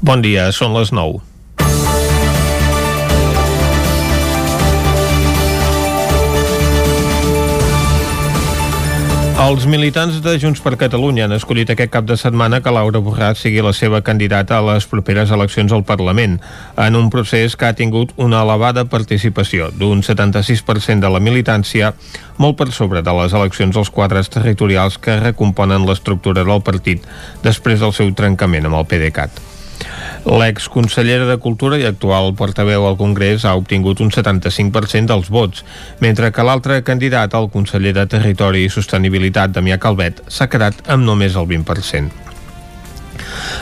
Bon 0.00 0.22
dia, 0.24 0.46
són 0.56 0.72
les 0.72 0.94
9. 0.96 1.18
Els 9.40 9.66
militants 9.68 10.22
de 10.24 10.32
Junts 10.40 10.62
per 10.64 10.78
Catalunya 10.80 11.26
han 11.26 11.34
escollit 11.36 11.72
aquest 11.72 11.92
cap 11.92 12.08
de 12.08 12.16
setmana 12.16 12.62
que 12.64 12.72
Laura 12.72 13.00
Borràs 13.04 13.42
sigui 13.44 13.60
la 13.64 13.74
seva 13.76 14.00
candidata 14.04 14.56
a 14.56 14.64
les 14.70 14.88
properes 14.88 15.32
eleccions 15.36 15.72
al 15.76 15.84
Parlament, 15.84 16.38
en 16.80 16.96
un 16.96 17.12
procés 17.12 17.56
que 17.56 17.68
ha 17.68 17.76
tingut 17.76 18.16
una 18.16 18.40
elevada 18.40 18.86
participació 18.88 19.68
d'un 19.76 20.00
76% 20.06 21.00
de 21.04 21.12
la 21.12 21.20
militància, 21.20 21.92
molt 22.40 22.56
per 22.56 22.70
sobre 22.72 23.04
de 23.04 23.16
les 23.20 23.36
eleccions 23.36 23.76
als 23.76 23.92
quadres 23.92 24.32
territorials 24.32 24.96
que 24.96 25.20
recomponen 25.20 25.84
l'estructura 25.84 26.44
del 26.44 26.64
partit 26.64 27.04
després 27.44 27.80
del 27.84 27.92
seu 27.92 28.16
trencament 28.16 28.64
amb 28.68 28.80
el 28.80 28.88
PDeCAT. 28.88 29.49
L'exconsellera 30.28 31.24
de 31.24 31.38
Cultura 31.40 31.78
i 31.80 31.86
actual 31.88 32.34
portaveu 32.36 32.84
al 32.84 32.98
Congrés 33.00 33.46
ha 33.48 33.54
obtingut 33.56 34.02
un 34.04 34.12
75% 34.12 35.08
dels 35.08 35.30
vots, 35.32 35.64
mentre 36.04 36.28
que 36.30 36.44
l'altre 36.44 36.82
candidat, 36.84 37.34
el 37.34 37.48
conseller 37.48 37.94
de 37.96 38.04
Territori 38.06 38.66
i 38.66 38.72
Sostenibilitat, 38.72 39.56
Damià 39.56 39.80
Calvet, 39.80 40.20
s'ha 40.28 40.50
quedat 40.52 40.84
amb 40.92 41.08
només 41.08 41.40
el 41.40 41.48
20%. 41.48 42.29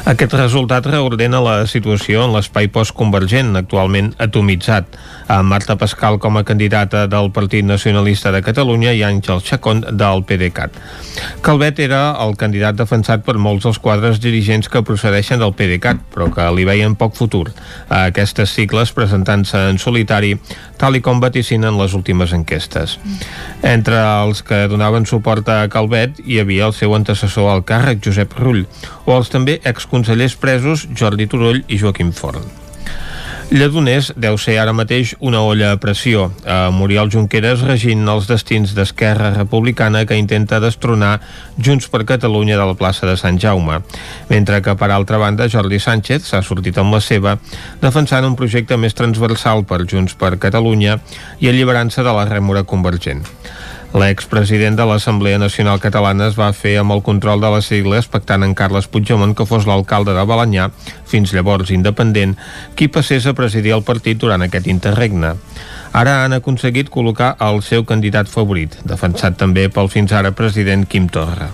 Aquest 0.09 0.35
resultat 0.39 0.87
reordena 0.89 1.41
la 1.45 1.57
situació 1.69 2.25
en 2.25 2.35
l'espai 2.37 2.71
postconvergent, 2.73 3.55
actualment 3.61 4.13
atomitzat, 4.23 4.99
amb 5.29 5.53
Marta 5.53 5.77
Pascal 5.77 6.17
com 6.19 6.39
a 6.39 6.45
candidata 6.49 7.07
del 7.07 7.31
Partit 7.33 7.67
Nacionalista 7.69 8.33
de 8.33 8.41
Catalunya 8.43 8.95
i 8.97 9.03
Àngel 9.05 9.43
Chacón 9.45 9.83
del 9.85 10.25
PDeCAT. 10.25 10.79
Calvet 11.45 11.83
era 11.85 12.15
el 12.25 12.37
candidat 12.41 12.79
defensat 12.79 13.25
per 13.27 13.37
molts 13.37 13.67
dels 13.67 13.81
quadres 13.83 14.23
dirigents 14.25 14.71
que 14.73 14.83
procedeixen 14.83 15.43
del 15.43 15.53
PDeCAT, 15.53 16.01
però 16.15 16.31
que 16.33 16.49
li 16.57 16.65
veien 16.69 16.97
poc 16.97 17.17
futur 17.19 17.51
a 17.89 18.07
aquestes 18.09 18.55
cicles 18.57 18.95
presentant-se 18.97 19.69
en 19.69 19.79
solitari, 19.83 20.37
tal 20.81 20.97
i 20.97 21.03
com 21.05 21.21
vaticinen 21.21 21.77
les 21.77 21.93
últimes 21.99 22.33
enquestes. 22.33 22.97
Entre 23.67 23.99
els 23.99 24.43
que 24.47 24.65
donaven 24.71 25.05
suport 25.11 25.49
a 25.53 25.61
Calvet 25.69 26.23
hi 26.25 26.41
havia 26.41 26.69
el 26.71 26.77
seu 26.77 26.95
antecessor 26.97 27.51
al 27.53 27.65
càrrec, 27.69 28.01
Josep 28.05 28.33
Rull, 28.39 28.65
o 29.05 29.17
els 29.17 29.29
també 29.33 29.59
exconsellers 29.69 30.37
presos 30.37 30.89
Jordi 30.95 31.29
Turull 31.29 31.63
i 31.69 31.79
Joaquim 31.81 32.13
Forn. 32.13 32.49
Lledoners 33.49 34.11
deu 34.21 34.35
ser 34.37 34.59
ara 34.61 34.75
mateix 34.77 35.15
una 35.25 35.41
olla 35.41 35.71
a 35.73 35.79
pressió. 35.81 36.27
A 36.45 36.69
Muriel 36.69 37.09
Junqueras 37.09 37.63
regint 37.65 38.03
els 38.13 38.27
destins 38.29 38.75
d'Esquerra 38.77 39.31
Republicana 39.33 40.03
que 40.05 40.19
intenta 40.21 40.59
destronar 40.61 41.15
Junts 41.57 41.89
per 41.89 42.03
Catalunya 42.05 42.59
de 42.61 42.67
la 42.69 42.77
plaça 42.77 43.09
de 43.09 43.17
Sant 43.17 43.41
Jaume. 43.41 43.81
Mentre 44.29 44.61
que, 44.61 44.75
per 44.77 44.91
altra 44.93 45.17
banda, 45.17 45.49
Jordi 45.49 45.81
Sánchez 45.81 46.29
s'ha 46.29 46.43
sortit 46.45 46.77
amb 46.77 46.93
la 46.93 47.01
seva, 47.01 47.39
defensant 47.81 48.29
un 48.29 48.37
projecte 48.37 48.77
més 48.77 48.93
transversal 48.93 49.65
per 49.65 49.87
Junts 49.89 50.13
per 50.13 50.37
Catalunya 50.37 50.99
i 51.41 51.49
alliberant-se 51.49 52.05
de 52.05 52.13
la 52.13 52.29
rèmora 52.29 52.67
convergent. 52.69 53.25
L'expresident 53.97 54.77
de 54.77 54.85
l'Assemblea 54.85 55.39
Nacional 55.41 55.79
Catalana 55.81 56.27
es 56.29 56.35
va 56.37 56.51
fer 56.53 56.75
amb 56.77 56.93
el 56.93 57.01
control 57.07 57.41
de 57.41 57.49
les 57.55 57.71
sigles 57.73 58.09
pactant 58.13 58.45
en 58.45 58.53
Carles 58.55 58.89
Puigdemont 58.93 59.33
que 59.35 59.47
fos 59.49 59.65
l'alcalde 59.69 60.13
de 60.13 60.25
Balanyà, 60.29 60.67
fins 61.09 61.33
llavors 61.33 61.73
independent, 61.73 62.35
qui 62.77 62.91
passés 62.93 63.25
a 63.25 63.33
presidir 63.39 63.73
el 63.79 63.87
partit 63.89 64.21
durant 64.21 64.45
aquest 64.45 64.69
interregne. 64.69 65.33
Ara 65.97 66.19
han 66.27 66.37
aconseguit 66.37 66.93
col·locar 66.93 67.33
el 67.49 67.63
seu 67.65 67.89
candidat 67.89 68.29
favorit, 68.29 68.77
defensat 68.85 69.41
també 69.41 69.71
pel 69.73 69.89
fins 69.89 70.13
ara 70.13 70.37
president 70.37 70.85
Quim 70.85 71.09
Torra 71.09 71.49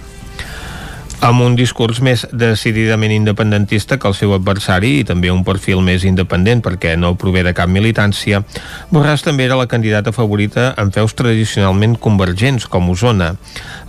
amb 1.20 1.42
un 1.44 1.54
discurs 1.56 2.00
més 2.04 2.24
decididament 2.32 3.12
independentista 3.14 3.98
que 3.98 4.08
el 4.08 4.16
seu 4.18 4.34
adversari 4.34 4.90
i 5.00 5.04
també 5.06 5.30
un 5.32 5.44
perfil 5.46 5.80
més 5.84 6.04
independent 6.08 6.62
perquè 6.64 6.94
no 6.98 7.14
prové 7.20 7.44
de 7.46 7.54
cap 7.56 7.70
militància, 7.70 8.42
Borràs 8.90 9.24
també 9.24 9.46
era 9.46 9.58
la 9.58 9.68
candidata 9.70 10.12
favorita 10.12 10.72
en 10.80 10.92
feus 10.92 11.14
tradicionalment 11.14 11.96
convergents 12.00 12.66
com 12.66 12.90
Osona. 12.90 13.34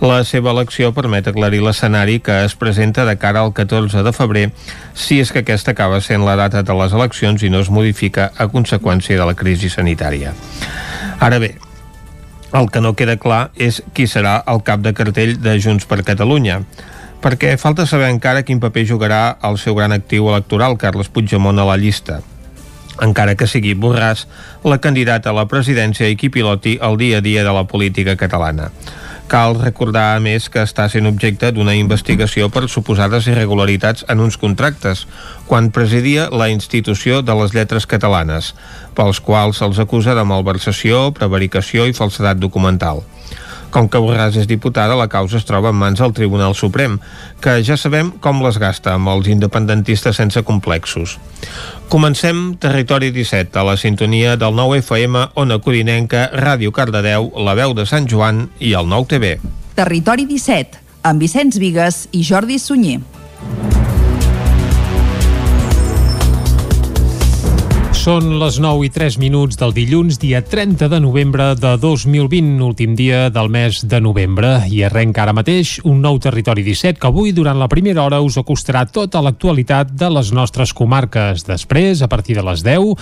La 0.00 0.22
seva 0.24 0.52
elecció 0.54 0.92
permet 0.96 1.28
aclarir 1.28 1.62
l'escenari 1.64 2.18
que 2.20 2.42
es 2.44 2.54
presenta 2.54 3.04
de 3.04 3.16
cara 3.18 3.44
al 3.44 3.52
14 3.52 4.02
de 4.06 4.14
febrer 4.16 4.48
si 4.94 5.20
és 5.20 5.32
que 5.32 5.44
aquesta 5.44 5.74
acaba 5.76 6.00
sent 6.00 6.24
la 6.24 6.36
data 6.36 6.62
de 6.62 6.80
les 6.80 6.96
eleccions 6.96 7.42
i 7.42 7.52
no 7.52 7.60
es 7.64 7.70
modifica 7.70 8.30
a 8.36 8.48
conseqüència 8.48 9.18
de 9.18 9.28
la 9.28 9.36
crisi 9.36 9.70
sanitària. 9.72 10.34
Ara 11.20 11.38
bé, 11.38 11.56
el 12.52 12.70
que 12.70 12.80
no 12.80 12.94
queda 12.96 13.16
clar 13.20 13.50
és 13.56 13.82
qui 13.92 14.06
serà 14.08 14.38
el 14.48 14.62
cap 14.64 14.80
de 14.84 14.94
cartell 14.96 15.36
de 15.42 15.56
Junts 15.60 15.88
per 15.88 16.04
Catalunya 16.06 16.62
perquè 17.22 17.56
falta 17.58 17.86
saber 17.86 18.08
encara 18.12 18.44
quin 18.46 18.60
paper 18.62 18.86
jugarà 18.86 19.20
el 19.46 19.58
seu 19.58 19.74
gran 19.74 19.92
actiu 19.92 20.30
electoral, 20.30 20.78
Carles 20.78 21.08
Puigdemont, 21.12 21.58
a 21.58 21.68
la 21.68 21.76
llista 21.80 22.22
encara 23.02 23.34
que 23.36 23.48
sigui 23.48 23.74
Borràs 23.76 24.26
la 24.64 24.78
candidata 24.80 25.30
a 25.30 25.36
la 25.36 25.46
presidència 25.50 26.08
i 26.08 26.16
qui 26.16 26.30
piloti 26.32 26.78
el 26.82 26.96
dia 27.00 27.18
a 27.18 27.24
dia 27.24 27.44
de 27.44 27.52
la 27.52 27.66
política 27.68 28.16
catalana. 28.16 28.70
Cal 29.26 29.56
recordar, 29.58 30.14
a 30.14 30.20
més, 30.22 30.46
que 30.46 30.62
està 30.62 30.84
sent 30.86 31.08
objecte 31.10 31.50
d'una 31.50 31.74
investigació 31.74 32.46
per 32.46 32.68
suposades 32.70 33.26
irregularitats 33.26 34.04
en 34.08 34.22
uns 34.22 34.38
contractes, 34.38 35.02
quan 35.50 35.72
presidia 35.74 36.28
la 36.30 36.46
institució 36.52 37.24
de 37.26 37.34
les 37.34 37.56
lletres 37.56 37.90
catalanes, 37.90 38.52
pels 38.94 39.18
quals 39.18 39.58
se'ls 39.58 39.82
acusa 39.82 40.14
de 40.14 40.22
malversació, 40.22 41.10
prevaricació 41.10 41.88
i 41.90 41.96
falsedat 41.96 42.38
documental. 42.38 43.02
Com 43.76 43.90
que 43.92 44.00
Borràs 44.00 44.38
és 44.40 44.46
diputada, 44.48 44.94
la 44.96 45.04
causa 45.12 45.36
es 45.36 45.44
troba 45.44 45.68
en 45.68 45.76
mans 45.76 46.00
del 46.00 46.14
Tribunal 46.16 46.54
Suprem, 46.56 46.94
que 47.44 47.58
ja 47.60 47.76
sabem 47.76 48.08
com 48.24 48.38
les 48.40 48.56
gasta 48.56 48.94
amb 48.96 49.10
els 49.12 49.28
independentistes 49.28 50.16
sense 50.16 50.40
complexos. 50.48 51.18
Comencem 51.92 52.54
Territori 52.56 53.10
17, 53.12 53.52
a 53.60 53.66
la 53.68 53.76
sintonia 53.76 54.38
del 54.40 54.56
9 54.56 54.80
FM, 54.80 55.26
Ona 55.44 55.60
Codinenca, 55.60 56.30
Ràdio 56.32 56.72
Cardedeu, 56.72 57.28
La 57.36 57.52
Veu 57.52 57.76
de 57.76 57.84
Sant 57.84 58.08
Joan 58.08 58.46
i 58.64 58.72
el 58.72 58.88
9 58.88 59.12
TV. 59.12 59.36
Territori 59.76 60.24
17, 60.24 60.80
amb 61.04 61.20
Vicenç 61.20 61.60
Vigues 61.60 62.06
i 62.16 62.24
Jordi 62.24 62.56
Sunyer. 62.56 63.02
Són 68.06 68.36
les 68.38 68.60
9 68.62 68.84
i 68.86 68.88
3 68.94 69.16
minuts 69.18 69.56
del 69.58 69.72
dilluns, 69.74 70.20
dia 70.22 70.38
30 70.38 70.86
de 70.92 70.98
novembre 71.02 71.48
de 71.58 71.72
2020, 71.82 72.60
últim 72.62 72.92
dia 72.94 73.32
del 73.34 73.48
mes 73.50 73.80
de 73.82 73.98
novembre. 73.98 74.60
I 74.70 74.84
arrenca 74.86 75.24
ara 75.24 75.32
mateix 75.34 75.80
un 75.82 75.98
nou 76.04 76.20
Territori 76.22 76.62
17 76.62 77.00
que 77.02 77.08
avui, 77.10 77.32
durant 77.34 77.58
la 77.58 77.66
primera 77.66 78.04
hora, 78.04 78.20
us 78.22 78.36
acostarà 78.38 78.84
tota 78.86 79.18
l'actualitat 79.26 79.90
de 79.98 80.10
les 80.14 80.30
nostres 80.30 80.70
comarques. 80.70 81.42
Després, 81.48 81.98
a 81.98 82.06
partir 82.06 82.36
de 82.38 82.44
les 82.46 82.62
10, 82.62 82.94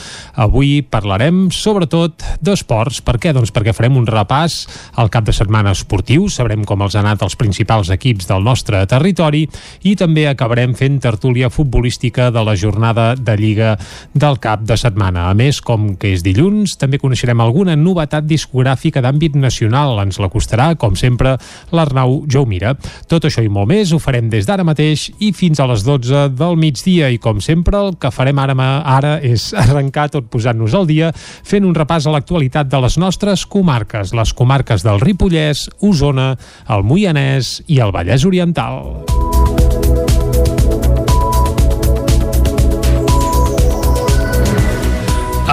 avui 0.47 0.81
parlarem 0.81 1.51
sobretot 1.53 2.25
d'esports. 2.41 3.03
Per 3.05 3.19
què? 3.21 3.35
Doncs 3.37 3.53
perquè 3.53 3.77
farem 3.77 4.01
un 4.01 4.09
repàs 4.09 4.57
al 4.97 5.13
cap 5.13 5.29
de 5.29 5.37
setmana 5.37 5.77
esportiu, 5.77 6.31
sabrem 6.33 6.65
com 6.65 6.81
els 6.81 6.97
han 6.97 7.05
anat 7.05 7.27
els 7.29 7.37
principals 7.37 7.93
equips 7.93 8.33
del 8.33 8.41
nostre 8.41 8.81
territori 8.89 9.45
i 9.85 9.95
també 10.01 10.25
acabarem 10.33 10.73
fent 10.73 10.97
tertúlia 11.05 11.53
futbolística 11.53 12.33
de 12.33 12.49
la 12.49 12.57
jornada 12.57 13.11
de 13.21 13.37
Lliga 13.37 13.77
del 14.17 14.41
cap 14.41 14.65
de 14.65 14.81
setmana 14.81 14.94
setmana. 14.94 15.28
A 15.31 15.34
més, 15.34 15.60
com 15.60 15.94
que 15.99 16.12
és 16.15 16.22
dilluns, 16.22 16.77
també 16.78 17.00
coneixerem 17.03 17.41
alguna 17.43 17.75
novetat 17.77 18.27
discogràfica 18.27 19.03
d'àmbit 19.03 19.34
nacional. 19.37 19.99
Ens 20.05 20.21
la 20.22 20.31
costarà, 20.31 20.75
com 20.78 20.94
sempre, 20.97 21.37
l'Arnau 21.75 22.22
Jaumira. 22.31 22.77
Tot 23.10 23.27
això 23.27 23.43
i 23.43 23.50
molt 23.50 23.69
més 23.72 23.93
ho 23.93 23.99
farem 23.99 24.31
des 24.31 24.47
d'ara 24.47 24.65
mateix 24.65 25.10
i 25.19 25.32
fins 25.34 25.60
a 25.60 25.66
les 25.66 25.84
12 25.84 26.28
del 26.38 26.56
migdia. 26.56 27.10
I 27.10 27.19
com 27.19 27.43
sempre, 27.43 27.78
el 27.78 27.99
que 27.99 28.12
farem 28.15 28.38
ara, 28.38 28.55
ara 28.84 29.19
és 29.22 29.53
arrencar 29.65 30.09
tot 30.15 30.31
posant-nos 30.31 30.75
al 30.75 30.87
dia 30.87 31.12
fent 31.15 31.66
un 31.66 31.75
repàs 31.75 32.06
a 32.06 32.15
l'actualitat 32.15 32.71
de 32.71 32.82
les 32.84 32.99
nostres 32.99 33.47
comarques, 33.47 34.15
les 34.15 34.32
comarques 34.32 34.87
del 34.87 35.03
Ripollès, 35.03 35.69
Osona, 35.82 36.34
el 36.71 36.87
Moianès 36.87 37.61
i 37.66 37.82
el 37.82 37.94
Vallès 37.94 38.26
Oriental. 38.28 39.34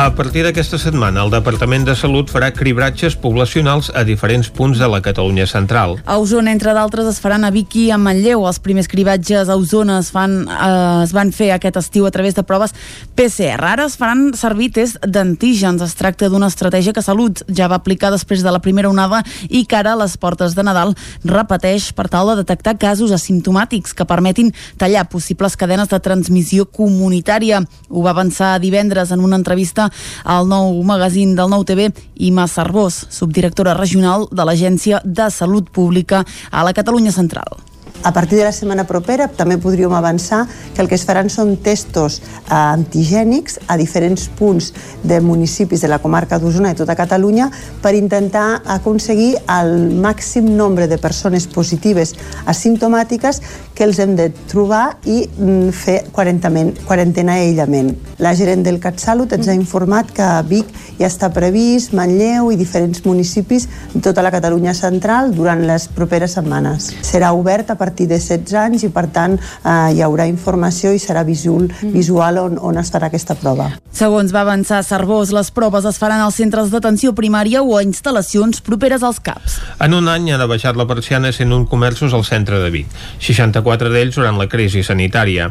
A 0.01 0.15
partir 0.17 0.41
d'aquesta 0.41 0.79
setmana, 0.81 1.21
el 1.21 1.29
Departament 1.29 1.83
de 1.85 1.93
Salut 1.93 2.31
farà 2.33 2.47
cribratges 2.57 3.13
poblacionals 3.21 3.91
a 3.93 4.01
diferents 4.01 4.47
punts 4.49 4.79
de 4.81 4.87
la 4.89 4.97
Catalunya 5.05 5.45
central. 5.45 5.99
A 6.09 6.15
Osona, 6.17 6.49
entre 6.55 6.73
d'altres, 6.73 7.05
es 7.05 7.19
faran 7.21 7.43
a 7.45 7.51
Vic 7.53 7.75
i 7.77 7.83
a 7.93 7.99
Manlleu. 8.01 8.47
Els 8.49 8.57
primers 8.65 8.89
cribatges 8.89 9.45
a 9.45 9.57
Osona 9.61 9.99
es, 10.01 10.09
fan, 10.09 10.39
eh, 10.49 11.03
es 11.03 11.13
van 11.13 11.29
fer 11.29 11.51
aquest 11.53 11.77
estiu 11.77 12.07
a 12.07 12.11
través 12.15 12.33
de 12.33 12.41
proves 12.41 12.73
PCR. 13.13 13.61
Ara 13.75 13.85
es 13.85 13.97
faran 13.99 14.31
servir 14.33 14.71
tests 14.73 14.97
d'antígens. 15.05 15.85
Es 15.85 15.93
tracta 15.93 16.31
d'una 16.33 16.49
estratègia 16.49 16.97
que 16.97 17.05
Salut 17.05 17.45
ja 17.45 17.69
va 17.69 17.77
aplicar 17.77 18.09
després 18.09 18.41
de 18.41 18.49
la 18.49 18.63
primera 18.65 18.89
onada 18.89 19.21
i 19.49 19.67
que 19.69 19.77
ara 19.77 19.93
a 19.93 20.01
les 20.01 20.17
portes 20.17 20.57
de 20.57 20.65
Nadal 20.65 20.95
repeteix 21.21 21.91
per 21.93 22.07
tal 22.09 22.33
de 22.33 22.39
detectar 22.41 22.79
casos 22.81 23.13
asimptomàtics 23.13 23.93
que 23.93 24.09
permetin 24.09 24.49
tallar 24.81 25.05
possibles 25.13 25.53
cadenes 25.53 25.93
de 25.93 26.01
transmissió 26.01 26.65
comunitària. 26.65 27.61
Ho 27.93 28.01
va 28.01 28.17
avançar 28.17 28.57
divendres 28.57 29.13
en 29.13 29.21
una 29.21 29.37
entrevista 29.37 29.90
al 30.23 30.47
nou 30.51 30.77
magazín 30.83 31.35
del 31.35 31.49
Nou 31.49 31.65
TV 31.65 31.91
Ima 32.15 32.47
Cervós, 32.47 33.05
subdirectora 33.09 33.73
regional 33.77 34.27
de 34.31 34.45
l'Agència 34.45 35.01
de 35.05 35.31
Salut 35.31 35.69
Pública 35.69 36.25
a 36.51 36.63
la 36.63 36.73
Catalunya 36.73 37.11
Central. 37.11 37.70
A 38.03 38.13
partir 38.13 38.39
de 38.39 38.45
la 38.45 38.51
setmana 38.51 38.87
propera 38.89 39.27
també 39.27 39.59
podríem 39.61 39.93
avançar 39.93 40.47
que 40.73 40.81
el 40.81 40.87
que 40.89 40.97
es 40.97 41.05
faran 41.05 41.29
són 41.29 41.53
testos 41.61 42.19
eh, 42.21 42.55
antigènics 42.55 43.59
a 43.67 43.77
diferents 43.77 44.27
punts 44.39 44.71
de 45.03 45.19
municipis 45.21 45.81
de 45.81 45.89
la 45.91 45.99
comarca 46.01 46.39
d'Osona 46.41 46.71
i 46.73 46.77
tota 46.79 46.95
Catalunya 46.97 47.49
per 47.81 47.93
intentar 47.95 48.61
aconseguir 48.65 49.35
el 49.53 49.91
màxim 50.01 50.49
nombre 50.57 50.87
de 50.87 50.97
persones 50.97 51.45
positives 51.47 52.15
asimptomàtiques 52.49 53.41
que 53.75 53.85
els 53.85 53.99
hem 54.01 54.15
de 54.17 54.31
trobar 54.49 54.97
i 55.05 55.23
mm, 55.27 55.69
fer 55.69 55.99
quarantena 56.11 57.37
i 57.37 57.51
aïllament. 57.51 57.93
La 58.21 58.33
gerent 58.37 58.65
del 58.65 58.79
CatSalut 58.81 59.33
ens 59.37 59.49
ha 59.49 59.57
informat 59.57 60.11
que 60.13 60.25
a 60.25 60.41
Vic 60.45 60.69
ja 60.99 61.07
està 61.09 61.31
previst, 61.33 61.95
Manlleu 61.97 62.51
i 62.53 62.59
diferents 62.59 63.01
municipis 63.05 63.67
de 63.93 64.01
tota 64.01 64.25
la 64.25 64.33
Catalunya 64.33 64.73
central 64.77 65.31
durant 65.35 65.63
les 65.65 65.87
properes 65.89 66.35
setmanes. 66.37 66.91
Serà 67.05 67.31
obert 67.37 67.71
a 67.71 67.77
partir 67.81 68.07
de 68.11 68.19
16 68.21 68.53
anys 68.61 68.85
i 68.85 68.91
per 68.93 69.07
tant 69.13 69.37
eh, 69.37 69.93
hi 69.95 70.01
haurà 70.05 70.27
informació 70.29 70.93
i 70.93 71.01
serà 71.01 71.25
visual, 71.27 71.67
visual 71.81 72.37
on, 72.41 72.59
on 72.61 72.77
es 72.81 72.91
farà 72.93 73.09
aquesta 73.09 73.35
prova. 73.39 73.71
Segons 73.91 74.31
va 74.33 74.43
avançar 74.45 74.81
Cervós, 74.87 75.33
les 75.35 75.51
proves 75.51 75.85
es 75.89 75.97
faran 76.01 76.21
als 76.23 76.37
centres 76.39 76.71
d'atenció 76.71 77.11
primària 77.17 77.63
o 77.65 77.75
a 77.77 77.83
instal·lacions 77.83 78.61
properes 78.65 79.03
als 79.03 79.19
CAPs. 79.23 79.57
En 79.83 79.95
un 79.97 80.07
any 80.11 80.29
han 80.31 80.43
baixat 80.49 80.77
la 80.79 80.87
persiana 80.89 81.33
101 81.33 81.67
comerços 81.71 82.13
al 82.15 82.23
centre 82.27 82.61
de 82.61 82.69
Vic, 82.73 82.87
64 83.19 83.91
d'ells 83.91 84.15
durant 84.19 84.39
la 84.39 84.47
crisi 84.51 84.83
sanitària. 84.85 85.49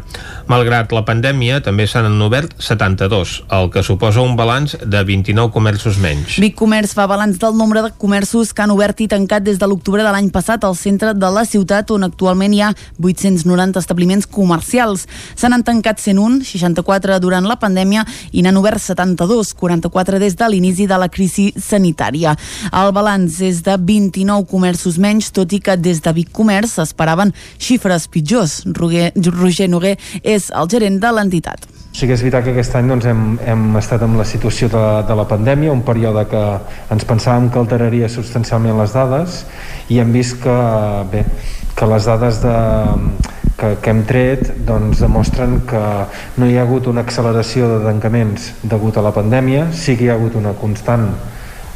Malgrat 0.51 0.95
la 0.97 1.05
pandèmia, 1.07 1.61
també 1.65 1.87
s'han 1.91 2.21
obert 2.23 2.55
72, 2.63 3.37
el 3.59 3.71
que 3.75 3.85
suposa 3.87 4.25
un 4.25 4.37
balanç 4.39 4.77
de 4.81 5.05
29 5.05 5.53
comerços 5.55 6.01
menys. 6.01 6.39
Vic 6.43 6.57
Comerç 6.61 6.95
fa 6.97 7.07
balanç 7.11 7.39
del 7.43 7.57
nombre 7.57 7.85
de 7.85 7.93
comerços 7.99 8.55
que 8.55 8.65
han 8.65 8.73
obert 8.75 9.01
i 9.01 9.09
tancat 9.09 9.45
des 9.45 9.61
de 9.61 9.69
l'octubre 9.69 10.03
de 10.05 10.11
l'any 10.13 10.31
passat 10.33 10.65
al 10.65 10.77
centre 10.77 11.13
de 11.15 11.31
la 11.33 11.45
ciutat, 11.49 11.91
on 11.91 12.05
actualment 12.07 12.20
hi 12.21 12.61
ha 12.61 12.75
890 13.01 13.79
establiments 13.79 14.27
comercials. 14.27 15.07
Se 15.35 15.49
n'han 15.49 15.65
tancat 15.65 15.99
101, 15.99 16.45
64 16.45 17.19
durant 17.21 17.47
la 17.47 17.57
pandèmia 17.57 18.05
i 18.33 18.43
n'han 18.43 18.57
obert 18.57 18.81
72, 18.81 19.55
44 19.55 20.19
des 20.19 20.37
de 20.37 20.49
l'inici 20.49 20.87
de 20.87 20.99
la 20.99 21.09
crisi 21.09 21.53
sanitària. 21.57 22.37
El 22.73 22.93
balanç 22.93 23.41
és 23.41 23.63
de 23.63 23.77
29 23.77 24.47
comerços 24.51 24.99
menys, 24.99 25.33
tot 25.33 25.53
i 25.53 25.61
que 25.61 25.77
des 25.77 26.01
de 26.03 26.13
Vic 26.13 26.31
Comerç 26.33 26.77
s'esperaven 26.77 27.33
xifres 27.59 28.09
pitjors. 28.09 28.63
Roger, 28.77 29.13
Roger 29.17 29.69
Noguer 29.71 29.97
és 30.23 30.51
el 30.51 30.69
gerent 30.71 31.01
de 31.01 31.13
l'entitat. 31.13 31.69
Sí 31.91 32.07
que 32.07 32.15
és 32.15 32.23
veritat 32.23 32.45
que 32.47 32.53
aquest 32.55 32.77
any 32.79 32.87
doncs, 32.93 33.07
hem, 33.11 33.23
hem 33.43 33.65
estat 33.81 34.05
amb 34.07 34.21
la 34.21 34.27
situació 34.29 34.69
de, 34.71 34.83
de 35.09 35.17
la 35.19 35.27
pandèmia, 35.29 35.73
un 35.75 35.83
període 35.87 36.23
que 36.31 36.43
ens 36.95 37.07
pensàvem 37.09 37.49
que 37.51 37.59
alteraria 37.59 38.09
substancialment 38.09 38.79
les 38.79 38.95
dades 38.95 39.41
i 39.91 39.99
hem 39.99 40.13
vist 40.15 40.39
que, 40.45 40.55
bé, 41.11 41.25
que 41.81 41.89
les 41.89 42.05
dades 42.05 42.43
de, 42.45 42.55
que, 43.57 43.75
que 43.81 43.93
hem 43.93 44.05
tret 44.09 44.51
doncs, 44.69 45.01
demostren 45.01 45.63
que 45.69 45.81
no 46.37 46.49
hi 46.49 46.59
ha 46.59 46.65
hagut 46.67 46.91
una 46.93 47.05
acceleració 47.07 47.71
de 47.73 47.79
tancaments 47.87 48.51
degut 48.69 49.01
a 49.01 49.05
la 49.05 49.15
pandèmia, 49.17 49.71
sí 49.73 49.97
que 49.97 50.05
hi 50.05 50.11
ha 50.13 50.19
hagut 50.21 50.37
una 50.37 50.53
constant 50.61 51.09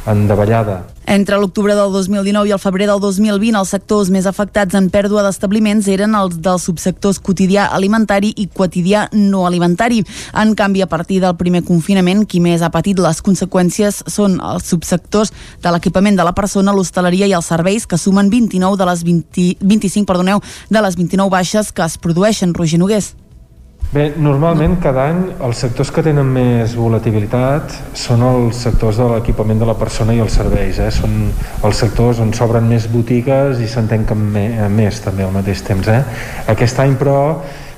en 0.05 0.27
davallada 0.27 0.83
entre 1.07 1.37
l'octubre 1.37 1.75
del 1.75 1.91
2019 1.93 2.49
i 2.49 2.53
el 2.55 2.59
febrer 2.59 2.87
del 2.89 2.99
2020, 2.99 3.55
els 3.59 3.71
sectors 3.71 4.09
més 4.09 4.25
afectats 4.25 4.75
en 4.77 4.89
pèrdua 4.89 5.23
d'establiments 5.25 5.87
eren 5.91 6.15
els 6.17 6.39
dels 6.41 6.65
subsectors 6.65 7.19
quotidià 7.21 7.67
alimentari 7.77 8.31
i 8.41 8.47
quotidià 8.49 9.05
no 9.13 9.45
alimentari. 9.45 10.01
En 10.33 10.55
canvi, 10.57 10.81
a 10.81 10.89
partir 10.89 11.21
del 11.21 11.35
primer 11.37 11.63
confinament, 11.67 12.25
qui 12.25 12.41
més 12.41 12.63
ha 12.65 12.71
patit 12.73 12.99
les 12.99 13.21
conseqüències 13.21 14.01
són 14.11 14.39
els 14.41 14.65
subsectors 14.65 15.33
de 15.61 15.75
l'equipament 15.75 16.17
de 16.17 16.25
la 16.25 16.33
persona, 16.33 16.73
l'hostaleria 16.73 17.29
i 17.29 17.35
els 17.37 17.51
serveis, 17.53 17.85
que 17.85 18.01
sumen 18.01 18.31
29 18.33 18.81
de 18.81 18.89
les 18.89 19.05
20, 19.05 19.51
25 19.61 20.09
perdoneu, 20.09 20.41
de 20.69 20.81
les 20.81 20.97
29 20.97 21.29
baixes 21.29 21.71
que 21.71 21.85
es 21.85 21.99
produeixen, 22.01 22.53
Roger 22.57 22.81
Nogués. 22.81 23.13
Bé, 23.93 24.09
normalment 24.19 24.73
cada 24.83 25.05
any 25.07 25.19
els 25.45 25.59
sectors 25.61 25.91
que 25.93 26.03
tenen 26.03 26.27
més 26.35 26.73
volatilitat 26.75 27.75
són 27.95 28.23
els 28.27 28.59
sectors 28.65 28.97
de 28.99 29.07
l'equipament 29.13 29.61
de 29.61 29.67
la 29.69 29.77
persona 29.79 30.15
i 30.15 30.19
els 30.23 30.35
serveis. 30.35 30.81
Eh? 30.83 30.89
Són 30.91 31.29
els 31.63 31.83
sectors 31.83 32.19
on 32.23 32.33
s'obren 32.35 32.67
més 32.67 32.89
botigues 32.91 33.61
i 33.63 33.69
se'n 33.71 33.87
tanquen 33.91 34.25
més 34.75 34.99
també 35.05 35.23
al 35.23 35.35
mateix 35.35 35.63
temps. 35.67 35.87
Eh? 35.87 36.01
Aquest 36.51 36.81
any, 36.83 36.97
però, 36.99 37.19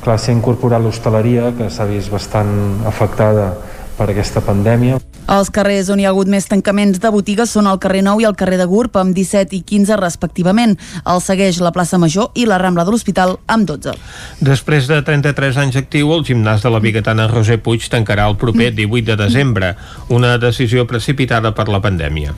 clar, 0.03 0.17
s'ha 0.17 0.33
incorporat 0.33 0.81
l'hostaleria, 0.81 1.51
que 1.57 1.69
s'ha 1.69 1.85
vist 1.89 2.13
bastant 2.13 2.87
afectada 2.89 3.51
per 3.97 4.09
aquesta 4.09 4.41
pandèmia. 4.45 5.06
Els 5.27 5.49
carrers 5.51 5.89
on 5.91 5.99
hi 5.99 6.05
ha 6.07 6.11
hagut 6.13 6.29
més 6.31 6.45
tancaments 6.47 7.01
de 7.03 7.09
botigues 7.11 7.51
són 7.51 7.65
el 7.67 7.81
carrer 7.83 7.99
Nou 8.05 8.21
i 8.23 8.25
el 8.29 8.35
carrer 8.39 8.61
de 8.61 8.67
Gurb 8.69 8.95
amb 8.95 9.11
17 9.11 9.57
i 9.57 9.59
15 9.67 9.97
respectivament. 9.99 10.77
El 11.03 11.19
segueix 11.19 11.59
la 11.59 11.73
plaça 11.75 11.99
Major 11.99 12.31
i 12.39 12.45
la 12.47 12.55
Rambla 12.61 12.85
de 12.87 12.93
l'Hospital 12.93 13.35
amb 13.51 13.67
12. 13.67 13.97
Després 14.39 14.87
de 14.87 15.01
33 15.03 15.59
anys 15.59 15.75
actiu, 15.81 16.13
el 16.15 16.23
gimnàs 16.23 16.63
de 16.63 16.71
la 16.71 16.79
Bigatana 16.79 17.27
Roser 17.27 17.59
Puig 17.59 17.89
tancarà 17.91 18.29
el 18.31 18.37
proper 18.39 18.71
18 18.77 19.03
de 19.11 19.19
desembre, 19.19 19.73
una 20.07 20.37
decisió 20.39 20.87
precipitada 20.87 21.51
per 21.51 21.67
la 21.67 21.83
pandèmia. 21.83 22.31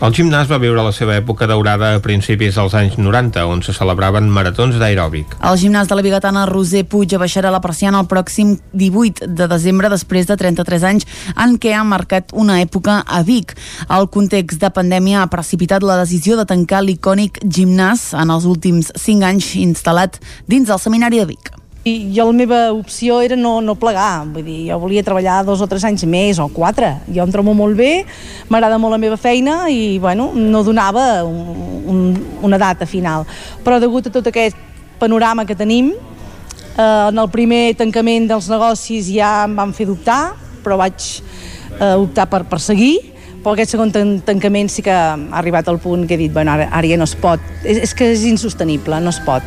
El 0.00 0.14
gimnàs 0.16 0.48
va 0.48 0.56
viure 0.56 0.80
la 0.80 0.94
seva 0.96 1.12
època 1.20 1.44
daurada 1.44 1.90
a 1.92 2.00
principis 2.00 2.56
dels 2.56 2.72
anys 2.72 2.96
90, 2.96 3.44
on 3.44 3.60
se 3.60 3.74
celebraven 3.76 4.30
maratons 4.32 4.80
d'aeròbic. 4.80 5.36
El 5.44 5.60
gimnàs 5.60 5.90
de 5.92 5.98
la 5.98 6.04
Bigatana 6.06 6.46
Roser 6.48 6.86
Puig 6.88 7.12
baixarà 7.20 7.52
la 7.52 7.60
persiana 7.60 8.00
el 8.00 8.08
pròxim 8.08 8.56
18 8.72 9.28
de 9.28 9.50
desembre 9.50 9.92
després 9.92 10.24
de 10.24 10.40
33 10.40 10.88
anys 10.88 11.08
en 11.36 11.58
què 11.60 11.76
ha 11.76 11.84
marcat 11.84 12.29
una 12.32 12.60
època 12.62 13.00
a 13.06 13.22
Vic. 13.22 13.54
El 13.88 14.08
context 14.12 14.60
de 14.60 14.70
pandèmia 14.74 15.22
ha 15.22 15.30
precipitat 15.32 15.84
la 15.86 15.98
decisió 16.00 16.36
de 16.38 16.46
tancar 16.48 16.82
l'icònic 16.84 17.40
gimnàs 17.44 18.10
en 18.18 18.30
els 18.30 18.46
últims 18.48 18.92
5 18.96 19.26
anys 19.26 19.54
instal·lat 19.60 20.20
dins 20.46 20.68
del 20.68 20.82
seminari 20.82 21.22
de 21.22 21.30
Vic. 21.32 21.52
I 21.80 22.12
jo 22.12 22.26
la 22.28 22.36
meva 22.36 22.58
opció 22.76 23.22
era 23.24 23.38
no, 23.40 23.54
no 23.64 23.72
plegar, 23.80 24.26
vull 24.28 24.44
dir, 24.44 24.58
jo 24.68 24.76
volia 24.82 25.00
treballar 25.00 25.38
dos 25.48 25.62
o 25.64 25.68
tres 25.68 25.86
anys 25.88 26.04
més, 26.04 26.36
o 26.36 26.50
quatre. 26.52 26.90
Jo 27.08 27.24
em 27.24 27.32
trobo 27.32 27.54
molt 27.56 27.78
bé, 27.78 28.04
m'agrada 28.52 28.76
molt 28.76 28.92
la 28.92 29.00
meva 29.00 29.16
feina 29.16 29.62
i, 29.72 29.96
bueno, 29.98 30.28
no 30.36 30.60
donava 30.66 31.24
un, 31.24 31.40
un, 31.88 32.02
una 32.44 32.60
data 32.60 32.84
final. 32.84 33.24
Però 33.64 33.80
degut 33.80 34.10
a 34.10 34.12
tot 34.12 34.28
aquest 34.28 34.60
panorama 35.00 35.46
que 35.48 35.56
tenim, 35.56 35.94
eh, 36.76 37.08
en 37.08 37.18
el 37.18 37.32
primer 37.32 37.72
tancament 37.80 38.28
dels 38.28 38.50
negocis 38.52 39.08
ja 39.08 39.46
em 39.46 39.56
van 39.56 39.72
fer 39.72 39.88
dubtar, 39.88 40.34
però 40.60 40.76
vaig 40.76 41.08
eh, 41.78 41.94
optar 41.94 42.28
per, 42.32 42.44
per 42.50 42.60
seguir, 42.60 42.96
però 43.40 43.54
aquest 43.54 43.76
segon 43.76 43.92
tancament 44.26 44.68
sí 44.72 44.84
que 44.84 44.92
ha 44.92 45.16
arribat 45.40 45.68
al 45.68 45.80
punt 45.80 46.06
que 46.06 46.16
he 46.16 46.20
dit, 46.20 46.32
bueno, 46.32 46.52
ara, 46.52 46.68
ara 46.72 46.88
ja 46.88 46.98
no 47.00 47.08
es 47.08 47.16
pot, 47.16 47.40
és, 47.64 47.78
és 47.88 47.94
que 47.96 48.10
és 48.12 48.26
insostenible, 48.28 49.00
no 49.00 49.12
es 49.14 49.20
pot. 49.26 49.44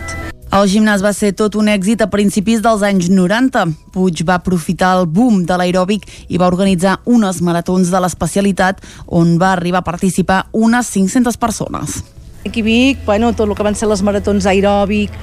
El 0.54 0.68
gimnàs 0.70 1.02
va 1.02 1.10
ser 1.18 1.32
tot 1.34 1.56
un 1.58 1.66
èxit 1.72 2.04
a 2.06 2.12
principis 2.14 2.60
dels 2.62 2.84
anys 2.86 3.08
90. 3.10 3.64
Puig 3.90 4.20
va 4.22 4.36
aprofitar 4.38 4.92
el 5.00 5.08
boom 5.10 5.40
de 5.50 5.56
l'aeròbic 5.58 6.06
i 6.30 6.38
va 6.38 6.46
organitzar 6.52 7.00
unes 7.10 7.40
maratons 7.42 7.90
de 7.90 8.02
l'especialitat 8.04 8.84
on 9.08 9.40
va 9.42 9.56
arribar 9.56 9.82
a 9.82 9.88
participar 9.88 10.44
unes 10.54 10.92
500 10.94 11.42
persones. 11.42 12.04
Aquí 12.46 12.62
a 12.62 12.68
Vic, 12.68 13.02
bueno, 13.08 13.34
tot 13.34 13.50
el 13.50 13.56
que 13.58 13.66
van 13.66 13.74
ser 13.74 13.90
les 13.90 14.04
maratons 14.06 14.46
aeròbic 14.46 15.18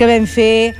que 0.00 0.08
vam 0.08 0.24
fer, 0.24 0.72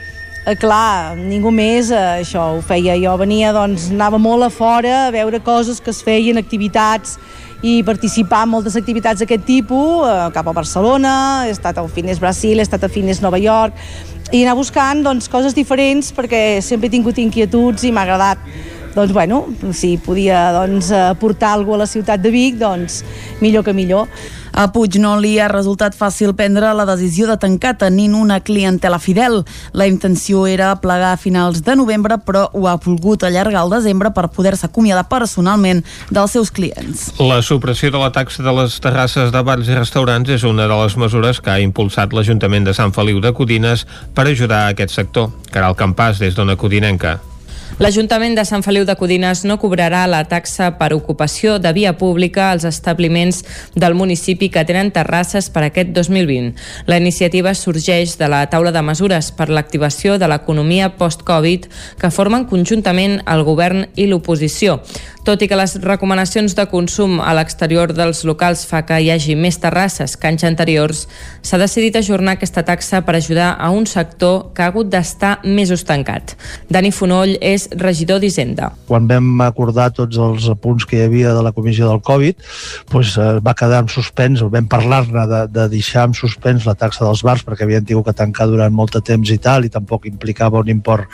eh, 0.47 0.57
clar, 0.57 1.17
ningú 1.19 1.53
més 1.55 1.91
eh, 1.91 2.23
això 2.25 2.47
ho 2.57 2.63
feia. 2.65 2.97
Jo 3.01 3.17
venia, 3.21 3.53
doncs, 3.57 3.91
anava 3.95 4.19
molt 4.19 4.47
a 4.47 4.51
fora 4.51 5.07
a 5.07 5.13
veure 5.15 5.43
coses 5.45 5.81
que 5.81 5.93
es 5.95 6.03
feien, 6.07 6.41
activitats, 6.41 7.19
i 7.63 7.83
participar 7.85 8.47
en 8.47 8.55
moltes 8.55 8.77
activitats 8.79 9.21
d'aquest 9.21 9.45
tipus, 9.45 10.07
eh, 10.09 10.31
cap 10.33 10.49
a 10.49 10.57
Barcelona, 10.57 11.15
he 11.47 11.53
estat 11.53 11.79
al 11.79 11.91
Fines 11.93 12.21
Brasil, 12.21 12.59
he 12.59 12.65
estat 12.65 12.85
a 12.85 12.89
Fines 12.89 13.21
Nova 13.21 13.39
York, 13.39 13.77
i 14.33 14.45
anar 14.45 14.57
buscant 14.57 15.03
doncs, 15.05 15.29
coses 15.29 15.57
diferents 15.57 16.13
perquè 16.15 16.61
sempre 16.63 16.87
he 16.87 16.93
tingut 16.93 17.19
inquietuds 17.19 17.83
i 17.83 17.91
m'ha 17.91 18.05
agradat 18.07 18.39
doncs, 18.95 19.13
bueno, 19.13 19.45
si 19.75 19.97
podia 20.03 20.51
doncs, 20.55 20.91
aportar 20.93 21.53
alguna 21.57 21.83
a 21.83 21.85
la 21.85 21.91
ciutat 21.91 22.23
de 22.23 22.31
Vic, 22.31 22.57
doncs 22.59 23.03
millor 23.41 23.65
que 23.67 23.75
millor. 23.75 24.09
A 24.53 24.67
Puig 24.73 24.99
no 25.01 25.15
li 25.21 25.37
ha 25.39 25.49
resultat 25.51 25.95
fàcil 25.97 26.35
prendre 26.37 26.73
la 26.75 26.87
decisió 26.89 27.29
de 27.31 27.37
tancar 27.41 27.77
tenint 27.81 28.15
una 28.19 28.41
clientela 28.41 28.99
fidel. 28.99 29.45
La 29.73 29.87
intenció 29.87 30.47
era 30.51 30.75
plegar 30.83 31.15
a 31.15 31.21
finals 31.21 31.63
de 31.65 31.77
novembre, 31.77 32.19
però 32.27 32.49
ho 32.53 32.67
ha 32.69 32.77
volgut 32.77 33.25
allargar 33.25 33.63
al 33.63 33.71
desembre 33.71 34.13
per 34.17 34.29
poder-se 34.35 34.67
acomiadar 34.67 35.07
personalment 35.09 35.85
dels 36.11 36.37
seus 36.37 36.51
clients. 36.51 37.11
La 37.21 37.41
supressió 37.43 37.91
de 37.91 38.03
la 38.03 38.13
taxa 38.13 38.43
de 38.43 38.55
les 38.61 38.81
terrasses 38.83 39.33
de 39.33 39.43
bars 39.47 39.71
i 39.71 39.79
restaurants 39.79 40.31
és 40.31 40.45
una 40.45 40.67
de 40.67 40.83
les 40.83 40.97
mesures 40.97 41.41
que 41.41 41.55
ha 41.55 41.61
impulsat 41.63 42.13
l'Ajuntament 42.13 42.67
de 42.67 42.77
Sant 42.77 42.95
Feliu 42.97 43.21
de 43.23 43.33
Codines 43.33 43.87
per 44.15 44.27
ajudar 44.29 44.67
a 44.67 44.77
aquest 44.77 44.95
sector. 44.95 45.31
Caral 45.51 45.79
Campàs, 45.79 46.19
des 46.23 46.37
d'Ona 46.37 46.57
Codinenca. 46.57 47.21
L'Ajuntament 47.81 48.35
de 48.37 48.43
Sant 48.45 48.61
Feliu 48.61 48.83
de 48.85 48.93
Codines 48.93 49.41
no 49.49 49.55
cobrarà 49.57 50.03
la 50.05 50.19
taxa 50.29 50.67
per 50.77 50.91
ocupació 50.93 51.55
de 51.65 51.71
via 51.73 51.95
pública 51.97 52.51
als 52.51 52.67
establiments 52.69 53.39
del 53.73 53.95
municipi 53.97 54.51
que 54.53 54.67
tenen 54.69 54.91
terrasses 54.93 55.49
per 55.49 55.63
aquest 55.65 55.95
2020. 55.97 56.53
La 56.93 56.99
iniciativa 57.01 57.55
sorgeix 57.57 58.19
de 58.21 58.29
la 58.29 58.43
taula 58.53 58.75
de 58.77 58.83
mesures 58.85 59.31
per 59.33 59.49
l'activació 59.49 60.19
de 60.21 60.29
l'economia 60.29 60.91
post-Covid 61.01 61.71
que 62.03 62.13
formen 62.13 62.45
conjuntament 62.53 63.23
el 63.25 63.47
govern 63.49 63.87
i 63.97 64.11
l'oposició. 64.13 64.83
Tot 65.21 65.43
i 65.45 65.49
que 65.51 65.57
les 65.59 65.75
recomanacions 65.85 66.55
de 66.57 66.65
consum 66.71 67.19
a 67.21 67.35
l'exterior 67.37 67.91
dels 67.93 68.23
locals 68.25 68.63
fa 68.65 68.81
que 68.89 68.97
hi 69.05 69.11
hagi 69.13 69.35
més 69.37 69.59
terrasses 69.61 70.15
que 70.17 70.31
anys 70.31 70.47
anteriors, 70.49 71.03
s'ha 71.45 71.59
decidit 71.61 71.99
ajornar 72.01 72.39
aquesta 72.39 72.63
taxa 72.65 73.03
per 73.05 73.19
ajudar 73.19 73.51
a 73.61 73.69
un 73.71 73.85
sector 73.85 74.49
que 74.57 74.65
ha 74.65 74.71
hagut 74.73 74.89
d'estar 74.89 75.35
més 75.45 75.73
estancat. 75.77 76.33
Dani 76.73 76.89
Fonoll 76.97 77.35
és 77.45 77.67
regidor 77.77 78.23
d'Hisenda. 78.23 78.71
Quan 78.89 79.11
vam 79.11 79.43
acordar 79.45 79.91
tots 79.93 80.17
els 80.17 80.49
punts 80.65 80.89
que 80.89 80.97
hi 80.97 81.05
havia 81.05 81.35
de 81.37 81.45
la 81.45 81.53
comissió 81.53 81.91
del 81.91 82.01
Covid, 82.01 82.41
doncs, 82.89 83.13
eh, 83.21 83.29
va 83.45 83.55
quedar 83.55 83.83
en 83.85 83.93
suspens, 83.93 84.41
o 84.41 84.49
vam 84.49 84.71
parlar-ne 84.73 85.27
de, 85.29 85.43
de 85.53 85.69
deixar 85.77 86.07
en 86.09 86.17
suspens 86.17 86.65
la 86.65 86.77
taxa 86.79 87.05
dels 87.05 87.21
bars 87.27 87.45
perquè 87.45 87.69
havien 87.69 87.85
tingut 87.85 88.09
que 88.09 88.17
tancar 88.17 88.49
durant 88.49 88.73
molt 88.73 88.97
de 88.97 89.05
temps 89.05 89.29
i 89.29 89.37
tal, 89.37 89.69
i 89.69 89.73
tampoc 89.73 90.09
implicava 90.09 90.65
un 90.65 90.73
import 90.73 91.05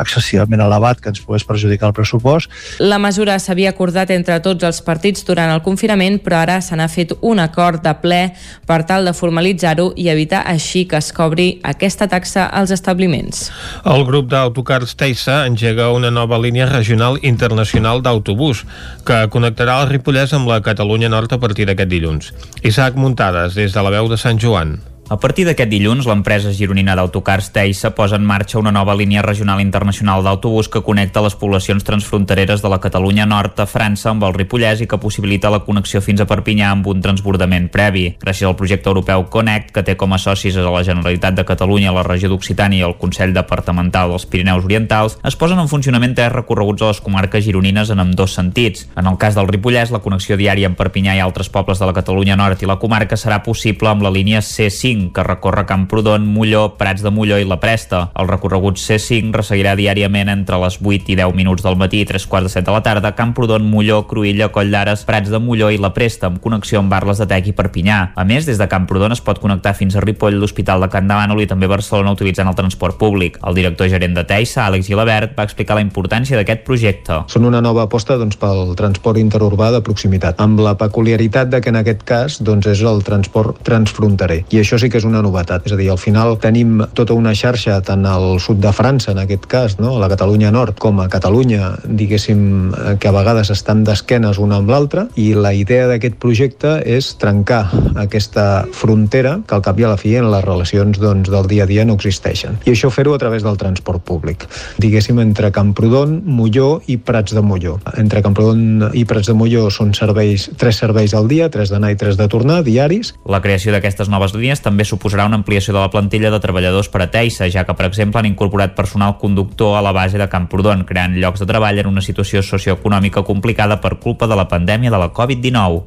excessivament 0.00 0.64
elevat 0.64 1.04
que 1.04 1.12
ens 1.12 1.20
pogués 1.20 1.44
perjudicar 1.44 1.92
el 1.92 1.96
pressupost. 2.00 2.48
La 2.80 3.00
mesura 3.02 3.36
s'havia 3.42 3.72
acordat 3.74 4.12
entre 4.14 4.38
tots 4.44 4.62
els 4.64 4.78
partits 4.86 5.26
durant 5.26 5.50
el 5.50 5.62
confinament, 5.64 6.20
però 6.22 6.42
ara 6.44 6.60
se 6.62 6.78
n'ha 6.78 6.86
fet 6.88 7.16
un 7.20 7.42
acord 7.42 7.82
de 7.82 7.94
ple 8.02 8.20
per 8.68 8.82
tal 8.86 9.08
de 9.08 9.14
formalitzar-ho 9.16 9.90
i 9.96 10.08
evitar 10.12 10.44
així 10.46 10.84
que 10.86 11.00
es 11.02 11.10
cobri 11.12 11.48
aquesta 11.66 12.08
taxa 12.08 12.46
als 12.46 12.70
establiments. 12.70 13.48
El 13.84 14.06
grup 14.06 14.30
d'autocars 14.30 14.94
Teissa 14.96 15.42
engega 15.48 15.90
una 15.90 16.12
nova 16.14 16.38
línia 16.38 16.70
regional 16.70 17.18
internacional 17.22 18.04
d'autobús 18.06 18.62
que 19.04 19.24
connectarà 19.34 19.80
el 19.82 19.90
Ripollès 19.90 20.32
amb 20.38 20.48
la 20.48 20.62
Catalunya 20.62 21.10
Nord 21.10 21.34
a 21.34 21.42
partir 21.42 21.66
d'aquest 21.66 21.90
dilluns. 21.90 22.32
Isaac 22.62 22.96
Muntades, 22.96 23.58
des 23.58 23.74
de 23.74 23.82
la 23.82 23.94
veu 23.98 24.08
de 24.08 24.20
Sant 24.20 24.38
Joan. 24.38 24.78
A 25.12 25.18
partir 25.20 25.44
d'aquest 25.44 25.68
dilluns, 25.68 26.06
l'empresa 26.08 26.54
gironina 26.56 26.94
d'autocars 26.96 27.50
Teissa 27.52 27.90
posa 27.92 28.16
en 28.16 28.22
marxa 28.24 28.56
una 28.56 28.70
nova 28.72 28.94
línia 28.96 29.20
regional 29.20 29.60
internacional 29.60 30.22
d'autobús 30.24 30.70
que 30.72 30.80
connecta 30.80 31.20
les 31.20 31.34
poblacions 31.36 31.84
transfrontereres 31.84 32.62
de 32.62 32.70
la 32.72 32.78
Catalunya 32.80 33.26
Nord 33.28 33.60
a 33.60 33.66
França 33.68 34.08
amb 34.08 34.24
el 34.24 34.32
Ripollès 34.32 34.80
i 34.80 34.86
que 34.88 34.96
possibilita 34.96 35.50
la 35.52 35.58
connexió 35.66 36.00
fins 36.00 36.22
a 36.22 36.26
Perpinyà 36.30 36.70
amb 36.72 36.88
un 36.88 37.02
transbordament 37.04 37.66
previ. 37.68 38.06
Gràcies 38.22 38.48
al 38.48 38.56
projecte 38.56 38.88
europeu 38.88 39.26
Connect, 39.28 39.74
que 39.74 39.82
té 39.84 39.98
com 40.00 40.16
a 40.16 40.20
socis 40.22 40.56
a 40.56 40.64
la 40.64 40.80
Generalitat 40.80 41.36
de 41.36 41.44
Catalunya, 41.44 41.92
la 41.92 42.06
regió 42.08 42.32
d'Occitània 42.32 42.80
i 42.80 42.88
el 42.88 42.96
Consell 42.96 43.36
Departamental 43.36 44.16
dels 44.16 44.24
Pirineus 44.24 44.64
Orientals, 44.64 45.18
es 45.28 45.36
posen 45.36 45.60
en 45.60 45.68
funcionament 45.68 46.16
tres 46.16 46.32
recorreguts 46.32 46.86
a 46.86 46.94
les 46.94 47.02
comarques 47.04 47.44
gironines 47.44 47.92
en 47.92 48.00
amb 48.00 48.16
dos 48.16 48.32
sentits. 48.40 48.88
En 48.96 49.12
el 49.12 49.20
cas 49.20 49.36
del 49.36 49.52
Ripollès, 49.52 49.92
la 49.92 50.00
connexió 50.00 50.40
diària 50.40 50.72
amb 50.72 50.80
Perpinyà 50.80 51.20
i 51.20 51.22
altres 51.28 51.52
pobles 51.52 51.84
de 51.84 51.92
la 51.92 51.98
Catalunya 52.00 52.40
Nord 52.40 52.64
i 52.64 52.72
la 52.72 52.80
comarca 52.80 53.20
serà 53.20 53.42
possible 53.44 53.92
amb 53.92 54.08
la 54.08 54.16
línia 54.16 54.40
C5 54.40 55.01
que 55.10 55.24
recorre 55.26 55.66
Camprodon, 55.66 56.26
Molló, 56.30 56.76
Prats 56.78 57.02
de 57.02 57.10
Molló 57.10 57.40
i 57.42 57.48
la 57.48 57.58
Presta. 57.60 58.04
El 58.14 58.30
recorregut 58.30 58.78
C5 58.78 59.34
resseguirà 59.34 59.74
diàriament 59.78 60.30
entre 60.30 60.60
les 60.62 60.78
8 60.78 61.10
i 61.10 61.16
10 61.18 61.34
minuts 61.34 61.66
del 61.66 61.78
matí 61.80 62.02
i 62.04 62.08
3 62.08 62.26
quarts 62.30 62.46
de 62.46 62.54
7 62.60 62.68
de 62.68 62.76
la 62.76 62.82
tarda 62.86 63.14
Camprodon, 63.18 63.66
Molló, 63.66 64.02
Cruïlla, 64.06 64.52
Coll 64.54 64.70
d'Ares, 64.70 65.02
Prats 65.08 65.32
de 65.32 65.40
Molló 65.42 65.72
i 65.72 65.80
la 65.82 65.92
Presta, 65.96 66.28
amb 66.30 66.38
connexió 66.44 66.78
amb 66.78 66.92
Barles 66.92 67.18
de 67.18 67.26
Tec 67.26 67.50
i 67.50 67.56
Perpinyà. 67.56 68.00
A 68.14 68.24
més, 68.28 68.46
des 68.46 68.60
de 68.60 68.68
Camprodon 68.70 69.16
es 69.16 69.24
pot 69.24 69.40
connectar 69.42 69.74
fins 69.78 69.96
a 69.96 70.04
Ripoll, 70.04 70.38
l'Hospital 70.38 70.84
de 70.84 70.90
Can 70.92 71.10
Davànol 71.10 71.42
i 71.42 71.48
també 71.50 71.70
Barcelona 71.70 72.14
utilitzant 72.14 72.50
el 72.50 72.58
transport 72.58 72.98
públic. 73.00 73.40
El 73.46 73.58
director 73.58 73.90
gerent 73.90 74.14
de 74.14 74.26
Teissa, 74.28 74.66
Àlex 74.68 74.86
Gilabert, 74.86 75.34
va 75.38 75.46
explicar 75.48 75.78
la 75.78 75.84
importància 75.84 76.38
d'aquest 76.38 76.66
projecte. 76.68 77.22
Són 77.32 77.48
una 77.48 77.62
nova 77.64 77.86
aposta 77.88 78.18
doncs, 78.20 78.38
pel 78.40 78.76
transport 78.78 79.18
interurbà 79.20 79.72
de 79.74 79.82
proximitat, 79.84 80.40
amb 80.42 80.60
la 80.62 80.76
peculiaritat 80.78 81.50
de 81.52 81.62
que 81.64 81.72
en 81.72 81.80
aquest 81.80 82.04
cas 82.08 82.38
doncs, 82.44 82.68
és 82.70 82.82
el 82.86 83.02
transport 83.06 83.62
transfronterer. 83.66 84.42
I 84.52 84.62
això 84.62 84.78
sí 84.80 84.91
que 84.92 85.00
és 85.00 85.08
una 85.08 85.22
novetat. 85.24 85.66
És 85.66 85.74
a 85.74 85.78
dir, 85.80 85.88
al 85.90 86.00
final 86.00 86.36
tenim 86.42 86.82
tota 86.96 87.16
una 87.16 87.32
xarxa 87.36 87.78
tant 87.84 88.04
al 88.08 88.38
sud 88.42 88.60
de 88.62 88.72
França, 88.76 89.12
en 89.14 89.22
aquest 89.22 89.48
cas, 89.50 89.78
no? 89.80 89.96
a 89.96 90.02
la 90.02 90.10
Catalunya 90.12 90.52
Nord, 90.54 90.76
com 90.82 91.00
a 91.00 91.08
Catalunya, 91.12 91.72
diguéssim, 91.84 92.42
eh, 92.72 92.96
que 93.00 93.08
a 93.08 93.14
vegades 93.16 93.50
estan 93.54 93.84
d'esquenes 93.86 94.38
una 94.42 94.60
amb 94.60 94.70
l'altra, 94.70 95.06
i 95.16 95.32
la 95.34 95.54
idea 95.56 95.88
d'aquest 95.90 96.18
projecte 96.22 96.78
és 96.84 97.12
trencar 97.20 97.64
aquesta 98.00 98.66
frontera 98.76 99.38
que 99.46 99.56
al 99.56 99.64
cap 99.64 99.78
i 99.80 99.86
a 99.86 99.92
la 99.92 100.00
fi 100.00 100.14
en 100.18 100.30
les 100.32 100.44
relacions 100.44 100.98
doncs, 101.00 101.30
del 101.32 101.48
dia 101.50 101.64
a 101.64 101.70
dia 101.70 101.86
no 101.88 101.96
existeixen. 101.98 102.58
I 102.66 102.74
això 102.74 102.90
fer-ho 102.92 103.14
a 103.14 103.20
través 103.22 103.44
del 103.46 103.58
transport 103.60 104.04
públic. 104.04 104.46
Diguéssim, 104.82 105.20
entre 105.22 105.52
Camprodon, 105.54 106.20
Molló 106.26 106.80
i 106.86 106.98
Prats 106.98 107.34
de 107.36 107.42
Molló. 107.44 107.78
Entre 107.96 108.22
Camprodon 108.24 108.90
i 108.98 109.04
Prats 109.08 109.30
de 109.30 109.36
Molló 109.38 109.68
són 109.70 109.94
serveis, 109.96 110.48
tres 110.58 110.80
serveis 110.82 111.14
al 111.14 111.28
dia, 111.30 111.50
tres 111.52 111.72
d'anar 111.72 111.92
i 111.92 111.98
tres 112.00 112.18
de 112.18 112.28
tornar, 112.32 112.62
diaris. 112.66 113.14
La 113.28 113.42
creació 113.44 113.72
d'aquestes 113.74 114.10
noves 114.12 114.34
línies 114.34 114.62
també 114.64 114.71
suposarà 114.88 115.26
una 115.28 115.36
ampliació 115.36 115.74
de 115.74 115.80
la 115.80 115.90
plantilla 115.92 116.30
de 116.32 116.40
treballadors 116.40 116.88
per 116.92 117.02
a 117.04 117.08
Teissa, 117.12 117.48
ja 117.52 117.66
que, 117.68 117.74
per 117.76 117.86
exemple, 117.88 118.20
han 118.20 118.28
incorporat 118.30 118.74
personal 118.74 119.18
conductor 119.20 119.76
a 119.76 119.82
la 119.84 119.92
base 119.92 120.18
de 120.18 120.28
Camprodon, 120.32 120.86
creant 120.88 121.18
llocs 121.20 121.42
de 121.42 121.48
treball 121.50 121.78
en 121.82 121.90
una 121.90 122.04
situació 122.04 122.42
socioeconòmica 122.42 123.22
complicada 123.28 123.80
per 123.84 123.98
culpa 124.00 124.26
de 124.26 124.38
la 124.38 124.48
pandèmia 124.48 124.90
de 124.90 125.02
la 125.02 125.12
Covid-19. 125.12 125.82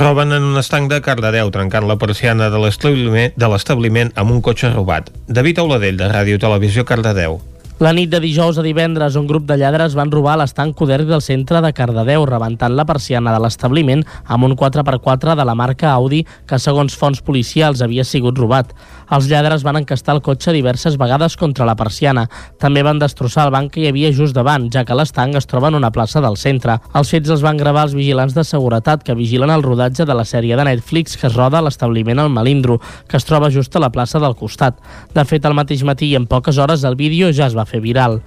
Roben 0.00 0.32
en 0.32 0.50
un 0.50 0.58
estanc 0.58 0.90
de 0.90 1.02
Cardedeu, 1.04 1.52
trencant 1.54 1.86
la 1.88 2.00
persiana 2.00 2.50
de 2.50 2.60
l'establiment 2.60 4.12
amb 4.16 4.34
un 4.34 4.42
cotxe 4.42 4.72
robat. 4.74 5.12
David 5.28 5.62
Auladell, 5.62 6.00
de 6.00 6.10
Ràdio 6.10 6.40
Televisió 6.40 6.84
Cardedeu. 6.84 7.40
La 7.80 7.94
nit 7.96 8.10
de 8.12 8.18
dijous 8.20 8.58
a 8.60 8.62
divendres, 8.62 9.14
un 9.16 9.24
grup 9.24 9.46
de 9.48 9.56
lladres 9.56 9.94
van 9.96 10.10
robar 10.12 10.34
l'estanc 10.36 10.74
Coderc 10.76 11.06
del 11.08 11.22
centre 11.24 11.62
de 11.64 11.70
Cardedeu, 11.72 12.26
rebentant 12.28 12.74
la 12.76 12.84
persiana 12.84 13.32
de 13.32 13.40
l'establiment 13.40 14.02
amb 14.26 14.44
un 14.44 14.52
4x4 14.52 15.32
de 15.38 15.46
la 15.48 15.54
marca 15.56 15.94
Audi 15.94 16.18
que, 16.44 16.58
segons 16.60 16.92
fonts 17.00 17.22
policials, 17.24 17.80
havia 17.80 18.04
sigut 18.04 18.36
robat. 18.36 18.74
Els 19.10 19.26
lladres 19.26 19.64
van 19.66 19.80
encastar 19.80 20.14
el 20.14 20.22
cotxe 20.22 20.52
diverses 20.54 20.94
vegades 21.00 21.34
contra 21.36 21.66
la 21.66 21.74
persiana. 21.74 22.28
També 22.62 22.84
van 22.86 23.00
destrossar 23.02 23.48
el 23.48 23.54
banc 23.54 23.72
que 23.74 23.82
hi 23.82 23.88
havia 23.90 24.12
just 24.14 24.36
davant, 24.36 24.68
ja 24.70 24.84
que 24.86 24.94
l'estanc 24.94 25.34
es 25.34 25.50
troba 25.50 25.72
en 25.72 25.78
una 25.80 25.90
plaça 25.90 26.22
del 26.22 26.38
centre. 26.38 26.78
Els 26.94 27.10
fets 27.10 27.34
els 27.34 27.42
van 27.42 27.58
gravar 27.58 27.88
els 27.88 27.98
vigilants 27.98 28.36
de 28.38 28.46
seguretat 28.46 29.02
que 29.02 29.18
vigilen 29.18 29.50
el 29.50 29.66
rodatge 29.66 30.06
de 30.06 30.14
la 30.14 30.24
sèrie 30.24 30.56
de 30.56 30.68
Netflix 30.70 31.18
que 31.18 31.26
es 31.26 31.34
roda 31.34 31.58
a 31.58 31.66
l'establiment 31.66 32.22
al 32.22 32.30
Malindro, 32.30 32.78
que 33.08 33.18
es 33.18 33.26
troba 33.26 33.50
just 33.50 33.74
a 33.74 33.82
la 33.82 33.90
plaça 33.90 34.22
del 34.22 34.38
costat. 34.38 34.78
De 35.14 35.26
fet, 35.26 35.44
al 35.44 35.58
mateix 35.58 35.82
matí 35.82 36.12
i 36.12 36.18
en 36.20 36.30
poques 36.30 36.58
hores 36.58 36.86
el 36.86 36.94
vídeo 36.94 37.32
ja 37.34 37.50
es 37.50 37.58
va 37.58 37.66
fer 37.66 37.82
viral. 37.82 38.20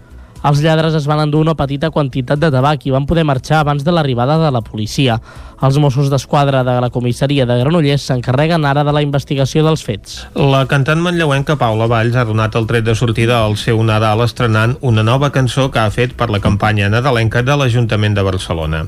Els 0.44 0.60
lladres 0.60 0.96
es 0.98 1.06
van 1.08 1.22
endur 1.24 1.40
una 1.46 1.56
petita 1.56 1.90
quantitat 1.90 2.40
de 2.42 2.50
tabac 2.52 2.84
i 2.84 2.92
van 2.92 3.06
poder 3.08 3.24
marxar 3.24 3.62
abans 3.62 3.86
de 3.86 3.92
l'arribada 3.96 4.36
de 4.42 4.50
la 4.52 4.62
policia. 4.62 5.16
Els 5.64 5.78
Mossos 5.80 6.10
d'Esquadra 6.12 6.66
de 6.68 6.74
la 6.84 6.90
comissaria 6.92 7.46
de 7.48 7.56
Granollers 7.62 8.10
s'encarreguen 8.10 8.68
ara 8.68 8.84
de 8.84 8.92
la 8.92 9.04
investigació 9.06 9.64
dels 9.64 9.86
fets. 9.88 10.18
La 10.36 10.66
cantant 10.68 11.00
manlleuenca 11.00 11.56
Paula 11.56 11.88
Valls 11.88 12.18
ha 12.20 12.28
donat 12.28 12.58
el 12.60 12.68
tret 12.68 12.84
de 12.84 12.98
sortida 13.00 13.40
al 13.40 13.56
seu 13.62 13.80
Nadal 13.88 14.26
estrenant 14.28 14.76
una 14.82 15.08
nova 15.08 15.32
cançó 15.32 15.70
que 15.72 15.80
ha 15.80 15.88
fet 15.96 16.18
per 16.20 16.28
la 16.34 16.44
campanya 16.44 16.92
nadalenca 16.92 17.46
de 17.48 17.56
l'Ajuntament 17.56 18.20
de 18.20 18.28
Barcelona. 18.28 18.84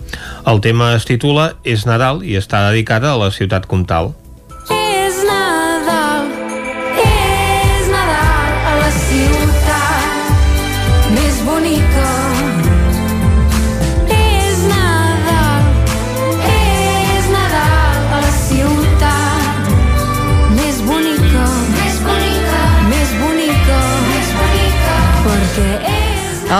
El 0.45 0.59
tema 0.59 0.91
es 0.99 1.07
titula 1.07 1.53
És 1.63 1.87
Nadal 1.87 2.23
i 2.27 2.35
està 2.35 2.67
dedicada 2.67 3.15
a 3.15 3.19
la 3.23 3.31
ciutat 3.31 3.71
comtal. 3.71 4.11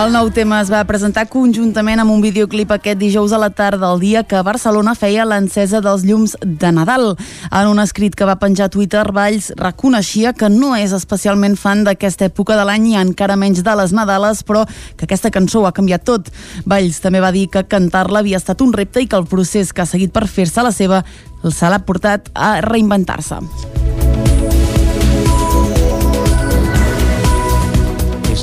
El 0.05 0.11
nou 0.13 0.27
tema 0.29 0.59
es 0.61 0.69
va 0.69 0.83
presentar 0.85 1.23
conjuntament 1.33 1.97
amb 1.97 2.13
un 2.13 2.19
videoclip 2.21 2.69
aquest 2.75 2.99
dijous 3.01 3.31
a 3.33 3.39
la 3.41 3.47
tarda, 3.49 3.87
el 3.89 4.03
dia 4.03 4.21
que 4.21 4.43
Barcelona 4.45 4.93
feia 4.93 5.25
l'encesa 5.25 5.79
dels 5.81 6.03
llums 6.05 6.35
de 6.45 6.69
Nadal. 6.69 7.15
En 7.49 7.71
un 7.71 7.81
escrit 7.81 8.13
que 8.13 8.27
va 8.29 8.35
penjar 8.37 8.67
a 8.67 8.73
Twitter, 8.75 9.01
Valls 9.17 9.49
reconeixia 9.57 10.35
que 10.37 10.51
no 10.53 10.75
és 10.77 10.93
especialment 10.93 11.57
fan 11.57 11.81
d'aquesta 11.87 12.29
època 12.29 12.53
de 12.53 12.67
l'any 12.69 12.91
i 12.91 12.95
encara 13.01 13.33
menys 13.33 13.65
de 13.65 13.77
les 13.81 13.97
Nadales, 13.97 14.45
però 14.45 14.67
que 14.93 15.09
aquesta 15.09 15.33
cançó 15.33 15.63
ho 15.63 15.65
ha 15.65 15.73
canviat 15.73 16.05
tot. 16.05 16.29
Valls 16.69 17.01
també 17.01 17.23
va 17.25 17.33
dir 17.33 17.47
que 17.49 17.65
cantar-la 17.65 18.21
havia 18.21 18.37
estat 18.37 18.61
un 18.61 18.77
repte 18.77 19.01
i 19.01 19.09
que 19.09 19.17
el 19.17 19.25
procés 19.25 19.73
que 19.73 19.81
ha 19.81 19.89
seguit 19.89 20.13
per 20.13 20.27
fer-se 20.29 20.61
la 20.61 20.75
seva 20.75 21.01
se 21.49 21.65
l'ha 21.65 21.81
portat 21.81 22.29
a 22.35 22.59
reinventar-se. 22.61 23.41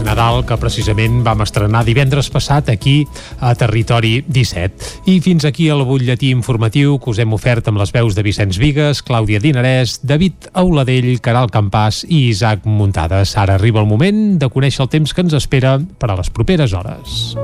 Nadal 0.03 0.43
que 0.47 0.57
precisament 0.61 1.23
vam 1.25 1.43
estrenar 1.45 1.85
divendres 1.87 2.29
passat 2.33 2.69
aquí 2.73 3.03
a 3.41 3.55
Territori 3.59 4.25
17. 4.27 5.09
I 5.11 5.19
fins 5.25 5.47
aquí 5.49 5.69
el 5.73 5.85
butlletí 5.89 6.33
informatiu 6.35 6.99
que 6.99 7.11
us 7.13 7.21
hem 7.23 7.33
ofert 7.33 7.71
amb 7.71 7.81
les 7.81 7.93
veus 7.95 8.19
de 8.19 8.25
Vicenç 8.27 8.59
Vigues, 8.61 9.03
Clàudia 9.07 9.41
Dinarès, 9.43 10.01
David 10.03 10.51
Auladell, 10.53 11.15
Caral 11.25 11.51
Campàs 11.55 12.03
i 12.09 12.29
Isaac 12.31 12.67
Muntades. 12.69 13.37
Ara 13.41 13.57
arriba 13.57 13.81
el 13.81 13.91
moment 13.91 14.39
de 14.43 14.51
conèixer 14.53 14.85
el 14.85 14.93
temps 14.93 15.15
que 15.15 15.25
ens 15.25 15.39
espera 15.39 15.79
per 15.79 16.13
a 16.13 16.19
les 16.21 16.31
properes 16.31 16.75
hores. 16.77 17.37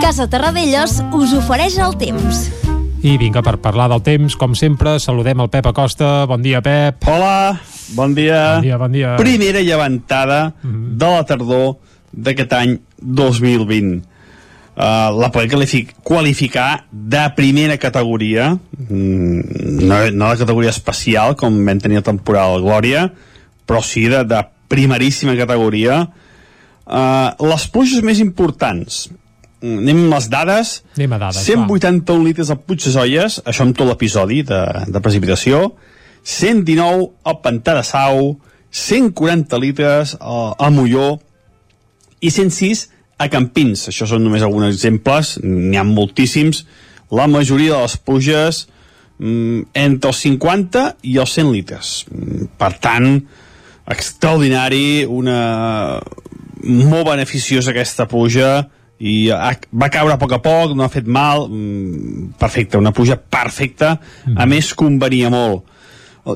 Casa 0.00 0.28
Terradellos 0.30 1.02
us 1.12 1.36
ofereix 1.36 1.78
el 1.84 1.96
temps. 2.00 2.67
I 2.98 3.14
vinga, 3.14 3.44
per 3.46 3.60
parlar 3.62 3.86
del 3.92 4.00
temps, 4.02 4.34
com 4.34 4.56
sempre, 4.58 4.96
saludem 4.98 5.38
el 5.38 5.50
Pep 5.52 5.68
Acosta. 5.70 6.26
Bon 6.26 6.42
dia, 6.42 6.58
Pep. 6.64 7.04
Hola, 7.06 7.60
bon 7.94 8.14
dia. 8.16 8.56
Bon 8.56 8.64
dia, 8.66 8.78
bon 8.80 8.96
dia. 8.96 9.12
Primera 9.20 9.62
llevantada 9.62 10.38
de 10.64 11.10
la 11.12 11.20
tardor 11.28 11.76
d'aquest 12.10 12.56
any 12.58 12.72
2020. 12.98 14.00
Uh, 14.78 15.14
la 15.14 15.30
podem 15.34 15.50
qualific 15.52 15.94
qualificar 16.06 16.88
de 16.90 17.22
primera 17.38 17.78
categoria, 17.78 18.52
mm, 18.54 19.86
no, 19.86 20.00
no 20.10 20.32
de 20.32 20.42
categoria 20.42 20.74
especial, 20.74 21.36
com 21.38 21.54
vam 21.66 21.78
tenir 21.82 21.98
el 22.02 22.06
temporal 22.06 22.58
Glòria, 22.62 23.08
però 23.66 23.82
sí 23.82 24.08
de, 24.10 24.24
de 24.26 24.42
primeríssima 24.70 25.38
categoria. 25.38 26.02
Uh, 26.82 27.30
les 27.46 27.66
pluges 27.70 28.02
més 28.06 28.18
importants, 28.22 29.06
Mm, 29.06 29.27
anem 29.62 30.04
amb 30.04 30.14
les 30.14 30.28
dades. 30.30 30.74
Anem 30.96 31.14
a 31.16 31.20
dades, 31.22 31.42
181 31.46 32.26
litres 32.26 32.50
al 32.54 32.60
Puig 32.62 32.82
de 32.84 32.92
Zolles, 32.94 33.40
això 33.48 33.66
amb 33.66 33.76
tot 33.78 33.88
l'episodi 33.88 34.42
de, 34.46 34.60
de 34.86 35.02
precipitació. 35.04 35.72
119 36.22 37.08
al 37.24 37.40
Pantà 37.42 37.74
de 37.78 37.84
Sau, 37.86 38.36
140 38.70 39.58
litres 39.62 40.14
a, 40.20 40.52
a 40.58 40.70
Molló 40.70 41.16
i 42.20 42.30
106 42.30 42.88
a 43.18 43.28
Campins. 43.32 43.88
Això 43.90 44.06
són 44.06 44.22
només 44.26 44.44
alguns 44.46 44.68
exemples, 44.70 45.36
n'hi 45.42 45.78
ha 45.78 45.86
moltíssims. 45.86 46.64
La 47.14 47.26
majoria 47.30 47.74
de 47.74 47.82
les 47.86 47.96
pluges 48.04 48.64
mm, 49.18 49.70
entre 49.86 50.12
els 50.12 50.24
50 50.26 50.86
i 51.08 51.18
els 51.18 51.36
100 51.38 51.52
litres. 51.54 51.92
Mm, 52.12 52.50
Per 52.60 52.72
tant, 52.84 53.14
extraordinari, 53.88 55.06
una 55.08 55.38
molt 56.68 57.06
beneficiosa 57.06 57.72
aquesta 57.72 58.08
pluja 58.10 58.68
i 58.98 59.30
ha, 59.30 59.52
va 59.70 59.90
caure 59.94 60.14
a 60.14 60.20
poc 60.20 60.34
a 60.34 60.40
poc, 60.42 60.74
no 60.74 60.84
ha 60.84 60.92
fet 60.92 61.06
mal, 61.06 61.46
mm, 61.48 62.34
perfecte, 62.38 62.78
una 62.78 62.92
pluja 62.92 63.16
perfecta, 63.18 63.98
a 64.34 64.46
més 64.46 64.72
convenia 64.74 65.30
molt. 65.30 65.64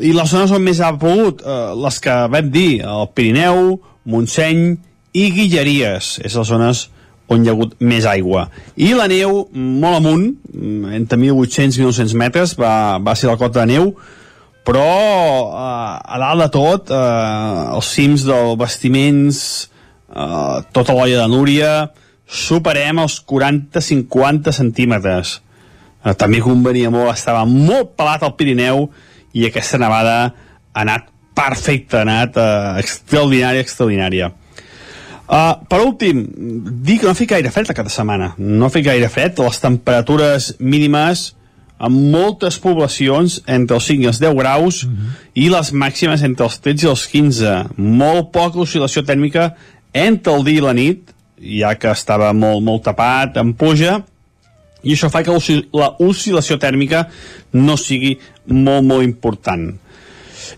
I 0.00 0.12
les 0.16 0.30
zones 0.30 0.52
on 0.54 0.62
més 0.64 0.80
ha 0.80 0.92
plogut, 0.96 1.42
eh, 1.44 1.74
les 1.76 1.98
que 2.00 2.14
vam 2.32 2.50
dir, 2.50 2.80
el 2.80 3.08
Pirineu, 3.12 3.80
Montseny 4.04 4.78
i 5.12 5.30
Guilleries, 5.34 6.18
és 6.24 6.34
les 6.38 6.48
zones 6.48 6.88
on 7.28 7.42
hi 7.42 7.48
ha 7.48 7.52
hagut 7.52 7.74
més 7.80 8.06
aigua. 8.06 8.46
I 8.76 8.92
la 8.94 9.08
neu, 9.10 9.48
molt 9.52 9.98
amunt, 9.98 10.36
mm, 10.52 10.92
entre 10.94 11.18
1.800 11.18 11.78
i 11.78 11.82
1.900 11.82 12.14
metres, 12.14 12.54
va, 12.58 12.98
va 12.98 13.14
ser 13.16 13.28
la 13.28 13.36
cota 13.36 13.60
de 13.60 13.74
neu, 13.74 13.94
però 14.64 14.86
eh, 15.50 16.14
a 16.14 16.18
dalt 16.22 16.44
de 16.44 16.48
tot, 16.54 16.94
eh, 16.94 17.74
els 17.74 17.90
cims 17.90 18.24
dels 18.28 18.56
vestiments, 18.60 19.68
eh, 20.14 20.62
tota 20.72 20.94
l'olla 20.94 21.24
de 21.24 21.28
Núria, 21.28 21.72
superem 22.32 23.00
els 23.02 23.18
40-50 23.28 24.52
centímetres. 24.56 25.38
Eh, 26.02 26.14
també 26.18 26.40
convenia 26.42 26.90
molt, 26.90 27.12
estava 27.12 27.44
molt 27.48 27.92
pelat 27.98 28.24
al 28.24 28.34
Pirineu 28.38 28.88
i 29.36 29.46
aquesta 29.48 29.80
nevada 29.80 30.16
ha 30.24 30.84
anat 30.84 31.10
perfecta, 31.36 32.00
ha 32.00 32.06
anat 32.06 32.38
eh, 32.40 32.80
extraordinària, 32.82 33.64
extraordinària. 33.64 34.32
Uh, 35.32 35.62
per 35.64 35.78
últim, 35.80 36.26
dir 36.84 36.98
que 37.00 37.06
no 37.06 37.12
ha 37.14 37.16
fet 37.16 37.30
gaire 37.30 37.48
fred 37.54 37.70
aquesta 37.72 37.92
setmana. 37.94 38.34
No 38.36 38.66
ha 38.66 38.72
fet 38.74 38.84
gaire 38.84 39.08
fred, 39.08 39.38
les 39.40 39.60
temperatures 39.62 40.50
mínimes 40.60 41.30
en 41.82 41.94
moltes 42.12 42.58
poblacions 42.60 43.38
entre 43.50 43.78
els 43.78 43.86
5 43.88 44.04
i 44.04 44.10
els 44.10 44.20
10 44.20 44.36
graus 44.36 44.82
i 45.38 45.48
les 45.50 45.72
màximes 45.72 46.22
entre 46.26 46.46
els 46.50 46.58
13 46.60 46.84
i 46.84 46.90
els 46.90 47.06
15. 47.14 47.54
Molt 47.80 48.28
poca 48.34 48.60
oscil·lació 48.66 49.06
tèrmica 49.08 49.52
entre 49.96 50.36
el 50.36 50.44
dia 50.46 50.60
i 50.60 50.66
la 50.66 50.76
nit, 50.76 51.11
ja 51.42 51.74
que 51.74 51.90
estava 51.90 52.32
molt, 52.32 52.62
molt 52.64 52.84
tapat, 52.86 53.36
amb 53.42 53.56
puja, 53.58 53.98
i 54.82 54.94
això 54.94 55.10
fa 55.12 55.22
que 55.22 55.34
la 55.78 55.92
oscil·lació 56.02 56.58
tèrmica 56.62 57.06
no 57.54 57.76
sigui 57.78 58.16
molt, 58.46 58.86
molt 58.86 59.06
important. 59.06 59.70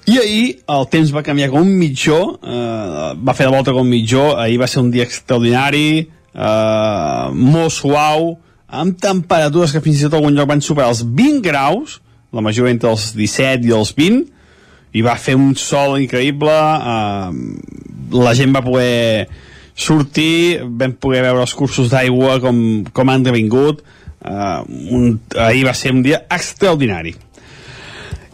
I 0.09 0.19
ahir 0.21 0.45
el 0.75 0.87
temps 0.93 1.13
va 1.15 1.25
canviar 1.25 1.51
com 1.53 1.65
un 1.65 1.75
mitjó, 1.79 2.19
eh, 2.41 3.11
va 3.17 3.35
fer 3.37 3.47
de 3.49 3.55
volta 3.55 3.73
com 3.73 3.85
un 3.85 3.93
mitjó, 3.93 4.35
ahir 4.41 4.59
va 4.61 4.69
ser 4.69 4.81
un 4.83 4.91
dia 4.93 5.05
extraordinari, 5.05 6.09
eh, 6.35 7.29
molt 7.33 7.73
suau, 7.73 8.35
amb 8.69 8.99
temperatures 9.01 9.73
que 9.73 9.81
fins 9.85 10.01
i 10.01 10.09
tot 10.09 10.19
algun 10.19 10.35
lloc 10.37 10.49
van 10.51 10.65
superar 10.65 10.91
els 10.93 11.05
20 11.05 11.41
graus, 11.45 12.01
la 12.33 12.43
majoria 12.43 12.73
entre 12.75 12.91
els 12.91 13.13
17 13.15 13.69
i 13.69 13.73
els 13.77 13.95
20, 13.97 14.25
i 14.95 15.03
va 15.03 15.17
fer 15.17 15.37
un 15.37 15.55
sol 15.59 15.99
increïble, 16.01 16.53
eh, 16.53 17.31
la 18.15 18.35
gent 18.35 18.55
va 18.55 18.65
poder 18.65 19.29
sortir, 19.75 20.63
vam 20.65 20.95
poder 21.01 21.25
veure 21.27 21.45
els 21.45 21.55
cursos 21.59 21.91
d'aigua 21.93 22.39
com, 22.43 22.59
com 22.95 23.11
han 23.11 23.27
devingut, 23.27 23.83
eh, 24.25 24.59
un, 24.95 25.21
ahir 25.37 25.67
va 25.67 25.75
ser 25.75 25.95
un 25.95 26.03
dia 26.07 26.25
extraordinari. 26.31 27.17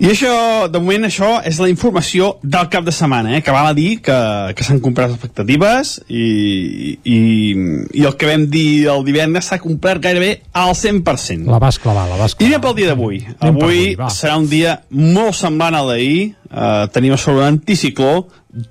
I 0.00 0.09
això, 0.09 0.33
de 0.72 0.81
moment, 0.81 1.03
això 1.05 1.29
és 1.44 1.59
la 1.61 1.66
informació 1.68 2.31
del 2.40 2.70
cap 2.72 2.87
de 2.87 2.92
setmana, 2.94 3.35
eh? 3.37 3.42
que 3.44 3.53
val 3.53 3.66
a 3.68 3.74
dir 3.76 3.98
que, 4.00 4.16
que 4.57 4.64
s'han 4.64 4.79
comprat 4.81 5.12
expectatives 5.12 5.98
i, 6.09 6.96
i, 7.05 7.18
i 8.00 8.07
el 8.09 8.16
que 8.16 8.31
vam 8.31 8.46
dir 8.48 8.88
el 8.88 9.05
divendres 9.05 9.50
s'ha 9.50 9.59
complert 9.61 10.00
gairebé 10.07 10.31
al 10.57 10.72
100%. 10.72 11.44
La 11.53 11.61
vas 11.61 11.76
clavar, 11.83 12.07
la 12.09 12.16
vas 12.16 12.33
I 12.40 12.48
anem 12.48 12.64
pel 12.64 12.79
dia 12.81 12.94
d'avui. 12.94 13.20
Avui 13.37 13.50
avui, 13.50 13.83
va. 14.00 14.09
serà 14.09 14.38
un 14.40 14.48
dia 14.48 14.79
molt 14.88 15.37
semblant 15.37 15.76
al 15.76 15.92
d'ahir. 15.92 16.31
Uh, 16.48 16.88
tenim 16.96 17.12
a 17.12 17.20
sobre 17.20 17.44
un 17.44 17.59
anticicló. 17.59 18.14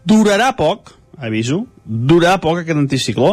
Durarà 0.10 0.50
poc, 0.58 0.96
aviso, 1.20 1.64
durarà 1.86 2.40
poc 2.42 2.62
aquest 2.62 2.78
anticicló, 2.78 3.32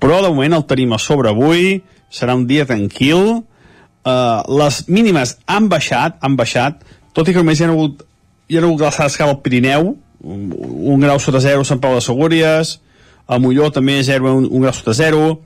però 0.00 0.20
de 0.22 0.30
moment 0.30 0.58
el 0.58 0.66
tenim 0.68 0.92
a 0.92 0.98
sobre 0.98 1.30
avui. 1.30 1.82
Serà 2.12 2.34
un 2.36 2.46
dia 2.46 2.66
tranquil. 2.68 3.42
Uh, 4.02 4.42
les 4.58 4.82
mínimes 4.88 5.36
han 5.46 5.68
baixat, 5.68 6.18
han 6.20 6.36
baixat, 6.36 6.82
tot 7.14 7.28
i 7.28 7.32
que 7.32 7.38
només 7.38 7.60
hi 7.60 7.64
ha 7.64 7.70
hagut, 7.70 8.02
hi 8.48 8.56
ha 8.58 8.62
hagut 8.64 8.80
glaçades 8.80 9.16
cap 9.16 9.30
al 9.30 9.38
Pirineu, 9.44 9.94
un, 10.22 10.40
un 10.94 11.00
grau 11.00 11.20
sota 11.22 11.40
zero 11.40 11.62
a 11.62 11.68
Sant 11.68 11.80
Pau 11.80 11.94
de 11.94 12.02
Segúries, 12.02 12.80
a 13.26 13.38
Molló 13.38 13.70
també 13.72 14.00
0 14.02 14.32
un, 14.32 14.48
un 14.50 14.64
grau 14.64 14.74
sota 14.74 14.94
zero. 14.96 15.40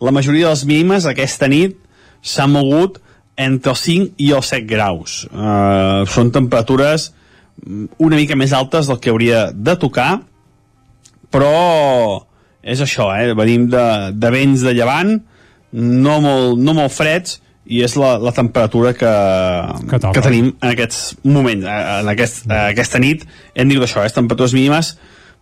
La 0.00 0.12
majoria 0.12 0.48
de 0.48 0.54
les 0.54 0.64
mínimes 0.66 1.06
aquesta 1.06 1.48
nit 1.48 1.76
s'han 2.22 2.52
mogut 2.52 2.98
entre 3.40 3.72
els 3.72 3.84
5 3.86 4.20
i 4.20 4.30
els 4.36 4.50
7 4.52 4.66
graus. 4.68 5.24
Uh, 5.30 6.04
són 6.10 6.32
temperatures 6.34 7.10
mm, 7.64 8.00
una 8.04 8.18
mica 8.20 8.36
més 8.36 8.52
altes 8.56 8.90
del 8.90 9.00
que 9.00 9.12
hauria 9.12 9.48
de 9.54 9.76
tocar, 9.80 10.20
però 11.32 12.26
és 12.62 12.80
això, 12.84 13.08
eh? 13.16 13.32
venim 13.38 13.68
de, 13.72 13.84
de 14.12 14.30
vents 14.34 14.64
de 14.66 14.74
llevant, 14.76 15.14
no 15.72 16.18
molt, 16.24 16.58
no 16.60 16.74
molt 16.76 16.92
freds, 16.92 17.38
i 17.70 17.84
és 17.86 17.94
la, 18.00 18.16
la 18.18 18.32
temperatura 18.34 18.90
que, 18.98 19.10
Que 19.86 19.98
toca. 20.02 20.12
que 20.16 20.22
tenim 20.24 20.48
en 20.58 20.72
aquests 20.72 21.00
moments, 21.22 21.64
eh, 21.64 21.80
en 22.02 22.08
aquest, 22.10 22.42
eh, 22.50 22.60
aquesta 22.74 22.98
nit, 23.02 23.22
hem 23.54 23.70
dit 23.70 23.80
això, 23.84 24.02
eh? 24.02 24.10
temperatures 24.14 24.56
mínimes 24.56 24.96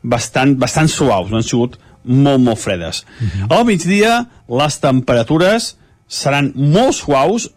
bastant, 0.04 0.54
bastant 0.60 0.90
suaus, 0.92 1.30
no 1.32 1.40
han 1.40 1.46
sigut 1.46 1.78
molt, 2.04 2.40
molt 2.44 2.60
fredes. 2.60 3.02
Al 3.48 3.64
migdia, 3.68 4.26
les 4.60 4.76
temperatures 4.80 5.72
seran 6.08 6.52
molt 6.54 6.94
suaus, 7.00 7.48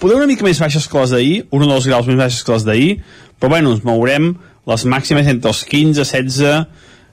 poder 0.00 0.16
una 0.20 0.28
mica 0.30 0.46
més 0.46 0.60
baixes 0.62 0.86
que 0.90 0.98
les 1.02 1.12
d'ahir, 1.14 1.36
un 1.54 1.66
o 1.66 1.68
dos 1.68 1.86
graus 1.90 2.08
més 2.08 2.18
baixes 2.18 2.42
que 2.44 2.54
les 2.54 2.64
d'ahir, 2.66 2.90
però 3.40 3.52
bueno, 3.56 3.74
ens 3.74 3.84
mourem 3.86 4.32
les 4.70 4.86
màximes 4.88 5.28
entre 5.28 5.50
els 5.52 5.62
15, 5.68 6.00
16, 6.00 6.66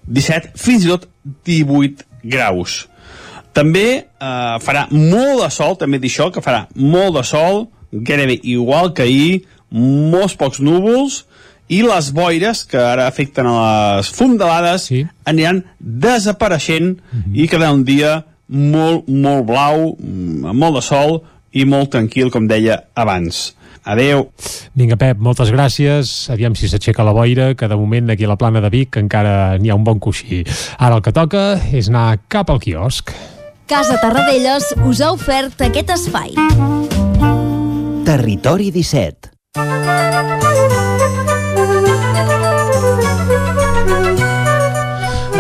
17, 0.08 0.56
fins 0.60 0.86
i 0.86 0.92
tot 0.92 1.08
18 1.48 2.08
graus. 2.24 2.86
També 3.54 3.88
eh, 4.00 4.56
farà 4.64 4.86
molt 4.92 5.44
de 5.44 5.50
sol, 5.52 5.76
també 5.80 6.00
dir 6.00 6.12
això, 6.12 6.30
que 6.32 6.44
farà 6.44 6.66
molt 6.76 7.18
de 7.20 7.26
sol, 7.28 7.66
gairebé 7.92 8.40
igual 8.48 8.94
que 8.96 9.04
ahir, 9.04 9.42
molts 9.72 10.38
pocs 10.40 10.62
núvols, 10.64 11.26
i 11.72 11.80
les 11.86 12.10
boires 12.12 12.66
que 12.68 12.80
ara 12.80 13.06
afecten 13.08 13.48
a 13.48 13.56
les 13.98 14.10
fondalades 14.12 14.90
sí. 14.90 15.06
aniran 15.28 15.62
desapareixent 15.80 16.98
i 17.32 17.48
quedarà 17.48 17.72
un 17.72 17.86
dia 17.88 18.18
molt, 18.52 19.08
molt 19.08 19.46
blau, 19.48 19.94
mm, 19.96 20.50
amb 20.52 20.60
molt 20.60 20.76
de 20.80 20.84
sol 20.84 21.22
i 21.56 21.64
molt 21.64 21.94
tranquil, 21.96 22.32
com 22.32 22.48
deia 22.48 22.82
abans. 22.96 23.54
Adeu. 23.84 24.28
Vinga, 24.78 24.98
Pep, 24.98 25.18
moltes 25.18 25.52
gràcies. 25.54 26.30
Aviam 26.34 26.56
si 26.56 26.70
s'aixeca 26.70 27.06
la 27.06 27.16
boira, 27.16 27.56
que 27.58 27.68
de 27.68 27.78
moment 27.78 28.14
aquí 28.14 28.28
a 28.28 28.32
la 28.32 28.38
plana 28.38 28.62
de 28.62 28.70
Vic 28.70 28.98
encara 29.02 29.58
n'hi 29.58 29.72
ha 29.72 29.78
un 29.78 29.84
bon 29.88 30.00
coixí. 30.00 30.44
Ara 30.78 31.00
el 31.00 31.06
que 31.06 31.14
toca 31.16 31.60
és 31.74 31.90
anar 31.90 32.20
cap 32.30 32.50
al 32.54 32.62
quiosc. 32.62 33.14
Casa 33.72 33.98
Tarradellas 34.02 34.74
us 34.86 35.02
ha 35.02 35.14
ofert 35.16 35.62
aquest 35.66 35.94
espai. 35.96 36.36
Territori 38.06 38.72
17 38.76 39.32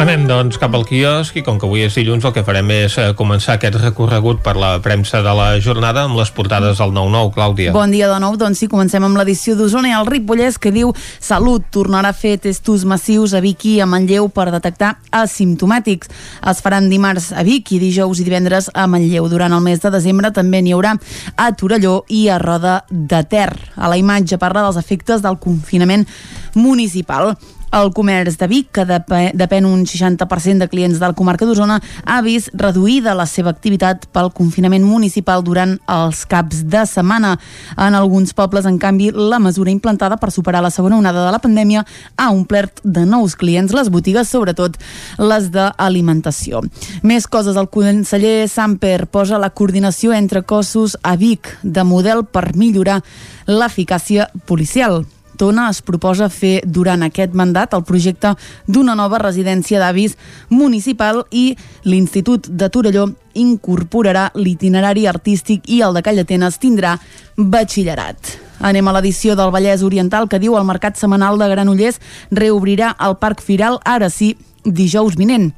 Anem, 0.01 0.23
doncs, 0.25 0.55
cap 0.57 0.73
al 0.73 0.81
quiosc 0.89 1.35
i 1.37 1.43
com 1.45 1.59
que 1.61 1.67
avui 1.67 1.83
és 1.85 1.93
dilluns 1.93 2.23
el 2.25 2.31
que 2.33 2.41
farem 2.41 2.71
és 2.73 2.95
eh, 2.97 3.11
començar 3.13 3.59
aquest 3.59 3.75
recorregut 3.83 4.39
per 4.41 4.55
la 4.57 4.71
premsa 4.81 5.19
de 5.21 5.33
la 5.37 5.59
jornada 5.61 6.07
amb 6.07 6.17
les 6.17 6.31
portades 6.33 6.79
del 6.81 6.95
9-9, 6.95 7.29
Clàudia. 7.35 7.73
Bon 7.75 7.93
dia 7.93 8.07
de 8.09 8.15
nou, 8.23 8.33
doncs 8.33 8.63
sí, 8.63 8.69
comencem 8.71 9.05
amb 9.05 9.19
l'edició 9.21 9.53
d'Osona 9.59 9.91
i 9.91 9.93
el 9.99 10.09
Ripollès 10.09 10.57
que 10.57 10.73
diu 10.73 10.89
Salut 10.97 11.69
tornarà 11.69 12.15
a 12.15 12.17
fer 12.17 12.33
testos 12.41 12.81
massius 12.81 13.37
a 13.37 13.43
Vic 13.45 13.67
i 13.69 13.75
a 13.77 13.85
Manlleu 13.85 14.31
per 14.33 14.47
detectar 14.49 14.95
asimptomàtics. 15.21 16.09
Es 16.49 16.65
faran 16.65 16.89
dimarts 16.89 17.29
a 17.37 17.45
Vic 17.45 17.69
i 17.77 17.81
dijous 17.85 18.25
i 18.25 18.25
divendres 18.25 18.73
a 18.73 18.89
Manlleu. 18.89 19.29
Durant 19.29 19.53
el 19.53 19.65
mes 19.69 19.85
de 19.85 19.93
desembre 19.93 20.33
també 20.33 20.65
n'hi 20.65 20.73
haurà 20.73 20.97
a 21.37 21.51
Torelló 21.53 21.99
i 22.09 22.25
a 22.25 22.41
Roda 22.41 22.79
de 22.89 23.21
Ter. 23.29 23.51
A 23.77 23.85
la 23.85 24.01
imatge 24.01 24.41
parla 24.41 24.65
dels 24.65 24.81
efectes 24.81 25.21
del 25.21 25.37
confinament 25.37 26.09
municipal. 26.57 27.35
El 27.71 27.93
comerç 27.95 28.35
de 28.37 28.47
Vic, 28.51 28.67
que 28.75 28.83
dep- 28.83 29.13
depèn 29.39 29.65
un 29.65 29.85
60% 29.87 30.59
de 30.59 30.67
clients 30.67 30.99
de 30.99 31.05
la 31.07 31.13
comarca 31.15 31.45
d'Osona, 31.47 31.77
ha 32.03 32.17
vist 32.21 32.49
reduïda 32.53 33.13
la 33.15 33.25
seva 33.25 33.49
activitat 33.53 34.07
pel 34.11 34.31
confinament 34.35 34.83
municipal 34.83 35.43
durant 35.43 35.77
els 35.87 36.25
caps 36.27 36.65
de 36.67 36.81
setmana. 36.85 37.37
En 37.77 37.95
alguns 37.95 38.33
pobles, 38.35 38.65
en 38.67 38.77
canvi, 38.77 39.11
la 39.15 39.39
mesura 39.39 39.71
implantada 39.71 40.17
per 40.17 40.31
superar 40.35 40.61
la 40.61 40.69
segona 40.69 40.97
onada 40.97 41.25
de 41.25 41.31
la 41.31 41.39
pandèmia 41.39 41.85
ha 42.17 42.29
omplert 42.31 42.81
de 42.83 43.05
nous 43.05 43.35
clients 43.39 43.71
les 43.71 43.89
botigues, 43.89 44.27
sobretot 44.27 44.75
les 45.17 45.47
d'alimentació. 45.51 46.61
Més 47.03 47.27
coses, 47.27 47.55
el 47.55 47.69
conseller 47.71 48.49
Samper 48.51 49.07
posa 49.07 49.39
la 49.39 49.49
coordinació 49.49 50.11
entre 50.11 50.43
cossos 50.43 50.97
a 51.03 51.15
Vic 51.15 51.55
de 51.63 51.83
model 51.87 52.25
per 52.25 52.51
millorar 52.55 52.99
l'eficàcia 53.47 54.27
policial. 54.45 55.05
Tona 55.41 55.71
es 55.73 55.81
proposa 55.81 56.27
fer 56.29 56.59
durant 56.65 57.01
aquest 57.01 57.33
mandat 57.33 57.73
el 57.73 57.81
projecte 57.87 58.35
d'una 58.67 58.93
nova 58.99 59.17
residència 59.23 59.79
d'avis 59.81 60.13
municipal 60.53 61.23
i 61.31 61.55
l'Institut 61.89 62.45
de 62.45 62.69
Torelló 62.69 63.07
incorporarà 63.33 64.27
l'itinerari 64.37 65.07
artístic 65.09 65.65
i 65.65 65.81
el 65.81 65.97
de 65.97 66.03
Callatenes 66.05 66.59
tindrà 66.61 66.97
batxillerat. 67.37 68.35
Anem 68.61 68.85
a 68.85 68.93
l'edició 68.93 69.33
del 69.39 69.49
Vallès 69.55 69.81
Oriental 69.81 70.29
que 70.29 70.39
diu 70.43 70.59
el 70.59 70.67
Mercat 70.67 71.01
Semanal 71.01 71.41
de 71.41 71.49
Granollers 71.49 71.97
reobrirà 72.29 72.93
el 73.01 73.17
Parc 73.17 73.41
Firal 73.41 73.81
ara 73.81 74.11
sí 74.13 74.35
dijous 74.61 75.17
vinent. 75.17 75.49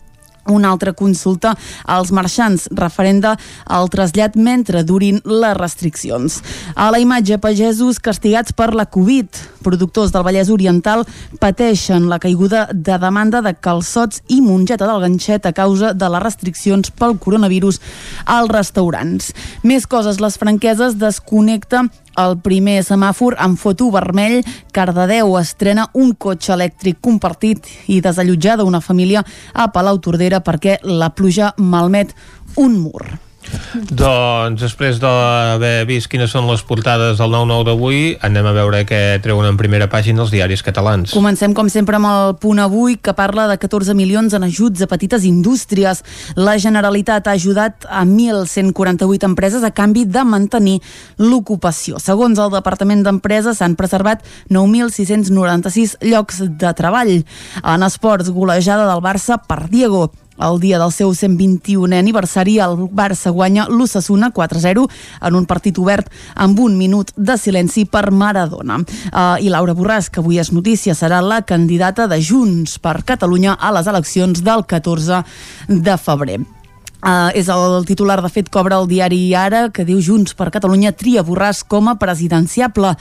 Una 0.52 0.74
altra 0.74 0.92
consulta 0.92 1.54
als 1.86 2.12
marxants 2.12 2.68
referenda 2.76 3.38
al 3.66 3.88
trasllat 3.90 4.36
mentre 4.36 4.84
durin 4.84 5.22
les 5.24 5.56
restriccions. 5.56 6.42
A 6.76 6.90
la 6.92 7.00
imatge, 7.00 7.40
pagesos 7.40 8.02
castigats 8.04 8.52
per 8.52 8.74
la 8.76 8.86
Covid. 8.86 9.28
Productors 9.64 10.12
del 10.12 10.26
Vallès 10.28 10.52
Oriental 10.52 11.06
pateixen 11.40 12.10
la 12.12 12.20
caiguda 12.20 12.68
de 12.74 12.98
demanda 13.00 13.40
de 13.42 13.56
calçots 13.56 14.20
i 14.28 14.42
mongeta 14.44 14.88
del 14.90 15.00
ganxet 15.06 15.48
a 15.48 15.54
causa 15.56 15.94
de 15.94 16.10
les 16.12 16.24
restriccions 16.24 16.92
pel 16.92 17.16
coronavirus 17.18 17.80
als 18.26 18.52
restaurants. 18.52 19.32
Més 19.64 19.88
coses, 19.88 20.20
les 20.20 20.38
franqueses 20.38 21.00
desconnecta 21.00 21.88
el 22.22 22.38
primer 22.44 22.80
semàfor 22.86 23.38
amb 23.42 23.60
foto 23.60 23.90
vermell, 23.94 24.42
Cardedeu 24.76 25.36
estrena 25.40 25.88
un 25.94 26.14
cotxe 26.14 26.54
elèctric 26.56 27.02
compartit 27.02 27.68
i 27.88 28.00
desallotjada 28.02 28.68
una 28.68 28.82
família 28.82 29.26
a 29.54 29.70
Palau 29.74 30.00
Tordera 30.00 30.44
perquè 30.46 30.80
la 30.84 31.12
pluja 31.16 31.54
malmet 31.58 32.16
un 32.58 32.80
mur. 32.80 33.33
Doncs 33.74 34.62
després 34.62 35.00
d'haver 35.02 35.86
vist 35.90 36.10
quines 36.12 36.32
són 36.34 36.46
les 36.50 36.62
portades 36.66 37.18
del 37.20 37.34
9-9 37.34 37.66
d'avui, 37.68 38.02
anem 38.26 38.48
a 38.50 38.54
veure 38.56 38.84
què 38.88 39.02
treuen 39.24 39.48
en 39.50 39.58
primera 39.60 39.90
pàgina 39.92 40.24
els 40.24 40.34
diaris 40.34 40.64
catalans. 40.66 41.14
Comencem, 41.16 41.56
com 41.58 41.70
sempre, 41.74 41.98
amb 41.98 42.10
el 42.10 42.36
punt 42.42 42.62
avui, 42.64 42.98
que 43.02 43.16
parla 43.18 43.48
de 43.50 43.58
14 43.62 43.96
milions 43.98 44.34
en 44.34 44.46
ajuts 44.48 44.86
a 44.86 44.90
petites 44.92 45.26
indústries. 45.30 46.04
La 46.38 46.56
Generalitat 46.62 47.28
ha 47.28 47.36
ajudat 47.38 47.88
a 47.90 48.04
1.148 48.06 49.30
empreses 49.30 49.64
a 49.64 49.74
canvi 49.76 50.06
de 50.06 50.24
mantenir 50.26 50.80
l'ocupació. 51.22 52.02
Segons 52.04 52.40
el 52.40 52.54
Departament 52.54 53.04
d'Empresa, 53.06 53.56
s'han 53.58 53.78
preservat 53.80 54.26
9.696 54.50 55.98
llocs 56.06 56.44
de 56.48 56.74
treball. 56.78 57.16
En 57.64 57.88
esports, 57.90 58.32
golejada 58.34 58.90
del 58.90 59.04
Barça 59.04 59.42
per 59.42 59.66
Diego. 59.70 60.12
El 60.38 60.60
dia 60.60 60.80
del 60.82 60.92
seu 60.92 61.12
121è 61.14 62.00
aniversari, 62.00 62.58
el 62.64 62.88
Barça 62.90 63.32
guanya 63.34 63.68
l'Ossassuna 63.70 64.32
4-0 64.34 64.88
en 65.22 65.38
un 65.38 65.46
partit 65.46 65.78
obert 65.78 66.10
amb 66.36 66.60
un 66.60 66.78
minut 66.78 67.14
de 67.16 67.38
silenci 67.38 67.86
per 67.86 68.10
Maradona. 68.12 68.80
Uh, 69.12 69.38
I 69.44 69.54
Laura 69.54 69.76
Borràs, 69.78 70.10
que 70.10 70.24
avui 70.24 70.42
és 70.42 70.52
notícia, 70.52 70.98
serà 70.98 71.22
la 71.22 71.44
candidata 71.46 72.08
de 72.08 72.20
Junts 72.22 72.80
per 72.80 73.02
Catalunya 73.06 73.58
a 73.60 73.72
les 73.78 73.88
eleccions 73.88 74.44
del 74.44 74.66
14 74.66 75.24
de 75.70 75.98
febrer. 76.02 76.42
Uh, 77.04 77.34
és 77.36 77.50
el 77.52 77.84
titular, 77.84 78.22
de 78.24 78.30
fet, 78.32 78.48
cobra 78.48 78.78
el 78.80 78.88
diari 78.88 79.18
Ara, 79.36 79.66
que 79.76 79.84
diu 79.84 80.00
Junts 80.00 80.32
per 80.40 80.48
Catalunya 80.56 80.94
tria 80.96 81.24
Borràs 81.28 81.60
com 81.68 81.90
a 81.92 81.98
presidenciable. 82.00 82.94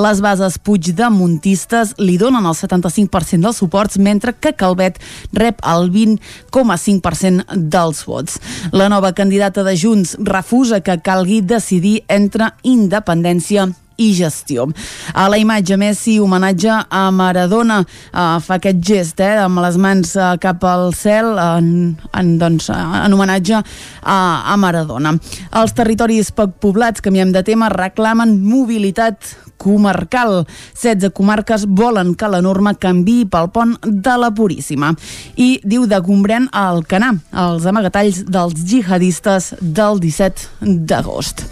Les 0.00 0.22
bases 0.24 0.56
puigdemontistes 0.64 1.92
li 2.00 2.16
donen 2.16 2.48
el 2.48 2.56
75% 2.56 3.44
dels 3.44 3.60
suports, 3.60 3.98
mentre 4.00 4.32
que 4.32 4.54
Calvet 4.56 4.96
rep 5.36 5.60
el 5.60 5.92
20,5% 5.92 7.60
dels 7.70 8.00
vots. 8.08 8.40
La 8.72 8.88
nova 8.88 9.12
candidata 9.12 9.60
de 9.66 9.76
Junts 9.76 10.16
refusa 10.24 10.80
que 10.80 10.96
calgui 11.04 11.42
decidir 11.44 12.00
entre 12.08 12.54
independència 12.64 13.68
i 14.00 14.10
gestió. 14.16 14.66
A 15.14 15.28
la 15.30 15.38
imatge 15.40 15.76
Messi 15.80 16.18
homenatge 16.20 16.72
a 16.88 17.02
Maradona 17.14 17.80
uh, 17.82 18.38
fa 18.40 18.56
aquest 18.56 18.80
gest 18.86 19.20
eh, 19.20 19.36
amb 19.44 19.60
les 19.64 19.76
mans 19.80 20.14
uh, 20.16 20.32
cap 20.40 20.64
al 20.64 20.90
cel 20.96 21.36
en, 21.40 21.70
en, 22.16 22.32
doncs, 22.40 22.70
en 22.72 23.14
homenatge 23.16 23.60
a, 23.60 24.18
a 24.52 24.56
Maradona. 24.60 25.14
Els 25.60 25.76
territoris 25.76 26.32
poc 26.34 26.56
poblats, 26.62 27.04
canviem 27.04 27.34
de 27.34 27.44
tema, 27.46 27.70
reclamen 27.72 28.38
mobilitat 28.44 29.36
comarcal. 29.60 30.46
16 30.74 31.12
comarques 31.12 31.66
volen 31.68 32.14
que 32.16 32.28
la 32.32 32.40
norma 32.40 32.72
canvi 32.80 33.26
pel 33.28 33.50
pont 33.52 33.76
de 33.84 34.14
la 34.16 34.30
Puríssima. 34.32 34.94
I 35.36 35.50
diu 35.64 35.84
de 35.90 36.00
Gombrèn 36.00 36.48
al 36.56 36.82
Canà, 36.88 37.12
els 37.44 37.68
amagatalls 37.68 38.24
dels 38.24 38.56
jihadistes 38.56 39.52
del 39.60 40.00
17 40.00 40.72
d'agost. 40.88 41.44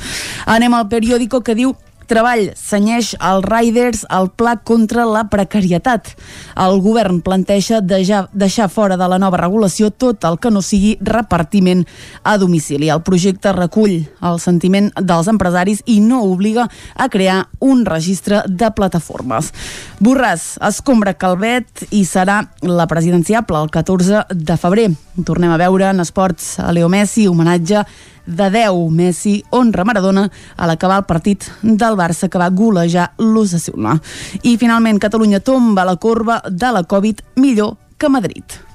Anem 0.48 0.74
al 0.74 0.88
periòdico 0.88 1.42
que 1.44 1.58
diu 1.58 1.76
Treball 2.08 2.54
senyeix 2.56 3.10
als 3.20 3.44
Riders 3.44 4.06
el 4.16 4.30
pla 4.32 4.54
contra 4.64 5.04
la 5.04 5.26
precarietat. 5.28 6.14
El 6.56 6.80
govern 6.80 7.20
planteja 7.20 7.82
deixar, 7.84 8.22
deixar 8.32 8.70
fora 8.72 8.96
de 8.96 9.08
la 9.12 9.18
nova 9.20 9.36
regulació 9.36 9.90
tot 9.90 10.24
el 10.24 10.38
que 10.40 10.50
no 10.50 10.62
sigui 10.64 10.96
repartiment 11.04 11.84
a 12.24 12.38
domicili. 12.40 12.88
El 12.88 13.04
projecte 13.04 13.52
recull 13.52 13.98
el 14.24 14.40
sentiment 14.40 14.88
dels 14.96 15.28
empresaris 15.28 15.84
i 15.84 15.98
no 16.00 16.22
obliga 16.24 16.68
a 16.96 17.10
crear 17.12 17.42
un 17.60 17.84
registre 17.84 18.40
de 18.48 18.72
plataformes. 18.72 19.52
Borràs 20.00 20.54
escombra 20.64 21.12
Calvet 21.18 21.84
i 21.90 22.06
serà 22.08 22.40
la 22.64 22.88
presidenciable 22.88 23.60
el 23.60 23.68
14 23.74 24.24
de 24.32 24.56
febrer. 24.56 24.90
Tornem 25.28 25.52
a 25.52 25.60
veure 25.60 25.90
en 25.92 26.00
esports 26.00 26.56
a 26.62 26.72
Leo 26.72 26.88
Messi, 26.88 27.28
homenatge 27.28 27.84
de 28.28 28.50
10. 28.52 28.92
Messi 28.92 29.40
honra 29.50 29.86
Maradona 29.88 30.28
a 30.56 30.68
l'acabar 30.68 31.00
el 31.00 31.08
partit 31.08 31.48
del 31.62 31.96
Barça 31.96 32.28
que 32.28 32.38
va 32.38 32.52
golejar 32.52 33.10
l'Osasuna. 33.18 33.96
I 34.44 34.56
finalment 34.60 35.00
Catalunya 35.00 35.40
tomba 35.40 35.88
la 35.88 35.96
corba 35.96 36.42
de 36.48 36.72
la 36.72 36.84
Covid 36.84 37.24
millor 37.36 37.76
que 37.98 38.08
Madrid. 38.08 38.67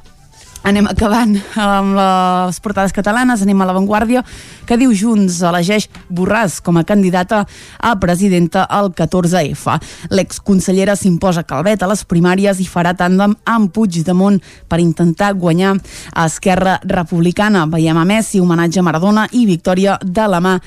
Anem 0.64 0.86
acabant 0.88 1.34
amb 1.60 1.98
les 1.98 2.60
portades 2.64 2.94
catalanes, 2.96 3.42
anem 3.44 3.60
a 3.60 3.66
l'avantguàrdia, 3.68 4.22
que 4.64 4.78
diu 4.80 4.94
Junts 4.96 5.42
elegeix 5.44 5.90
Borràs 6.08 6.62
com 6.64 6.80
a 6.80 6.86
candidata 6.88 7.42
a 7.84 7.92
presidenta 8.00 8.64
al 8.72 8.94
14F. 8.96 9.76
L'exconsellera 10.16 10.96
s'imposa 10.96 11.44
Calvet 11.44 11.84
a 11.84 11.92
les 11.92 12.06
primàries 12.08 12.64
i 12.64 12.70
farà 12.70 12.96
tàndem 12.96 13.36
amb 13.44 13.74
Puigdemont 13.76 14.40
per 14.72 14.80
intentar 14.80 15.34
guanyar 15.36 15.76
Esquerra 16.24 16.80
Republicana. 16.88 17.68
Veiem 17.68 18.00
a 18.00 18.08
Messi, 18.08 18.40
homenatge 18.40 18.80
a 18.80 18.88
Maradona 18.88 19.28
i 19.36 19.44
victòria 19.50 20.00
de 20.00 20.32
la 20.32 20.40
mà 20.40 20.58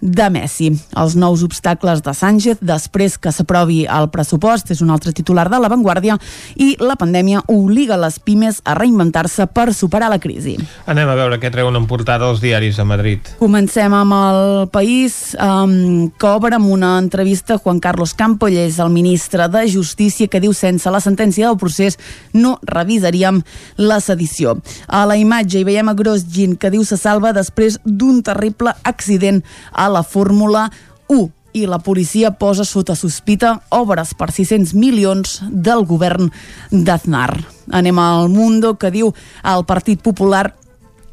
de 0.00 0.28
Messi. 0.30 0.70
Els 0.96 1.16
nous 1.18 1.42
obstacles 1.44 2.02
de 2.04 2.14
Sánchez 2.14 2.62
després 2.62 3.18
que 3.18 3.32
s'aprovi 3.34 3.84
el 3.90 4.08
pressupost 4.12 4.70
és 4.72 4.82
un 4.84 4.92
altre 4.94 5.12
titular 5.16 5.48
de 5.50 5.58
l'avantguàrdia 5.60 6.18
i 6.56 6.74
la 6.80 6.96
pandèmia 6.98 7.42
obliga 7.48 7.98
les 8.00 8.18
pimes 8.22 8.60
a 8.64 8.76
reinventar-se 8.78 9.48
per 9.52 9.72
superar 9.74 10.10
la 10.12 10.20
crisi. 10.22 10.56
Anem 10.86 11.08
a 11.10 11.16
veure 11.18 11.40
què 11.42 11.50
treuen 11.52 11.76
en 11.78 11.88
portada 11.90 12.28
els 12.30 12.42
diaris 12.42 12.78
a 12.78 12.86
Madrid. 12.88 13.32
Comencem 13.40 13.94
amb 13.94 14.16
el 14.18 14.68
país 14.72 15.34
um, 15.34 16.08
que 16.10 16.30
obre 16.30 16.58
amb 16.58 16.70
una 16.70 16.96
entrevista 16.98 17.56
a 17.56 17.62
Juan 17.62 17.80
Carlos 17.80 18.14
Campo, 18.14 18.48
ell 18.48 18.60
és 18.68 18.78
el 18.82 18.92
ministre 18.94 19.48
de 19.50 19.64
Justícia, 19.70 20.28
que 20.28 20.42
diu 20.42 20.54
sense 20.56 20.90
la 20.90 21.02
sentència 21.02 21.48
del 21.48 21.58
procés 21.58 21.98
no 22.34 22.58
revisaríem 22.62 23.42
la 23.76 24.00
sedició. 24.04 24.58
A 24.86 25.04
la 25.08 25.18
imatge 25.18 25.60
hi 25.60 25.66
veiem 25.66 25.90
a 25.90 25.96
Grosjean, 25.98 26.56
que 26.56 26.70
diu 26.72 26.84
se 26.86 26.98
salva 27.00 27.34
després 27.36 27.78
d'un 27.84 28.22
terrible 28.22 28.74
accident 28.88 29.42
a 29.72 29.87
la 29.88 30.02
Fórmula 30.02 30.70
1. 31.08 31.30
i 31.56 31.64
la 31.66 31.78
policia 31.80 32.30
posa 32.36 32.64
sota 32.64 32.94
sospita 32.94 33.54
obres 33.72 34.12
per 34.14 34.28
600 34.30 34.74
milions 34.76 35.38
del 35.48 35.86
govern 35.88 36.28
d'Aznar. 36.70 37.32
Anem 37.72 37.98
al 37.98 38.28
Mundo, 38.28 38.76
que 38.76 38.92
diu 38.92 39.14
el 39.42 39.64
Partit 39.64 40.02
Popular 40.04 40.52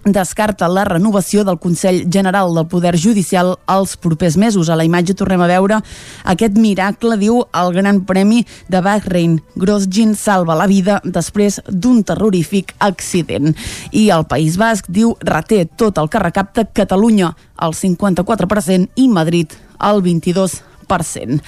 descarta 0.06 0.68
la 0.70 0.84
renovació 0.86 1.44
del 1.44 1.58
Consell 1.60 2.06
General 2.12 2.54
del 2.54 2.68
Poder 2.70 2.94
Judicial 2.98 3.56
als 3.66 3.98
propers 3.98 4.38
mesos. 4.38 4.70
A 4.70 4.78
la 4.78 4.86
imatge 4.86 5.16
tornem 5.18 5.42
a 5.42 5.50
veure 5.50 5.80
aquest 6.24 6.58
miracle, 6.62 7.18
diu 7.18 7.42
el 7.52 7.74
Gran 7.74 8.04
Premi 8.06 8.46
de 8.70 8.82
Bahrein. 8.86 9.40
Grosjean 9.56 10.14
salva 10.16 10.56
la 10.56 10.70
vida 10.70 11.02
després 11.04 11.60
d'un 11.68 12.04
terrorífic 12.06 12.76
accident. 12.80 13.56
I 13.92 14.10
el 14.14 14.28
País 14.30 14.60
Basc 14.62 14.88
diu 14.88 15.16
reté 15.26 15.66
tot 15.66 15.98
el 15.98 16.10
que 16.10 16.22
recapta 16.22 16.68
Catalunya 16.70 17.34
al 17.58 17.74
54% 17.74 18.94
i 18.96 19.10
Madrid 19.10 19.58
al 19.80 20.04
22%. 20.04 21.42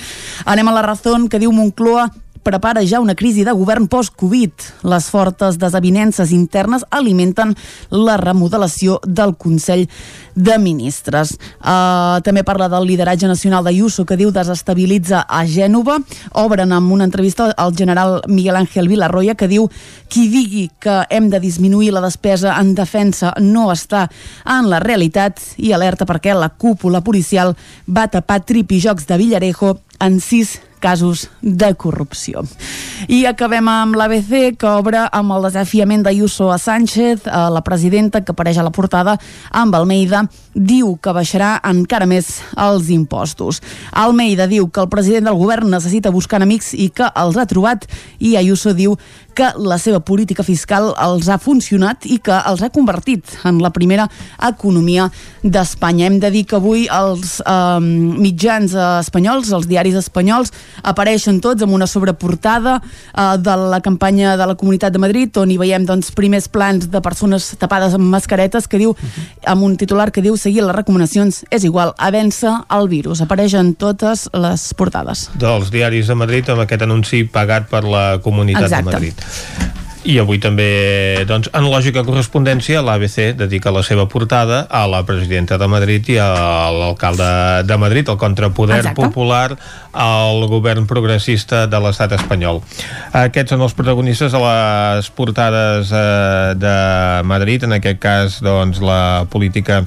Anem 0.46 0.67
a 0.67 0.74
la 0.74 0.82
raó 0.82 1.17
que 1.30 1.39
diu 1.39 1.52
Moncloa 1.54 2.10
prepara 2.48 2.80
ja 2.88 3.02
una 3.04 3.16
crisi 3.16 3.44
de 3.44 3.52
govern 3.52 3.90
post-Covid. 3.92 4.52
Les 4.88 5.10
fortes 5.12 5.58
desavinences 5.60 6.32
internes 6.32 6.86
alimenten 6.96 7.56
la 7.92 8.16
remodelació 8.22 9.02
del 9.04 9.36
Consell 9.36 9.88
de 10.36 10.56
Ministres. 10.62 11.34
Uh, 11.60 12.22
també 12.24 12.46
parla 12.48 12.70
del 12.72 12.88
lideratge 12.88 13.28
nacional 13.28 13.66
d'Ayuso, 13.68 14.06
que 14.08 14.16
diu 14.16 14.32
desestabilitza 14.32 15.26
a 15.28 15.42
Gènova. 15.44 15.98
Obren 16.40 16.72
amb 16.72 16.94
una 16.96 17.08
entrevista 17.10 17.50
al 17.52 17.76
general 17.76 18.22
Miguel 18.28 18.56
Ángel 18.56 18.88
Villarroya, 18.88 19.36
que 19.36 19.50
diu 19.52 19.68
qui 20.08 20.30
digui 20.32 20.70
que 20.80 21.02
hem 21.10 21.28
de 21.30 21.42
disminuir 21.44 21.92
la 21.92 22.06
despesa 22.06 22.56
en 22.62 22.76
defensa 22.78 23.34
no 23.44 23.68
està 23.74 24.06
en 24.46 24.70
la 24.72 24.80
realitat 24.80 25.42
i 25.58 25.74
alerta 25.76 26.08
perquè 26.08 26.32
la 26.38 26.54
cúpula 26.56 27.04
policial 27.04 27.58
va 27.92 28.08
tapar 28.08 28.46
tripijocs 28.48 29.10
de 29.10 29.20
Villarejo 29.20 29.76
en 30.00 30.22
sis 30.22 30.62
casos 30.80 31.28
de 31.42 31.74
corrupció. 31.76 32.44
I 33.08 33.26
acabem 33.30 33.68
amb 33.70 33.98
l'ABC, 33.98 34.58
que 34.58 34.70
obre 34.70 35.04
amb 35.12 35.36
el 35.36 35.48
desafiament 35.50 36.04
d'Ayuso 36.06 36.50
a 36.52 36.58
Sánchez, 36.58 37.28
a 37.28 37.48
la 37.54 37.62
presidenta 37.62 38.24
que 38.24 38.34
apareix 38.34 38.58
a 38.58 38.66
la 38.66 38.74
portada, 38.74 39.18
amb 39.52 39.76
Almeida, 39.78 40.26
diu 40.54 40.96
que 41.02 41.13
baixarà 41.13 41.58
encara 41.70 42.08
més 42.10 42.40
els 42.58 42.90
impostos. 42.94 43.62
Almeida 43.92 44.48
diu 44.50 44.70
que 44.70 44.82
el 44.82 44.90
president 44.90 45.30
del 45.30 45.38
govern 45.38 45.70
necessita 45.72 46.13
buscar 46.13 46.42
amics 46.42 46.74
i 46.74 46.90
que 46.90 47.12
els 47.13 47.38
ha 47.38 47.46
trobat, 47.50 47.86
i 48.20 48.36
Ayuso 48.38 48.74
diu 48.74 48.98
que 49.38 49.52
la 49.62 49.78
seva 49.78 50.00
política 50.02 50.42
fiscal 50.42 50.90
els 50.98 51.28
ha 51.30 51.38
funcionat 51.38 52.08
i 52.10 52.18
que 52.26 52.34
els 52.50 52.63
ha 52.66 52.72
convertit 52.74 53.36
en 53.46 53.60
la 53.62 53.70
primera 53.70 54.08
economia 54.42 55.12
d'Espanya. 55.44 56.08
Hem 56.08 56.18
de 56.24 56.32
dir 56.34 56.44
que 56.50 56.58
avui 56.58 56.88
els 56.90 57.38
eh, 57.44 57.80
mitjans 57.80 58.74
eh, 58.74 58.88
espanyols, 59.04 59.54
els 59.54 59.70
diaris 59.70 60.00
espanyols, 60.02 60.54
apareixen 60.84 61.42
tots 61.42 61.64
amb 61.64 61.74
una 61.74 61.88
sobreportada 61.88 62.78
eh, 62.82 63.38
de 63.38 63.56
la 63.58 63.82
campanya 63.82 64.36
de 64.38 64.48
la 64.48 64.56
Comunitat 64.56 64.94
de 64.94 65.00
Madrid, 65.00 65.38
on 65.38 65.52
hi 65.52 65.58
veiem 65.58 65.86
doncs, 65.86 66.12
primers 66.12 66.48
plans 66.48 66.90
de 66.92 67.02
persones 67.02 67.54
tapades 67.60 67.96
amb 67.98 68.08
mascaretes, 68.12 68.68
que 68.68 68.82
diu, 68.82 68.96
amb 69.46 69.64
un 69.64 69.78
titular 69.78 70.12
que 70.12 70.22
diu 70.22 70.38
seguir 70.38 70.64
les 70.66 70.76
recomanacions 70.76 71.44
és 71.52 71.64
igual 71.68 71.94
a 71.98 72.12
vèncer 72.12 72.54
el 72.78 72.88
virus. 72.92 73.22
Apareixen 73.22 73.74
totes 73.76 74.28
les 74.34 74.74
portades. 74.74 75.28
dels 75.38 75.72
diaris 75.72 76.08
de 76.08 76.16
Madrid 76.16 76.50
amb 76.50 76.62
aquest 76.66 76.82
anunci 76.86 77.24
pagat 77.24 77.70
per 77.70 77.84
la 77.84 78.20
Comunitat 78.24 78.70
Exacte. 78.70 78.86
de 78.86 78.92
Madrid. 78.92 79.76
I 80.08 80.20
avui 80.22 80.38
també, 80.40 81.26
doncs, 81.28 81.50
en 81.58 81.66
lògica 81.68 82.06
correspondència, 82.08 82.80
l'ABC 82.86 83.34
dedica 83.36 83.74
la 83.76 83.82
seva 83.84 84.06
portada 84.08 84.62
a 84.70 84.86
la 84.88 85.02
presidenta 85.04 85.58
de 85.60 85.68
Madrid 85.68 86.08
i 86.14 86.16
a 86.22 86.30
l'alcalde 86.72 87.28
de 87.68 87.78
Madrid, 87.78 88.08
el 88.08 88.16
contrapoder 88.22 88.78
Exacte. 88.78 89.02
popular 89.02 89.58
al 89.98 90.46
govern 90.48 90.86
progressista 90.88 91.66
de 91.68 91.80
l'estat 91.82 92.14
espanyol. 92.18 92.62
Aquests 93.18 93.56
són 93.56 93.64
els 93.66 93.74
protagonistes 93.78 94.32
de 94.34 94.42
les 94.44 95.10
portades 95.18 95.92
eh, 95.92 96.54
de 96.60 96.78
Madrid, 97.28 97.66
en 97.66 97.78
aquest 97.80 98.00
cas, 98.04 98.38
doncs, 98.46 98.80
la 98.84 99.26
política 99.32 99.82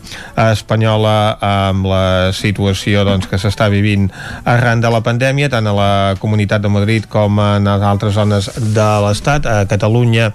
espanyola 0.50 1.38
amb 1.40 1.86
la 1.86 2.04
situació 2.36 3.04
doncs, 3.06 3.28
que 3.30 3.38
s'està 3.38 3.70
vivint 3.70 4.08
arran 4.48 4.82
de 4.82 4.90
la 4.90 5.02
pandèmia, 5.06 5.50
tant 5.52 5.70
a 5.70 5.76
la 5.76 5.90
Comunitat 6.20 6.64
de 6.64 6.72
Madrid 6.72 7.06
com 7.10 7.38
en 7.40 7.70
altres 7.70 8.16
zones 8.18 8.50
de 8.74 8.88
l'Estat. 9.06 9.46
A 9.46 9.64
Catalunya, 9.70 10.32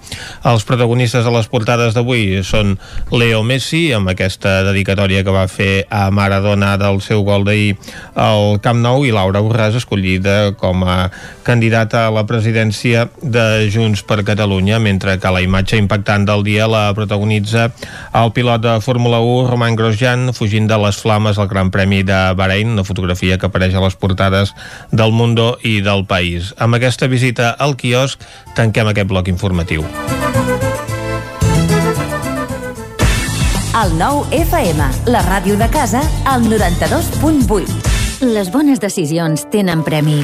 els 0.48 0.64
protagonistes 0.68 1.26
de 1.26 1.34
les 1.36 1.50
portades 1.52 1.96
d'avui 1.98 2.42
són 2.48 2.78
Leo 3.12 3.44
Messi, 3.44 3.90
amb 3.94 4.14
aquesta 4.14 4.62
dedicatòria 4.70 5.24
que 5.26 5.36
va 5.36 5.48
fer 5.52 5.86
a 5.90 6.08
Maradona 6.16 6.76
del 6.80 7.02
seu 7.04 7.26
gol 7.28 7.46
d'ahir 7.48 7.76
al 8.16 8.62
Camp 8.64 8.80
Nou, 8.86 9.04
i 9.06 9.12
Laura 9.12 9.42
Borràs, 9.65 9.75
escollida 9.80 10.54
com 10.60 10.84
a 10.86 11.10
candidata 11.43 12.06
a 12.06 12.12
la 12.13 12.25
presidència 12.25 13.08
de 13.21 13.67
Junts 13.73 14.04
per 14.06 14.23
Catalunya, 14.23 14.80
mentre 14.80 15.17
que 15.19 15.32
la 15.32 15.41
imatge 15.41 15.78
impactant 15.78 16.25
del 16.25 16.43
dia 16.45 16.67
la 16.67 16.93
protagonitza 16.93 17.71
el 18.13 18.32
pilot 18.34 18.62
de 18.62 18.75
Fórmula 18.82 19.19
1, 19.19 19.49
Roman 19.49 19.75
Grosjean, 19.75 20.34
fugint 20.34 20.67
de 20.69 20.78
les 20.78 20.97
flames 20.97 21.39
al 21.39 21.49
Gran 21.49 21.71
Premi 21.71 22.04
de 22.04 22.34
Bahrein, 22.38 22.75
una 22.75 22.86
fotografia 22.86 23.38
que 23.38 23.49
apareix 23.49 23.75
a 23.75 23.82
les 23.82 23.95
portades 23.95 24.54
del 24.91 25.12
Mundo 25.12 25.58
i 25.63 25.82
del 25.82 26.06
País. 26.06 26.54
Amb 26.58 26.78
aquesta 26.78 27.08
visita 27.08 27.56
al 27.58 27.75
quiosc 27.75 28.21
tanquem 28.56 28.91
aquest 28.91 29.10
bloc 29.10 29.32
informatiu. 29.32 29.86
El 33.75 33.97
nou 33.99 34.23
FM, 34.32 34.88
la 35.12 35.25
ràdio 35.25 35.58
de 35.60 35.67
casa, 35.73 36.06
al 36.23 36.47
92.8. 36.47 37.95
Les 38.21 38.47
bones 38.51 38.80
decisions 38.80 39.43
tenen 39.51 39.82
premi. 39.84 40.21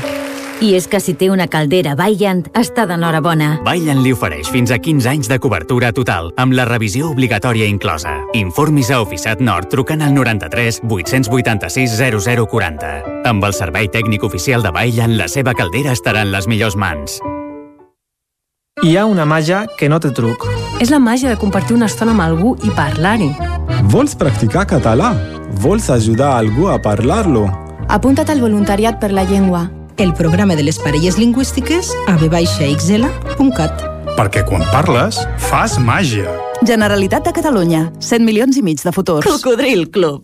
I 0.62 0.76
és 0.78 0.86
que 0.88 1.00
si 1.02 1.16
té 1.18 1.28
una 1.34 1.48
caldera 1.52 1.96
Vaillant, 1.98 2.44
està 2.56 2.86
d'enhorabona. 2.88 3.58
Vaillant 3.66 4.00
li 4.06 4.14
ofereix 4.14 4.48
fins 4.54 4.72
a 4.72 4.78
15 4.80 5.10
anys 5.10 5.28
de 5.28 5.40
cobertura 5.42 5.90
total, 5.92 6.30
amb 6.40 6.54
la 6.54 6.68
revisió 6.70 7.10
obligatòria 7.10 7.66
inclosa. 7.68 8.14
Informis 8.38 8.92
a 8.94 9.02
Oficiat 9.02 9.42
Nord 9.42 9.72
trucant 9.74 10.06
al 10.06 10.14
93 10.14 10.84
886 10.88 11.98
0040. 11.98 12.92
Amb 13.28 13.44
el 13.44 13.58
servei 13.58 13.90
tècnic 13.90 14.24
oficial 14.24 14.64
de 14.64 14.72
Vaillant, 14.72 15.18
la 15.18 15.28
seva 15.28 15.56
caldera 15.58 15.92
estarà 15.98 16.22
en 16.24 16.32
les 16.32 16.48
millors 16.48 16.78
mans. 16.78 17.18
Hi 18.86 18.96
ha 18.96 19.04
una 19.06 19.26
màgia 19.26 19.66
que 19.78 19.90
no 19.90 20.00
té 20.00 20.14
truc. 20.16 20.46
És 20.80 20.94
la 20.94 21.02
màgia 21.02 21.34
de 21.34 21.42
compartir 21.42 21.76
una 21.76 21.90
estona 21.92 22.16
amb 22.16 22.24
algú 22.24 22.56
i 22.64 22.72
parlar-hi. 22.78 23.34
Vols 23.92 24.16
practicar 24.16 24.64
català? 24.70 25.12
Vols 25.60 25.90
ajudar 25.90 26.38
algú 26.38 26.70
a 26.72 26.80
parlar-lo? 26.82 27.50
Apunta't 27.92 28.30
al 28.32 28.40
voluntariat 28.40 29.02
per 29.02 29.12
la 29.12 29.26
llengua. 29.28 29.66
El 29.98 30.14
programa 30.14 30.56
de 30.56 30.64
les 30.64 30.80
parelles 30.80 31.18
lingüístiques 31.20 31.92
a 32.08 32.16
vxl.cat. 32.16 33.84
Perquè 34.16 34.46
quan 34.48 34.64
parles, 34.72 35.20
fas 35.52 35.76
màgia. 35.76 36.32
Generalitat 36.64 37.28
de 37.28 37.36
Catalunya. 37.36 37.90
100 38.00 38.24
milions 38.24 38.56
i 38.56 38.64
mig 38.64 38.80
de 38.80 38.96
futurs. 38.96 39.28
Cocodril 39.28 39.90
Club. 39.92 40.24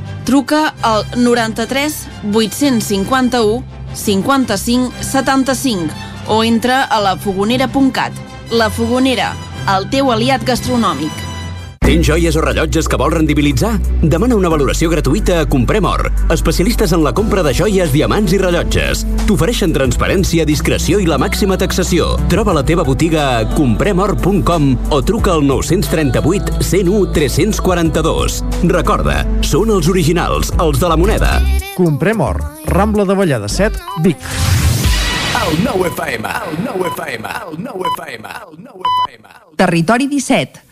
Truca 0.31 0.73
al 0.81 1.03
93 1.17 2.07
851 2.33 3.65
55 3.93 4.93
75 5.01 5.93
o 6.29 6.45
entra 6.45 6.85
a 6.85 7.01
lafogonera.cat. 7.01 8.13
La 8.49 8.69
Fogonera, 8.69 9.33
el 9.75 9.89
teu 9.91 10.13
aliat 10.15 10.47
gastronòmic. 10.47 11.30
Tens 11.81 12.05
joies 12.05 12.35
o 12.37 12.41
rellotges 12.45 12.85
que 12.87 12.95
vols 12.95 13.15
rendibilitzar? 13.15 13.71
Demana 14.05 14.35
una 14.37 14.51
valoració 14.53 14.87
gratuïta 14.91 15.39
a 15.41 15.47
Comprem 15.49 15.83
Or, 15.89 16.11
especialistes 16.31 16.93
en 16.93 17.01
la 17.01 17.11
compra 17.11 17.41
de 17.41 17.51
joies, 17.57 17.89
diamants 17.89 18.31
i 18.31 18.39
rellotges. 18.39 19.01
T'ofereixen 19.25 19.73
transparència, 19.73 20.45
discreció 20.45 21.01
i 21.01 21.09
la 21.09 21.17
màxima 21.17 21.57
taxació. 21.57 22.13
Troba 22.29 22.53
la 22.53 22.61
teva 22.63 22.85
botiga 22.85 23.25
a 23.39 23.49
compremor.com 23.57 24.69
o 24.93 25.01
truca 25.01 25.33
al 25.33 25.43
938 25.49 26.61
101 26.61 27.11
342. 27.17 28.39
Recorda, 28.69 29.25
són 29.41 29.73
els 29.73 29.89
originals, 29.89 30.55
els 30.61 30.79
de 30.79 30.87
la 30.93 31.01
moneda. 31.01 31.35
Comprem 31.75 32.21
Or, 32.21 32.43
Rambla 32.71 33.09
de 33.09 33.19
Vallada 33.19 33.49
7, 33.49 33.81
Vic. 34.05 34.31
El 35.41 35.63
nou 35.65 35.87
FM, 35.91 36.39
el 36.47 36.59
nou 36.63 36.89
FM, 36.93 37.37
el 37.49 37.63
nou 37.67 37.87
FM, 37.97 38.35
el 38.47 38.59
nou 38.69 38.91
FM. 38.95 39.39
Territori 39.57 40.07
17, 40.07 40.70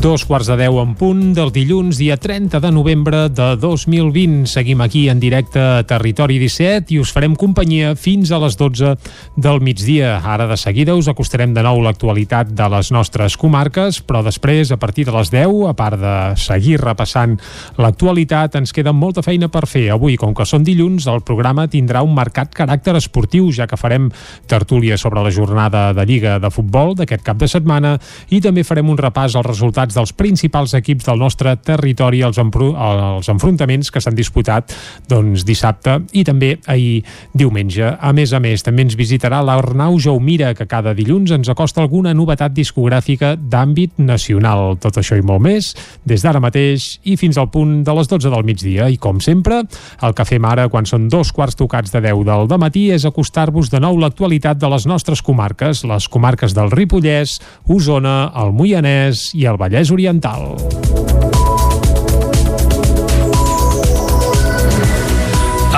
Dos 0.00 0.22
quarts 0.24 0.48
de 0.48 0.54
deu 0.56 0.78
en 0.80 0.94
punt 0.96 1.34
del 1.36 1.50
dilluns, 1.52 1.98
dia 2.00 2.14
30 2.16 2.56
de 2.64 2.70
novembre 2.72 3.18
de 3.28 3.50
2020. 3.60 4.46
Seguim 4.48 4.80
aquí 4.80 5.10
en 5.12 5.18
directe 5.20 5.60
a 5.60 5.82
Territori 5.84 6.38
17 6.40 6.94
i 6.94 7.00
us 7.02 7.10
farem 7.12 7.34
companyia 7.36 7.90
fins 8.00 8.30
a 8.32 8.38
les 8.40 8.56
12 8.56 8.94
del 9.36 9.60
migdia. 9.60 10.14
Ara 10.24 10.46
de 10.48 10.56
seguida 10.56 10.94
us 10.96 11.10
acostarem 11.12 11.52
de 11.52 11.60
nou 11.60 11.82
l'actualitat 11.84 12.48
de 12.56 12.68
les 12.72 12.88
nostres 12.96 13.36
comarques, 13.36 13.98
però 14.00 14.22
després, 14.24 14.72
a 14.72 14.78
partir 14.80 15.04
de 15.04 15.12
les 15.12 15.28
10, 15.34 15.68
a 15.68 15.74
part 15.76 16.00
de 16.00 16.14
seguir 16.40 16.80
repassant 16.80 17.36
l'actualitat, 17.76 18.56
ens 18.56 18.72
queda 18.72 18.96
molta 18.96 19.20
feina 19.20 19.50
per 19.52 19.66
fer. 19.68 19.90
Avui, 19.92 20.16
com 20.16 20.32
que 20.32 20.48
són 20.48 20.64
dilluns, 20.64 21.10
el 21.12 21.20
programa 21.28 21.68
tindrà 21.68 22.00
un 22.00 22.16
marcat 22.16 22.56
caràcter 22.56 22.96
esportiu, 22.96 23.52
ja 23.52 23.68
que 23.68 23.76
farem 23.76 24.08
tertúlia 24.48 24.96
sobre 24.96 25.20
la 25.20 25.34
jornada 25.34 25.90
de 25.92 26.08
Lliga 26.08 26.38
de 26.40 26.48
Futbol 26.48 26.96
d'aquest 26.96 27.28
cap 27.28 27.36
de 27.36 27.52
setmana 27.52 27.98
i 28.32 28.40
també 28.40 28.64
farem 28.64 28.88
un 28.88 28.96
repàs 28.96 29.36
als 29.36 29.52
resultats 29.90 29.94
dels 29.94 30.12
principals 30.12 30.74
equips 30.74 31.06
del 31.06 31.18
nostre 31.18 31.56
territori 31.56 32.22
als, 32.22 32.38
als 32.38 33.28
enfrontaments 33.28 33.90
que 33.90 34.00
s'han 34.00 34.14
disputat 34.14 34.72
doncs, 35.08 35.44
dissabte 35.44 36.00
i 36.12 36.24
també 36.24 36.58
ahir 36.66 37.02
diumenge. 37.34 37.96
A 38.00 38.12
més 38.12 38.32
a 38.32 38.40
més, 38.40 38.62
també 38.62 38.82
ens 38.82 38.96
visitarà 38.96 39.42
l'Arnau 39.42 39.98
Jaumira, 39.98 40.54
que 40.54 40.66
cada 40.66 40.94
dilluns 40.94 41.30
ens 41.30 41.48
acosta 41.48 41.80
alguna 41.82 42.14
novetat 42.14 42.52
discogràfica 42.52 43.36
d'àmbit 43.36 43.98
nacional. 43.98 44.78
Tot 44.80 44.98
això 44.98 45.16
i 45.16 45.22
molt 45.22 45.42
més, 45.42 45.74
des 46.04 46.22
d'ara 46.22 46.40
mateix 46.40 47.00
i 47.04 47.16
fins 47.16 47.38
al 47.38 47.50
punt 47.50 47.82
de 47.84 47.94
les 47.94 48.08
12 48.08 48.30
del 48.30 48.44
migdia. 48.44 48.88
I 48.90 48.98
com 48.98 49.20
sempre, 49.20 49.62
el 50.02 50.14
que 50.14 50.26
fem 50.26 50.44
ara 50.44 50.68
quan 50.68 50.86
són 50.86 51.08
dos 51.08 51.32
quarts 51.32 51.56
tocats 51.56 51.92
de 51.92 52.00
10 52.00 52.48
del 52.50 52.60
matí 52.60 52.90
és 52.92 53.04
acostar-vos 53.06 53.70
de 53.70 53.80
nou 53.80 53.96
l'actualitat 53.98 54.58
de 54.60 54.68
les 54.70 54.86
nostres 54.86 55.22
comarques, 55.22 55.84
les 55.84 56.08
comarques 56.08 56.54
del 56.54 56.70
Ripollès, 56.70 57.38
Osona, 57.70 58.30
el 58.36 58.52
Moianès 58.56 59.30
i 59.38 59.46
el 59.48 59.58
Vallès 59.60 59.79
Oriental. 59.88 61.09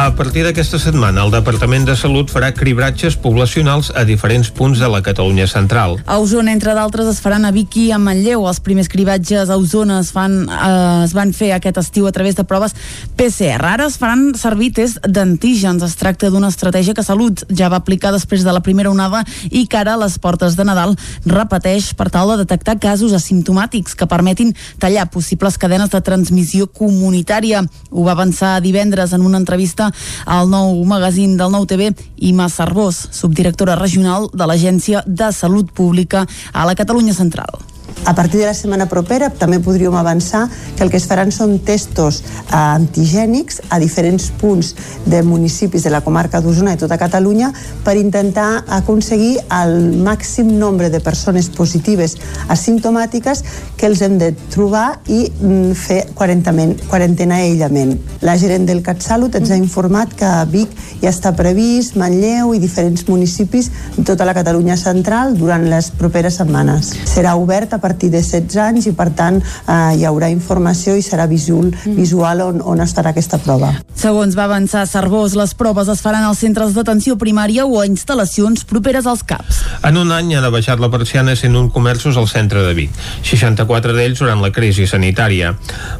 A 0.02 0.16
partir 0.16 0.42
d'aquesta 0.42 0.80
setmana, 0.82 1.22
el 1.22 1.30
Departament 1.30 1.84
de 1.86 1.94
Salut 1.94 2.26
farà 2.26 2.48
cribratges 2.56 3.14
poblacionals 3.22 3.92
a 3.94 4.02
diferents 4.02 4.48
punts 4.50 4.80
de 4.82 4.88
la 4.90 4.98
Catalunya 4.98 5.44
central. 5.46 6.00
A 6.10 6.16
Osona, 6.18 6.50
entre 6.50 6.72
d'altres, 6.74 7.06
es 7.06 7.20
faran 7.22 7.44
a 7.46 7.52
Vic 7.54 7.76
i 7.78 7.84
a 7.94 8.00
Manlleu. 8.02 8.42
Els 8.50 8.58
primers 8.58 8.90
cribatges 8.90 9.46
a 9.46 9.58
Osona 9.60 10.00
es, 10.02 10.10
fan, 10.10 10.34
eh, 10.50 11.04
es 11.04 11.14
van 11.14 11.30
fer 11.30 11.52
aquest 11.54 11.78
estiu 11.78 12.08
a 12.08 12.12
través 12.16 12.34
de 12.34 12.42
proves 12.42 12.74
PCR. 13.14 13.62
Ara 13.76 13.86
es 13.86 13.94
faran 14.00 14.32
servir 14.34 14.72
tests 14.74 14.98
d'antígens. 15.06 15.86
Es 15.86 15.94
tracta 16.00 16.32
d'una 16.34 16.50
estratègia 16.50 16.98
que 16.98 17.06
Salut 17.06 17.46
ja 17.46 17.70
va 17.70 17.78
aplicar 17.78 18.10
després 18.10 18.42
de 18.42 18.50
la 18.50 18.64
primera 18.66 18.90
onada 18.90 19.22
i 19.52 19.68
que 19.68 19.78
ara 19.78 19.94
a 19.94 20.02
les 20.02 20.18
portes 20.18 20.58
de 20.58 20.66
Nadal 20.66 20.96
repeteix 21.22 21.92
per 21.94 22.08
tal 22.10 22.34
de 22.34 22.40
detectar 22.42 22.80
casos 22.82 23.14
asimptomàtics 23.14 23.94
que 23.94 24.10
permetin 24.10 24.50
tallar 24.82 25.06
possibles 25.14 25.62
cadenes 25.62 25.94
de 25.94 26.02
transmissió 26.02 26.66
comunitària. 26.66 27.62
Ho 27.92 28.02
va 28.02 28.18
avançar 28.18 28.58
divendres 28.66 29.14
en 29.14 29.22
una 29.22 29.38
entrevista 29.38 29.91
al 30.26 30.50
nou 30.52 30.78
magazín 30.84 31.36
del 31.36 31.52
Nou 31.52 31.66
TV 31.66 31.92
Ima 32.16 32.48
Cervós, 32.48 33.08
subdirectora 33.10 33.76
regional 33.76 34.30
de 34.32 34.46
l'Agència 34.46 35.04
de 35.06 35.32
Salut 35.32 35.72
Pública 35.72 36.26
a 36.52 36.66
la 36.66 36.74
Catalunya 36.78 37.14
Central. 37.14 37.71
A 38.04 38.14
partir 38.16 38.40
de 38.40 38.46
la 38.46 38.54
setmana 38.54 38.88
propera 38.90 39.28
també 39.30 39.60
podríem 39.62 39.94
avançar 39.94 40.48
que 40.76 40.82
el 40.82 40.90
que 40.90 40.98
es 40.98 41.04
faran 41.06 41.30
són 41.30 41.60
testos 41.62 42.18
eh, 42.18 42.56
antigènics 42.58 43.60
a 43.70 43.78
diferents 43.78 44.26
punts 44.40 44.72
de 45.06 45.20
municipis 45.22 45.84
de 45.86 45.92
la 45.94 46.00
comarca 46.02 46.40
d'Osona 46.42 46.74
i 46.74 46.80
tota 46.80 46.98
Catalunya 46.98 47.52
per 47.86 47.94
intentar 48.00 48.64
aconseguir 48.66 49.36
el 49.54 50.02
màxim 50.02 50.50
nombre 50.58 50.90
de 50.90 50.98
persones 50.98 51.46
positives 51.54 52.16
asimptomàtiques 52.50 53.44
que 53.78 53.86
els 53.86 54.02
hem 54.02 54.18
de 54.18 54.32
trobar 54.50 54.98
i 55.06 55.28
mm, 55.30 55.70
fer 55.78 56.00
quarantena 56.18 57.38
i 57.38 57.52
aïllament. 57.52 57.94
La 58.26 58.34
gerent 58.34 58.66
del 58.66 58.82
CatSalut 58.82 59.38
ens 59.38 59.54
ha 59.54 59.60
informat 59.60 60.10
que 60.18 60.26
a 60.26 60.42
Vic 60.50 60.74
ja 61.04 61.14
està 61.14 61.30
previst, 61.38 61.94
Manlleu 61.94 62.50
i 62.56 62.58
diferents 62.58 63.06
municipis 63.06 63.70
de 63.94 64.08
tota 64.10 64.26
la 64.26 64.34
Catalunya 64.34 64.74
central 64.76 65.38
durant 65.38 65.70
les 65.70 65.94
properes 65.94 66.42
setmanes. 66.42 66.96
Serà 67.06 67.38
obert 67.38 67.70
a 67.70 67.78
partir 67.78 67.91
de 67.98 68.22
16 68.22 68.56
anys 68.62 68.88
i 68.90 68.94
per 68.96 69.10
tant 69.16 69.40
eh, 69.42 69.96
hi 69.98 70.06
haurà 70.08 70.30
informació 70.32 70.96
i 70.96 71.02
serà 71.04 71.26
visual, 71.30 71.70
visual 71.96 72.40
on, 72.46 72.60
on 72.64 72.80
estarà 72.84 73.12
aquesta 73.12 73.38
prova. 73.42 73.72
Segons 73.98 74.36
va 74.38 74.46
avançar 74.48 74.86
Cervós, 74.90 75.36
les 75.38 75.54
proves 75.54 75.88
es 75.92 76.00
faran 76.02 76.24
als 76.26 76.40
centres 76.42 76.74
d'atenció 76.74 77.16
primària 77.20 77.66
o 77.66 77.78
a 77.80 77.86
instal·lacions 77.86 78.64
properes 78.68 79.06
als 79.06 79.22
CAPs. 79.22 79.62
En 79.86 79.98
un 80.00 80.12
any 80.14 80.34
han 80.36 80.46
abaixat 80.48 80.80
la 80.82 80.90
persiana 80.90 81.36
101 81.36 81.70
comerços 81.74 82.16
al 82.16 82.28
centre 82.30 82.62
de 82.66 82.74
Vic, 82.74 82.96
64 83.28 83.94
d'ells 83.96 84.22
durant 84.22 84.42
la 84.42 84.52
crisi 84.54 84.88
sanitària. 84.90 85.52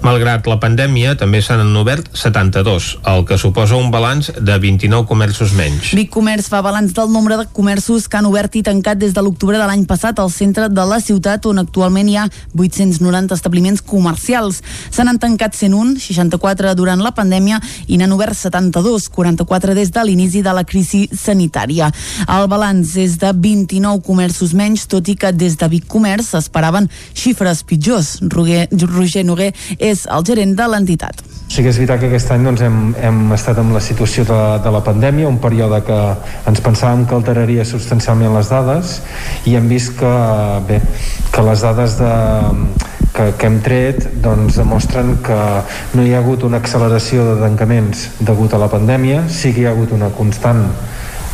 Malgrat 0.03 0.49
la 0.51 0.59
pandèmia, 0.63 1.15
també 1.21 1.43
s'han 1.43 1.77
obert 1.79 2.09
72, 2.17 2.89
el 3.13 3.25
que 3.29 3.39
suposa 3.39 3.79
un 3.79 3.91
balanç 3.95 4.33
de 4.41 4.59
29 4.59 5.07
comerços 5.09 5.55
menys. 5.59 5.93
Vic 5.97 6.11
Comerç 6.13 6.51
fa 6.53 6.61
balanç 6.63 6.93
del 6.97 7.11
nombre 7.13 7.39
de 7.41 7.47
comerços 7.53 8.09
que 8.09 8.19
han 8.19 8.27
obert 8.29 8.55
i 8.59 8.63
tancat 8.67 8.99
des 9.01 9.15
de 9.15 9.23
l'octubre 9.25 9.59
de 9.59 9.67
l'any 9.67 9.87
passat 9.89 10.19
al 10.21 10.31
centre 10.31 10.69
de 10.69 10.85
la 10.87 11.01
ciutat 11.01 11.47
on 11.49 11.63
actualment 11.73 12.11
hi 12.13 12.19
ha 12.21 12.29
890 12.53 13.33
establiments 13.33 13.81
comercials. 13.81 14.61
Se 14.93 15.05
n'han 15.05 15.19
tancat 15.23 15.57
101, 15.57 15.97
64 16.05 16.77
durant 16.77 17.01
la 17.01 17.15
pandèmia 17.17 17.61
i 17.89 17.97
n'han 17.97 18.13
obert 18.13 18.37
72, 18.37 19.09
44 19.09 19.77
des 19.79 19.93
de 19.93 20.05
l'inici 20.05 20.45
de 20.45 20.53
la 20.53 20.67
crisi 20.69 21.07
sanitària. 21.09 21.89
El 22.29 22.49
balanç 22.53 22.97
és 23.01 23.17
de 23.23 23.33
29 23.33 24.05
comerços 24.05 24.53
menys, 24.53 24.85
tot 24.87 25.09
i 25.09 25.17
que 25.17 25.33
des 25.33 25.57
de 25.57 25.69
Vic 25.73 25.89
Comerç 25.89 26.35
s'esperaven 26.35 26.91
xifres 27.15 27.65
pitjors. 27.65 28.19
Roger, 28.29 28.69
Roger 28.85 29.25
Noguer 29.25 29.53
és 29.79 30.05
el 30.11 30.27
gerent 30.29 30.57
de 30.59 30.69
l'entitat. 30.69 31.25
Sí 31.53 31.61
que 31.61 31.69
és 31.69 31.77
veritat 31.77 32.01
que 32.01 32.09
aquest 32.09 32.31
any 32.33 32.47
doncs, 32.47 32.63
hem, 32.65 32.77
hem 32.97 33.19
estat 33.37 33.59
amb 33.61 33.75
la 33.77 33.81
situació 33.85 34.25
de, 34.25 34.39
de 34.65 34.71
la 34.73 34.81
pandèmia, 34.85 35.29
un 35.29 35.37
període 35.43 35.83
que 35.85 35.99
ens 36.49 36.63
pensàvem 36.65 37.03
que 37.05 37.17
alteraria 37.19 37.67
substancialment 37.69 38.33
les 38.33 38.49
dades 38.49 38.95
i 39.45 39.59
hem 39.59 39.69
vist 39.69 39.93
que, 39.99 40.13
bé, 40.69 40.79
que 41.33 41.45
les 41.45 41.62
dades 41.63 41.99
de, 42.01 42.13
que, 43.13 43.29
que 43.39 43.47
hem 43.49 43.61
tret 43.65 44.09
doncs, 44.25 44.57
demostren 44.61 45.17
que 45.25 45.39
no 45.95 46.05
hi 46.07 46.15
ha 46.15 46.23
hagut 46.23 46.47
una 46.49 46.63
acceleració 46.63 47.29
de 47.33 47.39
tancaments 47.45 48.09
degut 48.21 48.55
a 48.55 48.61
la 48.63 48.71
pandèmia, 48.73 49.27
sí 49.29 49.53
que 49.53 49.65
hi 49.65 49.71
ha 49.71 49.77
hagut 49.77 49.95
una 49.97 50.13
constant 50.17 50.67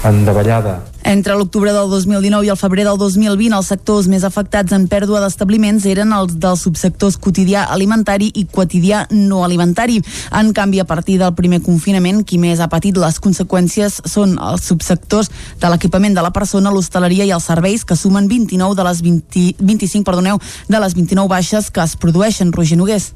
en 0.08 0.24
davallada 0.26 0.78
Entre 1.04 1.34
l'octubre 1.38 1.72
del 1.72 1.88
2019 1.90 2.46
i 2.46 2.50
el 2.50 2.58
febrer 2.58 2.84
del 2.84 2.98
2020, 2.98 3.54
els 3.56 3.68
sectors 3.70 4.08
més 4.11 4.24
afectats 4.26 4.74
en 4.74 4.88
pèrdua 4.90 5.20
d'establiments 5.22 5.87
eren 5.87 6.12
els 6.12 6.34
dels 6.42 6.64
subsectors 6.66 7.16
quotidià 7.22 7.68
alimentari 7.70 8.32
i 8.34 8.44
quotidià 8.44 9.04
no 9.14 9.44
alimentari. 9.46 10.00
En 10.34 10.50
canvi, 10.52 10.80
a 10.82 10.88
partir 10.88 11.18
del 11.22 11.37
primer 11.38 11.62
confinament, 11.62 12.24
qui 12.26 12.40
més 12.42 12.61
ha 12.61 12.68
patit 12.68 12.98
les 12.98 13.20
conseqüències 13.22 14.00
són 14.04 14.37
els 14.42 14.66
subsectors 14.66 15.30
de 15.61 15.70
l'equipament 15.70 16.18
de 16.18 16.26
la 16.26 16.34
persona, 16.34 16.74
l'hostaleria 16.74 17.24
i 17.24 17.32
els 17.32 17.46
serveis, 17.46 17.87
que 17.87 17.96
sumen 17.96 18.28
29 18.28 18.74
de 18.74 18.90
les 18.90 19.00
20, 19.06 19.46
25 19.62 20.04
perdoneu, 20.04 20.42
de 20.68 20.82
les 20.82 20.98
29 20.98 21.30
baixes 21.30 21.70
que 21.70 21.84
es 21.84 21.96
produeixen. 21.96 22.52
Roger 22.52 22.76
Nogués. 22.76 23.12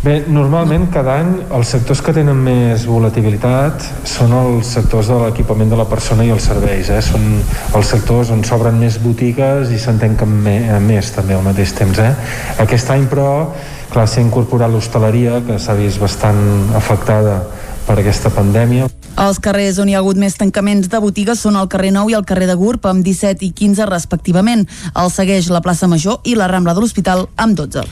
Bé, 0.00 0.14
normalment 0.32 0.86
cada 0.88 1.18
any 1.20 1.32
els 1.52 1.70
sectors 1.74 2.00
que 2.00 2.14
tenen 2.16 2.38
més 2.40 2.86
volatilitat 2.88 3.84
són 4.08 4.32
els 4.32 4.70
sectors 4.72 5.10
de 5.12 5.18
l'equipament 5.20 5.68
de 5.68 5.76
la 5.76 5.84
persona 5.90 6.24
i 6.24 6.32
els 6.32 6.46
serveis. 6.48 6.88
Eh? 6.88 7.02
Són 7.04 7.26
els 7.76 7.92
sectors 7.92 8.30
on 8.32 8.40
s'obren 8.48 8.80
més 8.80 8.96
botigues 9.02 9.68
i 9.68 9.80
se'n 9.82 10.00
tanquen 10.00 10.38
més 10.86 11.12
també 11.12 11.36
al 11.36 11.44
mateix 11.44 11.74
temps. 11.76 12.00
Eh? 12.00 12.14
Aquest 12.64 12.94
any, 12.96 13.04
però, 13.12 13.28
clar, 13.92 14.06
s'ha 14.08 14.24
incorporat 14.24 14.72
l'hostaleria, 14.72 15.42
que 15.44 15.60
s'ha 15.60 15.76
vist 15.76 16.00
bastant 16.00 16.72
afectada 16.80 17.42
per 17.84 18.00
aquesta 18.00 18.32
pandèmia. 18.32 18.88
Els 19.20 19.36
carrers 19.36 19.76
on 19.82 19.90
hi 19.90 19.92
ha 19.92 19.98
hagut 20.00 20.16
més 20.16 20.32
tancaments 20.40 20.88
de 20.88 20.98
botigues 21.02 21.42
són 21.44 21.58
el 21.60 21.66
carrer 21.68 21.90
Nou 21.92 22.08
i 22.08 22.14
el 22.16 22.24
carrer 22.24 22.46
de 22.48 22.54
Gurb 22.56 22.86
amb 22.88 23.04
17 23.04 23.44
i 23.44 23.50
15 23.52 23.84
respectivament. 23.90 24.62
El 24.96 25.10
segueix 25.12 25.50
la 25.52 25.60
plaça 25.60 25.84
Major 25.92 26.22
i 26.24 26.32
la 26.38 26.46
Rambla 26.48 26.72
de 26.72 26.80
l'Hospital 26.80 27.26
amb 27.36 27.58
12. 27.58 27.82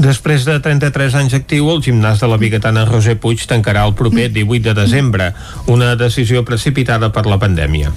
Després 0.00 0.46
de 0.48 0.54
33 0.64 1.18
anys 1.20 1.36
actiu, 1.36 1.68
el 1.74 1.82
gimnàs 1.84 2.22
de 2.22 2.30
la 2.32 2.38
Bigatana 2.40 2.86
Roser 2.88 3.18
Puig 3.20 3.44
tancarà 3.50 3.82
el 3.84 3.92
proper 3.98 4.30
18 4.32 4.64
de 4.70 4.74
desembre, 4.78 5.26
una 5.68 5.90
decisió 6.00 6.40
precipitada 6.48 7.12
per 7.12 7.26
la 7.28 7.36
pandèmia. 7.42 7.92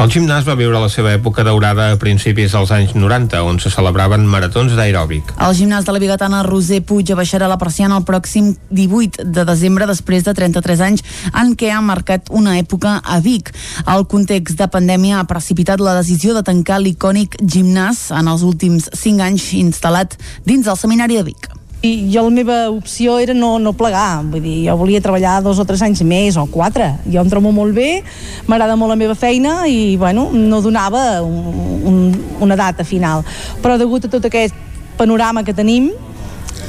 El 0.00 0.08
gimnàs 0.08 0.48
va 0.48 0.56
viure 0.56 0.80
la 0.80 0.88
seva 0.88 1.12
època 1.12 1.44
daurada 1.44 1.90
a 1.92 2.00
principis 2.00 2.56
dels 2.56 2.72
anys 2.72 2.96
90, 2.96 3.44
on 3.44 3.60
se 3.60 3.68
celebraven 3.74 4.24
maratons 4.24 4.78
d'aeròbic. 4.80 5.36
El 5.44 5.58
gimnàs 5.60 5.84
de 5.84 5.92
la 5.92 6.00
Bigatana 6.00 6.40
Roser 6.48 6.80
Puig 6.88 7.12
abaixarà 7.12 7.52
la 7.52 7.60
persiana 7.60 8.00
el 8.00 8.08
pròxim 8.08 8.54
18 8.72 9.28
de 9.28 9.44
desembre 9.44 9.92
després 9.92 10.24
de 10.24 10.36
33 10.40 10.86
anys 10.88 11.04
en 11.36 11.52
què 11.52 11.68
ha 11.76 11.84
marcat 11.84 12.29
una 12.30 12.56
època 12.58 12.98
a 13.04 13.20
Vic. 13.20 13.52
El 13.86 14.06
context 14.10 14.58
de 14.58 14.68
pandèmia 14.70 15.20
ha 15.20 15.28
precipitat 15.28 15.80
la 15.80 15.96
decisió 15.98 16.34
de 16.36 16.44
tancar 16.46 16.80
l'icònic 16.80 17.38
gimnàs 17.42 18.08
en 18.16 18.30
els 18.30 18.44
últims 18.46 18.90
5 18.94 19.26
anys 19.26 19.52
instal·lat 19.60 20.18
dins 20.46 20.66
del 20.66 20.78
seminari 20.78 21.18
de 21.20 21.26
Vic. 21.30 21.50
I 21.80 22.10
jo 22.12 22.26
la 22.26 22.32
meva 22.34 22.56
opció 22.68 23.14
era 23.18 23.32
no, 23.32 23.54
no 23.58 23.72
plegar, 23.72 24.20
vull 24.28 24.42
dir, 24.44 24.66
jo 24.66 24.74
volia 24.76 25.00
treballar 25.00 25.38
dos 25.40 25.56
o 25.62 25.64
tres 25.64 25.80
anys 25.80 26.02
més, 26.04 26.36
o 26.36 26.44
quatre. 26.44 26.90
Jo 27.08 27.22
em 27.22 27.30
trobo 27.32 27.54
molt 27.56 27.72
bé, 27.72 28.02
m'agrada 28.50 28.76
molt 28.76 28.92
la 28.92 28.98
meva 29.00 29.16
feina 29.16 29.62
i, 29.64 29.96
bueno, 29.96 30.28
no 30.34 30.60
donava 30.60 31.22
un, 31.24 31.80
un, 31.88 32.02
una 32.44 32.58
data 32.60 32.84
final. 32.84 33.24
Però 33.64 33.78
degut 33.80 34.04
a 34.04 34.12
tot 34.12 34.28
aquest 34.28 34.56
panorama 35.00 35.40
que 35.40 35.56
tenim, 35.56 35.88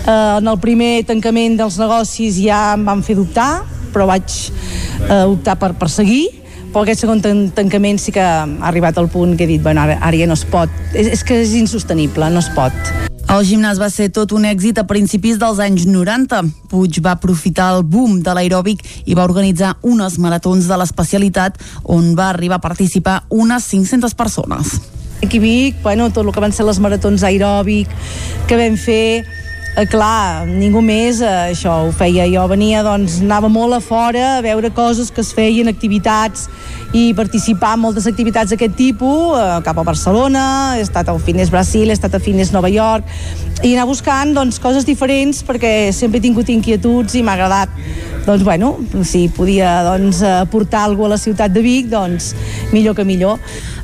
eh, 0.06 0.38
en 0.40 0.48
el 0.48 0.60
primer 0.64 1.04
tancament 1.04 1.60
dels 1.60 1.76
negocis 1.82 2.40
ja 2.40 2.62
em 2.78 2.88
van 2.88 3.04
fer 3.04 3.20
dubtar, 3.20 3.52
però 3.94 4.08
vaig 4.10 4.28
eh, 5.08 5.26
optar 5.26 5.58
per, 5.62 5.74
per 5.80 5.92
seguir 5.92 6.28
però 6.72 6.86
aquest 6.86 7.04
segon 7.04 7.20
tan 7.24 7.50
tancament 7.56 8.00
sí 8.00 8.14
que 8.16 8.24
ha 8.24 8.46
arribat 8.68 8.98
al 8.98 9.12
punt 9.12 9.36
que 9.36 9.44
he 9.44 9.50
dit, 9.50 9.62
bueno, 9.64 9.84
ara, 9.84 10.00
ara 10.00 10.18
ja 10.18 10.28
no 10.28 10.40
es 10.40 10.46
pot 10.48 10.72
és, 10.94 11.12
és 11.18 11.24
que 11.28 11.42
és 11.44 11.56
insostenible, 11.60 12.32
no 12.32 12.44
es 12.44 12.52
pot 12.56 13.10
el 13.32 13.46
gimnàs 13.48 13.80
va 13.80 13.88
ser 13.88 14.10
tot 14.12 14.34
un 14.36 14.44
èxit 14.44 14.82
a 14.82 14.84
principis 14.84 15.38
dels 15.40 15.62
anys 15.64 15.86
90. 15.88 16.42
Puig 16.68 16.98
va 17.00 17.14
aprofitar 17.16 17.70
el 17.78 17.86
boom 17.88 18.18
de 18.26 18.34
l'aeròbic 18.36 18.82
i 19.08 19.16
va 19.16 19.24
organitzar 19.24 19.78
unes 19.88 20.18
maratons 20.20 20.68
de 20.68 20.80
l'especialitat 20.82 21.56
on 21.96 22.10
va 22.18 22.28
arribar 22.34 22.60
a 22.60 22.66
participar 22.66 23.22
unes 23.30 23.70
500 23.72 24.18
persones. 24.20 24.82
Aquí 25.24 25.38
a 25.38 25.42
Vic, 25.42 25.80
bueno, 25.82 26.10
tot 26.12 26.26
el 26.26 26.34
que 26.36 26.44
van 26.44 26.52
ser 26.52 26.66
les 26.68 26.82
maratons 26.84 27.24
aeròbic 27.24 27.88
que 28.50 28.60
vam 28.60 28.76
fer, 28.76 29.24
eh, 29.76 29.86
clar, 29.90 30.46
ningú 30.48 30.82
més 30.84 31.22
eh, 31.24 31.52
això 31.52 31.78
ho 31.86 31.92
feia. 31.96 32.28
Jo 32.32 32.46
venia, 32.52 32.84
doncs, 32.86 33.20
anava 33.24 33.50
molt 33.52 33.78
a 33.78 33.82
fora 33.84 34.38
a 34.38 34.42
veure 34.44 34.72
coses 34.76 35.12
que 35.12 35.24
es 35.24 35.32
feien, 35.36 35.72
activitats, 35.72 36.48
i 36.94 37.12
participar 37.16 37.76
en 37.78 37.86
moltes 37.86 38.08
activitats 38.10 38.52
d'aquest 38.52 38.76
tipus, 38.76 39.38
eh, 39.40 39.60
cap 39.66 39.80
a 39.80 39.88
Barcelona, 39.88 40.46
he 40.78 40.84
estat 40.84 41.10
al 41.10 41.22
Fines 41.24 41.52
Brasil, 41.54 41.90
he 41.90 41.96
estat 41.96 42.16
a 42.16 42.20
Fines 42.20 42.52
Nova 42.52 42.72
York, 42.72 43.08
i 43.62 43.76
anar 43.76 43.88
buscant 43.88 44.34
doncs, 44.36 44.58
coses 44.60 44.88
diferents 44.88 45.44
perquè 45.46 45.92
sempre 45.94 46.18
he 46.18 46.24
tingut 46.24 46.50
inquietuds 46.50 47.14
i 47.14 47.22
m'ha 47.22 47.36
agradat 47.38 47.70
doncs 48.26 48.44
bueno, 48.44 48.72
si 49.06 49.28
podia 49.34 49.82
doncs, 49.86 50.22
aportar 50.22 50.84
alguna 50.86 51.12
a 51.12 51.16
la 51.16 51.22
ciutat 51.22 51.54
de 51.54 51.62
Vic, 51.62 51.88
doncs 51.90 52.32
millor 52.72 52.96
que 52.96 53.06
millor. 53.06 53.40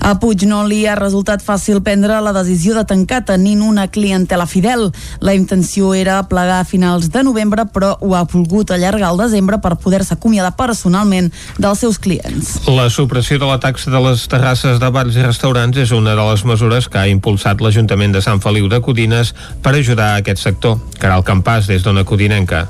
A 0.07 0.13
Puig 0.21 0.45
no 0.47 0.61
li 0.63 0.85
ha 0.87 0.93
resultat 0.95 1.41
fàcil 1.43 1.81
prendre 1.83 2.15
la 2.23 2.31
decisió 2.31 2.71
de 2.77 2.85
tancar 2.87 3.25
tenint 3.27 3.59
una 3.59 3.89
clientela 3.91 4.45
fidel. 4.47 4.85
La 5.19 5.33
intenció 5.35 5.89
era 5.99 6.21
plegar 6.31 6.61
a 6.61 6.67
finals 6.69 7.09
de 7.11 7.25
novembre, 7.27 7.65
però 7.67 7.89
ho 7.99 8.13
ha 8.15 8.23
volgut 8.23 8.71
allargar 8.71 9.09
al 9.09 9.19
desembre 9.19 9.59
per 9.59 9.75
poder-se 9.75 10.15
acomiadar 10.15 10.53
personalment 10.55 11.27
dels 11.59 11.83
seus 11.83 11.99
clients. 11.99 12.53
La 12.71 12.87
supressió 12.87 13.35
de 13.35 13.51
la 13.51 13.59
taxa 13.59 13.91
de 13.91 14.03
les 14.07 14.23
terrasses 14.31 14.79
de 14.79 14.93
bars 14.95 15.19
i 15.19 15.27
restaurants 15.27 15.83
és 15.83 15.91
una 15.91 16.15
de 16.15 16.31
les 16.31 16.47
mesures 16.47 16.87
que 16.87 17.03
ha 17.03 17.11
impulsat 17.11 17.59
l'Ajuntament 17.59 18.15
de 18.15 18.23
Sant 18.23 18.39
Feliu 18.39 18.71
de 18.71 18.79
Codines 18.79 19.35
per 19.59 19.75
ajudar 19.75 20.13
a 20.13 20.23
aquest 20.23 20.39
sector. 20.39 20.79
Caral 21.03 21.27
Campàs, 21.27 21.67
des 21.67 21.83
d'Ona 21.83 22.07
Codinenca. 22.07 22.69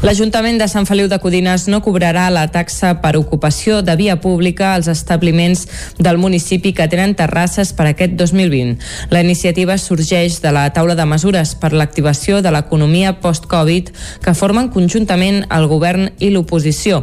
L'Ajuntament 0.00 0.56
de 0.58 0.66
Sant 0.66 0.86
Feliu 0.88 1.06
de 1.06 1.18
Codines 1.20 1.66
no 1.68 1.82
cobrarà 1.84 2.24
la 2.32 2.46
taxa 2.50 2.94
per 3.02 3.12
ocupació 3.18 3.82
de 3.84 3.94
via 4.00 4.16
pública 4.20 4.72
als 4.74 4.88
establiments 4.88 5.66
del 5.98 6.18
municipi 6.18 6.72
que 6.72 6.88
tenen 6.88 7.12
terrasses 7.14 7.74
per 7.76 7.90
aquest 7.90 8.16
2020. 8.16 8.78
La 9.12 9.20
iniciativa 9.20 9.76
sorgeix 9.78 10.40
de 10.42 10.50
la 10.54 10.64
taula 10.72 10.96
de 10.98 11.06
mesures 11.06 11.54
per 11.54 11.72
l'activació 11.76 12.40
de 12.42 12.50
l'economia 12.54 13.18
post-Covid 13.20 13.92
que 14.24 14.34
formen 14.34 14.70
conjuntament 14.74 15.42
el 15.50 15.68
govern 15.70 16.08
i 16.18 16.32
l'oposició. 16.32 17.02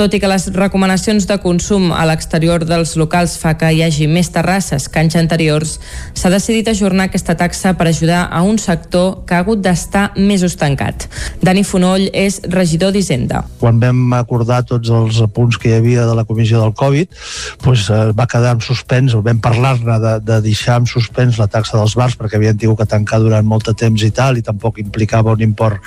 Tot 0.00 0.14
i 0.16 0.20
que 0.22 0.30
les 0.30 0.48
recomanacions 0.56 1.28
de 1.28 1.38
consum 1.44 1.90
a 1.92 2.06
l'exterior 2.08 2.64
dels 2.64 2.96
locals 2.96 3.36
fa 3.38 3.56
que 3.60 3.70
hi 3.70 3.82
hagi 3.84 4.08
més 4.08 4.32
terrasses 4.32 4.88
que 4.88 5.02
anys 5.02 5.18
anteriors, 5.20 5.76
s'ha 6.14 6.32
decidit 6.32 6.70
ajornar 6.72 7.10
aquesta 7.10 7.36
taxa 7.36 7.74
per 7.76 7.90
ajudar 7.90 8.26
a 8.30 8.42
un 8.42 8.58
sector 8.58 9.26
que 9.26 9.36
ha 9.36 9.42
hagut 9.44 9.60
d'estar 9.62 10.10
més 10.16 10.42
estancat. 10.46 11.06
Dani 11.42 11.64
Fonoll 11.66 12.08
és 12.14 12.29
regidor 12.46 12.92
d'Hisenda. 12.94 13.42
Quan 13.60 13.80
vam 13.82 14.14
acordar 14.16 14.62
tots 14.68 14.92
els 14.94 15.20
punts 15.34 15.58
que 15.58 15.70
hi 15.70 15.76
havia 15.78 16.06
de 16.06 16.14
la 16.14 16.24
comissió 16.28 16.60
del 16.62 16.74
Covid, 16.76 17.10
doncs, 17.64 17.88
eh, 17.90 18.00
va 18.16 18.28
quedar 18.30 18.54
en 18.56 18.62
suspens, 18.64 19.14
o 19.14 19.22
vam 19.26 19.40
parlar-ne 19.42 19.98
de, 20.02 20.14
de 20.24 20.40
deixar 20.46 20.80
en 20.80 20.86
suspens 20.86 21.40
la 21.40 21.48
taxa 21.50 21.78
dels 21.78 21.96
bars 21.98 22.16
perquè 22.18 22.38
havien 22.38 22.58
tingut 22.58 22.80
que 22.80 22.88
tancar 22.90 23.20
durant 23.22 23.46
molt 23.46 23.66
de 23.66 23.74
temps 23.74 24.02
i 24.06 24.10
tal, 24.14 24.38
i 24.38 24.44
tampoc 24.46 24.78
implicava 24.82 25.34
un 25.34 25.42
import 25.44 25.80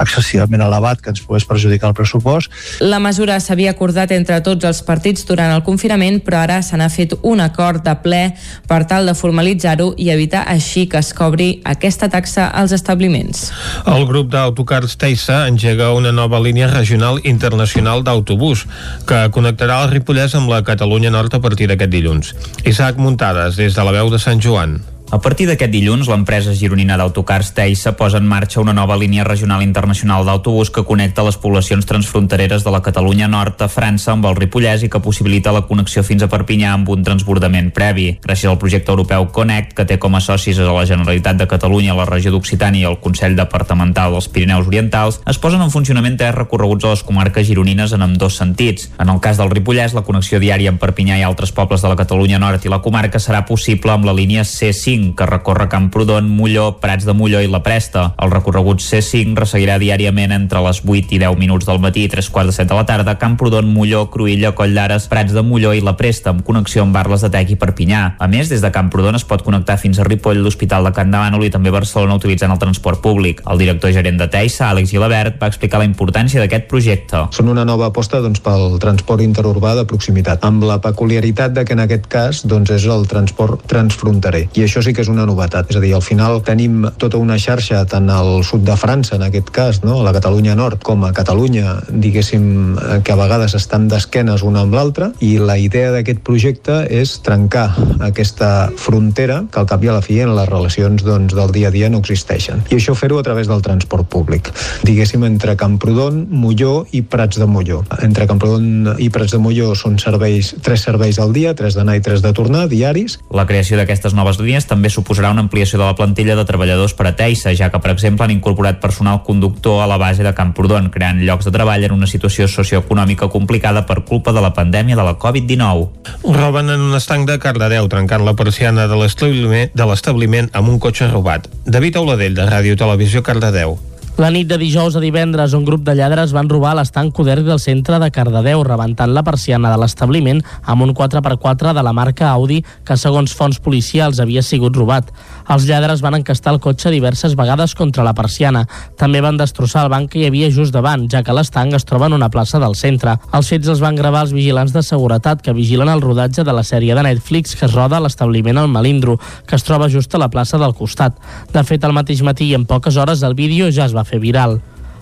excessivament 0.00 0.62
elevat 0.64 1.00
que 1.02 1.12
ens 1.14 1.22
pogués 1.24 1.46
perjudicar 1.48 1.90
el 1.90 1.98
pressupost. 1.98 2.52
La 2.80 3.00
mesura 3.02 3.38
s'havia 3.40 3.74
acordat 3.74 4.12
entre 4.16 4.40
tots 4.44 4.66
els 4.68 4.82
partits 4.86 5.26
durant 5.28 5.52
el 5.54 5.64
confinament, 5.66 6.20
però 6.24 6.44
ara 6.44 6.60
se 6.62 6.78
n'ha 6.78 6.88
fet 6.92 7.16
un 7.22 7.40
acord 7.40 7.84
de 7.84 7.94
ple 8.04 8.22
per 8.68 8.82
tal 8.90 9.08
de 9.08 9.14
formalitzar-ho 9.16 9.92
i 9.96 10.10
evitar 10.12 10.44
així 10.50 10.86
que 10.90 11.00
es 11.00 11.12
cobri 11.16 11.50
aquesta 11.64 12.10
taxa 12.12 12.48
als 12.60 12.74
establiments. 12.76 13.48
El 13.88 14.06
grup 14.08 14.30
d'autocars 14.32 14.96
Teissa 15.00 15.46
engega 15.48 15.79
una 15.88 16.12
nova 16.12 16.40
línia 16.44 16.68
regional 16.68 17.20
internacional 17.24 18.04
d'autobús 18.04 18.66
que 19.08 19.24
connectarà 19.32 19.80
el 19.84 19.92
Ripollès 19.94 20.36
amb 20.36 20.52
la 20.52 20.62
Catalunya 20.66 21.10
Nord 21.14 21.34
a 21.34 21.40
partir 21.40 21.70
d'aquest 21.70 21.92
dilluns. 21.96 22.34
Isaac 22.64 23.00
Muntades, 23.00 23.56
des 23.56 23.74
de 23.74 23.84
la 23.88 23.96
veu 23.96 24.12
de 24.12 24.20
Sant 24.20 24.44
Joan. 24.44 24.80
A 25.10 25.18
partir 25.18 25.48
d'aquest 25.48 25.72
dilluns, 25.74 26.06
l'empresa 26.06 26.52
gironina 26.54 26.94
d'autocars 26.94 27.48
Teissa 27.50 27.96
posa 27.98 28.20
en 28.20 28.28
marxa 28.30 28.60
una 28.62 28.70
nova 28.72 28.94
línia 28.94 29.24
regional 29.26 29.64
internacional 29.64 30.22
d'autobús 30.22 30.68
que 30.70 30.84
connecta 30.86 31.24
les 31.26 31.34
poblacions 31.34 31.82
transfrontereres 31.82 32.62
de 32.62 32.70
la 32.70 32.78
Catalunya 32.80 33.26
Nord 33.26 33.58
a 33.58 33.66
França 33.66 34.12
amb 34.12 34.28
el 34.30 34.36
Ripollès 34.38 34.84
i 34.86 34.88
que 34.88 35.00
possibilita 35.02 35.50
la 35.50 35.64
connexió 35.66 36.04
fins 36.06 36.22
a 36.22 36.28
Perpinyà 36.30 36.76
amb 36.76 36.92
un 36.94 37.02
transbordament 37.02 37.72
previ. 37.74 38.20
Gràcies 38.22 38.52
al 38.52 38.60
projecte 38.62 38.94
europeu 38.94 39.26
Connect, 39.34 39.72
que 39.74 39.88
té 39.88 39.96
com 39.98 40.14
a 40.14 40.20
socis 40.22 40.60
a 40.62 40.68
la 40.70 40.86
Generalitat 40.86 41.42
de 41.42 41.48
Catalunya, 41.50 41.98
la 41.98 42.06
regió 42.06 42.30
d'Occitània 42.30 42.86
i 42.86 42.90
el 42.92 43.00
Consell 43.02 43.34
Departamental 43.34 44.14
dels 44.14 44.30
Pirineus 44.30 44.70
Orientals, 44.70 45.18
es 45.26 45.42
posen 45.42 45.66
en 45.66 45.74
funcionament 45.74 46.20
tres 46.22 46.38
recorreguts 46.38 46.86
a 46.86 46.94
les 46.94 47.02
comarques 47.02 47.48
gironines 47.50 47.96
en 47.98 48.06
ambdós 48.06 48.38
sentits. 48.38 48.92
En 49.02 49.10
el 49.10 49.18
cas 49.18 49.42
del 49.42 49.50
Ripollès, 49.50 49.98
la 49.98 50.06
connexió 50.06 50.38
diària 50.38 50.70
amb 50.70 50.78
Perpinyà 50.78 51.18
i 51.18 51.26
altres 51.26 51.50
pobles 51.50 51.82
de 51.82 51.90
la 51.90 51.98
Catalunya 51.98 52.38
Nord 52.38 52.62
i 52.62 52.70
la 52.70 52.78
comarca 52.86 53.18
serà 53.18 53.42
possible 53.42 53.90
amb 53.90 54.06
la 54.06 54.14
línia 54.14 54.46
C5 54.46 54.99
5 55.00 55.16
que 55.16 55.26
recorre 55.26 55.68
Camprodon, 55.68 56.28
Molló, 56.28 56.78
Prats 56.80 57.04
de 57.04 57.14
Molló 57.14 57.40
i 57.40 57.48
la 57.48 57.62
Presta. 57.62 58.14
El 58.20 58.30
recorregut 58.30 58.82
C5 58.84 59.38
resseguirà 59.38 59.78
diàriament 59.80 60.32
entre 60.34 60.60
les 60.64 60.82
8 60.84 61.14
i 61.16 61.20
10 61.22 61.38
minuts 61.40 61.66
del 61.68 61.80
matí 61.80 62.04
i 62.04 62.10
3 62.12 62.28
quarts 62.30 62.52
de 62.52 62.56
7 62.58 62.68
de 62.70 62.78
la 62.78 62.86
tarda 62.86 63.16
Camprodon, 63.18 63.68
Molló, 63.72 64.06
Cruïlla, 64.12 64.52
Coll 64.56 64.74
d'Ares, 64.76 65.08
Prats 65.10 65.32
de 65.32 65.42
Molló 65.46 65.72
i 65.74 65.82
la 65.84 65.96
Presta 65.96 66.30
amb 66.34 66.44
connexió 66.46 66.84
amb 66.84 66.94
Barles 66.94 67.24
de 67.24 67.30
Tec 67.32 67.54
i 67.54 67.58
Perpinyà. 67.60 68.02
A 68.18 68.28
més, 68.28 68.50
des 68.52 68.62
de 68.62 68.72
Camprodon 68.74 69.16
es 69.16 69.24
pot 69.24 69.44
connectar 69.46 69.78
fins 69.80 69.98
a 69.98 70.06
Ripoll, 70.06 70.42
l'Hospital 70.44 70.86
de 70.88 70.92
Can 70.96 71.12
Davànol 71.14 71.46
i 71.46 71.52
també 71.54 71.72
Barcelona 71.72 72.18
utilitzant 72.20 72.52
el 72.52 72.60
transport 72.60 73.00
públic. 73.02 73.42
El 73.48 73.60
director 73.62 73.94
gerent 73.94 74.20
de 74.20 74.28
Teissa, 74.28 74.70
Àlex 74.70 74.92
Gilabert, 74.92 75.40
va 75.40 75.50
explicar 75.50 75.80
la 75.80 75.88
importància 75.88 76.42
d'aquest 76.42 76.68
projecte. 76.70 77.24
Són 77.36 77.50
una 77.52 77.64
nova 77.64 77.88
aposta 77.90 78.20
doncs, 78.20 78.42
pel 78.44 78.78
transport 78.82 79.24
interurbà 79.24 79.74
de 79.78 79.86
proximitat, 79.88 80.44
amb 80.44 80.64
la 80.68 80.80
peculiaritat 80.82 81.56
de 81.56 81.64
que 81.64 81.76
en 81.76 81.84
aquest 81.86 82.06
cas 82.10 82.44
doncs, 82.44 82.74
és 82.74 82.86
el 82.90 83.06
transport 83.10 83.64
transfronterer. 83.70 84.46
I 84.58 84.66
això 84.66 84.82
sí 84.84 84.89
que 84.94 85.04
és 85.04 85.10
una 85.12 85.26
novetat. 85.28 85.70
És 85.70 85.78
a 85.78 85.82
dir, 85.82 85.92
al 85.94 86.04
final 86.04 86.40
tenim 86.46 86.86
tota 87.00 87.20
una 87.20 87.38
xarxa 87.40 87.82
tant 87.90 88.08
al 88.10 88.44
sud 88.46 88.64
de 88.66 88.76
França, 88.80 89.16
en 89.16 89.26
aquest 89.26 89.50
cas, 89.54 89.82
no? 89.84 90.00
a 90.00 90.06
la 90.06 90.14
Catalunya 90.16 90.56
Nord, 90.58 90.82
com 90.86 91.04
a 91.04 91.12
Catalunya, 91.16 91.76
diguéssim, 91.90 92.46
eh, 92.76 93.00
que 93.04 93.12
a 93.12 93.18
vegades 93.20 93.54
estan 93.58 93.88
d'esquenes 93.90 94.44
una 94.46 94.64
amb 94.64 94.74
l'altra, 94.74 95.10
i 95.20 95.36
la 95.38 95.58
idea 95.60 95.92
d'aquest 95.94 96.22
projecte 96.26 96.82
és 96.90 97.18
trencar 97.26 97.68
aquesta 98.00 98.70
frontera 98.76 99.42
que 99.50 99.60
al 99.60 99.68
cap 99.70 99.84
i 99.84 99.90
a 99.90 99.96
la 99.98 100.04
fi 100.04 100.20
en 100.24 100.34
les 100.36 100.48
relacions 100.48 101.04
doncs, 101.04 101.34
del 101.36 101.52
dia 101.52 101.68
a 101.68 101.74
dia 101.74 101.90
no 101.92 102.00
existeixen. 102.00 102.64
I 102.70 102.78
això 102.78 102.94
fer-ho 102.96 103.20
a 103.20 103.26
través 103.26 103.50
del 103.50 103.62
transport 103.62 104.08
públic. 104.08 104.50
Diguéssim, 104.86 105.24
entre 105.28 105.56
Camprodon, 105.60 106.24
Molló 106.30 106.86
i 106.96 107.02
Prats 107.02 107.40
de 107.40 107.46
Molló. 107.46 107.82
Entre 108.00 108.26
Camprodon 108.30 108.94
i 108.98 109.10
Prats 109.12 109.36
de 109.36 109.42
Molló 109.42 109.74
són 109.76 109.98
serveis, 110.00 110.54
tres 110.64 110.86
serveis 110.86 111.20
al 111.20 111.34
dia, 111.36 111.52
tres 111.58 111.76
d'anar 111.76 111.98
i 111.98 112.04
tres 112.04 112.24
de 112.24 112.32
tornar, 112.36 112.66
diaris. 112.72 113.18
La 113.34 113.44
creació 113.46 113.76
d'aquestes 113.76 114.16
noves 114.16 114.40
línies 114.40 114.64
també 114.70 114.79
suposarà 114.88 115.28
una 115.34 115.42
ampliació 115.44 115.78
de 115.78 115.84
la 115.84 115.96
plantilla 115.98 116.36
de 116.38 116.46
treballadors 116.48 116.94
per 116.96 117.10
a 117.10 117.12
Teissa, 117.18 117.52
ja 117.52 117.68
que, 117.68 117.80
per 117.82 117.92
exemple, 117.92 118.24
han 118.24 118.32
incorporat 118.32 118.80
personal 118.80 119.20
conductor 119.26 119.82
a 119.82 119.88
la 119.90 119.98
base 120.00 120.24
de 120.24 120.32
Camprodon, 120.32 120.88
creant 120.94 121.20
llocs 121.20 121.44
de 121.44 121.52
treball 121.52 121.84
en 121.84 121.92
una 121.98 122.08
situació 122.08 122.48
socioeconòmica 122.48 123.28
complicada 123.28 123.84
per 123.84 124.00
culpa 124.08 124.32
de 124.32 124.40
la 124.40 124.54
pandèmia 124.56 124.96
de 124.96 125.04
la 125.04 125.18
Covid-19. 125.18 126.32
Roben 126.38 126.70
en 126.70 126.88
un 126.88 126.96
estanc 126.96 127.28
de 127.28 127.36
Cardedeu, 127.42 127.90
trencant 127.92 128.24
la 128.24 128.36
persiana 128.38 128.88
de 128.88 128.96
l'establiment 128.96 130.50
amb 130.54 130.72
un 130.72 130.80
cotxe 130.80 131.10
robat. 131.10 131.50
David 131.66 132.00
Auladell, 132.00 132.38
de 132.38 132.48
Ràdio 132.48 132.78
Televisió 132.78 133.26
Cardedeu. 133.26 133.89
La 134.20 134.28
nit 134.28 134.44
de 134.44 134.58
dijous 134.60 134.92
a 134.92 135.00
divendres, 135.00 135.54
un 135.56 135.62
grup 135.64 135.80
de 135.80 135.94
lladres 135.96 136.34
van 136.36 136.48
robar 136.50 136.74
l'estanc 136.76 137.14
Coderri 137.16 137.40
del 137.46 137.60
centre 137.62 137.96
de 138.02 138.10
Cardedeu, 138.12 138.60
rebentant 138.66 139.14
la 139.16 139.22
persiana 139.24 139.70
de 139.72 139.78
l'establiment 139.80 140.42
amb 140.68 140.84
un 140.84 140.90
4x4 140.92 141.72
de 141.72 141.84
la 141.86 141.94
marca 141.96 142.28
Audi 142.28 142.58
que, 142.84 142.98
segons 143.00 143.32
fons 143.32 143.56
policials, 143.64 144.20
havia 144.20 144.42
sigut 144.44 144.76
robat. 144.76 145.08
Els 145.48 145.64
lladres 145.64 146.02
van 146.04 146.18
encastar 146.18 146.52
el 146.52 146.60
cotxe 146.60 146.92
diverses 146.92 147.32
vegades 147.32 147.72
contra 147.78 148.04
la 148.04 148.12
persiana. 148.12 148.66
També 149.00 149.22
van 149.24 149.38
destrossar 149.40 149.86
el 149.86 149.92
banc 149.94 150.12
que 150.12 150.20
hi 150.20 150.26
havia 150.28 150.52
just 150.52 150.76
davant, 150.76 151.08
ja 151.08 151.24
que 151.24 151.32
l'estanc 151.32 151.72
es 151.80 151.88
troba 151.88 152.12
en 152.12 152.18
una 152.18 152.28
plaça 152.28 152.60
del 152.60 152.76
centre. 152.76 153.16
Els 153.32 153.48
fets 153.54 153.72
els 153.72 153.80
van 153.80 153.96
gravar 153.96 154.26
els 154.26 154.36
vigilants 154.36 154.76
de 154.76 154.84
seguretat 154.84 155.40
que 155.40 155.56
vigilen 155.56 155.88
el 155.88 156.04
rodatge 156.04 156.44
de 156.44 156.52
la 156.52 156.66
sèrie 156.74 156.92
de 156.92 157.06
Netflix 157.08 157.56
que 157.56 157.64
es 157.70 157.72
roda 157.72 157.96
a 157.96 158.04
l'establiment 158.04 158.60
al 158.60 158.68
Malindro, 158.68 159.16
que 159.48 159.56
es 159.56 159.64
troba 159.64 159.88
just 159.88 160.12
a 160.12 160.20
la 160.20 160.28
plaça 160.28 160.60
del 160.60 160.76
costat. 160.76 161.16
De 161.56 161.64
fet, 161.64 161.88
al 161.88 161.96
mateix 161.96 162.20
matí 162.20 162.52
i 162.52 162.60
en 162.60 162.68
poques 162.68 163.00
hores 163.00 163.24
el 163.24 163.38
vídeo 163.40 163.72
ja 163.72 163.88
es 163.88 163.96
va 163.96 164.04
fer 164.04 164.09
viral. 164.18 164.58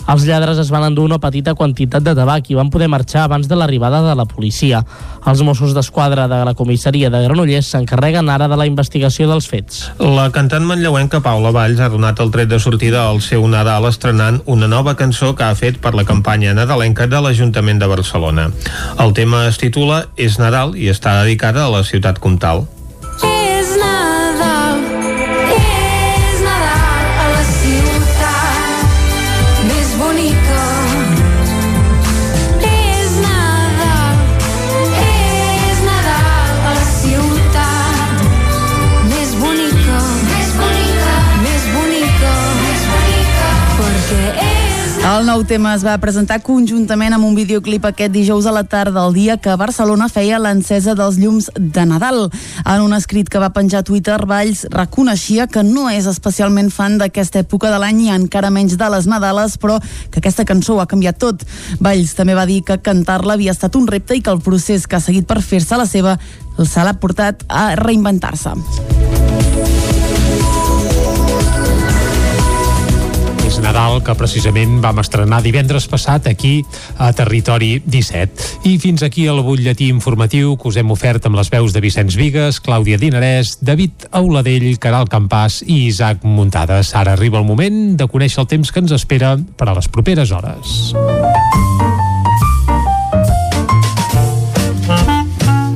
Els 0.09 0.25
lladres 0.25 0.57
es 0.57 0.71
van 0.73 0.87
endur 0.87 1.05
una 1.05 1.19
petita 1.21 1.53
quantitat 1.53 2.01
de 2.01 2.15
tabac 2.17 2.47
i 2.49 2.55
van 2.57 2.71
poder 2.73 2.87
marxar 2.89 3.27
abans 3.27 3.45
de 3.49 3.57
l'arribada 3.61 4.01
de 4.07 4.15
la 4.17 4.25
policia. 4.25 4.81
Els 5.29 5.43
Mossos 5.45 5.75
d'Esquadra 5.77 6.25
de 6.31 6.39
la 6.49 6.55
comissaria 6.57 7.11
de 7.13 7.21
Granollers 7.27 7.69
s'encarreguen 7.75 8.31
ara 8.33 8.49
de 8.49 8.57
la 8.57 8.65
investigació 8.65 9.29
dels 9.29 9.51
fets. 9.53 9.83
La 10.01 10.31
cantant 10.33 10.65
manlleuenca 10.65 11.21
Paula 11.21 11.53
Valls 11.53 11.83
ha 11.85 11.91
donat 11.93 12.25
el 12.25 12.33
tret 12.33 12.49
de 12.49 12.57
sortida 12.57 13.05
al 13.05 13.21
seu 13.21 13.45
Nadal 13.53 13.91
estrenant 13.91 14.41
una 14.47 14.71
nova 14.73 14.97
cançó 14.97 15.35
que 15.37 15.45
ha 15.45 15.53
fet 15.59 15.77
per 15.85 15.93
la 15.93 16.07
campanya 16.09 16.57
nadalenca 16.57 17.05
de 17.07 17.21
l'Ajuntament 17.21 17.85
de 17.85 17.93
Barcelona. 17.93 18.49
El 18.97 19.13
tema 19.13 19.45
es 19.53 19.61
titula 19.61 20.07
És 20.17 20.41
Nadal 20.41 20.73
i 20.73 20.89
està 20.89 21.19
dedicada 21.21 21.67
a 21.67 21.73
la 21.77 21.85
ciutat 21.85 22.17
comtal. 22.17 22.65
El 45.19 45.27
nou 45.27 45.41
tema 45.43 45.73
es 45.75 45.83
va 45.83 45.97
presentar 45.99 46.37
conjuntament 46.47 47.11
amb 47.16 47.27
un 47.27 47.33
videoclip 47.35 47.89
aquest 47.89 48.12
dijous 48.14 48.47
a 48.47 48.53
la 48.55 48.62
tarda, 48.71 49.03
el 49.03 49.16
dia 49.16 49.35
que 49.43 49.57
Barcelona 49.59 50.07
feia 50.07 50.39
l'encesa 50.39 50.93
dels 50.95 51.16
llums 51.19 51.49
de 51.59 51.87
Nadal. 51.91 52.29
En 52.62 52.85
un 52.85 52.95
escrit 52.95 53.27
que 53.27 53.41
va 53.43 53.49
penjar 53.51 53.81
a 53.81 53.87
Twitter, 53.89 54.21
Valls 54.31 54.69
reconeixia 54.71 55.49
que 55.51 55.64
no 55.66 55.89
és 55.91 56.07
especialment 56.07 56.71
fan 56.71 57.01
d'aquesta 57.03 57.43
època 57.43 57.73
de 57.73 57.81
l'any 57.83 58.05
i 58.05 58.12
encara 58.14 58.53
menys 58.55 58.79
de 58.79 58.93
les 58.95 59.11
Nadales, 59.11 59.59
però 59.59 59.81
que 59.83 60.23
aquesta 60.23 60.47
cançó 60.47 60.77
ho 60.77 60.85
ha 60.85 60.87
canviat 60.87 61.19
tot. 61.19 61.43
Valls 61.83 62.14
també 62.14 62.39
va 62.39 62.47
dir 62.47 62.61
que 62.62 62.79
cantar-la 62.79 63.35
havia 63.35 63.57
estat 63.57 63.75
un 63.75 63.91
repte 63.91 64.14
i 64.14 64.23
que 64.23 64.31
el 64.31 64.39
procés 64.39 64.87
que 64.87 65.01
ha 65.01 65.03
seguit 65.03 65.27
per 65.27 65.43
fer-se 65.43 65.83
la 65.83 65.91
seva 65.91 66.14
se 66.62 66.87
l'ha 66.87 66.95
portat 67.03 67.43
a 67.51 67.73
reinventar-se. 67.75 68.55
Nadal, 73.63 74.01
que 74.05 74.15
precisament 74.19 74.79
vam 74.83 75.01
estrenar 75.03 75.41
divendres 75.45 75.87
passat 75.91 76.27
aquí 76.31 76.63
a 76.97 77.11
Territori 77.17 77.79
17. 77.85 78.67
I 78.69 78.77
fins 78.83 79.05
aquí 79.07 79.27
el 79.29 79.41
butlletí 79.45 79.89
informatiu 79.93 80.57
que 80.57 80.69
us 80.71 80.79
hem 80.81 80.91
ofert 80.95 81.27
amb 81.29 81.39
les 81.39 81.51
veus 81.53 81.75
de 81.75 81.83
Vicenç 81.85 82.17
Vigues, 82.19 82.61
Clàudia 82.65 82.99
Dinarès, 83.01 83.57
David 83.63 84.09
Auladell, 84.13 84.69
Caral 84.83 85.09
Campàs 85.11 85.63
i 85.67 85.87
Isaac 85.87 86.25
Muntades. 86.25 86.95
Ara 86.95 87.15
arriba 87.15 87.39
el 87.39 87.49
moment 87.49 87.97
de 87.99 88.09
conèixer 88.11 88.43
el 88.45 88.51
temps 88.51 88.73
que 88.73 88.85
ens 88.85 88.95
espera 88.97 89.37
per 89.37 89.71
a 89.71 89.79
les 89.79 89.89
properes 89.89 90.33
hores. 90.33 90.93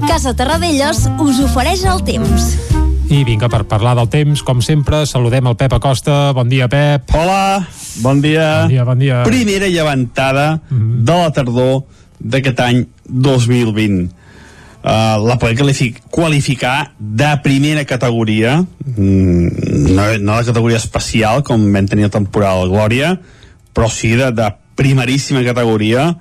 Casa 0.07 0.37
Terradellos 0.37 1.09
us 1.19 1.43
ofereix 1.47 1.87
el 1.89 2.05
temps. 2.07 2.82
I 3.13 3.27
vinga, 3.29 3.45
per 3.53 3.67
parlar 3.69 3.91
del 3.99 4.07
temps, 4.09 4.41
com 4.41 4.63
sempre, 4.65 5.03
saludem 5.05 5.45
el 5.51 5.57
Pep 5.61 5.75
Acosta. 5.77 6.31
Bon 6.33 6.49
dia, 6.49 6.65
Pep. 6.73 7.11
Hola, 7.13 7.61
bon 8.01 8.23
dia. 8.25 8.63
Bon 8.63 8.71
dia, 8.73 8.85
bon 8.89 9.03
dia. 9.03 9.19
Primera 9.27 9.67
llevantada 9.69 10.47
de 10.71 11.17
la 11.19 11.29
tardor 11.37 11.83
d'aquest 12.17 12.63
any 12.65 12.79
2020. 13.05 14.07
Uh, 14.07 15.21
la 15.29 15.37
podem 15.37 15.59
qualific 15.61 15.99
qualificar 16.15 16.95
de 16.97 17.29
primera 17.45 17.85
categoria, 17.85 18.55
mm, 18.65 19.93
no, 19.93 20.07
no 20.17 20.39
de 20.39 20.49
categoria 20.49 20.81
especial, 20.81 21.45
com 21.45 21.67
vam 21.69 21.91
tenir 21.91 22.09
la 22.09 22.15
temporada 22.17 22.65
Glòria, 22.71 23.19
però 23.77 23.91
sí 23.93 24.15
de, 24.17 24.31
de 24.33 24.49
primeríssima 24.81 25.45
categoria. 25.45 26.15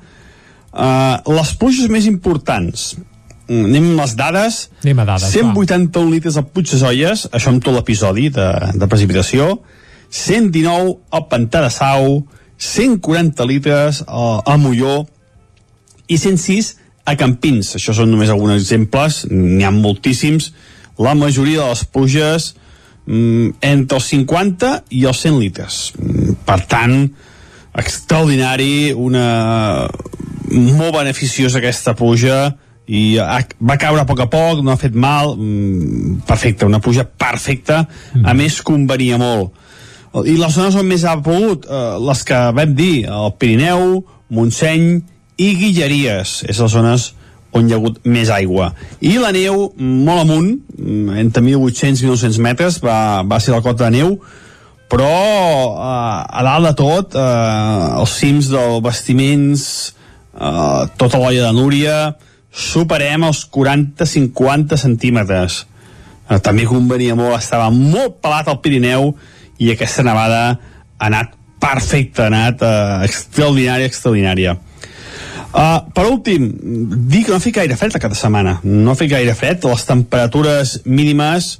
Uh, 0.75 1.23
les 1.39 1.55
pluges 1.55 1.87
més 1.87 2.03
importants, 2.11 2.97
Mm, 2.99 3.10
anem 3.51 3.91
amb 3.91 4.01
les 4.01 4.15
dades. 4.19 4.59
Anem 4.83 5.01
a 5.03 5.05
dades, 5.13 5.31
181 5.35 6.11
litres 6.13 6.37
al 6.39 6.47
Puig 6.49 6.69
de 6.71 6.79
Zolles, 6.79 7.27
això 7.31 7.51
amb 7.51 7.63
tot 7.63 7.75
l'episodi 7.75 8.29
de, 8.33 8.47
de 8.75 8.89
precipitació. 8.91 9.57
119 10.11 10.97
al 11.15 11.25
Pantà 11.31 11.63
de 11.63 11.71
Sau, 11.73 12.21
140 12.61 13.47
litres 13.49 14.03
a, 14.07 14.41
a 14.45 14.57
Molló 14.61 15.01
i 16.07 16.17
106 16.19 16.75
a 17.07 17.15
Campins. 17.19 17.75
Això 17.79 17.95
són 17.97 18.11
només 18.13 18.31
alguns 18.31 18.57
exemples, 18.59 19.23
n'hi 19.31 19.65
ha 19.65 19.73
moltíssims. 19.73 20.51
La 21.01 21.15
majoria 21.17 21.63
de 21.63 21.69
les 21.71 21.85
pluges 21.89 22.51
mm, 23.07 23.57
entre 23.71 23.97
els 23.97 24.09
50 24.13 24.73
i 24.99 25.05
els 25.09 25.23
100 25.25 25.39
litres. 25.41 25.81
Mm, 25.97 26.37
Per 26.45 26.59
tant, 26.69 26.97
extraordinari, 27.81 28.91
una 28.91 29.87
molt 30.51 30.97
beneficiosa 30.97 31.61
aquesta 31.61 31.95
pluja 31.95 32.57
i 32.91 33.01
ha, 33.23 33.39
va 33.63 33.77
caure 33.79 34.03
a 34.03 34.07
poc 34.07 34.19
a 34.25 34.27
poc, 34.31 34.59
no 34.65 34.73
ha 34.73 34.79
fet 34.79 34.95
mal, 34.97 35.37
mm, 35.37 36.25
perfecte, 36.27 36.67
una 36.67 36.81
pluja 36.83 37.05
perfecta, 37.07 37.85
a 38.23 38.33
més 38.35 38.59
convenia 38.67 39.19
molt. 39.21 39.55
I 40.27 40.35
les 40.35 40.51
zones 40.51 40.75
on 40.75 40.89
més 40.89 41.05
ha 41.07 41.15
pogut, 41.23 41.65
eh, 41.69 41.95
les 42.03 42.23
que 42.27 42.39
vam 42.57 42.73
dir, 42.75 43.05
el 43.07 43.31
Pirineu, 43.39 44.01
Montseny 44.35 45.01
i 45.39 45.55
Guilleries, 45.55 46.41
és 46.51 46.59
les 46.59 46.71
zones 46.71 47.13
on 47.55 47.67
hi 47.67 47.73
ha 47.73 47.79
hagut 47.79 48.01
més 48.03 48.29
aigua. 48.31 48.73
I 48.99 49.17
la 49.19 49.31
neu, 49.31 49.69
molt 49.77 50.25
amunt, 50.25 50.59
mm, 50.77 51.15
entre 51.23 51.43
1.800 51.43 52.03
i 52.03 52.09
1.900 52.09 52.39
metres, 52.43 52.79
va, 52.83 53.23
va 53.23 53.39
ser 53.39 53.55
la 53.55 53.61
cota 53.61 53.87
de 53.87 53.97
neu, 53.97 54.17
però 54.91 55.07
eh, 55.07 56.25
a 56.27 56.43
dalt 56.43 56.67
de 56.67 56.73
tot, 56.75 57.15
eh, 57.15 57.99
els 58.01 58.17
cims 58.19 58.51
dels 58.51 58.83
vestiments, 58.83 59.63
eh, 60.35 60.83
tota 60.97 61.23
l'olla 61.23 61.47
de 61.47 61.55
Núria, 61.55 61.95
superem 62.51 63.23
els 63.23 63.45
40-50 63.49 64.77
centímetres. 64.77 65.65
Eh, 66.29 66.39
també 66.39 66.67
convenia 66.67 67.15
molt, 67.15 67.37
estava 67.39 67.69
molt 67.71 68.19
pelat 68.23 68.51
al 68.51 68.59
Pirineu 68.63 69.13
i 69.59 69.71
aquesta 69.71 70.03
nevada 70.03 70.41
ha 70.51 71.07
anat 71.07 71.33
perfecta, 71.61 72.25
ha 72.25 72.31
anat 72.31 72.61
eh, 72.65 73.07
extraordinària, 73.07 73.87
extraordinària. 73.87 74.57
Uh, 75.51 75.81
per 75.91 76.05
últim, 76.07 76.45
dir 77.11 77.25
que 77.25 77.33
no 77.33 77.35
ha 77.35 77.43
fet 77.43 77.57
gaire 77.57 77.75
fred 77.75 77.97
aquesta 77.97 78.15
setmana. 78.15 78.61
No 78.63 78.93
ha 78.93 78.95
fet 78.95 79.09
gaire 79.11 79.33
fred, 79.35 79.65
les 79.67 79.83
temperatures 79.83 80.77
mínimes 80.85 81.57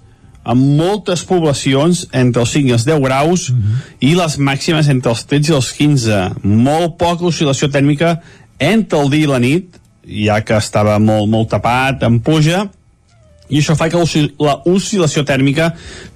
en 0.48 0.62
moltes 0.78 1.26
poblacions 1.28 2.06
entre 2.16 2.46
els 2.46 2.54
5 2.56 2.72
i 2.72 2.76
els 2.78 2.86
10 2.88 3.02
graus 3.04 3.50
mm 3.50 3.58
-hmm. 3.58 3.82
i 4.00 4.16
les 4.16 4.38
màximes 4.40 4.88
entre 4.88 5.12
els 5.12 5.26
13 5.26 5.52
i 5.52 5.56
els 5.56 5.72
15. 5.74 6.32
Molt 6.44 6.98
poca 6.98 7.26
oscil·lació 7.26 7.70
tèrmica 7.70 8.22
entre 8.58 9.00
el 9.02 9.10
dia 9.10 9.24
i 9.24 9.28
la 9.28 9.40
nit, 9.40 9.81
ja 10.06 10.42
que 10.46 10.58
estava 10.58 10.98
molt, 11.00 11.30
molt 11.30 11.50
tapat, 11.54 12.04
amb 12.08 12.24
pluja, 12.26 12.66
i 13.52 13.60
això 13.60 13.76
fa 13.76 13.90
que 13.92 14.00
la 14.40 14.56
oscil·lació 14.70 15.26
tèrmica 15.28 15.74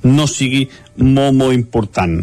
no 0.08 0.28
sigui 0.32 0.66
molt, 0.98 1.36
molt 1.36 1.54
important. 1.54 2.22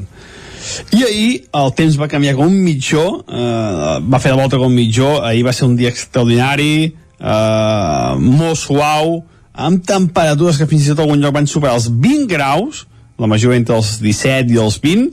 I 0.95 1.03
ahir 1.05 1.31
el 1.59 1.73
temps 1.77 1.99
va 2.01 2.09
canviar 2.09 2.37
com 2.39 2.49
un 2.49 2.61
mitjó, 2.65 3.03
eh, 3.27 3.97
va 4.07 4.21
fer 4.23 4.33
la 4.33 4.41
volta 4.41 4.57
com 4.57 4.71
un 4.71 4.79
mitjó, 4.79 5.19
ahir 5.21 5.45
va 5.45 5.53
ser 5.53 5.67
un 5.67 5.77
dia 5.77 5.91
extraordinari, 5.91 6.95
eh, 7.19 8.15
molt 8.19 8.59
suau, 8.59 9.19
amb 9.53 9.85
temperatures 9.85 10.57
que 10.57 10.69
fins 10.71 10.87
i 10.87 10.95
tot 10.95 11.05
algun 11.05 11.21
lloc 11.21 11.35
van 11.35 11.51
superar 11.51 11.75
els 11.77 11.91
20 11.91 12.29
graus, 12.31 12.87
la 13.19 13.29
majoria 13.29 13.61
entre 13.61 13.77
els 13.77 13.99
17 14.01 14.55
i 14.55 14.61
els 14.63 14.79
20, 14.81 15.11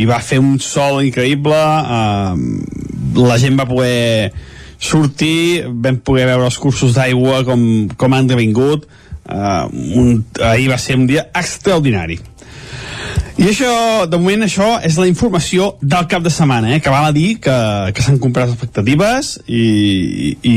i 0.00 0.06
va 0.08 0.18
fer 0.24 0.40
un 0.40 0.58
sol 0.58 1.04
increïble, 1.04 1.54
eh, 1.54 3.20
la 3.20 3.38
gent 3.38 3.58
va 3.60 3.68
poder 3.68 4.32
sortir, 4.80 5.66
vam 5.68 6.00
poder 6.00 6.26
veure 6.30 6.48
els 6.48 6.58
cursos 6.58 6.96
d'aigua 6.96 7.44
com, 7.44 7.62
com 8.00 8.16
han 8.16 8.30
devingut, 8.30 8.88
eh, 9.28 9.64
un, 10.00 10.24
ahir 10.40 10.70
va 10.72 10.80
ser 10.80 10.98
un 10.98 11.06
dia 11.10 11.28
extraordinari. 11.36 12.18
I 13.40 13.46
això, 13.48 13.70
de 14.10 14.18
moment, 14.20 14.42
això 14.44 14.66
és 14.84 14.98
la 15.00 15.06
informació 15.08 15.70
del 15.80 16.04
cap 16.10 16.20
de 16.20 16.32
setmana, 16.32 16.74
eh? 16.74 16.80
que 16.84 16.92
val 16.92 17.06
a 17.08 17.12
dir 17.16 17.38
que, 17.40 17.54
que 17.96 18.04
s'han 18.04 18.18
comprat 18.20 18.50
expectatives 18.52 19.30
i, 19.46 20.34
i, 20.44 20.56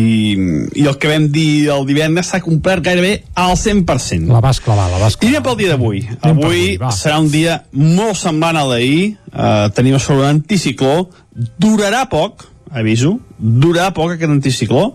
i 0.82 0.84
el 0.84 0.98
que 1.00 1.12
vam 1.12 1.30
dir 1.32 1.70
el 1.72 1.88
divendres 1.88 2.34
s'ha 2.34 2.42
complert 2.44 2.84
gairebé 2.84 3.14
al 3.40 3.56
100%. 3.56 4.28
La 4.28 4.44
vas 4.44 4.60
clavar, 4.64 4.90
la 4.92 5.00
vas 5.00 5.16
I 5.22 5.32
anem 5.32 5.46
pel 5.48 5.60
dia 5.62 5.72
d'avui. 5.72 6.04
Avui 6.28 6.66
serà 6.92 7.22
un 7.24 7.32
dia 7.32 7.62
molt 7.72 8.20
semblant 8.20 8.60
a 8.60 8.66
l'ahir, 8.68 9.14
eh, 9.32 9.68
tenim 9.78 9.96
sobre 9.96 10.26
un 10.26 10.34
anticicló, 10.34 11.08
durarà 11.64 12.04
poc, 12.12 12.50
aviso, 12.74 13.18
durarà 13.38 13.92
poc 13.96 14.16
aquest 14.16 14.32
anticicló, 14.32 14.86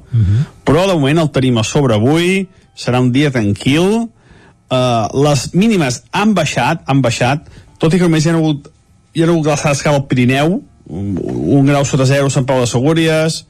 però 0.66 0.86
de 0.86 0.96
moment 0.96 1.22
el 1.24 1.30
tenim 1.34 1.58
a 1.58 1.64
sobre 1.66 1.96
avui, 1.96 2.46
serà 2.78 3.00
un 3.02 3.12
dia 3.12 3.30
tranquil, 3.34 4.08
uh, 4.70 5.06
les 5.24 5.48
mínimes 5.54 6.02
han 6.12 6.34
baixat, 6.34 6.82
han 6.86 7.02
baixat, 7.02 7.46
tot 7.78 7.94
i 7.94 7.98
que 7.98 8.06
només 8.06 8.26
hi 8.26 8.32
ha 8.32 8.36
hagut, 8.38 8.68
hi 9.14 9.22
ha 9.22 9.28
hagut 9.28 9.46
glaçades 9.46 9.82
cap 9.82 9.94
al 9.94 10.06
Pirineu, 10.10 10.60
un, 10.88 11.14
un 11.58 11.66
grau 11.68 11.84
sota 11.84 12.06
zero 12.08 12.28
a 12.28 12.34
Sant 12.34 12.46
Pau 12.48 12.60
de 12.62 12.70
Segúries, 12.70 13.42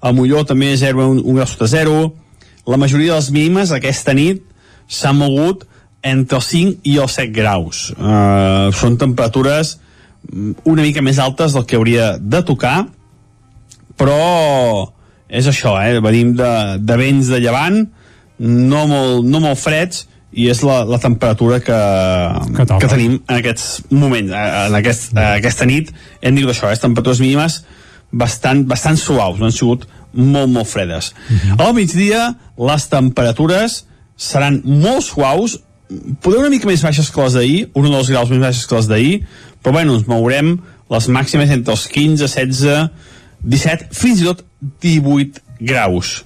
a 0.00 0.12
Molló 0.12 0.44
també 0.46 0.74
0 0.76 1.08
un, 1.08 1.22
un 1.24 1.38
grau 1.38 1.48
sota 1.48 1.68
zero, 1.70 2.12
la 2.66 2.76
majoria 2.76 3.14
de 3.14 3.20
les 3.20 3.30
mínimes 3.30 3.72
aquesta 3.72 4.14
nit 4.16 4.42
s'han 4.88 5.18
mogut 5.18 5.64
entre 6.06 6.38
els 6.38 6.48
5 6.52 6.86
i 6.86 6.96
els 7.02 7.16
7 7.18 7.32
graus. 7.34 7.90
Uh, 7.96 8.70
són 8.76 8.98
temperatures 9.00 9.76
mm, 10.30 10.66
una 10.70 10.84
mica 10.86 11.02
més 11.02 11.18
altes 11.22 11.56
del 11.56 11.66
que 11.66 11.78
hauria 11.78 12.14
de 12.20 12.42
tocar, 12.46 12.86
però 13.98 14.92
és 15.26 15.46
això, 15.50 15.74
eh? 15.82 15.98
venim 16.04 16.34
de, 16.38 16.50
de 16.78 16.98
vents 17.00 17.30
de 17.32 17.40
llevant, 17.42 17.80
no 18.38 18.84
molt, 18.90 19.26
no 19.26 19.40
molt 19.42 19.58
freds, 19.58 20.04
i 20.36 20.50
és 20.52 20.60
la, 20.66 20.82
la 20.84 20.98
temperatura 21.00 21.58
que, 21.64 21.76
que, 22.58 22.66
que 22.68 22.90
tenim 22.90 23.16
en 23.18 23.38
aquests 23.38 23.66
moments, 23.94 24.32
eh, 24.36 24.46
en 24.68 24.78
aquest, 24.78 25.10
eh, 25.16 25.26
aquesta 25.40 25.66
nit, 25.68 25.92
hem 26.20 26.36
dit 26.36 26.48
això, 26.50 26.68
eh? 26.70 26.78
temperatures 26.80 27.22
mínimes 27.24 27.62
bastant, 28.12 28.64
bastant 28.68 28.98
suaus, 29.00 29.40
no 29.40 29.48
han 29.48 29.56
sigut 29.56 29.86
molt, 30.16 30.50
molt 30.52 30.68
fredes. 30.68 31.12
Uh 31.28 31.36
-huh. 31.36 31.66
Al 31.66 31.74
migdia, 31.74 32.34
les 32.56 32.88
temperatures 32.88 33.84
seran 34.16 34.60
molt 34.64 35.04
suaus, 35.04 35.58
poder 36.20 36.40
una 36.40 36.50
mica 36.50 36.66
més 36.66 36.82
baixes 36.82 37.10
que 37.10 37.22
les 37.22 37.32
d'ahir, 37.32 37.70
un 37.74 37.86
o 37.86 37.90
dos 37.90 38.10
graus 38.10 38.30
més 38.30 38.40
baixes 38.40 38.66
que 38.66 38.76
les 38.76 38.88
d'ahir, 38.88 39.26
però 39.62 39.72
bueno, 39.72 39.94
ens 39.94 40.06
mourem 40.06 40.60
les 40.90 41.08
màximes 41.08 41.50
entre 41.50 41.72
els 41.72 41.86
15, 41.88 42.26
16, 42.26 42.90
17, 43.46 43.90
fins 43.94 44.22
i 44.22 44.28
tot 44.28 44.44
18 44.82 45.42
graus. 45.60 46.24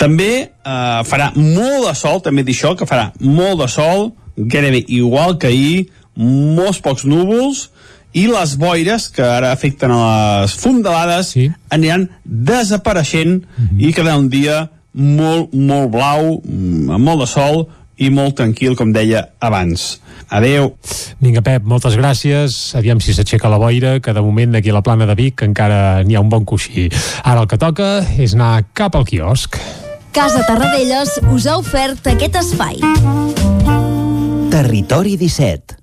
També 0.00 0.32
eh, 0.46 1.00
farà 1.08 1.30
molt 1.36 1.88
de 1.88 1.94
sol, 1.98 2.22
també 2.24 2.44
dir 2.46 2.56
això, 2.56 2.74
que 2.78 2.88
farà 2.88 3.10
molt 3.20 3.60
de 3.62 3.68
sol, 3.70 4.12
gairebé 4.36 4.84
igual 4.88 5.38
que 5.38 5.50
ahir, 5.52 5.86
molts 6.14 6.80
pocs 6.82 7.04
núvols, 7.10 7.68
i 8.14 8.28
les 8.30 8.54
boires 8.58 9.08
que 9.10 9.24
ara 9.26 9.50
afecten 9.50 9.90
a 9.90 10.02
les 10.44 10.54
fondalades 10.54 11.32
sí. 11.34 11.48
aniran 11.74 12.08
desapareixent 12.24 13.42
mm 13.42 13.64
-hmm. 13.64 13.88
i 13.88 13.92
quedarà 13.92 14.18
un 14.18 14.28
dia 14.28 14.70
molt, 14.92 15.52
molt 15.52 15.90
blau, 15.90 16.40
mm, 16.44 16.90
amb 16.90 17.04
molt 17.04 17.20
de 17.20 17.26
sol 17.26 17.66
i 17.96 18.10
molt 18.10 18.36
tranquil, 18.40 18.74
com 18.76 18.92
deia 18.92 19.28
abans. 19.40 20.00
Adeu. 20.34 20.72
Vinga, 21.22 21.42
Pep, 21.44 21.66
moltes 21.68 21.96
gràcies. 22.00 22.74
Aviam 22.78 23.00
si 23.00 23.14
s'aixeca 23.14 23.50
la 23.52 23.60
boira, 23.60 23.98
que 24.00 24.14
de 24.14 24.24
moment 24.24 24.56
aquí 24.58 24.72
a 24.72 24.78
la 24.78 24.82
plana 24.82 25.06
de 25.06 25.14
Vic 25.18 25.44
encara 25.46 26.02
n'hi 26.02 26.16
ha 26.16 26.24
un 26.24 26.32
bon 26.32 26.44
coixí. 26.44 26.88
Ara 27.22 27.44
el 27.44 27.50
que 27.50 27.60
toca 27.60 28.02
és 28.18 28.34
anar 28.34 28.64
cap 28.74 28.96
al 28.96 29.06
quiosc. 29.06 29.58
Casa 30.14 30.44
Tarradellas 30.46 31.18
us 31.34 31.46
ha 31.50 31.58
ofert 31.58 32.06
aquest 32.14 32.38
espai. 32.42 32.78
Territori 34.54 35.18
17 35.18 35.82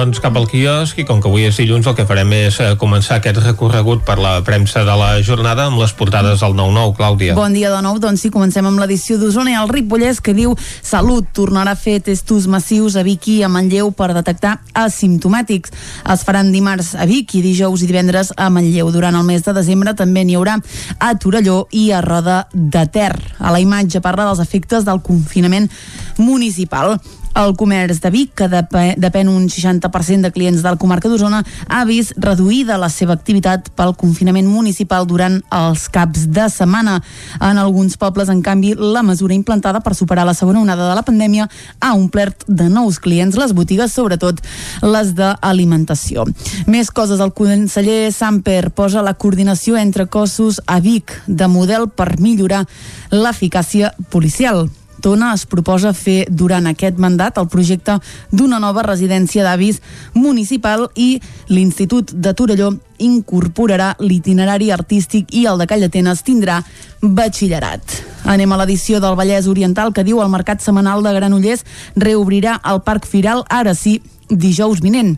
doncs, 0.00 0.20
cap 0.22 0.36
al 0.38 0.46
quiosc 0.48 0.96
i 1.00 1.04
com 1.04 1.18
que 1.20 1.28
avui 1.28 1.44
és 1.44 1.58
dilluns 1.60 1.84
el 1.90 1.94
que 1.98 2.06
farem 2.08 2.30
és 2.32 2.56
eh, 2.62 2.70
començar 2.80 3.18
aquest 3.18 3.36
recorregut 3.42 4.00
per 4.06 4.16
la 4.20 4.38
premsa 4.46 4.80
de 4.86 4.94
la 4.96 5.10
jornada 5.26 5.66
amb 5.68 5.80
les 5.80 5.92
portades 5.96 6.40
del 6.40 6.56
9-9, 6.56 6.94
Clàudia. 6.96 7.34
Bon 7.36 7.52
dia 7.52 7.68
de 7.72 7.82
nou, 7.84 7.98
doncs 8.00 8.24
sí, 8.24 8.30
comencem 8.32 8.64
amb 8.64 8.80
l'edició 8.80 9.18
d'Osona 9.20 9.52
i 9.52 9.58
el 9.60 9.68
Ripollès 9.68 10.22
que 10.24 10.32
diu 10.36 10.54
Salut 10.80 11.28
tornarà 11.36 11.74
a 11.76 11.80
fer 11.80 11.98
testos 12.06 12.48
massius 12.48 12.96
a 12.96 13.04
Vic 13.04 13.28
i 13.28 13.36
a 13.44 13.52
Manlleu 13.52 13.92
per 13.92 14.12
detectar 14.16 14.56
asimptomàtics. 14.86 15.74
Es 16.14 16.24
faran 16.24 16.52
dimarts 16.54 16.94
a 16.96 17.04
Vic 17.10 17.36
i 17.36 17.44
dijous 17.44 17.84
i 17.84 17.90
divendres 17.90 18.32
a 18.36 18.48
Manlleu. 18.48 18.88
Durant 18.94 19.20
el 19.20 19.28
mes 19.28 19.44
de 19.44 19.56
desembre 19.56 19.92
també 19.98 20.24
n'hi 20.24 20.38
haurà 20.40 20.56
a 20.96 21.12
Torelló 21.20 21.66
i 21.76 21.90
a 21.92 22.00
Roda 22.06 22.46
de 22.54 22.86
Ter. 22.88 23.12
A 23.38 23.52
la 23.52 23.60
imatge 23.60 24.00
parla 24.00 24.30
dels 24.30 24.40
efectes 24.40 24.88
del 24.88 25.04
confinament 25.04 25.68
municipal. 26.16 26.96
El 27.40 27.54
comerç 27.56 28.02
de 28.04 28.10
Vic, 28.12 28.32
que 28.36 28.50
dep 28.52 28.74
depèn 29.00 29.28
un 29.32 29.46
60% 29.48 30.26
de 30.26 30.30
clients 30.34 30.60
de 30.60 30.68
la 30.68 30.76
comarca 30.76 31.08
d'Osona, 31.08 31.38
ha 31.72 31.78
vist 31.88 32.12
reduïda 32.20 32.76
la 32.76 32.90
seva 32.92 33.14
activitat 33.16 33.70
pel 33.78 33.94
confinament 33.96 34.48
municipal 34.50 35.06
durant 35.08 35.38
els 35.56 35.86
caps 35.88 36.26
de 36.28 36.48
setmana. 36.52 36.98
En 37.40 37.60
alguns 37.62 37.96
pobles, 37.96 38.28
en 38.28 38.42
canvi, 38.44 38.74
la 38.76 39.00
mesura 39.06 39.32
implantada 39.32 39.80
per 39.80 39.94
superar 39.96 40.26
la 40.28 40.34
segona 40.36 40.60
onada 40.60 40.90
de 40.90 40.98
la 40.98 41.06
pandèmia 41.06 41.46
ha 41.80 41.94
omplert 41.94 42.44
de 42.46 42.68
nous 42.68 42.98
clients 43.00 43.38
les 43.40 43.54
botigues, 43.56 43.94
sobretot 43.94 44.42
les 44.84 45.14
d'alimentació. 45.16 46.26
Més 46.68 46.92
coses, 46.92 47.24
el 47.24 47.32
conseller 47.32 48.12
Samper 48.12 48.68
posa 48.76 49.06
la 49.06 49.14
coordinació 49.14 49.80
entre 49.80 50.10
cossos 50.12 50.60
a 50.66 50.76
Vic 50.84 51.16
de 51.26 51.48
model 51.48 51.88
per 51.88 52.18
millorar 52.20 52.66
l'eficàcia 53.10 53.94
policial. 54.12 54.68
Tona 55.00 55.32
es 55.34 55.46
proposa 55.48 55.92
fer 55.96 56.26
durant 56.30 56.68
aquest 56.70 56.98
mandat 57.00 57.38
el 57.40 57.48
projecte 57.48 57.98
d'una 58.30 58.60
nova 58.62 58.84
residència 58.86 59.44
d'avis 59.46 59.80
municipal 60.14 60.88
i 60.94 61.20
l'Institut 61.48 62.12
de 62.12 62.34
Torelló 62.36 62.70
incorporarà 63.00 63.94
l'itinerari 63.98 64.70
artístic 64.70 65.32
i 65.34 65.46
el 65.48 65.58
de 65.58 65.66
Callatenes 65.66 66.22
tindrà 66.26 66.60
batxillerat. 67.00 67.96
Anem 68.28 68.52
a 68.52 68.60
l'edició 68.60 69.00
del 69.00 69.16
Vallès 69.16 69.48
Oriental 69.48 69.94
que 69.96 70.04
diu 70.04 70.20
el 70.20 70.30
mercat 70.32 70.60
setmanal 70.60 71.02
de 71.02 71.16
Granollers 71.16 71.64
reobrirà 71.96 72.60
el 72.70 72.84
Parc 72.84 73.08
Firal 73.08 73.46
ara 73.48 73.74
sí 73.74 73.98
dijous 74.30 74.84
vinent 74.84 75.16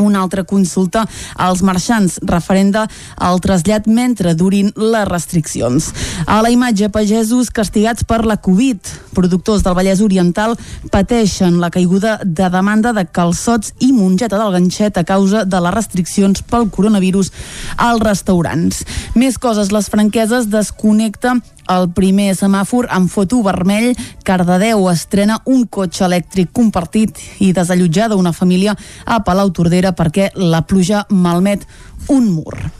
una 0.00 0.22
altra 0.22 0.44
consulta 0.44 1.04
als 1.36 1.62
marxants 1.62 2.18
referenda 2.22 2.86
al 3.16 3.40
trasllat 3.40 3.86
mentre 3.86 4.34
durin 4.34 4.72
les 4.76 5.08
restriccions. 5.08 5.92
A 6.26 6.40
la 6.42 6.50
imatge, 6.50 6.88
pagesos 6.92 7.50
castigats 7.50 8.04
per 8.04 8.24
la 8.26 8.36
Covid. 8.36 8.78
Productors 9.14 9.64
del 9.66 9.76
Vallès 9.78 10.02
Oriental 10.04 10.56
pateixen 10.92 11.58
la 11.60 11.70
caiguda 11.74 12.18
de 12.24 12.48
demanda 12.50 12.92
de 12.92 13.04
calçots 13.04 13.74
i 13.84 13.92
mongeta 13.92 14.38
del 14.38 14.54
ganxet 14.54 14.98
a 14.98 15.04
causa 15.04 15.44
de 15.44 15.60
les 15.64 15.74
restriccions 15.74 16.42
pel 16.42 16.68
coronavirus 16.70 17.32
als 17.76 18.02
restaurants. 18.04 18.84
Més 19.14 19.38
coses, 19.38 19.72
les 19.74 19.90
franqueses 19.90 20.50
desconnecta 20.52 21.38
el 21.74 21.90
primer 21.96 22.32
semàfor 22.38 22.88
amb 22.94 23.10
foto 23.12 23.42
vermell, 23.44 23.92
Cardedeu 24.24 24.88
estrena 24.92 25.38
un 25.46 25.66
cotxe 25.66 26.06
elèctric 26.08 26.52
compartit 26.56 27.20
i 27.44 27.52
desallotjada 27.56 28.18
una 28.18 28.32
família 28.32 28.76
a 29.04 29.20
Palau 29.24 29.52
Tordera 29.52 29.92
perquè 29.92 30.32
la 30.34 30.64
pluja 30.66 31.06
malmet 31.10 31.66
un 32.08 32.28
mur. 32.32 32.77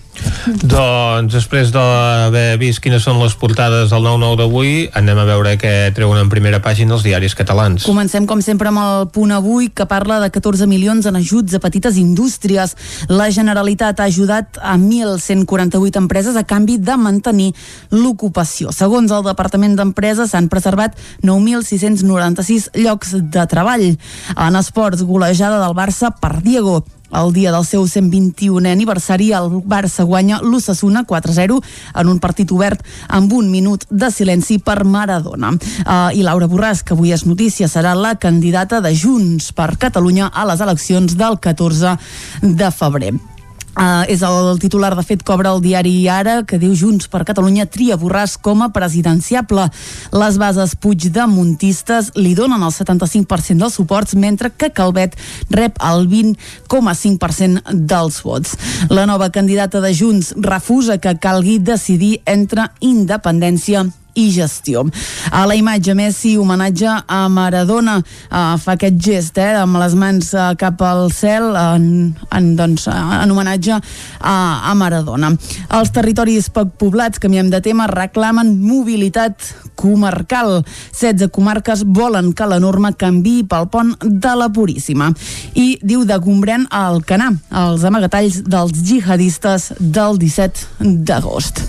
Doncs 0.48 1.34
després 1.34 1.70
d'haver 1.74 2.56
vist 2.60 2.80
quines 2.82 3.04
són 3.04 3.18
les 3.20 3.34
portades 3.38 3.90
del 3.92 4.04
9-9 4.04 4.38
d'avui, 4.40 4.72
anem 4.96 5.20
a 5.20 5.26
veure 5.28 5.54
què 5.60 5.72
treuen 5.96 6.20
en 6.22 6.30
primera 6.32 6.60
pàgina 6.64 6.96
els 6.96 7.04
diaris 7.04 7.36
catalans. 7.38 7.84
Comencem, 7.88 8.26
com 8.28 8.40
sempre, 8.44 8.72
amb 8.72 8.82
el 8.82 9.08
punt 9.14 9.32
avui, 9.34 9.68
que 9.68 9.86
parla 9.90 10.20
de 10.22 10.30
14 10.34 10.68
milions 10.70 11.06
en 11.08 11.18
ajuts 11.20 11.56
a 11.58 11.62
petites 11.62 11.98
indústries. 12.00 12.74
La 13.12 13.28
Generalitat 13.34 14.00
ha 14.00 14.08
ajudat 14.08 14.60
a 14.60 14.76
1.148 14.80 16.00
empreses 16.00 16.36
a 16.36 16.44
canvi 16.48 16.78
de 16.78 16.96
mantenir 16.96 17.52
l'ocupació. 17.92 18.72
Segons 18.74 19.12
el 19.12 19.26
Departament 19.28 19.76
d'Empresa, 19.78 20.28
s'han 20.28 20.50
preservat 20.52 20.96
9.696 21.22 22.70
llocs 22.78 23.16
de 23.18 23.48
treball. 23.50 23.90
En 24.36 24.60
esports, 24.60 25.04
golejada 25.04 25.60
del 25.64 25.76
Barça 25.76 26.12
per 26.14 26.38
Diego. 26.42 26.82
El 27.12 27.32
dia 27.32 27.52
del 27.54 27.64
seu 27.64 27.86
121è 27.86 28.72
aniversari, 28.72 29.30
el 29.32 29.50
Barça 29.64 30.04
guanya 30.04 30.40
l'Ossassuna 30.42 31.04
4-0 31.08 31.58
en 31.94 32.12
un 32.12 32.18
partit 32.18 32.52
obert 32.52 32.84
amb 33.08 33.32
un 33.32 33.50
minut 33.50 33.86
de 33.90 34.10
silenci 34.12 34.58
per 34.58 34.84
Maradona. 34.84 35.54
Uh, 35.54 36.10
I 36.12 36.22
Laura 36.26 36.48
Borràs, 36.50 36.84
que 36.84 36.96
avui 36.96 37.14
és 37.14 37.24
notícia, 37.28 37.68
serà 37.68 37.94
la 37.96 38.16
candidata 38.20 38.82
de 38.84 38.94
Junts 38.94 39.52
per 39.52 39.74
Catalunya 39.80 40.30
a 40.32 40.46
les 40.48 40.60
eleccions 40.60 41.16
del 41.16 41.40
14 41.40 41.96
de 42.42 42.70
febrer. 42.70 43.37
Uh, 43.76 44.02
és 44.10 44.22
el 44.26 44.58
titular, 44.58 44.94
de 44.96 45.04
fet, 45.06 45.22
cobra 45.22 45.52
el 45.54 45.60
diari 45.62 45.92
Ara, 46.10 46.40
que 46.48 46.58
diu 46.58 46.72
Junts 46.74 47.06
per 47.10 47.22
Catalunya 47.28 47.68
tria 47.70 47.98
Borràs 48.00 48.34
com 48.40 48.64
a 48.64 48.70
presidenciable. 48.74 49.68
Les 50.14 50.38
bases 50.40 50.74
puigdemontistes 50.80 52.10
li 52.18 52.34
donen 52.38 52.64
el 52.64 52.74
75% 52.74 53.62
dels 53.62 53.78
suports, 53.78 54.16
mentre 54.18 54.50
que 54.50 54.72
Calvet 54.74 55.14
rep 55.54 55.78
el 55.84 56.08
20,5% 56.10 57.62
dels 57.74 58.18
vots. 58.26 58.56
La 58.90 59.06
nova 59.06 59.30
candidata 59.30 59.80
de 59.84 59.94
Junts 59.94 60.34
refusa 60.36 60.98
que 60.98 61.14
calgui 61.22 61.58
decidir 61.62 62.18
entre 62.26 62.70
independència 62.80 63.86
i 64.18 64.28
gestió. 64.34 64.84
A 65.30 65.44
la 65.46 65.56
imatge 65.58 65.94
Messi 65.94 66.34
homenatge 66.38 66.90
a 67.06 67.20
Maradona 67.32 67.98
uh, 67.98 68.56
fa 68.58 68.74
aquest 68.74 68.98
gest 69.04 69.38
eh, 69.38 69.52
amb 69.60 69.78
les 69.80 69.94
mans 69.98 70.32
uh, 70.34 70.50
cap 70.58 70.82
al 70.82 71.08
cel 71.14 71.54
en, 71.58 71.88
en, 72.34 72.50
doncs, 72.58 72.88
en 72.90 73.32
homenatge 73.34 73.78
a, 73.78 74.36
a 74.70 74.74
Maradona. 74.78 75.32
Els 75.78 75.94
territoris 75.94 76.50
poc 76.54 76.74
poblats, 76.80 77.22
canviem 77.22 77.50
de 77.52 77.62
tema, 77.64 77.88
reclamen 77.90 78.56
mobilitat 78.62 79.52
comarcal. 79.78 80.64
16 80.92 81.30
comarques 81.32 81.84
volen 81.86 82.32
que 82.34 82.46
la 82.50 82.58
norma 82.62 82.92
canvi 82.98 83.42
pel 83.48 83.68
pont 83.70 83.94
de 84.02 84.34
la 84.38 84.48
Puríssima. 84.50 85.12
I 85.54 85.78
diu 85.82 86.02
de 86.08 86.18
Gombrèn 86.22 86.66
al 86.74 87.02
Canà, 87.06 87.30
els 87.62 87.86
amagatalls 87.86 88.42
dels 88.48 88.74
jihadistes 88.82 89.70
del 89.78 90.18
17 90.18 90.90
d'agost. 91.06 91.62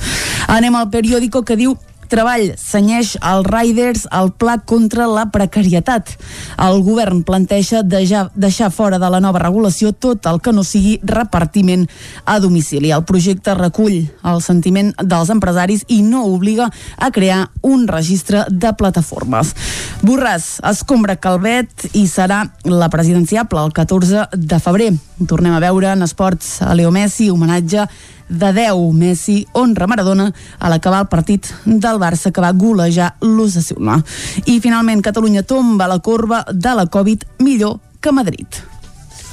Anem 0.49 0.75
al 0.79 0.89
periòdico 0.89 1.43
que 1.45 1.59
diu 1.59 1.77
Treball 2.09 2.55
senyeix 2.57 3.13
als 3.21 3.45
Riders 3.45 4.07
el 4.17 4.31
pla 4.33 4.57
contra 4.65 5.05
la 5.05 5.27
precarietat. 5.29 6.15
El 6.57 6.81
govern 6.81 7.21
planteja 7.23 7.83
deixar, 7.85 8.29
deixar 8.33 8.71
fora 8.73 8.97
de 8.97 9.09
la 9.13 9.21
nova 9.21 9.41
regulació 9.43 9.91
tot 9.93 10.25
el 10.25 10.41
que 10.41 10.53
no 10.55 10.63
sigui 10.65 10.97
repartiment 11.05 11.85
a 12.25 12.39
domicili. 12.41 12.89
El 12.89 13.05
projecte 13.05 13.53
recull 13.53 14.09
el 14.25 14.41
sentiment 14.41 14.91
dels 14.97 15.29
empresaris 15.29 15.85
i 15.87 16.01
no 16.01 16.25
obliga 16.25 16.71
a 16.97 17.11
crear 17.13 17.51
un 17.61 17.87
registre 17.87 18.45
de 18.49 18.73
plataformes. 18.73 19.53
Borràs 20.01 20.57
escombra 20.65 21.19
Calvet 21.21 21.91
i 21.93 22.07
serà 22.09 22.45
la 22.65 22.89
presidenciable 22.89 23.61
el 23.61 23.73
14 23.75 24.29
de 24.33 24.59
febrer. 24.63 24.93
Tornem 25.29 25.53
a 25.53 25.61
veure 25.61 25.93
en 25.93 26.05
esports 26.05 26.57
a 26.65 26.73
Leo 26.73 26.89
Messi, 26.95 27.29
homenatge 27.29 27.85
de 28.29 28.53
10. 28.53 28.93
Messi 28.93 29.47
honra 29.53 29.87
Maradona 29.87 30.29
a 30.59 30.69
l'acabar 30.69 31.01
el 31.03 31.11
partit 31.11 31.49
del 31.65 31.99
Barça 31.99 32.31
que 32.31 32.41
va 32.41 32.53
golejar 32.53 33.15
l'Ossassuna. 33.21 33.99
I 34.45 34.59
finalment 34.61 35.03
Catalunya 35.03 35.43
tomba 35.43 35.89
la 35.89 35.99
corba 35.99 36.45
de 36.53 36.75
la 36.75 36.87
Covid 36.87 37.25
millor 37.39 37.79
que 37.99 38.11
Madrid. 38.11 38.47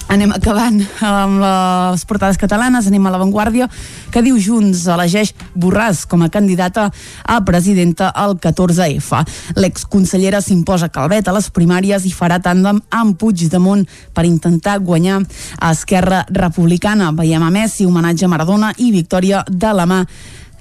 Anem 0.07 0.31
acabant 0.31 0.77
amb 1.03 1.41
les 1.43 2.05
portades 2.07 2.39
catalanes, 2.39 2.87
anem 2.87 3.09
a 3.09 3.11
l'avantguàrdia, 3.11 3.67
que 4.15 4.23
diu 4.23 4.37
Junts 4.39 4.85
elegeix 4.95 5.33
Borràs 5.59 6.05
com 6.07 6.23
a 6.23 6.29
candidata 6.31 6.87
a 7.27 7.41
presidenta 7.43 8.13
al 8.15 8.37
14F. 8.39 9.25
L'exconsellera 9.59 10.41
s'imposa 10.45 10.93
Calvet 10.95 11.27
a 11.27 11.35
les 11.35 11.51
primàries 11.51 12.07
i 12.07 12.15
farà 12.15 12.39
tàndem 12.39 12.79
amb 12.95 13.19
Puigdemont 13.19 13.83
per 14.15 14.29
intentar 14.31 14.79
guanyar 14.79 15.19
a 15.59 15.75
Esquerra 15.75 16.23
Republicana. 16.31 17.11
Veiem 17.11 17.43
a 17.43 17.51
Messi, 17.51 17.85
homenatge 17.85 18.29
a 18.29 18.31
Maradona 18.31 18.73
i 18.79 18.93
victòria 18.95 19.43
de 19.51 19.75
la 19.75 19.91
mà 19.91 20.05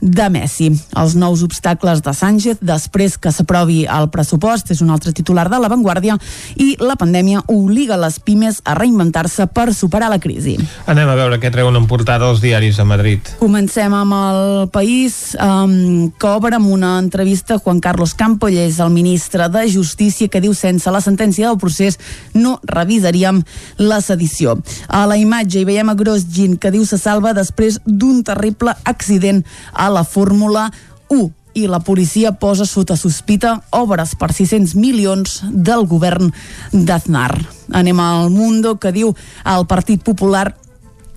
de 0.05 0.27
Messi. 0.29 0.69
Els 0.93 1.15
nous 1.17 1.41
obstacles 1.43 2.01
de 2.05 2.13
Sánchez 2.13 2.61
després 2.61 3.17
que 3.17 3.31
s'aprovi 3.33 3.83
el 3.89 4.07
pressupost 4.13 4.69
és 4.71 4.81
un 4.85 4.91
altre 4.93 5.11
titular 5.17 5.47
de 5.49 5.57
l'avantguàrdia 5.59 6.17
i 6.61 6.75
la 6.79 6.95
pandèmia 6.99 7.41
obliga 7.51 7.97
les 7.97 8.19
pimes 8.21 8.61
a 8.63 8.75
reinventar-se 8.77 9.47
per 9.49 9.71
superar 9.73 10.11
la 10.13 10.19
crisi. 10.21 10.55
Anem 10.91 11.09
a 11.09 11.17
veure 11.17 11.39
què 11.41 11.49
treuen 11.53 11.75
en 11.79 11.87
portada 11.89 12.29
els 12.29 12.43
diaris 12.43 12.77
a 12.79 12.85
Madrid. 12.85 13.33
Comencem 13.41 13.93
amb 13.97 14.15
el 14.15 14.69
país 14.73 15.33
um, 15.41 16.11
que 16.13 16.29
obre 16.29 16.59
amb 16.59 16.69
una 16.69 16.95
entrevista 17.01 17.57
a 17.57 17.63
Juan 17.63 17.81
Carlos 17.81 18.13
Campoll, 18.13 18.59
és 18.61 18.77
el 18.83 18.93
ministre 18.93 19.49
de 19.49 19.65
Justícia, 19.71 20.29
que 20.29 20.43
diu 20.43 20.53
sense 20.53 20.91
la 20.93 21.01
sentència 21.01 21.49
del 21.49 21.59
procés 21.61 21.97
no 22.37 22.59
revisaríem 22.69 23.41
la 23.81 23.99
sedició. 24.05 24.59
A 24.87 25.05
la 25.09 25.17
imatge 25.17 25.59
hi 25.59 25.67
veiem 25.67 25.89
a 25.89 25.97
Grosjean, 25.97 26.59
que 26.61 26.71
diu 26.71 26.85
se 26.85 27.01
salva 27.01 27.33
després 27.33 27.79
d'un 27.85 28.21
terrible 28.27 28.75
accident 28.85 29.41
a 29.73 29.89
la 29.95 30.03
Fórmula 30.03 30.67
1 31.09 31.31
i 31.55 31.67
la 31.71 31.79
policia 31.79 32.33
posa 32.35 32.65
sota 32.67 32.97
sospita 32.99 33.55
obres 33.71 34.13
per 34.19 34.33
600 34.35 34.75
milions 34.75 35.39
del 35.49 35.87
govern 35.87 36.33
d'Aznar. 36.73 37.31
Anem 37.71 38.01
al 38.03 38.29
Mundo, 38.29 38.75
que 38.75 38.91
diu 38.91 39.15
el 39.47 39.63
Partit 39.71 40.03
Popular 40.03 40.49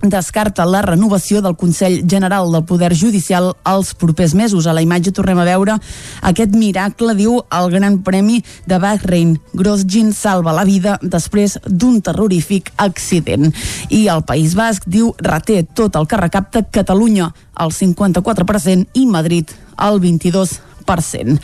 descarta 0.03 0.67
la 0.67 0.83
renovació 0.83 1.43
del 1.43 1.57
Consell 1.57 2.05
General 2.09 2.51
del 2.53 2.65
Poder 2.65 2.93
Judicial 2.97 3.55
als 3.65 3.95
propers 3.95 4.35
mesos. 4.35 4.67
A 4.67 4.73
la 4.73 4.83
imatge 4.83 5.13
tornem 5.13 5.39
a 5.39 5.47
veure 5.47 5.79
aquest 6.23 6.55
miracle, 6.57 7.15
diu 7.19 7.41
el 7.51 7.71
Gran 7.73 8.01
Premi 8.07 8.43
de 8.67 8.79
Bahrein. 8.79 9.37
Grosjean 9.55 10.13
salva 10.13 10.55
la 10.57 10.65
vida 10.69 10.99
després 11.03 11.59
d'un 11.67 12.01
terrorífic 12.03 12.73
accident. 12.77 13.53
I 13.91 14.07
el 14.09 14.25
País 14.29 14.55
Basc 14.59 14.87
diu 14.87 15.15
reté 15.19 15.65
tot 15.65 15.97
el 15.97 16.07
que 16.07 16.21
recapta 16.21 16.65
Catalunya 16.71 17.33
al 17.55 17.73
54% 17.75 18.87
i 18.95 19.07
Madrid 19.07 19.51
al 19.77 20.01
22%. 20.01 21.39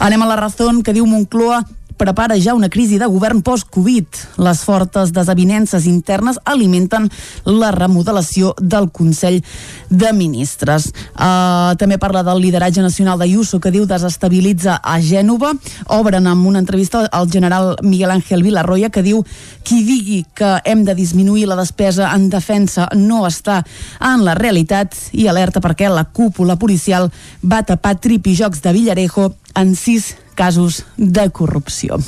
Anem 0.00 0.22
a 0.22 0.28
la 0.30 0.36
raó 0.40 0.70
que 0.82 0.94
diu 0.96 1.06
Moncloa 1.06 1.64
prepara 1.96 2.36
ja 2.40 2.54
una 2.54 2.68
crisi 2.68 2.98
de 2.98 3.06
govern 3.06 3.42
post-Covid. 3.42 4.06
Les 4.42 4.62
fortes 4.64 5.12
desavinences 5.16 5.86
internes 5.86 6.38
alimenten 6.44 7.08
la 7.44 7.70
remodelació 7.72 8.54
del 8.60 8.90
Consell 8.92 9.42
de 9.90 10.12
Ministres. 10.12 10.90
Uh, 11.14 11.74
també 11.80 11.98
parla 11.98 12.22
del 12.26 12.42
lideratge 12.44 12.84
nacional 12.84 13.18
d'Ayuso, 13.18 13.60
que 13.60 13.72
diu 13.74 13.86
desestabilitza 13.88 14.78
a 14.82 14.98
Gènova. 15.00 15.54
Obren 15.96 16.26
amb 16.26 16.46
una 16.46 16.60
entrevista 16.62 17.06
al 17.06 17.30
general 17.32 17.76
Miguel 17.82 18.10
Ángel 18.10 18.44
Villarroya, 18.44 18.90
que 18.90 19.04
diu 19.06 19.24
qui 19.64 19.82
digui 19.86 20.24
que 20.34 20.56
hem 20.64 20.84
de 20.84 20.94
disminuir 20.94 21.46
la 21.48 21.56
despesa 21.56 22.12
en 22.14 22.28
defensa 22.30 22.88
no 22.94 23.24
està 23.26 23.62
en 24.00 24.24
la 24.26 24.36
realitat 24.38 24.94
i 25.12 25.26
alerta 25.28 25.62
perquè 25.64 25.90
la 25.90 26.04
cúpula 26.04 26.56
policial 26.60 27.10
va 27.42 27.64
tapar 27.66 27.96
tripijocs 28.00 28.62
de 28.62 28.72
Villarejo 28.76 29.32
en 29.56 29.74
sis 29.74 30.14
casos 30.36 30.84
de 30.96 31.26
corrupció. 31.34 31.98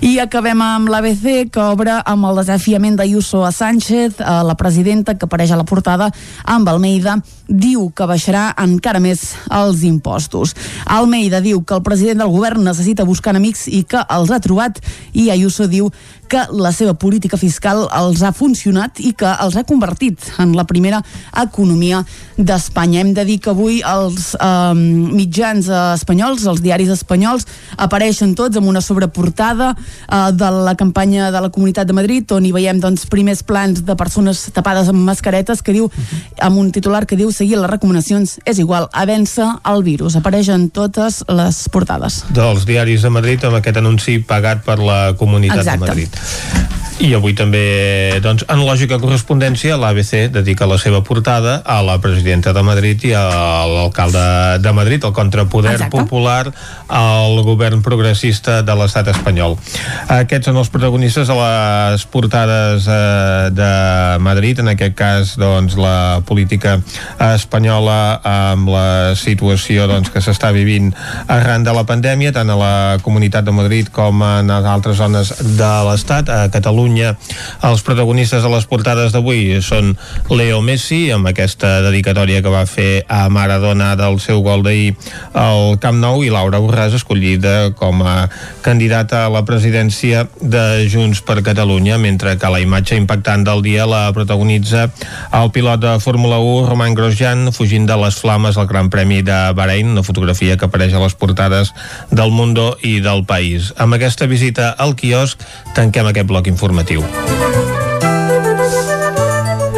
I 0.00 0.16
acabem 0.22 0.62
amb 0.64 0.88
l'ABC, 0.90 1.50
que 1.52 1.62
obre 1.62 2.00
amb 2.00 2.30
el 2.30 2.40
desafiament 2.40 2.96
d'Ayuso 2.98 3.44
a 3.44 3.52
Sánchez, 3.52 4.22
a 4.24 4.40
la 4.46 4.56
presidenta 4.56 5.18
que 5.18 5.28
apareix 5.28 5.52
a 5.52 5.60
la 5.60 5.68
portada 5.68 6.08
amb 6.44 6.68
Almeida, 6.72 7.18
diu 7.48 7.90
que 7.94 8.06
baixarà 8.08 8.48
encara 8.62 9.00
més 9.02 9.34
els 9.52 9.84
impostos. 9.84 10.54
Almeida 10.86 11.42
diu 11.44 11.62
que 11.62 11.76
el 11.76 11.84
president 11.84 12.22
del 12.22 12.32
govern 12.32 12.64
necessita 12.64 13.04
buscar 13.04 13.36
amics 13.36 13.66
i 13.68 13.84
que 13.88 14.00
els 14.16 14.32
ha 14.32 14.40
trobat, 14.40 14.80
i 15.12 15.30
Ayuso 15.30 15.68
diu 15.68 15.90
que 16.28 16.40
la 16.56 16.72
seva 16.72 16.94
política 16.98 17.36
fiscal 17.36 17.84
els 17.94 18.22
ha 18.24 18.32
funcionat 18.34 19.00
i 19.04 19.12
que 19.16 19.28
els 19.44 19.56
ha 19.56 19.64
convertit 19.68 20.30
en 20.40 20.54
la 20.56 20.64
primera 20.66 21.02
economia 21.42 22.00
d'Espanya. 22.36 23.02
Hem 23.02 23.12
de 23.14 23.24
dir 23.28 23.38
que 23.44 23.52
avui 23.52 23.80
els 23.86 24.32
eh, 24.34 24.72
mitjans 24.74 25.68
espanyols, 25.68 26.46
els 26.50 26.62
diaris 26.64 26.90
espanyols, 26.94 27.46
apareixen 27.76 28.34
tots 28.34 28.56
amb 28.58 28.70
una 28.72 28.82
sobreportada 28.84 29.74
eh, 29.74 30.32
de 30.32 30.50
la 30.64 30.74
campanya 30.80 31.30
de 31.34 31.44
la 31.44 31.52
Comunitat 31.54 31.86
de 31.86 31.96
Madrid, 31.96 32.32
on 32.32 32.48
hi 32.48 32.54
veiem 32.56 32.80
doncs, 32.82 33.06
primers 33.12 33.44
plans 33.44 33.84
de 33.84 33.96
persones 33.98 34.46
tapades 34.56 34.90
amb 34.90 35.04
mascaretes 35.04 35.62
que 35.62 35.76
diu, 35.76 35.90
amb 36.40 36.58
un 36.58 36.72
titular 36.74 37.04
que 37.06 37.20
diu 37.20 37.33
seguir 37.34 37.58
les 37.60 37.70
recomanacions 37.70 38.38
és 38.44 38.60
igual 38.62 38.88
a 38.92 39.04
vèncer 39.08 39.48
el 39.70 39.84
virus. 39.86 40.16
Apareixen 40.16 40.70
totes 40.74 41.22
les 41.28 41.64
portades. 41.74 42.22
Dels 42.34 42.64
diaris 42.68 43.04
de 43.04 43.12
Madrid 43.12 43.44
amb 43.44 43.60
aquest 43.60 43.82
anunci 43.82 44.20
pagat 44.24 44.64
per 44.64 44.78
la 44.80 45.00
Comunitat 45.18 45.64
Exacte. 45.64 45.80
de 45.80 45.86
Madrid. 45.86 46.74
I 47.02 47.08
avui 47.16 47.34
també, 47.34 48.20
doncs, 48.22 48.44
en 48.46 48.60
lògica 48.62 49.00
correspondència, 49.02 49.74
l'ABC 49.80 50.28
dedica 50.30 50.68
la 50.70 50.76
seva 50.78 51.00
portada 51.02 51.56
a 51.66 51.80
la 51.82 51.96
presidenta 51.98 52.52
de 52.54 52.62
Madrid 52.62 53.02
i 53.08 53.10
a 53.18 53.24
l'alcalde 53.66 54.22
de 54.62 54.72
Madrid, 54.72 55.02
el 55.02 55.12
contrapoder 55.12 55.72
Exacte. 55.72 55.90
popular 55.90 56.52
al 56.86 57.42
govern 57.42 57.82
progressista 57.82 58.60
de 58.62 58.76
l'estat 58.78 59.10
espanyol. 59.10 59.58
Aquests 60.06 60.46
són 60.46 60.60
els 60.62 60.70
protagonistes 60.70 61.26
de 61.26 61.34
les 61.40 62.06
portades 62.14 62.86
eh, 62.86 63.50
de 63.50 63.72
Madrid, 64.22 64.62
en 64.62 64.70
aquest 64.76 64.94
cas, 64.94 65.34
doncs, 65.40 65.74
la 65.74 66.22
política 66.24 66.78
espanyola 67.34 68.20
amb 68.28 68.68
la 68.68 69.14
situació 69.18 69.86
doncs, 69.88 70.10
que 70.12 70.20
s'està 70.24 70.50
vivint 70.54 70.90
arran 71.32 71.64
de 71.64 71.72
la 71.74 71.84
pandèmia, 71.88 72.32
tant 72.36 72.50
a 72.52 72.58
la 72.58 72.74
Comunitat 73.04 73.46
de 73.46 73.54
Madrid 73.56 73.88
com 73.94 74.22
en 74.26 74.50
altres 74.54 74.98
zones 75.00 75.32
de 75.56 75.70
l'Estat, 75.88 76.28
a 76.28 76.48
Catalunya. 76.52 77.14
Els 77.64 77.84
protagonistes 77.86 78.44
de 78.44 78.50
les 78.52 78.66
portades 78.68 79.14
d'avui 79.14 79.60
són 79.64 79.94
Leo 80.30 80.60
Messi, 80.64 81.08
amb 81.14 81.30
aquesta 81.30 81.80
dedicatòria 81.86 82.42
que 82.44 82.52
va 82.52 82.66
fer 82.68 83.04
a 83.08 83.24
Maradona 83.32 83.94
del 83.96 84.20
seu 84.20 84.42
gol 84.44 84.64
d'ahir 84.66 84.94
al 85.32 85.78
Camp 85.82 85.98
Nou, 86.02 86.22
i 86.24 86.32
Laura 86.34 86.60
Borràs, 86.62 86.94
escollida 86.98 87.72
com 87.78 88.02
a 88.04 88.28
candidata 88.62 89.24
a 89.24 89.32
la 89.32 89.44
presidència 89.48 90.26
de 90.40 90.84
Junts 90.90 91.24
per 91.24 91.40
Catalunya, 91.46 91.98
mentre 91.98 92.36
que 92.38 92.52
la 92.52 92.60
imatge 92.60 92.98
impactant 93.00 93.44
del 93.46 93.64
dia 93.64 93.88
la 93.88 94.06
protagonitza 94.12 94.88
el 95.32 95.50
pilot 95.54 95.80
de 95.80 95.98
Fórmula 96.00 96.38
1, 96.38 96.68
Roman 96.68 96.94
Grosjean, 96.94 97.13
fugint 97.52 97.86
de 97.86 97.96
les 97.96 98.16
flames 98.16 98.56
al 98.56 98.66
Gran 98.66 98.90
Premi 98.90 99.22
de 99.22 99.52
Bahrein, 99.54 99.92
una 99.92 100.02
fotografia 100.02 100.56
que 100.56 100.66
apareix 100.66 100.94
a 100.94 101.00
les 101.00 101.14
portades 101.14 101.72
del 102.10 102.30
Mundo 102.30 102.76
i 102.82 103.00
del 103.00 103.24
País. 103.24 103.72
Amb 103.78 103.94
aquesta 103.94 104.26
visita 104.26 104.74
al 104.78 104.96
quiosc 104.96 105.40
tanquem 105.74 106.06
aquest 106.06 106.26
bloc 106.26 106.46
informatiu. 106.46 107.04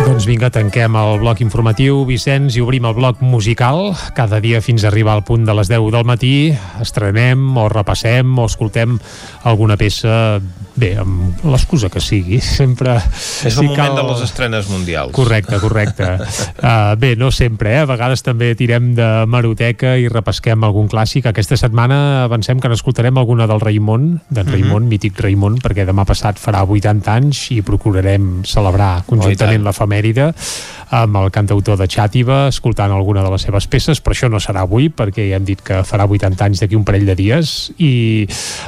Doncs 0.06 0.24
vinga, 0.24 0.48
tanquem 0.48 0.94
el 0.96 1.18
bloc 1.20 1.40
informatiu, 1.42 2.04
Vicenç, 2.08 2.56
i 2.56 2.62
obrim 2.64 2.86
el 2.88 2.94
bloc 2.96 3.20
musical. 3.20 3.92
Cada 4.16 4.40
dia 4.40 4.62
fins 4.64 4.84
a 4.84 4.88
arribar 4.88 5.12
al 5.12 5.24
punt 5.28 5.44
de 5.44 5.52
les 5.52 5.68
10 5.68 5.90
del 5.92 6.06
matí 6.08 6.54
estrenem 6.80 7.56
o 7.58 7.68
repassem 7.68 8.38
o 8.38 8.46
escoltem 8.46 8.96
alguna 9.44 9.76
peça 9.76 10.40
bé, 10.76 10.92
amb 11.00 11.44
l'excusa 11.48 11.88
que 11.92 12.00
sigui, 12.04 12.38
sempre... 12.44 12.96
És 13.46 13.56
el 13.56 13.68
moment 13.70 13.96
de 13.96 14.04
les 14.10 14.22
estrenes 14.26 14.68
mundials. 14.68 15.12
Correcte, 15.16 15.58
correcte. 15.62 16.08
uh, 16.60 16.94
bé, 17.02 17.14
no 17.16 17.30
sempre, 17.32 17.72
eh? 17.74 17.82
A 17.84 17.88
vegades 17.88 18.22
també 18.26 18.52
tirem 18.58 18.92
de 18.98 19.08
maroteca 19.30 19.94
i 20.00 20.08
repesquem 20.12 20.64
algun 20.68 20.88
clàssic. 20.92 21.26
Aquesta 21.30 21.56
setmana 21.60 22.24
avancem 22.26 22.60
que 22.60 22.68
n'escoltarem 22.72 23.16
alguna 23.18 23.48
del 23.48 23.60
Raimon, 23.64 24.20
d'en 24.28 24.46
Mhm. 24.46 24.52
Raimon, 24.52 24.88
mític 24.88 25.18
Raimon, 25.20 25.58
perquè 25.64 25.86
demà 25.88 26.04
passat 26.06 26.38
farà 26.38 26.62
80 26.68 27.14
anys 27.16 27.46
i 27.56 27.62
procurarem 27.62 28.42
celebrar 28.46 29.02
conjuntament 29.06 29.62
tant. 29.62 29.66
l'efemèride 29.70 30.32
amb 30.94 31.16
el 31.18 31.32
cantautor 31.34 31.76
de 31.80 31.88
Xàtiva, 31.90 32.46
escoltant 32.48 32.92
alguna 32.94 33.24
de 33.24 33.30
les 33.32 33.42
seves 33.42 33.66
peces, 33.66 33.98
però 34.02 34.14
això 34.14 34.28
no 34.30 34.38
serà 34.38 34.60
avui, 34.62 34.86
perquè 34.88 35.24
ja 35.30 35.40
hem 35.40 35.44
dit 35.48 35.60
que 35.66 35.80
farà 35.82 36.06
80 36.06 36.44
anys 36.46 36.60
d'aquí 36.62 36.76
un 36.78 36.84
parell 36.86 37.06
de 37.08 37.16
dies, 37.18 37.72
i 37.82 38.26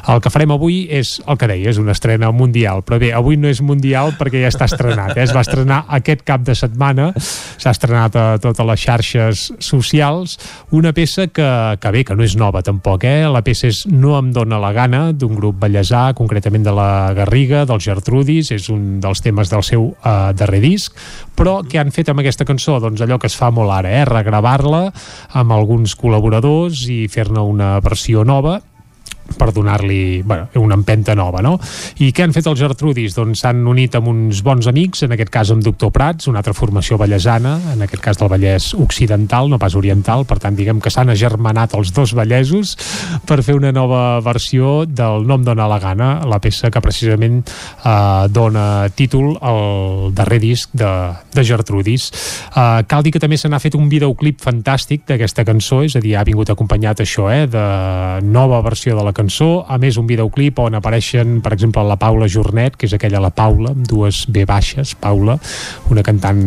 el 0.08 0.20
que 0.24 0.32
farem 0.34 0.50
avui 0.56 0.88
és 0.90 1.20
el 1.28 1.38
que 1.38 1.46
deia, 1.46 1.70
és 1.70 1.78
una 1.78 1.94
estrena 1.98 2.30
mundial, 2.30 2.84
però 2.86 3.00
bé, 3.02 3.10
avui 3.14 3.36
no 3.40 3.50
és 3.50 3.60
mundial 3.64 4.14
perquè 4.18 4.44
ja 4.44 4.52
està 4.52 4.68
estrenat, 4.70 5.16
eh? 5.16 5.26
es 5.26 5.34
va 5.34 5.42
estrenar 5.42 5.82
aquest 5.98 6.22
cap 6.26 6.44
de 6.46 6.54
setmana, 6.58 7.10
s'ha 7.18 7.74
estrenat 7.74 8.16
a 8.16 8.26
totes 8.42 8.66
les 8.70 8.84
xarxes 8.84 9.44
socials, 9.64 10.38
una 10.74 10.94
peça 10.94 11.26
que, 11.26 11.48
que 11.82 11.92
bé, 11.94 12.04
que 12.06 12.16
no 12.16 12.24
és 12.26 12.36
nova 12.38 12.62
tampoc, 12.64 13.04
eh? 13.08 13.26
la 13.28 13.42
peça 13.46 13.68
és 13.68 13.84
No 13.88 14.14
em 14.18 14.30
dóna 14.32 14.60
la 14.62 14.72
gana, 14.76 15.02
d'un 15.12 15.34
grup 15.36 15.58
ballesà, 15.60 16.12
concretament 16.18 16.64
de 16.66 16.74
la 16.74 17.12
Garriga, 17.16 17.64
dels 17.68 17.84
Gertrudis, 17.84 18.52
és 18.54 18.68
un 18.72 18.98
dels 19.02 19.22
temes 19.24 19.50
del 19.50 19.64
seu 19.66 19.90
eh, 19.98 20.14
darrer 20.38 20.62
disc, 20.62 20.96
però 21.38 21.60
què 21.66 21.82
han 21.82 21.92
fet 21.94 22.12
amb 22.12 22.22
aquesta 22.22 22.46
cançó? 22.48 22.78
Doncs 22.82 23.02
allò 23.04 23.18
que 23.18 23.30
es 23.30 23.36
fa 23.38 23.50
molt 23.54 23.74
ara, 23.74 23.92
eh? 24.00 24.06
regravar-la 24.08 24.86
amb 25.38 25.54
alguns 25.56 25.96
col·laboradors 25.98 26.86
i 26.92 27.04
fer-ne 27.10 27.42
una 27.42 27.76
versió 27.84 28.24
nova 28.28 28.58
per 29.38 29.50
donar-li 29.52 30.22
bueno, 30.22 30.48
una 30.56 30.76
empenta 30.78 31.14
nova, 31.18 31.42
no? 31.44 31.56
I 32.00 32.10
què 32.14 32.24
han 32.24 32.34
fet 32.36 32.48
els 32.50 32.60
Gertrudis? 32.60 33.16
Doncs 33.16 33.44
s'han 33.44 33.64
unit 33.68 33.94
amb 33.98 34.10
uns 34.10 34.42
bons 34.46 34.68
amics, 34.70 35.04
en 35.06 35.14
aquest 35.14 35.32
cas 35.34 35.52
amb 35.54 35.64
Doctor 35.64 35.92
Prats, 35.94 36.28
una 36.30 36.40
altra 36.42 36.56
formació 36.56 36.98
ballesana, 37.00 37.56
en 37.74 37.84
aquest 37.84 38.02
cas 38.04 38.20
del 38.20 38.30
Vallès 38.32 38.70
Occidental, 38.78 39.50
no 39.50 39.60
pas 39.60 39.76
Oriental, 39.78 40.24
per 40.28 40.38
tant 40.42 40.56
diguem 40.58 40.80
que 40.80 40.92
s'han 40.92 41.12
agermanat 41.12 41.76
els 41.78 41.92
dos 41.94 42.14
vallesos 42.16 42.76
per 43.28 43.40
fer 43.46 43.56
una 43.58 43.72
nova 43.74 44.20
versió 44.24 44.84
del 44.86 45.26
Nom 45.28 45.44
dona 45.44 45.68
la 45.68 45.78
gana, 45.82 46.10
la 46.28 46.40
peça 46.42 46.70
que 46.72 46.82
precisament 46.84 47.42
eh, 47.42 48.28
dona 48.32 48.88
títol 48.96 49.36
al 49.40 50.12
darrer 50.16 50.40
disc 50.42 50.72
de, 50.72 50.90
de 51.34 51.44
Gertrudis. 51.44 52.08
Eh, 52.54 52.82
cal 52.88 53.04
dir 53.04 53.12
que 53.14 53.22
també 53.22 53.38
se 53.40 53.50
n'ha 53.50 53.60
fet 53.62 53.76
un 53.78 53.88
videoclip 53.92 54.40
fantàstic 54.42 55.06
d'aquesta 55.08 55.44
cançó, 55.48 55.82
és 55.86 55.96
a 55.98 56.02
dir, 56.04 56.16
ha 56.16 56.26
vingut 56.26 56.50
acompanyat 56.50 57.04
això, 57.04 57.28
eh, 57.32 57.46
de 57.50 57.66
nova 58.26 58.60
versió 58.64 58.96
de 58.96 59.04
la 59.04 59.14
cançó, 59.18 59.64
a 59.66 59.78
més 59.82 59.98
un 59.98 60.06
videoclip 60.08 60.60
on 60.62 60.78
apareixen, 60.78 61.40
per 61.42 61.52
exemple, 61.56 61.82
la 61.86 61.98
Paula 62.00 62.30
Jornet, 62.30 62.78
que 62.78 62.86
és 62.86 62.94
aquella 62.94 63.22
la 63.22 63.34
Paula, 63.34 63.74
amb 63.74 63.88
dues 63.90 64.24
B 64.30 64.46
baixes, 64.48 64.94
Paula, 64.98 65.38
una 65.90 66.06
cantant 66.06 66.46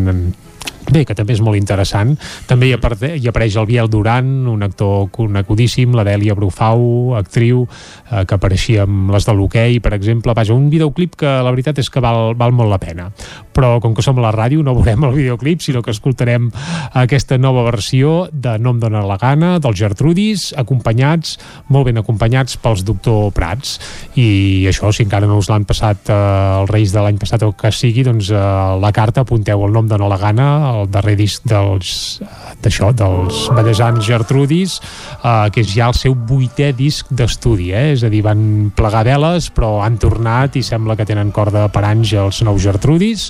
Bé, 0.92 1.06
que 1.08 1.16
també 1.16 1.32
és 1.38 1.40
molt 1.40 1.56
interessant. 1.56 2.18
També 2.50 2.68
hi, 2.68 2.74
aparte, 2.76 3.14
hi 3.16 3.28
apareix 3.32 3.56
el 3.56 3.68
Biel 3.70 3.88
Duran, 3.88 4.28
un 4.52 4.66
actor 4.66 5.06
conegudíssim, 5.16 5.94
la 5.96 6.04
Dèlia 6.04 6.36
Brufau, 6.36 7.16
actriu, 7.16 7.62
eh, 8.10 8.26
que 8.28 8.36
apareixia 8.36 8.84
amb 8.84 9.14
les 9.16 9.28
de 9.28 9.36
l'hoquei, 9.38 9.80
per 9.80 9.94
exemple. 9.96 10.36
Vaja, 10.36 10.54
un 10.54 10.68
videoclip 10.74 11.16
que 11.22 11.32
la 11.46 11.54
veritat 11.54 11.80
és 11.80 11.88
que 11.90 12.04
val, 12.04 12.36
val 12.36 12.52
molt 12.52 12.74
la 12.74 12.80
pena. 12.82 13.08
Però 13.56 13.78
com 13.80 13.96
que 13.96 14.04
som 14.04 14.20
a 14.20 14.26
la 14.26 14.34
ràdio 14.36 14.66
no 14.68 14.76
veurem 14.76 15.08
el 15.08 15.16
videoclip, 15.16 15.62
sinó 15.64 15.80
que 15.82 15.94
escoltarem 15.96 16.50
aquesta 16.92 17.40
nova 17.40 17.64
versió 17.70 18.28
de 18.32 18.58
No 18.60 18.76
em 18.76 18.84
dóna 18.84 19.06
la 19.08 19.18
gana, 19.22 19.54
dels 19.64 19.80
Gertrudis, 19.80 20.50
acompanyats, 20.60 21.38
molt 21.72 21.88
ben 21.88 22.04
acompanyats 22.04 22.60
pels 22.60 22.84
Doctor 22.84 23.32
Prats. 23.32 23.78
I 24.20 24.68
això, 24.68 24.92
si 24.92 25.06
encara 25.08 25.30
no 25.30 25.40
us 25.40 25.48
l'han 25.48 25.64
passat 25.64 26.12
eh, 26.12 26.20
els 26.60 26.72
Reis 26.72 26.92
de 26.92 27.00
l'any 27.00 27.20
passat 27.22 27.48
o 27.48 27.54
que 27.56 27.72
sigui, 27.72 28.04
doncs 28.04 28.34
eh, 28.36 28.44
la 28.84 28.92
carta 28.92 29.24
apunteu 29.24 29.64
el 29.64 29.72
nom 29.72 29.88
de 29.88 30.00
No 30.02 30.12
la 30.12 30.20
gana, 30.20 30.52
el 30.82 30.92
darrer 30.92 31.16
disc 31.20 31.46
dels 31.48 32.22
d'això, 32.62 32.92
dels 32.94 33.48
ballesans 33.56 34.06
Gertrudis, 34.06 34.78
eh, 35.24 35.50
que 35.54 35.64
és 35.64 35.74
ja 35.74 35.90
el 35.90 35.98
seu 35.98 36.16
vuitè 36.16 36.72
disc 36.78 37.10
d'estudi, 37.10 37.72
eh? 37.74 37.92
és 37.96 38.06
a 38.06 38.12
dir, 38.12 38.24
van 38.26 38.72
plegar 38.76 39.06
veles, 39.08 39.50
però 39.54 39.80
han 39.86 39.98
tornat 40.02 40.58
i 40.60 40.66
sembla 40.66 40.98
que 41.00 41.08
tenen 41.10 41.34
corda 41.36 41.68
per 41.74 41.86
anys 41.88 42.14
els 42.14 42.42
nous 42.46 42.62
Gertrudis, 42.62 43.30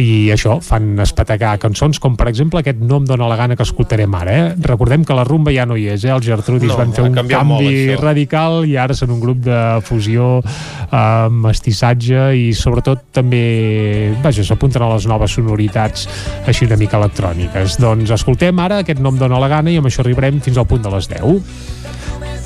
i 0.00 0.28
això, 0.34 0.58
fan 0.64 0.94
espetegar 1.00 1.54
cançons 1.62 1.98
com 2.02 2.16
per 2.18 2.28
exemple 2.28 2.60
aquest 2.60 2.78
No 2.86 2.98
em 3.00 3.06
dóna 3.08 3.28
la 3.30 3.36
gana 3.38 3.56
que 3.56 3.64
escoltarem 3.64 4.12
ara 4.18 4.32
eh? 4.36 4.46
recordem 4.60 5.04
que 5.04 5.14
la 5.16 5.24
rumba 5.24 5.52
ja 5.54 5.64
no 5.66 5.76
hi 5.76 5.86
és 5.94 6.04
eh? 6.04 6.12
els 6.12 6.26
Gertrudis 6.26 6.68
No, 6.70 6.76
van 6.78 6.92
fer 6.92 7.04
un 7.06 7.14
molt, 7.14 7.30
canvi 7.30 7.70
això. 7.70 8.00
radical 8.02 8.58
i 8.68 8.76
ara 8.76 8.94
són 8.96 9.14
un 9.16 9.20
grup 9.22 9.40
de 9.46 9.60
fusió 9.86 10.28
eh, 10.42 11.28
mestissatge 11.30 12.28
i 12.36 12.50
sobretot 12.56 13.06
també 13.16 14.12
vaja, 14.22 14.44
s'apunten 14.44 14.84
a 14.84 14.92
les 14.94 15.08
noves 15.08 15.32
sonoritats 15.38 16.08
així 16.46 16.68
una 16.68 16.76
mica 16.80 17.00
electròniques 17.00 17.78
doncs 17.80 18.12
escoltem 18.16 18.58
ara 18.60 18.82
aquest 18.84 19.00
No 19.00 19.12
em 19.14 19.18
dóna 19.20 19.40
la 19.40 19.48
gana 19.48 19.70
i 19.72 19.80
amb 19.80 19.88
això 19.88 20.04
arribarem 20.04 20.40
fins 20.44 20.58
al 20.58 20.66
punt 20.68 20.84
de 20.84 20.92
les 20.92 21.08
10 21.12 21.74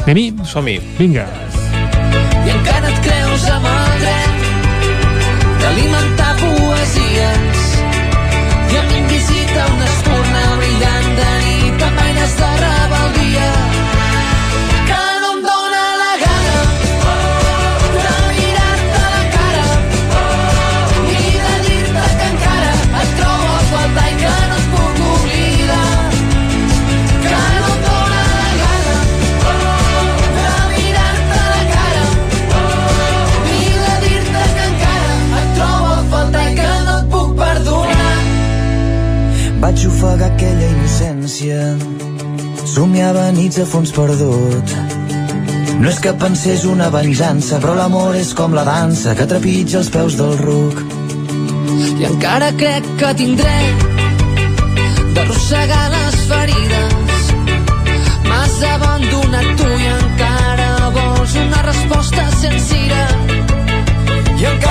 Anem-hi? 0.01 0.33
Som-hi. 0.49 0.79
Vinga. 0.97 1.27
I 2.47 2.55
encara 2.55 2.89
et 2.89 3.03
creus 3.05 3.45
amb 3.53 3.69
el 3.69 4.01
dret 4.01 5.61
d'alimentar 5.61 6.20
Vaig 39.81 39.95
ofegar 39.95 40.27
aquella 40.27 40.67
innocència 40.69 41.59
Somiava 42.69 43.23
nits 43.33 43.57
a 43.63 43.65
fons 43.65 43.89
perdut 43.97 44.75
No 45.81 45.89
és 45.89 46.01
que 46.05 46.13
pensés 46.21 46.67
una 46.69 46.91
venjança 46.93 47.57
Però 47.63 47.73
l'amor 47.79 48.19
és 48.19 48.35
com 48.37 48.53
la 48.53 48.67
dansa 48.67 49.15
Que 49.17 49.25
trepitja 49.31 49.79
els 49.81 49.89
peus 49.95 50.19
del 50.19 50.37
ruc 50.43 50.83
I 51.97 52.05
encara 52.11 52.51
crec 52.61 52.91
que 53.01 53.15
tinc 53.23 53.41
dret 53.41 53.87
d'arrossegar 55.17 55.87
les 55.95 56.19
ferides. 56.29 57.31
M'has 58.29 58.59
abandonat 58.75 59.49
tu 59.59 59.71
i 59.81 59.89
encara 59.95 60.69
vols 60.99 61.39
una 61.41 61.65
resposta 61.71 62.29
senzilla. 62.43 63.09
I 64.37 64.47
encara 64.53 64.70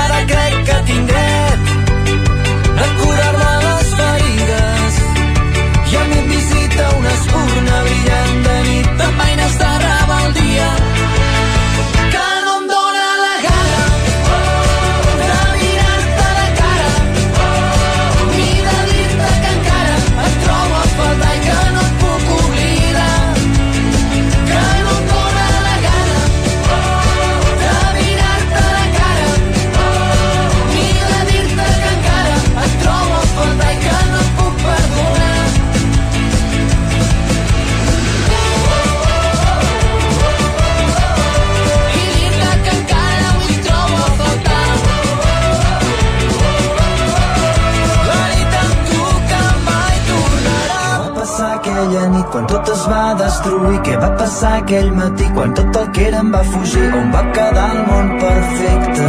destruir? 53.59 53.79
Què 53.83 53.97
va 53.99 54.09
passar 54.17 54.51
aquell 54.61 54.91
matí 54.95 55.27
quan 55.33 55.53
tot 55.53 55.75
el 55.81 55.87
que 55.91 56.07
érem 56.07 56.31
va 56.33 56.43
fugir? 56.43 56.87
On 56.93 57.11
va 57.11 57.23
quedar 57.35 57.69
el 57.75 57.81
món 57.87 58.11
perfecte? 58.19 59.07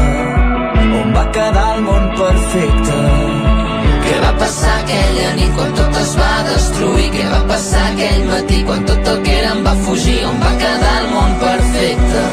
On 1.00 1.12
va 1.14 1.24
quedar 1.34 1.66
el 1.76 1.82
món 1.82 2.08
perfecte? 2.18 2.96
Què 4.06 4.16
va 4.24 4.32
passar 4.38 4.74
aquella 4.82 5.34
nit 5.36 5.52
quan 5.56 5.74
tot 5.78 6.00
es 6.02 6.14
va 6.18 6.32
destruir? 6.48 7.10
Què 7.16 7.26
va 7.34 7.42
passar 7.52 7.84
aquell 7.92 8.24
matí 8.30 8.62
quan 8.64 8.86
tot 8.88 9.12
el 9.14 9.22
que 9.26 9.36
érem 9.42 9.62
va 9.66 9.76
fugir? 9.84 10.18
On 10.30 10.40
va 10.46 10.56
quedar 10.64 10.96
el 11.02 11.12
món 11.14 11.38
perfecte? 11.44 12.24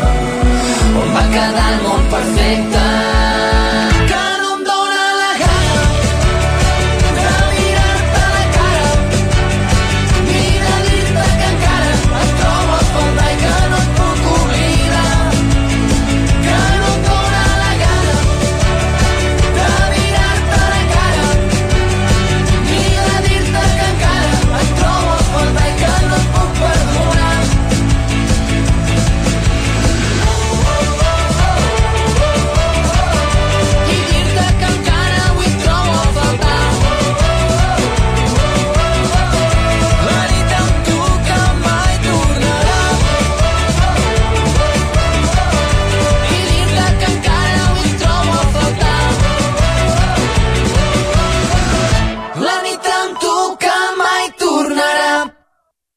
On 1.04 1.14
va 1.14 1.28
quedar 1.36 1.70
el 1.76 1.84
món 1.86 2.10
perfecte? 2.16 3.07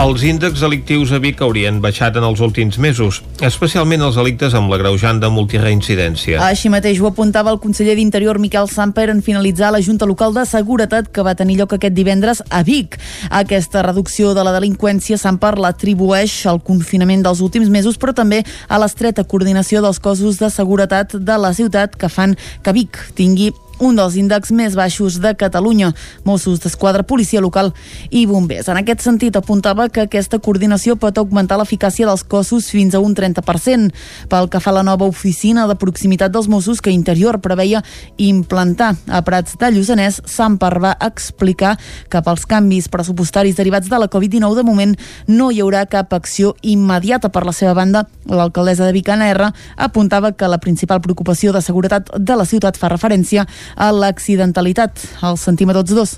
Els 0.00 0.22
índexs 0.24 0.62
delictius 0.64 1.10
a 1.12 1.18
Vic 1.20 1.42
haurien 1.44 1.76
baixat 1.84 2.14
en 2.16 2.24
els 2.24 2.40
últims 2.40 2.78
mesos, 2.80 3.18
especialment 3.44 4.00
els 4.06 4.16
delictes 4.16 4.54
amb 4.56 4.72
l'agreujant 4.72 5.20
de 5.20 5.28
multireincidència. 5.28 6.38
Així 6.40 6.70
mateix 6.72 7.02
ho 7.02 7.10
apuntava 7.10 7.52
el 7.52 7.60
conseller 7.60 7.98
d'Interior 7.98 8.40
Miquel 8.40 8.70
Samper 8.72 9.10
en 9.12 9.20
finalitzar 9.20 9.74
la 9.74 9.82
Junta 9.84 10.08
Local 10.08 10.32
de 10.32 10.46
Seguretat 10.48 11.12
que 11.12 11.26
va 11.26 11.36
tenir 11.36 11.58
lloc 11.60 11.76
aquest 11.76 11.92
divendres 11.92 12.40
a 12.48 12.62
Vic. 12.64 12.96
Aquesta 13.28 13.84
reducció 13.84 14.32
de 14.32 14.46
la 14.46 14.56
delinqüència 14.56 15.20
Samper 15.20 15.58
l'atribueix 15.60 16.46
al 16.48 16.64
confinament 16.64 17.26
dels 17.26 17.44
últims 17.44 17.68
mesos, 17.68 18.00
però 18.00 18.16
també 18.16 18.40
a 18.68 18.80
l'estreta 18.80 19.28
coordinació 19.28 19.84
dels 19.84 20.00
cossos 20.00 20.40
de 20.40 20.48
seguretat 20.48 21.18
de 21.20 21.42
la 21.44 21.52
ciutat 21.52 22.00
que 22.00 22.08
fan 22.08 22.38
que 22.64 22.72
Vic 22.72 23.04
tingui 23.20 23.52
un 23.80 23.96
dels 23.96 24.16
índexs 24.20 24.52
més 24.52 24.76
baixos 24.78 25.18
de 25.20 25.32
Catalunya, 25.34 25.92
Mossos 26.24 26.60
d'Esquadra, 26.60 27.02
Policia 27.02 27.40
Local 27.40 27.72
i 28.10 28.26
Bombers. 28.28 28.68
En 28.68 28.78
aquest 28.80 29.02
sentit, 29.04 29.36
apuntava 29.36 29.88
que 29.88 30.04
aquesta 30.04 30.38
coordinació 30.38 30.96
pot 31.00 31.18
augmentar 31.18 31.58
l'eficàcia 31.58 32.06
dels 32.08 32.24
cossos 32.24 32.68
fins 32.70 32.94
a 32.94 33.00
un 33.00 33.14
30%. 33.16 33.90
Pel 34.30 34.48
que 34.52 34.60
fa 34.60 34.70
a 34.70 34.78
la 34.78 34.84
nova 34.86 35.08
oficina 35.08 35.66
de 35.66 35.76
proximitat 35.80 36.32
dels 36.32 36.48
Mossos 36.48 36.80
que 36.84 36.92
Interior 36.92 37.40
preveia 37.40 37.82
implantar 38.20 38.94
a 39.08 39.22
Prats 39.26 39.56
de 39.58 39.72
Lluçanès, 39.72 40.20
Samper 40.28 40.76
va 40.82 40.94
explicar 41.00 41.76
que 42.10 42.22
pels 42.22 42.46
canvis 42.46 42.88
pressupostaris 42.92 43.56
derivats 43.56 43.88
de 43.90 43.98
la 43.98 44.10
Covid-19 44.12 44.60
de 44.60 44.66
moment 44.66 44.96
no 45.26 45.50
hi 45.50 45.60
haurà 45.64 45.86
cap 45.90 46.12
acció 46.14 46.54
immediata 46.62 47.30
per 47.32 47.44
la 47.48 47.56
seva 47.56 47.74
banda. 47.74 48.04
L'alcaldessa 48.28 48.86
de 48.86 48.94
Vicana 48.94 49.30
R 49.32 49.50
apuntava 49.76 50.32
que 50.32 50.48
la 50.48 50.60
principal 50.60 51.00
preocupació 51.00 51.52
de 51.52 51.62
seguretat 51.64 52.12
de 52.18 52.36
la 52.36 52.46
ciutat 52.46 52.78
fa 52.78 52.92
referència 52.92 53.46
a 53.76 53.90
l'accidentalitat. 53.94 55.02
El 55.26 55.38
sentim 55.40 55.70
a 55.70 55.76
tots 55.80 55.94
dos. 55.96 56.16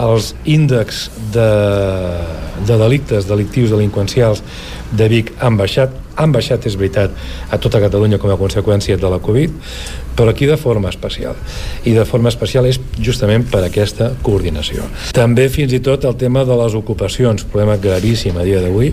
Els 0.00 0.32
índexs 0.48 1.10
de, 1.34 1.48
de 2.68 2.76
delictes, 2.80 3.26
delictius, 3.28 3.74
delinqüencials 3.74 4.40
de 4.92 5.08
Vic 5.08 5.32
han 5.40 5.56
baixat, 5.56 5.94
han 6.16 6.32
baixat, 6.32 6.66
és 6.68 6.76
veritat, 6.76 7.14
a 7.50 7.58
tota 7.60 7.80
Catalunya 7.80 8.20
com 8.20 8.32
a 8.32 8.38
conseqüència 8.40 8.98
de 9.00 9.10
la 9.10 9.20
Covid, 9.24 9.54
però 10.16 10.30
aquí 10.30 10.46
de 10.46 10.58
forma 10.60 10.90
especial. 10.92 11.36
I 11.84 11.94
de 11.96 12.04
forma 12.04 12.28
especial 12.28 12.68
és 12.68 12.80
justament 13.00 13.46
per 13.48 13.62
aquesta 13.64 14.12
coordinació. 14.22 14.84
També 15.16 15.48
fins 15.52 15.72
i 15.72 15.80
tot 15.80 16.04
el 16.04 16.18
tema 16.20 16.44
de 16.44 16.56
les 16.64 16.76
ocupacions, 16.76 17.46
problema 17.48 17.78
gravíssim 17.80 18.36
a 18.36 18.44
dia 18.44 18.60
d'avui 18.60 18.92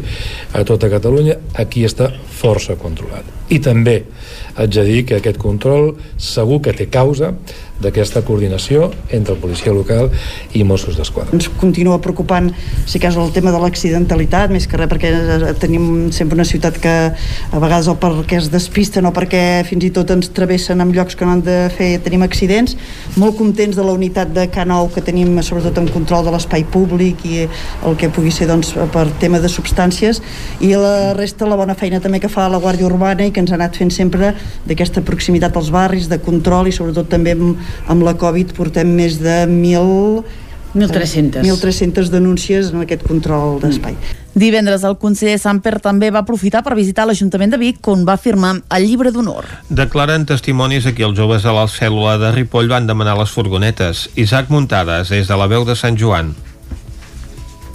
a 0.53 0.63
tota 0.63 0.89
Catalunya, 0.91 1.35
aquí 1.59 1.83
està 1.85 2.11
força 2.39 2.77
controlat. 2.79 3.27
I 3.49 3.59
també 3.59 4.03
haig 4.55 4.71
de 4.75 4.83
dir 4.85 5.01
que 5.09 5.17
aquest 5.17 5.39
control 5.41 5.95
segur 6.21 6.59
que 6.63 6.73
té 6.75 6.85
causa 6.91 7.33
d'aquesta 7.79 8.21
coordinació 8.27 8.89
entre 9.15 9.37
policia 9.39 9.73
local 9.73 10.09
i 10.53 10.65
Mossos 10.67 10.97
d'Esquadra. 10.99 11.31
Ens 11.35 11.47
continua 11.61 11.99
preocupant, 12.03 12.51
si 12.85 12.99
cas, 12.99 13.17
el 13.17 13.31
tema 13.35 13.53
de 13.55 13.61
l'accidentalitat, 13.63 14.51
més 14.51 14.67
que 14.67 14.79
res 14.79 14.91
perquè 14.91 15.11
eh, 15.15 15.53
tenim 15.59 15.88
sempre 16.15 16.37
una 16.37 16.45
ciutat 16.47 16.77
que 16.81 16.93
a 17.11 17.61
vegades 17.61 17.89
o 17.91 17.95
perquè 17.99 18.39
es 18.39 18.49
despisten 18.51 19.07
o 19.09 19.13
perquè 19.15 19.63
fins 19.67 19.85
i 19.87 19.91
tot 19.95 20.11
ens 20.13 20.31
travessen 20.35 20.81
en 20.83 20.93
llocs 20.95 21.17
que 21.17 21.27
no 21.27 21.35
han 21.35 21.43
de 21.45 21.57
fer, 21.75 21.91
tenim 22.05 22.23
accidents. 22.25 22.75
Molt 23.19 23.37
contents 23.39 23.77
de 23.77 23.85
la 23.85 23.95
unitat 23.95 24.33
de 24.35 24.47
K9 24.51 24.93
que 24.95 25.03
tenim, 25.05 25.35
sobretot 25.45 25.77
en 25.81 25.89
control 25.93 26.25
de 26.27 26.33
l'espai 26.35 26.65
públic 26.67 27.23
i 27.27 27.45
el 27.45 27.97
que 27.99 28.11
pugui 28.13 28.33
ser 28.33 28.49
doncs, 28.49 28.73
per 28.93 29.07
tema 29.21 29.39
de 29.43 29.51
substàncies 29.51 30.21
i 30.65 30.73
la 30.75 31.13
resta, 31.17 31.47
la 31.49 31.57
bona 31.59 31.77
feina 31.77 32.01
també 32.03 32.19
que 32.23 32.31
fa 32.31 32.49
la 32.51 32.59
Guàrdia 32.61 32.87
Urbana 32.89 33.27
i 33.27 33.33
que 33.35 33.43
ens 33.43 33.53
ha 33.53 33.57
anat 33.59 33.79
fent 33.79 33.93
sempre 33.93 34.33
d'aquesta 34.67 35.03
proximitat 35.05 35.55
als 35.57 35.71
barris, 35.73 36.09
de 36.09 36.19
control 36.23 36.69
i 36.69 36.75
sobretot 36.75 37.09
també 37.11 37.35
amb, 37.37 37.57
amb 37.87 38.05
la 38.07 38.15
Covid 38.19 38.53
portem 38.57 38.91
més 38.95 39.19
de 39.21 39.41
1.000 39.47 40.48
1.300. 40.75 41.43
1.300 41.43 42.09
denúncies 42.13 42.73
en 42.73 42.83
aquest 42.83 43.05
control 43.07 43.59
d'espai. 43.63 43.95
Divendres 44.39 44.83
el 44.85 44.97
conseller 45.01 45.39
Samper 45.41 45.79
també 45.83 46.11
va 46.13 46.21
aprofitar 46.21 46.61
per 46.63 46.77
visitar 46.77 47.07
l'Ajuntament 47.09 47.55
de 47.55 47.61
Vic 47.61 47.87
on 47.89 48.05
va 48.07 48.17
firmar 48.21 48.55
el 48.77 48.85
llibre 48.85 49.11
d'honor. 49.11 49.47
Declaren 49.69 50.27
testimonis 50.29 50.85
a 50.85 50.93
qui 50.93 51.07
els 51.07 51.17
joves 51.17 51.43
de 51.43 51.55
la 51.55 51.65
cèl·lula 51.67 52.19
de 52.21 52.33
Ripoll 52.35 52.69
van 52.69 52.87
demanar 52.87 53.17
les 53.19 53.33
furgonetes. 53.33 54.07
Isaac 54.15 54.53
Muntades, 54.53 55.09
des 55.09 55.27
de 55.27 55.39
la 55.39 55.49
veu 55.49 55.65
de 55.65 55.75
Sant 55.75 55.97
Joan. 55.97 56.35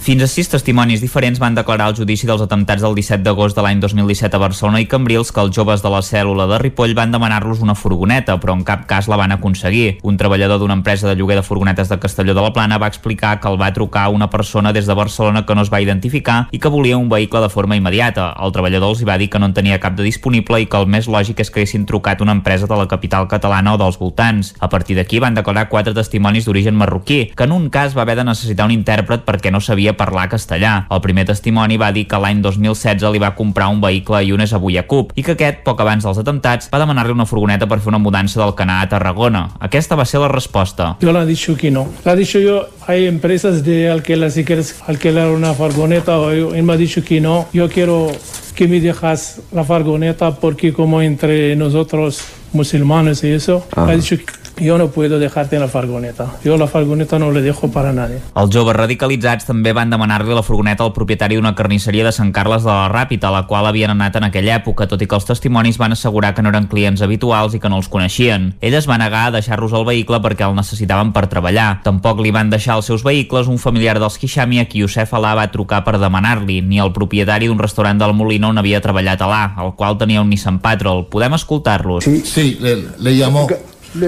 Fins 0.05 0.21
a 0.21 0.27
sis 0.29 0.45
testimonis 0.45 1.01
diferents 1.01 1.39
van 1.41 1.55
declarar 1.57 1.87
el 1.89 1.95
judici 1.97 2.27
dels 2.29 2.43
atemptats 2.43 2.83
del 2.85 2.93
17 2.93 3.23
d'agost 3.25 3.57
de 3.57 3.63
l'any 3.65 3.79
2017 3.81 4.37
a 4.37 4.39
Barcelona 4.43 4.77
i 4.77 4.85
Cambrils 4.85 5.31
que 5.33 5.41
els 5.41 5.55
joves 5.57 5.81
de 5.81 5.89
la 5.89 6.03
cèl·lula 6.05 6.45
de 6.45 6.59
Ripoll 6.61 6.93
van 6.93 7.09
demanar-los 7.09 7.63
una 7.65 7.73
furgoneta, 7.73 8.35
però 8.37 8.53
en 8.53 8.61
cap 8.61 8.83
cas 8.85 9.07
la 9.09 9.17
van 9.17 9.33
aconseguir. 9.33 9.97
Un 10.05 10.19
treballador 10.21 10.59
d'una 10.61 10.75
empresa 10.77 11.09
de 11.09 11.15
lloguer 11.17 11.39
de 11.39 11.43
furgonetes 11.47 11.89
de 11.89 11.97
Castelló 11.97 12.35
de 12.37 12.43
la 12.45 12.51
Plana 12.53 12.77
va 12.77 12.85
explicar 12.85 13.39
que 13.39 13.49
el 13.49 13.57
va 13.59 13.71
trucar 13.73 14.09
una 14.13 14.29
persona 14.29 14.73
des 14.73 14.85
de 14.85 14.93
Barcelona 14.93 15.43
que 15.47 15.55
no 15.55 15.63
es 15.65 15.73
va 15.73 15.81
identificar 15.81 16.37
i 16.51 16.59
que 16.59 16.69
volia 16.69 17.01
un 17.01 17.09
vehicle 17.09 17.41
de 17.41 17.49
forma 17.49 17.75
immediata. 17.75 18.27
El 18.37 18.53
treballador 18.53 18.93
els 18.93 19.01
va 19.09 19.17
dir 19.17 19.31
que 19.31 19.41
no 19.41 19.49
en 19.49 19.57
tenia 19.57 19.81
cap 19.81 19.97
de 19.97 20.05
disponible 20.05 20.61
i 20.61 20.69
que 20.69 20.77
el 20.77 20.85
més 20.85 21.09
lògic 21.09 21.41
és 21.41 21.49
que 21.49 21.63
haguessin 21.63 21.89
trucat 21.89 22.21
una 22.21 22.37
empresa 22.37 22.69
de 22.69 22.77
la 22.77 22.85
capital 22.85 23.25
catalana 23.25 23.73
o 23.73 23.81
dels 23.81 23.97
voltants. 23.97 24.53
A 24.59 24.69
partir 24.69 25.01
d'aquí 25.01 25.17
van 25.17 25.33
declarar 25.33 25.65
quatre 25.73 25.97
testimonis 25.97 26.45
d'origen 26.45 26.77
marroquí, 26.77 27.31
que 27.33 27.49
en 27.49 27.57
un 27.57 27.71
cas 27.73 27.97
va 27.97 28.05
haver 28.05 28.19
de 28.21 28.29
necessitar 28.29 28.69
un 28.69 28.77
intèrpret 28.77 29.25
perquè 29.25 29.49
no 29.49 29.65
sabia 29.65 29.94
parlar 29.95 30.27
castellà. 30.29 30.85
El 30.91 31.01
primer 31.01 31.25
testimoni 31.25 31.77
va 31.77 31.91
dir 31.91 32.05
que 32.07 32.17
l'any 32.19 32.41
2016 32.41 33.03
li 33.11 33.19
va 33.19 33.33
comprar 33.35 33.67
un 33.69 33.81
vehicle 33.81 34.21
i 34.23 34.29
Iunes 34.29 34.53
a 34.53 34.57
Bullacup 34.57 35.11
i 35.15 35.23
que 35.23 35.31
aquest, 35.33 35.63
poc 35.63 35.81
abans 35.81 36.03
dels 36.03 36.17
atemptats, 36.21 36.69
va 36.73 36.79
demanar-li 36.79 37.11
una 37.15 37.25
furgoneta 37.25 37.67
per 37.67 37.79
fer 37.79 37.89
una 37.89 37.99
mudança 37.99 38.39
del 38.43 38.53
Canà 38.55 38.81
a 38.81 38.89
Tarragona. 38.89 39.49
Aquesta 39.59 39.95
va 39.95 40.05
ser 40.05 40.19
la 40.21 40.27
resposta. 40.27 40.95
Le 41.01 41.11
he 41.21 41.25
dicho 41.25 41.55
que 41.55 41.71
no. 41.71 41.87
He 42.05 42.15
dicho 42.15 42.39
yo, 42.39 42.67
hay 42.87 43.07
empresas 43.07 43.63
de 43.63 43.89
alquiler, 43.89 44.31
si 44.31 44.43
quieres 44.43 44.75
alquilar 44.87 45.29
una 45.31 45.53
furgoneta, 45.53 46.19
o 46.19 46.33
yo- 46.33 46.53
él 46.53 46.63
me 46.63 46.73
ha 46.73 46.77
dicho 46.77 47.03
que 47.03 47.21
no. 47.21 47.47
Yo 47.53 47.69
quiero 47.69 48.11
que 48.55 48.67
me 48.67 48.79
dejas 48.79 49.41
la 49.51 49.63
furgoneta 49.63 50.31
porque 50.35 50.71
como 50.73 51.01
entre 51.01 51.55
nosotros 51.55 52.21
musulmanes 52.53 53.23
y 53.23 53.31
eso, 53.31 53.65
Ah. 53.75 53.85
le 53.87 53.93
he 53.93 53.97
dicho 53.97 54.15
yo 54.57 54.77
no 54.77 54.89
puedo 54.89 55.19
dejarte 55.19 55.55
en 55.55 55.61
la 55.61 55.67
fargoneta. 55.67 56.35
Yo 56.43 56.57
la 56.57 56.67
fargoneta 56.67 57.19
no 57.19 57.31
le 57.31 57.41
dejo 57.41 57.71
para 57.71 57.91
nadie. 57.93 58.19
Els 58.35 58.51
joves 58.53 58.75
radicalitzats 58.75 59.47
també 59.47 59.73
van 59.75 59.89
demanar-li 59.91 60.33
la 60.35 60.43
furgoneta 60.43 60.85
al 60.85 60.93
propietari 60.93 61.35
d'una 61.35 61.55
carnisseria 61.55 62.05
de 62.05 62.13
Sant 62.15 62.31
Carles 62.35 62.63
de 62.63 62.71
la 62.71 62.87
Ràpita, 62.91 63.29
a 63.29 63.35
la 63.35 63.43
qual 63.47 63.67
havien 63.67 63.91
anat 63.91 64.15
en 64.15 64.27
aquella 64.29 64.55
època, 64.59 64.87
tot 64.87 65.01
i 65.01 65.07
que 65.07 65.15
els 65.17 65.27
testimonis 65.27 65.79
van 65.81 65.95
assegurar 65.95 66.33
que 66.35 66.43
no 66.43 66.53
eren 66.53 66.69
clients 66.71 67.01
habituals 67.01 67.55
i 67.55 67.59
que 67.59 67.69
no 67.69 67.79
els 67.81 67.89
coneixien. 67.91 68.53
Ell 68.61 68.77
es 68.77 68.89
va 68.89 68.99
negar 69.01 69.27
a 69.27 69.35
deixar-los 69.35 69.75
el 69.75 69.85
vehicle 69.85 70.21
perquè 70.23 70.47
el 70.47 70.55
necessitaven 70.55 71.11
per 71.15 71.27
treballar. 71.31 71.81
Tampoc 71.83 72.23
li 72.23 72.31
van 72.31 72.49
deixar 72.49 72.79
els 72.79 72.87
seus 72.89 73.03
vehicles 73.03 73.51
un 73.51 73.59
familiar 73.59 73.99
dels 73.99 74.17
Hishami 74.21 74.59
a 74.63 74.69
qui 74.69 74.83
Youssef 74.83 75.13
Alà 75.13 75.35
va 75.35 75.51
trucar 75.51 75.83
per 75.83 75.99
demanar-li, 75.99 76.61
ni 76.61 76.79
el 76.79 76.93
propietari 76.95 77.51
d'un 77.51 77.59
restaurant 77.59 77.99
del 77.99 78.15
Molino 78.15 78.49
on 78.53 78.59
havia 78.61 78.81
treballat 78.81 79.21
Alà, 79.21 79.43
el 79.63 79.75
qual 79.75 79.99
tenia 79.99 80.23
un 80.23 80.29
Nissan 80.29 80.59
Patrol. 80.63 81.05
Podem 81.11 81.35
escoltar-los? 81.35 82.03
Sí, 82.03 82.21
sí 82.25 82.57
le, 82.61 82.77
le 82.99 83.17
llamó. 83.17 83.47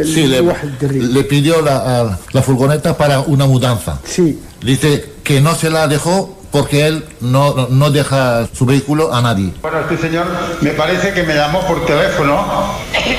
Sí, 0.03 0.27
le, 0.27 0.41
le 0.91 1.23
pidió 1.23 1.61
la, 1.61 2.17
la 2.31 2.41
furgoneta 2.41 2.97
para 2.97 3.21
una 3.21 3.45
mudanza. 3.45 3.99
Sí. 4.03 4.39
Dice 4.61 5.13
que 5.23 5.39
no 5.41 5.55
se 5.55 5.69
la 5.69 5.87
dejó 5.87 6.36
porque 6.51 6.87
él 6.87 7.03
no, 7.21 7.67
no 7.69 7.91
deja 7.91 8.47
su 8.53 8.65
vehículo 8.65 9.13
a 9.13 9.21
nadie. 9.21 9.51
Bueno, 9.61 9.79
este 9.81 9.97
señor 9.97 10.27
me 10.61 10.71
parece 10.71 11.13
que 11.13 11.23
me 11.23 11.33
llamó 11.35 11.61
por 11.67 11.85
teléfono 11.85 12.43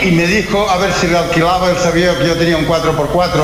y 0.04 0.10
me 0.12 0.26
dijo 0.26 0.68
a 0.68 0.76
ver 0.78 0.92
si 0.92 1.06
le 1.08 1.18
alquilaba, 1.18 1.70
él 1.70 1.76
sabía 1.76 2.16
que 2.18 2.26
yo 2.26 2.34
tenía 2.36 2.56
un 2.56 2.66
4x4 2.66 3.40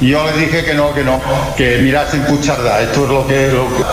y 0.00 0.10
yo 0.10 0.24
le 0.24 0.32
dije 0.40 0.64
que 0.64 0.74
no, 0.74 0.92
que 0.94 1.04
no, 1.04 1.20
que 1.56 1.78
mirasen 1.78 2.22
Pucharda, 2.24 2.80
esto 2.80 3.04
es 3.04 3.10
lo 3.10 3.26
que, 3.26 3.48
lo 3.52 3.66
que- 3.76 3.84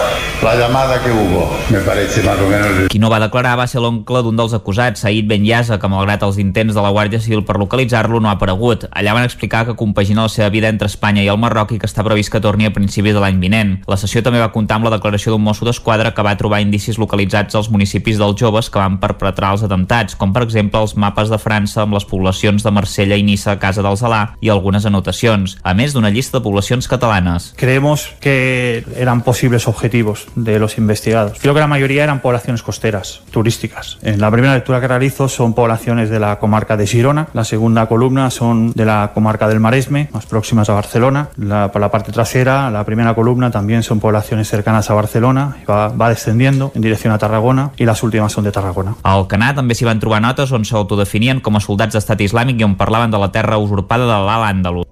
la 0.41 0.55
llamada 0.55 0.99
que 1.03 1.11
hubo, 1.11 1.55
me 1.69 1.77
parece 1.81 2.23
más 2.23 2.35
o 2.39 2.49
menos. 2.49 2.89
Qui 2.89 2.97
no 2.97 3.11
va 3.11 3.19
declarar 3.19 3.59
va 3.59 3.67
ser 3.69 3.79
l'oncle 3.83 4.23
d'un 4.25 4.35
dels 4.35 4.55
acusats, 4.57 4.99
Said 5.03 5.27
Ben 5.29 5.45
Yasa, 5.45 5.77
que 5.77 5.87
malgrat 5.87 6.23
els 6.25 6.39
intents 6.41 6.73
de 6.73 6.81
la 6.81 6.89
Guàrdia 6.89 7.19
Civil 7.21 7.43
per 7.45 7.59
localitzar-lo 7.61 8.19
no 8.19 8.27
ha 8.27 8.31
aparegut. 8.39 8.87
Allà 8.89 9.13
van 9.13 9.23
explicar 9.23 9.67
que 9.67 9.75
compagina 9.77 10.23
la 10.23 10.29
seva 10.33 10.49
vida 10.49 10.67
entre 10.67 10.87
Espanya 10.89 11.21
i 11.21 11.27
el 11.29 11.37
Marroc 11.37 11.73
i 11.73 11.77
que 11.77 11.85
està 11.85 12.01
previst 12.03 12.31
que 12.33 12.41
torni 12.41 12.65
a 12.65 12.73
principis 12.73 13.13
de 13.13 13.19
l'any 13.21 13.37
vinent. 13.39 13.83
La 13.85 13.97
sessió 14.01 14.23
també 14.25 14.39
va 14.41 14.49
comptar 14.51 14.79
amb 14.79 14.89
la 14.89 14.95
declaració 14.97 15.30
d'un 15.31 15.41
mosso 15.41 15.65
d'esquadra 15.65 16.11
que 16.13 16.25
va 16.25 16.35
trobar 16.37 16.61
indicis 16.61 16.99
localitzats 17.01 17.55
als 17.55 17.71
municipis 17.71 18.19
dels 18.19 18.37
joves 18.39 18.69
que 18.69 18.79
van 18.81 18.99
perpetrar 19.01 19.53
els 19.55 19.63
atemptats, 19.65 20.17
com 20.19 20.35
per 20.35 20.43
exemple 20.45 20.81
els 20.83 20.97
mapes 20.99 21.31
de 21.31 21.39
França 21.41 21.85
amb 21.85 21.95
les 21.95 22.05
poblacions 22.05 22.63
de 22.63 22.73
Marsella 22.75 23.17
i 23.17 23.23
Nissa 23.23 23.55
a 23.55 23.59
casa 23.61 23.83
dels 23.85 24.03
Alà 24.03 24.21
i 24.41 24.51
algunes 24.51 24.85
anotacions, 24.85 25.57
a 25.63 25.73
més 25.77 25.95
d'una 25.95 26.11
llista 26.11 26.39
de 26.39 26.43
poblacions 26.45 26.87
catalanes. 26.91 27.53
Creemos 27.57 28.11
que 28.19 28.83
eran 28.97 29.21
posibles 29.21 29.67
objetivos 29.67 30.27
de 30.35 30.59
los 30.59 30.77
investigados. 30.77 31.39
Creo 31.39 31.53
que 31.53 31.59
la 31.59 31.67
mayoría 31.67 32.03
eran 32.03 32.21
poblaciones 32.21 32.63
costeras, 32.63 33.21
turísticas. 33.31 33.97
En 34.01 34.19
la 34.19 34.31
primera 34.31 34.53
lectura 34.53 34.81
que 34.81 34.87
realizo 34.87 35.27
son 35.29 35.53
poblaciones 35.53 36.09
de 36.09 36.19
la 36.19 36.39
comarca 36.39 36.77
de 36.77 36.87
Girona, 36.87 37.27
la 37.33 37.43
segunda 37.43 37.87
columna 37.87 38.29
son 38.29 38.73
de 38.73 38.85
la 38.85 39.11
comarca 39.13 39.47
del 39.47 39.59
Maresme, 39.59 40.09
más 40.13 40.25
próximas 40.25 40.69
a 40.69 40.73
Barcelona. 40.73 41.29
La, 41.37 41.71
por 41.71 41.81
la 41.81 41.91
parte 41.91 42.11
trasera, 42.11 42.69
la 42.71 42.83
primera 42.83 43.13
columna 43.13 43.51
también 43.51 43.83
son 43.83 43.99
poblaciones 43.99 44.49
cercanas 44.49 44.89
a 44.89 44.93
Barcelona, 44.93 45.20
y 45.21 45.65
va, 45.65 45.89
va 45.89 46.09
descendiendo 46.09 46.71
en 46.75 46.81
dirección 46.81 47.13
a 47.13 47.17
Tarragona 47.17 47.71
y 47.77 47.85
las 47.85 48.01
últimas 48.03 48.31
son 48.31 48.43
de 48.43 48.51
Tarragona. 48.51 48.95
A 49.03 49.13
Alcanar 49.13 49.53
també 49.55 49.75
s'hi 49.77 49.85
van 49.85 50.01
trobar 50.01 50.21
notes 50.21 50.51
on 50.51 50.65
s'autodefinien 50.65 51.41
com 51.45 51.55
a 51.55 51.61
soldats 51.61 51.93
d'estat 51.93 52.21
islàmic 52.25 52.59
i 52.59 52.65
on 52.65 52.75
parlaven 52.75 53.13
de 53.13 53.21
la 53.21 53.31
terra 53.31 53.59
usurpada 53.61 54.09
de 54.09 54.17
l'Alt 54.25 54.49
Àndalus. 54.49 54.89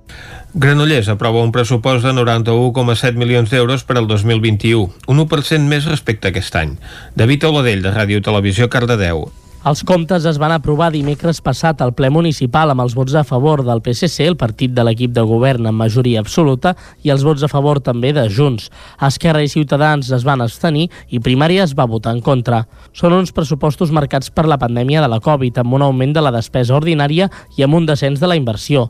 Granollers 0.53 1.09
aprova 1.09 1.43
un 1.43 1.51
pressupost 1.51 2.05
de 2.05 2.13
91,7 2.13 3.17
milions 3.17 3.49
d'euros 3.49 3.83
per 3.83 3.97
al 3.97 4.07
2021, 4.07 4.89
un 5.07 5.25
1% 5.25 5.69
més 5.69 5.85
respecte 5.85 6.29
a 6.29 6.33
aquest 6.33 6.55
any. 6.55 6.77
David 7.15 7.45
Oladell, 7.49 7.83
de 7.85 7.93
Ràdio 7.93 8.21
Televisió, 8.25 8.69
Cardedeu. 8.69 9.27
Els 9.69 9.83
comptes 9.85 10.23
es 10.25 10.37
van 10.41 10.49
aprovar 10.55 10.87
dimecres 10.89 11.43
passat 11.45 11.81
al 11.83 11.91
ple 11.93 12.09
municipal 12.09 12.71
amb 12.71 12.81
els 12.81 12.95
vots 12.97 13.13
a 13.19 13.21
favor 13.27 13.61
del 13.67 13.83
PSC, 13.85 14.25
el 14.25 14.37
partit 14.39 14.71
de 14.73 14.81
l'equip 14.87 15.11
de 15.13 15.21
govern 15.29 15.67
amb 15.69 15.83
majoria 15.83 16.23
absoluta, 16.23 16.71
i 17.05 17.11
els 17.13 17.21
vots 17.27 17.43
a 17.45 17.49
favor 17.51 17.77
també 17.85 18.09
de 18.15 18.23
Junts. 18.33 18.71
Esquerra 19.05 19.43
i 19.45 19.51
Ciutadans 19.51 20.09
es 20.15 20.25
van 20.25 20.41
abstenir 20.41 20.87
i 21.13 21.21
Primària 21.21 21.67
es 21.67 21.75
va 21.77 21.85
votar 21.91 22.15
en 22.17 22.23
contra. 22.25 22.63
Són 22.97 23.13
uns 23.13 23.35
pressupostos 23.35 23.93
marcats 23.93 24.33
per 24.33 24.47
la 24.49 24.57
pandèmia 24.57 25.03
de 25.05 25.11
la 25.11 25.21
Covid, 25.21 25.61
amb 25.61 25.77
un 25.77 25.85
augment 25.85 26.17
de 26.17 26.25
la 26.25 26.33
despesa 26.33 26.73
ordinària 26.79 27.29
i 27.59 27.67
amb 27.67 27.77
un 27.77 27.85
descens 27.85 28.17
de 28.17 28.31
la 28.31 28.39
inversió. 28.41 28.87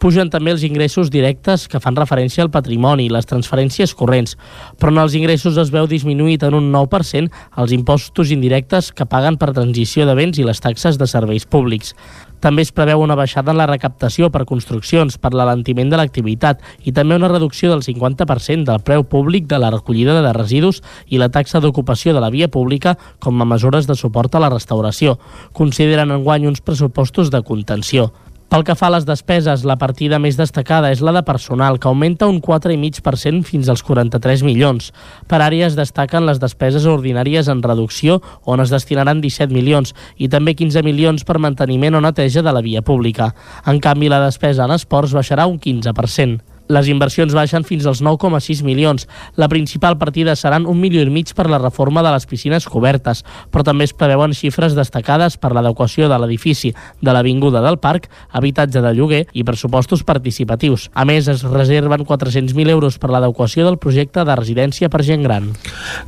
Pugen 0.00 0.30
també 0.32 0.54
els 0.54 0.62
ingressos 0.64 1.10
directes 1.12 1.66
que 1.68 1.76
fan 1.84 1.98
referència 1.98 2.40
al 2.40 2.48
patrimoni 2.48 3.04
i 3.04 3.10
les 3.12 3.26
transferències 3.28 3.92
corrents, 3.92 4.38
però 4.80 4.94
en 4.94 5.00
els 5.02 5.12
ingressos 5.18 5.58
es 5.60 5.68
veu 5.74 5.84
disminuït 5.90 6.46
en 6.46 6.56
un 6.56 6.70
9% 6.72 7.28
els 7.60 7.74
impostos 7.76 8.32
indirectes 8.32 8.88
que 8.96 9.04
paguen 9.04 9.36
per 9.36 9.50
transició 9.52 10.06
de 10.08 10.14
béns 10.16 10.40
i 10.40 10.46
les 10.48 10.64
taxes 10.64 10.96
de 10.96 11.04
serveis 11.10 11.44
públics. 11.44 11.92
També 12.40 12.64
es 12.64 12.72
preveu 12.72 13.04
una 13.04 13.18
baixada 13.18 13.52
en 13.52 13.60
la 13.60 13.66
recaptació 13.68 14.30
per 14.32 14.46
construccions, 14.48 15.18
per 15.20 15.34
l'alentiment 15.36 15.92
de 15.92 16.00
l'activitat 16.00 16.64
i 16.88 16.96
també 16.96 17.20
una 17.20 17.28
reducció 17.28 17.68
del 17.68 17.84
50% 17.84 18.64
del 18.64 18.80
preu 18.80 19.04
públic 19.04 19.52
de 19.52 19.60
la 19.60 19.68
recollida 19.76 20.16
de 20.24 20.32
residus 20.32 20.80
i 21.12 21.20
la 21.20 21.28
taxa 21.28 21.60
d'ocupació 21.60 22.16
de 22.16 22.24
la 22.24 22.32
via 22.32 22.48
pública 22.48 22.96
com 23.20 23.36
a 23.36 23.50
mesures 23.52 23.84
de 23.84 24.00
suport 24.00 24.32
a 24.32 24.40
la 24.40 24.48
restauració. 24.48 25.18
Consideren 25.52 26.16
enguany 26.16 26.48
uns 26.48 26.64
pressupostos 26.64 27.28
de 27.28 27.44
contenció. 27.44 28.08
Pel 28.50 28.64
que 28.66 28.74
fa 28.74 28.88
a 28.88 28.90
les 28.96 29.04
despeses, 29.06 29.62
la 29.62 29.76
partida 29.78 30.18
més 30.18 30.34
destacada 30.34 30.88
és 30.90 30.98
la 31.06 31.12
de 31.14 31.20
personal, 31.22 31.78
que 31.78 31.86
augmenta 31.86 32.26
un 32.26 32.40
4,5% 32.42 33.46
fins 33.46 33.70
als 33.70 33.84
43 33.86 34.42
milions. 34.42 34.88
Per 35.30 35.38
àrees 35.38 35.78
destaquen 35.78 36.26
les 36.26 36.42
despeses 36.42 36.88
ordinàries 36.90 37.46
en 37.46 37.62
reducció, 37.62 38.18
on 38.42 38.58
es 38.58 38.74
destinaran 38.74 39.22
17 39.22 39.54
milions, 39.54 39.94
i 40.18 40.26
també 40.26 40.58
15 40.58 40.82
milions 40.82 41.22
per 41.22 41.38
manteniment 41.38 41.94
o 41.94 42.02
neteja 42.02 42.42
de 42.42 42.50
la 42.50 42.66
via 42.66 42.82
pública. 42.82 43.36
En 43.70 43.78
canvi, 43.78 44.10
la 44.10 44.24
despesa 44.26 44.66
en 44.66 44.74
esports 44.74 45.14
baixarà 45.14 45.46
un 45.46 45.60
15%. 45.62 46.49
Les 46.70 46.86
inversions 46.86 47.34
baixen 47.34 47.64
fins 47.66 47.86
als 47.90 47.98
9,6 47.98 48.62
milions. 48.62 49.08
La 49.34 49.48
principal 49.50 49.96
partida 49.98 50.36
seran 50.38 50.68
un 50.70 50.78
milió 50.78 51.02
i 51.02 51.10
mig 51.10 51.32
per 51.34 51.48
la 51.50 51.58
reforma 51.58 52.04
de 52.06 52.12
les 52.14 52.26
piscines 52.30 52.68
cobertes, 52.70 53.24
però 53.50 53.64
també 53.66 53.88
es 53.88 53.94
preveuen 53.96 54.34
xifres 54.36 54.76
destacades 54.78 55.34
per 55.40 55.50
l'adequació 55.50 56.06
de 56.06 56.18
l'edifici 56.22 56.70
de 57.02 57.14
l'Avinguda 57.14 57.62
del 57.64 57.80
Parc, 57.82 58.06
habitatge 58.30 58.82
de 58.84 58.92
lloguer 58.94 59.24
i 59.34 59.42
pressupostos 59.42 60.04
participatius. 60.06 60.88
A 60.94 61.04
més, 61.08 61.26
es 61.26 61.42
reserven 61.42 62.06
400.000 62.06 62.70
euros 62.70 63.00
per 63.02 63.10
l'adequació 63.10 63.66
del 63.66 63.80
projecte 63.82 64.22
de 64.24 64.38
residència 64.38 64.88
per 64.88 65.02
gent 65.02 65.26
gran. 65.26 65.50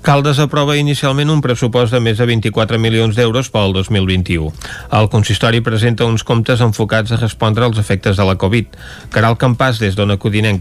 Caldes 0.06 0.38
aprova 0.38 0.78
inicialment 0.78 1.34
un 1.34 1.42
pressupost 1.42 1.90
de 1.90 1.98
més 1.98 2.22
de 2.22 2.28
24 2.30 2.78
milions 2.78 3.18
d'euros 3.18 3.50
pel 3.50 3.74
2021. 3.74 4.52
El 4.94 5.10
consistori 5.10 5.58
presenta 5.64 6.06
uns 6.06 6.22
comptes 6.22 6.62
enfocats 6.62 7.10
a 7.10 7.18
respondre 7.18 7.66
als 7.66 7.82
efectes 7.82 8.14
de 8.16 8.30
la 8.30 8.38
Covid. 8.38 8.78
Caral 9.10 9.34
Campàs, 9.42 9.82
des 9.82 9.98
d'Ona 9.98 10.20
Codinenca. 10.22 10.51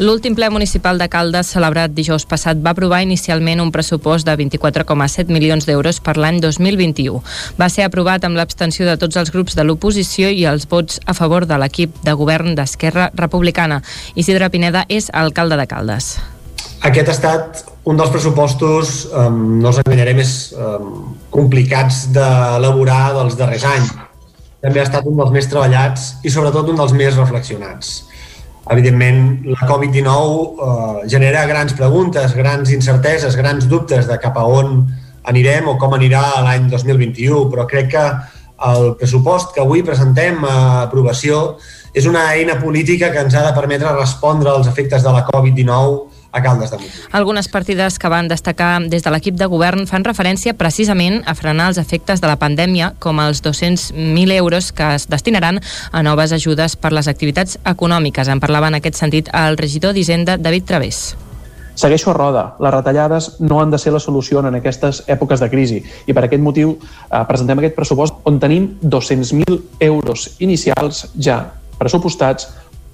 L'últim 0.00 0.32
ple 0.32 0.48
municipal 0.48 0.96
de 0.96 1.10
Caldes, 1.12 1.50
celebrat 1.52 1.92
dijous 1.92 2.24
passat, 2.24 2.56
va 2.64 2.72
aprovar 2.72 3.02
inicialment 3.04 3.60
un 3.60 3.68
pressupost 3.68 4.24
de 4.24 4.32
24,7 4.32 5.28
milions 5.28 5.66
d'euros 5.68 5.98
per 6.00 6.14
l'any 6.16 6.38
2021. 6.40 7.20
Va 7.60 7.68
ser 7.68 7.84
aprovat 7.84 8.24
amb 8.24 8.40
l'abstenció 8.40 8.88
de 8.88 8.96
tots 8.96 9.20
els 9.20 9.28
grups 9.28 9.58
de 9.58 9.66
l'oposició 9.68 10.30
i 10.32 10.46
els 10.48 10.64
vots 10.70 11.02
a 11.04 11.12
favor 11.12 11.44
de 11.44 11.60
l'equip 11.60 12.00
de 12.06 12.16
govern 12.16 12.56
d'Esquerra 12.56 13.10
Republicana. 13.12 13.82
Isidre 14.16 14.48
Pineda 14.48 14.86
és 14.88 15.12
alcalde 15.12 15.60
de 15.60 15.68
Caldes. 15.68 16.14
Aquest 16.80 17.12
ha 17.12 17.18
estat 17.18 17.64
un 17.84 18.00
dels 18.00 18.08
pressupostos, 18.08 19.10
no 19.12 19.68
els 19.68 19.84
enganyaré, 19.84 20.16
més 20.16 20.54
um, 20.56 21.10
complicats 21.28 22.06
d'elaborar 22.14 23.10
dels 23.20 23.36
darrers 23.36 23.68
anys. 23.68 23.92
També 24.64 24.80
ha 24.80 24.88
estat 24.88 25.04
un 25.04 25.20
dels 25.20 25.36
més 25.36 25.48
treballats 25.52 26.14
i 26.24 26.32
sobretot 26.32 26.72
un 26.72 26.80
dels 26.80 26.96
més 26.96 27.20
reflexionats. 27.20 27.98
Evidentment, 28.70 29.42
la 29.50 29.66
Covid-19 29.66 30.10
eh, 30.14 31.08
genera 31.10 31.46
grans 31.50 31.74
preguntes, 31.74 32.34
grans 32.38 32.70
incerteses, 32.70 33.34
grans 33.36 33.66
dubtes 33.66 34.06
de 34.06 34.18
cap 34.22 34.36
a 34.38 34.44
on 34.46 34.84
anirem 35.30 35.66
o 35.68 35.74
com 35.78 35.96
anirà 35.96 36.22
l'any 36.44 36.68
2021, 36.70 37.48
però 37.50 37.66
crec 37.66 37.90
que 37.96 38.04
el 38.70 38.94
pressupost 39.00 39.54
que 39.56 39.62
avui 39.64 39.82
presentem 39.82 40.44
a 40.44 40.84
aprovació 40.84 41.58
és 41.96 42.06
una 42.06 42.28
eina 42.36 42.58
política 42.60 43.10
que 43.10 43.24
ens 43.24 43.34
ha 43.34 43.42
de 43.48 43.54
permetre 43.56 43.90
respondre 43.96 44.52
als 44.52 44.68
efectes 44.70 45.02
de 45.02 45.12
la 45.16 45.24
Covid-19 45.26 46.09
a 46.32 46.42
Caldes 46.42 46.70
de 46.70 46.78
Montbui. 46.78 47.06
Algunes 47.12 47.48
partides 47.48 47.98
que 47.98 48.08
van 48.08 48.28
destacar 48.28 48.80
des 48.88 49.02
de 49.02 49.10
l'equip 49.10 49.36
de 49.38 49.46
govern 49.50 49.86
fan 49.86 50.04
referència 50.04 50.54
precisament 50.54 51.22
a 51.26 51.34
frenar 51.34 51.70
els 51.70 51.78
efectes 51.78 52.20
de 52.20 52.28
la 52.30 52.38
pandèmia, 52.38 52.94
com 52.98 53.20
els 53.20 53.42
200.000 53.42 54.36
euros 54.36 54.72
que 54.72 54.94
es 54.94 55.08
destinaran 55.08 55.60
a 55.92 56.02
noves 56.02 56.32
ajudes 56.32 56.76
per 56.76 56.92
les 56.92 57.08
activitats 57.08 57.58
econòmiques. 57.64 58.28
En 58.28 58.40
parlava 58.40 58.68
en 58.68 58.78
aquest 58.78 59.00
sentit 59.00 59.32
el 59.34 59.58
regidor 59.58 59.94
d'Hisenda, 59.94 60.36
David 60.38 60.64
Través. 60.64 61.16
Segueixo 61.80 62.10
a 62.10 62.14
roda. 62.14 62.42
Les 62.60 62.74
retallades 62.74 63.40
no 63.40 63.60
han 63.62 63.70
de 63.70 63.78
ser 63.78 63.92
la 63.94 64.00
solució 64.02 64.42
en 64.44 64.58
aquestes 64.58 65.04
èpoques 65.08 65.40
de 65.40 65.48
crisi 65.48 65.78
i 65.80 66.12
per 66.12 66.26
aquest 66.26 66.42
motiu 66.42 66.74
eh, 66.76 67.22
presentem 67.28 67.62
aquest 67.62 67.78
pressupost 67.78 68.20
on 68.28 68.40
tenim 68.42 68.74
200.000 68.82 69.80
euros 69.88 70.26
inicials 70.44 71.06
ja 71.16 71.40
pressupostats 71.80 72.50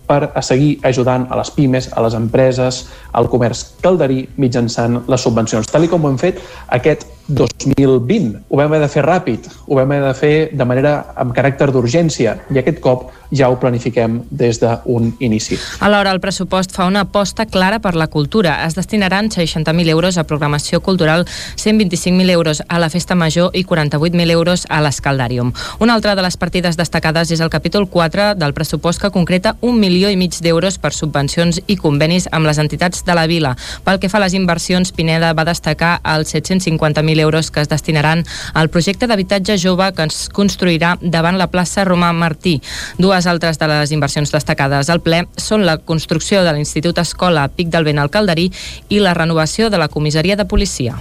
per 0.07 0.30
a 0.34 0.42
seguir 0.42 0.78
ajudant 0.86 1.26
a 1.30 1.38
les 1.40 1.50
pimes, 1.50 1.90
a 1.92 2.02
les 2.04 2.14
empreses, 2.14 2.84
al 3.12 3.28
comerç 3.32 3.64
calderí 3.82 4.22
mitjançant 4.36 5.02
les 5.07 5.26
subvencions, 5.26 5.68
tal 5.70 5.88
com 5.90 6.04
ho 6.04 6.12
hem 6.12 6.20
fet 6.20 6.40
aquest 6.78 7.07
2020. 7.28 8.44
Ho 8.48 8.56
vam 8.56 8.70
haver 8.70 8.82
de 8.84 8.90
fer 8.92 9.04
ràpid, 9.06 9.48
ho 9.66 9.78
vam 9.78 9.90
haver 9.90 10.07
de 10.07 10.14
fer 10.14 10.34
de 10.53 10.64
manera 10.68 10.96
amb 11.16 11.34
caràcter 11.36 11.70
d'urgència 11.74 12.36
i 12.54 12.61
aquest 12.61 12.80
cop 12.84 13.11
ja 13.30 13.48
ho 13.50 13.58
planifiquem 13.58 14.20
des 14.30 14.61
d'un 14.61 15.14
inici. 15.20 15.58
Alhora, 15.80 16.12
el 16.12 16.20
pressupost 16.20 16.72
fa 16.72 16.86
una 16.86 17.00
aposta 17.07 17.46
clara 17.46 17.80
per 17.80 17.96
la 17.96 18.07
cultura. 18.07 18.64
Es 18.66 18.76
destinaran 18.76 19.30
60.000 19.30 19.88
euros 19.88 20.18
a 20.18 20.24
programació 20.24 20.80
cultural, 20.80 21.26
125.000 21.57 22.30
euros 22.30 22.62
a 22.68 22.78
la 22.78 22.90
Festa 22.90 23.14
Major 23.14 23.50
i 23.53 23.64
48.000 23.64 24.30
euros 24.30 24.66
a 24.68 24.80
l'Escaldàrium. 24.80 25.53
Una 25.80 25.94
altra 25.94 26.14
de 26.14 26.22
les 26.22 26.36
partides 26.36 26.76
destacades 26.76 27.30
és 27.30 27.40
el 27.40 27.50
capítol 27.50 27.88
4 27.88 28.34
del 28.34 28.54
pressupost 28.54 29.03
que 29.03 29.11
concreta 29.11 29.57
un 29.61 29.80
milió 29.80 30.11
i 30.11 30.16
mig 30.16 30.38
d'euros 30.40 30.78
per 30.78 30.92
subvencions 30.94 31.61
i 31.66 31.76
convenis 31.76 32.28
amb 32.30 32.46
les 32.46 32.58
entitats 32.58 33.04
de 33.04 33.14
la 33.14 33.26
vila. 33.26 33.57
Pel 33.84 33.98
que 33.98 34.08
fa 34.08 34.18
a 34.18 34.26
les 34.26 34.34
inversions, 34.34 34.92
Pineda 34.92 35.32
va 35.34 35.44
destacar 35.44 36.00
els 36.04 36.34
750.000 36.34 37.16
euros 37.21 37.51
que 37.51 37.61
es 37.61 37.68
destinaran 37.68 38.25
al 38.55 38.71
projecte 38.71 39.07
d'habitatge 39.07 39.59
jove 39.59 39.93
que 39.97 40.07
es 40.09 40.29
construirà 40.29 40.97
davant 41.01 41.38
la 41.38 41.51
plaça 41.51 41.84
Romà 41.84 42.13
Martí. 42.13 42.61
Dues 42.99 43.26
altres 43.26 43.59
de 43.59 43.68
les 43.72 43.93
inversions 43.93 44.33
destacades 44.33 44.91
al 44.91 45.03
ple 45.03 45.25
són 45.37 45.67
la 45.67 45.79
construcció 45.79 46.45
de 46.45 46.55
l'Institut 46.55 46.99
Escola 46.99 47.49
Pic 47.49 47.68
del 47.72 47.84
Vent 47.84 48.01
al 48.03 48.11
Calderí 48.11 48.51
i 48.88 49.03
la 49.03 49.14
renovació 49.14 49.71
de 49.71 49.79
la 49.79 49.88
comissaria 49.88 50.37
de 50.37 50.45
policia. 50.45 50.97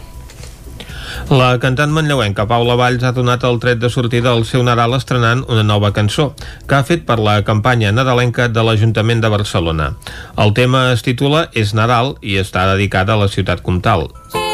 La 1.29 1.55
cantant 1.61 1.93
manlleuenca 1.95 2.45
Paula 2.49 2.75
Valls 2.79 3.03
ha 3.05 3.13
donat 3.15 3.43
el 3.47 3.59
tret 3.63 3.81
de 3.81 3.89
sortida 3.89 4.33
al 4.35 4.45
seu 4.49 4.63
Nadal 4.67 4.93
estrenant 4.97 5.43
una 5.49 5.63
nova 5.63 5.91
cançó, 5.95 6.33
que 6.67 6.77
ha 6.77 6.85
fet 6.87 7.05
per 7.07 7.19
la 7.19 7.39
campanya 7.47 7.93
nadalenca 7.95 8.49
de 8.49 8.65
l'Ajuntament 8.65 9.23
de 9.23 9.33
Barcelona. 9.33 9.91
El 10.37 10.53
tema 10.53 10.89
es 10.93 11.05
titula 11.05 11.47
És 11.53 11.73
Nadal 11.73 12.15
i 12.21 12.39
està 12.41 12.67
dedicada 12.73 13.15
a 13.15 13.23
la 13.25 13.31
ciutat 13.31 13.63
comtal. 13.65 14.09
És 14.33 14.44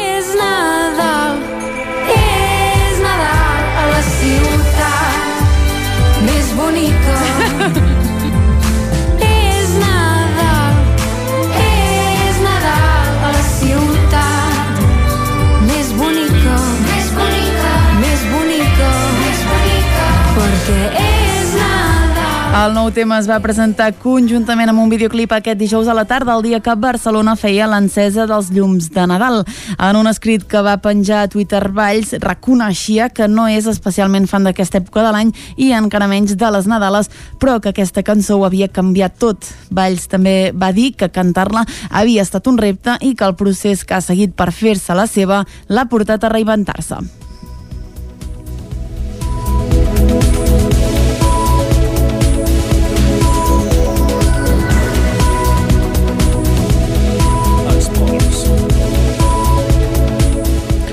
El 22.52 22.74
nou 22.76 22.90
tema 22.92 23.16
es 23.16 23.24
va 23.24 23.38
presentar 23.40 23.86
conjuntament 23.96 24.68
amb 24.68 24.82
un 24.82 24.90
videoclip 24.92 25.30
aquest 25.32 25.56
dijous 25.56 25.86
a 25.88 25.94
la 25.96 26.04
tarda, 26.04 26.34
el 26.36 26.42
dia 26.44 26.58
que 26.60 26.74
Barcelona 26.76 27.32
feia 27.40 27.64
l'encesa 27.64 28.26
dels 28.28 28.50
llums 28.52 28.90
de 28.92 29.06
Nadal. 29.08 29.40
En 29.78 29.96
un 29.96 30.10
escrit 30.10 30.44
que 30.44 30.60
va 30.60 30.74
penjar 30.84 31.22
a 31.22 31.30
Twitter 31.32 31.62
Valls, 31.72 32.12
reconeixia 32.20 33.08
que 33.08 33.24
no 33.24 33.46
és 33.48 33.70
especialment 33.72 34.28
fan 34.28 34.44
d'aquesta 34.44 34.82
època 34.82 35.06
de 35.06 35.14
l'any 35.16 35.32
i 35.56 35.70
encara 35.72 36.10
menys 36.12 36.36
de 36.36 36.52
les 36.52 36.68
Nadales, 36.68 37.08
però 37.40 37.56
que 37.56 37.72
aquesta 37.72 38.04
cançó 38.04 38.36
ho 38.36 38.44
havia 38.44 38.68
canviat 38.68 39.16
tot. 39.16 39.48
Valls 39.72 40.04
també 40.12 40.52
va 40.52 40.74
dir 40.76 40.92
que 40.92 41.08
cantar-la 41.08 41.64
havia 41.88 42.20
estat 42.20 42.52
un 42.52 42.60
repte 42.60 43.00
i 43.00 43.16
que 43.16 43.24
el 43.24 43.38
procés 43.40 43.88
que 43.88 43.96
ha 43.96 44.04
seguit 44.04 44.36
per 44.36 44.52
fer-se 44.52 44.92
la 44.92 45.08
seva 45.08 45.46
l'ha 45.72 45.88
portat 45.88 46.28
a 46.28 46.34
reinventar-se. 46.36 47.31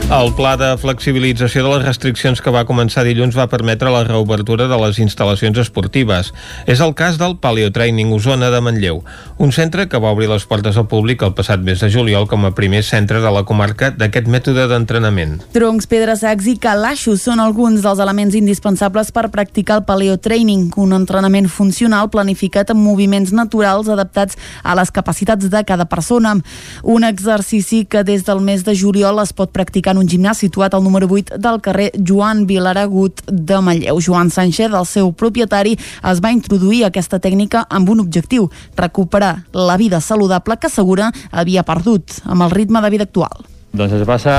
El 0.09 0.31
pla 0.33 0.55
de 0.57 0.71
flexibilització 0.81 1.61
de 1.61 1.69
les 1.69 1.83
restriccions 1.85 2.39
que 2.41 2.49
va 2.49 2.63
començar 2.65 3.03
dilluns 3.05 3.35
va 3.37 3.45
permetre 3.45 3.91
la 3.93 4.01
reobertura 4.07 4.65
de 4.65 4.77
les 4.81 4.97
instal·lacions 4.97 5.59
esportives. 5.61 6.31
És 6.65 6.79
el 6.81 6.95
cas 6.97 7.19
del 7.21 7.35
Paleotraining 7.37 8.09
Osona 8.15 8.49
de 8.49 8.57
Manlleu, 8.57 9.03
un 9.37 9.53
centre 9.53 9.85
que 9.85 9.99
va 10.01 10.09
obrir 10.09 10.31
les 10.31 10.47
portes 10.49 10.79
al 10.81 10.87
públic 10.89 11.21
el 11.21 11.35
passat 11.37 11.61
mes 11.61 11.83
de 11.85 11.91
juliol 11.93 12.25
com 12.25 12.47
a 12.47 12.51
primer 12.57 12.81
centre 12.87 13.21
de 13.21 13.33
la 13.35 13.43
comarca 13.45 13.91
d'aquest 13.93 14.25
mètode 14.25 14.65
d'entrenament. 14.71 15.35
Troncs, 15.53 15.85
pedres 15.85 16.23
secs 16.25 16.49
i 16.49 16.55
calaixos 16.57 17.21
són 17.29 17.37
alguns 17.45 17.85
dels 17.85 18.01
elements 18.01 18.33
indispensables 18.33 19.13
per 19.13 19.27
practicar 19.29 19.77
el 19.77 19.85
paleotraining, 19.85 20.71
un 20.81 20.97
entrenament 20.97 21.51
funcional 21.53 22.09
planificat 22.09 22.73
amb 22.73 22.81
moviments 22.81 23.29
naturals 23.29 23.93
adaptats 23.93 24.41
a 24.63 24.73
les 24.73 24.89
capacitats 24.89 25.53
de 25.53 25.63
cada 25.69 25.85
persona. 25.85 26.33
Un 26.81 27.05
exercici 27.05 27.85
que 27.85 28.01
des 28.01 28.25
del 28.25 28.41
mes 28.41 28.65
de 28.65 28.73
juliol 28.73 29.21
es 29.21 29.37
pot 29.37 29.53
practicar 29.53 29.93
en 29.93 29.98
un 29.99 30.07
gimnàs 30.09 30.39
situat 30.41 30.73
al 30.73 30.83
número 30.83 31.07
8 31.11 31.37
del 31.41 31.59
carrer 31.61 31.89
Joan 31.95 32.45
Vilaragut 32.47 33.21
de 33.27 33.59
Manlleu. 33.61 33.99
Joan 34.01 34.31
Sánchez, 34.31 34.71
el 34.71 34.87
seu 34.87 35.11
propietari, 35.13 35.75
es 36.11 36.23
va 36.23 36.31
introduir 36.33 36.85
aquesta 36.87 37.19
tècnica 37.19 37.65
amb 37.69 37.89
un 37.89 38.01
objectiu, 38.05 38.49
recuperar 38.77 39.45
la 39.53 39.77
vida 39.77 40.01
saludable 40.01 40.57
que 40.57 40.67
assegura 40.67 41.11
havia 41.31 41.63
perdut 41.67 42.21
amb 42.25 42.47
el 42.47 42.51
ritme 42.51 42.81
de 42.81 42.89
vida 42.89 43.07
actual. 43.09 43.45
Doncs 43.71 43.93
es 43.93 44.05
basa 44.07 44.35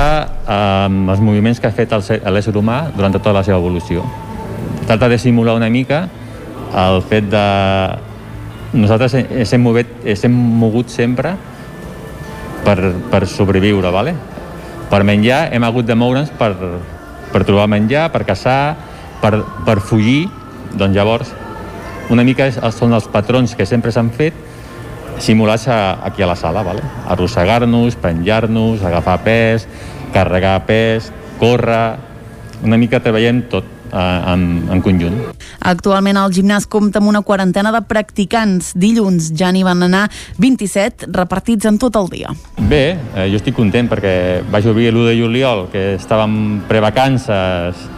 en 0.49 1.05
els 1.09 1.21
moviments 1.23 1.61
que 1.61 1.69
ha 1.69 1.75
fet 1.75 1.93
l'ésser 1.93 2.55
humà 2.57 2.83
durant 2.95 3.13
tota 3.15 3.31
la 3.31 3.45
seva 3.47 3.61
evolució. 3.61 4.03
Tracta 4.87 5.07
de 5.07 5.19
simular 5.21 5.55
una 5.55 5.69
mica 5.69 6.07
el 6.75 7.01
fet 7.03 7.29
de... 7.31 7.45
Nosaltres 8.71 9.17
ens 9.19 9.51
hem, 9.51 9.63
mogut, 9.63 9.87
ens 10.07 10.21
hem 10.23 10.35
mogut 10.35 10.91
sempre 10.91 11.33
per, 12.63 12.77
per 13.11 13.25
sobreviure, 13.27 13.91
¿vale? 13.91 14.13
Per 14.91 15.03
menjar 15.07 15.45
hem 15.55 15.63
hagut 15.63 15.87
de 15.87 15.95
moure'ns 15.95 16.31
per, 16.35 16.51
per 17.31 17.45
trobar 17.47 17.69
menjar, 17.71 18.09
per 18.11 18.25
caçar, 18.27 18.75
per, 19.21 19.37
per 19.65 19.79
fugir. 19.79 20.25
Doncs 20.75 20.95
llavors, 20.95 21.31
una 22.11 22.25
mica 22.27 22.49
són 22.75 22.93
els 22.95 23.07
patrons 23.11 23.55
que 23.55 23.67
sempre 23.67 23.91
s'han 23.95 24.11
fet 24.11 24.35
simulats 25.21 25.67
a, 25.67 25.99
aquí 26.03 26.23
a 26.23 26.27
la 26.27 26.35
sala, 26.35 26.63
¿vale? 26.63 26.81
arrossegar-nos, 27.07 27.95
penjar-nos, 28.01 28.83
agafar 28.83 29.19
pes, 29.23 29.67
carregar 30.13 30.65
pes, 30.65 31.11
córrer, 31.39 31.97
una 32.63 32.77
mica 32.77 32.99
treballem 32.99 33.43
tot 33.49 33.80
en, 33.91 34.45
en 34.71 34.81
conjunt. 34.83 35.17
Actualment 35.71 36.19
el 36.21 36.33
gimnàs 36.35 36.67
compta 36.71 37.01
amb 37.01 37.11
una 37.11 37.23
quarantena 37.25 37.71
de 37.75 37.81
practicants. 37.87 38.73
Dilluns 38.79 39.31
ja 39.37 39.51
n'hi 39.51 39.63
van 39.67 39.83
anar 39.87 40.07
27 40.41 41.11
repartits 41.11 41.69
en 41.69 41.79
tot 41.81 41.95
el 41.99 42.11
dia. 42.11 42.35
Bé, 42.57 42.97
eh, 43.15 43.27
jo 43.31 43.39
estic 43.39 43.55
content 43.57 43.89
perquè 43.91 44.13
vaig 44.51 44.69
obrir 44.71 44.91
l'1 44.91 45.09
de 45.11 45.17
juliol, 45.19 45.67
que 45.71 45.95
estàvem 45.97 46.61
prevacances 46.69 47.89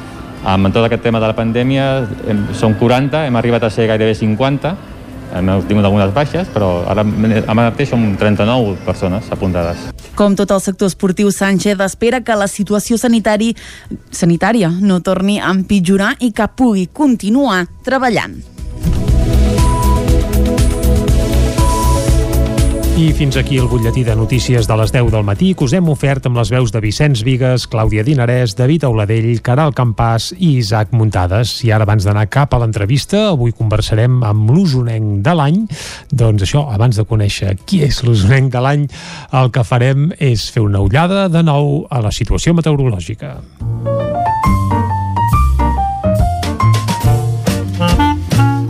amb 0.44 0.74
tot 0.76 0.84
aquest 0.84 1.04
tema 1.06 1.22
de 1.24 1.30
la 1.30 1.36
pandèmia, 1.38 1.86
hem, 2.28 2.48
som 2.58 2.76
40, 2.76 3.26
hem 3.28 3.36
arribat 3.40 3.64
a 3.64 3.72
ser 3.72 3.88
gairebé 3.88 4.16
50, 4.16 4.76
hem 5.34 5.52
tingut 5.68 5.86
algunes 5.86 6.14
baixes, 6.14 6.48
però 6.54 6.84
ara, 6.90 7.06
ara 7.42 7.58
mateix 7.58 7.90
som 7.90 8.06
39 8.20 8.78
persones 8.86 9.30
apuntades. 9.34 9.90
Com 10.16 10.38
tot 10.38 10.54
el 10.54 10.62
sector 10.62 10.92
esportiu, 10.92 11.32
Sánchez 11.34 11.82
espera 11.82 12.22
que 12.22 12.38
la 12.38 12.48
situació 12.48 13.00
sanitari, 13.02 13.54
sanitària 14.14 14.70
no 14.70 15.02
torni 15.02 15.40
a 15.42 15.52
empitjorar 15.54 16.16
i 16.22 16.32
que 16.32 16.50
pugui 16.56 16.88
continuar 16.94 17.66
treballant. 17.86 18.53
I 22.94 23.08
fins 23.10 23.34
aquí 23.38 23.58
el 23.58 23.66
butlletí 23.66 24.04
de 24.06 24.14
notícies 24.16 24.68
de 24.70 24.76
les 24.78 24.92
10 24.94 25.10
del 25.10 25.24
matí 25.26 25.56
que 25.58 25.66
us 25.66 25.74
hem 25.74 25.88
ofert 25.90 26.28
amb 26.30 26.38
les 26.38 26.52
veus 26.54 26.70
de 26.70 26.78
Vicenç 26.78 27.24
Vigues, 27.26 27.66
Clàudia 27.66 28.04
Dinarès, 28.06 28.54
David 28.54 28.86
Auladell, 28.86 29.42
Caral 29.42 29.74
Campàs 29.74 30.30
i 30.38 30.60
Isaac 30.60 30.94
Muntades. 30.94 31.56
I 31.66 31.72
ara, 31.74 31.88
abans 31.88 32.06
d'anar 32.06 32.28
cap 32.30 32.54
a 32.54 32.60
l'entrevista, 32.62 33.32
avui 33.32 33.50
conversarem 33.58 34.22
amb 34.22 34.54
l'usonenc 34.54 35.26
de 35.26 35.34
l'any. 35.34 35.60
Doncs 36.14 36.46
això, 36.46 36.68
abans 36.70 37.02
de 37.02 37.08
conèixer 37.10 37.56
qui 37.66 37.82
és 37.82 38.04
l'usonenc 38.06 38.54
de 38.54 38.62
l'any, 38.62 38.86
el 39.42 39.50
que 39.50 39.66
farem 39.66 40.12
és 40.22 40.46
fer 40.54 40.62
una 40.62 40.86
ullada 40.86 41.26
de 41.34 41.42
nou 41.42 41.88
a 41.90 41.98
la 42.06 42.14
situació 42.14 42.54
meteorològica. 42.54 43.40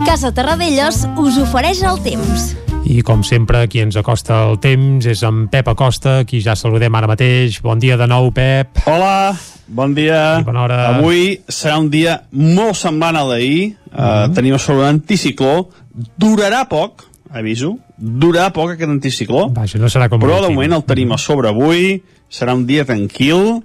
Casa 0.08 0.32
Terradellos 0.32 1.04
us 1.20 1.42
ofereix 1.44 1.84
el 1.84 2.00
temps. 2.00 2.54
I 2.84 3.00
com 3.02 3.22
sempre, 3.24 3.64
qui 3.72 3.80
ens 3.80 3.96
acosta 3.96 4.42
el 4.50 4.58
temps 4.62 5.06
és 5.08 5.22
en 5.24 5.46
Pep 5.52 5.68
Acosta, 5.72 6.18
qui 6.28 6.42
ja 6.44 6.52
saludem 6.58 6.94
ara 6.94 7.08
mateix. 7.08 7.56
Bon 7.64 7.80
dia 7.80 7.96
de 7.96 8.06
nou, 8.10 8.28
Pep. 8.36 8.82
Hola, 8.86 9.32
bon 9.66 9.94
dia. 9.96 10.40
I 10.42 10.44
bona 10.44 10.66
hora. 10.66 10.78
Avui 10.98 11.38
serà 11.48 11.78
un 11.80 11.88
dia 11.90 12.18
molt 12.30 12.76
semblant 12.76 13.16
a 13.16 13.24
d'ahir. 13.30 13.74
Uh, 13.94 14.26
Mhm. 14.28 14.34
tenim 14.34 14.58
sobre 14.58 14.82
un 14.82 14.88
anticicló. 15.00 15.68
Durarà 16.18 16.68
poc, 16.68 17.04
aviso. 17.30 17.78
Durarà 17.98 18.52
poc 18.52 18.72
aquest 18.72 18.90
anticicló. 18.90 19.48
Vaja, 19.54 19.78
no 19.78 19.86
serà 19.88 20.08
com 20.08 20.20
però 20.20 20.42
de 20.42 20.50
moment 20.50 20.72
el 20.72 20.82
tenim 20.84 21.12
a 21.12 21.18
sobre 21.18 21.48
avui. 21.48 22.02
Serà 22.30 22.54
un 22.54 22.66
dia 22.66 22.84
tranquil. 22.84 23.62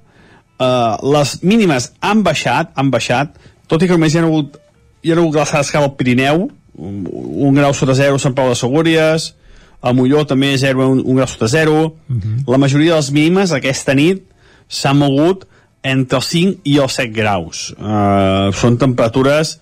Uh, 0.59 1.13
les 1.13 1.43
mínimes 1.43 1.93
han 2.01 2.23
baixat, 2.23 2.71
han 2.75 2.89
baixat, 2.91 3.35
tot 3.67 3.81
i 3.81 3.87
que 3.87 3.93
només 3.93 4.13
hi 4.13 4.17
ha 4.19 4.23
hagut, 4.23 4.57
hi 5.03 5.11
ha 5.11 5.15
hagut 5.15 5.33
glaçades 5.33 5.71
cap 5.71 5.83
al 5.83 5.95
Pirineu, 5.95 6.49
un, 6.79 7.03
un 7.11 7.59
grau 7.59 7.75
sota 7.75 7.95
0 7.97 8.15
a 8.15 8.23
Sant 8.23 8.35
Pau 8.37 8.49
de 8.49 8.57
Segúries, 8.57 9.33
a 9.79 9.93
Molló 9.95 10.25
també 10.27 10.53
0 10.59 10.89
un, 10.95 11.03
un 11.03 11.19
grau 11.19 11.27
sota 11.27 11.47
0. 11.51 11.75
Uh 11.83 12.15
-huh. 12.15 12.43
La 12.47 12.57
majoria 12.57 12.95
de 12.95 12.99
les 12.99 13.11
mínimes 13.11 13.51
aquesta 13.51 13.93
nit 13.93 14.23
s'han 14.67 14.97
mogut 14.97 15.47
entre 15.83 16.17
els 16.17 16.27
5 16.27 16.59
i 16.63 16.77
els 16.77 16.93
7 16.93 17.13
graus. 17.13 17.71
Uh, 17.79 18.51
són 18.53 18.77
temperatures 18.77 19.59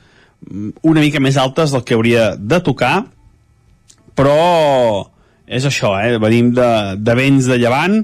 una 0.81 1.02
mica 1.02 1.19
més 1.19 1.38
altes 1.38 1.72
del 1.72 1.84
que 1.84 1.95
hauria 1.98 2.35
de 2.38 2.60
tocar, 2.64 3.06
però 4.15 5.07
és 5.48 5.65
això, 5.65 5.94
eh? 6.02 6.18
venim 6.19 6.52
de, 6.56 6.69
de 6.98 7.15
vents 7.15 7.48
de 7.48 7.57
llevant, 7.57 8.02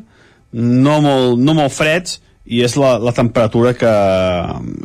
no 0.54 1.00
molt, 1.02 1.40
no 1.42 1.56
molt 1.58 1.74
freds, 1.74 2.20
i 2.46 2.60
és 2.66 2.76
la, 2.76 2.98
la 3.00 3.14
temperatura 3.16 3.72
que, 3.78 3.92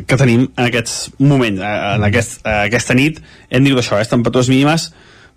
que 0.06 0.18
tenim 0.20 0.46
en 0.48 0.66
aquests 0.68 0.96
moments, 1.18 1.60
eh, 1.60 1.78
en 1.96 2.06
aquest, 2.06 2.38
aquesta 2.46 2.94
nit, 2.98 3.18
hem 3.50 3.66
dit 3.66 3.78
això, 3.78 3.98
eh? 3.98 4.06
temperatures 4.08 4.50
mínimes 4.52 4.90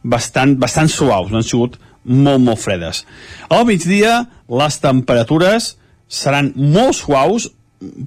bastant, 0.03 0.55
bastant 0.61 0.89
suaus, 0.91 1.31
no 1.31 1.41
han 1.41 1.47
sigut 1.47 1.79
molt, 2.05 2.41
molt 2.41 2.61
fredes. 2.61 3.03
Al 3.49 3.65
migdia, 3.69 4.21
les 4.61 4.79
temperatures 4.81 5.75
seran 6.11 6.51
molt 6.57 6.97
suaus, 6.99 7.49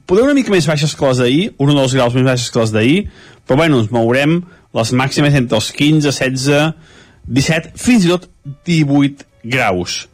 poder 0.07 0.27
una 0.28 0.36
mica 0.39 0.53
més 0.55 0.69
baixes 0.70 0.95
que 0.95 1.11
les 1.11 1.23
d'ahir, 1.23 1.45
un 1.59 1.73
o 1.73 1.78
dos 1.78 1.95
graus 1.97 2.15
més 2.15 2.27
baixes 2.27 2.51
que 2.51 2.62
les 2.62 2.74
d'ahir, 2.74 2.99
però 3.47 3.65
bueno, 3.65 3.82
ens 3.82 3.93
mourem 3.95 4.43
les 4.74 4.93
màximes 4.95 5.35
entre 5.39 5.59
els 5.59 5.70
15, 5.74 6.11
16, 6.11 6.74
17, 7.27 7.74
fins 7.81 8.07
i 8.07 8.12
tot 8.12 8.28
18 8.66 9.27
graus. 9.51 10.05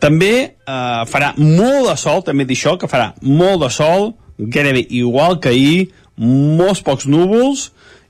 També 0.00 0.34
eh, 0.40 1.02
farà 1.10 1.34
molt 1.36 1.90
de 1.90 1.96
sol, 2.00 2.24
també 2.24 2.46
dir 2.48 2.56
això, 2.56 2.76
que 2.80 2.88
farà 2.88 3.12
molt 3.20 3.60
de 3.64 3.70
sol, 3.74 4.12
gairebé 4.40 4.86
igual 4.96 5.38
que 5.40 5.52
ahir, 5.52 5.90
molts 6.20 6.80
pocs 6.84 7.06
núvols, 7.08 7.68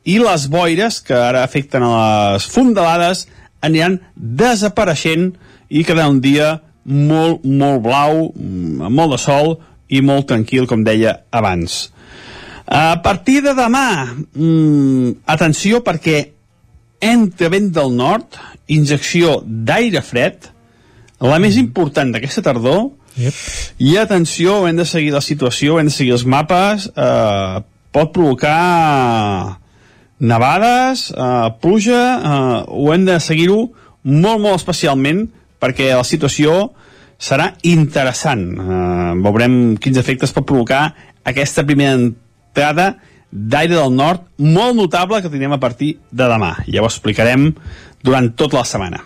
i 0.08 0.16
les 0.22 0.46
boires 0.50 1.00
que 1.04 1.14
ara 1.14 1.42
afecten 1.44 1.84
a 1.84 2.34
les 2.34 2.46
fondalades 2.48 3.26
aniran 3.60 3.98
desapareixent 4.16 5.34
i 5.68 5.84
quedarà 5.84 6.08
un 6.08 6.20
dia 6.24 6.54
molt, 6.84 7.44
molt 7.44 7.82
blau, 7.84 8.30
amb 8.32 8.96
molt 8.96 9.14
de 9.14 9.20
sol 9.20 9.56
i 9.90 10.00
molt 10.00 10.30
tranquil, 10.30 10.66
com 10.70 10.84
deia 10.86 11.20
abans. 11.34 11.90
A 12.70 13.00
partir 13.02 13.40
de 13.42 13.52
demà, 13.58 14.14
mmm, 14.14 15.16
atenció 15.26 15.82
perquè 15.82 16.20
entre 17.02 17.48
vent 17.50 17.70
del 17.74 17.92
nord, 17.96 18.38
injecció 18.70 19.40
d'aire 19.44 20.02
fred, 20.06 20.46
la 21.20 21.38
més 21.42 21.58
important 21.60 22.12
d'aquesta 22.14 22.42
tardor, 22.44 22.90
yep. 23.20 23.36
i 23.78 23.96
atenció, 24.00 24.62
hem 24.68 24.78
de 24.80 24.86
seguir 24.88 25.12
la 25.12 25.24
situació, 25.24 25.78
hem 25.78 25.90
de 25.90 25.94
seguir 25.94 26.14
els 26.16 26.24
mapes, 26.24 26.88
eh, 26.96 27.60
pot 27.92 28.12
provocar 28.14 29.58
nevades, 30.20 31.10
eh, 31.10 31.50
pluja, 31.60 32.00
eh, 32.16 32.64
ho 32.68 32.92
hem 32.94 33.04
de 33.04 33.18
seguir-ho 33.20 33.70
molt, 34.04 34.40
molt 34.40 34.56
especialment 34.56 35.26
perquè 35.60 35.90
la 35.94 36.04
situació 36.04 36.72
serà 37.20 37.52
interessant. 37.68 38.46
Eh, 38.56 39.12
veurem 39.20 39.76
quins 39.76 40.00
efectes 40.00 40.32
pot 40.32 40.46
provocar 40.48 40.94
aquesta 41.24 41.64
primera 41.68 41.98
entrada 41.98 42.94
d'aire 43.30 43.76
del 43.76 43.92
nord 43.94 44.24
molt 44.38 44.74
notable 44.74 45.20
que 45.22 45.30
tindrem 45.30 45.52
a 45.52 45.60
partir 45.60 45.98
de 46.10 46.26
demà. 46.26 46.56
Ja 46.66 46.82
ho 46.82 46.88
explicarem 46.88 47.52
durant 48.02 48.32
tota 48.34 48.58
la 48.58 48.64
setmana. 48.64 49.04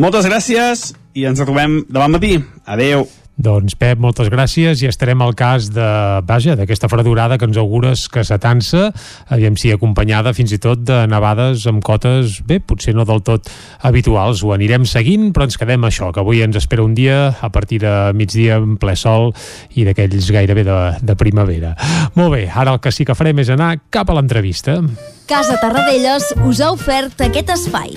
Moltes 0.00 0.26
gràcies 0.26 0.94
i 1.14 1.26
ens 1.28 1.42
trobem 1.42 1.82
demà 1.88 2.10
matí. 2.12 2.36
Adeu. 2.66 3.08
Doncs 3.40 3.72
Pep, 3.80 3.96
moltes 4.00 4.28
gràcies 4.28 4.82
i 4.84 4.88
estarem 4.90 5.22
al 5.24 5.32
cas 5.38 5.70
de, 5.72 5.86
vaja, 6.28 6.52
d'aquesta 6.58 6.90
fredurada 6.92 7.38
que 7.40 7.48
ens 7.48 7.56
augures 7.60 8.02
que 8.12 8.24
s'atansa, 8.26 8.90
aviam 9.32 9.56
si 9.56 9.72
acompanyada 9.72 10.34
fins 10.36 10.52
i 10.52 10.58
tot 10.60 10.82
de 10.84 10.98
nevades 11.08 11.64
amb 11.70 11.80
cotes, 11.84 12.40
bé, 12.44 12.60
potser 12.60 12.92
no 12.96 13.06
del 13.08 13.24
tot 13.24 13.48
habituals. 13.86 14.44
Ho 14.44 14.52
anirem 14.52 14.84
seguint, 14.84 15.30
però 15.32 15.48
ens 15.48 15.56
quedem 15.60 15.88
això, 15.88 16.10
que 16.12 16.20
avui 16.20 16.44
ens 16.44 16.60
espera 16.60 16.84
un 16.84 16.92
dia 16.98 17.30
a 17.40 17.48
partir 17.48 17.80
de 17.86 17.94
migdia 18.12 18.60
en 18.60 18.76
ple 18.80 18.96
sol 18.98 19.30
i 19.72 19.88
d'aquells 19.88 20.28
gairebé 20.36 20.66
de, 20.68 20.78
de 21.00 21.16
primavera. 21.16 21.72
Molt 22.20 22.36
bé, 22.36 22.44
ara 22.52 22.76
el 22.76 22.84
que 22.84 22.92
sí 22.92 23.08
que 23.08 23.16
farem 23.16 23.40
és 23.40 23.56
anar 23.56 23.78
cap 23.88 24.12
a 24.12 24.20
l'entrevista. 24.20 24.82
Casa 25.30 25.56
Tarradellas 25.62 26.34
us 26.44 26.60
ha 26.60 26.74
ofert 26.76 27.24
aquest 27.24 27.56
espai. 27.56 27.96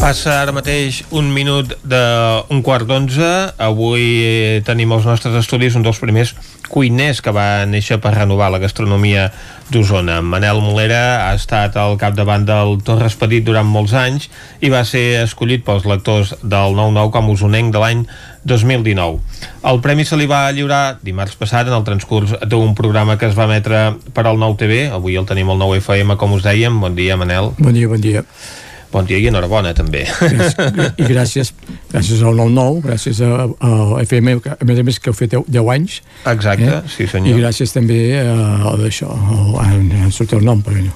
Passa 0.00 0.38
ara 0.40 0.52
mateix 0.56 1.02
un 1.12 1.26
minut 1.28 1.74
d'un 1.84 2.62
quart 2.64 2.86
d'onze. 2.88 3.26
Avui 3.60 4.62
tenim 4.64 4.94
als 4.96 5.04
nostres 5.04 5.34
estudis 5.36 5.74
un 5.76 5.84
dels 5.84 6.00
primers 6.00 6.32
cuiners 6.72 7.20
que 7.20 7.34
va 7.36 7.66
néixer 7.68 7.98
per 8.00 8.14
renovar 8.14 8.48
la 8.48 8.62
gastronomia 8.62 9.26
d'Osona. 9.68 10.22
Manel 10.24 10.62
Molera 10.64 11.26
ha 11.26 11.34
estat 11.36 11.76
al 11.76 11.98
capdavant 12.00 12.46
del 12.48 12.78
Torres 12.86 13.18
Petit 13.20 13.44
durant 13.44 13.68
molts 13.68 13.92
anys 13.92 14.30
i 14.64 14.70
va 14.72 14.80
ser 14.88 15.20
escollit 15.26 15.66
pels 15.68 15.84
lectors 15.84 16.32
del 16.40 16.78
9-9 16.80 17.12
com 17.18 17.28
usonenc 17.34 17.68
de 17.76 17.84
l'any 17.84 18.06
2019. 18.48 19.20
El 19.68 19.82
premi 19.84 20.08
se 20.08 20.16
li 20.16 20.30
va 20.30 20.46
lliurar 20.48 20.96
dimarts 21.04 21.36
passat 21.36 21.68
en 21.68 21.76
el 21.76 21.84
transcurs 21.84 22.38
d'un 22.48 22.72
programa 22.74 23.20
que 23.20 23.28
es 23.28 23.36
va 23.36 23.44
emetre 23.50 23.84
per 24.16 24.24
al 24.24 24.40
9 24.40 24.56
TV. 24.64 24.80
Avui 24.88 25.20
el 25.20 25.28
tenim 25.28 25.52
al 25.52 25.60
9 25.60 25.84
FM, 25.84 26.16
com 26.16 26.40
us 26.40 26.48
dèiem. 26.48 26.80
Bon 26.80 26.96
dia, 26.96 27.20
Manel. 27.20 27.52
Bon 27.60 27.76
dia, 27.76 27.92
bon 27.92 28.00
dia. 28.00 28.24
Bon 28.90 29.06
dia 29.06 29.20
i 29.22 29.26
enhorabona, 29.30 29.70
també. 29.76 30.02
I 30.98 31.06
gràcies, 31.06 31.52
gràcies 31.92 32.22
al 32.26 32.34
9-9, 32.34 32.80
gràcies 32.88 33.20
a, 33.22 33.46
a 33.46 34.00
FM, 34.02 34.40
que, 34.42 34.56
a 34.56 34.66
més 34.66 34.80
a 34.82 34.84
més 34.86 34.98
que 34.98 35.12
heu 35.12 35.14
fet 35.14 35.30
10, 35.36 35.44
10 35.46 35.70
anys. 35.76 36.00
Exacte, 36.26 36.66
eh? 36.66 36.80
sí 36.90 37.06
senyor. 37.06 37.38
I 37.38 37.44
gràcies 37.44 37.74
també 37.76 38.00
a, 38.18 38.34
a 38.66 38.74
d'això, 38.80 39.10
a 39.62 40.10
sortir 40.10 40.40
el 40.40 40.44
nom, 40.48 40.62
però 40.66 40.82
no. 40.82 40.90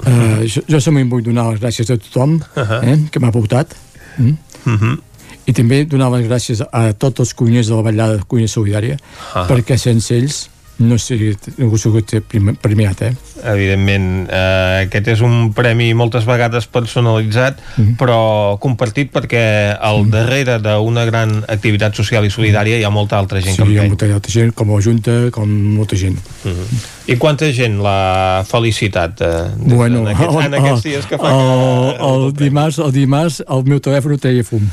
Uh, 0.00 0.44
jo, 0.48 0.62
jo 0.68 0.78
també 0.84 1.04
vull 1.08 1.24
donar 1.24 1.50
les 1.50 1.60
gràcies 1.60 1.88
a 1.92 1.96
tothom 2.00 2.38
uh 2.40 2.60
-huh. 2.60 2.84
eh, 2.88 2.98
que 3.12 3.20
m'ha 3.20 3.30
votat. 3.30 3.76
Mm? 4.18 4.28
Uh 4.28 4.70
Mhm. 4.70 4.76
-huh. 4.76 4.98
I 5.46 5.52
també 5.52 5.84
donar 5.84 6.10
les 6.12 6.28
gràcies 6.28 6.60
a 6.72 6.92
tots 6.92 7.20
els 7.20 7.34
cuiners 7.34 7.66
de 7.68 7.74
la 7.74 7.82
Vallada 7.82 8.16
de 8.16 8.22
Cuina 8.28 8.46
Solidària, 8.48 8.94
uh 8.94 9.00
-huh. 9.34 9.46
perquè 9.48 9.76
sense 9.76 10.14
ells 10.14 10.50
no 10.80 10.96
no 10.96 11.74
he 11.74 11.78
sigut 11.78 12.14
premiat, 12.60 13.02
eh? 13.02 13.10
Evidentment, 13.52 14.28
eh, 14.28 14.86
aquest 14.86 15.10
és 15.12 15.20
un 15.24 15.52
premi 15.56 15.90
moltes 15.94 16.24
vegades 16.28 16.66
personalitzat, 16.66 17.60
mm 17.60 17.84
-hmm. 17.84 17.96
però 18.00 18.58
compartit 18.58 19.12
perquè 19.12 19.76
al 19.78 20.00
mm 20.00 20.06
-hmm. 20.06 20.10
darrere 20.10 20.58
d'una 20.58 21.04
gran 21.04 21.44
activitat 21.48 21.94
social 21.94 22.24
i 22.24 22.30
solidària 22.30 22.78
hi 22.78 22.84
ha 22.84 22.90
molta 22.90 23.18
altra 23.18 23.40
gent 23.40 23.56
sí, 23.56 23.62
que 23.62 23.72
hi 23.72 23.78
ha 23.78 23.88
molta 23.88 24.06
altra 24.06 24.32
gent, 24.32 24.54
com 24.54 24.70
a 24.74 24.80
Junta, 24.80 25.30
com 25.30 25.48
molta 25.48 25.96
gent. 25.96 26.18
Mm 26.44 26.50
-hmm. 26.50 26.99
I 27.10 27.16
quanta 27.18 27.48
gent 27.54 27.80
l'ha 27.82 28.44
felicitat 28.46 29.20
eh, 29.26 29.30
bueno, 29.58 30.04
en, 30.04 30.12
aquests, 30.12 30.36
en 30.46 30.54
aquests 30.60 30.84
dies 30.86 31.08
que 31.10 31.18
fa 31.18 31.32
el, 31.34 31.40
que... 31.40 32.04
El, 32.06 32.24
el, 32.26 32.34
dimarts, 32.38 32.78
el 32.84 32.92
dimarts 32.94 33.40
el 33.42 33.64
meu 33.66 33.82
telèfon 33.82 34.20
treia 34.22 34.46
fum. 34.46 34.68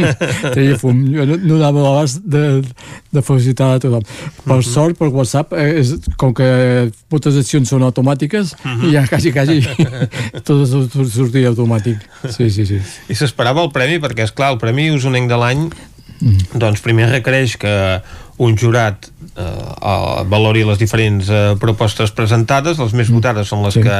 treia 0.54 0.78
fum. 0.80 1.04
Jo 1.12 1.26
no, 1.28 1.36
no 1.42 1.58
anava 1.58 1.82
a 1.82 1.84
l'abast 1.88 2.24
de, 2.24 2.62
de 3.12 3.24
felicitar 3.26 3.74
a 3.76 3.82
tothom. 3.82 4.06
Per 4.08 4.56
mm 4.56 4.58
-hmm. 4.58 4.72
sort, 4.72 4.98
per 4.98 5.10
WhatsApp, 5.12 5.52
eh, 5.52 5.80
és, 5.82 5.94
com 6.16 6.32
que 6.34 6.48
moltes 7.12 7.36
accions 7.36 7.68
són 7.68 7.82
automàtiques, 7.82 8.56
uh 8.56 8.70
-huh. 8.70 8.88
i 8.88 8.92
ja 8.96 9.06
quasi, 9.06 9.32
quasi 9.32 9.60
tot 10.46 10.66
sortia 11.12 11.48
automàtic. 11.48 11.98
Sí, 12.28 12.50
sí, 12.50 12.66
sí. 12.66 12.80
I 13.08 13.14
s'esperava 13.14 13.62
el 13.62 13.70
premi, 13.70 13.98
perquè, 13.98 14.24
és 14.24 14.32
clar 14.32 14.52
el 14.52 14.58
Premi 14.58 14.90
Usonenc 14.90 15.28
de 15.28 15.36
l'any 15.36 15.70
mm. 16.22 16.58
doncs 16.58 16.80
primer 16.80 17.10
requereix 17.10 17.56
que 17.60 18.00
un 18.38 18.56
jurat 18.58 19.11
eh, 19.36 20.24
valori 20.28 20.64
les 20.66 20.78
diferents 20.78 21.28
eh, 21.28 21.42
propostes 21.60 22.12
presentades, 22.14 22.78
les 22.78 22.94
més 22.96 23.10
votades 23.12 23.48
són 23.48 23.64
les 23.66 23.76
sí. 23.78 23.82
que 23.84 23.98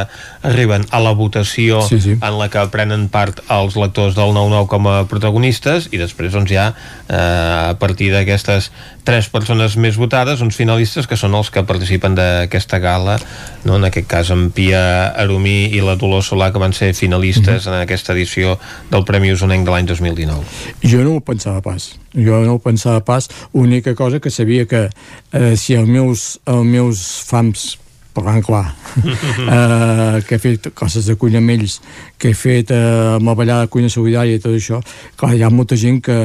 arriben 0.48 0.86
a 0.90 1.00
la 1.02 1.14
votació 1.16 1.82
sí, 1.86 2.00
sí. 2.02 2.16
en 2.18 2.38
la 2.38 2.48
que 2.52 2.64
prenen 2.72 3.08
part 3.12 3.42
els 3.52 3.76
lectors 3.78 4.16
del 4.18 4.34
9-9 4.36 4.68
com 4.70 4.88
a 4.90 4.96
protagonistes 5.10 5.88
i 5.92 6.00
després 6.00 6.34
doncs 6.34 6.52
ja 6.52 6.72
eh, 7.08 7.16
a 7.16 7.76
partir 7.80 8.12
d'aquestes 8.14 8.70
tres 9.02 9.28
persones 9.32 9.76
més 9.76 9.98
votades, 9.98 10.42
uns 10.44 10.56
finalistes 10.58 11.08
que 11.10 11.18
són 11.18 11.34
els 11.34 11.50
que 11.50 11.64
participen 11.66 12.14
d'aquesta 12.18 12.78
gala 12.82 13.18
no? 13.64 13.76
en 13.76 13.88
aquest 13.88 14.08
cas 14.10 14.30
en 14.34 14.50
Pia 14.54 14.82
Arumí 15.18 15.72
i 15.74 15.82
la 15.82 15.96
Dolors 15.98 16.30
Solà 16.30 16.52
que 16.52 16.62
van 16.62 16.72
ser 16.72 16.92
finalistes 16.94 17.66
mm 17.66 17.70
-hmm. 17.70 17.74
en 17.74 17.82
aquesta 17.82 18.12
edició 18.12 18.58
del 18.90 19.04
Premi 19.04 19.32
Usonenc 19.32 19.66
de 19.66 19.70
l'any 19.70 19.86
2019 19.86 20.44
Jo 20.82 21.02
no 21.02 21.16
ho 21.16 21.20
pensava 21.20 21.60
pas 21.60 22.02
jo 22.14 22.44
no 22.44 22.54
ho 22.54 22.58
pensava 22.58 23.00
pas, 23.04 23.28
l'única 23.54 23.94
cosa 23.94 24.20
que 24.20 24.30
sabia 24.30 24.66
que 24.66 24.90
eh, 25.32 25.54
si 25.56 25.74
els 25.74 25.88
meus, 25.88 26.38
els 26.46 26.66
meus 26.66 27.06
fams 27.28 27.78
parlant 28.12 28.42
clar, 28.44 28.66
uh, 29.00 30.20
que 30.26 30.36
he 30.36 30.40
fet 30.40 30.68
coses 30.76 31.06
de 31.08 31.16
cuina 31.16 31.40
amb 31.40 31.54
ells, 31.54 31.78
que 32.20 32.32
he 32.32 32.36
fet 32.36 32.72
uh, 32.74 33.16
amb 33.16 33.30
la 33.30 33.36
ballada 33.38 33.66
de 33.66 33.72
cuina 33.72 33.88
solidària 33.92 34.36
i 34.36 34.42
tot 34.42 34.52
això, 34.56 34.82
clar, 35.16 35.32
hi 35.32 35.42
ha 35.42 35.50
molta 35.52 35.78
gent 35.80 36.02
que, 36.04 36.16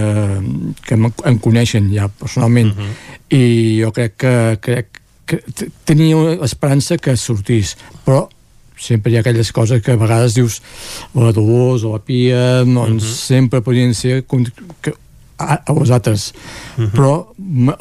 que 0.84 0.98
em, 0.98 1.08
em 1.32 1.40
coneixen 1.44 1.88
ja 1.94 2.10
personalment, 2.12 2.74
uh 2.74 2.84
-huh. 2.84 3.38
i 3.40 3.44
jo 3.82 3.92
crec 3.96 4.18
que, 4.18 4.36
crec 4.62 5.02
que 5.28 5.40
tenia 5.86 6.44
esperança 6.44 6.98
que 6.98 7.16
sortís, 7.16 7.78
però 8.06 8.28
sempre 8.78 9.12
hi 9.12 9.18
ha 9.18 9.20
aquelles 9.22 9.52
coses 9.52 9.82
que 9.82 9.92
a 9.92 9.98
vegades 9.98 10.36
dius 10.36 10.62
la 11.16 11.32
Dolors 11.34 11.84
o 11.84 11.94
la 11.94 12.00
Pia 12.00 12.64
doncs 12.64 13.04
uh 13.04 13.10
-huh. 13.10 13.26
sempre 13.28 13.62
podien 13.62 13.94
ser 13.94 14.24
que, 14.82 14.94
a, 15.38 15.62
a 15.66 15.72
vosaltres 15.74 16.34
uh 16.78 16.84
-huh. 16.84 16.92
però 16.92 17.12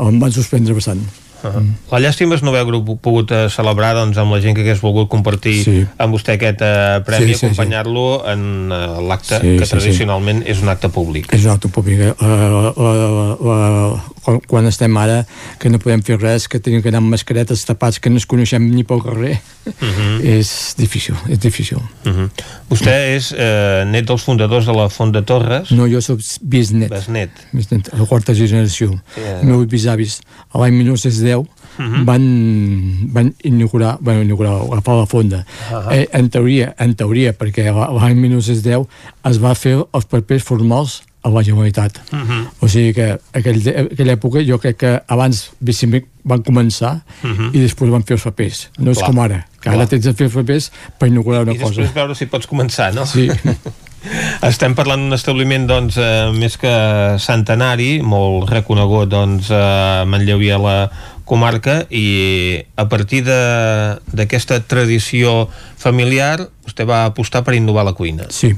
em 0.08 0.18
van 0.20 0.32
sorprendre 0.32 0.74
bastant 0.74 1.00
Uh 1.44 1.52
-huh. 1.52 1.66
La 1.90 1.98
llàstima 2.00 2.34
és 2.34 2.42
no 2.42 2.50
haver 2.50 2.82
pogut 3.00 3.30
eh, 3.30 3.48
celebrar 3.50 3.94
doncs, 3.94 4.16
amb 4.16 4.32
la 4.32 4.40
gent 4.40 4.54
que 4.54 4.62
hagués 4.62 4.80
volgut 4.80 5.08
compartir 5.08 5.62
Sí. 5.64 5.86
amb 5.98 6.14
vostè 6.14 6.32
aquest 6.32 6.60
eh, 6.60 7.00
premi, 7.04 7.26
Sí, 7.26 7.32
sí, 7.32 7.38
sí. 7.38 7.46
acompanyar-lo 7.46 8.24
en 8.32 8.72
eh, 8.72 9.02
l'acte 9.08 9.38
Sí, 9.40 9.56
que 9.58 9.58
sí, 9.58 9.64
sí. 9.64 9.70
tradicionalment 9.70 10.42
és 10.46 10.62
un 10.62 10.68
acte 10.68 10.88
públic. 10.88 11.32
és 11.32 11.44
un 11.44 11.50
altre 11.50 11.68
públic 11.70 11.98
eh, 12.00 12.14
la, 12.20 12.26
la, 12.26 12.72
la, 12.76 13.70
la, 13.70 14.04
quan, 14.26 14.40
quan 14.50 14.66
estem 14.66 14.96
ara 14.98 15.20
que 15.62 15.70
no 15.70 15.78
podem 15.78 16.02
fer 16.02 16.18
res, 16.18 16.48
que 16.50 16.58
tenim 16.58 16.82
que 16.82 16.90
anar 16.90 16.98
amb 17.04 17.14
mascaretes 17.14 17.62
tapats 17.68 18.00
que 18.02 18.10
no 18.10 18.18
ens 18.18 18.26
coneixem 18.26 18.66
ni 18.74 18.82
pel 18.84 19.02
carrer 19.06 19.38
Uh 19.66 19.72
-huh. 19.82 20.20
és 20.22 20.74
difícil, 20.78 21.14
és 21.28 21.38
difícil 21.40 21.78
Uh 21.78 22.12
-huh. 22.12 22.28
Vostè 22.70 23.16
és 23.16 23.32
eh, 23.36 23.84
net 23.86 24.06
dels 24.06 24.22
fundadors 24.22 24.64
de 24.66 24.72
la 24.72 24.88
Font 24.88 25.12
de 25.12 25.22
Torres. 25.22 25.70
no, 25.70 25.86
jo 25.88 26.00
soc 26.00 26.20
bisnet 26.42 26.88
Besnet. 26.90 27.30
bisnet, 27.52 27.88
la 27.98 28.04
quarta 28.06 28.32
generació 28.34 28.90
els 29.16 29.42
meus 29.44 29.66
bisavis 29.66 30.20
l'any 30.54 30.72
1910 30.74 31.46
Mhm. 31.78 32.04
van, 32.06 32.22
van 33.12 33.34
inaugurar, 33.44 33.98
van 34.00 34.22
inaugurar, 34.22 34.52
agafar 34.72 34.96
la 34.96 35.06
fonda. 35.06 35.44
Ah. 35.70 35.94
eh, 35.94 36.08
en 36.12 36.30
teoria, 36.30 36.74
en 36.78 36.94
teoria, 36.94 37.32
perquè 37.36 37.64
l'any 38.00 38.14
1910 38.16 38.86
es 39.24 39.38
va 39.42 39.54
fer 39.54 39.84
els 39.92 40.04
papers 40.06 40.42
formals 40.42 41.02
a 41.26 41.30
la 41.34 41.42
Generalitat. 41.42 41.98
Mhm. 42.12 42.44
O 42.62 42.68
sigui 42.70 42.92
que 42.94 43.08
aquell, 43.34 43.58
aquella 43.90 44.14
època 44.14 44.44
jo 44.46 44.60
crec 44.62 44.76
que 44.84 44.92
abans 45.10 45.48
diguéssim, 45.58 45.98
van 46.26 46.42
començar 46.46 47.00
Mhm. 47.22 47.50
i 47.52 47.58
després 47.64 47.90
van 47.90 48.04
fer 48.06 48.14
els 48.16 48.22
papers. 48.28 48.68
No 48.78 48.90
és 48.94 48.98
Clar. 48.98 49.10
com 49.10 49.18
ara, 49.24 49.40
que 49.60 49.68
ara 49.68 49.78
Clar. 49.82 49.88
tens 49.88 50.04
de 50.04 50.14
fer 50.14 50.26
els 50.30 50.34
papers 50.38 50.70
per 50.98 51.08
inaugurar 51.08 51.42
una 51.42 51.52
I 51.54 51.58
després 51.58 51.86
cosa. 51.88 51.92
veure 51.98 52.14
si 52.14 52.26
pots 52.26 52.46
començar, 52.46 52.92
no? 52.94 53.06
Sí. 53.06 53.26
Estem 54.46 54.74
parlant 54.78 55.00
d'un 55.02 55.16
establiment 55.16 55.66
doncs, 55.66 55.96
eh, 55.98 56.30
més 56.36 56.54
que 56.62 56.70
centenari, 57.18 58.00
molt 58.06 58.48
reconegut 58.52 59.08
doncs, 59.10 59.50
a 59.50 60.04
Manlleu 60.06 60.42
i 60.46 60.50
a 60.54 60.58
la 60.62 60.76
comarca 61.26 61.80
i 61.90 62.62
a 62.78 62.84
partir 62.88 63.24
d'aquesta 63.26 64.60
tradició 64.70 65.48
familiar 65.76 66.46
vostè 66.66 66.86
va 66.86 67.04
apostar 67.08 67.42
per 67.42 67.56
innovar 67.58 67.84
la 67.88 67.94
cuina. 67.98 68.28
Sí, 68.30 68.52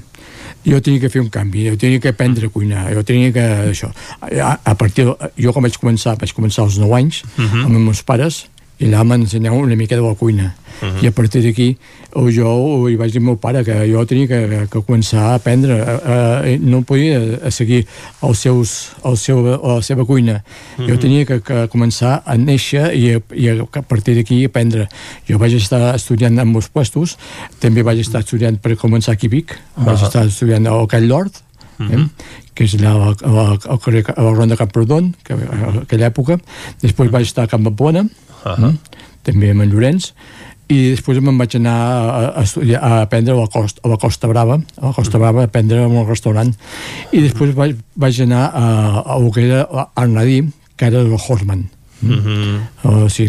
jo 0.69 0.81
tenia 0.85 1.01
que 1.01 1.09
fer 1.13 1.21
un 1.23 1.31
canvi, 1.33 1.69
jo 1.71 1.77
tenia 1.81 2.01
que 2.01 2.09
aprendre 2.13 2.47
a 2.47 2.51
cuinar, 2.53 2.85
jo 2.95 3.03
tenia 3.05 3.33
que... 3.33 3.45
Això. 3.73 3.89
A, 4.21 4.59
a 4.65 4.75
partir 4.79 5.05
de, 5.09 5.15
jo 5.41 5.53
quan 5.53 5.65
vaig 5.67 5.77
començar, 5.81 6.17
vaig 6.21 6.33
començar 6.37 6.65
als 6.67 6.79
9 6.79 6.95
anys, 7.01 7.23
Mhm. 7.37 7.65
amb 7.65 7.75
els 7.77 7.85
meus 7.91 8.03
pares, 8.03 8.47
i 8.79 8.87
allà 8.87 9.03
m'ensenyaven 9.05 9.59
una 9.65 9.77
mica 9.77 9.97
de 9.97 10.03
la 10.03 10.15
cuina. 10.15 10.55
Mhm. 10.81 11.03
I 11.03 11.07
a 11.09 11.11
partir 11.11 11.43
d'aquí 11.43 11.77
jo 12.15 12.87
li 12.87 12.95
vaig 12.97 13.11
dir 13.13 13.19
al 13.19 13.25
meu 13.27 13.37
pare 13.37 13.65
que 13.65 13.75
jo 13.91 14.05
tenia 14.07 14.27
que, 14.29 14.67
que 14.71 14.79
començar 14.87 15.19
a 15.33 15.35
aprendre, 15.35 15.75
eh, 15.75 16.53
eh, 16.55 16.59
no 16.63 16.83
podia 16.83 17.19
a 17.45 17.51
seguir 17.51 17.85
els 18.23 18.39
seus, 18.39 18.93
el 19.05 19.17
seu, 19.17 19.43
la 19.43 19.83
seva 19.83 20.05
cuina. 20.07 20.45
Jo 20.79 20.95
Mhm. 20.95 20.99
tenia 20.99 21.25
que, 21.27 21.41
que 21.43 21.69
començar 21.69 22.23
a 22.25 22.37
néixer 22.37 22.95
i, 22.95 23.15
a- 23.15 23.23
i 23.35 23.49
a, 23.49 23.63
a 23.63 23.83
partir 23.83 24.15
d'aquí 24.15 24.45
aprendre. 24.45 24.89
Jo 25.29 25.39
vaig 25.39 25.55
estar 25.55 25.95
estudiant 25.97 26.39
en 26.39 26.47
molts 26.49 26.69
puestos, 26.69 27.17
també 27.59 27.83
vaig 27.83 27.99
estar 27.99 28.21
estudiant 28.21 28.59
per 28.61 28.77
començar 28.77 29.13
aquí 29.15 29.27
a 29.27 29.31
Vic, 29.31 29.57
vaig 29.77 29.99
Ah. 30.01 30.07
estar 30.07 30.27
estudiant 30.27 30.67
al 30.69 30.87
Call 30.87 31.09
Nord, 31.09 31.33
eh? 31.81 32.07
que 32.55 32.65
és 32.65 32.75
allà 32.75 32.91
al, 32.95 33.17
al, 33.25 33.59
al 33.69 33.79
carrer, 33.81 34.05
a 34.17 34.23
la 34.23 34.33
Ronda 34.33 34.57
Camprodon, 34.57 35.15
que, 35.25 35.33
a 35.35 35.83
aquella 35.83 36.07
època. 36.11 36.39
Després 36.83 37.11
vaig 37.11 37.23
estar 37.27 37.45
a 37.45 37.47
Camp 37.49 37.67
de 38.57 38.61
Bona, 38.63 38.75
Ah. 38.75 39.01
també 39.23 39.51
amb 39.53 39.63
en 39.63 39.71
Llorenç, 39.73 40.13
i 40.69 40.91
després 40.93 41.21
me'n 41.25 41.39
vaig 41.41 41.55
anar 41.57 41.77
a, 41.81 42.19
a, 42.37 42.43
estudiar, 42.43 42.83
a 42.85 43.03
aprendre 43.07 43.33
a 43.33 43.39
la, 43.41 43.47
costa, 43.49 43.81
a 43.85 43.89
la 43.89 43.97
Costa 43.97 44.29
Brava, 44.29 44.59
a 44.77 44.87
la 44.87 44.93
Costa 44.93 45.19
Brava 45.19 45.41
a 45.41 45.49
aprendre 45.49 45.81
en 45.85 45.97
un 45.97 46.07
restaurant, 46.09 46.53
i 47.13 47.23
després 47.25 47.55
vaig, 47.57 47.77
vaig 47.97 48.21
anar 48.27 48.45
a, 48.53 48.67
a, 49.01 49.17
el 49.17 49.31
que 49.33 49.47
era 49.49 49.67
Arnadí, 49.97 50.43
que 50.77 50.87
era 50.93 51.01
el 51.01 51.13
Horstman. 51.17 51.69
Mhm. 52.01 52.61
Uh, 52.85 53.09
sí. 53.11 53.25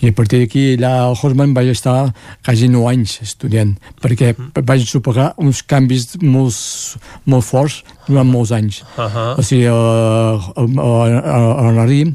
I 0.00 0.08
a 0.08 0.12
partir 0.16 0.38
d'aquí 0.40 0.62
allà 0.78 1.02
al 1.04 1.16
Horstman 1.20 1.52
vaig 1.52 1.68
estar 1.68 2.14
quasi 2.42 2.64
9 2.72 2.88
anys 2.88 3.18
estudiant 3.20 3.74
perquè 4.00 4.30
vaig 4.64 4.86
superar 4.88 5.34
uns 5.36 5.60
canvis 5.68 6.14
molt, 6.22 6.56
molt 7.26 7.44
forts 7.44 7.82
durant 8.06 8.24
molts 8.24 8.54
anys 8.56 8.78
Ahà. 8.96 9.34
o 9.36 9.42
sigui, 9.44 9.66
a, 9.68 9.76
a, 9.76 10.64
a, 10.64 10.86
a 11.28 11.66
Arnadí 11.68 12.06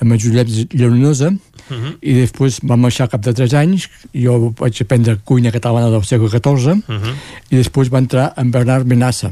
amb 0.00 0.16
el 0.16 0.18
Josep 0.24 0.48
Llanosa 0.72 1.28
Mhm. 1.70 1.96
i 2.02 2.12
després 2.14 2.58
vam 2.62 2.80
marxar 2.80 3.08
cap 3.08 3.22
de 3.22 3.32
3 3.32 3.54
anys 3.54 3.88
jo 4.12 4.52
vaig 4.58 4.82
aprendre 4.82 5.16
cuina 5.24 5.50
catalana 5.52 5.90
del 5.90 6.04
segle 6.04 6.28
XIV 6.28 6.82
Mhm. 6.88 7.14
i 7.50 7.56
després 7.56 7.90
va 7.90 7.98
entrar 7.98 8.32
en 8.36 8.50
Bernard 8.50 8.86
Benassa 8.86 9.30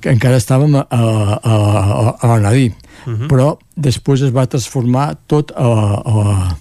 que 0.00 0.10
encara 0.12 0.36
estàvem 0.36 0.74
a, 0.76 0.86
a, 0.90 1.00
a, 1.42 2.16
a 2.20 2.34
Arnadí 2.34 2.72
Mhm. 3.06 3.28
però 3.28 3.56
després 3.76 4.22
es 4.22 4.32
va 4.34 4.46
transformar 4.46 5.16
tot 5.26 5.52
a, 5.56 5.62
a, 5.66 6.56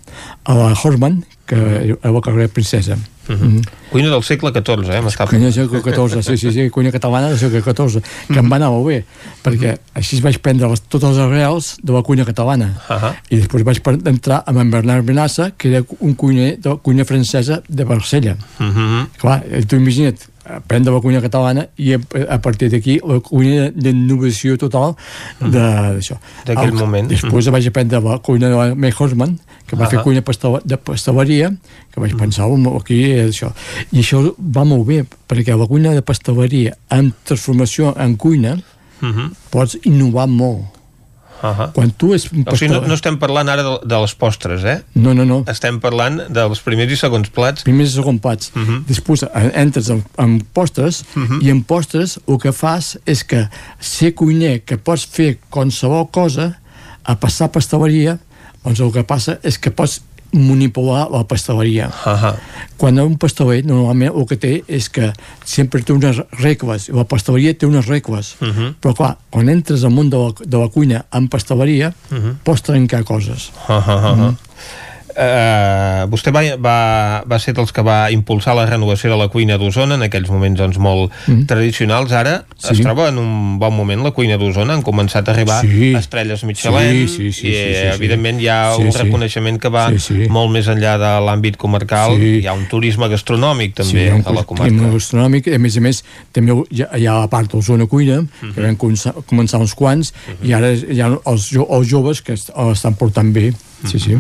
a 0.46 0.54
la 0.54 0.74
Horstman 0.74 1.24
que 1.46 1.98
a 2.02 2.12
la 2.12 2.22
carrer 2.22 2.50
Princesa 2.50 2.98
Mhm. 3.28 3.62
Cuina 3.90 4.10
del 4.10 4.24
segle 4.24 4.52
XIV, 4.52 4.90
eh? 4.92 5.02
M'està... 5.02 5.28
Cuina 5.30 5.48
del 5.48 5.54
segle 5.54 5.82
XIV, 5.82 6.22
sí, 6.26 6.38
sí, 6.38 6.52
sí, 6.52 6.70
cuina 6.70 6.92
catalana 6.92 7.30
del 7.32 7.40
segle 7.40 7.62
XIV, 7.62 8.02
que 8.28 8.40
em 8.42 8.52
va 8.52 8.60
anar 8.60 8.72
molt 8.74 8.88
bé, 8.90 9.00
perquè 9.46 9.76
així 9.96 10.20
vaig 10.26 10.40
prendre 10.44 10.70
les, 10.72 10.82
totes 10.82 11.16
les 11.16 11.22
arrels 11.24 11.72
de 11.82 11.96
la 11.96 12.04
cuina 12.06 12.26
catalana. 12.28 12.74
Ahà. 12.92 13.14
I 13.30 13.40
després 13.40 13.66
vaig 13.68 13.82
entrar 14.12 14.44
amb 14.46 14.62
en 14.66 14.72
Bernard 14.74 15.06
Benassa, 15.08 15.52
que 15.58 15.72
era 15.72 15.84
un 16.00 16.14
cuiner 16.14 16.56
de 16.60 16.78
cuina 16.84 17.06
francesa 17.06 17.62
de 17.68 17.84
Barsella. 17.88 18.38
Mhm. 18.60 19.08
Clar, 19.22 19.44
eh, 19.50 19.64
tu 19.66 19.80
imagina't, 19.80 20.28
aprendre 20.46 20.94
la 20.94 21.02
cuina 21.02 21.22
catalana 21.22 21.68
i 21.78 21.94
a, 21.96 22.00
a 22.30 22.38
partir 22.42 22.70
d'aquí 22.70 23.00
la 23.04 23.20
cuina 23.20 23.72
d'innovació 23.74 24.58
total 24.58 24.96
de- 25.40 25.50
d'això. 25.50 26.18
D'aquell 26.46 26.70
El- 26.70 26.80
moment. 26.80 27.08
Després 27.10 27.50
vaig 27.50 27.68
aprendre 27.68 28.00
la 28.02 28.20
cuina 28.20 28.50
de 28.50 28.76
May 28.76 28.94
Horstman, 28.98 29.40
que 29.66 29.76
va 29.76 29.86
Ahà. 29.86 29.90
fer 29.90 30.04
cuina 30.04 30.22
de 30.66 30.78
pasteleria, 30.78 31.50
que 31.92 32.00
vaig 32.00 32.16
pensar, 32.16 32.46
"Home, 32.46 32.70
aquí 32.78 33.04
és 33.12 33.32
això. 33.36 33.52
I 33.92 34.00
això 34.00 34.36
va 34.38 34.64
molt 34.64 34.86
bé, 34.86 35.06
perquè 35.28 35.58
la 35.58 35.66
cuina 35.68 35.92
de 35.94 36.02
pasteleria 36.02 36.78
en 36.90 37.14
transformació 37.24 37.96
en 37.98 38.16
cuina 38.16 38.62
Mhm. 39.02 39.32
pots 39.50 39.78
innovar 39.84 40.28
molt. 40.28 40.62
Ahà. 41.42 41.72
Quan 41.76 41.92
tu 41.92 42.14
és 42.16 42.26
un 42.32 42.44
O 42.48 42.56
sigui, 42.56 42.72
no, 42.74 42.80
no 42.88 42.94
estem 42.96 43.18
parlant 43.20 43.50
ara 43.52 43.64
de, 43.64 43.74
de 43.86 43.98
les 44.02 44.14
postres, 44.16 44.64
eh? 44.64 44.78
No, 44.96 45.14
no, 45.14 45.26
no. 45.26 45.44
Estem 45.52 45.80
parlant 45.84 46.22
dels 46.30 46.62
primers 46.66 46.92
i 46.92 46.96
segons 46.98 47.30
plats. 47.30 47.64
primers 47.68 47.92
i 47.92 47.96
segons 48.00 48.22
plats. 48.22 48.52
Uh 48.56 48.60
Mhm. 48.60 48.70
-huh. 48.76 48.86
Després 48.88 49.26
entres 49.54 49.90
en, 49.90 50.04
en 50.18 50.40
postres 50.54 51.04
uh 51.16 51.24
-huh. 51.24 51.42
i 51.44 51.50
en 51.50 51.64
postres 51.64 52.20
el 52.28 52.38
que 52.40 52.52
fas 52.52 52.98
és 53.06 53.24
que 53.24 53.50
ser 53.80 54.14
cuiner, 54.14 54.64
que 54.64 54.78
pots 54.78 55.06
fer 55.06 55.38
qualsevol 55.50 56.10
cosa, 56.12 56.60
a 57.04 57.16
passar 57.20 57.46
a 57.46 57.52
pasteleria, 57.52 58.20
doncs 58.64 58.80
el 58.80 58.92
que 58.92 59.04
passa 59.04 59.40
és 59.44 59.60
que 59.60 59.70
pots 59.72 60.02
manipular 60.36 61.08
la 61.12 61.24
pasteleria. 61.28 61.88
Uh 62.06 62.12
-huh. 62.14 62.36
Quan 62.78 63.00
un 63.00 63.18
pasteler 63.18 63.64
normalment 63.66 64.14
el 64.16 64.26
que 64.26 64.36
té 64.38 64.64
és 64.68 64.90
que 64.90 65.14
sempre 65.46 65.82
té 65.82 65.94
unes 65.94 66.18
regles, 66.40 66.90
la 66.90 67.04
pasteleria 67.04 67.54
té 67.54 67.66
unes 67.66 67.86
regles, 67.88 68.36
Uh 68.42 68.48
-huh. 68.48 68.74
però 68.82 68.94
clar, 68.94 69.18
quan 69.30 69.50
entres 69.50 69.84
al 69.84 69.92
món 69.92 70.10
de 70.10 70.18
la, 70.18 70.32
de 70.46 70.58
la 70.58 70.68
cuina 70.68 71.06
en 71.14 71.28
pasteleria, 71.28 71.94
uh 72.12 72.16
Mhm. 72.16 72.26
-huh. 72.26 72.36
pots 72.44 72.62
trencar 72.62 73.04
coses. 73.04 73.52
Uh 73.70 73.76
-huh. 73.76 74.12
uh 74.12 74.18
-huh. 74.20 74.36
Uh, 75.16 76.04
vostè 76.12 76.28
va, 76.36 76.42
va, 76.60 77.24
va 77.24 77.38
ser 77.40 77.54
dels 77.56 77.72
que 77.72 77.82
va 77.86 78.10
impulsar 78.12 78.52
la 78.58 78.66
renovació 78.68 79.10
de 79.14 79.16
la 79.16 79.30
cuina 79.32 79.56
d'Osona 79.58 79.96
en 79.96 80.04
aquells 80.04 80.28
moments 80.30 80.60
doncs, 80.60 80.78
molt 80.78 81.14
Mhm. 81.28 81.46
tradicionals 81.48 82.12
ara 82.12 82.44
Sí. 82.58 82.74
es 82.74 82.82
troba 82.82 83.08
en 83.10 83.18
un 83.18 83.58
bon 83.58 83.74
moment 83.74 84.04
la 84.04 84.12
cuina 84.12 84.36
d'Osona 84.38 84.74
han 84.74 84.84
començat 84.84 85.28
a 85.28 85.32
arribar 85.32 85.62
Sí. 85.62 85.94
estrelles 85.96 86.44
Michelin 86.44 87.08
Sí, 87.08 87.08
sí, 87.08 87.32
sí, 87.32 87.48
i 87.48 87.52
sí, 87.52 87.52
sí, 87.54 87.74
sí. 87.80 87.88
evidentment 87.96 88.42
hi 88.42 88.48
ha 88.50 88.74
Sí, 88.76 88.82
un 88.84 88.92
sí. 88.92 88.98
reconeixement 89.00 89.58
que 89.62 89.70
va 89.70 89.90
Sí, 89.92 90.00
sí. 90.00 90.28
molt 90.30 90.52
més 90.52 90.68
enllà 90.68 90.98
de 91.00 91.14
l'àmbit 91.26 91.56
comarcal 91.56 92.18
Sí. 92.20 92.42
hi 92.44 92.48
ha 92.48 92.54
un 92.54 92.68
turisme 92.68 93.08
gastronòmic 93.08 93.74
també 93.74 94.12
un 94.12 94.22
a 94.26 94.32
la 94.34 94.44
comarca 94.44 94.68
clima 94.70 94.92
gastronòmic, 94.92 95.48
a 95.48 95.58
més 95.60 95.78
a 95.78 95.82
més 95.82 96.04
també 96.34 96.52
hi 96.72 96.82
ha, 96.84 96.90
hi 96.98 97.06
ha 97.08 97.20
la 97.22 97.28
part 97.30 97.52
zona 97.62 97.86
cuina 97.88 98.20
Mhm. 98.22 98.54
que 98.54 98.62
vam 98.62 98.76
començar, 98.76 99.60
uns 99.60 99.74
quants 99.76 100.14
i 100.44 100.52
ara 100.52 100.74
hi 100.74 101.00
ha 101.00 101.08
els, 101.26 101.54
els 101.54 101.88
joves 101.88 102.22
que 102.22 102.34
est- 102.34 102.52
l'estan 102.58 102.96
portant 102.96 103.32
bé 103.34 103.54
sí, 103.86 103.98
sí. 104.00 104.18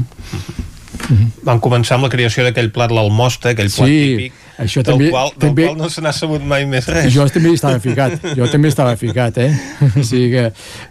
Van 1.46 1.60
començar 1.64 1.98
amb 1.98 2.08
la 2.08 2.10
creació 2.10 2.44
d'aquell 2.44 2.72
plat 2.76 2.92
l'almosta, 2.92 3.52
aquell 3.54 3.72
plat 3.72 3.90
Sí, 3.90 4.02
típic 4.16 4.42
Això 4.56 4.80
del, 4.80 4.94
també, 4.94 5.10
qual, 5.12 5.32
del 5.36 5.50
també, 5.50 5.66
qual 5.68 5.78
no 5.78 5.90
se 5.92 6.02
n'ha 6.04 6.14
sabut 6.16 6.44
mai 6.48 6.64
més 6.70 6.88
res. 6.88 7.10
jo 7.12 7.26
també 7.28 7.52
hi 7.52 7.58
estava 7.60 7.80
ficat, 7.84 8.22
jo 8.38 8.48
també 8.52 8.70
estava 8.72 8.96
ficat, 9.00 9.40
eh? 9.44 9.50
O 10.00 10.04
sigui 10.04 10.30
que 10.32 10.46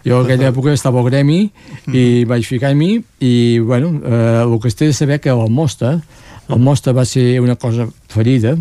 jo 0.05 0.19
en 0.19 0.27
aquella 0.27 0.51
època 0.51 0.73
estava 0.75 1.01
al 1.01 1.09
gremi 1.09 1.39
i 1.89 2.25
vaig 2.29 2.45
ficar-m'hi 2.45 2.91
i, 3.25 3.33
bueno, 3.65 3.95
eh, 4.05 4.43
el 4.43 4.59
que 4.61 4.69
es 4.69 4.77
té 4.77 4.91
de 4.91 4.97
saber 4.97 5.19
que 5.23 5.33
el 5.33 5.49
Mosta, 5.49 5.95
el 6.49 6.61
Mosta 6.61 6.93
va 6.93 7.07
ser 7.09 7.39
una 7.41 7.55
cosa 7.57 7.87
ferida, 8.13 8.53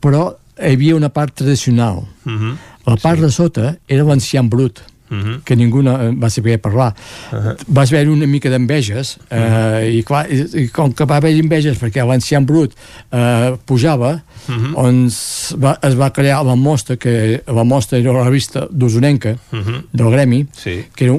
però 0.00 0.30
hi 0.56 0.72
havia 0.76 0.96
una 0.96 1.12
part 1.12 1.34
tradicional. 1.36 2.06
Uh 2.24 2.32
-huh. 2.32 2.56
La 2.86 2.96
part 2.96 3.18
sí. 3.18 3.24
de 3.24 3.30
sota 3.30 3.76
era 3.86 4.04
l'enciam 4.04 4.48
brut, 4.48 4.80
Uh 5.12 5.18
-huh. 5.18 5.40
que 5.44 5.56
ningú 5.56 5.82
no 5.82 5.92
va 6.16 6.30
saber 6.30 6.58
parlar. 6.58 6.94
Uh 7.32 7.38
-huh. 7.38 7.56
Va 7.68 7.82
haver 7.82 8.08
una 8.08 8.26
mica 8.26 8.48
d'enveges 8.48 9.18
eh, 9.28 9.36
uh 9.36 9.42
-huh. 9.42 9.98
i, 9.98 10.02
clar, 10.02 10.26
i, 10.32 10.62
i 10.62 10.68
com 10.68 10.92
que 10.92 11.04
va 11.04 11.16
haver 11.16 11.36
enveges 11.36 11.78
perquè 11.78 12.06
l'ancian 12.06 12.46
brut 12.46 12.72
eh, 13.10 13.52
pujava 13.66 14.22
uh 14.48 14.54
-huh. 14.54 14.72
on 14.74 15.06
es 15.06 15.54
va, 15.62 15.78
es 15.82 15.94
va 15.98 16.10
crear 16.10 16.44
la 16.44 16.54
Mostra 16.54 16.96
que 16.96 17.42
la 17.46 17.64
Mostra 17.64 17.98
era 17.98 18.12
la 18.12 18.24
revista 18.24 18.66
d'Osonenca 18.70 19.36
uh 19.52 19.58
-huh. 19.58 19.82
del 19.92 20.10
Gremi 20.10 20.46
sí. 20.52 20.84
que 20.94 21.04
era 21.04 21.14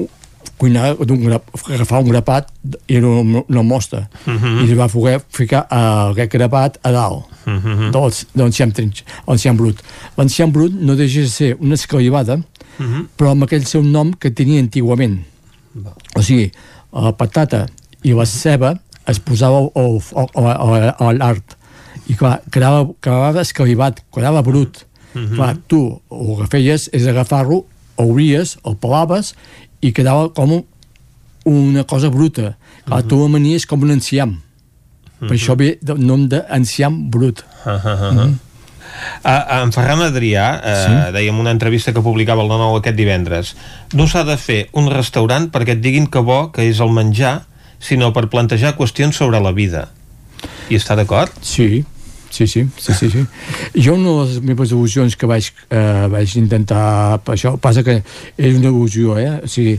cuinar 0.58 0.94
d'un 1.02 1.20
grap, 1.24 1.48
agafar 1.68 2.00
un 2.02 2.08
grapat 2.08 2.50
i 2.86 2.96
era 2.98 3.08
una, 3.08 3.42
una 3.48 3.62
mostra 3.62 4.08
uh 4.26 4.32
-huh. 4.32 4.62
i 4.62 4.66
li 4.66 4.74
va 4.74 4.88
poder 4.88 5.20
ficar 5.28 5.66
uh, 5.70 6.12
aquest 6.12 6.32
grapat 6.32 6.78
a 6.82 6.90
dalt 6.92 7.24
uh 7.46 7.52
-huh. 7.52 8.24
de 8.34 8.42
l'enciam 8.42 8.72
l'enciam 9.26 9.56
brut 9.56 9.82
l'enciam 10.16 10.52
brut 10.52 10.72
no 10.72 10.94
deixa 10.94 11.20
de 11.20 11.28
ser 11.28 11.56
una 11.60 11.74
escalivada 11.74 12.36
uh 12.36 12.42
-huh. 12.78 13.06
però 13.16 13.30
amb 13.30 13.42
aquell 13.42 13.64
seu 13.64 13.82
nom 13.82 14.12
que 14.12 14.30
tenia 14.30 14.60
antigament 14.60 15.18
o 16.14 16.22
sigui, 16.22 16.52
la 16.92 17.12
patata 17.12 17.66
i 18.02 18.12
la 18.12 18.24
ceba 18.24 18.78
es 19.06 19.18
posava 19.18 19.58
al, 19.74 20.00
al 20.98 21.18
l'art 21.18 21.56
i 22.06 22.14
clar, 22.14 22.42
quedava, 22.50 22.88
quedava 23.00 23.40
escalivat 23.40 24.02
quedava 24.14 24.42
brut 24.42 24.86
uh 25.14 25.20
-huh. 25.20 25.34
clar, 25.34 25.56
tu 25.66 26.00
el 26.10 26.36
que 26.36 26.46
feies 26.50 26.88
és 26.92 27.06
agafar-lo 27.06 27.64
obries, 27.96 28.58
el 28.64 28.76
pelaves 28.76 29.34
i 29.84 29.92
quedava 29.92 30.30
com 30.32 30.62
una 31.44 31.84
cosa 31.84 32.10
bruta. 32.10 32.54
Clar, 32.84 32.98
uh 32.98 33.04
-huh. 33.04 33.08
tu 33.08 33.20
l'amanies 33.20 33.66
com 33.66 33.82
un 33.82 33.90
enciam. 33.90 34.30
Uh 34.30 34.36
-huh. 35.20 35.28
Per 35.28 35.36
això 35.36 35.56
ve 35.56 35.78
el 35.86 36.00
nom 36.06 36.28
d'enciam 36.28 37.10
brut. 37.10 37.44
Uh 37.64 37.72
-huh. 37.72 37.94
uh 37.94 38.16
-huh. 38.16 38.34
Uh, 39.24 39.62
en 39.62 39.72
Ferran 39.72 40.00
Adrià, 40.02 40.60
uh, 40.60 40.84
sí? 40.84 41.12
dèiem 41.12 41.38
una 41.38 41.50
entrevista 41.50 41.92
que 41.92 42.00
publicava 42.00 42.42
el 42.42 42.48
9 42.48 42.78
aquest 42.78 42.96
divendres, 42.96 43.56
no 43.92 44.06
s'ha 44.06 44.22
de 44.24 44.36
fer 44.36 44.68
un 44.72 44.88
restaurant 44.90 45.50
perquè 45.50 45.74
et 45.74 45.80
diguin 45.80 46.06
que 46.06 46.20
bo 46.20 46.52
que 46.52 46.62
és 46.68 46.80
el 46.80 46.90
menjar, 46.90 47.42
sinó 47.80 48.12
per 48.12 48.28
plantejar 48.28 48.76
qüestions 48.76 49.16
sobre 49.16 49.40
la 49.40 49.52
vida. 49.52 49.88
I 50.68 50.76
està 50.76 50.94
d'acord? 50.94 51.32
Sí, 51.42 51.84
sí, 52.34 52.46
sí, 52.46 52.66
sí, 52.76 52.92
sí, 52.98 53.10
sí. 53.10 53.24
Jo 53.78 53.94
una 53.94 54.10
de 54.10 54.26
les 54.26 54.42
meves 54.42 54.72
il·lusions 54.74 55.14
que 55.16 55.26
vaig, 55.30 55.50
eh, 55.70 56.06
vaig 56.10 56.36
intentar 56.40 57.20
per 57.22 57.36
això, 57.36 57.54
passa 57.62 57.84
que 57.86 58.00
és 58.36 58.56
una 58.58 58.72
il·lusió, 58.72 59.14
eh? 59.22 59.40
O 59.44 59.50
sigui, 59.50 59.78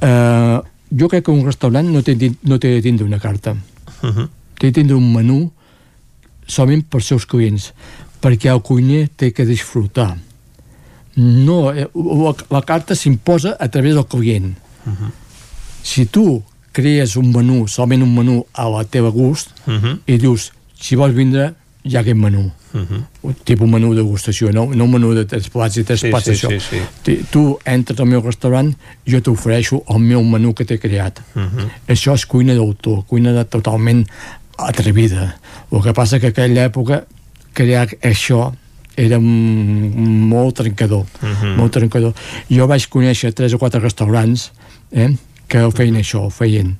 eh, 0.00 0.58
jo 0.88 1.08
crec 1.12 1.26
que 1.26 1.34
un 1.34 1.44
restaurant 1.44 1.88
no 1.92 2.02
té, 2.02 2.16
no 2.48 2.58
té 2.58 2.72
de 2.76 2.82
tindre 2.84 3.04
una 3.04 3.20
carta. 3.20 3.52
Uh 4.02 4.08
-huh. 4.08 4.28
Té 4.58 4.70
de 4.70 4.72
tindre 4.80 4.96
un 4.96 5.12
menú 5.12 5.50
solament 6.46 6.84
per 6.88 7.02
seus 7.02 7.26
clients, 7.26 7.72
perquè 8.22 8.50
el 8.52 8.62
cuiner 8.62 9.08
té 9.08 9.32
que 9.32 9.44
disfrutar. 9.44 10.16
No, 11.16 11.72
eh, 11.72 11.88
la, 11.94 12.34
la 12.50 12.62
carta 12.62 12.94
s'imposa 12.94 13.56
a 13.60 13.68
través 13.68 13.94
del 13.94 14.06
client. 14.06 14.56
Uh 14.86 14.92
-huh. 14.92 15.10
Si 15.82 16.06
tu 16.06 16.42
crees 16.72 17.16
un 17.16 17.32
menú, 17.32 17.68
solament 17.68 18.02
un 18.02 18.14
menú 18.14 18.46
a 18.52 18.68
la 18.68 18.84
teva 18.84 19.10
gust, 19.10 19.50
Uh 19.66 19.74
-huh. 19.74 19.98
i 20.06 20.16
dius, 20.18 20.52
si 20.74 20.96
vols 20.96 21.14
vindre, 21.14 21.54
hi 21.84 21.96
ha 21.96 22.00
aquest 22.00 22.16
menú. 22.16 22.50
Uh 22.74 22.80
-huh. 22.80 23.02
Un 23.22 23.34
tipus 23.44 23.68
menú 23.68 23.90
de 23.94 23.96
degustació, 24.02 24.52
no, 24.52 24.66
no 24.74 24.84
un 24.84 24.90
menú 24.92 25.14
de 25.14 25.24
tres 25.24 25.48
plats 25.48 25.76
i 25.76 25.84
tres 25.84 26.00
Sí, 26.00 26.10
plats 26.10 26.24
sí, 26.26 26.30
això. 26.32 26.48
sí, 26.60 26.78
sí. 27.04 27.24
Tu 27.30 27.58
entres 27.64 27.98
al 28.00 28.06
meu 28.06 28.20
restaurant, 28.22 28.74
jo 29.06 29.20
t'ofereixo 29.20 29.82
el 29.88 29.98
meu 29.98 30.22
menú 30.22 30.54
que 30.54 30.64
t'he 30.64 30.78
creat. 30.78 31.20
Uh 31.34 31.42
-huh. 31.42 31.68
Això 31.88 32.14
és 32.14 32.26
cuina 32.26 32.54
d'autor, 32.54 33.04
cuina 33.06 33.32
de 33.32 33.44
totalment 33.44 34.06
atrevida. 34.58 35.36
El 35.72 35.82
que 35.82 35.92
passa 35.92 36.18
que 36.20 36.26
aquella 36.28 36.64
època 36.70 37.04
crear 37.52 37.88
això 38.02 38.52
era 38.96 39.18
molt 39.18 40.56
trencador, 40.56 41.04
Mhm. 41.22 41.56
molt 41.56 41.72
trencador. 41.72 42.14
Jo 42.50 42.66
vaig 42.66 42.86
conèixer 42.88 43.32
tres 43.32 43.52
o 43.54 43.58
quatre 43.58 43.80
restaurants 43.80 44.52
eh, 44.92 45.16
que 45.52 45.60
ho 45.66 45.70
feien 45.74 45.98
això, 46.00 46.24
ho 46.26 46.32
feien 46.32 46.72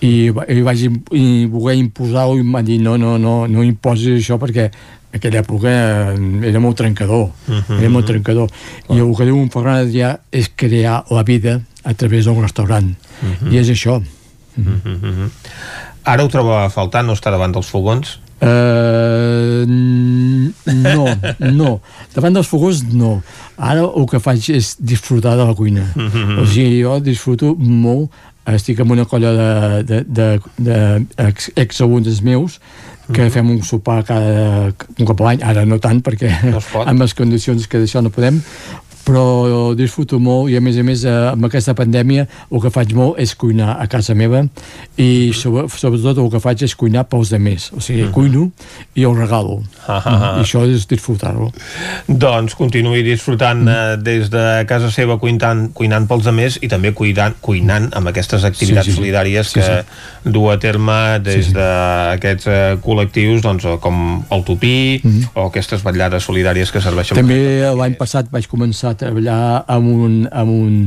i, 0.00 0.30
i 0.32 0.60
vaig 0.64 0.82
i 1.12 1.24
voler 1.52 1.76
imposar-ho 1.82 2.34
i 2.38 2.42
em 2.42 2.52
van 2.56 2.64
dir 2.66 2.80
no, 2.82 2.96
no, 3.00 3.14
no, 3.20 3.34
no 3.48 3.62
imposis 3.64 4.16
això 4.18 4.38
perquè 4.40 4.70
aquella 5.14 5.42
època 5.44 5.70
eh, 5.70 6.48
era 6.50 6.60
molt 6.64 6.76
trencador 6.80 7.28
Mhm. 7.46 7.78
era 7.78 7.90
molt 7.92 8.06
trencador 8.08 8.50
i 8.90 8.98
el 8.98 9.12
que 9.16 9.24
diu 9.28 9.36
un 9.38 9.50
Ferran 9.52 9.84
Adrià 9.84 10.16
és 10.32 10.48
crear 10.56 11.04
la 11.10 11.22
vida 11.22 11.60
a 11.84 11.94
través 11.94 12.24
d'un 12.26 12.40
restaurant 12.42 12.94
Mhm. 13.22 13.52
i 13.52 13.58
és 13.58 13.68
això 13.70 14.00
Uh 14.56 14.62
-huh. 14.62 15.30
Ara 16.04 16.22
ho 16.24 16.28
trobava 16.28 16.64
a 16.66 16.70
faltar, 16.70 17.02
no 17.04 17.12
està 17.14 17.30
davant 17.32 17.50
dels 17.52 17.66
fogons? 17.66 18.20
Uh, 18.44 19.64
no, 19.66 21.06
no. 21.40 21.72
Davant 22.14 22.36
dels 22.36 22.50
fogons, 22.50 22.82
no. 22.92 23.16
Ara 23.56 23.86
el 23.86 24.06
que 24.10 24.20
faig 24.22 24.50
és 24.54 24.74
disfrutar 24.78 25.36
de 25.40 25.48
la 25.48 25.56
cuina. 25.56 25.86
Mhm. 25.94 26.38
O 26.42 26.46
sigui, 26.46 26.82
jo 26.82 26.98
disfruto 27.04 27.54
molt, 27.58 28.12
estic 28.52 28.80
amb 28.84 28.92
una 28.92 29.06
colla 29.08 29.32
de, 29.32 29.82
de, 29.88 30.02
de, 30.04 30.26
de 30.58 30.80
ex, 31.24 31.48
exalumnes 31.56 32.20
meus 32.20 32.60
que 33.12 33.28
fem 33.28 33.50
un 33.52 33.60
sopar 33.64 33.98
cada, 34.08 34.70
un 34.72 35.08
cop 35.08 35.20
a 35.20 35.26
l'any, 35.26 35.42
ara 35.44 35.64
no 35.68 35.76
tant 35.82 36.00
perquè 36.04 36.30
No 36.48 36.60
amb 36.84 37.04
les 37.04 37.12
condicions 37.16 37.66
que 37.68 37.80
d'això 37.82 38.00
no 38.00 38.12
podem 38.12 38.40
però 39.04 39.74
disfruto 39.76 40.18
molt 40.22 40.50
i 40.52 40.56
a 40.56 40.60
més 40.64 40.78
a 40.80 40.84
més 40.86 41.04
eh, 41.04 41.12
amb 41.32 41.44
aquesta 41.48 41.74
pandèmia 41.76 42.26
el 42.50 42.60
que 42.62 42.70
faig 42.72 42.94
molt 42.96 43.18
és 43.20 43.34
cuinar 43.36 43.76
a 43.80 43.86
casa 43.90 44.14
meva 44.16 44.40
i 44.96 45.32
sobre, 45.36 45.66
sobretot 45.68 46.18
el 46.22 46.30
que 46.32 46.40
faig 46.40 46.62
és 46.64 46.74
cuinar 46.78 47.04
pels 47.10 47.30
demés 47.34 47.70
o 47.76 47.80
sigui, 47.84 48.06
cuino 48.14 48.48
i 48.96 49.04
el 49.04 49.16
regalo 49.18 49.60
Ah, 49.86 49.98
ah, 50.00 50.12
ah. 50.14 50.30
i 50.40 50.44
això 50.46 50.62
és 50.64 50.86
disfrutar-lo 50.88 51.50
Doncs 52.08 52.54
continuï 52.56 53.02
disfrutant 53.04 53.66
eh, 53.68 53.96
des 54.00 54.30
de 54.32 54.44
casa 54.68 54.88
seva 54.90 55.18
cuinant, 55.20 55.66
cuinant 55.76 56.06
pels 56.08 56.24
demés 56.24 56.56
i 56.64 56.70
també 56.72 56.94
cuidant, 56.96 57.36
cuinant 57.44 57.90
amb 57.92 58.08
aquestes 58.12 58.44
activitats 58.48 58.86
Sí, 58.88 58.92
sí, 58.92 58.96
sí. 58.96 59.00
solidàries 59.02 59.52
Sí, 59.52 59.60
que 59.60 60.30
du 60.30 60.46
a 60.48 60.56
terme 60.58 60.96
des 61.24 61.42
Sí, 61.44 61.50
sí. 61.50 61.54
d'aquests 61.58 62.46
eh, 62.48 62.76
col·lectius 62.84 63.42
doncs, 63.44 63.66
com 63.84 64.24
el 64.32 64.44
Tupí 64.48 65.00
Mhm. 65.04 65.28
o 65.34 65.46
aquestes 65.50 65.82
vetllades 65.84 66.24
solidàries 66.24 66.70
que 66.72 66.80
serveixen 66.80 67.16
També 67.18 67.68
l'any 67.76 67.96
passat 68.00 68.30
vaig 68.32 68.48
començar 68.48 68.93
a 68.94 68.98
treballar 69.02 69.38
amb 69.66 69.90
un, 69.92 70.16
amb 70.32 70.54
un, 70.54 70.78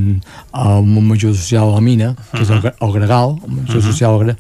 amb 0.56 0.98
un 1.04 1.06
major 1.12 1.36
social 1.36 1.70
a 1.70 1.76
la 1.78 1.84
mina, 1.86 2.14
que 2.32 2.42
és 2.48 2.50
el, 2.56 2.64
Gre- 2.64 2.74
el 2.82 2.96
Gregal, 2.98 3.38
el 3.44 3.56
major 3.62 3.84
social 3.92 4.16
al 4.18 4.26
Gre- 4.26 4.38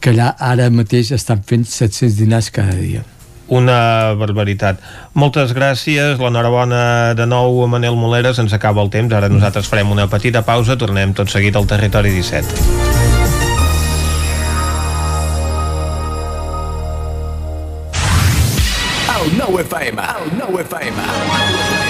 que 0.00 0.10
allà 0.16 0.32
ara 0.40 0.66
mateix 0.72 1.12
estan 1.14 1.44
fent 1.46 1.68
700 1.68 2.16
dinars 2.18 2.50
cada 2.50 2.74
dia. 2.80 3.04
una 3.50 4.14
barbaritat. 4.14 4.78
Moltes 5.18 5.50
gràcies, 5.56 6.20
l'enhorabona 6.22 7.14
de 7.18 7.26
nou 7.26 7.64
a 7.64 7.66
Manel 7.66 7.96
Moleres, 7.98 8.38
ens 8.38 8.52
acaba 8.54 8.78
el 8.84 8.90
temps, 8.94 9.10
ara 9.12 9.26
nosaltres 9.28 9.66
farem 9.66 9.90
una 9.90 10.06
petita 10.06 10.44
pausa, 10.46 10.76
tornem 10.78 11.10
tot 11.18 11.28
seguit 11.34 11.56
al 11.58 11.66
Territori 11.66 12.14
17. 12.14 12.46
El 19.20 19.34
nou 19.36 19.58
FM, 19.60 20.00
el 20.22 20.30
nou 20.38 20.60
FM. 20.62 21.89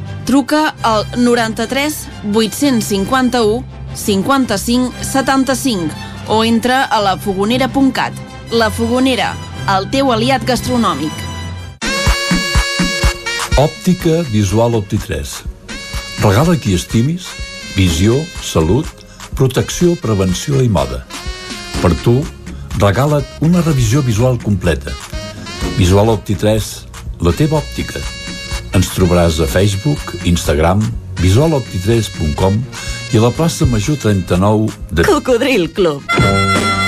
Truca 0.25 0.75
al 0.81 1.05
93 1.17 2.07
851 2.33 3.63
55 3.93 4.93
75 5.01 5.93
o 6.27 6.43
entra 6.43 6.83
a 6.85 7.01
lafogonera.cat. 7.01 8.13
La 8.51 8.69
Fogonera, 8.69 9.33
el 9.71 9.87
teu 9.91 10.11
aliat 10.11 10.43
gastronòmic. 10.47 11.11
Òptica 13.61 14.21
Visual 14.31 14.75
Opti3. 14.79 15.33
Regala 16.21 16.57
qui 16.59 16.75
estimis, 16.75 17.27
visió, 17.75 18.19
salut, 18.43 18.87
protecció, 19.35 19.95
prevenció 19.95 20.61
i 20.61 20.69
moda. 20.69 21.03
Per 21.81 21.93
tu, 22.03 22.19
regala't 22.79 23.27
una 23.41 23.63
revisió 23.65 24.03
visual 24.05 24.39
completa. 24.43 24.93
Visual 25.77 26.11
Opti3, 26.13 26.73
la 27.23 27.33
teva 27.37 27.61
òptica. 27.61 28.20
Ens 28.77 28.91
trobaràs 28.95 29.41
a 29.43 29.47
Facebook, 29.51 30.15
Instagram, 30.29 30.83
visualopti3.com 31.19 32.61
i 33.11 33.19
a 33.19 33.25
la 33.25 33.33
plaça 33.35 33.67
Major 33.67 33.99
39 33.99 34.71
de... 34.91 35.07
Cocodril 35.09 35.69
Club. 35.75 36.50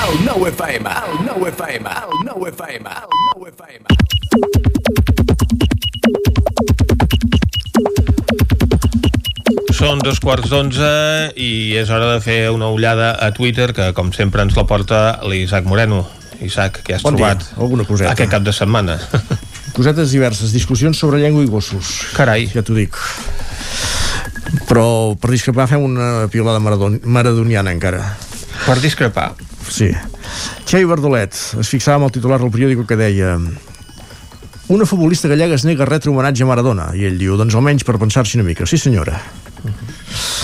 El 0.00 0.24
nou 0.24 0.46
FM, 0.48 0.88
el 0.90 1.18
nou 1.26 1.44
FM, 1.50 1.90
el 2.04 2.22
nou 2.26 2.46
FM, 2.48 2.86
el 2.88 3.18
nou 3.26 3.46
FM. 3.50 4.90
Són 9.76 10.00
dos 10.04 10.20
quarts 10.20 10.50
d'onze 10.52 10.88
i 11.40 11.76
és 11.80 11.90
hora 11.92 12.14
de 12.14 12.20
fer 12.24 12.38
una 12.52 12.68
ullada 12.72 13.12
a 13.22 13.30
Twitter 13.36 13.70
que 13.76 13.90
com 13.96 14.10
sempre 14.16 14.44
ens 14.44 14.56
la 14.58 14.66
porta 14.68 15.20
l'Isaac 15.26 15.68
Moreno. 15.68 16.02
Isaac, 16.40 16.80
què 16.86 16.96
has 16.96 17.04
Bon 17.04 17.16
dia. 17.16 17.34
trobat 17.34 17.60
Alguna 17.60 17.84
coseta. 17.88 18.12
aquest 18.14 18.32
cap 18.32 18.44
de 18.44 18.52
setmana? 18.56 18.96
Cosetes 19.76 20.10
diverses, 20.12 20.52
discussions 20.56 20.98
sobre 20.98 21.20
llengua 21.20 21.44
i 21.44 21.50
gossos. 21.52 21.92
Carai. 22.16 22.48
Ja 22.52 22.64
t'ho 22.66 22.74
dic. 22.76 22.96
Però 24.68 25.14
per 25.20 25.30
discrepar 25.32 25.68
fem 25.70 25.84
una 25.84 26.26
piolada 26.32 26.60
maradon 26.60 26.98
maradoniana 27.04 27.72
encara. 27.76 28.02
Per 28.66 28.78
discrepar? 28.82 29.30
Sí. 29.70 29.90
Xavi 30.66 30.86
Bardolet 30.90 31.36
es 31.62 31.70
fixava 31.70 32.00
amb 32.00 32.10
el 32.10 32.14
titular 32.16 32.40
del 32.42 32.52
periòdico 32.52 32.86
que 32.88 32.98
deia 32.98 33.36
una 34.70 34.86
futbolista 34.86 35.30
gallega 35.30 35.56
es 35.56 35.66
nega 35.66 35.86
a 35.86 35.90
retre 35.90 36.12
homenatge 36.12 36.44
a 36.44 36.50
Maradona 36.50 36.90
i 36.98 37.06
ell 37.08 37.18
diu, 37.18 37.38
doncs 37.38 37.56
almenys 37.58 37.86
per 37.86 37.98
pensar-s'hi 38.02 38.38
una 38.38 38.50
mica 38.50 38.68
sí 38.70 38.78
senyora 38.78 39.18
Uh, 39.60 40.39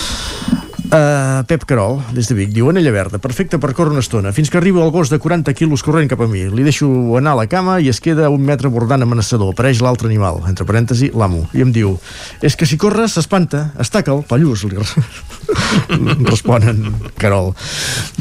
Pep 0.89 1.65
Carol, 1.65 2.01
des 2.15 2.29
de 2.29 2.35
Vic, 2.37 2.51
diu 2.55 2.69
Anella 2.71 2.93
verda, 2.95 3.19
perfecte 3.19 3.59
per 3.59 3.73
córrer 3.75 3.95
una 3.95 4.03
estona, 4.05 4.31
fins 4.35 4.51
que 4.51 4.59
arriba 4.59 4.85
el 4.85 4.93
gos 4.95 5.11
de 5.11 5.19
40 5.19 5.53
quilos 5.55 5.83
corrent 5.83 6.09
cap 6.11 6.21
a 6.23 6.29
mi. 6.31 6.45
Li 6.47 6.67
deixo 6.67 6.89
anar 7.19 7.35
a 7.35 7.41
la 7.41 7.47
cama 7.51 7.79
i 7.83 7.91
es 7.91 8.01
queda 8.03 8.31
un 8.31 8.45
metre 8.47 8.71
bordant 8.71 9.03
amenaçador. 9.03 9.51
Apareix 9.55 9.83
l'altre 9.83 10.07
animal, 10.11 10.43
entre 10.47 10.67
parèntesi, 10.69 11.11
l'amo. 11.15 11.45
I 11.57 11.65
em 11.65 11.73
diu, 11.75 11.97
és 12.45 12.57
que 12.57 12.69
si 12.69 12.79
corres 12.79 13.17
s'espanta, 13.17 13.73
estaca'l, 13.83 14.23
pallús, 14.29 14.65
li 14.67 14.79
responen 16.31 16.93
Carol. 17.19 17.53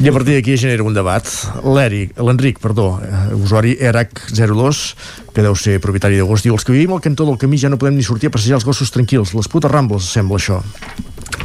I 0.02 0.10
a 0.10 0.14
partir 0.16 0.38
d'aquí 0.38 0.58
genera 0.58 0.86
un 0.86 0.96
debat. 0.96 1.26
L'Eric, 1.62 2.16
l'Enric, 2.18 2.60
perdó, 2.62 2.96
eh, 2.98 3.26
usuari 3.38 3.76
ERAC02, 3.78 4.82
que 5.34 5.44
deu 5.44 5.54
ser 5.54 5.78
propietari 5.84 6.18
de 6.18 6.26
gos, 6.26 6.42
diu, 6.42 6.56
els 6.56 6.64
que 6.66 6.74
vivim 6.74 6.96
al 6.96 7.04
cantó 7.04 7.28
del 7.28 7.38
camí 7.38 7.60
ja 7.60 7.70
no 7.70 7.78
podem 7.78 7.98
ni 7.98 8.06
sortir 8.06 8.30
a 8.32 8.34
passejar 8.38 8.58
els 8.60 8.66
gossos 8.66 8.90
tranquils. 8.90 9.34
Les 9.36 9.50
putes 9.52 9.70
rambles, 9.70 10.10
sembla 10.10 10.40
això. 10.40 10.62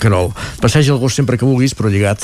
Carol, 0.02 0.32
passeja 0.60 0.92
el 0.96 1.00
gos 1.00 1.14
sempre 1.14 1.38
que 1.38 1.46
vulguis, 1.46 1.76
però 1.78 1.92
lligat. 1.94 2.24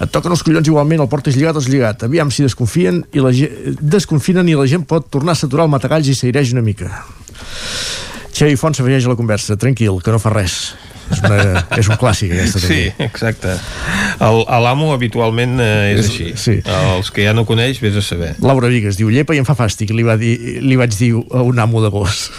Et 0.00 0.08
toquen 0.10 0.32
els 0.32 0.42
collons 0.46 0.66
igualment, 0.72 1.02
el 1.04 1.08
portes 1.12 1.36
lligat 1.36 1.58
o 1.60 1.60
lligat. 1.60 2.06
Aviam 2.08 2.30
si 2.32 2.42
desconfien 2.46 3.02
i 3.12 3.20
la 3.20 3.32
gent, 3.36 3.76
desconfinen 3.80 4.48
i 4.48 4.56
la 4.56 4.64
gent 4.70 4.86
pot 4.88 5.10
tornar 5.12 5.36
a 5.36 5.40
saturar 5.42 5.66
el 5.68 5.74
matagalls 5.74 6.08
i 6.08 6.14
s'aireix 6.16 6.54
una 6.56 6.64
mica. 6.64 6.88
Xavi 8.32 8.56
Font 8.56 8.72
s'afegeix 8.78 9.04
a 9.04 9.12
la 9.12 9.18
conversa. 9.20 9.56
Tranquil, 9.60 9.98
que 10.00 10.14
no 10.14 10.18
fa 10.22 10.32
res. 10.32 10.72
És, 11.10 11.18
una, 11.26 11.64
és 11.74 11.88
un 11.90 11.96
clàssic, 11.98 12.30
aquesta, 12.30 12.60
Sí, 12.62 12.66
també. 12.94 13.04
exacte. 13.08 13.56
El- 14.22 14.44
a 14.46 14.60
L'amo 14.62 14.92
habitualment 14.94 15.58
eh, 15.60 15.96
és, 15.96 16.04
És- 16.04 16.10
així. 16.12 16.28
sí. 16.38 16.54
Els 16.64 17.10
que 17.10 17.24
ja 17.26 17.32
no 17.34 17.44
coneix, 17.44 17.80
vés 17.82 17.96
a 17.98 18.02
saber. 18.06 18.36
Laura 18.40 18.68
Vigues 18.70 18.96
diu, 18.96 19.10
llepa 19.10 19.34
i 19.34 19.38
em 19.42 19.44
fa 19.44 19.56
fàstic, 19.58 19.90
li, 19.90 20.04
va 20.06 20.16
dir, 20.16 20.62
li 20.62 20.76
vaig 20.78 20.94
dir 20.96 21.10
a 21.34 21.42
un 21.42 21.58
amo 21.58 21.82
de 21.82 21.90
gos. 21.90 22.30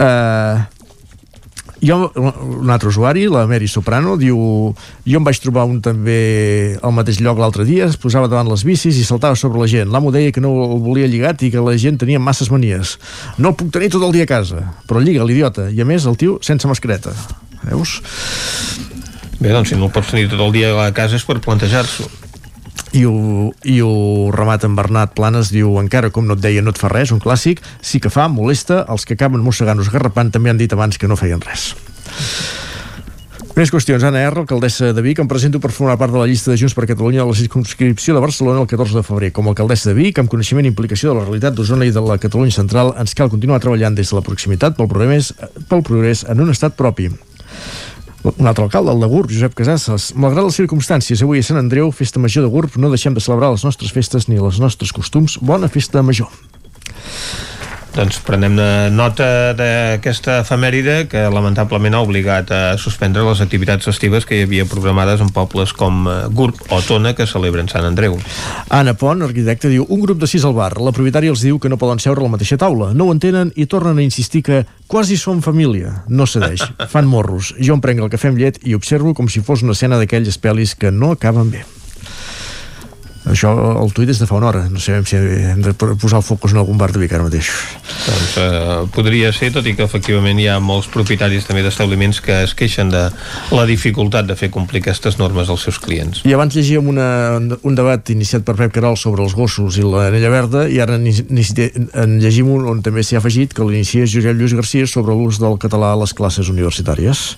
uh, 0.00 0.64
jo, 1.80 2.10
un 2.14 2.70
altre 2.70 2.88
usuari, 2.88 3.24
la 3.32 3.46
Mary 3.48 3.68
Soprano, 3.68 4.16
diu 4.20 4.36
jo 5.06 5.20
em 5.20 5.26
vaig 5.26 5.40
trobar 5.40 5.64
un 5.68 5.80
també 5.84 6.76
al 6.84 6.94
mateix 6.96 7.20
lloc 7.24 7.40
l'altre 7.40 7.64
dia, 7.68 7.88
es 7.88 7.98
posava 8.00 8.28
davant 8.28 8.50
les 8.50 8.64
bicis 8.68 8.98
i 9.00 9.04
saltava 9.06 9.38
sobre 9.38 9.62
la 9.62 9.68
gent. 9.70 9.90
L'amo 9.92 10.12
deia 10.12 10.32
que 10.32 10.44
no 10.44 10.52
el 10.66 10.78
volia 10.84 11.08
lligat 11.10 11.42
i 11.46 11.52
que 11.52 11.64
la 11.64 11.76
gent 11.80 12.00
tenia 12.00 12.20
masses 12.20 12.52
manies. 12.52 12.98
No 13.38 13.52
el 13.52 13.58
puc 13.58 13.72
tenir 13.72 13.90
tot 13.94 14.04
el 14.06 14.14
dia 14.16 14.28
a 14.28 14.30
casa, 14.30 14.64
però 14.86 15.00
lliga 15.00 15.24
l'idiota. 15.24 15.70
I 15.72 15.80
a 15.80 15.88
més, 15.88 16.06
el 16.06 16.20
tio 16.20 16.38
sense 16.44 16.68
mascareta. 16.68 17.14
Veus? 17.64 18.00
Bé, 19.40 19.52
doncs 19.54 19.72
si 19.72 19.78
no 19.78 19.88
el 19.88 19.94
pots 19.94 20.12
tenir 20.12 20.28
tot 20.28 20.40
el 20.44 20.52
dia 20.52 20.74
a 20.84 20.90
casa 20.96 21.16
és 21.16 21.24
per 21.24 21.40
plantejar-s'ho. 21.40 22.08
I 22.96 23.04
ho, 23.06 23.50
i 23.64 23.80
ho 23.84 24.30
remata 24.34 24.68
en 24.68 24.76
Bernat 24.78 25.14
Planes 25.18 25.52
diu, 25.54 25.76
encara 25.82 26.10
com 26.14 26.26
no 26.26 26.38
et 26.38 26.44
deia 26.44 26.62
no 26.62 26.74
et 26.74 26.80
fa 26.80 26.90
res 26.92 27.12
un 27.14 27.22
clàssic, 27.22 27.62
sí 27.82 28.00
que 28.00 28.12
fa, 28.12 28.28
molesta 28.28 28.84
els 28.88 29.06
que 29.06 29.18
acaben 29.18 29.44
mossegant 29.44 29.78
o 29.78 29.86
esgarrapant 29.86 30.32
també 30.34 30.50
han 30.50 30.60
dit 30.60 30.72
abans 30.72 30.98
que 30.98 31.10
no 31.10 31.18
feien 31.20 31.42
res 31.44 31.72
més 33.60 33.70
qüestions. 33.72 34.04
Anna 34.06 34.22
R, 34.24 34.40
alcaldessa 34.40 34.92
de 34.96 35.02
Vic, 35.04 35.18
em 35.20 35.28
presento 35.28 35.60
per 35.60 35.72
formar 35.74 35.98
part 36.00 36.14
de 36.14 36.20
la 36.20 36.28
llista 36.30 36.52
de 36.52 36.56
Junts 36.60 36.74
per 36.76 36.86
Catalunya 36.88 37.24
a 37.24 37.28
la 37.28 37.36
circunscripció 37.36 38.14
de 38.16 38.22
Barcelona 38.22 38.62
el 38.62 38.68
14 38.70 38.96
de 38.96 39.02
febrer. 39.04 39.32
Com 39.36 39.48
a 39.48 39.52
alcaldessa 39.52 39.90
de 39.90 39.96
Vic, 39.98 40.20
amb 40.22 40.30
coneixement 40.32 40.64
i 40.64 40.70
implicació 40.70 41.10
de 41.10 41.18
la 41.18 41.26
realitat 41.26 41.56
d'Osona 41.56 41.88
i 41.88 41.92
de 41.94 42.04
la 42.04 42.16
Catalunya 42.22 42.56
central, 42.56 42.94
ens 43.00 43.12
cal 43.18 43.28
continuar 43.32 43.60
treballant 43.60 43.98
des 43.98 44.08
de 44.08 44.16
la 44.16 44.24
proximitat 44.24 44.78
pel 44.78 44.88
progrés, 44.88 45.32
pel 45.68 45.84
progrés 45.84 46.24
en 46.30 46.40
un 46.46 46.54
estat 46.54 46.78
propi. 46.78 47.10
Un 48.22 48.46
altre 48.46 48.64
alcalde, 48.64 48.92
el 48.92 49.00
de 49.00 49.08
Gurb, 49.08 49.30
Josep 49.32 49.54
Casasses. 49.56 50.10
Malgrat 50.12 50.44
les 50.44 50.58
circumstàncies, 50.60 51.22
avui 51.24 51.40
a 51.40 51.46
Sant 51.46 51.56
Andreu, 51.60 51.88
festa 51.94 52.20
major 52.20 52.44
de 52.44 52.50
Gurb, 52.52 52.76
no 52.76 52.90
deixem 52.92 53.16
de 53.16 53.22
celebrar 53.24 53.48
les 53.54 53.64
nostres 53.64 53.94
festes 53.96 54.28
ni 54.28 54.36
els 54.36 54.60
nostres 54.60 54.92
costums. 54.92 55.38
Bona 55.40 55.70
festa 55.72 56.02
major. 56.04 56.28
Doncs 57.90 58.20
prenem 58.22 58.54
nota 58.94 59.50
d'aquesta 59.58 60.40
efemèride 60.44 61.08
que 61.10 61.24
lamentablement 61.32 61.96
ha 61.98 62.02
obligat 62.04 62.52
a 62.54 62.60
suspendre 62.78 63.24
les 63.26 63.40
activitats 63.42 63.88
festives 63.88 64.26
que 64.26 64.38
hi 64.38 64.44
havia 64.46 64.66
programades 64.70 65.20
en 65.24 65.32
pobles 65.34 65.72
com 65.74 66.04
eh, 66.06 66.14
Gurb 66.30 66.60
o 66.70 66.78
Tona 66.86 67.16
que 67.18 67.26
celebren 67.26 67.68
Sant 67.68 67.88
Andreu. 67.88 68.14
Anna 68.70 68.94
Pont, 68.94 69.24
arquitecte, 69.26 69.72
diu 69.72 69.88
un 69.88 70.04
grup 70.04 70.20
de 70.22 70.28
sis 70.30 70.46
al 70.46 70.54
bar. 70.54 70.76
La 70.78 70.94
propietària 70.94 71.34
els 71.34 71.42
diu 71.42 71.58
que 71.58 71.72
no 71.72 71.80
poden 71.82 71.98
seure 71.98 72.22
a 72.22 72.28
la 72.28 72.34
mateixa 72.36 72.60
taula. 72.62 72.92
No 72.94 73.08
ho 73.08 73.16
entenen 73.16 73.50
i 73.56 73.66
tornen 73.66 73.98
a 73.98 74.06
insistir 74.06 74.44
que 74.46 74.62
quasi 74.86 75.18
som 75.18 75.42
família. 75.42 76.04
No 76.08 76.30
cedeix. 76.30 76.62
Fan 76.94 77.10
morros. 77.10 77.54
Jo 77.58 77.74
em 77.74 77.82
prenc 77.82 78.06
el 78.06 78.14
cafè 78.14 78.30
amb 78.30 78.38
llet 78.38 78.62
i 78.62 78.78
observo 78.78 79.16
com 79.18 79.28
si 79.28 79.42
fos 79.42 79.66
una 79.66 79.74
escena 79.74 79.98
d'aquells 79.98 80.38
pel·lis 80.38 80.78
que 80.78 80.94
no 80.94 81.10
acaben 81.18 81.50
bé. 81.50 81.66
Això, 83.28 83.50
el 83.82 83.90
tuit 83.92 84.08
és 84.08 84.18
de 84.20 84.24
fa 84.24 84.38
una 84.38 84.48
hora. 84.48 84.62
No 84.72 84.80
sabem 84.80 85.04
si 85.04 85.18
hem 85.18 85.60
de 85.60 85.74
posar 85.76 86.20
el 86.22 86.24
focus 86.24 86.54
en 86.54 86.60
algun 86.62 86.78
bar 86.80 86.88
de 86.94 87.02
Vic 87.02 87.12
ara 87.12 87.26
mateix. 87.26 87.50
Doncs 88.06 88.36
eh, 88.40 88.76
podria 88.94 89.32
ser, 89.36 89.50
tot 89.52 89.66
i 89.68 89.74
que 89.76 89.84
efectivament 89.84 90.40
hi 90.40 90.46
ha 90.48 90.56
molts 90.62 90.88
propietaris 90.92 91.44
també 91.48 91.64
d'establiments 91.66 92.22
que 92.24 92.38
es 92.46 92.54
queixen 92.56 92.92
de 92.92 93.02
la 93.52 93.66
dificultat 93.68 94.28
de 94.30 94.36
fer 94.40 94.48
complir 94.54 94.80
aquestes 94.80 95.18
normes 95.20 95.52
als 95.52 95.66
seus 95.68 95.80
clients. 95.82 96.22
I 96.24 96.32
abans 96.36 96.56
llegíem 96.56 96.88
una, 96.88 97.10
un 97.36 97.76
debat 97.76 98.14
iniciat 98.14 98.46
per 98.46 98.56
Pep 98.56 98.72
Carol 98.78 98.96
sobre 99.00 99.24
els 99.26 99.36
gossos 99.36 99.76
i 99.76 99.84
l'anella 99.84 100.32
verda 100.32 100.64
i 100.70 100.80
ara 100.80 100.96
en, 100.96 101.04
en 101.10 102.16
llegim 102.24 102.48
un 102.54 102.64
on 102.72 102.80
també 102.86 103.04
s'hi 103.04 103.18
ha 103.18 103.20
afegit 103.20 103.52
que 103.52 103.68
l'inicia 103.68 104.08
Josep 104.08 104.40
Lluís 104.40 104.56
Garcia 104.56 104.88
sobre 104.88 105.16
l'ús 105.16 105.42
del 105.42 105.60
català 105.60 105.92
a 105.92 106.00
les 106.00 106.16
classes 106.16 106.48
universitàries. 106.48 107.36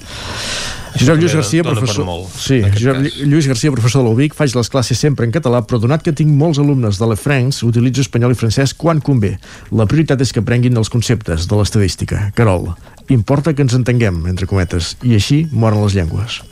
Josep 0.98 1.16
Lluís 1.16 1.35
Garcia, 1.35 1.64
professor... 1.64 2.06
Sí, 2.36 2.60
Josep 2.77 3.24
Lluís 3.24 3.48
Garcia, 3.48 3.73
professor 3.73 4.02
de 4.02 4.09
l'UBIC, 4.10 4.36
faig 4.36 4.55
les 4.56 4.70
classes 4.73 5.01
sempre 5.01 5.27
en 5.27 5.32
català, 5.35 5.62
però 5.64 5.81
donat 5.81 6.05
que 6.05 6.12
tinc 6.16 6.32
molts 6.36 6.60
alumnes 6.62 7.01
de 7.01 7.09
l'Efrancs, 7.09 7.62
utilitzo 7.66 8.05
espanyol 8.05 8.35
i 8.35 8.39
francès 8.39 8.74
quan 8.78 9.01
convé. 9.05 9.36
La 9.73 9.89
prioritat 9.89 10.20
és 10.24 10.32
que 10.35 10.43
aprenguin 10.44 10.77
els 10.77 10.93
conceptes 10.93 11.48
de 11.48 11.59
l'estadística. 11.59 12.28
Carol, 12.36 12.73
importa 13.12 13.55
que 13.56 13.64
ens 13.64 13.77
entenguem, 13.78 14.24
entre 14.31 14.48
cometes, 14.51 14.97
i 15.02 15.16
així 15.16 15.44
moren 15.52 15.82
les 15.85 15.97
llengües. 15.97 16.43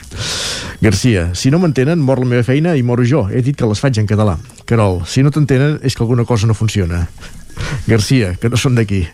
Garcia, 0.81 1.29
si 1.37 1.53
no 1.53 1.61
m'entenen, 1.61 2.01
mor 2.01 2.19
la 2.23 2.29
meva 2.31 2.45
feina 2.47 2.73
i 2.75 2.81
moro 2.81 3.05
jo. 3.05 3.27
He 3.29 3.43
dit 3.45 3.57
que 3.57 3.69
les 3.69 3.79
faig 3.79 4.01
en 4.01 4.09
català. 4.09 4.39
Carol, 4.65 5.03
si 5.05 5.21
no 5.21 5.29
t'entenen 5.29 5.77
és 5.85 5.93
que 5.93 6.01
alguna 6.01 6.25
cosa 6.25 6.49
no 6.49 6.57
funciona. 6.57 7.05
Garcia, 7.87 8.35
que 8.41 8.49
no 8.51 8.59
són 8.59 8.77
d'aquí. 8.79 9.05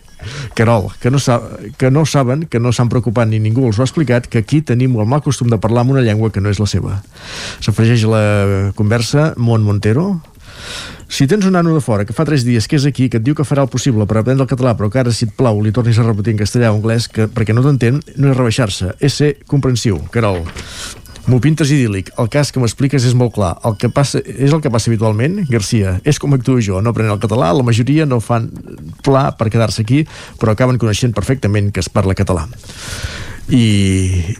Carol, 0.54 0.88
que 1.00 1.12
no, 1.14 1.20
sa 1.22 1.38
que 1.78 1.92
no 1.94 2.04
saben, 2.06 2.46
que 2.50 2.58
no 2.58 2.72
s'han 2.74 2.90
preocupat 2.90 3.30
ni 3.30 3.38
ningú 3.38 3.68
els 3.68 3.78
ho 3.78 3.84
ha 3.84 3.86
explicat, 3.86 4.26
que 4.26 4.42
aquí 4.42 4.60
tenim 4.66 4.96
el 4.98 5.06
mal 5.06 5.22
costum 5.22 5.48
de 5.52 5.60
parlar 5.62 5.86
amb 5.86 5.94
una 5.94 6.02
llengua 6.02 6.32
que 6.34 6.42
no 6.42 6.50
és 6.50 6.58
la 6.58 6.66
seva. 6.66 6.98
S'afegeix 7.62 8.02
la 8.10 8.72
conversa 8.74 9.32
Mont 9.36 9.62
Montero, 9.64 10.18
si 11.08 11.26
tens 11.26 11.46
un 11.46 11.54
nano 11.56 11.72
de 11.72 11.80
fora 11.80 12.04
que 12.04 12.12
fa 12.12 12.26
3 12.28 12.44
dies 12.44 12.66
que 12.68 12.76
és 12.76 12.84
aquí, 12.84 13.08
que 13.08 13.16
et 13.16 13.24
diu 13.24 13.34
que 13.34 13.46
farà 13.46 13.62
el 13.64 13.70
possible 13.72 14.04
per 14.06 14.18
aprendre 14.20 14.44
el 14.44 14.50
català, 14.50 14.74
però 14.76 14.90
que 14.92 15.00
ara, 15.00 15.12
si 15.14 15.24
et 15.24 15.32
plau, 15.38 15.62
li 15.64 15.72
tornis 15.72 15.96
a 15.98 16.04
repetir 16.04 16.34
en 16.34 16.42
castellà 16.42 16.72
o 16.72 16.76
anglès 16.76 17.08
que, 17.08 17.30
perquè 17.32 17.56
no 17.56 17.64
t'entén, 17.64 18.02
no 18.20 18.28
és 18.28 18.36
rebaixar-se, 18.36 18.92
és 19.00 19.16
ser 19.22 19.30
comprensiu. 19.48 20.02
Carol, 20.12 20.42
M'ho 21.28 21.42
pintes 21.44 21.68
idíl·lic. 21.68 22.08
El 22.16 22.30
cas 22.32 22.48
que 22.48 22.60
m'expliques 22.62 23.04
és 23.04 23.12
molt 23.12 23.34
clar. 23.34 23.50
El 23.68 23.74
que 23.76 23.90
passa, 23.92 24.22
és 24.24 24.48
el 24.48 24.62
que 24.64 24.70
passa 24.72 24.88
habitualment, 24.88 25.42
Garcia. 25.50 25.98
És 26.08 26.16
com 26.16 26.32
actuo 26.32 26.56
jo. 26.64 26.80
No 26.80 26.94
aprenen 26.94 27.12
el 27.12 27.20
català, 27.20 27.50
la 27.52 27.66
majoria 27.66 28.06
no 28.08 28.16
fan 28.24 28.46
pla 29.04 29.26
per 29.36 29.50
quedar-se 29.52 29.84
aquí, 29.84 30.06
però 30.40 30.54
acaben 30.54 30.80
coneixent 30.80 31.12
perfectament 31.12 31.68
que 31.68 31.84
es 31.84 31.92
parla 31.92 32.16
català. 32.16 32.46
I, 33.52 33.60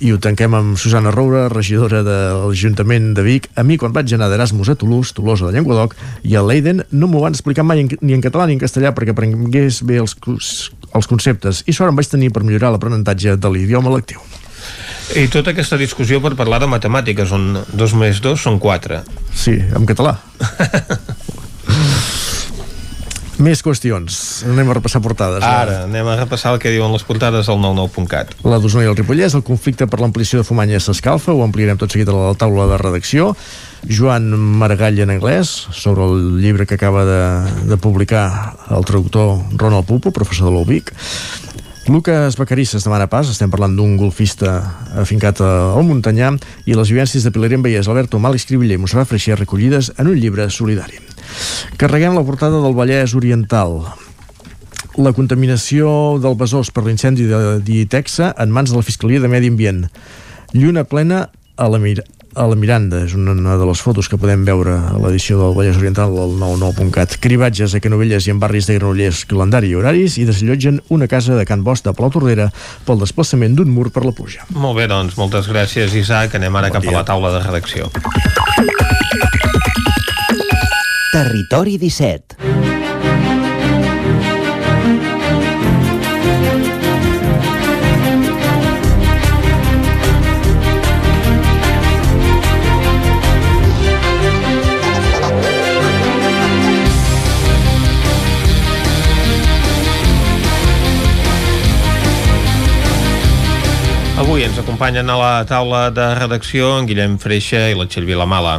i 0.01 0.15
ho 0.15 0.19
tanquem 0.21 0.57
amb 0.57 0.81
Susana 0.81 1.13
Roura, 1.13 1.47
regidora 1.53 2.01
de 2.05 2.17
l'Ajuntament 2.41 3.13
de 3.21 3.27
Vic. 3.29 3.53
A 3.53 3.67
mi, 3.69 3.77
quan 3.77 3.93
vaig 3.93 4.17
anar 4.17 4.33
d'Erasmus 4.33 4.73
a 4.73 4.79
Toulouse, 4.81 5.13
Tolosa 5.13 5.45
de 5.45 5.59
Llenguadoc, 5.59 5.93
i 6.25 6.41
a 6.41 6.45
Leiden, 6.45 6.87
no 6.89 7.13
m'ho 7.13 7.21
van 7.27 7.37
explicar 7.37 7.69
mai 7.69 7.85
ni 7.85 8.17
en 8.17 8.25
català 8.25 8.49
ni 8.49 8.57
en 8.57 8.65
castellà 8.65 8.97
perquè 8.97 9.13
aprengués 9.13 9.85
bé 9.85 10.01
els, 10.01 10.17
els 10.25 11.13
conceptes. 11.13 11.67
I 11.69 11.77
sort 11.77 11.93
em 11.93 12.01
vaig 12.01 12.09
tenir 12.09 12.33
per 12.33 12.49
millorar 12.49 12.73
l'aprenentatge 12.73 13.37
de 13.37 13.53
l'idioma 13.53 13.93
lectiu. 13.93 14.25
I 15.17 15.29
tota 15.33 15.55
aquesta 15.55 15.79
discussió 15.81 16.21
per 16.21 16.35
parlar 16.37 16.61
de 16.61 16.69
matemàtiques, 16.69 17.33
on 17.33 17.63
dos 17.73 17.95
més 17.97 18.21
dos 18.25 18.43
són 18.45 18.59
quatre. 18.61 19.03
Sí, 19.33 19.57
en 19.57 19.89
català. 19.89 20.19
Més 23.39 23.61
qüestions. 23.63 24.15
Anem 24.51 24.73
a 24.73 24.75
repassar 24.75 24.99
portades. 24.99 25.45
Ara, 25.47 25.85
anem 25.87 26.09
a 26.11 26.17
repassar 26.19 26.57
el 26.57 26.59
que 26.59 26.73
diuen 26.75 26.91
les 26.91 27.05
portades 27.07 27.47
al 27.47 27.61
99.cat. 27.63 28.33
La 28.43 28.59
d'Osona 28.59 28.83
i 28.83 28.91
el 28.91 28.97
Ripollès, 28.99 29.37
el 29.39 29.45
conflicte 29.47 29.87
per 29.87 30.01
l'ampliació 30.03 30.41
de 30.41 30.47
Fumanya 30.49 30.81
s'escalfa, 30.83 31.31
ho 31.31 31.45
ampliarem 31.47 31.79
tot 31.79 31.95
seguit 31.95 32.11
a 32.11 32.17
la 32.17 32.33
taula 32.39 32.67
de 32.73 32.81
redacció. 32.83 33.31
Joan 33.87 34.33
Maragall 34.59 34.99
en 35.05 35.15
anglès, 35.15 35.53
sobre 35.71 36.09
el 36.09 36.41
llibre 36.43 36.67
que 36.67 36.75
acaba 36.75 37.05
de, 37.07 37.23
de 37.71 37.79
publicar 37.79 38.57
el 38.75 38.83
traductor 38.83 39.39
Ronald 39.55 39.87
Pupo, 39.87 40.11
professor 40.11 40.51
de 40.51 40.57
l'UBIC. 40.57 40.91
Lucas 41.89 42.37
Becarisses 42.37 42.85
demana 42.85 43.07
pas, 43.09 43.31
estem 43.33 43.49
parlant 43.49 43.73
d'un 43.73 43.95
golfista 43.97 44.59
afincat 45.01 45.41
al 45.41 45.87
Muntanyà, 45.89 46.35
i 46.69 46.77
les 46.77 46.91
vivències 46.93 47.25
de 47.25 47.33
Pilar 47.33 47.49
en 47.57 47.65
Vallès, 47.65 47.89
Alberto 47.89 48.21
Mal, 48.21 48.37
i 48.37 48.77
Montserrat 48.77 49.09
Freixer 49.09 49.39
recollides 49.39 49.95
en 49.97 50.11
un 50.13 50.19
llibre 50.21 50.51
solidari. 50.51 51.01
Carreguem 51.81 52.15
la 52.15 52.25
portada 52.29 52.61
del 52.61 52.77
Vallès 52.77 53.15
Oriental. 53.17 53.87
La 54.99 55.15
contaminació 55.17 56.19
del 56.21 56.37
Besòs 56.37 56.69
per 56.71 56.85
l'incendi 56.85 57.25
de 57.25 57.59
Dietexa 57.65 58.35
en 58.37 58.53
mans 58.53 58.69
de 58.69 58.77
la 58.77 58.85
Fiscalia 58.85 59.21
de 59.25 59.29
Medi 59.33 59.49
Ambient. 59.49 59.87
Lluna 60.53 60.85
plena 60.85 61.31
a 61.57 61.69
la, 61.73 61.81
Mir 61.81 62.03
a 62.39 62.47
la 62.47 62.57
Miranda, 62.57 63.03
és 63.03 63.15
una 63.19 63.57
de 63.59 63.67
les 63.67 63.81
fotos 63.83 64.07
que 64.09 64.19
podem 64.21 64.45
veure 64.47 64.77
a 64.79 64.97
l'edició 65.03 65.41
del 65.41 65.57
Vallès 65.57 65.79
Oriental 65.81 66.15
del 66.15 66.37
99.cat. 66.39 67.17
Cribatges 67.25 67.75
a 67.75 67.81
Canovelles 67.83 68.29
i 68.29 68.35
en 68.35 68.39
barris 68.43 68.69
de 68.71 68.79
Granollers, 68.79 69.25
calendari 69.29 69.73
i 69.73 69.77
horaris, 69.79 70.21
i 70.23 70.27
desallotgen 70.29 70.81
una 70.95 71.11
casa 71.11 71.35
de 71.39 71.47
Can 71.49 71.65
Bosch 71.67 71.83
de 71.87 71.95
Palau 71.99 72.15
Tordera 72.15 72.49
pel 72.87 73.03
desplaçament 73.03 73.59
d'un 73.59 73.73
mur 73.75 73.91
per 73.91 74.07
la 74.07 74.15
pluja. 74.15 74.47
Molt 74.55 74.79
bé, 74.79 74.87
doncs, 74.91 75.19
moltes 75.19 75.51
gràcies, 75.51 75.99
Isaac. 75.99 76.39
Anem 76.39 76.63
ara 76.63 76.71
bon 76.71 76.79
cap 76.79 76.87
dia. 76.87 76.95
a 76.95 77.01
la 77.03 77.07
taula 77.09 77.35
de 77.35 77.43
redacció. 77.43 77.91
Territori 81.11 81.79
17 81.83 82.28
Avui 104.19 104.43
ens 104.43 104.59
acompanyen 104.59 105.07
a 105.07 105.15
la 105.15 105.35
taula 105.47 105.93
de 105.95 106.05
redacció 106.19 106.73
en 106.81 106.89
Guillem 106.91 107.15
Freixa 107.23 107.69
i 107.71 107.77
la 107.79 107.85
Txell 107.87 108.03
Vilamala. 108.09 108.57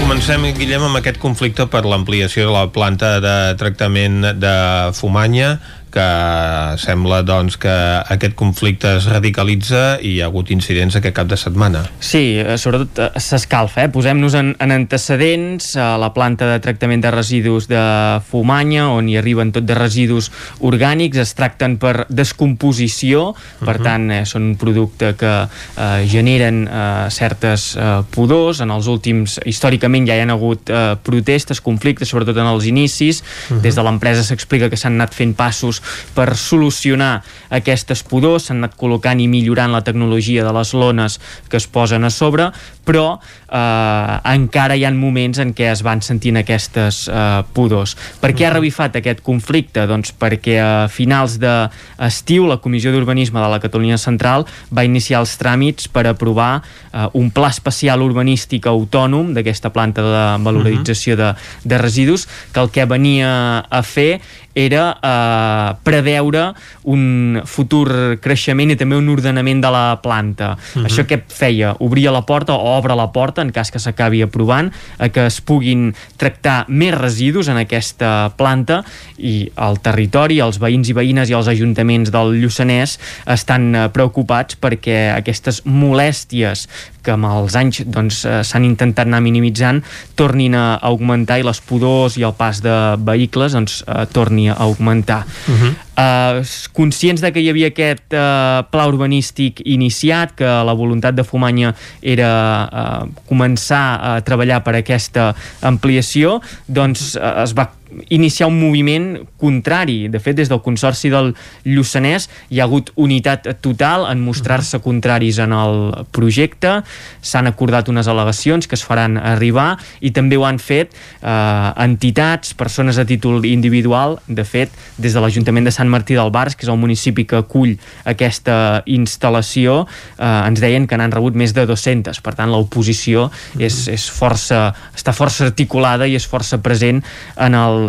Comencem, 0.00 0.48
Guillem, 0.58 0.82
amb 0.88 0.98
aquest 0.98 1.22
conflicte 1.22 1.68
per 1.70 1.84
l'ampliació 1.86 2.48
de 2.50 2.56
la 2.56 2.66
planta 2.74 3.20
de 3.22 3.36
tractament 3.60 4.18
de 4.42 4.56
Fumanya 4.98 5.54
que 5.94 6.78
sembla 6.82 7.22
doncs, 7.22 7.56
que 7.60 7.72
aquest 8.10 8.34
conflicte 8.38 8.96
es 8.98 9.06
radicalitza 9.10 10.00
i 10.02 10.16
hi 10.16 10.22
ha 10.22 10.28
hagut 10.30 10.50
incidents 10.54 10.96
aquest 10.98 11.14
cap 11.14 11.28
de 11.30 11.38
setmana. 11.38 11.84
Sí, 12.02 12.40
eh, 12.40 12.56
sobretot 12.58 12.98
eh, 12.98 13.22
s'escalfa. 13.22 13.84
Eh? 13.84 13.92
Posem-nos 13.94 14.34
en, 14.38 14.52
en 14.62 14.74
antecedents 14.74 15.74
a 15.78 15.94
la 16.00 16.10
planta 16.16 16.48
de 16.50 16.58
tractament 16.64 17.04
de 17.04 17.12
residus 17.14 17.68
de 17.70 17.82
Fumanya, 18.26 18.88
on 18.94 19.08
hi 19.10 19.18
arriben 19.20 19.52
tot 19.54 19.66
de 19.68 19.76
residus 19.78 20.30
orgànics, 20.64 21.20
es 21.22 21.34
tracten 21.38 21.78
per 21.82 22.08
descomposició, 22.08 23.30
per 23.60 23.76
uh 23.76 23.80
-huh. 23.80 23.84
tant, 23.86 24.10
eh, 24.10 24.24
són 24.26 24.50
un 24.50 24.56
producte 24.56 25.14
que 25.14 25.34
eh, 25.46 26.06
generen 26.10 26.66
eh, 26.66 27.06
certes 27.10 27.76
eh, 27.76 28.02
pudors. 28.10 28.60
En 28.60 28.70
els 28.70 28.86
últims, 28.90 29.38
històricament, 29.44 30.08
ja 30.08 30.16
hi 30.16 30.26
ha 30.26 30.32
hagut 30.32 30.70
eh, 30.70 30.96
protestes, 31.02 31.60
conflictes, 31.60 32.08
sobretot 32.08 32.36
en 32.36 32.46
els 32.46 32.66
inicis. 32.66 33.22
Uh 33.22 33.56
-huh. 33.56 33.60
Des 33.60 33.74
de 33.74 33.82
l'empresa 33.82 34.22
s'explica 34.22 34.68
que 34.68 34.76
s'han 34.76 34.94
anat 34.94 35.14
fent 35.14 35.34
passos 35.36 35.83
per 36.14 36.34
solucionar 36.38 37.22
aquestes 37.54 38.04
pudors, 38.06 38.48
s'han 38.48 38.62
anat 38.62 38.78
col·locant 38.80 39.20
i 39.20 39.28
millorant 39.30 39.72
la 39.74 39.84
tecnologia 39.86 40.44
de 40.44 40.52
les 40.54 40.74
lones 40.74 41.18
que 41.48 41.58
es 41.60 41.66
posen 41.70 42.04
a 42.04 42.10
sobre, 42.10 42.50
però 42.84 43.16
eh, 43.16 44.14
encara 44.34 44.76
hi 44.76 44.84
ha 44.84 44.92
moments 44.94 45.40
en 45.42 45.54
què 45.56 45.70
es 45.72 45.82
van 45.84 46.02
sentint 46.04 46.38
aquestes 46.40 47.04
eh, 47.08 47.42
pudors. 47.56 47.96
Per 48.20 48.32
què 48.36 48.46
ha 48.48 48.52
revifat 48.54 48.98
aquest 49.00 49.22
conflicte? 49.24 49.86
Doncs 49.90 50.12
perquè 50.20 50.58
a 50.60 50.70
finals 50.92 51.38
d'estiu 51.42 52.48
la 52.50 52.60
Comissió 52.62 52.92
d'Urbanisme 52.92 53.40
de 53.40 53.50
la 53.50 53.60
Catalunya 53.62 53.98
Central 54.00 54.46
va 54.74 54.86
iniciar 54.86 55.22
els 55.24 55.34
tràmits 55.40 55.88
per 55.88 56.06
aprovar 56.10 56.52
eh, 56.60 57.08
un 57.18 57.30
pla 57.34 57.50
especial 57.54 58.04
urbanístic 58.04 58.68
autònom 58.70 59.32
d'aquesta 59.34 59.72
planta 59.74 60.04
de 60.04 60.24
valorització 60.44 61.18
de, 61.20 61.32
de 61.64 61.80
residus 61.80 62.28
que 62.52 62.60
el 62.60 62.72
que 62.74 62.86
venia 62.88 63.30
a 63.64 63.82
fer 63.82 64.20
era 64.54 64.84
eh, 65.02 65.76
preveure 65.82 66.52
un 66.90 67.40
futur 67.44 68.18
creixement 68.22 68.70
i 68.70 68.78
també 68.78 68.96
un 68.96 69.08
ordenament 69.12 69.62
de 69.64 69.70
la 69.70 70.00
planta. 70.02 70.54
Uh 70.54 70.82
-huh. 70.82 70.86
Això 70.86 71.04
què 71.06 71.20
feia? 71.28 71.74
Obria 71.80 72.10
la 72.12 72.22
porta 72.22 72.54
o 72.54 72.78
obre 72.78 72.94
la 72.94 73.12
porta, 73.12 73.42
en 73.42 73.50
cas 73.50 73.70
que 73.70 73.78
s'acabi 73.78 74.22
aprovant, 74.22 74.72
a 74.98 75.08
que 75.08 75.26
es 75.26 75.40
puguin 75.40 75.94
tractar 76.16 76.64
més 76.68 76.94
residus 76.94 77.48
en 77.48 77.56
aquesta 77.56 78.32
planta 78.36 78.84
i 79.18 79.50
el 79.56 79.80
territori, 79.80 80.40
els 80.40 80.58
veïns 80.58 80.88
i 80.88 80.92
veïnes 80.92 81.30
i 81.30 81.34
els 81.34 81.48
ajuntaments 81.48 82.10
del 82.10 82.40
Lluçanès 82.40 82.98
estan 83.26 83.74
eh, 83.74 83.88
preocupats 83.88 84.56
perquè 84.60 85.14
aquestes 85.16 85.62
molèsties 85.64 86.68
que 87.04 87.12
amb 87.12 87.28
els 87.28 87.54
anys 87.58 87.82
doncs, 87.86 88.24
eh, 88.24 88.40
s'han 88.46 88.64
intentat 88.64 89.06
anar 89.06 89.20
minimitzant, 89.24 89.82
tornin 90.16 90.56
a 90.56 90.78
augmentar 90.82 91.38
i 91.40 91.46
les 91.46 91.60
pudors 91.60 92.16
i 92.16 92.24
el 92.24 92.34
pas 92.38 92.62
de 92.64 92.96
vehicles 93.04 93.52
doncs, 93.52 93.82
eh, 93.86 94.06
torni 94.12 94.43
a 94.52 94.56
augmentar. 94.58 95.24
Uh 95.48 95.54
-huh. 95.54 95.74
Uh, 95.94 96.42
conscients 96.72 97.20
de 97.20 97.30
que 97.32 97.40
hi 97.40 97.48
havia 97.48 97.68
aquest 97.70 98.12
uh, 98.12 98.64
pla 98.70 98.86
urbanístic 98.86 99.60
iniciat, 99.64 100.34
que 100.34 100.44
la 100.44 100.72
voluntat 100.74 101.14
de 101.14 101.22
Fumanya 101.22 101.74
era 102.02 102.30
uh, 102.66 103.08
començar 103.28 104.00
a 104.02 104.20
treballar 104.20 104.62
per 104.64 104.74
aquesta 104.74 105.34
ampliació, 105.62 106.40
doncs 106.66 107.14
uh, 107.14 107.42
es 107.44 107.54
va 107.54 107.70
iniciar 108.08 108.48
un 108.48 108.58
moviment 108.60 109.18
contrari. 109.40 110.08
De 110.08 110.20
fet, 110.20 110.36
des 110.36 110.50
del 110.50 110.62
Consorci 110.64 111.10
del 111.12 111.32
Lluçanès 111.64 112.28
hi 112.50 112.60
ha 112.60 112.68
hagut 112.68 112.92
unitat 112.96 113.48
total 113.64 114.06
en 114.10 114.22
mostrar-se 114.24 114.80
contraris 114.84 115.38
en 115.42 115.52
el 115.56 116.06
projecte, 116.14 116.80
s'han 117.24 117.48
acordat 117.50 117.88
unes 117.92 118.08
al·legacions 118.10 118.68
que 118.68 118.78
es 118.78 118.84
faran 118.84 119.16
arribar 119.18 119.74
i 120.00 120.12
també 120.14 120.38
ho 120.38 120.46
han 120.46 120.60
fet 120.62 120.94
eh, 120.94 121.84
entitats, 121.84 122.54
persones 122.54 122.98
a 122.98 123.06
títol 123.08 123.44
individual, 123.48 124.18
de 124.28 124.44
fet, 124.44 124.72
des 124.98 125.14
de 125.14 125.22
l'Ajuntament 125.22 125.68
de 125.68 125.74
Sant 125.74 125.90
Martí 125.90 126.16
del 126.18 126.32
Bars, 126.34 126.56
que 126.56 126.66
és 126.66 126.72
el 126.72 126.80
municipi 126.80 127.26
que 127.28 127.40
acull 127.42 127.76
aquesta 128.08 128.82
instal·lació, 128.86 129.84
eh, 130.18 130.48
ens 130.48 130.62
deien 130.62 130.88
que 130.88 130.98
n'han 130.98 131.14
rebut 131.14 131.36
més 131.36 131.54
de 131.56 131.66
200, 131.68 132.20
per 132.24 132.34
tant 132.38 132.52
l'oposició 132.52 133.28
és, 133.58 133.86
és 133.92 134.08
força, 134.10 134.68
està 134.94 135.14
força 135.16 135.48
articulada 135.48 136.08
i 136.08 136.16
és 136.18 136.26
força 136.28 136.60
present 136.62 137.02
en 137.36 137.58
el 137.58 137.83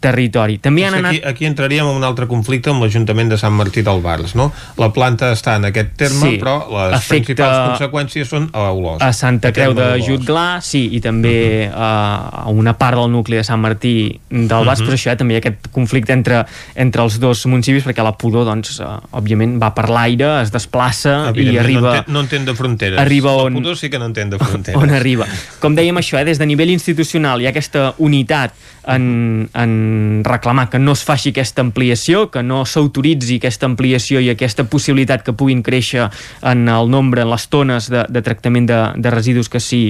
territori. 0.00 0.56
També 0.64 0.86
han 0.86 0.94
anat... 0.96 1.12
Aquí, 1.12 1.20
aquí 1.28 1.44
entraríem 1.44 1.84
en 1.84 1.96
un 1.98 2.04
altre 2.08 2.24
conflicte 2.26 2.70
amb 2.72 2.80
l'Ajuntament 2.82 3.28
de 3.28 3.36
Sant 3.36 3.52
Martí 3.52 3.82
del 3.84 4.00
Bars, 4.00 4.32
no? 4.38 4.46
La 4.80 4.88
planta 4.96 5.28
està 5.34 5.56
en 5.60 5.66
aquest 5.68 5.90
terme, 6.00 6.30
Sí. 6.30 6.38
però 6.40 6.54
les 6.72 6.94
Afecta 6.96 7.34
principals 7.34 7.58
conseqüències 7.68 8.24
són 8.32 8.48
a 8.56 8.70
Olors. 8.72 9.02
a 9.04 9.12
Santa 9.12 9.52
Creu 9.52 9.74
de. 9.76 9.90
Jutglà, 10.00 10.60
sí, 10.64 10.86
i 10.96 11.00
també 11.04 11.68
uh 11.68 11.74
-huh. 11.76 12.44
a 12.46 12.48
una 12.48 12.78
part 12.78 12.96
del 12.96 13.10
nucli 13.12 13.36
de 13.36 13.44
Sant 13.44 13.60
Martí 13.60 14.18
del 14.30 14.48
Bas, 14.64 14.80
uh 14.80 14.82
Mhm. 14.84 14.88
-huh. 14.88 14.88
però 14.88 14.94
això 14.96 15.10
eh, 15.12 15.16
també 15.16 15.34
hi 15.34 15.36
ha 15.36 15.38
aquest 15.40 15.68
conflicte 15.70 16.12
entre, 16.12 16.46
entre 16.74 17.02
els 17.02 17.18
dos 17.20 17.44
municipis, 17.46 17.84
perquè 17.84 18.02
la 18.02 18.12
pudor, 18.16 18.44
doncs, 18.46 18.80
uh, 18.80 19.00
òbviament, 19.12 19.60
va 19.62 19.74
per 19.74 19.90
l'aire, 19.90 20.40
es 20.42 20.50
desplaça 20.50 21.30
i 21.36 21.58
arriba... 21.58 21.80
No 21.80 21.94
entén, 21.94 22.12
no 22.14 22.20
entén 22.20 22.44
de 22.46 22.54
fronteres. 22.54 22.98
arriba 22.98 23.32
on- 23.32 23.52
El 23.56 23.62
Pudor 23.62 23.76
sí 23.76 23.90
que 23.90 23.98
no 23.98 24.06
entén 24.06 24.30
de 24.30 24.38
fronteres. 24.44 24.80
on 24.82 24.90
arriba. 24.90 25.26
Com 25.60 25.74
dèiem 25.76 25.96
això, 25.98 26.18
eh, 26.18 26.24
des 26.24 26.38
de 26.38 26.46
nivell 26.46 26.70
institucional 26.70 27.40
hi 27.42 27.46
ha 27.46 27.50
aquesta 27.50 27.94
unitat 27.98 28.52
en, 28.86 29.48
en 29.54 30.22
reclamar 30.24 30.68
que 30.70 30.78
no 30.78 30.92
es 30.92 31.04
faci 31.04 31.30
aquesta 31.34 31.62
ampliació, 31.62 32.28
que 32.30 32.42
no 32.42 32.64
s'autoritzi 32.64 33.40
aquesta 33.40 33.68
ampliació 33.68 34.20
i 34.20 34.30
aquesta 34.32 34.64
possibilitat 34.64 35.24
que 35.26 35.34
puguin 35.36 35.62
créixer 35.62 36.08
en 36.42 36.68
el 36.68 36.90
nombre, 36.90 37.22
en 37.22 37.30
les 37.30 37.48
tones 37.48 37.90
de, 37.90 38.04
de 38.08 38.22
tractament 38.22 38.68
de, 38.70 38.80
de 38.96 39.10
residus 39.12 39.48
que 39.48 39.60
s'hi 39.60 39.82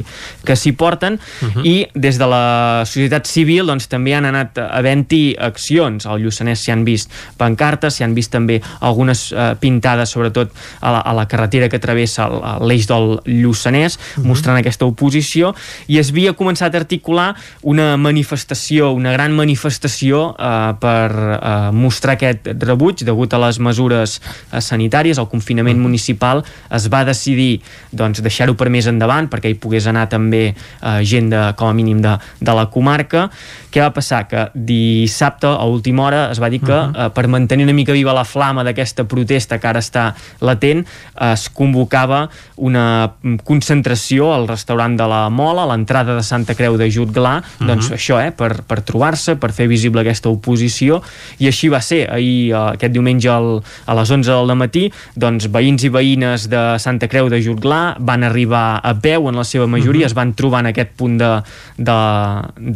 que 0.46 0.56
s'hi 0.56 0.72
porten 0.72 1.18
Mhm. 1.40 1.64
i 1.64 1.86
des 1.94 2.18
de 2.18 2.26
la 2.26 2.82
societat 2.86 3.26
civil 3.26 3.66
doncs, 3.66 3.88
també 3.88 4.14
han 4.14 4.26
anat 4.28 4.58
havent-hi 4.58 5.36
accions. 5.38 6.06
Al 6.06 6.20
Lluçanès 6.22 6.64
s'hi 6.64 6.72
han 6.74 6.84
vist 6.84 7.10
pancartes, 7.40 7.96
s'hi 7.96 8.04
han 8.04 8.14
vist 8.14 8.32
també 8.32 8.60
algunes 8.80 9.30
eh, 9.32 9.54
pintades, 9.60 10.10
sobretot 10.10 10.52
a 10.80 10.92
la, 10.94 11.00
a 11.00 11.14
la 11.16 11.26
carretera 11.30 11.68
que 11.68 11.80
travessa 11.82 12.28
l'eix 12.60 12.86
del 12.90 13.18
Lluçanès, 13.26 13.98
mostrant 14.24 14.58
aquesta 14.60 14.88
oposició, 14.88 15.54
i 15.88 15.98
es 16.00 16.10
havia 16.10 16.34
començat 16.36 16.74
a 16.74 16.80
articular 16.82 17.34
una 17.62 17.96
manifestació, 18.00 18.79
una 18.88 19.12
gran 19.12 19.32
manifestació 19.36 20.34
eh, 20.38 20.72
per 20.80 21.10
eh, 21.12 21.70
mostrar 21.76 22.14
aquest 22.16 22.48
rebuig 22.64 23.04
degut 23.04 23.32
a 23.36 23.40
les 23.44 23.58
mesures 23.60 24.18
eh, 24.20 24.60
sanitàries, 24.60 25.18
al 25.20 25.28
confinament 25.28 25.78
municipal, 25.80 26.42
es 26.70 26.88
va 26.92 27.04
decidir 27.04 27.60
doncs, 27.92 28.22
deixar-ho 28.24 28.54
per 28.56 28.70
més 28.72 28.86
endavant 28.90 29.28
perquè 29.30 29.50
hi 29.52 29.58
pogués 29.60 29.86
anar 29.90 30.08
també 30.08 30.54
eh, 30.54 31.00
gent 31.04 31.30
de, 31.32 31.42
com 31.56 31.68
a 31.68 31.74
mínim 31.76 32.00
de, 32.00 32.16
de 32.40 32.54
la 32.56 32.66
comarca. 32.72 33.28
Què 33.70 33.82
va 33.84 33.92
passar? 33.94 34.24
Que 34.26 34.48
dissabte, 34.54 35.46
a 35.46 35.64
última 35.70 36.04
hora, 36.08 36.22
es 36.32 36.40
va 36.42 36.48
dir 36.50 36.60
que 36.64 36.74
eh, 36.74 37.08
per 37.14 37.26
mantenir 37.30 37.66
una 37.68 37.74
mica 37.76 37.92
viva 37.94 38.14
la 38.16 38.24
flama 38.26 38.64
d'aquesta 38.66 39.04
protesta 39.10 39.58
que 39.60 39.68
ara 39.70 39.82
està 39.82 40.10
latent, 40.40 40.82
eh, 40.86 41.32
es 41.32 41.48
convocava 41.54 42.24
una 42.56 42.84
mm, 43.22 43.42
concentració 43.46 44.32
al 44.34 44.48
restaurant 44.50 44.96
de 44.98 45.06
la 45.10 45.22
Mola, 45.30 45.64
a 45.64 45.70
l'entrada 45.72 46.16
de 46.18 46.24
Santa 46.26 46.56
Creu 46.58 46.76
de 46.80 46.90
Jutglà, 46.90 47.40
doncs 47.60 47.90
Mhm. 47.90 47.96
això, 47.96 48.18
eh, 48.24 48.30
per, 48.32 48.62
per 48.70 48.80
trobar-se, 48.86 49.34
per 49.40 49.50
fer 49.56 49.66
visible 49.70 50.04
aquesta 50.04 50.30
oposició, 50.30 51.00
i 51.42 51.50
així 51.50 51.70
va 51.72 51.82
ser. 51.84 52.04
Ahir, 52.10 52.52
eh, 52.52 52.62
aquest 52.76 52.94
diumenge 52.94 53.30
al, 53.32 53.50
a 53.60 53.96
les 53.98 54.14
11 54.14 54.30
del 54.30 54.54
matí, 54.58 54.86
doncs 55.18 55.50
veïns 55.52 55.84
i 55.86 55.92
veïnes 55.92 56.46
de 56.50 56.62
Santa 56.82 57.10
Creu 57.10 57.30
de 57.32 57.40
Jutglà 57.42 57.96
van 57.98 58.24
arribar 58.26 58.80
a 58.82 58.94
peu 58.94 59.28
en 59.30 59.38
la 59.40 59.46
seva 59.46 59.66
majoria, 59.70 60.06
es 60.06 60.16
van 60.16 60.34
trobar 60.38 60.64
en 60.64 60.70
aquest 60.72 60.94
punt 60.98 61.18
de, 61.20 61.30
de, 61.76 61.98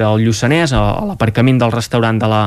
del 0.03 0.25
Lluçanès, 0.27 0.75
a, 0.75 0.83
a 0.99 1.05
l'aparcament 1.13 1.61
del 1.63 1.75
restaurant 1.75 2.19
de 2.21 2.31
la 2.31 2.43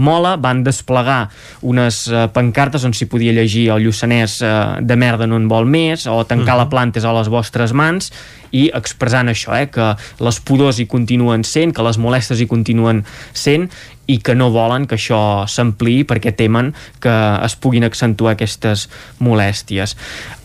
Mola, 0.00 0.36
van 0.40 0.62
desplegar 0.66 1.22
unes 1.66 2.02
eh, 2.08 2.26
pancartes 2.34 2.84
on 2.86 2.94
s'hi 2.96 3.08
podia 3.10 3.34
llegir 3.36 3.68
el 3.74 3.86
Lluçanès 3.86 4.40
eh, 4.44 4.52
de 4.84 4.98
merda 5.00 5.28
no 5.30 5.38
en 5.40 5.48
vol 5.50 5.68
més, 5.70 6.06
o 6.10 6.22
tancar 6.28 6.58
la 6.58 6.68
planta 6.72 7.00
és 7.00 7.08
a 7.08 7.14
les 7.16 7.30
vostres 7.32 7.74
mans, 7.76 8.10
i 8.52 8.70
expressant 8.74 9.28
això, 9.30 9.54
eh, 9.56 9.66
que 9.70 9.94
les 10.20 10.40
pudors 10.40 10.78
hi 10.80 10.86
continuen 10.90 11.44
sent, 11.44 11.72
que 11.74 11.82
les 11.86 11.98
molestes 11.98 12.40
hi 12.40 12.46
continuen 12.50 13.04
sent 13.32 13.68
i 14.10 14.16
que 14.18 14.34
no 14.34 14.48
volen 14.50 14.88
que 14.90 14.96
això 14.98 15.46
s'ampliï 15.46 16.02
perquè 16.02 16.32
temen 16.34 16.72
que 16.98 17.12
es 17.46 17.54
puguin 17.54 17.84
accentuar 17.86 18.32
aquestes 18.34 18.88
molèsties. 19.22 19.94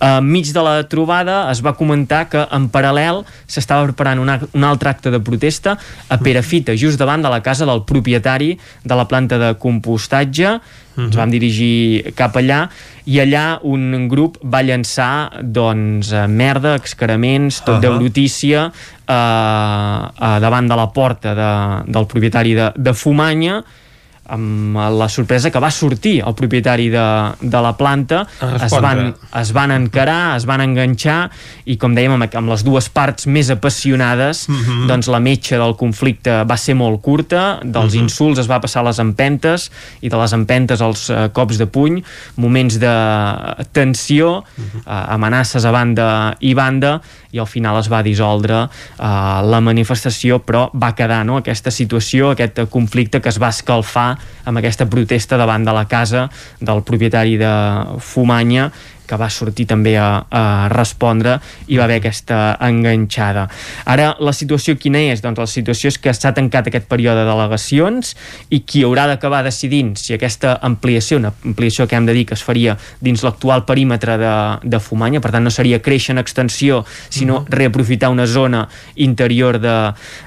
Enmig 0.06 0.52
de 0.54 0.62
la 0.62 0.76
trobada 0.88 1.50
es 1.50 1.64
va 1.66 1.74
comentar 1.74 2.28
que 2.30 2.44
en 2.54 2.68
paral·lel 2.70 3.24
s'estava 3.48 3.88
preparant 3.90 4.22
un, 4.22 4.30
ac- 4.30 4.46
un 4.54 4.64
altre 4.70 4.90
acte 4.94 5.10
de 5.10 5.20
protesta 5.20 5.80
a 6.10 6.18
Perafita, 6.22 6.78
just 6.78 7.02
davant 7.02 7.26
de 7.26 7.32
la 7.34 7.42
casa 7.42 7.66
del 7.66 7.82
propietari 7.90 8.54
de 8.84 8.96
la 8.96 9.08
planta 9.10 9.42
de 9.42 9.56
compostatge 9.58 10.60
ens 10.98 11.16
vam 11.16 11.32
dirigir 11.32 12.14
cap 12.16 12.36
allà 12.40 12.66
i 13.06 13.20
allà 13.22 13.60
un 13.68 14.08
grup 14.10 14.40
va 14.42 14.64
llançar 14.66 15.44
doncs 15.44 16.12
eh, 16.12 16.26
merda, 16.28 16.76
excrements, 16.80 17.62
tot 17.62 17.76
uh. 17.76 17.78
-huh. 17.78 17.82
de 17.82 17.98
brutícia 17.98 18.66
eh, 18.66 19.14
eh, 19.14 20.40
davant 20.40 20.68
de 20.68 20.76
la 20.76 20.88
porta 20.88 21.34
de, 21.34 21.92
del 21.92 22.06
propietari 22.06 22.54
de, 22.54 22.72
de 22.76 22.94
Fumanya 22.94 23.64
amb 24.28 24.78
la 24.98 25.08
sorpresa 25.10 25.52
que 25.52 25.60
va 25.62 25.70
sortir 25.72 26.20
el 26.26 26.34
propietari 26.36 26.90
de, 26.90 27.06
de 27.42 27.62
la 27.62 27.76
planta 27.78 28.24
es 28.66 28.72
van, 28.82 29.14
es 29.42 29.52
van 29.54 29.72
encarar, 29.72 30.36
es 30.38 30.46
van 30.50 30.62
enganxar 30.62 31.30
i 31.66 31.78
com 31.78 31.94
dèiem 31.96 32.16
amb, 32.16 32.26
amb 32.36 32.50
les 32.50 32.64
dues 32.66 32.90
parts 32.90 33.28
més 33.28 33.50
apassionades 33.54 34.48
Mhm. 34.50 34.88
doncs 34.88 35.08
la 35.08 35.20
metxa 35.20 35.58
del 35.58 35.76
conflicte 35.76 36.44
va 36.46 36.58
ser 36.58 36.76
molt 36.76 37.02
curta 37.02 37.60
dels 37.64 37.94
Mhm. 37.94 38.02
insults 38.04 38.40
es 38.40 38.50
va 38.50 38.60
passar 38.62 38.82
a 38.82 38.90
les 38.90 39.00
empentes 39.00 39.72
i 40.02 40.10
de 40.10 40.18
les 40.18 40.34
empentes 40.34 40.82
als 40.82 41.10
eh, 41.10 41.30
cops 41.34 41.58
de 41.58 41.68
puny 41.68 42.04
moments 42.38 42.80
de 42.80 42.94
tensió 43.72 44.44
Mhm. 44.58 44.80
eh, 44.80 44.84
amenaces 44.88 45.66
a 45.66 45.72
banda 45.72 46.36
i 46.40 46.54
banda 46.54 47.02
i 47.32 47.40
al 47.40 47.48
final 47.48 47.78
es 47.80 47.90
va 47.92 48.02
dissoldre 48.04 48.64
eh, 48.64 49.42
la 49.44 49.60
manifestació 49.62 50.40
però 50.46 50.70
va 50.74 50.94
quedar 50.96 51.26
no, 51.26 51.38
aquesta 51.38 51.72
situació, 51.72 52.32
aquest 52.32 52.60
conflicte 52.70 53.22
que 53.22 53.30
es 53.30 53.40
va 53.42 53.50
escalfar 53.50 54.15
amb 54.46 54.62
aquesta 54.62 54.88
protesta 54.90 55.38
davant 55.38 55.66
de 55.66 55.74
la 55.76 55.86
casa 55.90 56.28
del 56.60 56.84
propietari 56.84 57.38
de 57.42 57.54
Fumanya 58.00 58.70
que 59.08 59.18
va 59.20 59.30
sortir 59.30 59.68
també 59.70 59.96
a, 59.98 60.26
a 60.30 60.44
respondre 60.74 61.38
i 61.68 61.80
va 61.80 61.86
haver 61.86 62.00
aquesta 62.02 62.58
enganxada. 62.66 63.48
Ara, 63.86 64.14
la 64.20 64.34
situació 64.36 64.78
quina 64.80 65.02
és? 65.12 65.24
Doncs 65.24 65.42
la 65.42 65.48
situació 65.50 65.92
és 65.94 66.00
que 66.02 66.14
s'ha 66.14 66.34
tancat 66.36 66.70
aquest 66.70 66.90
període 66.92 67.24
de 67.24 67.30
delegacions 67.30 68.16
i 68.50 68.62
qui 68.66 68.84
haurà 68.86 69.08
d'acabar 69.10 69.44
decidint 69.46 69.94
si 70.00 70.16
aquesta 70.16 70.56
ampliació, 70.66 71.20
una 71.22 71.34
ampliació 71.46 71.88
que 71.88 71.98
hem 71.98 72.08
de 72.10 72.16
dir 72.18 72.26
que 72.30 72.38
es 72.38 72.44
faria 72.46 72.78
dins 73.04 73.24
l'actual 73.26 73.66
perímetre 73.66 74.18
de, 74.22 74.34
de 74.64 74.80
Fumanya, 74.82 75.22
per 75.22 75.34
tant 75.36 75.46
no 75.46 75.54
seria 75.54 75.82
créixer 75.84 76.16
en 76.16 76.22
extensió, 76.24 76.84
sinó 77.10 77.44
reaprofitar 77.50 78.10
una 78.14 78.28
zona 78.28 78.66
interior 78.96 79.60
de, 79.62 79.76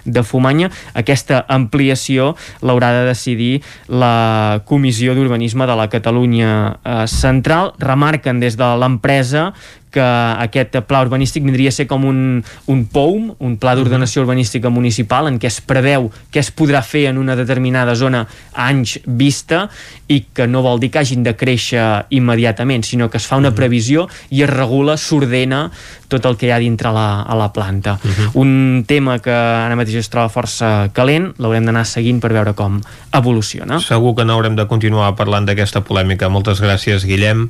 de 0.05 0.23
Fumanya, 0.23 0.71
aquesta 0.99 1.45
ampliació 1.49 2.35
l'haurà 2.63 2.93
de 2.95 3.05
decidir 3.09 3.63
la 3.89 4.63
Comissió 4.69 5.15
d'Urbanisme 5.17 5.67
de 5.67 5.77
la 5.79 5.89
Catalunya 5.91 6.53
eh, 6.83 7.07
Central. 7.11 7.73
Remarquen 7.79 8.41
des 8.41 8.57
de 8.59 8.68
l'empresa 8.77 9.53
que 9.93 10.05
aquest 10.45 10.79
pla 10.89 11.03
urbanístic 11.05 11.45
vindria 11.47 11.73
a 11.73 11.77
ser 11.77 11.87
com 11.91 12.05
un, 12.09 12.21
un 12.67 12.85
POUM, 12.93 13.33
un 13.45 13.57
Pla 13.59 13.75
d'Ordenació 13.79 14.23
Urbanística 14.23 14.71
Municipal, 14.71 15.29
en 15.31 15.39
què 15.41 15.51
es 15.51 15.61
preveu 15.65 16.11
què 16.33 16.43
es 16.43 16.51
podrà 16.55 16.83
fer 16.85 17.07
en 17.11 17.19
una 17.19 17.37
determinada 17.39 17.95
zona 17.99 18.25
a 18.53 18.69
anys 18.69 18.99
vista 19.07 19.67
i 20.09 20.23
que 20.35 20.47
no 20.49 20.63
vol 20.65 20.81
dir 20.81 20.91
que 20.93 21.03
hagin 21.03 21.25
de 21.25 21.35
créixer 21.37 21.85
immediatament, 22.15 22.85
sinó 22.85 23.09
que 23.11 23.21
es 23.21 23.27
fa 23.29 23.39
una 23.41 23.55
previsió 23.57 24.07
i 24.31 24.43
es 24.45 24.51
regula, 24.51 24.97
s'ordena 24.97 25.69
tot 26.09 26.25
el 26.25 26.39
que 26.41 26.49
hi 26.49 26.53
ha 26.55 26.61
dintre 26.61 26.93
la, 26.95 27.23
a 27.23 27.37
la 27.37 27.51
planta. 27.53 27.99
Un 28.41 28.85
tema 28.89 29.19
que 29.21 29.33
ara 29.33 29.77
mateix 29.77 30.01
es 30.01 30.09
troba 30.13 30.33
força 30.33 30.89
calent, 30.97 31.35
l'haurem 31.37 31.69
d'anar 31.69 31.85
seguint 31.89 32.21
per 32.23 32.33
veure 32.33 32.55
com 32.57 32.81
evoluciona. 33.13 33.81
Segur 33.85 34.15
que 34.17 34.25
no 34.25 34.39
haurem 34.39 34.57
de 34.57 34.65
continuar 34.71 35.13
parlant 35.21 35.49
d'aquesta 35.49 35.85
polèmica. 35.85 36.31
Moltes 36.33 36.63
gràcies, 36.65 37.05
Guillem. 37.09 37.49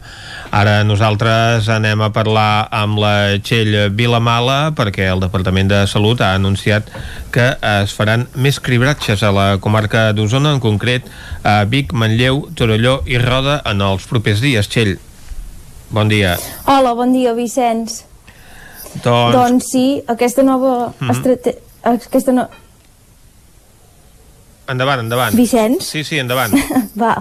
Ara 0.51 0.81
nosaltres 0.86 1.70
anem 1.70 2.02
a 2.02 2.10
parlar 2.15 2.27
parlar 2.28 2.68
amb 2.74 2.98
la 3.00 3.38
Txell 3.40 3.88
Vilamala 3.96 4.74
perquè 4.76 5.06
el 5.09 5.22
Departament 5.22 5.70
de 5.70 5.78
Salut 5.88 6.20
ha 6.20 6.34
anunciat 6.36 6.90
que 7.32 7.46
es 7.56 7.94
faran 7.96 8.26
més 8.36 8.59
cribratges 8.60 9.22
a 9.24 9.30
la 9.32 9.46
comarca 9.64 10.10
d'Osona, 10.12 10.52
en 10.52 10.60
concret 10.60 11.09
a 11.42 11.62
Vic, 11.64 11.94
Manlleu, 11.96 12.42
Torelló 12.55 12.98
i 13.09 13.16
Roda 13.22 13.62
en 13.64 13.80
els 13.80 14.05
propers 14.10 14.42
dies. 14.44 14.68
Txell, 14.68 14.98
bon 15.94 16.12
dia. 16.12 16.36
Hola, 16.68 16.92
bon 16.98 17.16
dia, 17.16 17.32
Vicenç. 17.32 18.02
Doncs, 19.00 19.32
Doncs 19.32 19.72
sí, 19.72 19.86
aquesta 20.06 20.44
nova... 20.44 20.92
Mhm. 21.00 21.14
estrate... 21.16 21.56
Aquesta 21.88 22.34
no... 22.36 22.44
endavant, 24.68 25.00
endavant. 25.00 25.32
Vicenç? 25.38 25.80
Sí, 25.80 26.05
sí, 26.05 26.20
endavant. 26.20 26.52
Va. 27.02 27.14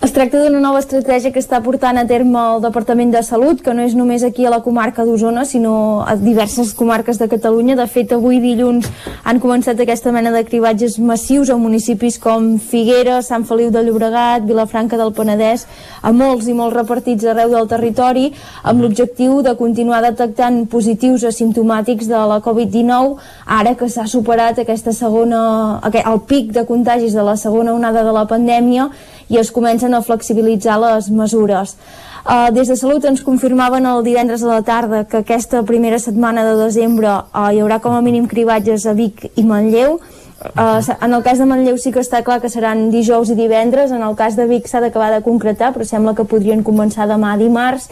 Es 0.00 0.14
tracta 0.16 0.38
d'una 0.40 0.62
nova 0.64 0.78
estratègia 0.80 1.28
que 1.28 1.42
està 1.42 1.58
portant 1.60 1.98
a 2.00 2.06
terme 2.08 2.40
el 2.54 2.62
Departament 2.64 3.10
de 3.12 3.20
Salut, 3.20 3.58
que 3.60 3.74
no 3.76 3.82
és 3.84 3.92
només 3.92 4.22
aquí 4.24 4.46
a 4.48 4.52
la 4.54 4.62
comarca 4.64 5.04
d'Osona, 5.04 5.42
sinó 5.44 5.74
a 6.08 6.14
diverses 6.16 6.70
comarques 6.72 7.20
de 7.20 7.28
Catalunya. 7.28 7.76
De 7.76 7.84
fet, 7.84 8.14
avui 8.16 8.38
dilluns 8.40 8.88
han 9.28 9.42
començat 9.44 9.76
aquesta 9.76 10.08
mena 10.16 10.32
de 10.32 10.40
cribatges 10.48 10.96
massius 10.96 11.52
a 11.52 11.58
municipis 11.60 12.16
com 12.16 12.48
Figueres, 12.56 13.28
Sant 13.28 13.44
Feliu 13.44 13.68
de 13.68 13.84
Llobregat, 13.84 14.48
Vilafranca 14.48 14.96
del 14.96 15.12
Penedès, 15.12 15.66
a 16.00 16.14
molts 16.16 16.48
i 16.48 16.56
molts 16.56 16.78
repartits 16.78 17.28
arreu 17.28 17.52
del 17.52 17.68
territori, 17.68 18.30
amb 18.64 18.80
l'objectiu 18.80 19.42
de 19.44 19.52
continuar 19.60 20.00
detectant 20.08 20.62
positius 20.64 21.28
asimptomàtics 21.28 22.08
de 22.08 22.24
la 22.32 22.40
Covid-19, 22.40 23.20
ara 23.60 23.76
que 23.76 23.92
s'ha 23.92 24.08
superat 24.08 24.64
aquesta 24.64 24.96
segona, 24.96 25.44
el 25.92 26.20
pic 26.24 26.56
de 26.56 26.64
contagis 26.64 27.12
de 27.12 27.20
la 27.20 27.36
segona 27.36 27.76
onada 27.76 28.00
de 28.00 28.16
la 28.16 28.24
pandèmia 28.24 28.88
i 29.30 29.38
es 29.38 29.52
comencen 29.54 29.94
a 29.94 30.02
flexibilitzar 30.02 30.76
les 30.82 31.08
mesures. 31.14 31.76
Uh, 32.20 32.50
des 32.52 32.68
de 32.68 32.76
Salut 32.76 33.04
ens 33.08 33.22
confirmaven 33.24 33.86
el 33.88 34.02
divendres 34.04 34.42
a 34.44 34.50
la 34.50 34.62
tarda 34.62 35.06
que 35.08 35.22
aquesta 35.22 35.62
primera 35.64 35.98
setmana 35.98 36.44
de 36.44 36.58
desembre 36.58 37.08
uh, 37.08 37.46
hi 37.48 37.62
haurà 37.62 37.78
com 37.80 37.94
a 37.96 38.02
mínim 38.04 38.26
cribatges 38.28 38.84
a 38.84 38.92
Vic 38.92 39.30
i 39.36 39.44
Manlleu. 39.46 39.96
Uh, 40.40 40.80
en 41.04 41.12
el 41.12 41.22
cas 41.22 41.36
de 41.36 41.44
Manlleu 41.44 41.76
sí 41.76 41.90
que 41.92 42.00
està 42.00 42.22
clar 42.24 42.38
que 42.40 42.48
seran 42.48 42.86
dijous 42.88 43.28
i 43.28 43.34
divendres, 43.36 43.90
en 43.92 44.00
el 44.00 44.14
cas 44.16 44.38
de 44.38 44.46
Vic 44.48 44.70
s'ha 44.70 44.80
d'acabar 44.80 45.10
de 45.12 45.18
concretar, 45.20 45.74
però 45.74 45.84
sembla 45.84 46.14
que 46.16 46.24
podrien 46.24 46.62
començar 46.64 47.04
demà 47.10 47.34
dimarts, 47.36 47.90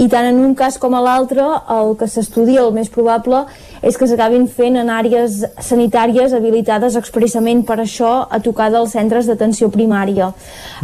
i 0.00 0.06
tant 0.08 0.24
en 0.30 0.38
un 0.40 0.54
cas 0.56 0.78
com 0.80 0.96
a 0.96 1.02
l'altre, 1.04 1.44
el 1.68 1.92
que 2.00 2.08
s'estudia, 2.08 2.62
el 2.64 2.72
més 2.72 2.88
probable, 2.88 3.42
és 3.84 3.98
que 4.00 4.08
s'acabin 4.08 4.46
fent 4.48 4.78
en 4.80 4.88
àrees 4.88 5.42
sanitàries 5.60 6.32
habilitades 6.32 6.96
expressament 6.96 7.66
per 7.68 7.76
això 7.84 8.14
a 8.30 8.40
tocar 8.40 8.70
dels 8.72 8.96
centres 8.96 9.28
d'atenció 9.28 9.68
primària. 9.68 10.30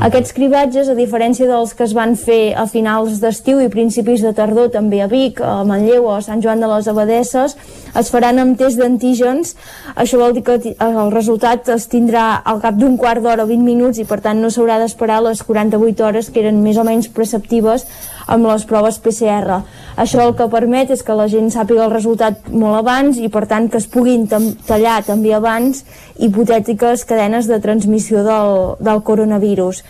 Aquests 0.04 0.36
cribatges, 0.36 0.90
a 0.92 0.98
diferència 1.00 1.48
dels 1.48 1.72
que 1.72 1.88
es 1.88 1.96
van 1.96 2.12
fer 2.20 2.52
a 2.56 2.66
finals 2.68 3.22
d'estiu 3.24 3.62
i 3.64 3.72
principis 3.72 4.20
de 4.20 4.34
tardor, 4.36 4.68
també 4.68 5.00
a 5.00 5.08
Vic, 5.08 5.40
a 5.40 5.64
Manlleu 5.64 6.10
o 6.10 6.14
a 6.18 6.20
Sant 6.20 6.44
Joan 6.44 6.60
de 6.60 6.68
les 6.68 6.88
Abadesses, 6.92 7.56
es 7.96 8.12
faran 8.12 8.38
amb 8.38 8.58
test 8.60 8.76
d'antígens. 8.76 9.56
Això 9.96 10.20
vol 10.20 10.36
dir 10.36 10.44
que 10.44 10.58
ti- 10.60 10.76
el 11.06 11.12
resultat 11.12 11.68
es 11.70 11.84
tindrà 11.86 12.24
al 12.50 12.58
cap 12.62 12.74
d'un 12.80 12.96
quart 12.98 13.22
d'hora 13.22 13.44
o 13.44 13.48
20 13.48 13.62
minuts 13.62 14.00
i 14.02 14.06
per 14.08 14.18
tant 14.24 14.40
no 14.42 14.50
s'haurà 14.50 14.80
d'esperar 14.80 15.20
les 15.22 15.42
48 15.46 16.02
hores 16.02 16.30
que 16.32 16.42
eren 16.42 16.58
més 16.64 16.80
o 16.82 16.84
menys 16.88 17.06
preceptives 17.14 17.86
amb 18.26 18.48
les 18.50 18.66
proves 18.66 18.98
PCR. 19.04 19.60
Això 20.02 20.24
el 20.24 20.34
que 20.38 20.48
permet 20.50 20.90
és 20.90 21.04
que 21.06 21.14
la 21.14 21.28
gent 21.30 21.52
sàpiga 21.54 21.86
el 21.86 21.94
resultat 21.94 22.50
molt 22.50 22.80
abans 22.80 23.20
i 23.22 23.30
per 23.30 23.46
tant 23.46 23.70
que 23.70 23.78
es 23.78 23.86
puguin 23.86 24.26
tallar 24.66 24.98
també 25.06 25.34
abans 25.36 25.84
hipotètiques 26.18 27.06
cadenes 27.06 27.46
de 27.46 27.60
transmissió 27.62 28.26
del, 28.26 28.56
del 28.82 29.04
coronavirus. 29.06 29.84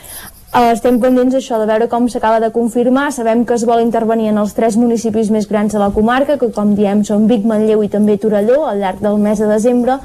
Eh, 0.57 0.71
estem 0.73 0.97
pendents 0.97 1.35
això 1.37 1.59
de 1.61 1.67
veure 1.69 1.85
com 1.93 2.07
s'acaba 2.09 2.39
de 2.41 2.49
confirmar. 2.49 3.11
Sabem 3.13 3.43
que 3.45 3.53
es 3.59 3.65
vol 3.69 3.83
intervenir 3.83 4.31
en 4.31 4.39
els 4.41 4.55
tres 4.57 4.79
municipis 4.81 5.29
més 5.29 5.45
grans 5.51 5.75
de 5.75 5.83
la 5.83 5.91
comarca, 5.93 6.39
que 6.41 6.49
com 6.49 6.71
diem 6.79 7.03
són 7.05 7.27
Vic, 7.29 7.43
Manlleu 7.45 7.83
i 7.85 7.91
també 7.93 8.15
Torelló 8.17 8.63
al 8.65 8.81
llarg 8.81 9.03
del 9.05 9.19
mes 9.21 9.43
de 9.43 9.51
desembre, 9.51 9.99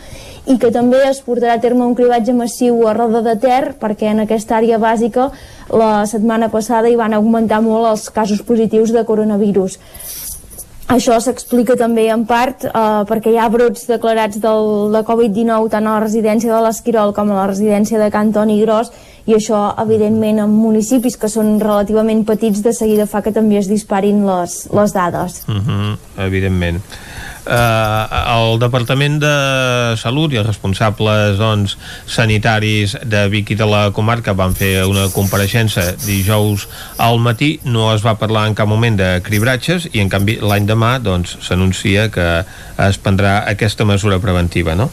i 0.52 0.58
que 0.60 0.74
també 0.76 1.00
es 1.08 1.22
portarà 1.24 1.56
a 1.56 1.62
terme 1.64 1.86
un 1.88 1.96
cribatge 1.96 2.36
massiu 2.36 2.84
a 2.84 2.96
Roda 2.98 3.22
de 3.24 3.38
Ter, 3.40 3.78
perquè 3.80 4.10
en 4.12 4.26
aquesta 4.26 4.58
àrea 4.58 4.82
bàsica 4.82 5.30
la 5.72 6.04
setmana 6.04 6.52
passada 6.52 6.92
hi 6.92 7.00
van 7.00 7.16
augmentar 7.16 7.62
molt 7.64 7.88
els 7.94 8.10
casos 8.12 8.44
positius 8.44 8.92
de 8.92 9.06
coronavirus. 9.08 9.80
Això 10.92 11.16
s'explica 11.24 11.78
també 11.80 12.10
en 12.12 12.26
part 12.28 12.66
eh, 12.68 12.74
perquè 13.08 13.32
hi 13.32 13.40
ha 13.40 13.48
brots 13.48 13.88
declarats 13.88 14.42
del, 14.44 14.92
de 14.92 15.04
Covid-19 15.08 15.72
tant 15.72 15.88
a 15.88 15.96
la 15.96 16.04
residència 16.04 16.52
de 16.52 16.60
l'Esquirol 16.66 17.16
com 17.16 17.32
a 17.32 17.38
la 17.38 17.48
residència 17.48 18.02
de 18.02 18.12
Can 18.12 18.34
Toni 18.36 18.60
Gros 18.66 18.92
i 19.30 19.36
això, 19.38 19.60
evidentment, 19.84 20.42
en 20.42 20.54
municipis 20.54 21.18
que 21.18 21.30
són 21.30 21.60
relativament 21.62 22.24
petits, 22.26 22.64
de 22.66 22.74
seguida 22.74 23.08
fa 23.10 23.22
que 23.22 23.34
també 23.36 23.60
es 23.60 23.70
disparin 23.70 24.24
les, 24.26 24.68
les 24.74 24.94
dades. 24.94 25.44
Uh 25.48 25.60
-huh, 25.62 25.98
evidentment. 26.26 26.82
Uh, 27.42 28.06
el 28.38 28.60
Departament 28.62 29.16
de 29.18 29.98
Salut 29.98 30.30
i 30.30 30.38
els 30.38 30.46
responsables 30.46 31.40
doncs, 31.40 31.74
sanitaris 32.06 32.94
de 33.02 33.24
Vic 33.34 33.50
i 33.50 33.58
de 33.58 33.66
la 33.66 33.90
comarca 33.92 34.36
van 34.38 34.54
fer 34.54 34.86
una 34.86 35.08
compareixença 35.10 35.96
dijous 36.06 36.68
al 37.02 37.18
matí, 37.18 37.60
no 37.64 37.90
es 37.96 38.06
va 38.06 38.14
parlar 38.22 38.46
en 38.48 38.54
cap 38.54 38.70
moment 38.70 38.96
de 38.96 39.10
cribratges 39.26 39.90
i 39.92 40.00
en 40.00 40.10
canvi 40.14 40.38
l'any 40.38 40.70
demà 40.70 41.00
doncs, 41.02 41.40
s'anuncia 41.42 42.12
que 42.14 42.46
es 42.78 43.02
prendrà 43.02 43.42
aquesta 43.50 43.86
mesura 43.86 44.20
preventiva, 44.20 44.76
no? 44.76 44.92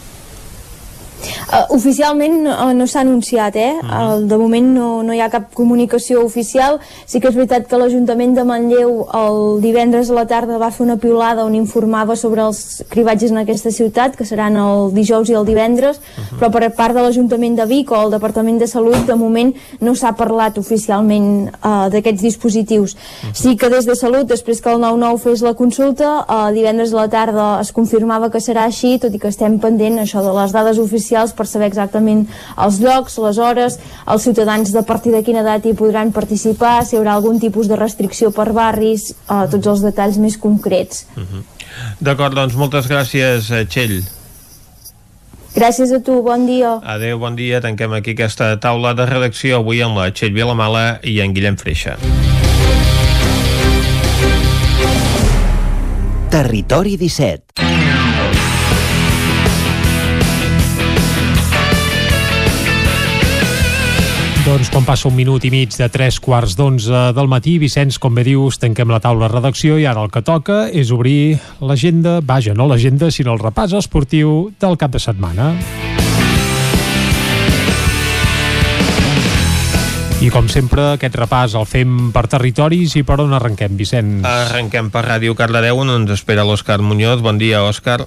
Uh, 1.48 1.64
oficialment 1.74 2.44
uh, 2.46 2.72
no 2.76 2.86
s'ha 2.86 3.00
anunciat, 3.00 3.56
eh? 3.56 3.72
Uh, 3.80 4.20
de 4.28 4.36
moment 4.38 4.66
no, 4.74 4.88
no 5.02 5.14
hi 5.16 5.20
ha 5.24 5.30
cap 5.32 5.48
comunicació 5.56 6.22
oficial. 6.24 6.78
Sí 7.08 7.22
que 7.22 7.30
és 7.30 7.36
veritat 7.38 7.66
que 7.68 7.78
l'Ajuntament 7.80 8.34
de 8.36 8.44
Manlleu 8.46 8.92
el 9.16 9.38
divendres 9.64 10.10
a 10.12 10.18
la 10.18 10.26
tarda 10.28 10.58
va 10.60 10.70
fer 10.74 10.84
una 10.84 10.98
piulada 11.00 11.46
on 11.48 11.56
informava 11.58 12.16
sobre 12.20 12.44
els 12.44 12.82
cribatges 12.92 13.32
en 13.32 13.40
aquesta 13.42 13.72
ciutat, 13.74 14.16
que 14.18 14.26
seran 14.28 14.58
el 14.60 14.92
dijous 14.94 15.32
i 15.32 15.38
el 15.38 15.48
divendres, 15.48 16.02
però 16.36 16.52
per 16.54 16.68
part 16.76 16.94
de 16.94 17.02
l'Ajuntament 17.06 17.56
de 17.58 17.66
Vic 17.70 17.90
o 17.92 18.02
el 18.04 18.14
Departament 18.14 18.60
de 18.60 18.68
Salut 18.70 19.08
de 19.08 19.16
moment 19.18 19.54
no 19.80 19.96
s'ha 19.96 20.14
parlat 20.18 20.60
oficialment 20.60 21.48
uh, 21.48 21.88
d'aquests 21.90 22.22
dispositius. 22.28 22.96
Sí 23.32 23.56
que 23.56 23.72
des 23.72 23.88
de 23.88 23.96
Salut, 23.98 24.28
després 24.28 24.60
que 24.60 24.70
el 24.70 24.84
9-9 24.84 25.24
fes 25.24 25.42
la 25.42 25.56
consulta, 25.58 26.12
uh, 26.28 26.52
divendres 26.54 26.92
a 26.92 27.00
la 27.02 27.08
tarda 27.08 27.48
es 27.62 27.72
confirmava 27.72 28.30
que 28.30 28.44
serà 28.44 28.68
així, 28.68 28.98
tot 29.00 29.14
i 29.14 29.22
que 29.22 29.32
estem 29.32 29.58
pendent 29.62 30.02
això 30.04 30.22
de 30.22 30.36
les 30.36 30.52
dades 30.52 30.78
oficials 30.78 31.07
per 31.36 31.47
saber 31.47 31.68
exactament 31.68 32.26
els 32.56 32.80
llocs, 32.80 33.18
les 33.18 33.39
hores, 33.39 33.78
els 34.06 34.22
ciutadans 34.22 34.72
de 34.72 34.82
partir 34.82 35.12
de 35.12 35.22
quina 35.22 35.40
edat 35.40 35.66
hi 35.66 35.74
podran 35.74 36.12
participar, 36.12 36.85
si 36.85 36.97
hi 36.97 36.98
haurà 37.01 37.14
algun 37.14 37.40
tipus 37.40 37.68
de 37.68 37.76
restricció 37.76 38.30
per 38.30 38.52
barris, 38.52 39.14
uh, 39.28 39.47
tots 39.51 39.66
els 39.66 39.82
detalls 39.82 40.18
més 40.18 40.36
concrets. 40.36 41.06
Uh 41.16 41.22
-huh. 41.22 41.43
D'acord, 42.01 42.35
doncs 42.35 42.55
moltes 42.55 42.89
gràcies, 42.89 43.51
eh, 43.51 43.66
Txell. 43.66 44.02
Gràcies 45.55 45.93
a 45.93 46.01
tu, 46.05 46.22
bon 46.22 46.47
dia. 46.47 46.78
Adeu, 46.85 47.18
bon 47.18 47.35
dia. 47.35 47.60
Tanquem 47.60 47.93
aquí 47.93 48.14
aquesta 48.14 48.52
taula 48.60 48.94
de 48.94 49.06
redacció 49.06 49.56
avui 49.56 49.82
amb 49.82 49.97
la 49.97 50.10
Txell 50.12 50.32
Vilamala 50.32 51.01
i 51.02 51.20
en 51.20 51.35
Guillem 51.35 51.56
Freixa. 51.56 51.97
Territori 56.30 56.97
17 56.97 57.77
Doncs 64.48 64.70
quan 64.72 64.86
passa 64.88 65.10
un 65.10 65.12
minut 65.12 65.44
i 65.44 65.50
mig 65.52 65.74
de 65.76 65.86
tres 65.92 66.16
quarts 66.24 66.54
d'onze 66.56 67.00
del 67.12 67.26
matí, 67.28 67.58
Vicenç, 67.60 67.98
com 68.00 68.14
bé 68.16 68.22
dius, 68.24 68.56
tanquem 68.56 68.88
la 68.88 68.96
taula 69.04 69.26
de 69.26 69.34
redacció 69.34 69.76
i 69.76 69.84
ara 69.84 70.00
el 70.00 70.08
que 70.08 70.22
toca 70.24 70.70
és 70.72 70.88
obrir 70.88 71.36
l'agenda, 71.60 72.14
vaja, 72.24 72.54
no 72.56 72.64
l'agenda, 72.70 73.10
sinó 73.12 73.34
el 73.36 73.42
repàs 73.42 73.76
esportiu 73.76 74.48
del 74.56 74.78
cap 74.80 74.96
de 74.96 75.04
setmana. 75.04 75.50
I 80.24 80.32
com 80.32 80.48
sempre, 80.48 80.94
aquest 80.96 81.20
repàs 81.20 81.52
el 81.52 81.68
fem 81.68 82.08
per 82.16 82.24
territoris 82.32 82.96
i 82.96 83.04
per 83.04 83.20
on 83.20 83.36
arrenquem, 83.36 83.76
Vicenç? 83.76 84.24
Arrenquem 84.24 84.88
per 84.88 85.04
Ràdio 85.10 85.36
Cardedeu, 85.36 85.84
on 85.84 85.92
ens 85.92 86.16
espera 86.16 86.48
l'Òscar 86.48 86.80
Muñoz. 86.80 87.20
Bon 87.20 87.36
dia, 87.36 87.66
Òscar. 87.68 88.00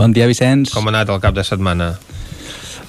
Bon 0.00 0.16
dia, 0.16 0.32
Vicenç. 0.32 0.72
Com 0.72 0.88
ha 0.88 0.96
anat 0.96 1.12
el 1.12 1.20
cap 1.20 1.36
de 1.36 1.44
setmana? 1.44 1.92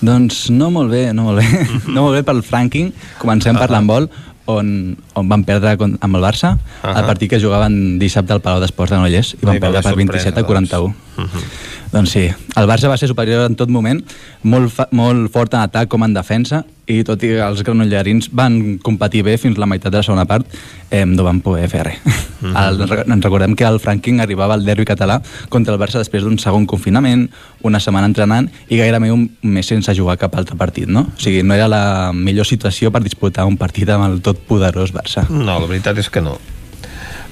Doncs 0.01 0.49
no 0.53 0.69
molt 0.71 0.91
bé, 0.91 1.13
no 1.13 1.23
molt 1.23 1.39
bé. 1.41 1.67
No 1.93 2.03
molt 2.03 2.15
bé 2.19 2.23
pel 2.23 2.43
ranking. 2.51 2.91
Comencem 3.19 3.55
uh 3.55 3.57
-huh. 3.57 3.65
per 3.65 3.71
l'handbol, 3.71 4.09
on, 4.45 4.95
on 5.13 5.27
van 5.29 5.43
perdre 5.43 5.75
con- 5.77 5.97
amb 5.99 6.15
el 6.15 6.21
Barça, 6.21 6.53
uh 6.55 6.57
Ah. 6.83 6.93
-huh. 6.93 6.99
el 6.99 7.05
partit 7.05 7.29
que 7.29 7.39
jugaven 7.39 7.99
dissabte 7.99 8.33
al 8.33 8.41
Palau 8.41 8.59
d'Esports 8.59 8.91
de 8.91 8.97
Nollers, 8.97 9.33
i 9.33 9.45
van 9.45 9.55
Ai, 9.55 9.59
perdre 9.59 9.81
per 9.81 9.91
haver 9.91 10.05
27 10.05 10.39
a 10.39 10.43
sorpresa, 10.43 10.77
41. 10.77 10.95
Uh 11.17 11.23
-huh. 11.23 11.43
Doncs 11.91 12.11
sí, 12.11 12.27
el 12.27 12.67
Barça 12.67 12.89
va 12.89 12.97
ser 12.97 13.07
superior 13.07 13.45
en 13.45 13.55
tot 13.55 13.69
moment, 13.69 14.03
molt, 14.43 14.73
molt 14.91 15.31
fort 15.31 15.53
en 15.53 15.61
atac 15.61 15.87
com 15.87 16.03
en 16.03 16.13
defensa, 16.13 16.65
i 16.87 17.03
tot 17.03 17.21
i 17.23 17.33
que 17.33 17.43
els 17.43 17.61
granollerins 17.67 18.29
van 18.31 18.77
competir 18.83 19.23
bé 19.27 19.35
fins 19.37 19.59
la 19.59 19.67
meitat 19.67 19.91
de 19.91 19.99
la 19.99 20.03
segona 20.03 20.25
part, 20.25 20.47
eh, 20.89 21.05
no 21.05 21.25
van 21.27 21.41
poder 21.43 21.67
fer 21.69 21.83
res. 21.83 21.99
Mhm. 22.41 22.55
El, 22.55 22.81
ens 23.13 23.23
recordem 23.23 23.55
que 23.55 23.65
el 23.65 23.79
Franking 23.79 24.21
arribava 24.21 24.53
al 24.53 24.65
derbi 24.65 24.85
català 24.85 25.21
contra 25.49 25.73
el 25.73 25.79
Barça 25.79 25.97
després 25.97 26.23
d'un 26.23 26.37
segon 26.39 26.65
confinament, 26.65 27.29
una 27.61 27.79
setmana 27.79 28.07
entrenant 28.07 28.49
i 28.69 28.77
gairebé 28.77 29.11
un 29.11 29.29
mes 29.41 29.65
sense 29.65 29.95
jugar 29.95 30.17
cap 30.17 30.35
altre 30.35 30.55
partit, 30.55 30.87
no? 30.87 31.07
O 31.09 31.19
sigui, 31.19 31.43
no 31.43 31.55
era 31.55 31.67
la 31.67 32.11
millor 32.13 32.45
situació 32.45 32.91
per 32.91 33.03
disputar 33.03 33.45
un 33.45 33.57
partit 33.57 33.89
amb 33.89 34.05
el 34.05 34.21
tot 34.21 34.37
poderós 34.47 34.93
Barça. 34.93 35.27
No, 35.29 35.59
la 35.59 35.67
veritat 35.67 35.97
és 35.97 36.09
que 36.09 36.21
no. 36.21 36.37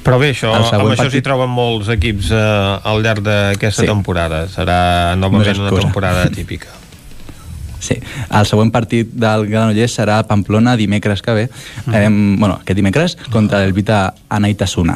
Però 0.06 0.20
bé, 0.22 0.30
això, 0.36 0.52
amb 0.54 0.66
això 0.70 0.96
s'hi 0.96 1.02
partit- 1.02 1.24
troben 1.26 1.50
molts 1.50 1.90
equips 1.90 2.30
eh, 2.32 2.80
al 2.92 3.02
llarg 3.02 3.24
d'aquesta 3.26 3.82
Sí. 3.82 3.88
temporada. 3.90 4.46
Serà 4.48 5.16
No 5.18 5.28
novament 5.30 5.58
una 5.60 5.72
temporada 5.82 6.30
típica. 6.30 6.68
Sí, 7.86 8.00
el 8.34 8.46
següent 8.50 8.72
partit 8.74 9.12
del 9.14 9.44
Granollers 9.46 9.94
serà 10.00 10.16
a 10.18 10.24
Pamplona 10.26 10.76
dimecres 10.76 11.22
que 11.22 11.32
ve, 11.38 11.44
eh, 11.94 12.08
bueno, 12.10 12.56
aquest 12.62 12.76
dimecres, 12.78 13.16
contra 13.30 13.64
el 13.64 13.74
Vita 13.74 14.16
Anaitasuna. 14.28 14.96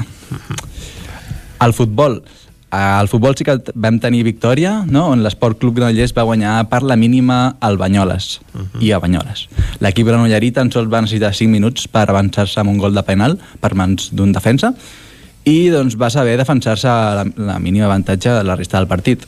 El 1.62 1.74
futbol, 1.74 2.24
al 2.70 3.08
futbol 3.10 3.34
sí 3.36 3.46
que 3.46 3.58
vam 3.74 3.98
tenir 4.00 4.22
victòria, 4.24 4.84
no? 4.86 5.08
on 5.10 5.24
l'Esport 5.26 5.58
Club 5.58 5.80
Granollers 5.80 6.14
va 6.14 6.26
guanyar 6.28 6.54
per 6.70 6.84
la 6.86 6.96
mínima 7.00 7.58
al 7.60 7.80
Banyoles 7.82 8.40
i 8.80 8.92
a 8.94 9.00
Banyoles. 9.02 9.48
L'equip 9.82 10.08
granollerí 10.08 10.52
tan 10.54 10.70
sols 10.72 10.92
va 10.92 11.02
necessitar 11.02 11.34
5 11.34 11.50
minuts 11.50 11.90
per 11.90 12.06
avançar-se 12.10 12.62
amb 12.62 12.70
un 12.70 12.78
gol 12.78 12.94
de 12.94 13.04
penal 13.04 13.40
per 13.62 13.74
mans 13.74 14.12
d'un 14.14 14.34
defensa 14.36 14.74
i 15.50 15.70
doncs 15.74 15.98
va 15.98 16.12
saber 16.14 16.38
defensar-se 16.38 16.88
la, 16.88 17.26
la 17.38 17.60
mínima 17.60 17.90
avantatge 17.90 18.38
de 18.38 18.44
la 18.46 18.58
resta 18.60 18.78
del 18.78 18.90
partit. 18.92 19.26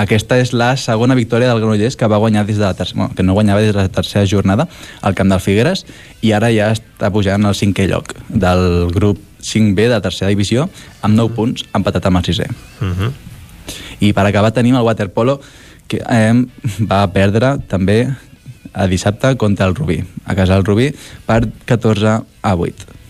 Aquesta 0.00 0.38
és 0.38 0.52
la 0.54 0.76
segona 0.78 1.16
victòria 1.18 1.50
del 1.50 1.60
Granollers 1.60 1.98
que 1.98 2.08
va 2.08 2.20
guanyar 2.22 2.46
des 2.46 2.56
de 2.56 2.64
la 2.64 2.74
tercera, 2.78 2.96
bueno, 3.02 3.14
que 3.14 3.26
no 3.26 3.34
guanyava 3.34 3.60
des 3.60 3.74
de 3.74 3.80
la 3.80 3.88
tercera 3.88 4.24
jornada 4.24 4.68
al 5.02 5.16
camp 5.18 5.28
del 5.28 5.42
Figueres 5.42 5.84
i 6.22 6.32
ara 6.32 6.52
ja 6.54 6.70
està 6.72 7.10
pujant 7.10 7.44
al 7.44 7.58
cinquè 7.58 7.90
lloc 7.90 8.14
del 8.28 8.88
grup 8.94 9.18
5B 9.40 9.88
de 9.90 10.00
tercera 10.00 10.30
divisió 10.30 10.68
amb 11.02 11.16
9 11.16 11.34
punts, 11.34 11.66
empatat 11.74 12.06
amb 12.06 12.20
el 12.20 12.28
sisè. 12.28 12.48
Mhm. 12.80 13.12
I 14.00 14.12
per 14.12 14.26
acabar 14.26 14.52
tenim 14.52 14.76
el 14.76 14.86
waterpolo 14.86 15.40
que 15.88 16.00
eh, 16.08 16.34
va 16.90 17.06
perdre 17.12 17.58
també 17.68 18.06
a 18.72 18.86
dissabte 18.86 19.36
contra 19.36 19.66
el 19.66 19.74
Rubí, 19.74 20.04
a 20.24 20.34
casa 20.34 20.54
del 20.54 20.64
Rubí, 20.64 20.92
per 21.26 21.48
14 21.66 22.22
a 22.42 22.54
8. 22.54 23.00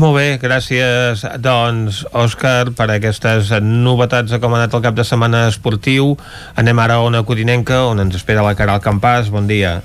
Molt 0.00 0.16
bé, 0.16 0.38
gràcies, 0.40 1.26
doncs, 1.44 2.04
Òscar, 2.16 2.70
per 2.72 2.86
aquestes 2.94 3.50
novetats 3.60 4.32
de 4.32 4.38
com 4.40 4.54
ha 4.54 4.62
anat 4.62 4.76
el 4.78 4.84
cap 4.86 4.96
de 4.96 5.04
setmana 5.04 5.42
esportiu. 5.50 6.14
Anem 6.56 6.78
ara 6.80 6.96
a 6.96 7.04
Ona 7.04 7.20
Codinenca, 7.28 7.82
on 7.90 8.00
ens 8.00 8.16
espera 8.16 8.46
la 8.46 8.54
Caral 8.56 8.80
Campàs. 8.80 9.28
Bon 9.28 9.50
dia. 9.50 9.80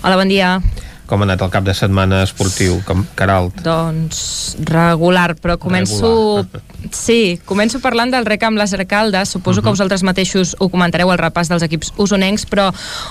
Hola, 0.00 0.16
bon 0.16 0.32
dia. 0.32 0.54
Com 1.08 1.22
ha 1.22 1.24
anat 1.24 1.40
el 1.40 1.48
cap 1.48 1.64
de 1.64 1.72
setmana 1.72 2.22
esportiu, 2.26 2.82
Cam- 2.84 3.06
Caral? 3.16 3.48
Doncs 3.64 4.56
regular, 4.68 5.34
però 5.40 5.56
començo... 5.60 6.44
Sí, 6.94 7.40
començo 7.48 7.80
parlant 7.82 8.12
del 8.12 8.26
rec 8.28 8.44
amb 8.46 8.60
les 8.60 8.70
Arcaldes. 8.76 9.32
Suposo 9.34 9.62
que 9.64 9.72
vosaltres 9.72 10.04
mateixos 10.06 10.52
ho 10.62 10.68
comentareu 10.70 11.10
al 11.10 11.18
repàs 11.18 11.48
dels 11.50 11.64
equips 11.66 11.90
usonencs, 11.98 12.44
però 12.46 12.68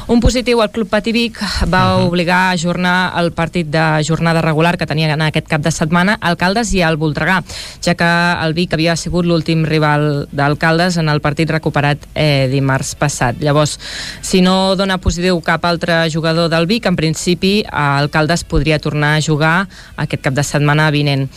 un 0.07 0.21
positiu 0.23 0.61
al 0.63 0.69
Club 0.71 0.87
Patí 0.89 1.11
Vic 1.11 1.41
va 1.67 1.97
obligar 2.05 2.37
a 2.45 2.53
ajornar 2.55 2.93
el 3.19 3.33
partit 3.35 3.67
de 3.73 3.83
jornada 4.07 4.41
regular 4.45 4.77
que 4.77 4.87
tenia 4.87 5.09
en 5.13 5.25
aquest 5.25 5.49
cap 5.51 5.65
de 5.65 5.73
setmana 5.75 6.15
Alcaldes 6.21 6.71
i 6.77 6.81
el 6.85 6.95
Voltregà, 7.01 7.41
ja 7.83 7.97
que 7.99 8.07
el 8.45 8.55
Vic 8.55 8.77
havia 8.77 8.95
sigut 8.95 9.27
l'últim 9.27 9.65
rival 9.67 10.27
d'Alcaldes 10.31 10.97
en 11.01 11.09
el 11.11 11.19
partit 11.21 11.51
recuperat 11.51 12.07
eh, 12.15 12.47
dimarts 12.53 12.93
passat. 12.95 13.41
Llavors, 13.43 13.77
si 14.21 14.41
no 14.45 14.75
dona 14.79 14.97
positiu 15.03 15.41
cap 15.43 15.65
altre 15.67 16.05
jugador 16.13 16.47
del 16.53 16.69
Vic, 16.71 16.87
en 16.87 16.95
principi 16.95 17.57
Alcaldes 18.01 18.43
podria 18.47 18.79
tornar 18.83 19.15
a 19.15 19.23
jugar 19.23 19.55
aquest 19.95 20.23
cap 20.25 20.35
de 20.37 20.45
setmana 20.45 20.89
vinent. 20.91 21.27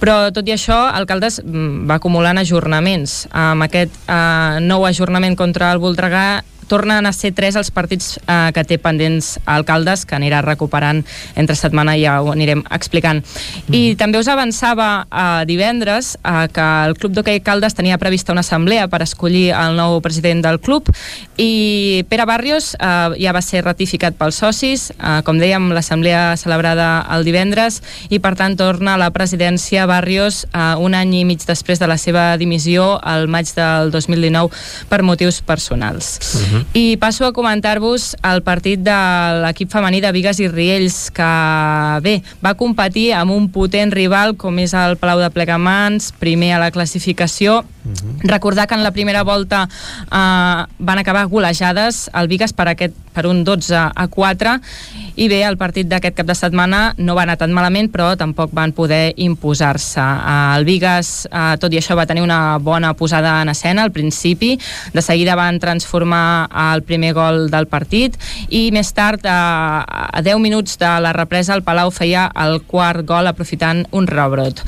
Però 0.00 0.30
tot 0.34 0.48
i 0.48 0.54
això, 0.56 0.78
Alcaldes 0.88 1.40
mm, 1.44 1.86
va 1.90 1.98
acumulant 2.00 2.40
ajornaments. 2.40 3.26
Amb 3.32 3.68
aquest 3.68 3.94
eh, 4.08 4.60
nou 4.64 4.86
ajornament 4.88 5.36
contra 5.38 5.72
el 5.74 5.82
Voltregà 5.82 6.42
tornen 6.68 7.06
a 7.08 7.12
ser 7.16 7.32
tres 7.34 7.56
els 7.58 7.70
partits 7.74 8.18
eh, 8.20 8.50
que 8.54 8.64
té 8.68 8.78
pendents 8.82 9.36
Alcaldes, 9.48 10.04
que 10.06 10.16
anirà 10.18 10.42
recuperant 10.44 11.02
entre 11.36 11.56
setmana 11.58 11.96
i 11.96 12.04
ja 12.04 12.18
ho 12.22 12.30
anirem 12.32 12.62
explicant. 12.74 13.22
I 13.72 13.96
també 13.98 14.20
us 14.20 14.28
avançava 14.30 14.88
eh, 15.08 15.44
divendres 15.48 16.14
eh, 16.22 16.46
que 16.52 16.68
el 16.88 16.96
Club 16.98 17.16
d'Hockey 17.16 17.42
Caldes 17.44 17.74
tenia 17.78 17.98
prevista 17.98 18.32
una 18.32 18.44
assemblea 18.46 18.88
per 18.92 19.02
escollir 19.02 19.50
el 19.56 19.76
nou 19.78 19.98
president 20.04 20.44
del 20.44 20.60
club 20.60 20.88
i 21.38 22.04
Pere 22.08 22.26
Barrios 22.28 22.74
eh, 22.74 23.16
ja 23.18 23.34
va 23.34 23.42
ser 23.44 23.64
ratificat 23.64 24.16
pels 24.18 24.40
socis, 24.42 24.88
eh, 24.92 25.20
com 25.26 25.40
dèiem, 25.40 25.70
l'assemblea 25.74 26.36
celebrada 26.40 26.88
el 27.14 27.26
divendres 27.26 27.80
i 28.10 28.20
per 28.22 28.34
tant 28.38 28.56
torna 28.58 28.94
a 28.94 29.00
la 29.00 29.10
presidència 29.14 29.86
Barrios 29.90 30.44
eh, 30.52 30.74
un 30.78 30.96
any 30.98 31.20
i 31.20 31.24
mig 31.28 31.44
després 31.46 31.80
de 31.80 31.88
la 31.90 31.98
seva 32.00 32.30
dimissió 32.40 32.96
al 33.02 33.28
maig 33.30 33.50
del 33.56 33.92
2019 33.94 34.88
per 34.90 35.02
motius 35.06 35.40
personals. 35.42 36.18
I 36.74 36.96
passo 37.00 37.26
a 37.26 37.32
comentar-vos 37.32 38.14
el 38.22 38.42
partit 38.46 38.82
de 38.84 38.96
l'equip 39.42 39.70
femení 39.72 40.00
de 40.04 40.12
Vigues 40.14 40.40
i 40.42 40.48
Riells, 40.50 40.98
que 41.14 41.30
bé, 42.04 42.18
va 42.44 42.54
competir 42.58 43.12
amb 43.16 43.34
un 43.34 43.48
potent 43.52 43.92
rival 43.94 44.36
com 44.40 44.58
és 44.62 44.74
el 44.76 44.96
Palau 45.00 45.22
de 45.22 45.30
Plegamans, 45.34 46.12
primer 46.20 46.54
a 46.56 46.62
la 46.62 46.70
classificació. 46.74 47.62
Recordar 48.20 48.66
que 48.68 48.74
en 48.74 48.82
la 48.82 48.92
primera 48.92 49.22
volta 49.24 49.68
eh, 49.68 50.64
van 50.78 50.98
acabar 50.98 51.26
golejades 51.26 52.10
el 52.12 52.28
Vigues 52.28 52.52
per, 52.52 52.68
aquest, 52.68 52.94
per 53.14 53.24
un 53.26 53.44
12 53.44 53.74
a 53.74 54.08
4 54.12 54.58
i 55.18 55.28
bé, 55.30 55.40
el 55.46 55.56
partit 55.58 55.88
d'aquest 55.88 56.18
cap 56.18 56.28
de 56.28 56.36
setmana 56.36 56.92
no 56.98 57.16
va 57.16 57.24
anar 57.24 57.38
tan 57.40 57.54
malament 57.56 57.88
però 57.90 58.10
tampoc 58.18 58.52
van 58.52 58.74
poder 58.76 59.14
imposar-se. 59.16 60.04
El 60.58 60.68
Vigues, 60.68 61.28
eh, 61.30 61.56
tot 61.58 61.72
i 61.72 61.80
això, 61.80 61.96
va 61.96 62.06
tenir 62.06 62.22
una 62.22 62.58
bona 62.58 62.92
posada 62.94 63.38
en 63.42 63.48
escena 63.54 63.82
al 63.82 63.92
principi, 63.92 64.58
de 64.92 65.02
seguida 65.02 65.34
van 65.38 65.58
transformar 65.58 66.47
el 66.50 66.82
primer 66.82 67.12
gol 67.14 67.50
del 67.50 67.66
partit 67.66 68.16
i 68.48 68.70
més 68.72 68.92
tard, 68.94 69.24
eh, 69.24 69.28
a 69.30 70.22
10 70.22 70.38
minuts 70.40 70.78
de 70.78 70.90
la 71.00 71.12
represa, 71.12 71.54
el 71.54 71.62
Palau 71.62 71.90
feia 71.90 72.30
el 72.34 72.60
quart 72.62 73.04
gol 73.06 73.26
aprofitant 73.26 73.84
un 73.90 74.06
rebot. 74.06 74.62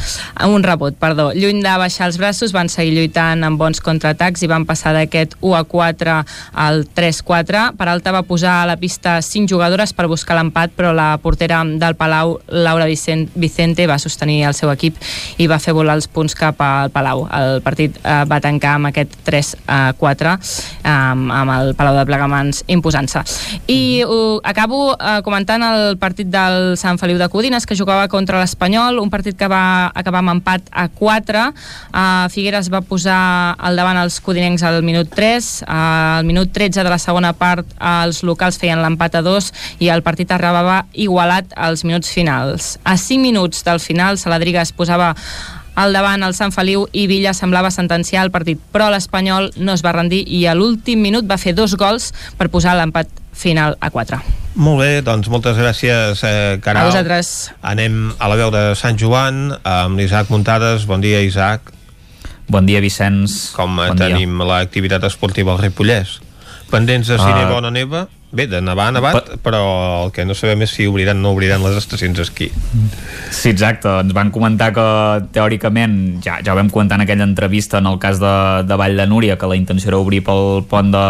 Un 0.46 0.62
rebot, 0.62 0.94
perdó. 0.94 1.30
Lluny 1.34 1.62
de 1.62 1.76
baixar 1.78 2.06
els 2.06 2.18
braços, 2.18 2.52
van 2.52 2.68
seguir 2.68 2.94
lluitant 2.96 3.44
amb 3.44 3.58
bons 3.60 3.80
contraatacs 3.80 4.42
i 4.42 4.48
van 4.50 4.66
passar 4.66 4.92
d'aquest 4.96 5.36
1 5.40 5.54
a 5.56 5.64
4 5.64 6.24
al 6.54 6.84
3-4. 6.94 7.76
Peralta 7.76 8.12
va 8.12 8.22
posar 8.22 8.62
a 8.62 8.66
la 8.66 8.76
pista 8.76 9.20
5 9.22 9.48
jugadores 9.48 9.92
per 9.92 10.08
buscar 10.08 10.36
l'empat, 10.36 10.70
però 10.76 10.92
la 10.94 11.18
portera 11.22 11.62
del 11.64 11.94
Palau, 11.96 12.40
Laura 12.48 12.86
Vicen- 12.86 13.28
Vicente, 13.34 13.86
va 13.86 13.98
sostenir 13.98 14.44
el 14.44 14.54
seu 14.54 14.70
equip 14.72 14.96
i 15.38 15.46
va 15.46 15.58
fer 15.58 15.74
volar 15.74 15.94
els 15.98 16.08
punts 16.08 16.34
cap 16.34 16.60
al 16.60 16.90
Palau. 16.90 17.26
El 17.32 17.60
partit 17.62 17.96
eh, 18.02 18.24
va 18.30 18.40
tancar 18.40 18.76
amb 18.78 18.90
aquest 18.90 19.16
3 19.24 19.56
a 19.66 19.80
4 19.98 20.36
amb, 20.84 21.30
amb 21.32 21.50
el 21.70 21.76
Palau 21.78 21.96
de 21.96 22.04
Plegamans 22.08 22.64
imposant-se. 22.70 23.22
I 23.70 24.02
uh, 24.04 24.40
acabo 24.44 24.92
uh, 24.92 25.20
comentant 25.26 25.62
el 25.64 25.96
partit 26.02 26.28
del 26.30 26.76
Sant 26.80 26.98
Feliu 27.00 27.18
de 27.20 27.30
Codines 27.32 27.66
que 27.66 27.78
jugava 27.78 28.08
contra 28.12 28.40
l'Espanyol, 28.42 28.98
un 29.00 29.10
partit 29.12 29.38
que 29.38 29.48
va 29.50 29.90
acabar 29.94 30.22
amb 30.24 30.34
empat 30.36 30.70
a 30.70 30.88
4 30.90 31.46
uh, 31.46 32.26
Figueres 32.32 32.70
va 32.72 32.82
posar 32.84 33.20
al 33.58 33.78
davant 33.78 33.98
els 34.00 34.18
codinencs 34.24 34.64
al 34.66 34.80
minut 34.86 35.10
3 35.14 35.50
uh, 35.62 36.18
al 36.20 36.28
minut 36.28 36.52
13 36.52 36.84
de 36.84 36.90
la 36.90 36.98
segona 36.98 37.32
part 37.36 37.66
uh, 37.78 38.02
els 38.04 38.22
locals 38.26 38.58
feien 38.60 38.82
l'empat 38.82 39.20
a 39.20 39.24
2 39.24 39.52
i 39.84 39.90
el 39.92 40.04
partit 40.06 40.30
arribava 40.34 40.82
igualat 40.92 41.54
als 41.56 41.84
minuts 41.84 42.10
finals. 42.12 42.76
A 42.84 42.96
5 42.96 43.22
minuts 43.22 43.64
del 43.64 43.80
final 43.80 44.18
Saladriga 44.18 44.62
es 44.62 44.72
posava 44.72 45.14
al 45.74 45.94
davant 45.94 46.22
el 46.26 46.34
Sant 46.34 46.52
Feliu 46.54 46.86
i 46.92 47.06
Villa 47.10 47.34
semblava 47.36 47.70
sentenciar 47.70 48.24
el 48.26 48.32
partit, 48.34 48.60
però 48.72 48.90
l'Espanyol 48.90 49.50
no 49.56 49.74
es 49.74 49.84
va 49.86 49.94
rendir 49.96 50.24
i 50.26 50.44
a 50.46 50.54
l'últim 50.54 51.02
minut 51.02 51.28
va 51.30 51.38
fer 51.38 51.54
dos 51.54 51.76
gols 51.78 52.12
per 52.38 52.50
posar 52.50 52.76
l'empat 52.78 53.10
final 53.32 53.76
a 53.80 53.90
4. 53.90 54.20
Molt 54.60 54.82
bé, 54.82 54.90
doncs 55.06 55.30
moltes 55.30 55.56
gràcies, 55.56 56.22
eh, 56.26 56.58
Caral. 56.60 56.82
A 56.82 56.90
vosaltres. 56.90 57.52
Anem 57.62 58.12
a 58.18 58.28
la 58.28 58.36
veu 58.36 58.50
de 58.50 58.74
Sant 58.74 58.98
Joan 58.98 59.54
amb 59.62 59.98
l'Isaac 59.98 60.30
Muntades. 60.30 60.86
Bon 60.86 61.00
dia, 61.00 61.22
Isaac. 61.22 61.72
Bon 62.50 62.66
dia, 62.66 62.80
Vicenç. 62.82 63.52
Com 63.54 63.76
bon 63.76 63.96
tenim 63.96 64.42
l'activitat 64.42 65.04
esportiva 65.06 65.54
al 65.54 65.62
Ripollès? 65.62 66.18
Pendents 66.70 67.10
de 67.10 67.18
si 67.18 67.26
Uh, 67.26 67.36
neva 67.36 67.58
o 67.58 67.60
no 67.60 67.70
neva? 67.74 68.06
Bé, 68.30 68.46
de 68.46 68.60
nevar 68.62 68.86
ha 68.88 68.94
nevat, 68.94 69.32
però 69.42 69.60
el 70.04 70.12
que 70.14 70.22
no 70.22 70.36
sabem 70.38 70.60
és 70.62 70.70
si 70.70 70.84
obriran 70.86 71.18
o 71.18 71.22
no 71.24 71.32
obriran 71.34 71.64
les 71.64 71.74
estacions 71.80 72.14
d'esquí. 72.14 72.46
Sí, 73.34 73.50
exacte. 73.50 73.90
Ens 74.04 74.14
van 74.14 74.30
comentar 74.30 74.68
que 74.76 74.84
teòricament, 75.34 76.20
ja, 76.22 76.36
ja 76.38 76.54
ho 76.54 76.58
vam 76.58 76.70
comentar 76.70 77.00
en 77.00 77.08
aquella 77.08 77.26
entrevista 77.26 77.80
en 77.82 77.88
el 77.90 77.98
cas 77.98 78.20
de, 78.22 78.34
de 78.70 78.78
Vall 78.78 78.94
de 79.02 79.08
Núria, 79.10 79.36
que 79.36 79.50
la 79.50 79.58
intenció 79.58 79.90
era 79.90 79.98
obrir 79.98 80.22
pel 80.22 80.62
pont 80.70 80.94
de, 80.94 81.06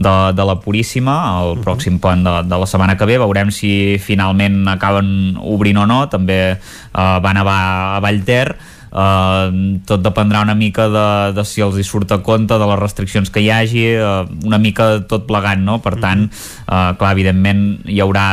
de, 0.00 0.14
de 0.32 0.46
la 0.48 0.56
Puríssima, 0.64 1.18
el 1.44 1.60
pròxim 1.60 2.00
pont 2.00 2.24
de, 2.24 2.38
de 2.48 2.60
la 2.64 2.68
setmana 2.70 2.96
que 2.96 3.04
ve. 3.04 3.18
Veurem 3.20 3.52
si 3.52 4.00
finalment 4.00 4.62
acaben 4.72 5.36
obrint 5.44 5.84
o 5.84 5.84
no. 5.84 6.06
També 6.08 6.40
eh, 6.56 6.56
va 6.96 7.36
nevar 7.36 7.58
a 7.98 8.00
Vallter. 8.00 8.56
Uh, 8.96 9.76
tot 9.84 10.00
dependrà 10.00 10.40
una 10.40 10.54
mica 10.56 10.86
de, 10.88 11.08
de 11.36 11.42
si 11.44 11.60
els 11.60 11.76
hi 11.76 11.82
surt 11.84 12.14
a 12.14 12.22
compte 12.24 12.56
de 12.56 12.68
les 12.70 12.78
restriccions 12.80 13.28
que 13.28 13.42
hi 13.44 13.50
hagi 13.52 13.82
uh, 14.00 14.22
una 14.48 14.56
mica 14.56 15.02
tot 15.04 15.26
plegat 15.28 15.60
no? 15.60 15.76
per 15.84 15.98
tant, 16.00 16.22
uh, 16.64 16.94
clar, 16.96 17.10
evidentment 17.12 17.60
hi 17.84 18.00
haurà, 18.00 18.24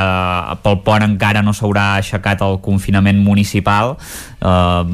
uh, 0.53 0.55
pel 0.63 0.79
pont 0.85 1.03
encara 1.03 1.41
no 1.43 1.51
s'haurà 1.51 1.97
aixecat 1.97 2.45
el 2.47 2.61
confinament 2.63 3.19
municipal. 3.25 3.97
Uh, 4.43 4.87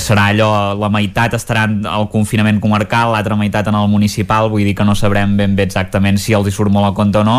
serà 0.00 0.30
allò, 0.34 0.50
la 0.76 0.88
meitat 0.92 1.34
estarà 1.36 1.64
al 1.68 2.06
confinament 2.12 2.60
comarcal, 2.60 3.14
l'altra 3.14 3.36
meitat 3.40 3.72
en 3.72 3.80
el 3.80 3.88
municipal, 3.92 4.50
vull 4.52 4.68
dir 4.68 4.76
que 4.76 4.84
no 4.84 4.96
sabrem 4.96 5.32
ben 5.36 5.56
bé 5.56 5.64
exactament 5.68 6.20
si 6.20 6.36
els 6.36 6.48
hi 6.48 6.54
surt 6.54 6.72
molt 6.72 6.90
a 6.90 6.94
compte 6.96 7.20
o 7.20 7.24
no. 7.24 7.38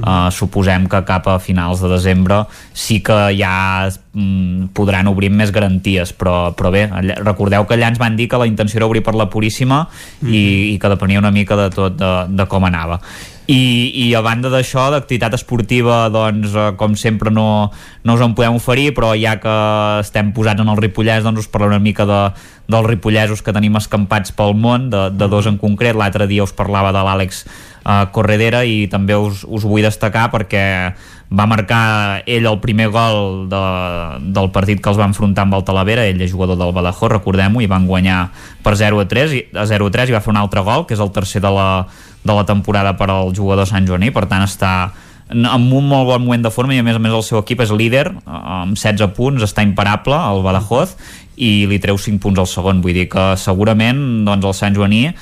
Uh, 0.00 0.30
suposem 0.32 0.88
que 0.88 1.04
cap 1.08 1.28
a 1.28 1.36
finals 1.44 1.84
de 1.84 1.92
desembre 1.92 2.42
sí 2.72 3.02
que 3.04 3.18
ja 3.36 3.88
mm, 3.88 4.72
podran 4.76 5.08
obrir 5.12 5.32
més 5.32 5.52
garanties 5.52 6.12
però, 6.16 6.52
però 6.56 6.72
bé, 6.72 6.86
allà, 7.02 7.18
recordeu 7.20 7.66
que 7.66 7.76
allà 7.76 7.92
ens 7.92 8.00
van 8.00 8.16
dir 8.16 8.28
que 8.30 8.40
la 8.40 8.48
intenció 8.48 8.80
era 8.80 8.88
obrir 8.88 9.02
per 9.02 9.14
la 9.18 9.28
Puríssima 9.28 9.82
mm 9.84 10.26
-hmm. 10.26 10.34
i, 10.34 10.74
i 10.74 10.78
que 10.78 10.88
depenia 10.88 11.18
una 11.18 11.30
mica 11.30 11.56
de 11.56 11.70
tot 11.70 11.98
de, 11.98 12.12
de 12.28 12.46
com 12.46 12.64
anava 12.64 13.00
i, 13.50 13.90
i 14.06 14.14
a 14.14 14.22
banda 14.22 14.50
d'això, 14.52 14.86
d'activitat 14.92 15.34
esportiva 15.34 16.06
doncs, 16.14 16.54
eh, 16.54 16.68
com 16.78 16.94
sempre 16.94 17.30
no, 17.30 17.72
no 18.06 18.14
us 18.14 18.22
en 18.22 18.36
podem 18.38 18.54
oferir, 18.54 18.92
però 18.94 19.12
ja 19.18 19.34
que 19.42 19.54
estem 20.00 20.30
posats 20.32 20.62
en 20.62 20.70
el 20.70 20.78
Ripollès, 20.78 21.24
doncs 21.24 21.44
us 21.44 21.50
parlaré 21.50 21.74
una 21.74 21.82
mica 21.82 22.06
de, 22.06 22.20
dels 22.70 22.86
ripollesos 22.86 23.42
que 23.42 23.54
tenim 23.54 23.76
escampats 23.80 24.32
pel 24.36 24.54
món, 24.54 24.88
de, 24.92 25.08
de 25.10 25.28
dos 25.28 25.48
en 25.50 25.58
concret 25.60 25.98
l'altre 25.98 26.28
dia 26.30 26.46
us 26.46 26.54
parlava 26.54 26.92
de 26.94 27.02
l'Àlex 27.02 27.42
uh, 27.44 28.06
Corredera 28.14 28.62
i 28.64 28.86
també 28.92 29.18
us, 29.18 29.42
us 29.48 29.66
vull 29.66 29.82
destacar 29.84 30.28
perquè 30.32 30.64
va 31.32 31.46
marcar 31.48 32.22
ell 32.28 32.46
el 32.46 32.58
primer 32.60 32.88
gol 32.92 33.48
de, 33.48 33.62
del 34.36 34.50
partit 34.52 34.82
que 34.82 34.90
els 34.92 34.98
va 35.00 35.08
enfrontar 35.08 35.46
amb 35.46 35.56
el 35.56 35.64
Talavera, 35.64 36.04
ell 36.08 36.20
és 36.20 36.32
jugador 36.32 36.58
del 36.60 36.74
Badajoz, 36.76 37.10
recordem-ho, 37.14 37.62
i 37.64 37.70
van 37.70 37.88
guanyar 37.88 38.26
per 38.64 38.76
0 38.76 39.00
a 39.00 39.06
3, 39.08 39.36
i, 39.38 39.44
a 39.56 39.64
0 39.68 39.88
a 39.88 39.94
3 39.94 40.12
i 40.12 40.16
va 40.16 40.22
fer 40.24 40.34
un 40.34 40.42
altre 40.42 40.64
gol, 40.66 40.84
que 40.86 40.96
és 40.96 41.00
el 41.02 41.12
tercer 41.14 41.40
de 41.44 41.52
la, 41.52 41.70
de 42.22 42.36
la 42.36 42.44
temporada 42.48 42.96
per 43.00 43.08
al 43.10 43.32
jugador 43.36 43.68
Sant 43.70 43.88
Joaní, 43.88 44.12
per 44.12 44.26
tant 44.28 44.44
està 44.44 44.74
amb 45.32 45.72
un 45.72 45.86
molt 45.88 46.10
bon 46.10 46.20
moment 46.26 46.42
de 46.44 46.50
forma 46.52 46.74
i 46.74 46.82
a 46.82 46.84
més 46.84 46.98
a 46.98 47.00
més 47.00 47.14
el 47.16 47.24
seu 47.24 47.38
equip 47.40 47.62
és 47.64 47.72
líder 47.72 48.04
amb 48.26 48.76
16 48.76 49.14
punts, 49.16 49.44
està 49.46 49.64
imparable 49.64 50.18
el 50.18 50.42
Badajoz 50.44 50.96
i 51.36 51.66
li 51.68 51.78
treu 51.80 51.96
5 51.96 52.20
punts 52.20 52.42
al 52.42 52.48
segon 52.50 52.82
vull 52.84 52.96
dir 52.96 53.06
que 53.12 53.24
segurament 53.40 54.24
doncs, 54.26 54.44
el 54.44 54.56
Sant 54.56 54.76
Joaní 54.76 55.02
eh, 55.08 55.14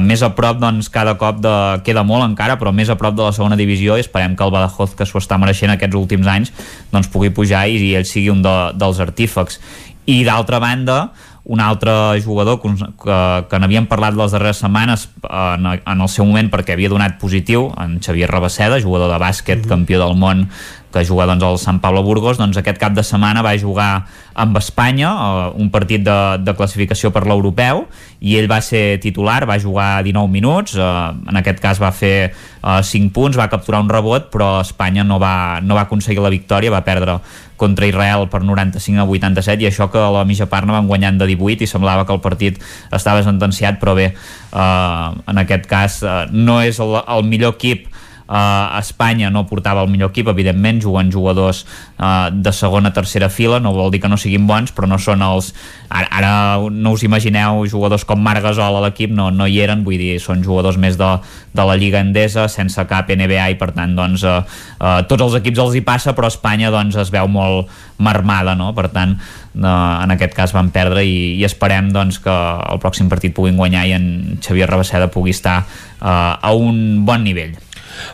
més 0.00 0.22
a 0.24 0.32
prop 0.36 0.60
doncs, 0.62 0.88
cada 0.92 1.16
cop 1.20 1.40
de, 1.44 1.54
queda 1.84 2.04
molt 2.06 2.24
encara 2.24 2.56
però 2.60 2.72
més 2.72 2.88
a 2.88 2.96
prop 3.00 3.16
de 3.16 3.26
la 3.26 3.34
segona 3.36 3.58
divisió 3.60 3.98
i 3.98 4.04
esperem 4.04 4.36
que 4.36 4.46
el 4.46 4.54
Badajoz 4.54 4.96
que 4.96 5.08
s'ho 5.08 5.20
està 5.20 5.38
mereixent 5.40 5.74
aquests 5.74 5.98
últims 6.00 6.30
anys 6.30 6.52
doncs 6.92 7.10
pugui 7.12 7.32
pujar 7.34 7.66
i, 7.68 7.76
i 7.90 7.94
ell 7.98 8.08
sigui 8.08 8.32
un 8.32 8.44
de, 8.46 8.56
dels 8.80 9.02
artífecs 9.04 9.60
i 10.08 10.22
d'altra 10.24 10.62
banda 10.62 11.10
un 11.50 11.60
altre 11.60 12.20
jugador 12.20 12.60
que, 12.60 12.68
que, 13.00 13.18
que 13.48 13.58
n'havíem 13.58 13.88
parlat 13.90 14.14
les 14.14 14.34
darreres 14.34 14.60
setmanes 14.62 15.08
en, 15.24 15.66
en 15.72 16.04
el 16.04 16.10
seu 16.12 16.28
moment 16.28 16.50
perquè 16.52 16.76
havia 16.76 16.90
donat 16.92 17.16
positiu 17.18 17.70
en 17.80 17.96
Xavier 18.04 18.28
Rabaseda, 18.30 18.78
jugador 18.84 19.10
de 19.10 19.18
bàsquet, 19.18 19.58
mm 19.58 19.64
-hmm. 19.64 19.72
campió 19.72 19.98
del 19.98 20.16
món 20.16 20.48
que 20.92 21.04
juga 21.06 21.26
doncs, 21.26 21.44
al 21.46 21.58
Sant 21.58 21.80
Pablo 21.80 22.02
Burgos, 22.02 22.38
doncs 22.38 22.58
aquest 22.58 22.78
cap 22.80 22.94
de 22.96 23.04
setmana 23.06 23.44
va 23.46 23.56
jugar 23.58 24.06
amb 24.34 24.56
Espanya, 24.58 25.10
eh, 25.10 25.52
un 25.62 25.70
partit 25.70 26.02
de, 26.06 26.18
de 26.42 26.54
classificació 26.58 27.12
per 27.14 27.26
l'europeu, 27.28 27.84
i 28.20 28.36
ell 28.38 28.50
va 28.50 28.60
ser 28.64 29.00
titular, 29.02 29.44
va 29.48 29.60
jugar 29.62 30.02
19 30.06 30.32
minuts, 30.32 30.74
eh, 30.76 30.88
en 31.30 31.40
aquest 31.40 31.62
cas 31.62 31.80
va 31.82 31.92
fer 31.94 32.30
eh, 32.30 32.80
5 32.82 33.14
punts, 33.14 33.38
va 33.38 33.50
capturar 33.52 33.82
un 33.84 33.92
rebot, 33.92 34.30
però 34.32 34.58
Espanya 34.64 35.06
no 35.06 35.20
va, 35.22 35.60
no 35.62 35.78
va 35.78 35.86
aconseguir 35.86 36.24
la 36.24 36.32
victòria, 36.32 36.74
va 36.74 36.84
perdre 36.86 37.20
contra 37.60 37.84
Israel 37.84 38.24
per 38.32 38.40
95 38.40 39.02
a 39.02 39.04
87 39.04 39.60
i 39.60 39.68
això 39.68 39.90
que 39.92 40.00
a 40.00 40.08
la 40.14 40.24
mitja 40.24 40.48
part 40.48 40.64
no 40.64 40.72
van 40.72 40.88
guanyant 40.88 41.18
de 41.20 41.28
18 41.28 41.66
i 41.66 41.68
semblava 41.68 42.06
que 42.08 42.14
el 42.16 42.22
partit 42.24 42.56
estava 42.88 43.20
sentenciat 43.26 43.76
però 43.82 43.92
bé, 43.98 44.06
eh, 44.16 45.08
en 45.28 45.44
aquest 45.44 45.68
cas 45.68 46.00
eh, 46.00 46.14
no 46.32 46.62
és 46.64 46.80
el, 46.80 46.96
el 47.04 47.28
millor 47.28 47.58
equip 47.58 47.89
Uh, 48.30 48.78
Espanya 48.78 49.26
no 49.34 49.42
portava 49.50 49.82
el 49.82 49.90
millor 49.90 50.12
equip, 50.12 50.28
evidentment, 50.30 50.78
juguen 50.78 51.08
jugadors 51.10 51.64
uh, 51.98 52.30
de 52.30 52.52
segona, 52.54 52.92
tercera 52.94 53.26
fila, 53.26 53.58
no 53.58 53.72
vol 53.74 53.90
dir 53.90 53.98
que 54.04 54.10
no 54.10 54.14
siguin 54.20 54.46
bons, 54.46 54.70
però 54.70 54.86
no 54.86 55.00
són 55.02 55.24
els... 55.26 55.50
Ara, 55.90 56.06
ara 56.14 56.32
no 56.70 56.92
us 56.94 57.02
imagineu 57.02 57.64
jugadors 57.66 58.04
com 58.06 58.22
Marc 58.22 58.44
Gasol 58.46 58.78
a 58.78 58.84
l'equip, 58.84 59.10
no, 59.10 59.32
no 59.34 59.48
hi 59.50 59.58
eren, 59.64 59.82
vull 59.82 59.98
dir, 59.98 60.12
són 60.22 60.44
jugadors 60.46 60.78
més 60.78 60.94
de, 61.00 61.08
de 61.50 61.66
la 61.66 61.74
Lliga 61.74 62.04
Endesa, 62.04 62.46
sense 62.46 62.84
cap 62.86 63.10
NBA, 63.10 63.48
i 63.50 63.58
per 63.58 63.72
tant, 63.74 63.96
doncs, 63.98 64.22
uh, 64.22 64.44
uh, 64.78 65.00
tots 65.10 65.26
els 65.26 65.34
equips 65.40 65.64
els 65.66 65.74
hi 65.80 65.82
passa, 65.86 66.14
però 66.14 66.30
Espanya, 66.30 66.70
doncs, 66.70 67.00
es 67.02 67.10
veu 67.10 67.26
molt 67.26 67.72
marmada, 67.98 68.54
no? 68.54 68.70
Per 68.78 68.86
tant, 68.94 69.16
uh, 69.58 69.66
en 70.04 70.14
aquest 70.14 70.38
cas 70.38 70.54
van 70.54 70.70
perdre 70.70 71.02
i, 71.02 71.34
i 71.40 71.42
esperem, 71.48 71.90
doncs, 71.90 72.20
que 72.22 72.30
el 72.30 72.78
pròxim 72.78 73.10
partit 73.10 73.34
puguin 73.34 73.58
guanyar 73.58 73.88
i 73.90 73.96
en 73.98 74.06
Xavier 74.38 74.70
Rabaseda 74.70 75.10
pugui 75.10 75.34
estar 75.34 75.64
uh, 75.64 76.38
a 76.38 76.54
un 76.54 77.02
bon 77.08 77.26
nivell. 77.26 77.58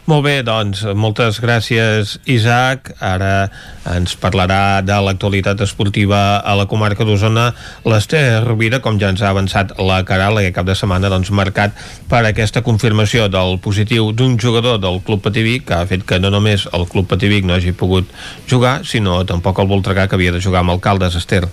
Molt 0.07 0.25
bé, 0.27 0.37
doncs, 0.47 0.85
moltes 0.95 1.41
gràcies, 1.43 2.17
Isaac. 2.31 2.93
Ara 3.03 3.49
ens 3.95 4.17
parlarà 4.21 4.81
de 4.87 4.97
l'actualitat 5.07 5.61
esportiva 5.67 6.39
a 6.39 6.55
la 6.59 6.69
comarca 6.71 7.07
d'Osona 7.07 7.49
l'Ester 7.87 8.43
Rovira, 8.45 8.81
com 8.85 9.01
ja 9.03 9.11
ens 9.15 9.23
ha 9.23 9.33
avançat 9.35 9.77
la 9.83 10.03
Caral 10.09 10.41
aquest 10.41 10.57
cap 10.59 10.71
de 10.71 10.79
setmana, 10.79 11.11
doncs, 11.13 11.31
marcat 11.31 11.77
per 12.11 12.25
aquesta 12.25 12.63
confirmació 12.67 13.29
del 13.33 13.59
positiu 13.63 14.13
d'un 14.13 14.39
jugador 14.39 14.81
del 14.83 15.03
Club 15.07 15.25
Pativic, 15.27 15.67
que 15.69 15.79
ha 15.81 15.87
fet 15.91 16.07
que 16.07 16.21
no 16.23 16.33
només 16.35 16.69
el 16.73 16.89
Club 16.91 17.11
Pativic 17.11 17.47
no 17.47 17.59
hagi 17.59 17.75
pogut 17.77 18.11
jugar, 18.49 18.81
sinó 18.85 19.23
tampoc 19.27 19.63
el 19.63 19.71
Voltregà, 19.71 20.09
que 20.09 20.19
havia 20.19 20.35
de 20.35 20.43
jugar 20.43 20.65
amb 20.65 20.77
alcaldes, 20.79 21.19
Ester. 21.19 21.47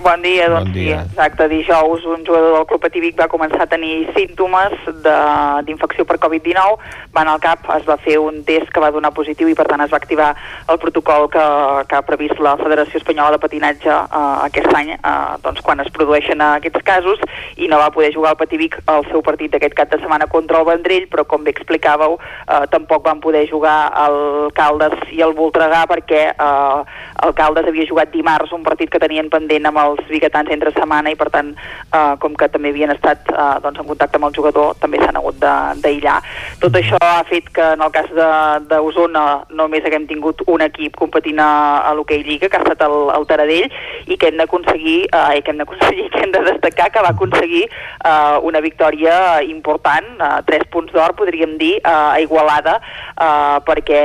Bon 0.00 0.22
dia, 0.22 0.48
doncs 0.48 0.64
bon 0.64 0.72
dia. 0.72 1.02
sí, 1.02 1.08
exacte. 1.10 1.48
Dijous 1.48 2.04
un 2.06 2.24
jugador 2.24 2.56
del 2.56 2.66
Club 2.66 2.84
Atívic 2.88 3.18
va 3.18 3.28
començar 3.28 3.66
a 3.66 3.68
tenir 3.68 4.08
símptomes 4.16 4.72
d'infecció 5.04 6.06
per 6.08 6.16
Covid-19, 6.16 6.78
va 7.12 7.20
anar 7.20 7.34
al 7.36 7.42
cap, 7.42 7.68
es 7.76 7.84
va 7.84 7.98
fer 8.00 8.16
un 8.18 8.40
test 8.42 8.72
que 8.72 8.80
va 8.80 8.90
donar 8.90 9.12
positiu 9.12 9.50
i 9.52 9.54
per 9.54 9.66
tant 9.68 9.84
es 9.84 9.92
va 9.92 10.00
activar 10.00 10.30
el 10.72 10.80
protocol 10.80 11.28
que, 11.28 11.44
que 11.90 11.98
ha 11.98 12.02
previst 12.08 12.40
la 12.40 12.54
Federació 12.56 13.02
Espanyola 13.02 13.36
de 13.36 13.42
Patinatge 13.42 13.90
eh, 13.92 14.22
aquest 14.48 14.72
any, 14.72 14.94
eh, 14.96 15.12
doncs 15.44 15.60
quan 15.60 15.84
es 15.84 15.92
produeixen 15.92 16.40
aquests 16.40 16.86
casos 16.88 17.20
i 17.60 17.68
no 17.68 17.76
va 17.76 17.92
poder 17.92 18.14
jugar 18.16 18.32
al 18.32 18.40
Pativic 18.40 18.80
el 18.88 19.04
seu 19.10 19.20
partit 19.20 19.52
d'aquest 19.52 19.76
cap 19.76 19.92
de 19.92 20.00
setmana 20.00 20.26
contra 20.26 20.62
el 20.62 20.68
Vendrell, 20.70 21.06
però 21.12 21.26
com 21.28 21.44
bé 21.44 21.52
explicàveu, 21.52 22.16
eh, 22.48 22.62
tampoc 22.72 23.04
van 23.04 23.20
poder 23.20 23.44
jugar 23.52 23.92
el 24.06 24.50
Caldes 24.56 24.96
i 25.12 25.20
el 25.20 25.36
Voltregà 25.36 25.84
perquè 25.92 26.24
eh, 26.32 26.98
el 27.28 27.36
Caldes 27.36 27.68
havia 27.68 27.86
jugat 27.92 28.08
dimarts 28.16 28.56
un 28.56 28.64
partit 28.64 28.88
que 28.88 29.02
tenien 29.02 29.28
pendent 29.28 29.68
amb 29.68 29.81
els 29.84 30.02
biguetans 30.10 30.50
entre 30.54 30.72
setmana 30.74 31.12
i 31.12 31.18
per 31.18 31.28
tant 31.34 31.52
eh, 31.54 32.14
com 32.22 32.36
que 32.38 32.48
també 32.52 32.72
havien 32.72 32.94
estat 32.94 33.28
eh, 33.32 33.48
doncs, 33.64 33.82
en 33.82 33.90
contacte 33.90 34.20
amb 34.20 34.28
el 34.30 34.36
jugador 34.36 34.74
també 34.80 35.00
s'han 35.02 35.20
hagut 35.20 35.38
d'aïllar. 35.42 36.18
Tot 36.62 36.76
això 36.78 37.00
ha 37.02 37.22
fet 37.28 37.50
que 37.54 37.72
en 37.76 37.84
el 37.84 37.92
cas 37.94 38.10
d'Osona 38.70 39.26
només 39.50 39.84
haguem 39.86 40.06
tingut 40.10 40.42
un 40.46 40.64
equip 40.64 40.96
competint 40.98 41.40
a, 41.42 41.52
a 41.88 41.94
l'hoquei 41.96 42.22
Lliga 42.22 42.48
que 42.48 42.58
ha 42.58 42.64
estat 42.64 42.84
el, 42.86 42.98
el 43.16 43.26
Taradell 43.30 43.68
i 44.06 44.16
que 44.16 44.30
hem 44.30 44.38
d'aconseguir 44.40 44.98
eh, 45.10 45.42
que 45.42 45.52
hem 45.52 45.60
d'aconseguir, 45.60 46.08
que 46.12 46.22
hem 46.24 46.32
de 46.32 46.44
destacar 46.46 46.90
que 46.92 47.02
va 47.04 47.12
aconseguir 47.14 47.64
eh, 47.66 48.38
una 48.42 48.60
victòria 48.60 49.42
important, 49.42 50.08
eh, 50.18 50.32
tres 50.48 50.64
punts 50.72 50.92
d'or 50.94 51.16
podríem 51.18 51.56
dir, 51.58 51.74
eh, 51.80 51.88
a 51.92 52.20
Igualada 52.22 52.78
eh, 52.78 53.58
perquè 53.66 54.02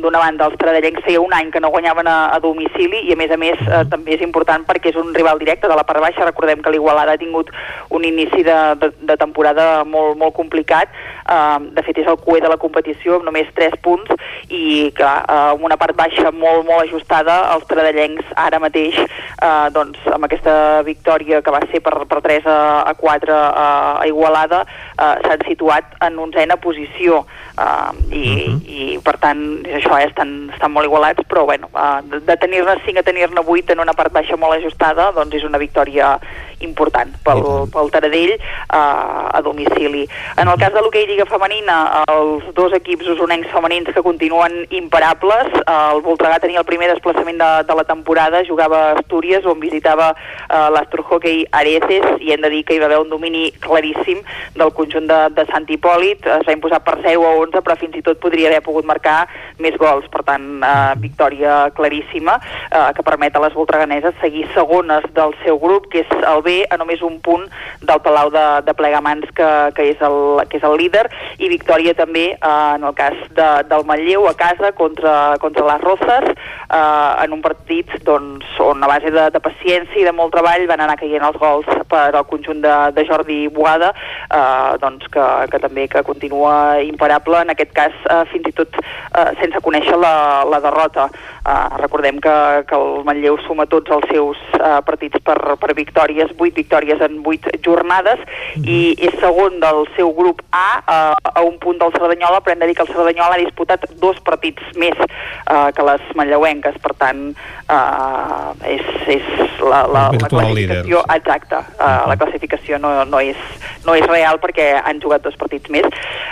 d'una 0.00 0.22
banda 0.22 0.48
els 0.48 0.58
taradellencs 0.60 1.04
feia 1.06 1.20
un 1.20 1.34
any 1.36 1.50
que 1.50 1.60
no 1.60 1.72
guanyaven 1.74 2.08
a, 2.08 2.18
a 2.34 2.40
domicili 2.42 3.04
i 3.08 3.14
a 3.14 3.18
més 3.20 3.34
a 3.34 3.40
més 3.40 3.60
eh, 3.66 3.82
també 3.90 4.16
és 4.16 4.24
important 4.26 4.64
perquè 4.68 4.92
és 4.92 4.99
un 5.00 5.14
rival 5.14 5.38
directe 5.38 5.68
de 5.68 5.76
la 5.76 5.84
part 5.88 6.00
baixa, 6.00 6.26
recordem 6.26 6.62
que 6.62 6.72
l'Igualada 6.72 7.14
ha 7.14 7.20
tingut 7.20 7.50
un 7.90 8.04
inici 8.04 8.42
de, 8.46 8.58
de, 8.80 8.90
de 9.10 9.16
temporada 9.20 9.84
molt, 9.84 10.18
molt 10.20 10.34
complicat, 10.36 10.92
eh, 11.24 11.58
de 11.76 11.84
fet 11.86 12.02
és 12.02 12.10
el 12.10 12.20
cué 12.22 12.40
de 12.40 12.50
la 12.52 12.58
competició 12.60 13.18
amb 13.18 13.28
només 13.28 13.50
3 13.56 13.78
punts 13.84 14.12
i 14.48 14.90
clar, 14.96 15.16
eh, 15.24 15.40
amb 15.54 15.66
una 15.66 15.78
part 15.80 15.96
baixa 15.98 16.30
molt, 16.30 16.66
molt 16.68 16.86
ajustada, 16.86 17.40
els 17.54 17.66
tradellencs 17.70 18.34
ara 18.36 18.60
mateix, 18.62 18.98
eh, 19.00 19.66
doncs 19.74 20.00
amb 20.12 20.28
aquesta 20.28 20.56
victòria 20.86 21.42
que 21.42 21.54
va 21.54 21.62
ser 21.72 21.82
per, 21.84 21.96
per 22.10 22.22
3 22.26 22.48
a, 22.50 22.58
a 22.90 22.94
4 22.98 23.36
a, 23.36 23.68
a 24.00 24.08
Igualada, 24.10 24.64
eh, 24.96 25.14
s'han 25.26 25.46
situat 25.48 25.96
en 26.06 26.18
onzena 26.18 26.56
posició 26.60 27.24
uh, 27.60 27.90
i, 28.10 28.22
uh 28.22 28.52
-huh. 28.52 28.60
i 28.66 28.98
per 29.04 29.16
tant 29.18 29.40
això 29.64 29.98
eh, 29.98 30.06
estan, 30.06 30.50
estan 30.52 30.72
molt 30.72 30.86
igualats 30.86 31.22
però 31.28 31.44
bueno, 31.44 31.68
uh, 31.74 32.00
de, 32.10 32.20
de 32.20 32.36
tenir-ne 32.36 32.76
5 32.84 32.98
a 32.98 33.02
tenir-ne 33.02 33.40
8 33.46 33.72
en 33.72 33.80
una 33.80 33.92
part 33.92 34.12
baixa 34.12 34.36
molt 34.36 34.54
ajustada 34.54 34.89
doncs 35.16 35.34
és 35.40 35.44
una 35.46 35.58
victòria 35.58 36.18
important 36.66 37.12
pel, 37.24 37.42
pel 37.72 37.90
Taradell 37.92 38.34
uh, 38.36 39.28
a 39.32 39.40
domicili. 39.44 40.06
En 40.36 40.48
el 40.48 40.58
cas 40.60 40.74
de 40.74 40.82
l'hoquei 40.82 41.06
Lliga 41.08 41.26
Femenina 41.28 42.04
els 42.10 42.46
dos 42.56 42.74
equips 42.76 43.08
usonencs 43.14 43.50
femenins 43.52 43.90
que 43.94 44.04
continuen 44.04 44.64
imparables 44.76 45.50
uh, 45.62 45.90
el 45.94 46.02
Voltregà 46.04 46.40
tenia 46.42 46.62
el 46.62 46.68
primer 46.68 46.90
desplaçament 46.92 47.40
de, 47.40 47.50
de 47.68 47.78
la 47.78 47.86
temporada, 47.88 48.44
jugava 48.46 48.80
a 48.80 48.98
Astúries 49.00 49.46
on 49.48 49.60
visitava 49.62 50.12
uh, 50.14 50.68
l'Astrohockey 50.74 51.46
Areces 51.56 52.20
i 52.20 52.34
hem 52.34 52.44
de 52.44 52.52
dir 52.52 52.64
que 52.68 52.76
hi 52.76 52.82
va 52.82 52.90
haver 52.90 53.00
un 53.02 53.12
domini 53.12 53.48
claríssim 53.62 54.22
del 54.56 54.74
conjunt 54.76 55.08
de, 55.10 55.20
de 55.36 55.46
Sant 55.50 55.68
Hipòlit, 55.70 56.26
es 56.40 56.46
va 56.46 56.56
imposar 56.56 56.82
per 56.86 56.98
0 57.02 57.26
a 57.26 57.34
11 57.46 57.64
però 57.64 57.78
fins 57.80 57.96
i 57.98 58.04
tot 58.06 58.20
podria 58.22 58.50
haver 58.50 58.62
pogut 58.66 58.86
marcar 58.88 59.24
més 59.60 59.76
gols, 59.80 60.06
per 60.12 60.22
tant 60.26 60.46
eh, 60.64 60.94
victòria 61.00 61.70
claríssima 61.76 62.38
eh, 62.40 62.90
que 62.96 63.04
permet 63.06 63.36
a 63.36 63.44
les 63.44 63.56
voltreganeses 63.56 64.16
seguir 64.20 64.46
segones 64.54 65.06
del 65.16 65.34
seu 65.44 65.58
grup, 65.62 65.88
que 65.92 66.04
és 66.04 66.14
el 66.20 66.42
B 66.46 66.49
a 66.70 66.78
només 66.80 67.02
un 67.06 67.18
punt 67.24 67.46
del 67.80 68.02
Palau 68.04 68.30
de, 68.34 68.44
de 68.66 68.74
Plegamans 68.76 69.28
que, 69.36 69.50
que, 69.76 69.88
és 69.94 70.02
el, 70.06 70.18
que 70.50 70.60
és 70.60 70.66
el 70.66 70.76
líder 70.80 71.06
i 71.38 71.50
victòria 71.52 71.94
també 71.98 72.26
eh, 72.34 72.52
en 72.76 72.86
el 72.86 72.94
cas 72.98 73.16
de, 73.36 73.48
del 73.70 73.86
Manlleu 73.88 74.28
a 74.30 74.34
casa 74.38 74.72
contra, 74.78 75.36
contra 75.42 75.66
les 75.72 75.84
Rosses 75.84 76.30
eh, 76.30 77.24
en 77.24 77.36
un 77.36 77.42
partit 77.44 77.92
doncs, 78.06 78.46
on 78.60 78.82
a 78.84 78.90
base 78.90 79.12
de, 79.14 79.28
de 79.34 79.42
paciència 79.42 80.00
i 80.00 80.06
de 80.06 80.14
molt 80.16 80.34
treball 80.34 80.66
van 80.70 80.84
anar 80.84 80.98
caient 81.00 81.24
els 81.26 81.38
gols 81.40 81.68
per 81.90 82.08
al 82.10 82.26
conjunt 82.30 82.62
de, 82.64 82.76
de 82.96 83.06
Jordi 83.08 83.40
Boada 83.54 83.92
eh, 83.94 84.78
doncs 84.82 85.08
que, 85.12 85.26
que 85.52 85.62
també 85.62 85.86
que 85.90 86.04
continua 86.06 86.80
imparable 86.84 87.42
en 87.44 87.54
aquest 87.54 87.74
cas 87.76 87.96
eh, 88.06 88.22
fins 88.32 88.50
i 88.50 88.54
tot 88.56 88.78
eh, 88.80 89.30
sense 89.40 89.62
conèixer 89.64 89.96
la, 90.00 90.44
la 90.48 90.60
derrota. 90.62 91.08
Eh, 91.40 91.76
recordem 91.80 92.20
que, 92.22 92.36
que 92.68 92.78
el 92.78 93.04
Manlleu 93.06 93.38
suma 93.46 93.66
tots 93.70 93.92
els 93.96 94.06
seus 94.12 94.40
eh, 94.58 94.78
partits 94.86 95.20
per, 95.24 95.38
per 95.60 95.76
victòries, 95.78 96.32
8 96.40 96.56
victòries 96.56 97.00
en 97.04 97.20
8 97.24 97.60
jornades, 97.64 98.22
i 98.64 98.96
és 98.98 99.14
segon 99.20 99.60
del 99.62 99.84
seu 99.96 100.12
grup 100.16 100.42
A, 100.50 100.80
uh, 100.80 101.30
a 101.34 101.42
un 101.46 101.58
punt 101.62 101.78
del 101.78 101.92
Cerdanyola, 101.94 102.40
però 102.40 102.54
hem 102.54 102.62
de 102.64 102.70
dir 102.70 102.76
que 102.78 102.86
el 102.86 102.92
Cerdanyola 102.92 103.36
ha 103.36 103.42
disputat 103.42 103.86
dos 104.02 104.18
partits 104.26 104.62
més 104.80 104.96
uh, 104.98 105.70
que 105.76 105.86
les 105.86 106.02
manlleuenques, 106.18 106.78
per 106.82 106.94
tant, 106.98 107.30
uh, 107.70 108.50
és, 108.66 108.84
és 109.06 109.26
la, 109.60 109.84
la, 109.86 110.08
la 110.10 110.28
classificació. 110.28 111.02
líder. 111.04 111.16
exacta, 111.16 111.62
uh, 111.78 112.08
la 112.10 112.16
classificació 112.16 112.80
no, 112.82 112.92
no, 113.04 113.20
és, 113.20 113.38
no 113.86 113.94
és 113.98 114.06
real 114.08 114.40
perquè 114.42 114.72
han 114.80 115.00
jugat 115.02 115.24
dos 115.24 115.36
partits 115.40 115.70
més. 115.70 115.86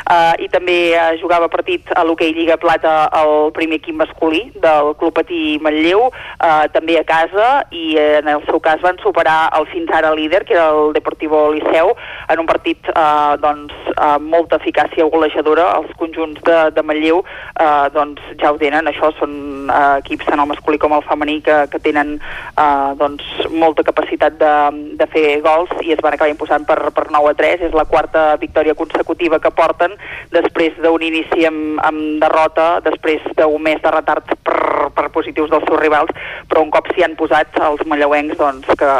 Uh, 0.08 0.34
I 0.40 0.48
també 0.52 0.78
uh, 0.96 1.12
jugava 1.20 1.50
partit 1.52 1.90
a 1.94 2.04
l'hoquei 2.06 2.32
Lliga 2.36 2.58
Plata 2.60 3.08
el 3.20 3.52
primer 3.56 3.80
equip 3.82 3.98
masculí 3.98 4.48
del 4.56 4.94
Club 4.98 5.14
Patí 5.18 5.58
Manlleu, 5.62 6.08
uh, 6.08 6.64
també 6.72 6.98
a 6.98 7.06
casa, 7.08 7.48
i 7.70 7.96
en 8.00 8.28
el 8.30 8.44
seu 8.48 8.60
cas 8.64 8.82
van 8.84 8.98
superar 9.04 9.48
el 9.58 9.68
fins 9.72 9.92
ara 9.98 10.14
líder, 10.14 10.44
que 10.44 10.54
era 10.54 10.70
el 10.70 10.92
Deportivo 10.94 11.52
Liceu, 11.52 11.92
en 12.28 12.40
un 12.40 12.46
partit 12.46 12.88
uh, 12.94 13.36
doncs, 13.40 13.74
amb 13.96 14.28
molta 14.30 14.58
eficàcia 14.60 15.06
golejadora. 15.10 15.66
Els 15.80 15.94
conjunts 16.00 16.42
de, 16.46 16.58
de 16.74 16.84
Manlleu 16.86 17.22
uh, 17.22 17.86
doncs, 17.94 18.22
ja 18.40 18.52
ho 18.52 18.60
tenen, 18.60 18.88
això 18.88 19.10
són 19.18 19.34
uh, 19.68 19.98
equips 20.02 20.28
tant 20.28 20.42
el 20.42 20.50
masculí 20.50 20.80
com 20.80 20.94
el 20.96 21.04
femení 21.08 21.40
que, 21.44 21.58
que 21.72 21.82
tenen 21.82 22.16
uh, 22.18 22.94
doncs, 22.98 23.26
molta 23.50 23.84
capacitat 23.86 24.38
de, 24.40 24.54
de 25.00 25.08
fer 25.12 25.26
gols 25.44 25.72
i 25.84 25.94
es 25.94 26.02
van 26.04 26.16
acabar 26.16 26.32
imposant 26.32 26.66
per, 26.68 26.78
per 26.94 27.08
9 27.14 27.32
a 27.32 27.38
3. 27.38 27.66
És 27.68 27.76
la 27.76 27.86
quarta 27.88 28.30
victòria 28.40 28.76
consecutiva 28.78 29.40
que 29.42 29.54
porten 29.54 29.96
després 30.34 30.76
d'un 30.82 31.02
inici 31.04 31.46
amb, 31.48 31.80
amb 31.84 32.22
derrota, 32.22 32.68
després 32.84 33.24
d'un 33.38 33.62
mes 33.62 33.80
de 33.82 33.92
retard 33.94 34.36
per, 34.44 34.90
per 34.94 35.08
positius 35.14 35.50
dels 35.50 35.66
seus 35.68 35.80
rivals, 35.80 36.12
però 36.48 36.62
un 36.64 36.72
cop 36.74 36.90
s'hi 36.92 37.04
han 37.06 37.16
posat 37.18 37.58
els 37.68 37.84
mallauencs 37.88 38.38
doncs, 38.38 38.68
que, 38.78 38.92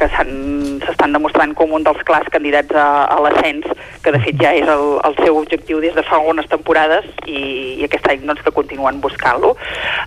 que 0.00 0.08
s'estan 0.08 1.12
demostrant 1.12 1.52
com 1.58 1.74
un 1.76 1.84
dels 1.84 2.00
clars 2.08 2.28
candidats 2.32 2.74
a, 2.74 2.88
a 3.12 3.18
l'ascens, 3.20 3.68
que 4.00 4.12
de 4.14 4.20
fet 4.24 4.38
ja 4.40 4.52
és 4.56 4.68
el, 4.70 4.84
el 5.04 5.16
seu 5.20 5.36
objectiu 5.36 5.80
des 5.84 5.94
de 5.96 6.04
fa 6.06 6.16
algunes 6.16 6.48
temporades 6.48 7.06
i, 7.26 7.40
i 7.80 7.84
aquest 7.86 8.08
any 8.08 8.24
doncs, 8.24 8.40
que 8.44 8.54
continuen 8.56 9.00
buscant-lo. 9.04 9.52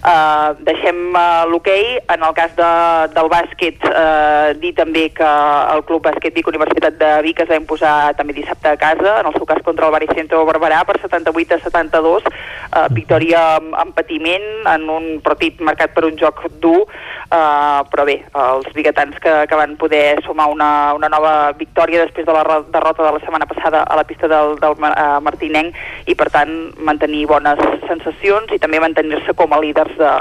Uh, 0.01 0.53
deixem 0.65 1.13
uh, 1.13 1.45
l'hoquei. 1.49 1.99
En 2.13 2.25
el 2.25 2.33
cas 2.37 2.55
de, 2.57 2.71
del 3.13 3.29
bàsquet, 3.31 3.85
uh, 3.89 4.53
dir 4.59 4.73
també 4.77 5.07
que 5.15 5.29
el 5.75 5.83
Club 5.87 6.03
Bàsquet 6.07 6.35
Vic 6.35 6.49
Universitat 6.49 6.97
de 6.99 7.11
Vic 7.25 7.43
es 7.43 7.51
va 7.51 7.59
imposar 7.59 7.93
també 8.17 8.35
dissabte 8.37 8.73
a 8.73 8.79
casa, 8.79 9.19
en 9.21 9.29
el 9.29 9.37
seu 9.37 9.47
cas 9.49 9.61
contra 9.65 9.87
el 9.87 9.95
Baricentro 9.95 10.43
Barberà 10.49 10.81
per 10.87 10.97
78 11.03 11.59
a 11.59 11.63
72, 11.67 12.27
uh, 12.27 12.87
victòria 12.95 13.43
amb, 13.59 13.77
amb 13.85 13.95
patiment 13.97 14.49
en 14.73 14.89
un 14.89 15.07
partit 15.23 15.61
marcat 15.61 15.93
per 15.93 16.07
un 16.09 16.17
joc 16.19 16.43
dur, 16.63 16.81
uh, 16.83 17.81
però 17.93 18.07
bé, 18.09 18.19
els 18.47 18.69
biguetans 18.75 19.19
que, 19.23 19.37
que 19.49 19.59
van 19.59 19.77
poder 19.83 20.23
sumar 20.23 20.47
una, 20.47 20.93
una 20.95 21.09
nova 21.11 21.51
victòria 21.59 22.05
després 22.05 22.23
de 22.23 22.33
la 22.35 22.61
derrota 22.71 23.03
de 23.03 23.11
la 23.17 23.19
setmana 23.19 23.47
passada 23.49 23.83
a 23.83 23.97
la 23.99 24.05
pista 24.07 24.29
del, 24.31 24.55
del 24.61 24.77
uh, 24.79 25.19
Martinenc 25.25 25.75
i 26.07 26.15
per 26.15 26.29
tant 26.31 26.53
mantenir 26.87 27.25
bones 27.27 27.59
sensacions 27.89 28.53
i 28.55 28.59
també 28.63 28.79
mantenir-se 28.79 29.35
com 29.35 29.51
a 29.51 29.59
líders 29.59 29.91
de, 29.99 30.11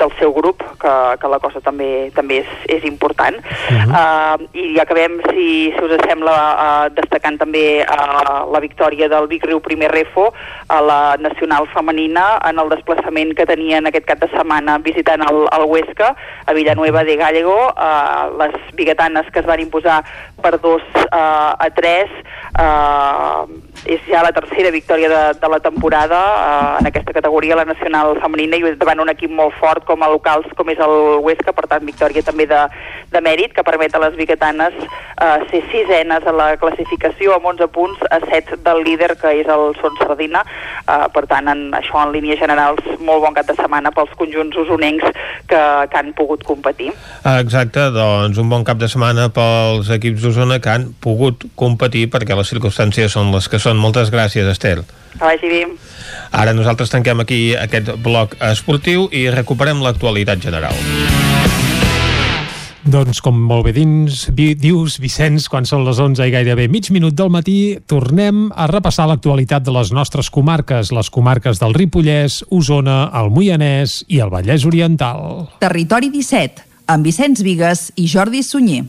del 0.00 0.10
seu 0.18 0.34
grup, 0.34 0.64
que, 0.82 0.94
que 1.22 1.30
la 1.30 1.38
cosa 1.38 1.62
també 1.62 2.10
també 2.16 2.40
és, 2.42 2.50
és 2.78 2.88
important. 2.90 3.38
Uh 3.38 3.78
-huh. 3.78 3.94
uh, 3.94 4.36
I 4.52 4.80
acabem, 4.82 5.20
si, 5.30 5.70
si 5.76 5.84
us 5.84 5.94
sembla, 6.08 6.34
uh, 6.34 6.86
destacant 6.98 7.38
també 7.38 7.86
uh, 7.86 8.50
la 8.50 8.60
victòria 8.60 9.08
del 9.08 9.28
Vic 9.28 9.46
Riu 9.46 9.60
Primer 9.60 9.90
Refo 9.92 10.32
a 10.68 10.80
la 10.80 11.16
nacional 11.18 11.68
femenina 11.68 12.40
en 12.50 12.58
el 12.58 12.68
desplaçament 12.68 13.34
que 13.36 13.46
tenien 13.46 13.86
aquest 13.86 14.06
cap 14.06 14.18
de 14.18 14.28
setmana 14.34 14.78
visitant 14.78 15.22
el, 15.22 15.46
el 15.56 15.64
Huesca 15.70 16.16
a 16.46 16.52
Villanueva 16.52 17.04
de 17.04 17.16
Gallego. 17.16 17.58
Uh, 17.76 18.38
les 18.38 18.54
biguetanes 18.74 19.03
que 19.30 19.40
es 19.40 19.46
van 19.46 19.60
imposar 19.60 20.04
per 20.44 20.58
2 20.60 20.76
uh, 20.76 21.56
a 21.56 21.68
3 21.72 22.12
uh, 22.60 23.48
és 23.88 24.00
ja 24.08 24.22
la 24.24 24.32
tercera 24.36 24.70
victòria 24.72 25.08
de, 25.12 25.22
de 25.40 25.48
la 25.52 25.60
temporada 25.64 26.20
uh, 26.20 26.76
en 26.80 26.88
aquesta 26.88 27.16
categoria, 27.16 27.56
la 27.56 27.66
nacional 27.68 28.18
femenina 28.20 28.60
i 28.60 28.74
davant 28.80 29.00
un 29.04 29.12
equip 29.12 29.32
molt 29.32 29.56
fort 29.60 29.86
com 29.88 30.04
a 30.04 30.10
locals 30.12 30.48
com 30.58 30.68
és 30.72 30.80
el 30.84 30.94
Huesca, 31.24 31.56
per 31.56 31.66
tant 31.70 31.84
victòria 31.88 32.24
també 32.24 32.46
de, 32.50 32.60
de 33.12 33.24
mèrit 33.24 33.56
que 33.56 33.64
permet 33.66 33.96
a 33.96 34.02
les 34.04 34.16
biguetanes 34.20 34.76
uh, 34.84 35.40
ser 35.50 35.62
sisenes 35.72 36.26
a 36.28 36.36
la 36.36 36.50
classificació 36.60 37.36
amb 37.38 37.48
11 37.54 37.70
punts 37.74 38.04
a 38.10 38.20
7 38.26 38.60
del 38.64 38.84
líder 38.86 39.14
que 39.20 39.32
és 39.40 39.48
el 39.50 39.72
Son 39.80 39.96
Sardina. 40.00 40.44
Uh, 40.84 41.06
per 41.14 41.24
tant 41.30 41.48
en, 41.48 41.66
això 41.76 42.02
en 42.02 42.12
línies 42.14 42.40
generals 42.40 42.84
molt 43.00 43.24
bon 43.24 43.36
cap 43.36 43.48
de 43.48 43.56
setmana 43.58 43.92
pels 43.94 44.12
conjunts 44.18 44.58
usonencs 44.64 45.06
que, 45.48 45.62
que 45.90 46.00
han 46.00 46.12
pogut 46.16 46.44
competir. 46.46 46.90
Exacte, 47.34 47.88
doncs 47.94 48.40
un 48.40 48.50
bon 48.52 48.64
cap 48.66 48.80
de 48.80 48.88
setmana 48.90 49.28
pels 49.34 49.90
equips 49.96 50.26
d'Osona 50.34 50.58
que 50.58 50.72
han 50.72 50.88
pogut 50.98 51.46
competir 51.54 52.08
perquè 52.10 52.34
les 52.34 52.50
circumstàncies 52.50 53.14
són 53.14 53.30
les 53.34 53.46
que 53.48 53.62
són. 53.62 53.78
Moltes 53.78 54.10
gràcies, 54.10 54.48
Estel. 54.50 54.82
Que 55.14 55.22
vagi 55.22 55.50
bé. 55.50 55.62
Ara 56.34 56.54
nosaltres 56.56 56.90
tanquem 56.90 57.22
aquí 57.22 57.54
aquest 57.54 57.94
bloc 58.02 58.34
esportiu 58.42 59.06
i 59.14 59.28
recuperem 59.30 59.82
l'actualitat 59.84 60.42
general. 60.42 60.74
Doncs 62.84 63.22
com 63.24 63.38
molt 63.48 63.64
bé 63.64 63.72
dins, 63.72 64.26
vi, 64.36 64.50
dius, 64.60 64.98
Vicenç, 65.00 65.46
quan 65.48 65.64
són 65.64 65.86
les 65.86 65.96
11 66.02 66.26
i 66.28 66.34
gairebé 66.34 66.66
mig 66.68 66.90
minut 66.92 67.14
del 67.16 67.30
matí, 67.32 67.78
tornem 67.88 68.50
a 68.52 68.66
repassar 68.68 69.06
l'actualitat 69.08 69.64
de 69.64 69.72
les 69.72 69.94
nostres 69.96 70.28
comarques, 70.28 70.92
les 70.92 71.08
comarques 71.08 71.62
del 71.62 71.72
Ripollès, 71.72 72.42
Osona, 72.52 73.06
el 73.22 73.32
Moianès 73.32 74.02
i 74.12 74.20
el 74.20 74.34
Vallès 74.34 74.68
Oriental. 74.68 75.48
Territori 75.64 76.12
17, 76.12 76.68
amb 76.92 77.08
Vicenç 77.08 77.40
Vigues 77.46 77.88
i 77.96 78.04
Jordi 78.10 78.44
Sunyer. 78.44 78.84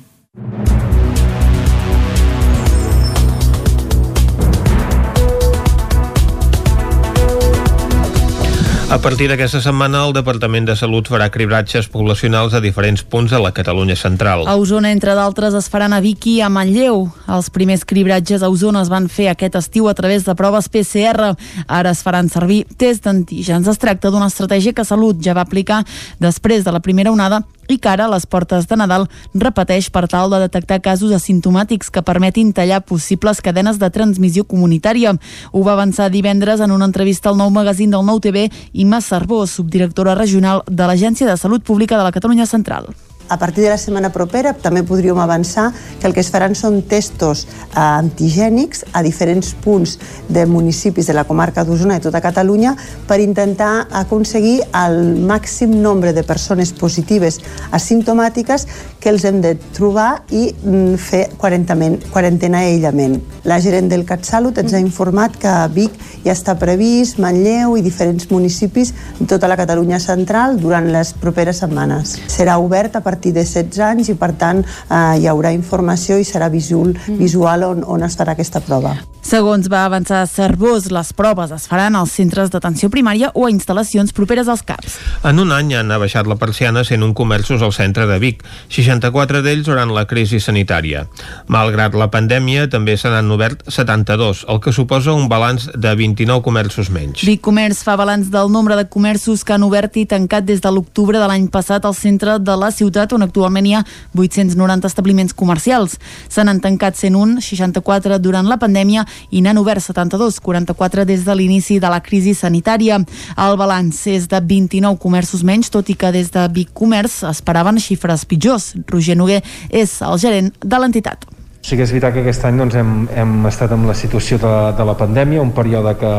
A 8.85 8.99
partir 9.01 9.25
d'aquesta 9.25 9.57
setmana, 9.65 10.03
el 10.05 10.13
Departament 10.13 10.67
de 10.69 10.75
Salut 10.77 11.07
farà 11.09 11.25
cribratges 11.33 11.87
poblacionals 11.89 12.53
a 12.53 12.59
diferents 12.61 13.01
punts 13.01 13.31
de 13.33 13.39
la 13.41 13.49
Catalunya 13.51 13.95
central. 13.97 14.45
A 14.45 14.53
Osona, 14.61 14.91
entre 14.93 15.15
d'altres, 15.17 15.57
es 15.57 15.69
faran 15.73 15.95
a 15.97 15.99
Vic 16.05 16.27
i 16.29 16.35
a 16.45 16.51
Manlleu. 16.53 17.07
Els 17.25 17.49
primers 17.49 17.81
cribratges 17.81 18.45
a 18.45 18.49
Osona 18.53 18.83
es 18.85 18.91
van 18.93 19.09
fer 19.09 19.31
aquest 19.31 19.57
estiu 19.57 19.89
a 19.89 19.95
través 19.97 20.27
de 20.29 20.37
proves 20.37 20.69
PCR. 20.69 21.33
Ara 21.65 21.95
es 21.97 22.03
faran 22.05 22.29
servir 22.29 22.67
test 22.77 23.09
d'antígens. 23.09 23.67
Es 23.67 23.81
tracta 23.81 24.13
d'una 24.13 24.29
estratègia 24.29 24.77
que 24.77 24.85
Salut 24.85 25.17
ja 25.17 25.33
va 25.33 25.47
aplicar 25.49 25.81
després 26.21 26.63
de 26.63 26.71
la 26.71 26.79
primera 26.85 27.11
onada 27.11 27.41
i 27.67 27.77
que 27.77 27.89
ara 27.89 28.05
a 28.05 28.11
les 28.11 28.25
portes 28.25 28.67
de 28.67 28.77
Nadal 28.77 29.07
repeteix 29.33 29.89
per 29.89 30.05
tal 30.11 30.29
de 30.33 30.41
detectar 30.43 30.81
casos 30.81 31.13
asimptomàtics 31.15 31.91
que 31.91 32.05
permetin 32.05 32.53
tallar 32.53 32.83
possibles 32.85 33.41
cadenes 33.41 33.79
de 33.81 33.89
transmissió 33.89 34.45
comunitària. 34.45 35.15
Ho 35.51 35.63
va 35.63 35.73
avançar 35.73 36.11
divendres 36.11 36.61
en 36.61 36.71
una 36.71 36.85
entrevista 36.85 37.29
al 37.29 37.37
nou 37.41 37.49
magazín 37.49 37.91
del 37.91 38.05
Nou 38.05 38.19
TV 38.19 38.49
Imma 38.73 39.01
Cervó, 39.01 39.45
subdirectora 39.47 40.15
regional 40.15 40.63
de 40.67 40.87
l'Agència 40.87 41.27
de 41.27 41.37
Salut 41.37 41.63
Pública 41.63 41.97
de 41.97 42.03
la 42.03 42.15
Catalunya 42.15 42.45
Central. 42.45 42.93
A 43.27 43.37
partir 43.37 43.63
de 43.63 43.71
la 43.71 43.77
setmana 43.81 44.11
propera 44.13 44.53
també 44.53 44.83
podríem 44.85 45.17
avançar 45.17 45.71
que 45.99 46.07
el 46.07 46.13
que 46.13 46.21
es 46.21 46.29
faran 46.29 46.53
són 46.55 46.83
testos 46.85 47.45
eh, 47.45 47.79
antigènics 47.79 48.85
a 48.93 49.01
diferents 49.05 49.53
punts 49.63 49.97
de 50.29 50.45
municipis 50.45 51.07
de 51.09 51.15
la 51.17 51.25
comarca 51.25 51.63
d'Osona 51.65 51.97
i 51.97 52.03
tota 52.03 52.21
Catalunya 52.21 52.75
per 53.07 53.19
intentar 53.23 53.87
aconseguir 53.91 54.59
el 54.77 55.17
màxim 55.25 55.73
nombre 55.81 56.13
de 56.13 56.23
persones 56.23 56.73
positives 56.73 57.39
asimptomàtiques 57.73 58.67
que 59.01 59.09
els 59.09 59.25
hem 59.25 59.41
de 59.41 59.55
trobar 59.73 60.23
i 60.29 60.47
mm, 60.53 60.95
fer 61.01 61.23
quarantena 61.37 62.61
i 62.63 62.75
aïllament. 62.75 63.17
La 63.45 63.59
gerent 63.61 63.89
del 63.89 64.05
CatSalut 64.05 64.57
ens 64.61 64.73
ha 64.73 64.81
informat 64.81 65.35
que 65.41 65.49
a 65.49 65.67
Vic 65.69 65.97
ja 66.25 66.33
està 66.33 66.55
previst, 66.61 67.19
Manlleu 67.21 67.75
i 67.77 67.83
diferents 67.85 68.29
municipis 68.31 68.93
de 69.19 69.27
tota 69.29 69.49
la 69.49 69.57
Catalunya 69.57 69.99
central 70.01 70.59
durant 70.61 70.89
les 70.93 71.13
properes 71.21 71.61
setmanes. 71.61 72.15
Serà 72.29 72.57
obert 72.61 72.95
a 72.95 73.01
partir 73.01 73.14
partir 73.15 73.33
de 73.33 73.45
16 73.47 73.79
anys 73.79 74.11
i 74.11 74.19
per 74.19 74.33
tant 74.35 74.61
eh, 74.61 75.17
hi 75.21 75.27
haurà 75.31 75.55
informació 75.55 76.19
i 76.19 76.27
serà 76.27 76.51
visual, 76.51 76.93
visual 77.07 77.69
on, 77.71 77.83
on 77.87 78.03
es 78.03 78.19
farà 78.19 78.35
aquesta 78.35 78.59
prova. 78.59 78.97
Segons 79.25 79.65
va 79.73 79.87
avançar 79.87 80.19
Cervós, 80.29 80.91
les 80.93 81.07
proves 81.17 81.49
es 81.49 81.63
faran 81.65 81.95
als 81.97 82.11
centres 82.13 82.51
d'atenció 82.53 82.91
primària 82.93 83.31
o 83.33 83.47
a 83.47 83.49
instal·lacions 83.49 84.13
properes 84.13 84.51
als 84.51 84.61
CAPs. 84.61 84.99
En 85.25 85.41
un 85.41 85.49
any 85.49 85.71
han 85.73 85.89
abaixat 85.89 86.27
la 86.29 86.37
persiana 86.37 86.83
101 86.85 87.15
comerços 87.17 87.63
al 87.65 87.73
centre 87.73 88.05
de 88.05 88.19
Vic, 88.21 88.43
64 88.69 89.41
d'ells 89.41 89.65
durant 89.65 89.89
la 89.95 90.03
crisi 90.05 90.37
sanitària. 90.37 91.07
Malgrat 91.49 91.97
la 91.97 92.11
pandèmia, 92.13 92.67
també 92.69 92.99
se 93.01 93.09
n'han 93.09 93.31
obert 93.33 93.63
72, 93.65 94.43
el 94.45 94.61
que 94.61 94.75
suposa 94.77 95.17
un 95.17 95.25
balanç 95.31 95.71
de 95.73 95.95
29 95.97 96.45
comerços 96.45 96.93
menys. 96.93 97.25
Vic 97.25 97.41
Comerç 97.41 97.81
fa 97.81 97.97
balanç 97.97 98.29
del 98.29 98.53
nombre 98.53 98.77
de 98.77 98.85
comerços 98.85 99.41
que 99.41 99.57
han 99.57 99.65
obert 99.65 99.97
i 99.97 100.05
tancat 100.05 100.45
des 100.45 100.61
de 100.61 100.69
l'octubre 100.69 101.17
de 101.17 101.25
l'any 101.25 101.49
passat 101.49 101.89
al 101.89 101.97
centre 101.97 102.37
de 102.37 102.59
la 102.61 102.69
ciutat, 102.69 103.04
on 103.13 103.25
actualment 103.25 103.67
hi 103.67 103.75
ha 103.75 103.83
890 104.15 104.87
establiments 104.87 105.35
comercials. 105.37 105.99
Se 106.29 106.43
n'han 106.43 106.61
tancat 106.63 106.97
101, 106.97 107.41
64 107.45 108.19
durant 108.23 108.49
la 108.49 108.57
pandèmia 108.57 109.05
i 109.29 109.43
n'han 109.45 109.61
obert 109.61 109.83
72, 109.83 110.39
44 110.41 111.05
des 111.05 111.25
de 111.25 111.35
l'inici 111.35 111.79
de 111.79 111.91
la 111.91 112.01
crisi 112.01 112.33
sanitària. 112.33 112.99
El 113.37 113.57
balanç 113.61 114.05
és 114.07 114.29
de 114.31 114.41
29 114.41 114.97
comerços 115.01 115.43
menys, 115.43 115.69
tot 115.69 115.89
i 115.89 115.95
que 115.99 116.11
des 116.15 116.31
de 116.33 116.47
Vic 116.55 116.73
Comerç 116.73 117.21
esperaven 117.29 117.79
xifres 117.79 118.25
pitjors. 118.25 118.73
Roger 118.87 119.17
Noguer 119.17 119.41
és 119.69 119.99
el 120.01 120.17
gerent 120.21 120.53
de 120.61 120.79
l'entitat. 120.79 121.25
Sí 121.65 121.73
que 121.73 121.81
és 121.81 121.89
veritat 121.89 122.13
que 122.13 122.21
aquest 122.21 122.43
any 122.45 122.59
doncs, 122.61 122.75
hem, 122.77 122.89
hem 123.09 123.47
estat 123.49 123.71
amb 123.73 123.87
la 123.89 123.95
situació 123.97 124.37
de, 124.37 124.51
de 124.77 124.85
la 124.85 124.93
pandèmia, 124.99 125.41
un 125.41 125.49
període 125.57 125.95
que 125.97 126.11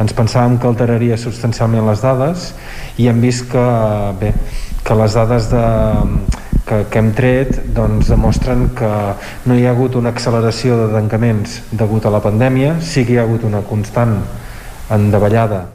ens 0.00 0.14
pensàvem 0.16 0.56
que 0.56 0.70
alteraria 0.70 1.18
substancialment 1.20 1.84
les 1.90 2.00
dades 2.00 2.46
i 2.96 3.10
hem 3.10 3.20
vist 3.20 3.44
que, 3.52 3.64
bé, 4.22 4.32
que 4.84 4.96
les 5.00 5.14
dades 5.16 5.50
de, 5.50 5.64
que, 6.68 6.80
que 6.90 7.00
hem 7.00 7.12
tret 7.16 7.60
doncs, 7.76 8.08
demostren 8.12 8.68
que 8.76 8.90
no 9.48 9.56
hi 9.56 9.66
ha 9.66 9.72
hagut 9.76 9.96
una 10.00 10.12
acceleració 10.14 10.78
de 10.82 10.90
tancaments 10.96 11.60
degut 11.72 12.06
a 12.06 12.12
la 12.14 12.22
pandèmia, 12.24 12.78
sí 12.80 13.04
que 13.04 13.16
hi 13.16 13.22
ha 13.22 13.28
hagut 13.28 13.46
una 13.48 13.64
constant 13.68 14.18
en 14.92 15.10
davallada 15.12 15.73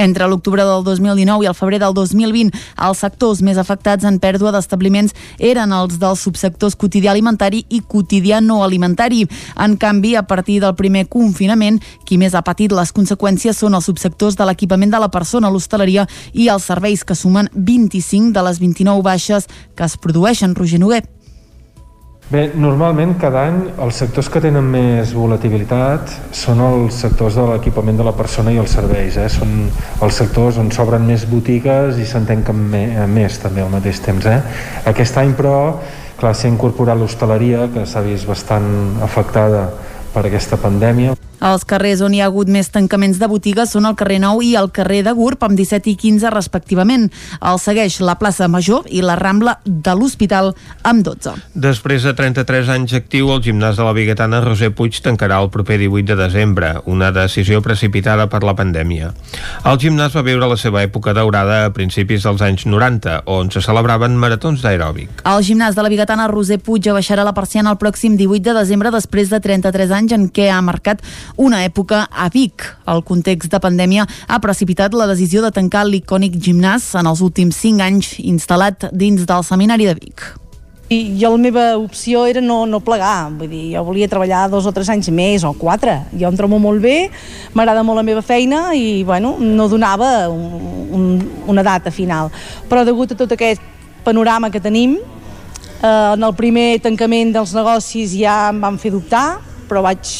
entre 0.00 0.28
l'octubre 0.28 0.64
del 0.64 0.84
2019 0.84 1.44
i 1.44 1.50
el 1.50 1.56
febrer 1.56 1.80
del 1.82 1.94
2020, 1.96 2.50
els 2.86 3.02
sectors 3.04 3.42
més 3.44 3.60
afectats 3.60 4.06
en 4.08 4.18
pèrdua 4.22 4.52
d'establiments 4.54 5.14
eren 5.38 5.74
els 5.76 5.98
dels 6.00 6.24
subsectors 6.24 6.76
quotidià 6.80 7.12
alimentari 7.12 7.64
i 7.68 7.82
quotidià 7.84 8.40
no 8.40 8.62
alimentari. 8.64 9.26
En 9.60 9.76
canvi, 9.80 10.16
a 10.16 10.24
partir 10.26 10.60
del 10.64 10.76
primer 10.78 11.06
confinament, 11.12 11.80
qui 12.06 12.18
més 12.18 12.34
ha 12.34 12.44
patit 12.46 12.72
les 12.72 12.94
conseqüències 12.96 13.60
són 13.60 13.76
els 13.76 13.88
subsectors 13.90 14.38
de 14.38 14.48
l'equipament 14.48 14.92
de 14.92 15.02
la 15.02 15.12
persona, 15.12 15.50
l'hostaleria 15.50 16.06
i 16.32 16.48
els 16.48 16.68
serveis, 16.70 17.04
que 17.04 17.18
sumen 17.18 17.50
25 17.54 18.32
de 18.36 18.44
les 18.48 18.60
29 18.60 19.02
baixes 19.06 19.48
que 19.76 19.84
es 19.84 19.96
produeixen. 20.00 20.54
Roger 20.54 20.80
Noguer. 20.80 21.19
Bé, 22.30 22.44
normalment 22.54 23.16
cada 23.18 23.40
any 23.48 23.56
els 23.82 23.96
sectors 23.98 24.28
que 24.30 24.38
tenen 24.38 24.62
més 24.70 25.10
volatilitat 25.18 26.12
són 26.38 26.60
els 26.62 27.00
sectors 27.02 27.34
de 27.34 27.42
l'equipament 27.48 27.96
de 27.98 28.04
la 28.06 28.12
persona 28.14 28.52
i 28.54 28.60
els 28.62 28.70
serveis. 28.76 29.16
Eh? 29.18 29.26
Són 29.34 29.64
els 30.06 30.20
sectors 30.22 30.60
on 30.62 30.70
s'obren 30.70 31.02
més 31.08 31.24
botigues 31.26 31.98
i 31.98 32.06
se'n 32.06 32.28
tanquen 32.28 32.60
més 33.10 33.40
també 33.42 33.64
al 33.64 33.72
mateix 33.74 33.98
temps. 34.04 34.28
Eh? 34.30 34.38
Aquest 34.92 35.18
any, 35.18 35.32
però, 35.34 35.56
clar, 36.20 36.36
s'ha 36.38 36.52
incorporat 36.52 37.02
l'hostaleria, 37.02 37.66
que 37.74 37.82
s'ha 37.82 38.04
vist 38.06 38.30
bastant 38.30 38.70
afectada 39.02 39.66
per 40.14 40.28
aquesta 40.30 40.60
pandèmia. 40.62 41.18
Els 41.40 41.64
carrers 41.64 42.02
on 42.04 42.12
hi 42.12 42.20
ha 42.20 42.28
hagut 42.28 42.50
més 42.52 42.68
tancaments 42.68 43.18
de 43.20 43.28
botigues 43.30 43.72
són 43.72 43.88
el 43.88 43.96
carrer 43.96 44.18
Nou 44.20 44.42
i 44.44 44.52
el 44.60 44.68
carrer 44.76 45.00
de 45.06 45.14
Gurb, 45.16 45.40
amb 45.46 45.56
17 45.56 45.88
i 45.88 45.96
15 45.96 46.32
respectivament. 46.34 47.08
El 47.40 47.60
segueix 47.62 47.96
la 48.04 48.18
plaça 48.20 48.48
Major 48.48 48.84
i 48.92 49.00
la 49.00 49.16
Rambla 49.16 49.56
de 49.64 49.94
l'Hospital, 49.96 50.52
amb 50.84 51.04
12. 51.06 51.32
Després 51.54 52.04
de 52.04 52.12
33 52.16 52.68
anys 52.76 52.92
actiu, 52.98 53.30
el 53.32 53.40
gimnàs 53.44 53.80
de 53.80 53.86
la 53.86 53.94
Bigatana 53.96 54.42
Roser 54.44 54.70
Puig 54.76 55.00
tancarà 55.00 55.40
el 55.40 55.48
proper 55.54 55.78
18 55.80 56.12
de 56.12 56.18
desembre, 56.20 56.74
una 56.84 57.10
decisió 57.14 57.62
precipitada 57.64 58.28
per 58.28 58.42
la 58.44 58.54
pandèmia. 58.58 59.14
El 59.64 59.80
gimnàs 59.80 60.16
va 60.16 60.26
viure 60.26 60.48
la 60.50 60.60
seva 60.60 60.84
època 60.84 61.14
daurada 61.16 61.64
a 61.64 61.72
principis 61.72 62.26
dels 62.28 62.44
anys 62.44 62.66
90, 62.68 63.22
on 63.32 63.48
se 63.52 63.64
celebraven 63.64 64.18
maratons 64.20 64.60
d'aeròbic. 64.64 65.24
El 65.24 65.44
gimnàs 65.46 65.76
de 65.76 65.84
la 65.84 65.92
Bigatana 65.92 66.28
Roser 66.28 66.60
Puig 66.60 66.90
abaixarà 66.92 67.24
la 67.24 67.34
persiana 67.36 67.72
el 67.72 67.80
pròxim 67.80 68.16
18 68.20 68.50
de 68.50 68.56
desembre 68.60 68.92
després 68.92 69.32
de 69.32 69.40
33 69.40 69.96
anys 69.96 70.16
en 70.16 70.28
què 70.28 70.50
ha 70.52 70.60
marcat 70.64 71.00
una 71.36 71.64
època 71.64 72.06
a 72.10 72.28
Vic. 72.32 72.66
El 72.90 73.04
context 73.06 73.52
de 73.52 73.60
pandèmia 73.62 74.06
ha 74.26 74.40
precipitat 74.40 74.94
la 74.94 75.08
decisió 75.10 75.42
de 75.44 75.52
tancar 75.54 75.86
l'icònic 75.86 76.38
gimnàs 76.40 76.92
en 76.98 77.06
els 77.10 77.22
últims 77.22 77.56
5 77.62 77.84
anys 77.84 78.14
instal·lat 78.20 78.90
dins 78.92 79.26
del 79.26 79.44
Seminari 79.46 79.90
de 79.90 79.96
Vic. 79.98 80.24
I 80.90 81.14
jo 81.20 81.28
la 81.30 81.38
meva 81.38 81.64
opció 81.78 82.24
era 82.26 82.40
no, 82.42 82.64
no 82.66 82.80
plegar, 82.82 83.30
vull 83.38 83.46
dir, 83.46 83.76
jo 83.76 83.84
volia 83.86 84.08
treballar 84.10 84.48
dos 84.50 84.66
o 84.66 84.72
tres 84.74 84.88
anys 84.90 85.06
més, 85.14 85.44
o 85.46 85.52
quatre. 85.54 86.00
Jo 86.18 86.26
em 86.32 86.38
trobo 86.38 86.58
molt 86.58 86.82
bé, 86.82 86.96
m'agrada 87.54 87.84
molt 87.86 88.00
la 88.00 88.06
meva 88.08 88.24
feina 88.26 88.72
i, 88.74 89.04
bueno, 89.06 89.36
no 89.38 89.68
donava 89.70 90.26
un, 90.26 90.88
un, 90.90 91.04
una 91.46 91.62
data 91.62 91.92
final. 91.94 92.32
Però 92.66 92.82
degut 92.82 93.14
a 93.14 93.18
tot 93.20 93.36
aquest 93.36 93.62
panorama 94.02 94.50
que 94.50 94.58
tenim, 94.58 94.98
eh, 94.98 96.12
en 96.16 96.26
el 96.26 96.34
primer 96.34 96.80
tancament 96.82 97.30
dels 97.38 97.54
negocis 97.54 98.16
ja 98.18 98.48
em 98.50 98.58
van 98.58 98.78
fer 98.82 98.90
dubtar, 98.90 99.38
però 99.70 99.84
vaig 99.86 100.10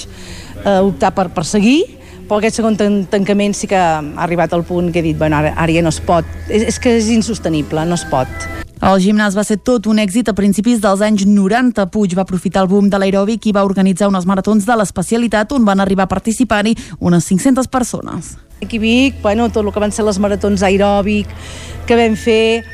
eh, 0.65 0.78
optar 0.81 1.12
per, 1.16 1.28
per 1.35 1.45
seguir, 1.49 1.82
però 2.28 2.39
aquest 2.39 2.61
segon 2.61 2.78
tan 2.78 3.05
tancament 3.11 3.57
sí 3.59 3.66
que 3.70 3.78
ha 3.78 4.01
arribat 4.23 4.53
al 4.55 4.65
punt 4.65 4.93
que 4.93 5.01
he 5.03 5.09
dit, 5.11 5.19
bueno, 5.19 5.41
ara, 5.41 5.55
ara 5.57 5.74
ja 5.74 5.82
no 5.82 5.91
es 5.91 6.01
pot, 6.01 6.27
és, 6.49 6.62
és 6.62 6.78
que 6.78 6.97
és 6.99 7.11
insostenible, 7.11 7.85
no 7.87 7.99
es 7.99 8.07
pot. 8.11 8.51
El 8.81 8.97
gimnàs 9.05 9.35
va 9.37 9.43
ser 9.45 9.59
tot 9.61 9.85
un 9.93 9.99
èxit 10.01 10.31
a 10.31 10.32
principis 10.32 10.78
dels 10.81 11.03
anys 11.05 11.27
90. 11.28 11.85
Puig 11.93 12.15
va 12.16 12.23
aprofitar 12.24 12.62
el 12.65 12.70
boom 12.70 12.87
de 12.89 12.97
l'aeròbic 12.97 13.51
i 13.51 13.53
va 13.53 13.66
organitzar 13.66 14.09
unes 14.09 14.24
maratons 14.24 14.65
de 14.65 14.77
l'especialitat 14.81 15.53
on 15.53 15.66
van 15.69 15.85
arribar 15.85 16.07
a 16.07 16.12
participar-hi 16.12 16.73
unes 16.99 17.28
500 17.28 17.69
persones. 17.69 18.39
Aquí 18.65 18.78
a 18.78 18.81
Vic, 18.81 19.20
bueno, 19.20 19.51
tot 19.51 19.66
el 19.66 19.73
que 19.73 19.82
van 19.85 19.93
ser 19.93 20.07
les 20.09 20.16
maratons 20.19 20.65
aeròbic 20.65 21.28
que 21.85 21.99
vam 21.99 22.16
fer, 22.16 22.65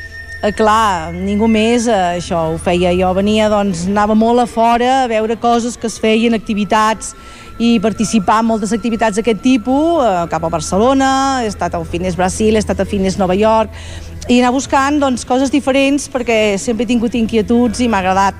eh, 0.43 0.53
clar, 0.55 1.11
ningú 1.11 1.51
més 1.51 1.89
eh, 1.91 2.21
això 2.21 2.53
ho 2.53 2.57
feia. 2.57 2.95
Jo 2.95 3.11
venia, 3.17 3.51
doncs, 3.51 3.83
anava 3.91 4.15
molt 4.15 4.45
a 4.45 4.47
fora 4.47 5.03
a 5.03 5.07
veure 5.11 5.35
coses 5.35 5.75
que 5.75 5.91
es 5.91 5.99
feien, 5.99 6.39
activitats, 6.39 7.17
i 7.57 7.79
participar 7.81 8.41
en 8.43 8.51
moltes 8.51 8.73
activitats 8.75 9.17
d'aquest 9.17 9.41
tipus, 9.41 10.03
eh, 10.03 10.27
cap 10.29 10.43
a 10.43 10.49
Barcelona, 10.49 11.41
he 11.43 11.47
estat 11.49 11.73
al 11.73 11.85
Fines 11.85 12.15
Brasil, 12.15 12.55
he 12.55 12.61
estat 12.61 12.79
a 12.79 12.85
Fines 12.85 13.17
Nova 13.17 13.35
York, 13.35 13.73
i 14.27 14.39
anar 14.39 14.51
buscant 14.51 14.99
doncs, 14.99 15.25
coses 15.25 15.51
diferents 15.51 16.09
perquè 16.11 16.57
sempre 16.59 16.83
he 16.83 16.89
tingut 16.89 17.15
inquietuds 17.15 17.79
i 17.79 17.87
m'ha 17.87 18.01
agradat 18.03 18.35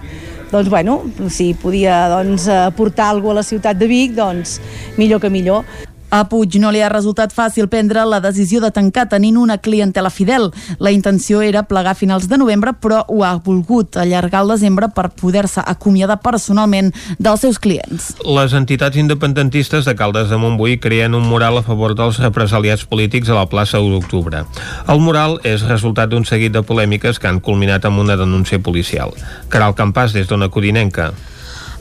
doncs, 0.52 0.69
bueno, 0.69 1.02
si 1.30 1.53
podia 1.53 2.07
doncs, 2.11 2.48
aportar 2.48 3.10
alguna 3.10 3.27
cosa 3.27 3.39
a 3.39 3.41
la 3.41 3.44
ciutat 3.44 3.77
de 3.77 3.88
Vic, 3.88 4.14
doncs 4.15 4.60
millor 4.98 5.19
que 5.19 5.30
millor. 5.30 5.65
A 6.09 6.23
Puig 6.31 6.55
no 6.61 6.69
li 6.71 6.79
ha 6.79 6.88
resultat 6.88 7.34
fàcil 7.35 7.67
prendre 7.67 8.05
la 8.07 8.21
decisió 8.23 8.61
de 8.63 8.69
tancar 8.71 9.07
tenint 9.11 9.35
una 9.38 9.57
clientela 9.59 10.09
fidel. 10.09 10.49
La 10.79 10.93
intenció 10.95 11.41
era 11.43 11.65
plegar 11.67 11.91
a 11.91 11.99
finals 11.99 12.29
de 12.31 12.38
novembre, 12.39 12.71
però 12.79 13.01
ho 13.11 13.25
ha 13.27 13.34
volgut 13.43 13.97
allargar 13.99 14.45
al 14.45 14.53
desembre 14.55 14.88
per 14.95 15.09
poder-se 15.19 15.59
acomiadar 15.65 16.21
personalment 16.23 16.93
dels 17.19 17.43
seus 17.43 17.59
clients. 17.59 18.13
Les 18.23 18.55
entitats 18.55 18.95
independentistes 18.95 19.84
de 19.84 19.95
Caldes 19.99 20.31
de 20.31 20.39
Montbui 20.39 20.79
creen 20.79 21.15
un 21.17 21.27
mural 21.27 21.59
a 21.59 21.65
favor 21.67 21.95
dels 21.95 22.21
represaliats 22.23 22.88
polítics 22.88 23.27
a 23.27 23.41
la 23.41 23.49
plaça 23.51 23.84
1 23.84 23.91
d'octubre. 23.97 24.45
El 24.88 25.03
mural 25.03 25.41
és 25.43 25.67
resultat 25.67 26.13
d'un 26.13 26.23
seguit 26.23 26.55
de 26.55 26.63
polèmiques 26.63 27.19
que 27.19 27.27
han 27.27 27.43
culminat 27.43 27.84
amb 27.84 27.99
una 27.99 28.15
denúncia 28.15 28.63
policial. 28.63 29.11
Caral 29.51 29.75
Campàs, 29.75 30.15
des 30.15 30.31
d'Ona 30.31 30.47
Codinenca. 30.47 31.11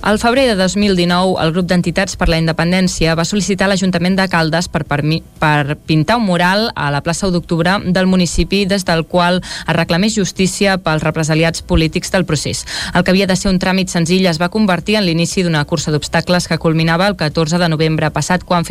Al 0.03 0.21
febrer 0.21 0.47
de 0.47 0.55
2019, 0.55 1.35
el 1.43 1.53
grup 1.53 1.67
d'entitats 1.67 2.15
per 2.21 2.29
la 2.29 2.37
independència 2.39 3.17
va 3.19 3.25
sol·licitar 3.27 3.67
a 3.67 3.71
l'Ajuntament 3.73 4.15
de 4.15 4.29
Caldes 4.31 4.69
per, 4.71 4.85
per, 4.87 5.77
pintar 5.89 6.19
un 6.21 6.27
mural 6.29 6.69
a 6.77 6.91
la 6.95 7.01
plaça 7.03 7.27
1 7.27 7.33
d'octubre 7.35 7.73
del 7.83 8.07
municipi 8.07 8.67
des 8.71 8.85
del 8.87 9.03
qual 9.07 9.41
es 9.41 9.75
reclamés 9.75 10.15
justícia 10.15 10.77
pels 10.79 11.03
represaliats 11.03 11.63
polítics 11.63 12.13
del 12.13 12.27
procés. 12.29 12.65
El 12.95 13.03
que 13.03 13.11
havia 13.11 13.27
de 13.27 13.37
ser 13.37 13.51
un 13.51 13.59
tràmit 13.59 13.91
senzill 13.91 14.29
es 14.31 14.39
va 14.39 14.51
convertir 14.53 14.99
en 15.01 15.07
l'inici 15.09 15.43
d'una 15.43 15.65
cursa 15.65 15.91
d'obstacles 15.91 16.47
que 16.47 16.61
culminava 16.63 17.09
el 17.09 17.17
14 17.17 17.59
de 17.59 17.69
novembre 17.69 18.13
passat 18.15 18.45
quan, 18.45 18.63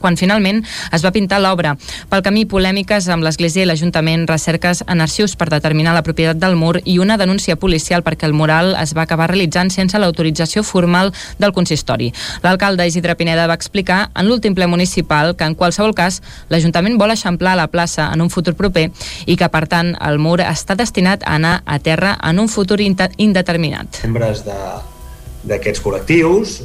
quan 0.00 0.16
finalment 0.16 0.64
es 0.90 1.04
va 1.04 1.14
pintar 1.14 1.38
l'obra. 1.44 1.76
Pel 2.08 2.24
camí, 2.26 2.46
polèmiques 2.46 3.06
amb 3.12 3.22
l'Església 3.22 3.62
i 3.62 3.70
l'Ajuntament, 3.70 4.26
recerques 4.26 4.82
en 4.88 5.04
arxius 5.04 5.36
per 5.36 5.52
determinar 5.52 5.94
la 5.94 6.02
propietat 6.02 6.42
del 6.42 6.56
mur 6.56 6.80
i 6.84 6.98
una 6.98 7.20
denúncia 7.20 7.56
policial 7.56 8.02
perquè 8.02 8.26
el 8.26 8.34
mural 8.34 8.74
es 8.80 8.96
va 8.96 9.06
acabar 9.06 9.30
realitzant 9.30 9.70
sense 9.70 9.98
l'autorització 9.98 10.37
autorització 10.38 10.62
formal 10.62 11.12
del 11.38 11.52
consistori. 11.52 12.12
L'alcalde 12.42 12.86
Isidre 12.86 13.16
Pineda 13.16 13.46
va 13.48 13.56
explicar 13.58 14.10
en 14.14 14.28
l'últim 14.28 14.54
ple 14.54 14.66
municipal 14.66 15.34
que 15.36 15.44
en 15.44 15.56
qualsevol 15.58 15.94
cas 15.94 16.20
l'Ajuntament 16.48 16.98
vol 16.98 17.10
eixamplar 17.10 17.56
la 17.56 17.68
plaça 17.68 18.10
en 18.12 18.22
un 18.22 18.30
futur 18.30 18.54
proper 18.54 18.88
i 19.26 19.36
que 19.36 19.48
per 19.48 19.66
tant 19.68 19.94
el 20.00 20.18
mur 20.18 20.38
està 20.40 20.76
destinat 20.78 21.24
a 21.24 21.36
anar 21.36 21.62
a 21.66 21.78
terra 21.78 22.16
en 22.22 22.38
un 22.38 22.48
futur 22.48 22.78
indeterminat. 22.80 24.04
Membres 24.04 24.44
d'aquests 25.48 25.82
col·lectius 25.82 26.60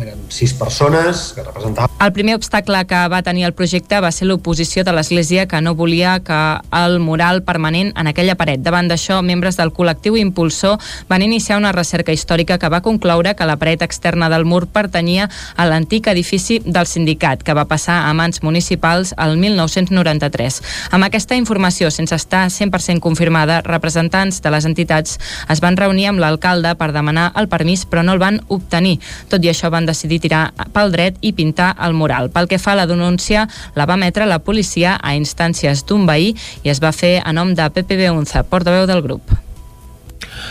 eren 0.00 0.18
sis 0.28 0.52
persones 0.54 1.32
que 1.34 1.42
representaven... 1.42 1.90
El 2.00 2.12
primer 2.12 2.34
obstacle 2.36 2.84
que 2.86 2.98
va 3.08 3.22
tenir 3.22 3.46
el 3.46 3.54
projecte 3.56 4.00
va 4.04 4.10
ser 4.12 4.26
l'oposició 4.28 4.84
de 4.84 4.92
l'Església 4.92 5.46
que 5.48 5.60
no 5.64 5.74
volia 5.74 6.18
que 6.20 6.40
el 6.76 6.98
mural 7.00 7.42
permanent 7.42 7.92
en 7.96 8.10
aquella 8.10 8.36
paret. 8.36 8.60
Davant 8.60 8.90
d'això, 8.90 9.22
membres 9.24 9.56
del 9.56 9.72
col·lectiu 9.72 10.18
impulsor 10.20 10.76
van 11.08 11.24
iniciar 11.24 11.56
una 11.56 11.72
recerca 11.72 12.12
històrica 12.12 12.58
que 12.58 12.68
va 12.68 12.82
concloure 12.84 13.34
que 13.34 13.48
la 13.48 13.56
paret 13.56 13.82
externa 13.86 14.28
del 14.28 14.44
mur 14.44 14.66
pertanyia 14.68 15.30
a 15.56 15.66
l'antic 15.66 16.10
edifici 16.12 16.60
del 16.64 16.86
sindicat, 16.86 17.42
que 17.42 17.56
va 17.56 17.64
passar 17.64 18.02
a 18.04 18.12
mans 18.12 18.42
municipals 18.42 19.14
el 19.16 19.38
1993. 19.40 20.60
Amb 20.92 21.08
aquesta 21.08 21.38
informació, 21.40 21.90
sense 21.90 22.14
estar 22.14 22.44
100% 22.52 23.00
confirmada, 23.00 23.62
representants 23.64 24.42
de 24.42 24.52
les 24.52 24.68
entitats 24.68 25.16
es 25.48 25.64
van 25.64 25.80
reunir 25.80 26.10
amb 26.10 26.20
l'alcalde 26.20 26.74
per 26.76 26.92
demanar 26.92 27.30
el 27.36 27.48
permís, 27.48 27.86
però 27.88 28.04
no 28.04 28.12
el 28.12 28.22
van 28.22 28.42
obtenir. 28.52 28.98
Tot 29.32 29.44
i 29.44 29.50
això, 29.52 29.70
van 29.72 29.85
decidir 29.86 30.20
tirar 30.20 30.50
pel 30.74 30.92
dret 30.92 31.18
i 31.20 31.32
pintar 31.32 31.72
el 31.82 31.94
mural. 31.94 32.30
Pel 32.34 32.50
que 32.50 32.60
fa 32.62 32.74
a 32.74 32.80
la 32.82 32.86
denúncia, 32.90 33.46
la 33.74 33.86
va 33.86 33.96
emetre 33.96 34.26
la 34.26 34.42
policia 34.42 34.98
a 35.00 35.16
instàncies 35.16 35.86
d'un 35.86 36.06
veí 36.06 36.34
i 36.62 36.72
es 36.72 36.82
va 36.82 36.92
fer 36.92 37.20
a 37.24 37.32
nom 37.32 37.54
de 37.54 37.70
PPB 37.70 38.12
Unza, 38.12 38.44
portaveu 38.44 38.86
del 38.86 39.02
grup. 39.02 39.34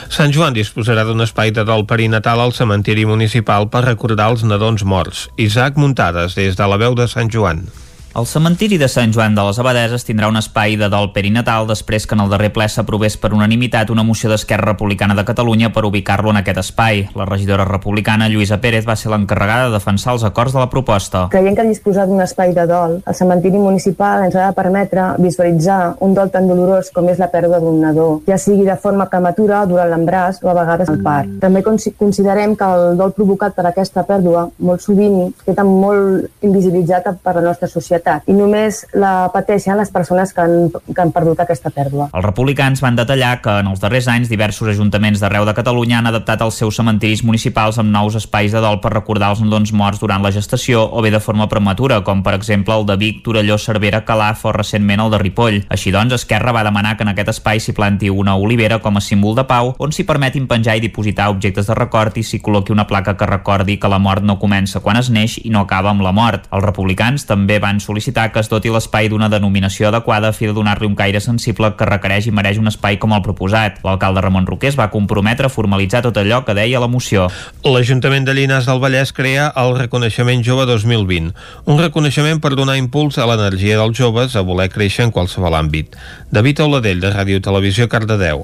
Sant 0.09 0.33
Joan 0.33 0.53
disposarà 0.55 1.05
d'un 1.05 1.21
espai 1.25 1.51
de 1.53 1.65
dol 1.67 1.85
perinatal 1.89 2.41
al 2.41 2.53
cementiri 2.57 3.05
municipal 3.05 3.69
per 3.69 3.85
recordar 3.85 4.31
els 4.33 4.45
nadons 4.47 4.83
morts. 4.83 5.27
Isaac 5.37 5.77
Muntades, 5.81 6.37
des 6.37 6.57
de 6.57 6.69
la 6.69 6.79
veu 6.81 6.97
de 6.97 7.07
Sant 7.11 7.31
Joan. 7.31 7.65
El 8.15 8.23
cementiri 8.31 8.77
de 8.79 8.87
Sant 8.87 9.11
Joan 9.11 9.33
de 9.35 9.43
les 9.43 9.57
Abadeses 9.59 10.05
tindrà 10.07 10.29
un 10.31 10.39
espai 10.39 10.77
de 10.79 10.87
dol 10.87 11.09
perinatal 11.11 11.65
després 11.67 12.05
que 12.07 12.15
en 12.15 12.21
el 12.23 12.29
darrer 12.31 12.47
ple 12.55 12.63
s'aprovés 12.71 13.17
per 13.19 13.33
unanimitat 13.35 13.89
una 13.91 14.05
moció 14.07 14.29
d'Esquerra 14.31 14.69
Republicana 14.69 15.17
de 15.17 15.25
Catalunya 15.27 15.73
per 15.75 15.83
ubicar-lo 15.83 16.31
en 16.31 16.39
aquest 16.39 16.61
espai. 16.61 17.01
La 17.19 17.25
regidora 17.27 17.65
republicana 17.67 18.29
Lluïsa 18.31 18.61
Pérez 18.63 18.87
va 18.87 18.95
ser 18.95 19.11
l'encarregada 19.11 19.65
de 19.65 19.73
defensar 19.73 20.13
els 20.15 20.23
acords 20.23 20.55
de 20.55 20.61
la 20.61 20.69
proposta. 20.71 21.25
Creiem 21.33 21.57
que 21.57 21.65
disposar 21.67 22.05
d'un 22.07 22.21
espai 22.23 22.53
de 22.55 22.63
dol 22.69 23.01
al 23.03 23.17
cementiri 23.19 23.59
municipal 23.59 24.23
ens 24.29 24.39
ha 24.39 24.47
de 24.47 24.55
permetre 24.61 25.09
visualitzar 25.19 25.97
un 26.07 26.15
dol 26.15 26.31
tan 26.31 26.47
dolorós 26.47 26.93
com 26.95 27.11
és 27.11 27.19
la 27.19 27.27
pèrdua 27.35 27.59
d'un 27.59 27.83
nadó, 27.83 28.07
ja 28.31 28.39
sigui 28.39 28.63
de 28.63 28.79
forma 28.79 29.09
prematura, 29.11 29.65
durant 29.67 29.91
l'embràs 29.91 30.39
o 30.39 30.53
a 30.53 30.55
vegades 30.61 30.93
al 30.93 31.03
part. 31.03 31.35
També 31.43 31.65
considerem 31.67 32.55
que 32.55 32.71
el 32.79 32.95
dol 32.95 33.11
provocat 33.19 33.59
per 33.59 33.67
aquesta 33.73 34.07
pèrdua 34.07 34.47
molt 34.63 34.87
sovint 34.87 35.35
queda 35.43 35.67
molt 35.67 36.31
invisibilitzat 36.47 37.11
per 37.19 37.37
la 37.41 37.47
nostra 37.51 37.67
societat 37.67 38.04
societat 38.05 38.29
i 38.29 38.33
només 38.33 38.85
la 38.93 39.29
pateixen 39.33 39.77
les 39.77 39.89
persones 39.91 40.33
que 40.33 40.41
han, 40.41 40.69
que 40.71 41.01
han 41.01 41.11
perdut 41.11 41.39
aquesta 41.39 41.69
pèrdua. 41.69 42.09
Els 42.13 42.25
republicans 42.25 42.81
van 42.81 42.95
detallar 42.95 43.41
que 43.41 43.59
en 43.61 43.67
els 43.67 43.81
darrers 43.81 44.07
anys 44.07 44.29
diversos 44.29 44.69
ajuntaments 44.69 45.19
d'arreu 45.19 45.45
de 45.45 45.53
Catalunya 45.53 45.99
han 45.99 46.07
adaptat 46.07 46.41
els 46.41 46.55
seus 46.55 46.75
cementiris 46.75 47.23
municipals 47.23 47.79
amb 47.79 47.91
nous 47.91 48.15
espais 48.15 48.51
de 48.51 48.61
dol 48.61 48.79
per 48.81 48.93
recordar 48.93 49.31
els 49.33 49.41
nadons 49.41 49.73
morts 49.73 49.99
durant 49.99 50.21
la 50.21 50.31
gestació 50.31 50.85
o 50.85 51.01
bé 51.01 51.11
de 51.11 51.19
forma 51.19 51.47
prematura, 51.49 52.01
com 52.03 52.23
per 52.23 52.35
exemple 52.35 52.75
el 52.75 52.85
de 52.85 52.97
Vic, 52.97 53.23
Torelló, 53.23 53.57
Cervera, 53.57 54.03
Calaf 54.05 54.45
o 54.45 54.53
recentment 54.53 55.01
el 55.01 55.11
de 55.11 55.21
Ripoll. 55.21 55.63
Així 55.69 55.91
doncs, 55.91 56.13
Esquerra 56.13 56.53
va 56.53 56.63
demanar 56.63 56.95
que 56.97 57.03
en 57.03 57.13
aquest 57.13 57.33
espai 57.35 57.59
s'hi 57.59 57.73
planti 57.73 58.09
una 58.09 58.35
olivera 58.35 58.79
com 58.79 58.97
a 58.97 59.01
símbol 59.03 59.35
de 59.35 59.45
pau, 59.47 59.73
on 59.79 59.93
s'hi 59.95 60.05
permetin 60.05 60.47
penjar 60.47 60.77
i 60.77 60.83
dipositar 60.83 61.29
objectes 61.33 61.67
de 61.69 61.77
record 61.77 62.17
i 62.17 62.23
s'hi 62.23 62.41
col·loqui 62.43 62.73
una 62.75 62.87
placa 62.87 63.15
que 63.17 63.29
recordi 63.29 63.79
que 63.79 63.91
la 63.91 63.99
mort 63.99 64.23
no 64.23 64.37
comença 64.39 64.81
quan 64.83 64.99
es 64.99 65.09
neix 65.09 65.39
i 65.43 65.49
no 65.49 65.65
acaba 65.65 65.91
amb 65.91 66.03
la 66.05 66.13
mort. 66.15 66.47
Els 66.51 66.65
republicans 66.65 67.25
també 67.25 67.59
van 67.63 67.79
sol·licitar 67.81 67.94
sol·licitar 67.95 68.31
que 68.33 68.41
es 68.43 68.49
doti 68.51 68.69
l'espai 68.69 69.07
d'una 69.07 69.29
denominació 69.31 69.87
adequada 69.87 70.29
a 70.29 70.35
fi 70.35 70.49
de 70.49 70.53
donar-li 70.53 70.87
un 70.87 70.95
caire 70.99 71.21
sensible 71.23 71.71
que 71.77 71.85
requereix 71.87 72.27
i 72.27 72.33
mereix 72.35 72.59
un 72.59 72.67
espai 72.67 72.97
com 72.99 73.13
el 73.15 73.23
proposat. 73.23 73.79
L'alcalde 73.85 74.21
Ramon 74.21 74.45
Roqués 74.45 74.75
va 74.75 74.89
comprometre 74.91 75.47
a 75.47 75.53
formalitzar 75.53 76.01
tot 76.03 76.17
allò 76.17 76.43
que 76.43 76.53
deia 76.57 76.81
la 76.83 76.91
moció. 76.91 77.29
L'Ajuntament 77.63 78.27
de 78.27 78.35
Llinars 78.35 78.67
del 78.67 78.81
Vallès 78.83 79.13
crea 79.15 79.47
el 79.55 79.77
Reconeixement 79.79 80.43
Jove 80.43 80.67
2020, 80.67 81.31
un 81.65 81.79
reconeixement 81.79 82.41
per 82.43 82.55
donar 82.55 82.75
impuls 82.77 83.17
a 83.17 83.29
l'energia 83.29 83.79
dels 83.79 83.95
joves 83.95 84.35
a 84.35 84.43
voler 84.43 84.67
créixer 84.69 85.07
en 85.07 85.15
qualsevol 85.15 85.55
àmbit. 85.55 85.95
David 86.31 86.65
Auladell, 86.65 86.99
de 86.99 87.15
Ràdio 87.15 87.39
Televisió, 87.39 87.87
Cardedeu. 87.87 88.43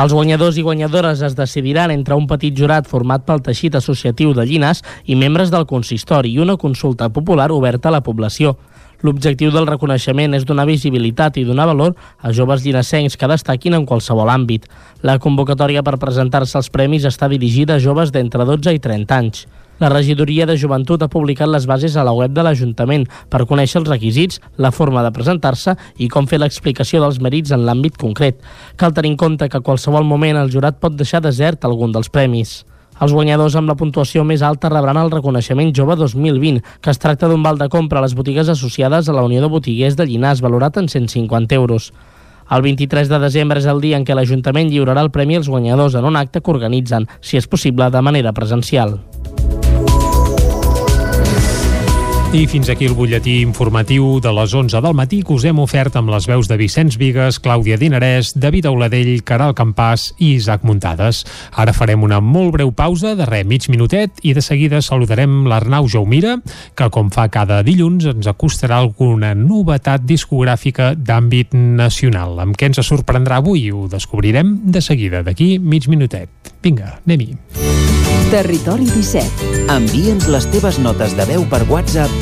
Els 0.00 0.12
guanyadors 0.14 0.56
i 0.56 0.62
guanyadores 0.64 1.20
es 1.26 1.34
decidiran 1.36 1.90
entre 1.92 2.16
un 2.16 2.24
petit 2.30 2.54
jurat 2.56 2.86
format 2.88 3.26
pel 3.26 3.42
teixit 3.44 3.74
associatiu 3.76 4.32
de 4.32 4.46
Llinars 4.48 4.80
i 5.04 5.18
membres 5.18 5.50
del 5.52 5.66
consistori 5.68 6.32
i 6.32 6.40
una 6.40 6.56
consulta 6.56 7.10
popular 7.12 7.50
oberta 7.52 7.90
a 7.90 7.98
la 7.98 8.00
població. 8.06 8.56
L'objectiu 9.02 9.50
del 9.50 9.66
reconeixement 9.66 10.36
és 10.38 10.44
donar 10.46 10.68
visibilitat 10.68 11.40
i 11.40 11.42
donar 11.46 11.66
valor 11.66 11.96
a 12.22 12.30
joves 12.30 12.62
llinassencs 12.62 13.16
que 13.18 13.30
destaquin 13.30 13.74
en 13.74 13.86
qualsevol 13.86 14.30
àmbit. 14.30 14.68
La 15.02 15.18
convocatòria 15.18 15.82
per 15.82 15.98
presentar-se 15.98 16.54
als 16.60 16.70
premis 16.70 17.08
està 17.08 17.26
dirigida 17.32 17.74
a 17.76 17.82
joves 17.82 18.14
d'entre 18.14 18.46
12 18.46 18.76
i 18.78 18.78
30 18.78 19.18
anys. 19.18 19.44
La 19.82 19.90
regidoria 19.90 20.46
de 20.46 20.54
joventut 20.54 21.02
ha 21.02 21.10
publicat 21.10 21.50
les 21.50 21.66
bases 21.66 21.96
a 21.98 22.04
la 22.06 22.14
web 22.14 22.30
de 22.30 22.44
l'Ajuntament 22.46 23.08
per 23.32 23.42
conèixer 23.50 23.80
els 23.80 23.90
requisits, 23.90 24.38
la 24.54 24.70
forma 24.70 25.02
de 25.02 25.10
presentar-se 25.10 25.74
i 25.98 26.06
com 26.06 26.30
fer 26.30 26.38
l'explicació 26.38 27.02
dels 27.02 27.18
mèrits 27.18 27.50
en 27.50 27.66
l'àmbit 27.66 27.98
concret. 27.98 28.38
Cal 28.78 28.94
tenir 28.94 29.16
en 29.16 29.22
compte 29.24 29.48
que 29.48 29.58
a 29.58 29.66
qualsevol 29.66 30.06
moment 30.06 30.38
el 30.38 30.54
jurat 30.54 30.78
pot 30.78 30.94
deixar 30.94 31.24
desert 31.26 31.66
algun 31.66 31.90
dels 31.90 32.12
premis. 32.12 32.60
Els 33.02 33.10
guanyadors 33.10 33.56
amb 33.58 33.66
la 33.66 33.74
puntuació 33.74 34.22
més 34.22 34.44
alta 34.46 34.68
rebran 34.70 35.00
el 35.00 35.10
reconeixement 35.10 35.72
Jove 35.74 35.96
2020, 35.98 36.60
que 36.80 36.92
es 36.92 37.00
tracta 37.02 37.26
d'un 37.26 37.42
val 37.42 37.58
de 37.58 37.66
compra 37.72 37.98
a 37.98 38.02
les 38.04 38.14
botigues 38.14 38.50
associades 38.52 39.08
a 39.08 39.16
la 39.16 39.24
Unió 39.26 39.40
de 39.42 39.50
Botiguers 39.50 39.96
de 39.98 40.06
Llinars, 40.06 40.42
valorat 40.44 40.78
en 40.78 40.86
150 40.88 41.56
euros. 41.58 41.90
El 42.50 42.62
23 42.62 43.10
de 43.10 43.18
desembre 43.18 43.58
és 43.58 43.66
el 43.66 43.82
dia 43.82 43.98
en 43.98 44.06
què 44.06 44.14
l'Ajuntament 44.14 44.70
lliurarà 44.70 45.02
el 45.02 45.10
premi 45.10 45.40
als 45.40 45.50
guanyadors 45.50 45.98
en 45.98 46.06
un 46.06 46.20
acte 46.20 46.44
que 46.44 46.54
organitzen, 46.54 47.08
si 47.20 47.42
és 47.42 47.50
possible, 47.50 47.90
de 47.90 48.04
manera 48.06 48.34
presencial. 48.36 49.00
I 52.32 52.46
fins 52.48 52.70
aquí 52.72 52.86
el 52.88 52.94
butlletí 52.96 53.42
informatiu 53.44 54.14
de 54.24 54.30
les 54.32 54.54
11 54.56 54.80
del 54.80 54.94
matí 54.96 55.18
que 55.20 55.34
us 55.34 55.44
hem 55.44 55.58
ofert 55.60 55.98
amb 56.00 56.08
les 56.08 56.24
veus 56.24 56.46
de 56.48 56.56
Vicenç 56.56 56.96
Vigues, 56.96 57.36
Clàudia 57.44 57.76
Dinarès, 57.76 58.30
David 58.40 58.70
Auladell, 58.70 59.18
Caral 59.20 59.52
Campàs 59.52 60.06
i 60.16 60.30
Isaac 60.38 60.64
Muntades. 60.64 61.26
Ara 61.52 61.74
farem 61.76 62.00
una 62.00 62.22
molt 62.24 62.54
breu 62.56 62.72
pausa 62.72 63.12
de 63.18 63.26
res, 63.28 63.44
mig 63.44 63.68
minutet, 63.68 64.16
i 64.24 64.32
de 64.32 64.40
seguida 64.40 64.80
saludarem 64.80 65.42
l'Arnau 65.44 65.90
Jaumira, 65.92 66.38
que 66.74 66.88
com 66.88 67.12
fa 67.12 67.28
cada 67.28 67.60
dilluns 67.66 68.08
ens 68.14 68.30
acostarà 68.32 68.80
alguna 68.80 69.34
novetat 69.36 70.08
discogràfica 70.08 70.94
d'àmbit 70.96 71.52
nacional. 71.52 72.40
Amb 72.40 72.56
què 72.56 72.72
ens 72.72 72.80
sorprendrà 72.80 73.42
avui? 73.44 73.68
Ho 73.76 73.90
descobrirem 73.92 74.56
de 74.72 74.80
seguida, 74.80 75.20
d'aquí 75.20 75.58
mig 75.60 75.84
minutet. 75.84 76.32
Vinga, 76.64 76.96
anem-hi. 77.04 77.36
Territori 78.32 78.86
17. 78.88 79.68
Envia'ns 79.68 80.30
les 80.32 80.46
teves 80.48 80.78
notes 80.80 81.12
de 81.18 81.26
veu 81.28 81.44
per 81.52 81.66
WhatsApp 81.68 82.21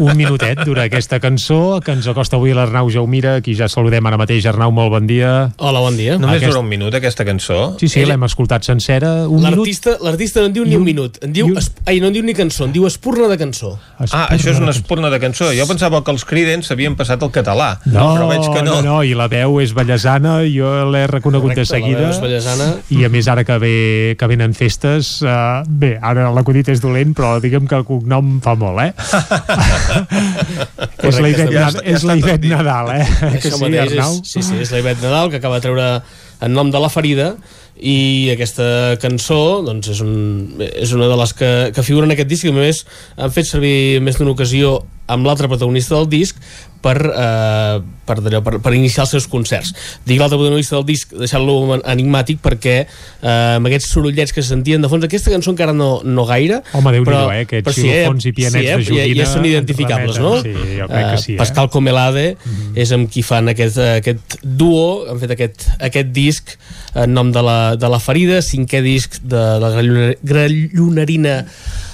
Un 0.00 0.16
minutet 0.16 0.58
dura 0.64 0.84
aquesta 0.88 1.18
cançó 1.20 1.80
que 1.84 1.92
ens 1.92 2.06
acosta 2.08 2.36
avui 2.38 2.52
l'Arnau 2.56 2.88
Jaumira, 2.92 3.40
qui 3.44 3.54
ja 3.58 3.68
saludem 3.68 4.06
ara 4.08 4.18
mateix. 4.20 4.46
Arnau, 4.46 4.72
molt 4.74 4.90
bon 4.94 5.06
dia. 5.06 5.50
Hola, 5.58 5.80
bon 5.80 5.96
dia. 5.96 6.16
Només 6.18 6.36
Aquest- 6.40 6.52
dura 6.52 6.60
un 6.62 6.68
minut 6.68 6.94
aquesta 6.94 7.24
cançó? 7.24 7.76
Sí, 7.80 7.88
sí, 7.88 8.04
l'hem 8.04 8.22
escoltat 8.24 8.64
sencera. 8.64 9.28
Un 9.28 9.42
minut 9.42 9.58
L'artista 9.62 9.96
l'artista 10.00 10.40
no 10.40 10.46
en 10.46 10.52
diu 10.52 10.64
ni 10.64 10.76
un 10.76 10.84
minut, 10.84 11.18
en 11.22 11.32
diu, 11.32 11.52
es, 11.58 11.70
ai, 11.86 12.00
no 12.00 12.08
en 12.08 12.12
diu 12.16 12.22
ni 12.24 12.34
cançó, 12.34 12.64
en 12.64 12.72
diu 12.72 12.86
espurna 12.86 13.28
de 13.28 13.38
cançó. 13.38 13.78
Ah, 14.10 14.28
això 14.30 14.50
és 14.50 14.58
una 14.58 14.70
espurna 14.70 15.10
de 15.10 15.20
cançó. 15.20 15.50
Jo 15.56 15.66
pensava 15.66 16.02
que 16.04 16.10
els 16.10 16.24
Creedence 16.24 16.68
s'havien 16.68 16.96
passat 16.96 17.22
al 17.22 17.30
català. 17.30 17.78
No, 17.84 18.14
però 18.16 18.28
veig 18.28 18.46
que 18.52 18.62
no. 18.62 18.80
no, 18.80 18.82
no, 18.82 19.02
i 19.04 19.14
la 19.14 19.28
veu 19.28 19.60
és 19.60 19.72
ballesana, 19.74 20.40
jo 20.48 20.72
l'he 20.90 21.06
reconegut 21.06 21.52
Correcte, 21.52 21.60
de 21.60 21.66
seguida. 21.66 22.10
la 22.10 22.20
veu 22.20 22.36
és. 22.36 22.46
I 22.90 23.04
a 23.04 23.08
més, 23.08 23.28
ara 23.28 23.44
que, 23.44 23.58
ve, 23.58 24.16
que 24.18 24.26
venen 24.26 24.54
festes, 24.54 25.20
uh, 25.22 25.62
bé, 25.66 25.98
ara 26.02 26.30
l'acudit 26.32 26.68
és 26.68 26.80
dolent, 26.80 27.14
però 27.16 27.38
diguem 27.40 27.66
que 27.66 27.76
el 27.76 27.84
cognom 27.84 28.40
fa 28.44 28.54
molt, 28.54 28.80
eh? 28.80 28.92
és 31.02 31.18
la 31.20 31.28
Ivet, 31.32 31.50
Ja 31.52 31.64
Nad- 31.66 31.74
està- 31.74 31.84
ja 31.86 31.96
és 31.96 32.04
la 32.06 32.16
Ivet. 32.20 32.44
Nadal, 32.50 32.90
eh? 33.00 33.06
Que 33.40 33.50
sí, 33.50 33.58
mateix 33.60 33.80
Arnau? 33.92 34.14
és, 34.20 34.30
sí, 34.32 34.42
sí, 34.46 34.54
és 34.62 34.70
la 34.72 34.80
Ivet 34.82 35.02
Nadal 35.02 35.30
que 35.32 35.40
acaba 35.40 35.58
de 35.58 35.66
treure 35.66 35.88
en 36.42 36.54
nom 36.56 36.70
de 36.74 36.80
la 36.82 36.90
ferida 36.90 37.32
i 37.82 38.30
aquesta 38.34 38.96
cançó 39.02 39.62
doncs, 39.66 39.88
és, 39.94 40.00
un, 40.04 40.54
és 40.60 40.92
una 40.94 41.08
de 41.10 41.16
les 41.18 41.32
que, 41.34 41.50
que 41.74 41.82
figura 41.86 42.06
en 42.06 42.14
aquest 42.14 42.28
disc 42.30 42.46
i 42.46 42.52
a 42.52 42.56
més 42.56 42.84
han 43.16 43.32
fet 43.34 43.48
servir 43.48 44.00
més 44.04 44.18
d'una 44.20 44.34
ocasió 44.36 44.76
amb 45.12 45.26
l'altre 45.28 45.48
protagonista 45.50 45.96
del 45.98 46.08
disc 46.12 46.36
per, 46.82 46.96
eh, 46.98 47.76
per, 48.08 48.16
per, 48.42 48.56
per 48.58 48.72
iniciar 48.74 49.04
els 49.04 49.12
seus 49.14 49.28
concerts. 49.30 49.70
Dic 50.08 50.18
l'altre 50.18 50.34
protagonista 50.40 50.74
del 50.80 50.86
disc, 50.88 51.12
deixant-lo 51.14 51.76
enigmàtic 51.78 52.40
perquè 52.42 52.74
eh, 52.82 53.28
amb 53.58 53.68
aquests 53.70 53.92
sorollets 53.94 54.34
que 54.34 54.42
se 54.42 54.50
sentien 54.50 54.82
de 54.82 54.90
fons, 54.90 55.04
aquesta 55.06 55.30
cançó 55.30 55.52
encara 55.54 55.74
no, 55.76 56.00
no 56.02 56.24
gaire, 56.26 56.58
Home, 56.74 56.90
Déu-n'hi-do, 56.96 57.06
però, 57.12 57.22
eh? 57.30 57.44
Aquests 57.46 57.68
però 57.68 57.76
sí, 57.76 57.86
eh, 57.86 58.00
xilofons 58.02 58.26
i 58.26 58.34
pianets 58.40 58.66
sí, 58.66 58.66
eh, 58.66 58.76
de 58.76 58.82
ja, 58.82 58.88
joguina 58.90 59.22
ja 59.22 59.28
són 59.30 59.44
ens 59.46 59.52
identificables, 59.52 60.18
remeten, 60.18 60.26
no? 60.26 60.66
sí, 60.66 60.76
jo 60.80 60.90
crec 60.90 61.06
que 61.12 61.22
sí, 61.22 61.36
eh? 61.36 61.38
Pascal 61.44 61.70
Comelade 61.76 62.26
és 62.82 62.94
amb 62.98 63.10
qui 63.14 63.22
fan 63.30 63.52
aquest, 63.54 63.78
aquest 64.02 64.38
duo, 64.42 64.82
han 65.12 65.22
fet 65.22 65.36
aquest, 65.38 65.68
aquest 65.78 66.10
disc 66.18 66.56
en 66.98 67.14
nom 67.14 67.30
de 67.32 67.40
la, 67.46 67.58
de 67.78 67.88
la 67.94 68.02
ferida, 68.02 68.42
cinquè 68.44 68.82
disc 68.84 69.20
de 69.22 69.44
la 69.62 69.70
grallona- 69.76 70.16
grallonarina 70.26 71.38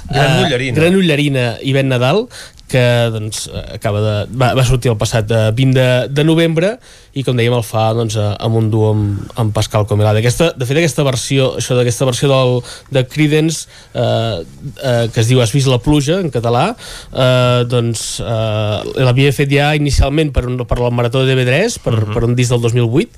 Granollerina. 0.08 0.72
eh, 0.72 0.80
Granollerina 0.80 1.46
i 1.60 1.72
Ben 1.76 1.88
Nadal 1.92 2.24
que 2.68 2.84
doncs, 3.14 3.46
acaba 3.74 4.00
de, 4.04 4.14
va, 4.36 4.52
va 4.58 4.64
sortir 4.68 4.92
el 4.92 4.98
passat 5.00 5.30
eh, 5.32 5.48
20 5.56 5.76
de, 5.78 5.88
de 6.12 6.24
novembre 6.26 6.76
i 7.18 7.24
com 7.26 7.36
dèiem 7.38 7.56
el 7.56 7.64
fa 7.66 7.88
doncs, 7.96 8.18
eh, 8.20 8.28
amb 8.44 8.58
un 8.60 8.68
duo 8.70 8.92
amb, 8.92 9.22
amb 9.40 9.54
Pascal 9.56 9.86
Comelade 9.88 10.20
aquesta, 10.20 10.50
de 10.56 10.68
fet 10.68 10.80
aquesta 10.80 11.04
versió 11.06 11.50
això 11.58 11.78
d'aquesta 11.78 12.06
versió 12.08 12.30
del, 12.30 12.58
de 12.94 13.04
Creedence 13.08 13.66
eh, 13.94 14.44
eh, 14.84 15.06
que 15.14 15.22
es 15.22 15.30
diu 15.30 15.42
Has 15.42 15.54
vist 15.54 15.70
la 15.70 15.80
pluja 15.82 16.18
en 16.22 16.30
català 16.34 16.66
eh, 16.74 17.64
doncs 17.70 18.04
eh, 18.22 19.02
l'havia 19.02 19.32
fet 19.34 19.50
ja 19.52 19.70
inicialment 19.78 20.32
per, 20.34 20.44
un, 20.50 20.60
per 20.68 20.80
la 20.82 20.92
Marató 20.94 21.24
de 21.24 21.34
TV3 21.34 21.78
per, 21.84 21.94
uh 21.94 22.02
-huh. 22.02 22.14
per 22.14 22.24
un 22.28 22.36
disc 22.38 22.52
del 22.52 22.62
2008 22.62 23.08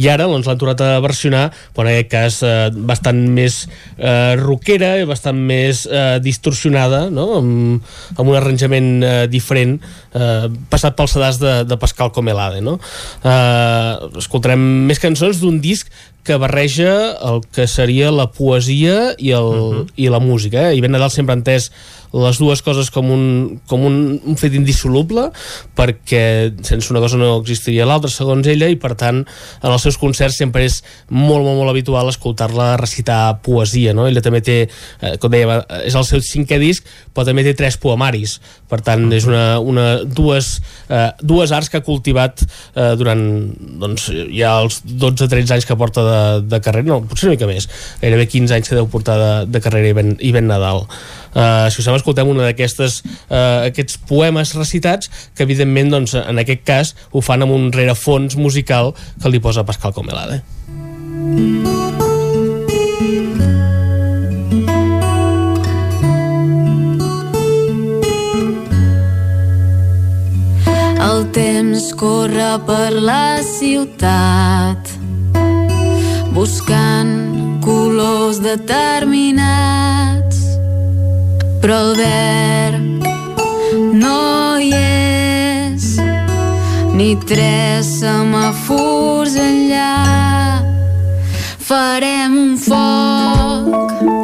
i 0.00 0.08
ara 0.08 0.30
doncs, 0.30 0.46
l'han 0.46 0.58
tornat 0.58 0.80
a 0.80 1.00
versionar 1.00 1.50
però 1.74 1.88
en 1.88 1.92
aquest 1.92 2.10
cas 2.10 2.42
eh, 2.42 2.70
bastant 2.72 3.20
més 3.28 3.66
eh, 3.98 4.36
rockera 4.36 4.96
i 5.00 5.04
bastant 5.04 5.36
més 5.36 5.86
eh, 5.86 6.18
distorsionada 6.22 7.10
no? 7.10 7.26
amb, 7.40 7.82
amb 8.16 8.28
un 8.28 8.36
arranjament 8.36 8.91
eh, 9.00 9.24
diferent 9.32 9.78
eh, 10.12 10.48
passat 10.72 10.96
pels 10.98 11.16
sedars 11.16 11.40
de, 11.40 11.54
de 11.68 11.78
Pascal 11.80 12.12
Comelade 12.12 12.60
no? 12.64 12.78
eh, 13.24 14.20
escoltarem 14.20 14.62
més 14.90 15.00
cançons 15.02 15.40
d'un 15.40 15.60
disc 15.64 15.88
que 16.22 16.36
barreja 16.38 16.92
el 17.30 17.42
que 17.54 17.66
seria 17.66 18.12
la 18.14 18.28
poesia 18.30 19.14
i, 19.18 19.32
el, 19.34 19.48
uh 19.48 19.72
-huh. 19.80 19.86
i 19.96 20.08
la 20.12 20.20
música 20.20 20.70
eh? 20.70 20.76
i 20.76 20.80
Ben 20.80 20.92
Nadal 20.92 21.10
sempre 21.10 21.34
ha 21.34 21.40
entès 21.40 21.72
les 22.12 22.40
dues 22.40 22.62
coses 22.64 22.90
com 22.92 23.10
un, 23.12 23.24
com 23.70 23.84
un, 23.88 23.98
un 24.28 24.38
fet 24.40 24.56
indissoluble 24.58 25.28
perquè 25.78 26.24
sense 26.66 26.92
una 26.92 27.02
cosa 27.04 27.20
no 27.20 27.34
existiria 27.40 27.88
l'altra 27.88 28.10
segons 28.12 28.48
ella 28.52 28.68
i 28.68 28.78
per 28.80 28.94
tant 29.00 29.22
en 29.22 29.70
els 29.70 29.86
seus 29.86 29.98
concerts 30.00 30.38
sempre 30.40 30.66
és 30.68 30.82
molt 31.08 31.44
molt 31.46 31.58
molt 31.58 31.72
habitual 31.72 32.10
escoltar-la 32.12 32.74
recitar 32.80 33.38
poesia 33.44 33.94
no? 33.96 34.08
ella 34.10 34.24
també 34.24 34.42
té, 34.44 34.58
eh, 34.68 35.14
com 35.22 35.32
deia 35.32 35.62
és 35.82 35.96
el 35.96 36.08
seu 36.08 36.22
cinquè 36.24 36.60
disc 36.62 36.86
però 37.12 37.26
també 37.28 37.44
té 37.46 37.54
tres 37.56 37.76
poemaris. 37.80 38.38
Per 38.70 38.80
tant 38.84 39.06
és 39.14 39.26
una, 39.28 39.60
una, 39.60 39.86
dues, 40.04 40.54
eh, 40.88 41.08
dues 41.20 41.52
arts 41.54 41.70
que 41.72 41.80
ha 41.80 41.86
cultivat 41.86 42.44
eh, 42.44 42.92
durant 42.98 43.22
doncs, 43.82 44.08
ja 44.32 44.54
els 44.62 44.80
12-13 44.86 45.58
anys 45.58 45.68
que 45.68 45.78
porta 45.78 46.04
de, 46.06 46.20
de 46.48 46.62
carrera 46.64 46.88
no, 46.88 47.02
potser 47.08 47.28
una 47.28 47.36
mica 47.36 47.50
més. 47.50 47.68
Gairebé 48.02 48.28
15 48.32 48.58
anys 48.58 48.72
que 48.72 48.78
deu 48.78 48.88
portar 48.92 49.18
de, 49.20 49.32
de 49.52 49.64
carrera 49.64 49.92
i 49.92 49.98
ben, 49.98 50.16
i 50.20 50.32
ben 50.34 50.48
Nadal 50.50 50.86
Uh, 51.32 51.70
si 51.72 51.80
us 51.80 51.86
sembla 51.86 52.00
escoltem 52.00 52.28
una 52.28 52.44
d'aquestes 52.44 53.00
uh, 53.02 53.64
aquests 53.70 53.96
poemes 54.08 54.52
recitats 54.58 55.08
que 55.32 55.46
evidentment 55.46 55.88
doncs, 55.94 56.12
en 56.18 56.40
aquest 56.42 56.64
cas 56.68 56.94
ho 57.12 57.22
fan 57.24 57.44
amb 57.46 57.56
un 57.56 57.70
rerefons 57.72 58.36
musical 58.36 58.92
que 59.22 59.32
li 59.32 59.40
posa 59.40 59.64
Pascal 59.64 59.96
Comelade. 59.96 60.42
El 71.02 71.26
temps 71.32 71.88
corre 71.96 72.52
per 72.68 72.92
la 72.92 73.40
ciutat 73.46 74.92
buscant 76.32 77.60
colors 77.64 78.40
determinats 78.44 80.31
però 81.62 81.76
el 81.78 81.92
verb 81.94 83.04
no 83.94 84.58
hi 84.58 84.72
és 84.74 85.84
ni 86.98 87.12
tres 87.22 87.86
semàfors 88.00 89.36
enllà. 89.38 89.92
Farem 91.62 92.34
un 92.40 92.58
foc 92.66 93.70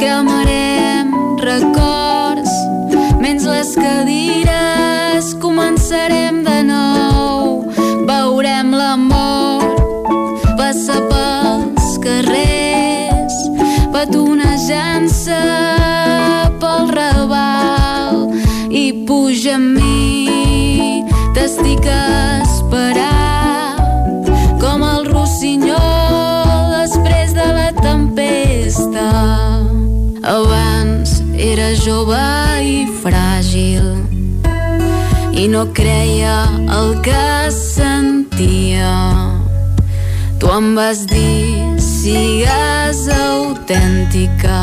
cremarem 0.03 1.15
records 1.47 2.59
menys 3.23 3.47
les 3.47 3.73
cadires. 3.79 5.33
Començarem 5.47 6.43
de 6.43 6.61
nou 6.73 6.88
amb 19.53 19.79
mi 19.79 21.05
t'estic 21.33 21.87
esperant 21.89 23.79
com 24.61 24.83
el 24.85 25.07
rossinyol 25.09 26.73
després 26.75 27.33
de 27.37 27.47
la 27.57 27.71
tempesta. 27.79 29.07
Abans 30.35 31.23
era 31.33 31.71
jove 31.81 32.21
i 32.61 32.87
fràgil 33.01 33.87
i 35.33 35.49
no 35.49 35.63
creia 35.73 36.37
el 36.79 37.01
que 37.07 37.51
sentia. 37.55 38.93
Tu 40.39 40.47
em 40.59 40.75
vas 40.77 41.07
dir 41.09 41.79
sigues 41.81 43.07
autèntica 43.17 44.59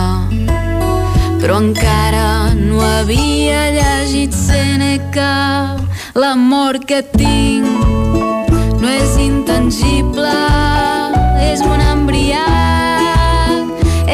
però 1.41 1.59
encara 1.61 2.53
no 2.55 2.81
havia 2.81 3.69
llegit 3.75 4.33
Seneca. 4.33 5.75
L'amor 6.15 6.79
que 6.87 7.01
tinc 7.15 7.67
no 8.81 8.87
és 8.89 9.17
intangible 9.19 10.35
és 11.51 11.63
un 11.65 11.81
embriac 11.91 13.65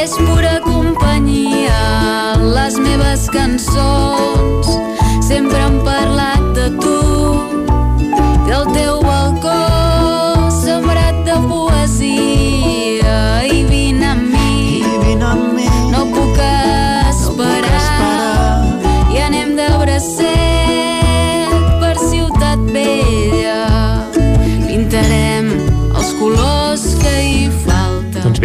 és 0.03 0.11
pura 0.17 0.57
companyia. 0.65 1.81
Les 2.57 2.77
meves 2.81 3.29
cançons 3.33 4.73
sempre 5.27 5.61
han 5.61 5.79
parlat 5.85 6.00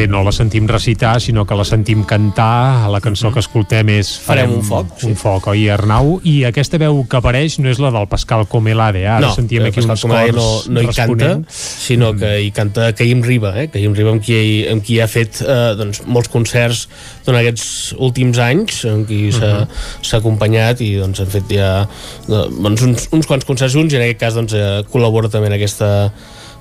bé, 0.07 0.11
no 0.13 0.23
la 0.25 0.33
sentim 0.33 0.67
recitar, 0.71 1.21
sinó 1.21 1.45
que 1.47 1.55
la 1.59 1.65
sentim 1.67 2.05
cantar. 2.05 2.89
La 2.91 3.01
cançó 3.05 3.33
que 3.35 3.41
escoltem 3.43 3.89
és 3.97 4.15
Farem 4.23 4.53
un 4.57 4.63
foc, 4.65 4.95
sí. 5.01 5.07
Un 5.11 5.17
foc, 5.19 5.49
oi, 5.53 5.67
Arnau? 5.73 6.17
I 6.25 6.45
aquesta 6.49 6.79
veu 6.81 7.03
que 7.11 7.19
apareix 7.19 7.59
no 7.63 7.69
és 7.71 7.81
la 7.83 7.91
del 7.95 8.07
Pascal 8.11 8.47
Comelade? 8.51 9.05
Ara 9.07 9.27
no, 9.27 9.33
sentíem 9.35 9.67
aquí 9.69 9.81
Pascal 9.83 9.97
uns 9.97 10.05
Comelade 10.07 10.33
cors 10.33 10.69
no, 10.69 10.75
no 10.77 10.85
hi 10.85 10.91
canta, 10.93 11.05
responent. 11.07 11.45
sinó 11.51 12.13
que 12.17 12.33
hi 12.47 12.51
canta 12.57 12.91
Caïm 12.97 13.23
Riba, 13.27 13.53
eh? 13.61 13.67
Caïm 13.73 13.95
Riba 13.97 14.15
amb 14.15 14.23
qui, 14.25 14.39
amb 14.71 14.85
qui 14.87 15.01
ha 15.03 15.09
fet 15.11 15.43
eh, 15.43 15.75
doncs, 15.79 16.03
molts 16.07 16.31
concerts 16.33 16.87
durant 17.27 17.41
aquests 17.43 17.95
últims 17.99 18.39
anys, 18.43 18.85
amb 18.91 19.07
qui 19.09 19.33
s'ha 19.33 19.53
Mhm. 19.57 19.69
s'ha 20.03 20.19
acompanyat 20.19 20.81
i 20.85 20.97
doncs, 21.01 21.21
han 21.21 21.27
fet 21.33 21.49
ja 21.51 21.69
eh, 21.83 22.47
doncs, 22.63 22.83
uns, 22.83 23.09
uns 23.13 23.27
quants 23.27 23.45
concerts 23.45 23.75
junts 23.75 23.93
i 23.95 23.97
en 23.97 24.03
aquest 24.03 24.21
cas 24.21 24.35
doncs, 24.35 24.53
eh, 24.55 24.83
col·labora 24.93 25.31
també 25.31 25.47
en 25.49 25.57
aquesta, 25.59 26.13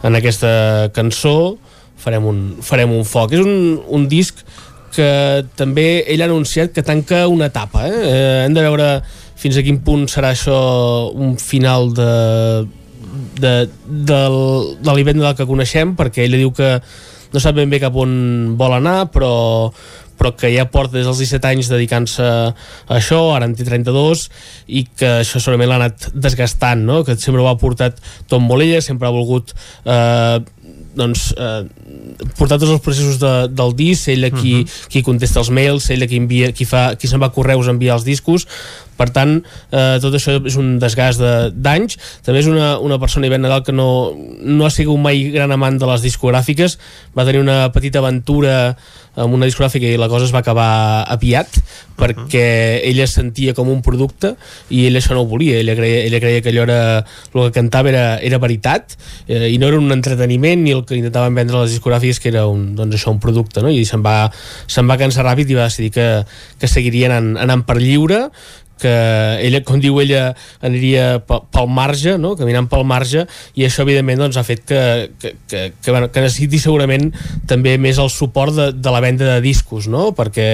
en 0.04 0.16
aquesta 0.16 0.90
cançó 0.94 1.58
farem 2.02 2.26
un, 2.28 2.40
farem 2.66 2.94
un 2.96 3.06
foc. 3.08 3.36
És 3.36 3.44
un, 3.44 3.80
un 3.88 4.08
disc 4.12 4.42
que 4.96 5.10
també 5.60 6.06
ell 6.12 6.24
ha 6.24 6.30
anunciat 6.30 6.72
que 6.76 6.86
tanca 6.86 7.26
una 7.32 7.50
etapa. 7.52 7.86
Eh? 7.90 8.02
Eh, 8.12 8.46
hem 8.46 8.56
de 8.56 8.64
veure 8.64 8.90
fins 9.36 9.60
a 9.60 9.66
quin 9.66 9.82
punt 9.84 10.08
serà 10.12 10.32
això 10.34 10.56
un 11.12 11.36
final 11.42 11.92
de, 11.96 12.14
de, 13.42 13.54
del, 13.86 14.40
de 14.80 14.96
l'event 14.96 15.22
del 15.22 15.36
que 15.38 15.50
coneixem, 15.50 15.94
perquè 16.00 16.26
ell 16.26 16.40
diu 16.40 16.56
que 16.56 16.78
no 17.34 17.44
sap 17.44 17.58
ben 17.58 17.72
bé 17.72 17.82
cap 17.84 17.96
on 18.00 18.56
vol 18.56 18.78
anar, 18.78 19.10
però, 19.12 19.34
però 20.16 20.32
que 20.40 20.52
ja 20.54 20.68
porta 20.72 20.96
des 20.96 21.08
dels 21.08 21.20
17 21.20 21.52
anys 21.52 21.70
dedicant-se 21.74 22.24
a 22.26 22.96
això, 22.96 23.20
ara 23.36 23.50
en 23.50 23.56
té 23.58 23.68
32 23.68 24.26
i 24.80 24.86
que 24.88 25.12
això 25.20 25.42
segurament 25.42 25.74
l'ha 25.74 25.80
anat 25.84 26.10
desgastant 26.14 26.86
no? 26.88 27.02
que 27.04 27.18
sempre 27.20 27.44
ho 27.44 27.50
ha 27.52 27.58
portat 27.60 28.00
tot 28.32 28.44
molt 28.44 28.64
ella 28.64 28.80
sempre 28.86 29.10
ha 29.10 29.16
volgut 29.16 29.52
eh, 29.84 30.40
doncs, 30.96 31.28
eh, 31.38 31.66
portar 32.38 32.58
tots 32.58 32.72
els 32.72 32.82
processos 32.84 33.20
de, 33.22 33.34
del 33.52 33.76
disc, 33.76 34.10
ella 34.12 34.30
qui, 34.34 34.54
uh 34.62 34.64
-huh. 34.64 34.88
qui 34.90 35.04
contesta 35.04 35.40
els 35.40 35.50
mails, 35.50 35.90
ella 35.90 36.08
qui, 36.08 36.18
envia, 36.18 36.52
qui, 36.52 36.66
fa, 36.66 36.96
qui 36.96 37.08
se'n 37.08 37.20
va 37.20 37.28
a 37.28 37.36
correus 37.36 37.68
a 37.68 37.72
enviar 37.72 37.96
els 37.96 38.06
discos, 38.06 38.48
per 38.98 39.10
tant, 39.16 39.38
eh, 39.72 39.98
tot 40.04 40.16
això 40.16 40.38
és 40.40 40.58
un 40.60 40.76
desgast 40.82 41.24
d'anys. 41.54 41.98
També 42.26 42.44
és 42.44 42.52
una, 42.52 42.76
una 42.80 43.00
persona, 43.02 43.28
Ivet 43.28 43.44
Nadal, 43.44 43.64
que 43.68 43.76
no, 43.76 43.90
no 44.16 44.68
ha 44.68 44.74
sigut 44.74 45.00
mai 45.02 45.30
gran 45.36 45.52
amant 45.56 45.80
de 45.82 45.90
les 45.90 46.06
discogràfiques, 46.06 46.80
va 47.16 47.28
tenir 47.28 47.44
una 47.44 47.66
petita 47.76 48.04
aventura 48.04 48.76
amb 49.16 49.36
una 49.36 49.48
discogràfica 49.48 49.88
i 49.88 50.00
la 50.00 50.10
cosa 50.12 50.28
es 50.28 50.34
va 50.36 50.42
acabar 50.44 51.06
aviat 51.12 51.60
perquè 51.96 52.82
ella 52.84 53.06
sentia 53.08 53.54
com 53.56 53.70
un 53.72 53.80
producte 53.86 54.34
i 54.76 54.84
ella 54.90 55.00
això 55.00 55.16
no 55.16 55.24
ho 55.24 55.30
volia, 55.30 55.62
ella 55.62 55.76
creia, 55.78 56.02
ella 56.10 56.20
creia 56.20 56.42
que 56.44 56.52
allò 56.52 56.66
era, 56.66 56.80
el 57.32 57.46
que 57.46 57.54
cantava 57.56 57.92
era, 57.92 58.04
era 58.20 58.40
veritat 58.44 58.98
eh, 59.28 59.48
i 59.54 59.60
no 59.62 59.70
era 59.72 59.80
un 59.80 59.96
entreteniment 59.96 60.66
ni 60.66 60.76
el 60.76 60.84
que 60.88 61.00
intentaven 61.00 61.38
vendre 61.38 61.64
les 61.64 61.78
discogràfiques 61.78 62.20
que 62.20 62.32
era 62.34 62.46
un, 62.52 62.74
doncs 62.76 63.00
això, 63.00 63.14
un 63.16 63.24
producte 63.24 63.64
no? 63.64 63.72
i 63.72 63.86
se'n 63.88 64.04
va, 64.04 64.18
se'n 64.68 64.92
va 64.92 65.00
cansar 65.00 65.24
ràpid 65.28 65.52
i 65.52 65.60
va 65.60 65.70
decidir 65.70 65.94
que, 65.96 66.10
que 66.60 66.72
seguiria 66.72 67.14
anant, 67.14 67.36
anant 67.46 67.64
per 67.68 67.80
lliure 67.80 68.26
que 68.82 68.94
ella, 69.46 69.62
com 69.66 69.80
diu 69.82 70.00
ella, 70.04 70.34
aniria 70.66 71.20
pel 71.26 71.70
marge, 71.72 72.18
no? 72.22 72.36
caminant 72.40 72.68
pel 72.72 72.86
marge, 72.88 73.26
i 73.56 73.66
això 73.68 73.86
evidentment 73.86 74.26
doncs, 74.26 74.40
ha 74.40 74.46
fet 74.48 74.66
que, 74.68 74.82
que, 75.22 75.36
que, 75.48 75.66
que, 75.80 75.92
bueno, 75.92 76.12
que 76.12 76.24
necessiti 76.24 76.60
segurament 76.62 77.12
també 77.50 77.78
més 77.82 78.00
el 78.02 78.12
suport 78.14 78.56
de, 78.56 78.70
de 78.76 78.96
la 78.96 79.04
venda 79.04 79.30
de 79.36 79.42
discos, 79.46 79.90
no? 79.92 80.10
perquè 80.18 80.50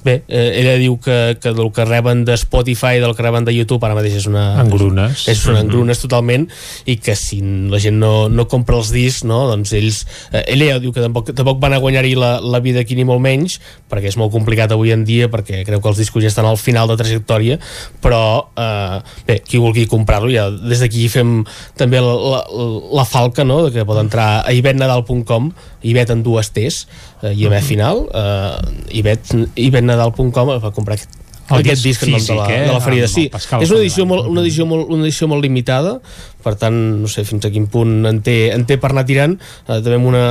Bé, 0.00 0.22
eh, 0.28 0.60
ella 0.62 0.78
diu 0.80 0.96
que, 0.96 1.36
que 1.42 1.52
del 1.52 1.68
que 1.76 1.84
reben 1.84 2.24
de 2.24 2.32
Spotify 2.40 3.02
del 3.02 3.12
que 3.16 3.22
reben 3.22 3.44
de 3.44 3.52
YouTube 3.52 3.84
ara 3.84 3.96
mateix 3.98 4.16
és 4.22 4.26
una... 4.30 4.44
Engrunes. 4.62 5.26
És, 5.26 5.34
és 5.34 5.42
una 5.50 5.60
engrunes 5.60 5.98
mm 5.98 6.00
-hmm. 6.00 6.08
totalment 6.08 6.46
i 6.86 6.96
que 6.96 7.14
si 7.16 7.40
la 7.42 7.78
gent 7.78 7.98
no, 8.00 8.28
no 8.28 8.48
compra 8.48 8.76
els 8.76 8.90
discs, 8.90 9.24
no, 9.24 9.46
doncs 9.48 9.72
ells... 9.72 10.06
Eh, 10.32 10.44
ella 10.54 10.72
ja 10.72 10.78
diu 10.78 10.92
que 10.92 11.04
tampoc, 11.04 11.32
tampoc 11.34 11.60
van 11.60 11.74
a 11.74 11.78
guanyar-hi 11.78 12.14
la, 12.14 12.40
la 12.40 12.60
vida 12.60 12.80
aquí 12.80 12.94
ni 12.96 13.04
molt 13.04 13.20
menys, 13.20 13.60
perquè 13.90 14.08
és 14.08 14.16
molt 14.16 14.32
complicat 14.32 14.72
avui 14.72 14.92
en 14.92 15.04
dia, 15.04 15.28
perquè 15.28 15.64
creu 15.64 15.80
que 15.80 15.88
els 15.88 15.98
discos 15.98 16.22
ja 16.22 16.28
estan 16.28 16.46
al 16.46 16.56
final 16.56 16.88
de 16.88 16.96
trajectòria, 16.96 17.58
però 18.00 18.48
eh, 18.56 19.00
bé, 19.26 19.42
qui 19.44 19.58
vulgui 19.58 19.86
comprar-lo, 19.86 20.30
ja 20.32 20.50
des 20.50 20.80
d'aquí 20.80 21.08
fem 21.08 21.44
també 21.76 22.00
la, 22.00 22.14
la, 22.14 22.44
la 22.92 23.04
falca, 23.04 23.44
no?, 23.44 23.64
de 23.66 23.72
que 23.72 23.84
pot 23.84 23.98
entrar 23.98 24.44
a 24.46 24.52
ivetnadal.com, 24.52 25.52
Ivet 25.82 26.10
en 26.12 26.22
dues 26.22 26.50
T's, 26.52 26.86
eh, 27.22 27.34
i 27.34 27.46
a 27.46 27.50
mm 27.50 27.64
final, 27.66 28.06
eh, 28.14 28.98
Ivet, 29.00 29.34
ivetnadal.com 29.56 30.54
va 30.60 30.72
comprar 30.72 30.96
aquest, 30.98 31.18
El 31.50 31.64
aquest 31.64 31.82
disc 31.82 32.02
disc 32.02 32.06
en 32.06 32.12
nom 32.14 32.22
de 32.22 32.34
la, 32.34 32.46
físic, 32.46 32.56
eh? 32.56 32.66
de 32.66 32.72
la 32.72 32.80
Ferida. 32.80 33.08
Sí, 33.10 33.24
és 33.34 33.70
una 33.72 33.80
edició, 33.80 34.06
molt, 34.06 34.28
una, 34.30 34.40
edició 34.44 34.66
molt, 34.70 34.86
una 34.88 35.02
edició 35.02 35.26
molt 35.30 35.42
limitada, 35.42 35.96
per 36.44 36.54
tant, 36.60 36.78
no 37.02 37.10
sé 37.10 37.24
fins 37.26 37.46
a 37.46 37.50
quin 37.50 37.66
punt 37.66 38.06
en 38.06 38.22
té, 38.22 38.38
en 38.54 38.64
té 38.68 38.78
per 38.78 38.92
anar 38.92 39.04
tirant, 39.08 39.34
eh, 39.66 39.80
també 39.80 39.98
amb, 39.98 40.10
una, 40.12 40.24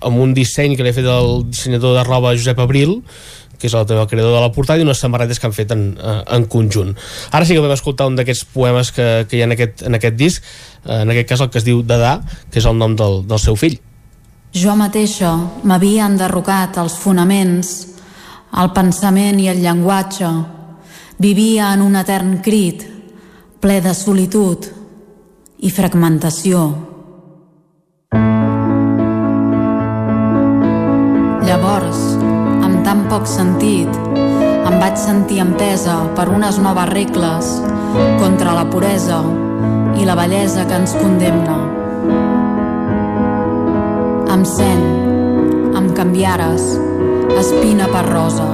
amb 0.00 0.22
un 0.22 0.34
disseny 0.34 0.76
que 0.76 0.86
li 0.86 0.92
ha 0.92 0.96
fet 0.96 1.08
el 1.10 1.48
dissenyador 1.50 1.98
de 1.98 2.06
roba 2.06 2.34
Josep 2.38 2.62
Abril, 2.62 3.00
que 3.62 3.70
és 3.70 3.74
el, 3.78 3.86
el 3.86 4.08
creador 4.10 4.34
de 4.34 4.42
la 4.42 4.50
portada, 4.54 4.82
i 4.82 4.86
unes 4.86 4.98
samarretes 4.98 5.38
que 5.38 5.46
han 5.46 5.54
fet 5.54 5.70
en, 5.74 5.92
eh, 5.98 6.18
en 6.38 6.46
conjunt. 6.50 6.96
Ara 7.30 7.46
sí 7.46 7.54
que 7.54 7.62
vam 7.62 7.74
escoltar 7.74 8.08
un 8.10 8.18
d'aquests 8.18 8.50
poemes 8.54 8.90
que, 8.94 9.08
que 9.30 9.38
hi 9.38 9.44
ha 9.44 9.50
en 9.50 9.54
aquest, 9.54 9.86
en 9.86 9.98
aquest 9.98 10.18
disc, 10.18 10.52
eh, 10.86 11.02
en 11.02 11.14
aquest 11.14 11.30
cas 11.34 11.42
el 11.46 11.50
que 11.50 11.62
es 11.62 11.66
diu 11.66 11.82
Dadà, 11.86 12.20
que 12.50 12.62
és 12.62 12.66
el 12.66 12.78
nom 12.78 12.98
del, 12.98 13.22
del 13.30 13.42
seu 13.42 13.58
fill. 13.58 13.78
Jo 14.52 14.74
mateixa 14.76 15.30
m'havia 15.64 16.04
enderrocat 16.10 16.76
els 16.76 16.92
fonaments, 17.00 17.68
el 18.60 18.68
pensament 18.76 19.40
i 19.40 19.46
el 19.48 19.62
llenguatge. 19.64 20.28
Vivia 21.24 21.70
en 21.72 21.80
un 21.80 21.96
etern 21.96 22.34
crit, 22.44 22.84
ple 23.64 23.78
de 23.80 23.96
solitud 23.96 24.68
i 25.64 25.72
fragmentació. 25.72 26.66
Llavors, 31.48 32.04
amb 32.20 32.84
tan 32.84 33.06
poc 33.08 33.24
sentit, 33.24 33.88
em 34.12 34.80
vaig 34.84 35.00
sentir 35.00 35.40
empesa 35.48 36.02
per 36.12 36.28
unes 36.28 36.60
noves 36.60 36.92
regles 36.92 37.54
contra 38.20 38.52
la 38.52 38.68
puresa 38.68 39.24
i 39.96 40.04
la 40.04 40.18
bellesa 40.26 40.68
que 40.68 40.82
ens 40.84 41.00
condemna. 41.00 41.71
Em 44.32 44.46
sent, 44.48 44.84
em 45.76 45.88
canviares, 45.92 46.62
espina 47.36 47.84
per 47.92 48.00
rosa. 48.06 48.46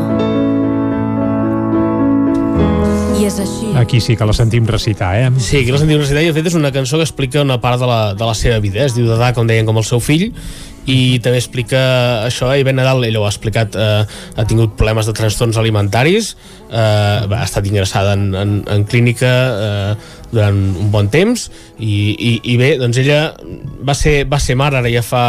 I 3.14 3.28
és 3.28 3.36
així. 3.44 3.68
Aquí 3.78 4.00
sí 4.02 4.16
que 4.18 4.26
la 4.26 4.34
sentim 4.34 4.66
recitar, 4.66 5.12
eh? 5.20 5.28
Sí, 5.38 5.60
aquí 5.60 5.70
la 5.70 5.78
sentim 5.78 6.00
recitar 6.02 6.24
i 6.24 6.32
de 6.32 6.34
fet 6.34 6.50
és 6.50 6.56
una 6.58 6.72
cançó 6.74 6.98
que 6.98 7.06
explica 7.06 7.44
una 7.46 7.60
part 7.62 7.78
de 7.78 7.86
la, 7.86 8.00
de 8.18 8.26
la 8.26 8.34
seva 8.34 8.58
vida. 8.64 8.82
Es 8.82 8.98
diu 8.98 9.06
Dadà, 9.06 9.30
com 9.36 9.46
deien, 9.46 9.70
com 9.70 9.78
el 9.78 9.86
seu 9.86 10.02
fill, 10.02 10.32
i 10.88 11.18
també 11.22 11.38
explica 11.38 11.80
això, 12.24 12.48
i 12.56 12.64
Ben 12.66 12.78
Nadal, 12.80 13.04
ell 13.04 13.18
ho 13.20 13.26
ha 13.28 13.30
explicat, 13.30 13.76
eh, 13.76 14.02
ha 14.34 14.46
tingut 14.48 14.74
problemes 14.78 15.06
de 15.06 15.14
trastorns 15.14 15.58
alimentaris, 15.60 16.32
eh, 16.72 17.28
ha 17.28 17.44
estat 17.44 17.68
ingressada 17.68 18.14
en, 18.16 18.32
en, 18.34 18.54
en 18.66 18.86
clínica 18.88 19.30
eh, 19.30 19.96
durant 20.32 20.56
un 20.56 20.92
bon 20.92 21.08
temps, 21.12 21.48
i, 21.78 21.92
i, 22.12 22.32
i 22.52 22.56
bé, 22.60 22.74
doncs 22.80 23.00
ella 23.00 23.20
va 23.84 23.96
ser, 23.96 24.22
va 24.28 24.40
ser 24.42 24.58
mare 24.60 24.82
ara 24.82 24.92
ja 24.92 25.04
fa 25.04 25.26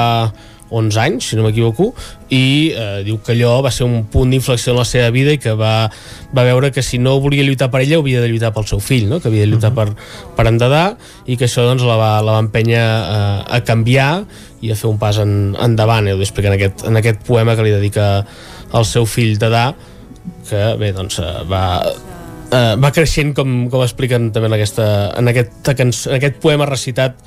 11 0.69 0.99
anys, 1.01 1.29
si 1.29 1.37
no 1.37 1.43
m'equivoco, 1.43 1.89
i 2.29 2.71
eh, 2.77 3.01
diu 3.05 3.17
que 3.25 3.33
allò 3.33 3.57
va 3.65 3.71
ser 3.73 3.87
un 3.87 4.03
punt 4.11 4.29
d'inflexió 4.29 4.73
en 4.73 4.79
la 4.79 4.85
seva 4.85 5.09
vida 5.13 5.33
i 5.33 5.39
que 5.41 5.55
va, 5.57 5.89
va 6.35 6.45
veure 6.45 6.69
que 6.71 6.83
si 6.85 6.99
no 7.01 7.17
volia 7.23 7.45
lluitar 7.45 7.71
per 7.73 7.81
ella 7.81 7.97
havia 7.97 8.21
de 8.21 8.29
lluitar 8.29 8.53
pel 8.53 8.67
seu 8.69 8.81
fill, 8.83 9.07
no? 9.09 9.19
que 9.19 9.31
havia 9.31 9.47
de 9.47 9.51
lluitar 9.53 9.73
per, 9.75 9.89
per 10.37 10.45
endedar 10.49 10.93
i 11.25 11.39
que 11.39 11.49
això 11.49 11.65
doncs, 11.65 11.85
la, 11.89 11.97
va, 11.99 12.11
la 12.25 12.37
va 12.37 12.43
empènyer 12.45 12.85
eh, 12.85 13.39
a 13.57 13.61
canviar 13.65 14.11
i 14.61 14.71
a 14.71 14.77
fer 14.77 14.91
un 14.91 14.99
pas 15.01 15.17
en, 15.23 15.55
endavant, 15.57 16.07
i 16.07 16.13
ho 16.13 16.21
explica 16.21 16.51
en 16.51 16.59
aquest, 16.59 16.85
en 16.85 17.01
aquest 17.01 17.25
poema 17.25 17.57
que 17.57 17.65
li 17.65 17.73
dedica 17.73 18.11
al 18.69 18.85
seu 18.85 19.09
fill 19.09 19.39
Dadà, 19.41 19.71
que 20.49 20.63
bé, 20.77 20.93
doncs 20.93 21.17
eh, 21.23 21.33
va, 21.49 21.63
eh, 22.51 22.75
va 22.81 22.91
creixent 22.95 23.33
com, 23.37 23.61
com 23.71 23.83
expliquen 23.85 24.29
també 24.35 24.49
en, 24.49 24.57
aquesta, 24.57 24.87
en, 25.19 25.31
aquest, 25.31 25.71
en 25.79 26.17
aquest 26.17 26.39
poema 26.43 26.67
recitat 26.69 27.19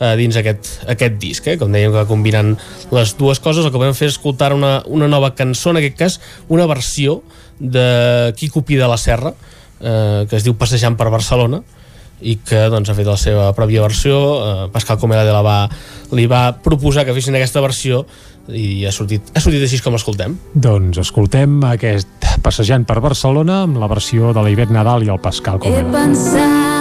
eh, 0.00 0.14
dins 0.20 0.36
aquest, 0.40 0.72
aquest 0.90 1.18
disc, 1.22 1.46
eh? 1.46 1.58
com 1.60 1.72
dèiem 1.72 1.94
que 1.94 2.06
combinant 2.08 2.54
les 2.94 3.14
dues 3.18 3.42
coses, 3.42 3.66
el 3.66 3.74
que 3.74 3.82
vam 3.82 3.96
fer 3.96 4.10
és 4.10 4.16
escoltar 4.16 4.52
una, 4.56 4.78
una 4.88 5.08
nova 5.10 5.34
cançó, 5.38 5.74
en 5.74 5.82
aquest 5.82 5.98
cas 6.00 6.20
una 6.48 6.68
versió 6.70 7.20
de 7.60 8.32
Quico 8.38 8.64
Pi 8.64 8.80
de 8.80 8.88
la 8.88 8.98
Serra 9.00 9.34
eh, 9.34 10.24
que 10.28 10.38
es 10.38 10.46
diu 10.46 10.56
Passejant 10.58 10.96
per 10.96 11.10
Barcelona 11.12 11.62
i 12.20 12.36
que 12.44 12.66
doncs, 12.72 12.90
ha 12.90 12.96
fet 12.96 13.08
la 13.08 13.18
seva 13.20 13.50
pròpia 13.56 13.84
versió 13.84 14.18
eh, 14.18 14.66
Pascal 14.72 14.98
Comela 15.00 15.24
la 15.28 15.44
va, 15.44 15.58
li 16.16 16.26
va 16.30 16.50
proposar 16.64 17.06
que 17.06 17.16
fessin 17.16 17.38
aquesta 17.38 17.62
versió 17.64 18.04
i 18.48 18.84
ha 18.88 18.92
sortit, 18.94 19.30
ha 19.34 19.42
sortit 19.42 19.62
així 19.62 19.80
com 19.84 19.94
l'escoltem 19.94 20.36
Doncs 20.54 21.00
escoltem 21.04 21.60
aquest 21.70 22.08
Passejant 22.44 22.86
per 22.88 23.00
Barcelona 23.04 23.64
amb 23.66 23.80
la 23.80 23.90
versió 23.90 24.34
de 24.34 24.44
la 24.44 24.52
Ivet 24.52 24.72
Nadal 24.74 25.04
i 25.06 25.12
el 25.12 25.20
Pascal 25.22 25.60
He 25.60 25.66
Comela. 25.68 25.90
pensat 25.92 26.79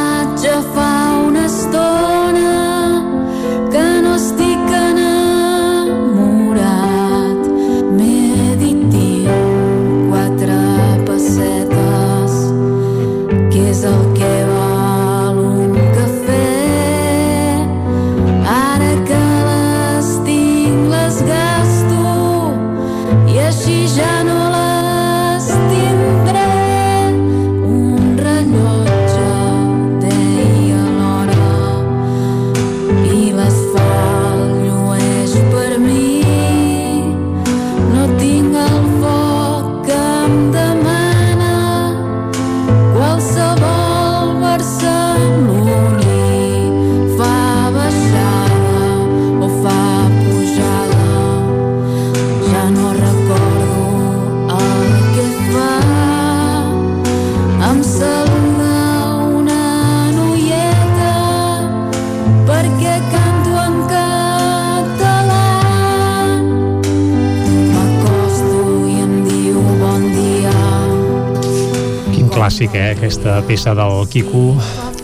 Aquesta 73.00 73.38
peça 73.48 73.72
del 73.72 74.02
Quico 74.11 74.58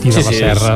i 0.04 0.10
de 0.12 0.20
la 0.20 0.32
Serra. 0.36 0.74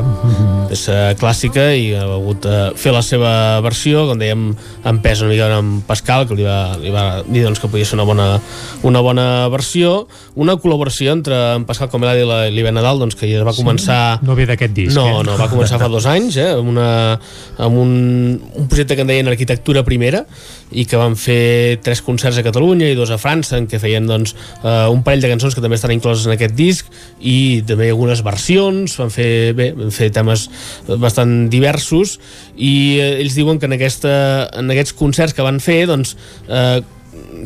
És, 0.73 0.86
peça 0.89 0.94
clàssica 1.20 1.66
i 1.76 1.90
ha 1.92 2.07
hagut 2.16 2.47
de 2.47 2.60
fer 2.81 2.94
la 2.94 3.02
seva 3.05 3.32
versió, 3.60 4.07
com 4.08 4.16
dèiem, 4.16 4.47
en 4.89 5.00
pes 5.05 5.20
una 5.20 5.28
mica 5.34 5.50
amb 5.52 5.84
Pascal, 5.84 6.24
que 6.24 6.39
li 6.39 6.47
va, 6.49 6.78
li 6.81 6.89
va 6.94 7.05
dir 7.26 7.44
doncs, 7.44 7.60
que 7.60 7.68
podia 7.68 7.84
ser 7.84 7.99
una 7.99 8.07
bona, 8.08 8.31
una 8.83 9.00
bona 9.05 9.49
versió. 9.52 10.07
Una 10.41 10.57
col·laboració 10.60 11.12
entre 11.12 11.36
en 11.57 11.67
Pascal 11.68 11.91
Comelada 11.92 12.20
i 12.23 12.28
la 12.28 12.39
l'Iven 12.52 12.76
Nadal, 12.76 13.00
doncs, 13.02 13.17
que 13.18 13.28
ja 13.28 13.44
va 13.47 13.55
començar... 13.57 14.20
No 14.25 14.36
ve 14.39 14.47
d'aquest 14.49 14.75
disc, 14.76 14.97
No, 14.97 15.07
eh? 15.20 15.25
no, 15.26 15.36
va 15.41 15.50
començar 15.52 15.81
fa 15.81 15.91
dos 15.92 16.07
anys, 16.09 16.39
eh, 16.41 16.49
amb, 16.55 16.70
una, 16.73 16.89
amb 17.60 17.81
un, 17.81 17.92
un 18.57 18.68
projecte 18.70 18.97
que 18.97 19.05
en 19.05 19.10
deien 19.10 19.28
Arquitectura 19.31 19.84
Primera, 19.86 20.25
i 20.70 20.84
que 20.86 20.99
van 21.00 21.17
fer 21.18 21.81
tres 21.84 22.00
concerts 22.07 22.39
a 22.41 22.44
Catalunya 22.47 22.91
i 22.91 22.99
dos 22.99 23.10
a 23.10 23.18
França, 23.20 23.59
en 23.59 23.67
què 23.70 23.81
feien 23.83 24.07
doncs, 24.09 24.36
eh, 24.62 24.86
un 24.92 25.02
parell 25.07 25.25
de 25.25 25.33
cançons 25.33 25.57
que 25.57 25.65
també 25.65 25.76
estan 25.78 25.94
incloses 25.94 26.28
en 26.28 26.36
aquest 26.36 26.55
disc, 26.59 26.89
i 27.20 27.60
també 27.67 27.91
algunes 27.91 28.23
versions, 28.25 28.97
van 29.00 29.12
fer, 29.12 29.50
bé, 29.59 29.73
van 29.76 29.92
fer 29.94 30.10
temes 30.15 30.47
bastant 31.02 31.50
diversos, 31.52 32.17
i 32.57 32.73
eh, 33.00 33.10
ells 33.20 33.36
diuen 33.36 33.60
que 33.60 33.68
en, 33.68 33.76
aquesta, 33.76 34.15
en 34.57 34.73
aquests 34.73 34.97
concerts 34.97 35.36
que 35.36 35.44
van 35.44 35.60
fer, 35.60 35.83
doncs, 35.91 36.17
eh, 36.49 36.81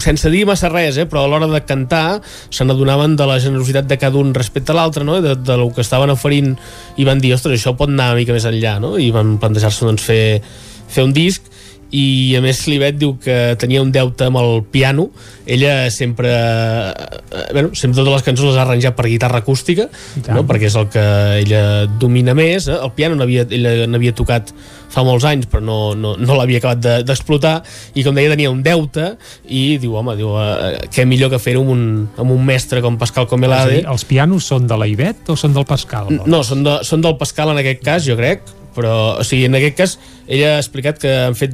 sense 0.03 0.31
dir 0.33 0.45
massa 0.49 0.71
res, 0.73 0.99
eh, 0.99 1.07
però 1.11 1.25
a 1.25 1.31
l'hora 1.31 1.49
de 1.51 1.61
cantar 1.67 2.21
se 2.25 2.65
n'adonaven 2.65 3.17
de 3.17 3.27
la 3.29 3.39
generositat 3.43 3.89
de 3.91 3.99
cada 4.01 4.21
un 4.21 4.35
respecte 4.35 4.73
a 4.73 4.79
l'altre, 4.79 5.05
no? 5.05 5.21
de, 5.23 5.37
de 5.37 5.57
lo 5.61 5.71
que 5.75 5.85
estaven 5.85 6.13
oferint 6.15 6.55
i 6.97 7.07
van 7.09 7.23
dir, 7.23 7.35
ostres, 7.37 7.61
això 7.61 7.75
pot 7.79 7.93
anar 7.93 8.13
una 8.13 8.21
mica 8.21 8.37
més 8.37 8.47
enllà 8.49 8.79
no? 8.83 8.97
i 8.99 9.11
van 9.15 9.37
plantejar-se 9.43 9.87
doncs, 9.87 10.05
fer, 10.05 10.41
fer 10.89 11.07
un 11.07 11.15
disc 11.17 11.54
i 11.95 12.35
a 12.35 12.41
més 12.43 12.65
l'Ivet 12.67 12.97
diu 12.99 13.13
que 13.23 13.55
tenia 13.61 13.83
un 13.85 13.93
deute 13.95 14.27
amb 14.27 14.41
el 14.41 14.63
piano 14.73 15.09
ella 15.47 15.91
sempre 15.95 16.31
eh, 16.31 17.53
bueno, 17.53 17.71
sempre 17.77 18.01
totes 18.01 18.17
les 18.17 18.25
cançons 18.27 18.49
les 18.51 18.59
ha 18.59 18.65
arranjat 18.65 18.97
per 18.97 19.07
guitarra 19.07 19.43
acústica 19.45 19.87
no? 20.35 20.43
perquè 20.49 20.71
és 20.71 20.79
el 20.81 20.89
que 20.91 21.05
ella 21.45 21.61
domina 22.01 22.35
més 22.35 22.67
eh? 22.67 22.79
el 22.81 22.91
piano 22.97 23.19
n'havia 23.21 23.47
ella 23.51 23.87
n'havia 23.87 24.15
tocat 24.17 24.51
fa 24.95 25.05
molts 25.07 25.27
anys 25.29 25.47
però 25.51 25.63
no, 25.63 25.79
no, 25.99 26.15
no 26.19 26.39
l'havia 26.39 26.63
acabat 26.63 26.83
de- 26.83 26.97
d'explotar 27.07 27.57
i 27.95 28.05
com 28.07 28.17
deia 28.19 28.33
tenia 28.33 28.51
un 28.51 28.63
deute 28.65 29.13
i 29.47 29.77
diu 29.83 29.95
home, 30.01 30.17
diu, 30.19 30.35
eh, 30.41 30.89
què 30.91 31.07
millor 31.07 31.31
que 31.35 31.43
fer-ho 31.43 31.63
amb, 31.63 31.75
un, 31.77 31.87
amb 32.19 32.35
un 32.35 32.43
mestre 32.47 32.83
com 32.85 32.99
Pascal 32.99 33.29
Comelade 33.31 33.79
dir, 33.79 33.87
els 33.91 34.07
pianos 34.09 34.51
són 34.51 34.67
de 34.71 34.79
la 34.81 34.91
Ivet 34.91 35.31
o 35.31 35.39
són 35.39 35.55
del 35.55 35.67
Pascal? 35.69 36.11
no, 36.27 36.43
són, 36.47 36.67
de, 36.67 36.81
són 36.87 37.05
del 37.05 37.19
Pascal 37.21 37.55
en 37.55 37.63
aquest 37.63 37.83
cas, 37.87 38.07
jo 38.07 38.19
crec, 38.19 38.43
però, 38.75 38.95
o 39.21 39.25
sigui, 39.27 39.47
en 39.49 39.57
aquest 39.59 39.79
cas, 39.79 39.97
ella 40.27 40.55
ha 40.55 40.61
explicat 40.61 40.99
que 41.03 41.11
han 41.27 41.37
fet 41.37 41.53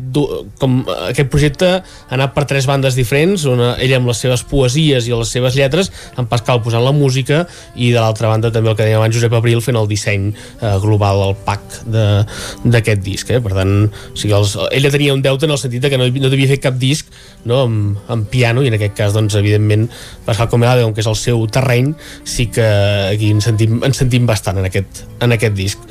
com 0.60 0.80
aquest 1.10 1.30
projecte 1.32 1.68
ha 1.80 2.14
anat 2.14 2.34
per 2.36 2.44
tres 2.50 2.68
bandes 2.70 2.96
diferents, 2.98 3.44
una, 3.50 3.72
ella 3.82 3.98
amb 3.98 4.10
les 4.10 4.20
seves 4.22 4.44
poesies 4.46 5.08
i 5.08 5.14
les 5.14 5.32
seves 5.34 5.56
lletres, 5.58 5.90
en 6.18 6.28
Pascal 6.30 6.62
posant 6.62 6.84
la 6.84 6.94
música 6.94 7.42
i 7.74 7.90
de 7.90 7.98
l'altra 7.98 8.30
banda 8.30 8.52
també 8.54 8.70
el 8.72 8.78
que 8.78 8.86
dèiem 8.86 9.00
abans 9.00 9.16
Josep 9.16 9.34
Abril 9.36 9.62
fent 9.64 9.78
el 9.80 9.88
disseny 9.90 10.30
eh, 10.30 10.74
global, 10.82 11.24
el 11.30 11.36
pack 11.46 11.80
d'aquest 11.90 13.02
disc, 13.04 13.30
eh? 13.30 13.40
per 13.42 13.54
tant 13.58 13.74
o 13.90 14.14
sigui, 14.14 14.34
els, 14.36 14.56
ella 14.70 14.92
tenia 14.94 15.16
un 15.16 15.24
deute 15.24 15.48
en 15.48 15.56
el 15.56 15.60
sentit 15.60 15.88
que 15.90 15.98
no, 15.98 16.06
no 16.06 16.30
devia 16.32 16.50
fer 16.52 16.60
cap 16.62 16.76
disc 16.78 17.08
no, 17.44 17.64
amb, 17.64 18.04
amb 18.12 18.28
piano 18.30 18.62
i 18.62 18.70
en 18.70 18.78
aquest 18.78 18.94
cas, 18.98 19.16
doncs, 19.16 19.34
evidentment 19.40 19.88
Pascal 20.26 20.50
Comelade, 20.52 20.84
com 20.86 20.94
que 20.94 21.02
és 21.02 21.10
el 21.10 21.18
seu 21.18 21.42
terreny 21.50 21.94
sí 22.28 22.50
que 22.52 22.66
aquí 23.10 23.32
ens 23.34 23.48
sentim, 23.50 23.80
ens 23.86 23.98
sentim 23.98 24.28
bastant 24.28 24.60
en 24.60 24.70
aquest, 24.70 25.04
en 25.24 25.34
aquest 25.34 25.58
disc 25.58 25.90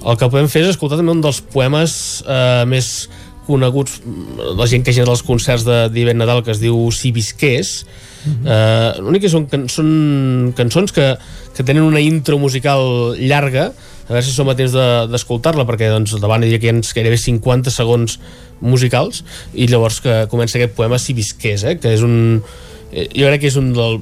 el 0.00 0.16
que 0.16 0.28
podem 0.32 0.48
fer 0.48 0.62
és 0.64 0.72
escoltar 0.74 0.96
també 1.00 1.12
un 1.12 1.20
dels 1.24 1.40
poemes 1.52 1.92
eh, 2.26 2.64
més 2.68 3.08
coneguts 3.46 3.98
la 4.56 4.66
gent 4.70 4.84
que 4.86 4.92
genera 4.94 5.12
els 5.12 5.24
concerts 5.26 5.64
de 5.66 5.88
d'Ivet 5.92 6.16
Nadal 6.16 6.44
que 6.46 6.52
es 6.54 6.60
diu 6.62 6.76
Si 6.94 7.10
visqués. 7.12 7.80
Eh, 8.20 8.90
l'únic 9.00 9.24
que 9.24 9.30
són, 9.32 9.46
can 9.50 9.64
són 9.72 10.52
cançons 10.56 10.92
que, 10.94 11.06
que 11.56 11.64
tenen 11.66 11.82
una 11.86 12.02
intro 12.04 12.38
musical 12.38 13.16
llarga. 13.18 13.70
A 14.06 14.12
veure 14.12 14.26
si 14.26 14.32
som 14.34 14.48
a 14.50 14.54
temps 14.58 14.72
de- 14.74 15.06
d'escoltar-la 15.10 15.64
perquè 15.66 15.88
doncs, 15.90 16.14
davant 16.20 16.42
hi 16.44 16.52
ha 16.54 16.60
que 16.62 16.68
hi 16.70 16.72
ha 16.74 16.80
gairebé 16.94 17.18
50 17.18 17.70
segons 17.74 18.18
musicals. 18.60 19.24
I 19.54 19.66
llavors 19.70 20.00
que 20.04 20.24
comença 20.30 20.58
aquest 20.58 20.74
poema 20.78 20.98
Si 20.98 21.14
visqués 21.16 21.64
eh, 21.64 21.76
que 21.80 21.94
és 21.96 22.02
un 22.06 22.42
eh, 22.92 23.08
jo 23.14 23.26
crec 23.30 23.40
que 23.44 23.50
és 23.50 23.56
un 23.58 23.72
del, 23.74 24.00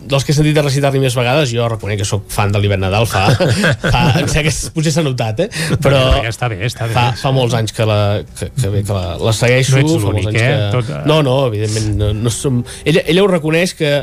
dels 0.00 0.24
que 0.24 0.32
he 0.32 0.36
sentit 0.36 0.56
de 0.56 0.64
recitar-li 0.64 1.02
més 1.02 1.16
vegades, 1.16 1.50
jo 1.52 1.66
reconec 1.68 2.00
que 2.00 2.08
sóc 2.08 2.24
fan 2.32 2.54
de 2.54 2.62
l'Hivern 2.62 2.84
Nadal, 2.86 3.08
fa, 3.10 3.26
fa 3.92 4.04
em 4.20 4.30
sembla 4.30 4.46
que 4.48 4.72
potser 4.76 4.94
s'ha 4.94 5.04
notat, 5.06 5.44
eh? 5.44 5.76
però 5.82 6.00
Ja 6.20 6.32
està 6.32 6.48
bé, 6.52 6.62
està 6.66 6.88
bé. 6.88 6.96
fa, 6.96 7.10
fa 7.20 7.34
molts 7.36 7.56
anys 7.58 7.76
que 7.76 7.86
la, 7.88 8.00
que, 8.38 8.50
que, 8.54 8.72
bé, 8.72 8.82
que 8.86 8.96
la, 8.96 9.18
la 9.20 9.36
segueixo. 9.36 9.76
No 9.76 9.84
ets 9.84 10.08
l'únic, 10.08 10.32
eh? 10.32 10.40
Que... 10.40 10.56
Tot, 10.78 10.90
eh? 10.96 11.04
No, 11.10 11.20
no, 11.26 11.36
evidentment, 11.52 11.94
no, 12.00 12.10
no 12.16 12.34
som... 12.34 12.64
Ella, 12.84 13.04
ella 13.06 13.24
ho 13.24 13.30
reconeix 13.30 13.76
que 13.78 13.94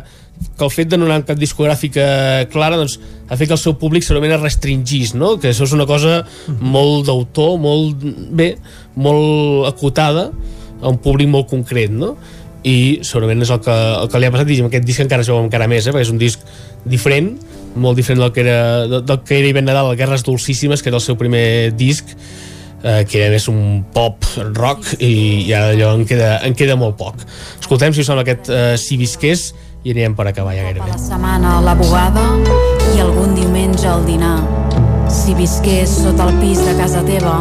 que 0.58 0.66
el 0.66 0.70
fet 0.70 0.90
de 0.90 0.98
no 1.00 1.08
anar 1.08 1.20
amb 1.22 1.28
cap 1.30 1.40
discogràfica 1.40 2.04
clara 2.54 2.78
doncs, 2.80 2.98
ha 3.28 3.38
fet 3.40 3.50
que 3.50 3.56
el 3.56 3.62
seu 3.62 3.74
públic 3.82 4.06
segurament 4.06 4.36
es 4.36 4.44
restringís, 4.44 5.14
no? 5.18 5.36
que 5.42 5.52
això 5.52 5.66
és 5.68 5.74
una 5.74 5.88
cosa 5.90 6.20
molt 6.62 7.08
d'autor, 7.10 7.56
molt 7.62 8.06
bé, 8.38 8.52
molt 8.96 9.68
acotada 9.70 10.30
a 10.82 10.92
un 10.92 11.00
públic 11.02 11.30
molt 11.34 11.50
concret, 11.50 11.90
no? 11.94 12.16
I 12.68 12.78
segurament 13.06 13.46
és 13.46 13.52
el 13.54 13.62
que, 13.64 13.76
el 13.76 14.10
que 14.12 14.20
li 14.20 14.28
ha 14.28 14.34
passat 14.34 14.52
i 14.52 14.60
amb 14.64 14.72
aquest 14.72 14.88
disc 14.88 15.04
encara 15.04 15.24
es 15.24 15.32
veu 15.32 15.40
encara 15.40 15.70
més, 15.72 15.88
eh? 15.88 15.94
perquè 15.96 16.08
és 16.08 16.12
un 16.14 16.20
disc 16.22 16.44
diferent, 16.88 17.32
molt 17.78 18.00
diferent 18.00 18.26
del 18.26 18.34
que 18.36 18.44
era, 18.44 18.60
del, 18.92 19.22
que 19.28 19.40
era 19.40 19.52
Iben 19.54 19.68
Nadal, 19.70 19.94
Guerres 20.00 20.26
Dolcíssimes, 20.28 20.84
que 20.84 20.92
era 20.92 21.00
el 21.00 21.06
seu 21.06 21.18
primer 21.20 21.74
disc, 21.78 22.12
eh, 22.84 23.06
que 23.08 23.22
era 23.22 23.30
més 23.34 23.48
un 23.52 23.86
pop 23.94 24.26
rock 24.58 24.98
i, 25.00 25.48
i 25.48 25.54
ara 25.56 25.72
allò 25.76 25.94
en 25.98 26.06
queda, 26.10 26.38
en 26.48 26.58
queda 26.58 26.78
molt 26.80 26.98
poc. 27.00 27.24
Escoltem, 27.60 27.96
si 27.96 28.04
us 28.04 28.10
sembla, 28.10 28.26
aquest 28.28 28.52
eh, 28.52 28.76
Si 28.82 29.00
visqués 29.00 29.52
i 29.84 29.94
anirem 29.94 30.18
per 30.18 30.28
acabar 30.28 30.56
ja 30.58 30.66
gairebé. 30.68 30.90
la 30.92 31.00
setmana 31.00 31.60
la 31.64 31.76
bugada 31.78 32.26
i 32.96 33.00
algun 33.04 33.36
diumenge 33.38 33.88
al 33.88 34.04
dinar. 34.08 34.42
Si 35.08 35.34
visqués 35.38 36.02
sota 36.02 36.28
el 36.28 36.36
pis 36.42 36.60
de 36.66 36.74
casa 36.76 37.04
teva, 37.08 37.38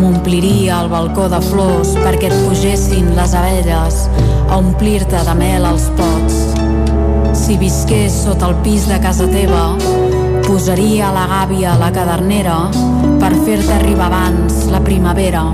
m'ompliria 0.00 0.80
el 0.82 0.90
balcó 0.90 1.28
de 1.30 1.38
flors 1.46 1.94
perquè 2.02 2.28
et 2.28 2.40
pugessin 2.42 3.12
les 3.16 3.36
abelles 3.38 4.02
a 4.48 4.58
omplir-te 4.58 5.22
de 5.26 5.34
mel 5.38 5.66
els 5.68 5.88
pots. 5.98 6.36
Si 7.36 7.56
visqués 7.60 8.14
sota 8.24 8.50
el 8.50 8.58
pis 8.64 8.86
de 8.90 8.98
casa 9.02 9.26
teva, 9.30 9.64
posaria 10.46 11.12
la 11.14 11.26
gàbia 11.30 11.74
a 11.74 11.80
la 11.80 11.90
cadernera 11.94 12.58
per 13.20 13.32
fer-te 13.44 13.74
arribar 13.76 14.10
abans 14.10 14.66
la 14.72 14.82
primavera. 14.84 15.48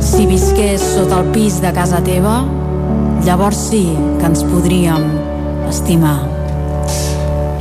Si 0.00 0.26
visqués 0.28 0.82
sota 0.94 1.20
el 1.22 1.32
pis 1.34 1.60
de 1.64 1.74
casa 1.76 2.00
teva, 2.04 2.40
llavors 3.26 3.68
sí 3.68 3.84
que 4.20 4.32
ens 4.32 4.46
podríem 4.46 5.12
estimar. 5.68 6.35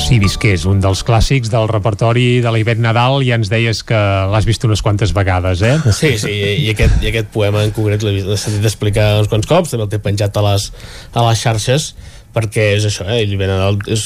Si 0.06 0.20
visqués, 0.22 0.68
un 0.70 0.78
dels 0.84 1.02
clàssics 1.02 1.50
del 1.50 1.66
repertori 1.72 2.38
de 2.44 2.52
la 2.54 2.60
Ivet 2.62 2.78
Nadal, 2.78 3.24
ja 3.26 3.40
ens 3.40 3.50
deies 3.50 3.80
que 3.88 3.98
l'has 4.30 4.46
vist 4.46 4.62
unes 4.68 4.84
quantes 4.86 5.16
vegades, 5.18 5.64
eh? 5.66 5.80
Sí, 5.98 6.12
sí, 6.22 6.34
i 6.62 6.68
aquest, 6.76 7.00
i 7.02 7.10
aquest 7.10 7.32
poema 7.34 7.64
en 7.66 7.74
concret 7.74 8.06
l'he 8.06 8.38
sentit 8.38 8.68
explicar 8.70 9.16
uns 9.24 9.32
quants 9.32 9.50
cops, 9.50 9.74
també 9.74 9.88
el 9.88 9.96
té 9.96 10.00
penjat 10.06 10.38
a 10.38 10.44
les, 10.46 10.70
a 11.10 11.26
les 11.26 11.42
xarxes, 11.42 11.96
perquè 12.36 12.68
és 12.76 12.84
això, 12.86 13.06
eh? 13.08 13.22
ell 13.24 13.34
Benadal 13.40 13.78
és, 13.90 14.04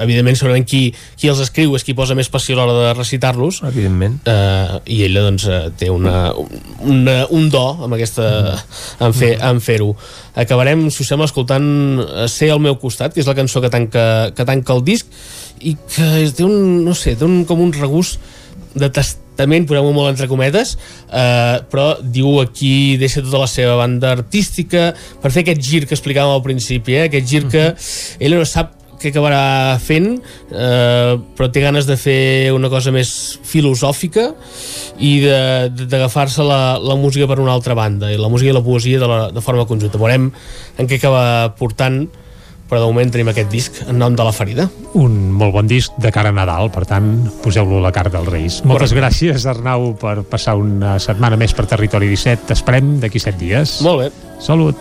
evidentment, 0.00 0.36
segurament 0.38 0.64
qui, 0.70 0.84
qui 1.18 1.28
els 1.28 1.40
escriu 1.42 1.74
és 1.76 1.82
qui 1.84 1.96
posa 1.98 2.14
més 2.16 2.30
passió 2.32 2.54
a 2.56 2.60
l'hora 2.62 2.86
de 2.88 2.92
recitar-los. 2.96 3.58
Evidentment. 3.68 4.20
Eh, 4.30 4.80
i 4.94 5.00
ella 5.08 5.24
doncs 5.26 5.48
eh, 5.50 5.60
té 5.76 5.90
una, 5.92 6.30
una, 6.86 7.16
un 7.34 7.50
do 7.52 7.64
amb 7.74 7.98
aquesta 7.98 8.28
en 9.02 9.12
fer- 9.18 9.34
en 9.50 9.60
fer-ho. 9.60 9.92
Acabarem, 10.38 10.86
si 10.94 11.02
us 11.04 11.10
sembla, 11.12 11.26
escoltant 11.28 11.66
eh, 12.06 12.28
Ser 12.30 12.52
al 12.54 12.62
meu 12.62 12.78
costat, 12.80 13.12
que 13.12 13.20
és 13.20 13.28
la 13.28 13.34
cançó 13.36 13.60
que 13.60 13.68
tanca, 13.74 14.30
que 14.32 14.46
tanca 14.48 14.78
el 14.78 14.86
disc 14.86 15.10
i 15.62 15.74
que 15.76 16.08
té 16.36 16.46
un, 16.46 16.82
no 16.86 16.94
sé, 16.98 17.16
té 17.18 17.26
un, 17.26 17.42
com 17.48 17.62
un 17.62 17.72
regust 17.76 18.20
de 18.74 18.88
testament, 18.92 19.66
posem-ho 19.68 19.92
molt 19.94 20.12
entre 20.12 20.28
cometes, 20.30 20.76
eh, 21.08 21.58
però 21.72 21.92
diu 22.02 22.40
aquí 22.42 22.98
deixa 23.00 23.24
tota 23.24 23.42
la 23.44 23.50
seva 23.50 23.78
banda 23.80 24.12
artística 24.16 24.90
per 25.22 25.32
fer 25.32 25.44
aquest 25.44 25.64
gir 25.64 25.82
que 25.86 25.96
explicàvem 25.96 26.36
al 26.36 26.44
principi, 26.44 26.96
eh? 26.98 27.08
aquest 27.10 27.28
gir 27.28 27.44
que 27.52 27.66
ella 28.20 28.40
no 28.40 28.48
sap 28.48 28.78
què 29.02 29.10
acabarà 29.10 29.78
fent 29.82 30.12
eh, 30.14 31.18
però 31.36 31.48
té 31.50 31.62
ganes 31.64 31.88
de 31.88 31.96
fer 31.98 32.52
una 32.54 32.70
cosa 32.72 32.92
més 32.94 33.10
filosòfica 33.42 34.28
i 35.02 35.12
d'agafar-se 35.24 36.46
la, 36.46 36.78
la 36.78 36.96
música 37.00 37.26
per 37.30 37.40
una 37.42 37.54
altra 37.56 37.74
banda 37.78 38.12
i 38.12 38.20
la 38.20 38.30
música 38.32 38.52
i 38.52 38.56
la 38.56 38.64
poesia 38.64 39.02
de, 39.02 39.08
la, 39.10 39.20
de 39.34 39.44
forma 39.44 39.66
conjunta 39.66 40.00
veurem 40.00 40.30
en 40.30 40.90
què 40.90 41.00
acaba 41.00 41.24
portant 41.58 42.04
però 42.72 42.80
de 42.80 42.88
moment 42.88 43.10
tenim 43.12 43.28
aquest 43.28 43.50
disc 43.52 43.82
en 43.84 43.98
nom 44.00 44.14
de 44.16 44.24
la 44.24 44.32
ferida 44.32 44.64
Un 44.96 45.28
molt 45.36 45.52
bon 45.52 45.68
disc 45.68 45.92
de 46.00 46.08
cara 46.14 46.30
a 46.32 46.36
Nadal, 46.36 46.70
per 46.72 46.86
tant, 46.88 47.10
poseu-lo 47.44 47.82
a 47.82 47.84
la 47.84 47.92
carta 47.92 48.16
dels 48.16 48.32
Reis. 48.32 48.56
Moltes 48.64 48.94
gràcies, 48.96 49.44
Arnau, 49.48 49.90
per 50.00 50.22
passar 50.24 50.56
una 50.56 50.94
setmana 51.02 51.36
més 51.36 51.52
per 51.52 51.66
Territori 51.68 52.08
17. 52.08 52.48
T'esperem 52.48 52.94
d'aquí 53.02 53.20
set 53.20 53.36
dies. 53.40 53.76
Molt 53.84 54.00
bé. 54.00 54.08
Salut. 54.40 54.76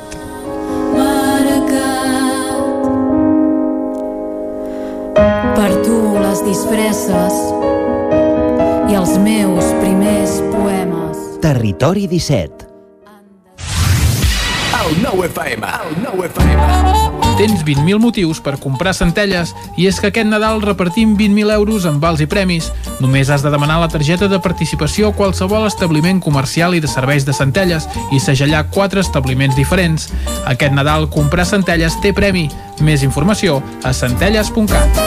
Per 5.59 5.71
tu 5.83 5.99
les 6.15 6.47
disfresses 6.47 7.39
i 8.87 8.99
els 9.03 9.15
meus 9.19 9.71
primers 9.83 10.39
poemes. 10.55 11.23
Territori 11.43 12.07
17. 12.07 12.70
El 14.81 14.95
nou 15.03 15.21
FM. 15.23 15.67
El 15.85 15.97
nou 16.01 16.23
FM. 16.25 16.61
Tens 17.37 17.61
20.000 17.61 17.99
motius 18.01 18.39
per 18.41 18.55
comprar 18.61 18.95
centelles 18.97 19.51
i 19.77 19.85
és 19.85 19.99
que 20.01 20.09
aquest 20.09 20.25
Nadal 20.29 20.61
repartim 20.63 21.13
20.000 21.19 21.53
euros 21.53 21.85
en 21.85 21.99
vals 22.01 22.23
i 22.25 22.27
premis. 22.29 22.71
Només 23.03 23.29
has 23.29 23.45
de 23.45 23.51
demanar 23.53 23.77
la 23.83 23.91
targeta 23.93 24.27
de 24.31 24.41
participació 24.41 25.11
a 25.11 25.15
qualsevol 25.17 25.67
establiment 25.69 26.19
comercial 26.19 26.73
i 26.73 26.81
de 26.81 26.89
serveis 26.89 27.29
de 27.29 27.37
centelles 27.37 27.85
i 28.09 28.19
segellar 28.19 28.65
quatre 28.73 29.05
establiments 29.05 29.55
diferents. 29.55 30.09
Aquest 30.49 30.73
Nadal 30.73 31.09
comprar 31.13 31.45
centelles 31.45 32.01
té 32.01 32.09
premi. 32.17 32.49
Més 32.81 33.05
informació 33.05 33.61
a 33.85 33.93
centelles.cat. 33.93 35.01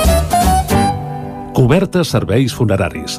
Cobertes 1.55 2.15
serveis 2.15 2.55
funeraris. 2.55 3.19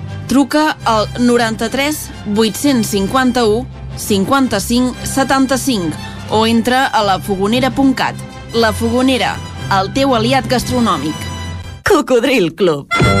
Truca 0.31 0.77
al 0.85 1.09
93 1.19 2.09
851 2.37 3.67
55 3.97 4.95
75 5.03 5.91
o 6.29 6.47
entra 6.47 6.85
a 6.85 7.03
lafogonera.cat. 7.03 8.15
La 8.53 8.71
Fogonera, 8.71 9.33
el 9.81 9.91
teu 9.91 10.15
aliat 10.15 10.47
gastronòmic. 10.47 11.27
Cocodril 11.83 12.55
Club. 12.55 13.20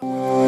Tchau. 0.00 0.40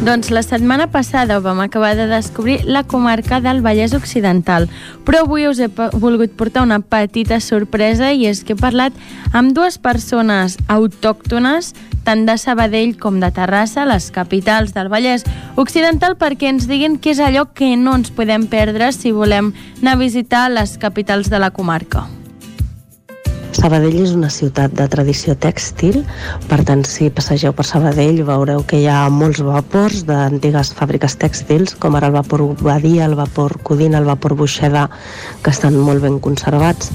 Doncs 0.00 0.30
la 0.32 0.40
setmana 0.40 0.86
passada 0.88 1.42
vam 1.44 1.58
acabar 1.60 1.94
de 1.94 2.06
descobrir 2.08 2.64
la 2.64 2.84
comarca 2.84 3.42
del 3.44 3.60
Vallès 3.60 3.92
Occidental, 3.92 4.64
però 5.04 5.26
avui 5.26 5.44
us 5.44 5.58
he 5.60 5.68
volgut 5.68 6.32
portar 6.38 6.62
una 6.64 6.78
petita 6.80 7.36
sorpresa 7.44 8.08
i 8.08 8.24
és 8.24 8.40
que 8.40 8.56
he 8.56 8.56
parlat 8.56 8.96
amb 9.36 9.52
dues 9.52 9.76
persones 9.76 10.56
autòctones 10.72 11.74
tant 12.06 12.24
de 12.24 12.38
Sabadell 12.40 12.94
com 12.96 13.18
de 13.20 13.28
Terrassa, 13.28 13.84
les 13.84 14.08
capitals 14.10 14.72
del 14.72 14.88
Vallès 14.88 15.26
Occidental, 15.60 16.16
perquè 16.16 16.48
ens 16.48 16.64
diguin 16.70 16.96
què 16.96 17.12
és 17.12 17.20
allò 17.20 17.50
que 17.52 17.74
no 17.76 17.98
ens 18.00 18.08
podem 18.08 18.48
perdre 18.48 18.94
si 18.96 19.12
volem 19.12 19.52
anar 19.82 19.98
a 19.98 20.00
visitar 20.00 20.48
les 20.48 20.78
capitals 20.80 21.28
de 21.28 21.44
la 21.44 21.52
comarca. 21.52 22.06
Sabadell 23.60 23.98
és 24.00 24.14
una 24.16 24.30
ciutat 24.32 24.72
de 24.72 24.86
tradició 24.88 25.34
tèxtil, 25.36 25.98
per 26.48 26.62
tant, 26.64 26.80
si 26.88 27.10
passegeu 27.12 27.52
per 27.52 27.66
Sabadell 27.68 28.22
veureu 28.24 28.62
que 28.64 28.78
hi 28.80 28.86
ha 28.88 29.02
molts 29.12 29.42
vapors 29.44 30.06
d'antigues 30.08 30.70
fàbriques 30.78 31.18
tèxtils, 31.20 31.74
com 31.76 31.98
ara 31.98 32.08
el 32.08 32.14
vapor 32.14 32.46
Badia, 32.64 33.04
el 33.04 33.18
vapor 33.18 33.58
Codina, 33.60 33.98
el 34.00 34.08
vapor 34.08 34.32
Buixeda, 34.38 34.86
que 35.44 35.52
estan 35.52 35.76
molt 35.76 36.00
ben 36.00 36.16
conservats. 36.24 36.88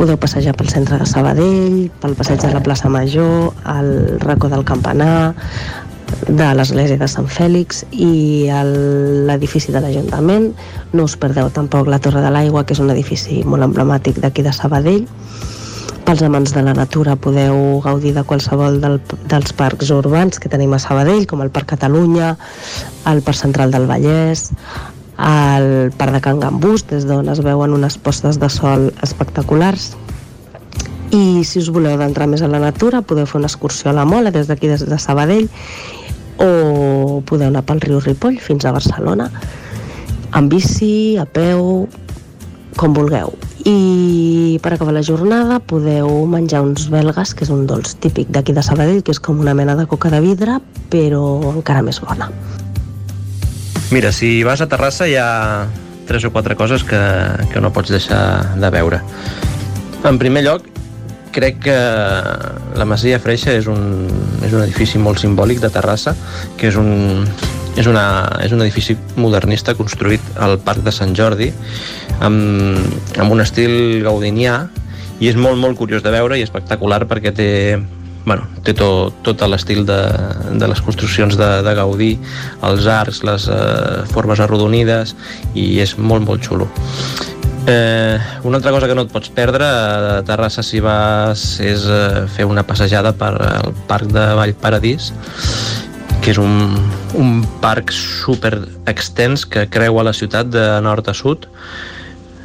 Podeu 0.00 0.16
passejar 0.16 0.54
pel 0.56 0.72
centre 0.72 0.96
de 0.96 1.08
Sabadell, 1.10 1.90
pel 2.00 2.16
passeig 2.16 2.40
de 2.40 2.54
la 2.54 2.62
plaça 2.64 2.88
Major, 2.88 3.52
al 3.68 3.90
racó 4.24 4.48
del 4.48 4.64
Campanar, 4.64 5.34
de 6.24 6.46
l'església 6.56 6.96
de 6.96 7.10
Sant 7.10 7.28
Fèlix 7.28 7.82
i 7.92 8.48
l'edifici 9.28 9.76
de 9.76 9.84
l'Ajuntament. 9.84 10.48
No 10.96 11.04
us 11.04 11.18
perdeu 11.20 11.52
tampoc 11.52 11.92
la 11.92 12.00
Torre 12.00 12.24
de 12.24 12.32
l'Aigua, 12.32 12.64
que 12.64 12.72
és 12.72 12.80
un 12.80 12.96
edifici 12.96 13.42
molt 13.44 13.68
emblemàtic 13.68 14.24
d'aquí 14.24 14.46
de 14.46 14.56
Sabadell. 14.56 15.04
Pels 16.06 16.22
amants 16.22 16.52
de 16.54 16.62
la 16.62 16.70
natura 16.70 17.16
podeu 17.18 17.80
gaudir 17.82 18.12
de 18.14 18.22
qualsevol 18.22 18.76
del, 18.78 19.00
dels 19.26 19.50
parcs 19.58 19.88
urbans 19.90 20.38
que 20.38 20.46
tenim 20.46 20.76
a 20.76 20.78
Sabadell, 20.78 21.24
com 21.26 21.42
el 21.42 21.50
Parc 21.50 21.72
Catalunya, 21.72 22.36
el 23.10 23.24
Parc 23.26 23.40
Central 23.40 23.74
del 23.74 23.88
Vallès, 23.90 24.52
el 25.18 25.90
Parc 25.98 26.14
de 26.14 26.20
Can 26.22 26.38
Gambús, 26.38 26.86
des 26.86 27.08
d'on 27.10 27.26
es 27.32 27.42
veuen 27.42 27.74
unes 27.74 27.98
postes 27.98 28.38
de 28.38 28.46
sol 28.54 28.92
espectaculars. 29.02 29.96
I 31.10 31.42
si 31.42 31.58
us 31.58 31.72
voleu 31.74 31.98
adentrar 31.98 32.30
més 32.30 32.46
a 32.46 32.52
la 32.54 32.62
natura, 32.62 33.02
podeu 33.02 33.26
fer 33.26 33.40
una 33.42 33.50
excursió 33.50 33.90
a 33.90 33.98
la 33.98 34.06
Mola 34.06 34.30
des 34.30 34.46
d'aquí, 34.46 34.70
des 34.70 34.86
de 34.86 35.02
Sabadell, 35.02 35.50
o 36.38 37.18
podeu 37.26 37.50
anar 37.50 37.66
pel 37.66 37.82
riu 37.82 37.98
Ripoll 37.98 38.38
fins 38.38 38.62
a 38.62 38.76
Barcelona, 38.78 39.26
en 40.38 40.54
bici, 40.54 41.16
a 41.18 41.26
peu, 41.26 41.88
com 42.76 42.94
vulgueu. 42.94 43.32
I 43.66 44.60
per 44.62 44.74
acabar 44.74 44.94
la 44.94 45.02
jornada 45.02 45.58
podeu 45.58 46.08
menjar 46.30 46.62
uns 46.62 46.86
belgues, 46.92 47.34
que 47.34 47.44
és 47.46 47.50
un 47.50 47.66
dolç 47.66 47.96
típic 48.04 48.30
d'aquí 48.30 48.54
de 48.54 48.62
Sabadell, 48.62 49.02
que 49.02 49.14
és 49.16 49.20
com 49.20 49.40
una 49.40 49.56
mena 49.56 49.74
de 49.76 49.88
coca 49.90 50.12
de 50.12 50.20
vidre, 50.22 50.60
però 50.92 51.24
encara 51.54 51.82
més 51.82 51.98
bona. 52.04 52.30
Mira, 53.90 54.12
si 54.12 54.42
vas 54.44 54.60
a 54.60 54.68
Terrassa 54.70 55.08
hi 55.08 55.16
ha 55.18 55.66
tres 56.06 56.24
o 56.24 56.32
quatre 56.34 56.56
coses 56.56 56.84
que, 56.86 57.02
que 57.52 57.60
no 57.60 57.72
pots 57.74 57.90
deixar 57.90 58.54
de 58.58 58.70
veure. 58.70 59.02
En 60.06 60.18
primer 60.22 60.44
lloc, 60.46 60.66
crec 61.34 61.58
que 61.66 61.76
la 61.76 62.86
Masia 62.88 63.18
Freixa 63.20 63.52
és 63.56 63.66
un, 63.68 64.06
és 64.46 64.54
un 64.54 64.62
edifici 64.62 65.00
molt 65.02 65.20
simbòlic 65.20 65.60
de 65.60 65.70
Terrassa, 65.74 66.14
que 66.56 66.70
és 66.70 66.78
un, 66.80 67.26
és, 67.76 67.86
una, 67.86 68.06
és 68.44 68.52
un 68.56 68.64
edifici 68.64 68.96
modernista 69.20 69.76
construït 69.76 70.24
al 70.40 70.58
Parc 70.64 70.82
de 70.86 70.94
Sant 70.94 71.12
Jordi 71.16 71.50
amb, 72.24 72.80
amb 73.20 73.32
un 73.32 73.44
estil 73.44 74.02
gaudinià 74.06 74.64
i 75.20 75.30
és 75.30 75.36
molt, 75.36 75.60
molt 75.60 75.78
curiós 75.78 76.04
de 76.04 76.12
veure 76.12 76.38
i 76.38 76.44
espectacular 76.44 77.04
perquè 77.08 77.32
té, 77.36 77.50
bueno, 78.24 78.48
té 78.64 78.74
tot, 78.76 79.14
tot 79.24 79.44
l'estil 79.48 79.84
de, 79.88 80.00
de 80.60 80.68
les 80.68 80.82
construccions 80.84 81.38
de, 81.38 81.48
de 81.64 81.76
Gaudí, 81.78 82.10
els 82.68 82.88
arcs, 82.90 83.22
les 83.24 83.48
eh, 83.52 84.02
formes 84.12 84.42
arrodonides 84.44 85.14
i 85.54 85.78
és 85.84 85.96
molt, 85.96 86.26
molt 86.26 86.44
xulo. 86.44 86.68
Eh, 87.66 88.18
una 88.46 88.60
altra 88.60 88.70
cosa 88.70 88.86
que 88.86 88.94
no 88.94 89.06
et 89.06 89.10
pots 89.10 89.32
perdre 89.34 89.66
a 89.66 90.20
Terrassa 90.26 90.62
si 90.62 90.78
vas 90.84 91.56
és 91.64 91.88
eh, 91.90 92.26
fer 92.30 92.46
una 92.46 92.62
passejada 92.66 93.10
per 93.18 93.32
al 93.42 93.72
Parc 93.88 94.12
de 94.14 94.28
Vallparadís 94.38 95.10
que 96.26 96.32
és 96.34 96.40
un, 96.42 96.74
un 97.14 97.36
parc 97.62 97.92
super 97.94 98.56
extens 98.90 99.44
que 99.46 99.68
creua 99.70 100.02
la 100.02 100.12
ciutat 100.16 100.48
de 100.50 100.64
nord 100.82 101.06
a 101.06 101.14
sud. 101.14 101.46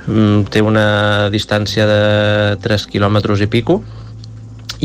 Mm, 0.06 0.44
té 0.54 0.62
una 0.62 1.32
distància 1.34 1.88
de 1.90 2.04
3 2.62 2.86
quilòmetres 2.94 3.42
i 3.42 3.48
pico. 3.50 3.80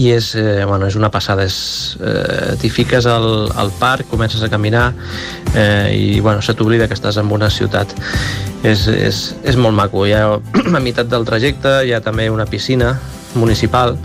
I 0.00 0.06
és, 0.14 0.30
eh, 0.40 0.64
bueno, 0.64 0.88
és 0.88 0.96
una 0.96 1.10
passada 1.12 1.44
és, 1.44 1.58
eh, 2.00 2.56
t'hi 2.56 2.72
fiques 2.72 3.04
al, 3.04 3.50
al 3.52 3.74
parc 3.76 4.08
comences 4.08 4.40
a 4.40 4.48
caminar 4.48 4.86
eh, 5.52 5.92
i 5.92 6.20
bueno, 6.24 6.40
se 6.40 6.56
t'oblida 6.56 6.88
que 6.88 6.96
estàs 6.96 7.20
en 7.20 7.28
una 7.28 7.52
ciutat. 7.52 7.92
És, 8.64 8.88
és, 8.88 9.22
és 9.44 9.60
molt 9.60 9.76
maco. 9.76 10.06
Hi 10.08 10.16
ha, 10.16 10.40
a 10.72 10.80
meitat 10.80 11.12
del 11.12 11.28
trajecte 11.28 11.82
hi 11.84 11.92
ha 11.92 12.00
també 12.00 12.30
una 12.32 12.48
piscina 12.48 12.94
municipal 13.36 13.98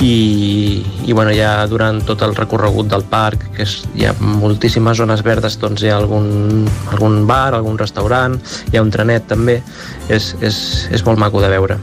i, 0.00 0.84
i 1.06 1.12
bueno, 1.12 1.32
ja 1.32 1.66
durant 1.70 2.02
tot 2.04 2.22
el 2.26 2.34
recorregut 2.36 2.88
del 2.90 3.04
parc, 3.08 3.46
que 3.56 3.64
és, 3.64 3.78
hi 3.96 4.06
ha 4.06 4.14
moltíssimes 4.20 4.98
zones 5.00 5.22
verdes, 5.24 5.58
doncs 5.62 5.84
hi 5.84 5.92
ha 5.92 5.98
algun, 6.00 6.66
algun 6.92 7.22
bar, 7.28 7.54
algun 7.54 7.78
restaurant, 7.80 8.38
hi 8.72 8.76
ha 8.76 8.84
un 8.84 8.92
trenet 8.92 9.28
també, 9.30 9.60
és, 10.08 10.34
és, 10.44 10.58
és 10.92 11.06
molt 11.06 11.20
maco 11.22 11.40
de 11.44 11.52
veure. 11.52 11.78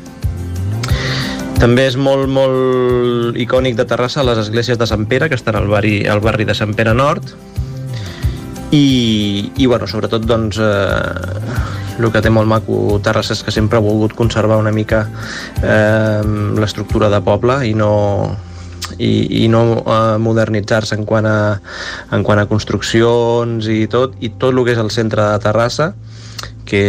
També 1.61 1.85
és 1.87 1.95
molt, 1.95 2.27
molt 2.27 3.37
icònic 3.39 3.77
de 3.79 3.85
Terrassa 3.87 4.25
les 4.25 4.41
esglésies 4.41 4.77
de 4.77 4.87
Sant 4.89 5.07
Pere, 5.07 5.29
que 5.31 5.39
estan 5.39 5.55
al 5.55 5.69
barri, 5.71 6.01
al 6.09 6.21
barri 6.21 6.45
de 6.49 6.55
Sant 6.57 6.73
Pere 6.75 6.93
Nord, 6.97 7.29
i, 8.73 9.51
i 9.57 9.67
bueno, 9.69 9.87
sobretot 9.87 10.25
doncs, 10.25 10.57
eh, 10.57 11.99
el 11.99 12.09
que 12.11 12.21
té 12.25 12.31
molt 12.33 12.49
maco 12.49 12.97
Terrassa 13.05 13.35
és 13.35 13.43
que 13.45 13.53
sempre 13.53 13.77
ha 13.77 13.85
volgut 13.85 14.15
conservar 14.17 14.57
una 14.61 14.73
mica 14.73 15.05
eh, 15.61 16.23
l'estructura 16.57 17.11
de 17.13 17.21
poble 17.21 17.59
i 17.69 17.75
no, 17.77 17.91
i, 18.97 19.43
i 19.43 19.47
no 19.51 19.63
eh, 19.77 20.17
modernitzar-se 20.21 20.97
en, 20.97 21.05
quant 21.05 21.29
a, 21.29 21.37
en 22.15 22.25
quant 22.25 22.41
a 22.41 22.47
construccions 22.49 23.69
i 23.69 23.85
tot, 23.91 24.17
i 24.21 24.33
tot 24.33 24.51
el 24.53 24.63
que 24.65 24.73
és 24.73 24.81
el 24.81 24.91
centre 24.95 25.29
de 25.29 25.43
Terrassa 25.43 25.93
que 26.65 26.83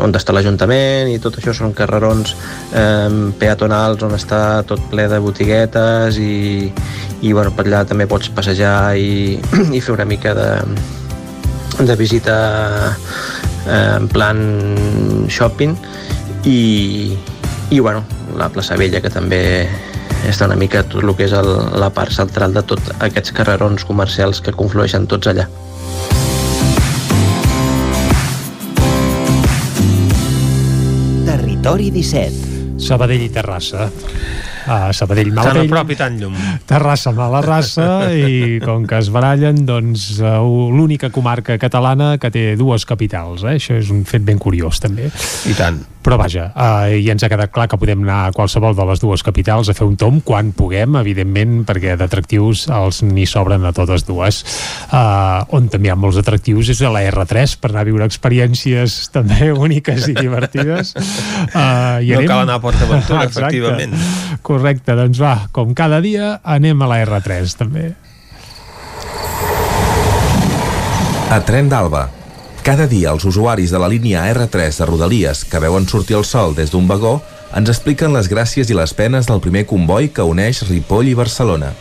on 0.00 0.14
està 0.14 0.34
l'Ajuntament 0.34 1.10
i 1.10 1.18
tot 1.22 1.38
això 1.38 1.54
són 1.56 1.74
carrerons 1.76 2.34
eh, 2.76 3.10
peatonals 3.40 4.02
on 4.06 4.14
està 4.16 4.62
tot 4.68 4.82
ple 4.90 5.06
de 5.10 5.20
botiguetes 5.22 6.18
i, 6.20 6.70
i 7.22 7.32
bueno, 7.32 7.54
per 7.56 7.66
allà 7.66 7.84
també 7.88 8.08
pots 8.10 8.30
passejar 8.34 8.96
i, 8.98 9.38
i 9.76 9.80
fer 9.80 9.94
una 9.94 10.08
mica 10.08 10.34
de, 10.36 10.50
de 11.80 11.98
visita 11.98 12.38
eh, 13.66 13.96
en 13.98 14.08
plan 14.10 14.42
shopping 15.28 15.76
i, 16.44 17.16
i 17.70 17.80
bueno, 17.80 18.04
la 18.36 18.50
plaça 18.50 18.78
Vella 18.80 19.02
que 19.04 19.12
també 19.12 19.42
està 20.28 20.46
una 20.46 20.58
mica 20.58 20.82
tot 20.84 21.02
el 21.02 21.14
que 21.16 21.26
és 21.26 21.34
el, 21.36 21.48
la 21.80 21.90
part 21.94 22.12
central 22.12 22.54
de 22.54 22.62
tots 22.66 22.92
aquests 22.98 23.32
carrerons 23.36 23.86
comercials 23.88 24.42
que 24.44 24.52
conflueixen 24.56 25.08
tots 25.10 25.30
allà. 25.30 25.46
Territori 31.70 32.02
17. 32.02 32.78
Sabadell 32.82 33.22
i 33.22 33.30
Terrassa. 33.30 33.92
A 34.70 34.92
Sabadell, 34.94 35.32
Tan 35.34 35.38
a 35.38 35.42
Malavell. 35.48 35.70
prop 35.72 35.90
i 35.90 35.96
tan 35.98 36.18
llum. 36.20 36.34
Terrassa, 36.70 37.10
mala 37.16 37.40
raça, 37.42 37.88
i 38.14 38.60
com 38.62 38.84
que 38.86 39.00
es 39.02 39.08
barallen, 39.10 39.64
doncs 39.66 40.20
eh, 40.22 40.34
l'única 40.70 41.10
comarca 41.10 41.58
catalana 41.58 42.12
que 42.22 42.30
té 42.30 42.44
dues 42.60 42.86
capitals. 42.86 43.42
Eh? 43.42 43.56
Això 43.58 43.74
és 43.80 43.90
un 43.90 44.04
fet 44.06 44.22
ben 44.26 44.38
curiós, 44.38 44.78
també. 44.82 45.08
I 45.50 45.56
tant. 45.58 45.80
Però 46.00 46.16
vaja, 46.16 46.46
eh, 46.56 47.00
ja 47.04 47.12
ens 47.12 47.24
ha 47.26 47.28
quedat 47.28 47.50
clar 47.52 47.66
que 47.68 47.76
podem 47.76 48.06
anar 48.06 48.20
a 48.28 48.32
qualsevol 48.32 48.72
de 48.78 48.86
les 48.88 49.02
dues 49.02 49.20
capitals 49.26 49.68
a 49.68 49.74
fer 49.76 49.84
un 49.84 49.98
tom 50.00 50.22
quan 50.24 50.52
puguem, 50.56 50.94
evidentment, 50.96 51.58
perquè 51.68 51.92
d'atractius 52.00 52.68
els 52.72 53.02
n'hi 53.04 53.26
sobren 53.28 53.66
a 53.68 53.74
totes 53.76 54.06
dues. 54.08 54.38
Eh, 54.88 55.56
on 55.58 55.68
també 55.68 55.90
hi 55.90 55.92
ha 55.92 55.98
molts 56.00 56.16
atractius 56.22 56.70
és 56.72 56.80
a 56.86 56.94
la 56.94 57.02
R3 57.10 57.58
per 57.60 57.72
anar 57.74 57.82
a 57.82 57.88
viure 57.90 58.06
experiències 58.08 58.96
també 59.16 59.50
úniques 59.52 60.06
i 60.08 60.14
divertides. 60.16 60.94
Eh, 60.96 62.14
No 62.14 62.24
cal 62.24 62.46
anar 62.46 62.56
a 62.60 62.64
Port 62.64 62.80
Aventura, 62.86 63.26
efectivament. 63.30 63.92
Correcte, 64.40 64.59
doncs 64.98 65.20
va, 65.20 65.34
com 65.52 65.74
cada 65.74 66.00
dia 66.04 66.38
anem 66.44 66.82
a 66.82 66.88
la 66.90 67.00
R3 67.06 67.56
també. 67.58 67.90
A 71.30 71.38
Tren 71.46 71.68
d'Alba. 71.70 72.08
Cada 72.66 72.86
dia 72.90 73.12
els 73.14 73.24
usuaris 73.24 73.70
de 73.72 73.78
la 73.80 73.88
línia 73.88 74.24
R3 74.32 74.80
de 74.82 74.88
Rodalies 74.88 75.44
que 75.48 75.60
veuen 75.62 75.86
sortir 75.88 76.18
el 76.18 76.26
sol 76.28 76.56
des 76.56 76.72
d'un 76.72 76.88
vagó 76.90 77.20
ens 77.56 77.70
expliquen 77.72 78.12
les 78.14 78.28
gràcies 78.30 78.70
i 78.70 78.76
les 78.76 78.92
penes 78.94 79.26
del 79.30 79.40
primer 79.42 79.64
comboi 79.66 80.10
que 80.14 80.26
uneix 80.26 80.62
Ripoll 80.68 81.10
i 81.10 81.16
Barcelona. 81.18 81.72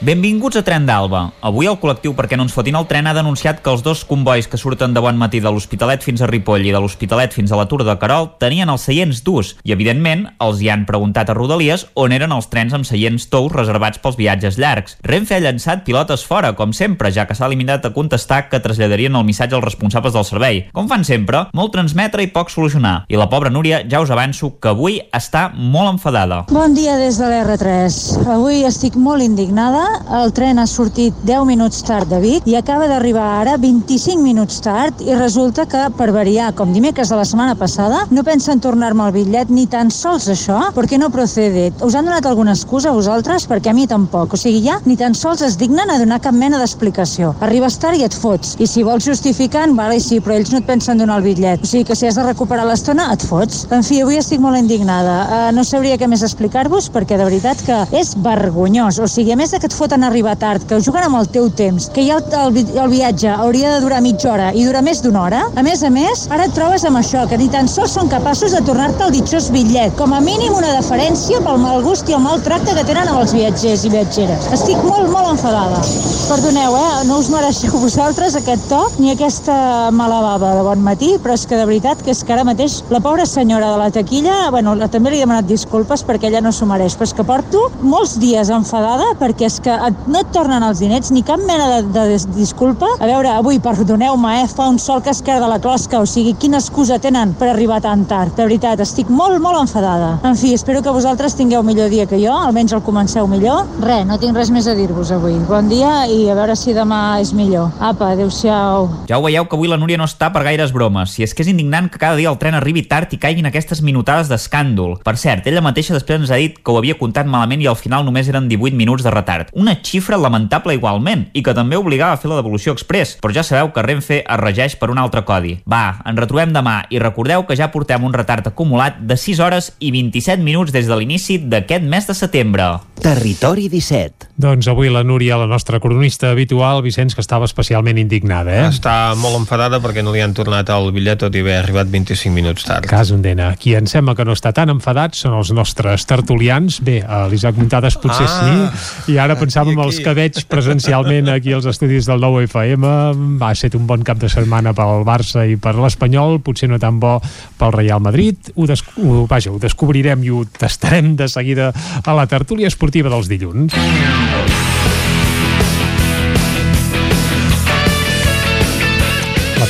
Benvinguts 0.00 0.58
a 0.58 0.60
Tren 0.60 0.84
d'Alba. 0.84 1.22
Avui 1.40 1.64
el 1.70 1.78
col·lectiu 1.80 2.12
Perquè 2.12 2.36
no 2.36 2.44
ens 2.44 2.52
fotin 2.52 2.76
el 2.76 2.84
tren 2.84 3.06
ha 3.08 3.14
denunciat 3.16 3.62
que 3.64 3.70
els 3.72 3.80
dos 3.80 4.02
combois 4.04 4.44
que 4.44 4.58
surten 4.60 4.92
de 4.92 5.00
bon 5.00 5.16
matí 5.16 5.38
de 5.40 5.48
l'Hospitalet 5.48 6.02
fins 6.04 6.20
a 6.20 6.26
Ripoll 6.28 6.66
i 6.68 6.72
de 6.74 6.82
l'Hospitalet 6.84 7.32
fins 7.32 7.48
a 7.48 7.56
la 7.56 7.64
Tour 7.70 7.80
de 7.86 7.94
Carol 7.96 8.28
tenien 8.36 8.68
els 8.68 8.84
seients 8.84 9.22
durs 9.24 9.54
i, 9.64 9.72
evidentment, 9.72 10.26
els 10.44 10.60
hi 10.60 10.68
han 10.68 10.84
preguntat 10.84 11.32
a 11.32 11.36
Rodalies 11.38 11.86
on 11.96 12.12
eren 12.12 12.34
els 12.36 12.50
trens 12.52 12.76
amb 12.76 12.84
seients 12.84 13.24
tous 13.32 13.54
reservats 13.54 14.02
pels 14.02 14.18
viatges 14.20 14.58
llargs. 14.60 14.98
Renfe 15.00 15.38
ha 15.38 15.40
llançat 15.40 15.86
pilotes 15.88 16.26
fora, 16.28 16.52
com 16.60 16.76
sempre, 16.76 17.08
ja 17.08 17.24
que 17.24 17.38
s'ha 17.38 17.48
limitat 17.48 17.88
a 17.88 17.94
contestar 17.96 18.50
que 18.50 18.60
traslladarien 18.60 19.16
el 19.16 19.24
missatge 19.24 19.56
als 19.56 19.64
responsables 19.64 20.12
del 20.12 20.28
servei. 20.28 20.66
Com 20.76 20.92
fan 20.92 21.08
sempre, 21.08 21.46
molt 21.56 21.72
transmetre 21.72 22.20
i 22.20 22.28
poc 22.36 22.52
solucionar. 22.52 23.06
I 23.08 23.16
la 23.16 23.30
pobra 23.32 23.48
Núria 23.48 23.80
ja 23.88 24.04
us 24.04 24.12
avanço 24.12 24.58
que 24.60 24.74
avui 24.76 25.00
està 25.16 25.48
molt 25.56 25.94
enfadada. 25.94 26.44
Bon 26.52 26.76
dia 26.76 27.00
des 27.00 27.16
de 27.16 27.32
l'R3. 27.32 28.28
Avui 28.36 28.60
estic 28.68 29.00
molt 29.00 29.24
indignada. 29.24 29.86
El 30.16 30.32
tren 30.36 30.58
ha 30.58 30.66
sortit 30.70 31.14
10 31.26 31.46
minuts 31.48 31.82
tard 31.86 32.08
de 32.10 32.20
Vic 32.22 32.46
i 32.48 32.56
acaba 32.58 32.86
d'arribar 32.90 33.26
ara 33.40 33.56
25 33.60 34.22
minuts 34.22 34.60
tard 34.64 35.00
i 35.04 35.14
resulta 35.16 35.66
que, 35.70 35.86
per 35.96 36.10
variar, 36.14 36.52
com 36.56 36.72
dimecres 36.74 37.10
de 37.10 37.18
la 37.18 37.24
setmana 37.28 37.56
passada, 37.58 38.04
no 38.10 38.24
pensen 38.26 38.60
tornar-me 38.62 39.06
el 39.06 39.14
bitllet 39.14 39.50
ni 39.50 39.66
tan 39.70 39.90
sols 39.94 40.28
això, 40.32 40.60
perquè 40.76 40.98
no 41.00 41.10
procede. 41.14 41.68
Us 41.86 41.96
han 41.98 42.08
donat 42.08 42.26
alguna 42.26 42.54
excusa 42.56 42.90
a 42.90 42.96
vosaltres? 42.96 43.46
Perquè 43.50 43.72
a 43.72 43.76
mi 43.76 43.86
tampoc. 43.90 44.34
O 44.34 44.40
sigui, 44.40 44.62
ja 44.66 44.78
ni 44.86 44.96
tan 44.96 45.14
sols 45.14 45.42
es 45.46 45.58
dignen 45.60 45.90
a 45.90 45.98
donar 46.00 46.20
cap 46.24 46.34
mena 46.34 46.60
d'explicació. 46.60 47.34
Arribes 47.46 47.78
tard 47.82 48.00
i 48.00 48.06
et 48.06 48.14
fots. 48.14 48.56
I 48.62 48.68
si 48.70 48.84
vols 48.86 49.06
justificant, 49.06 49.74
vale, 49.78 49.98
sí, 50.02 50.20
però 50.20 50.36
ells 50.38 50.52
no 50.54 50.62
et 50.62 50.68
pensen 50.68 50.98
donar 51.02 51.20
el 51.20 51.26
bitllet. 51.26 51.62
O 51.62 51.70
sigui 51.70 51.86
que 51.88 51.96
si 51.98 52.08
has 52.08 52.18
de 52.18 52.26
recuperar 52.26 52.66
l'estona, 52.68 53.10
et 53.14 53.24
fots. 53.26 53.64
En 53.74 53.84
fi, 53.86 54.00
avui 54.04 54.20
estic 54.20 54.42
molt 54.42 54.58
indignada. 54.58 55.16
Uh, 55.26 55.50
no 55.56 55.64
sabria 55.64 55.98
què 56.00 56.08
més 56.10 56.24
explicar-vos 56.26 56.90
perquè 56.94 57.18
de 57.18 57.28
veritat 57.28 57.62
que 57.66 57.82
és 57.96 58.14
vergonyós. 58.22 59.00
O 59.02 59.08
sigui, 59.10 59.34
a 59.34 59.40
més 59.40 59.54
de 59.54 59.60
que 59.62 59.70
et 59.70 59.75
foten 59.76 60.04
arribar 60.06 60.36
tard, 60.40 60.64
que 60.68 60.80
juguen 60.80 61.06
amb 61.06 61.20
el 61.20 61.28
teu 61.32 61.50
temps, 61.52 61.90
que 61.92 62.04
ja 62.06 62.18
el, 62.18 62.26
el, 62.40 62.60
el 62.80 62.90
viatge 62.92 63.30
hauria 63.32 63.74
de 63.74 63.82
durar 63.84 64.00
mitja 64.04 64.32
hora 64.32 64.50
i 64.56 64.64
dura 64.66 64.82
més 64.84 65.02
d'una 65.04 65.22
hora, 65.22 65.42
a 65.54 65.64
més 65.66 65.82
a 65.84 65.90
més, 65.92 66.26
ara 66.32 66.48
et 66.48 66.56
trobes 66.56 66.84
amb 66.88 67.00
això, 67.00 67.26
que 67.28 67.38
ni 67.40 67.48
tan 67.52 67.68
sols 67.68 67.94
són 67.96 68.10
capaços 68.12 68.54
de 68.56 68.62
tornar-te 68.66 69.04
el 69.06 69.14
ditxós 69.14 69.50
bitllet. 69.54 69.94
Com 69.98 70.14
a 70.16 70.20
mínim 70.24 70.56
una 70.56 70.72
deferència 70.76 71.42
pel 71.44 71.60
mal 71.62 71.82
gust 71.84 72.08
i 72.08 72.16
el 72.16 72.24
mal 72.24 72.42
tracte 72.44 72.74
que 72.76 72.84
tenen 72.88 73.10
amb 73.12 73.22
els 73.22 73.34
viatgers 73.36 73.84
i 73.86 73.92
viatgeres. 73.92 74.48
Estic 74.56 74.80
molt, 74.86 75.10
molt 75.12 75.32
enfadada. 75.34 75.82
Perdoneu, 76.26 76.76
eh? 76.80 77.04
No 77.08 77.20
us 77.20 77.30
mereixeu 77.32 77.76
vosaltres 77.86 78.38
aquest 78.38 78.68
to 78.70 78.80
ni 78.98 79.12
aquesta 79.12 79.90
mala 79.94 80.22
bava 80.24 80.54
de 80.56 80.64
bon 80.66 80.82
matí, 80.84 81.12
però 81.22 81.36
és 81.36 81.46
que 81.46 81.58
de 81.58 81.66
veritat 81.68 82.02
que 82.04 82.14
és 82.14 82.22
que 82.24 82.34
ara 82.34 82.46
mateix 82.46 82.80
la 82.90 83.02
pobra 83.04 83.26
senyora 83.28 83.72
de 83.74 83.80
la 83.82 83.90
taquilla, 83.94 84.38
bueno, 84.54 84.76
també 84.92 85.12
li 85.12 85.20
he 85.20 85.26
demanat 85.26 85.48
disculpes 85.48 86.04
perquè 86.06 86.30
ella 86.30 86.42
no 86.44 86.52
s'ho 86.54 86.68
mereix, 86.68 86.96
però 86.96 87.08
és 87.10 87.14
que 87.16 87.26
porto 87.26 87.66
molts 87.82 88.16
dies 88.22 88.50
enfadada 88.54 89.12
perquè 89.20 89.48
és 89.50 89.58
que 89.62 89.65
et- 89.70 90.06
no 90.08 90.20
et 90.20 90.30
tornen 90.32 90.62
els 90.62 90.78
diners 90.80 91.10
ni 91.12 91.22
cap 91.22 91.38
mena 91.40 91.68
de, 91.76 91.82
de 91.92 92.08
dis- 92.12 92.26
disculpa. 92.34 92.86
A 93.00 93.06
veure, 93.06 93.28
avui, 93.28 93.58
perdoneu-me, 93.58 94.42
eh? 94.42 94.48
Fa 94.48 94.68
un 94.68 94.78
sol 94.78 95.02
que 95.02 95.10
es 95.10 95.22
de 95.26 95.40
la 95.40 95.58
closca, 95.58 95.98
o 96.00 96.06
sigui, 96.06 96.34
quina 96.34 96.58
excusa 96.58 96.98
tenen 96.98 97.34
per 97.34 97.48
arribar 97.48 97.80
tan 97.80 98.04
tard? 98.06 98.34
De 98.36 98.42
veritat, 98.44 98.80
estic 98.80 99.08
molt, 99.10 99.40
molt 99.40 99.58
enfadada. 99.60 100.20
En 100.24 100.36
fi, 100.36 100.54
espero 100.54 100.82
que 100.82 100.90
vosaltres 100.90 101.34
tingueu 101.36 101.62
millor 101.62 101.90
dia 101.90 102.06
que 102.06 102.18
jo, 102.18 102.32
almenys 102.32 102.72
el 102.72 102.82
comenceu 102.82 103.26
millor. 103.26 103.66
Res, 103.82 104.06
no 104.06 104.18
tinc 104.18 104.36
res 104.36 104.50
més 104.50 104.66
a 104.66 104.74
dir-vos 104.74 105.10
avui. 105.12 105.34
Bon 105.48 105.68
dia 105.68 106.06
i 106.06 106.28
a 106.30 106.34
veure 106.34 106.56
si 106.56 106.72
demà 106.74 107.20
és 107.20 107.32
millor. 107.34 107.70
Apa, 107.80 108.12
adeu-siau. 108.14 108.88
Ja 109.08 109.18
ho 109.18 109.22
veieu 109.24 109.46
que 109.48 109.56
avui 109.56 109.68
la 109.68 109.76
Núria 109.76 109.98
no 109.98 110.04
està 110.04 110.30
per 110.32 110.42
gaires 110.44 110.72
bromes. 110.72 111.10
Si 111.10 111.22
és 111.22 111.34
que 111.34 111.42
és 111.42 111.48
indignant 111.48 111.90
que 111.90 111.98
cada 111.98 112.16
dia 112.16 112.30
el 112.30 112.38
tren 112.38 112.54
arribi 112.54 112.82
tard 112.86 113.12
i 113.12 113.18
caiguin 113.18 113.46
aquestes 113.46 113.82
minutades 113.82 114.28
d'escàndol. 114.28 114.98
Per 115.04 115.16
cert, 115.16 115.46
ella 115.46 115.60
mateixa 115.64 115.94
després 115.94 116.20
ens 116.20 116.30
ha 116.30 116.36
dit 116.40 116.58
que 116.62 116.72
ho 116.72 116.78
havia 116.78 116.96
comptat 116.98 117.26
malament 117.26 117.62
i 117.62 117.66
al 117.70 117.76
final 117.76 118.04
només 118.04 118.28
eren 118.28 118.48
18 118.48 118.76
minuts 118.76 119.02
de 119.04 119.10
retard. 119.10 119.50
Una 119.56 119.78
xifra 119.82 120.18
lamentable 120.20 120.76
igualment, 120.76 121.26
i 121.32 121.42
que 121.42 121.54
també 121.56 121.78
obligava 121.80 122.14
a 122.14 122.20
fer 122.20 122.30
la 122.30 122.38
devolució 122.38 122.76
express. 122.76 123.16
Però 123.22 123.32
ja 123.34 123.44
sabeu 123.46 123.72
que 123.72 123.84
Renfe 123.84 124.20
es 124.20 124.40
regeix 124.42 124.76
per 124.76 124.90
un 124.92 125.00
altre 125.00 125.24
codi. 125.26 125.56
Va, 125.64 125.98
ens 126.04 126.20
retrobem 126.20 126.52
demà 126.54 126.82
i 126.92 127.00
recordeu 127.02 127.46
que 127.48 127.56
ja 127.58 127.72
portem 127.72 128.04
un 128.04 128.14
retard 128.14 128.46
acumulat 128.52 129.00
de 129.00 129.16
6 129.16 129.40
hores 129.40 129.72
i 129.80 129.90
27 129.94 130.44
minuts 130.44 130.74
des 130.76 130.86
de 130.86 131.00
l'inici 131.00 131.40
d'aquest 131.40 131.88
mes 131.88 132.06
de 132.06 132.14
setembre. 132.14 132.68
Territori 133.00 133.70
17. 133.72 134.35
Doncs 134.36 134.66
avui 134.68 134.90
la 134.92 135.00
Núria, 135.00 135.38
la 135.40 135.46
nostra 135.48 135.78
cronista 135.80 136.28
habitual, 136.30 136.82
Vicenç, 136.84 137.14
que 137.16 137.22
estava 137.24 137.46
especialment 137.48 137.96
indignada, 137.96 138.52
eh? 138.52 138.66
Està 138.68 139.14
molt 139.16 139.38
enfadada 139.38 139.78
perquè 139.80 140.02
no 140.04 140.12
li 140.12 140.20
han 140.20 140.34
tornat 140.36 140.68
el 140.74 140.90
bitllet 140.92 141.22
tot 141.22 141.32
i 141.32 141.40
haver 141.40 141.54
arribat 141.62 141.88
25 141.88 142.34
minuts 142.34 142.66
tard. 142.68 142.84
Cas 142.90 143.08
Ondena. 143.14 143.54
Qui 143.56 143.72
em 143.78 143.88
sembla 143.88 144.12
que 144.18 144.26
no 144.28 144.34
està 144.36 144.52
tan 144.52 144.68
enfadat 144.74 145.16
són 145.16 145.38
els 145.38 145.54
nostres 145.56 146.04
tertulians. 146.04 146.82
Bé, 146.84 146.98
a 147.00 147.22
l'Isaac 147.32 147.56
Muntades 147.56 147.96
potser 148.02 148.26
Ah, 148.28 148.68
sí, 148.76 149.14
i 149.14 149.16
ara 149.22 149.38
pensàvem 149.40 149.72
aquí, 149.72 149.80
aquí. 149.80 149.88
els 149.88 150.04
que 150.04 150.14
veig 150.20 150.42
presencialment 150.52 151.32
aquí 151.32 151.56
als 151.56 151.70
estudis 151.72 152.04
del 152.04 152.20
nou 152.20 152.36
FM. 152.42 152.92
Ha 153.40 153.50
estat 153.56 153.78
un 153.80 153.86
bon 153.88 154.04
cap 154.04 154.20
de 154.20 154.28
setmana 154.28 154.74
pel 154.76 155.00
Barça 155.08 155.46
i 155.48 155.56
per 155.56 155.78
l'Espanyol, 155.80 156.42
potser 156.44 156.68
no 156.68 156.76
tan 156.82 157.00
bo 157.00 157.16
pel 157.56 157.72
Real 157.72 158.04
Madrid. 158.04 158.52
Ho, 158.54 158.68
des 158.68 158.84
ho, 159.00 159.24
vaja, 159.30 159.48
ho 159.54 159.56
descobrirem 159.62 160.28
i 160.28 160.34
ho 160.34 160.44
tastarem 160.44 161.14
de 161.16 161.28
seguida 161.32 161.72
a 162.04 162.12
la 162.20 162.28
tertúlia 162.28 162.68
esportiva 162.68 163.08
dels 163.08 163.32
dilluns. 163.32 163.72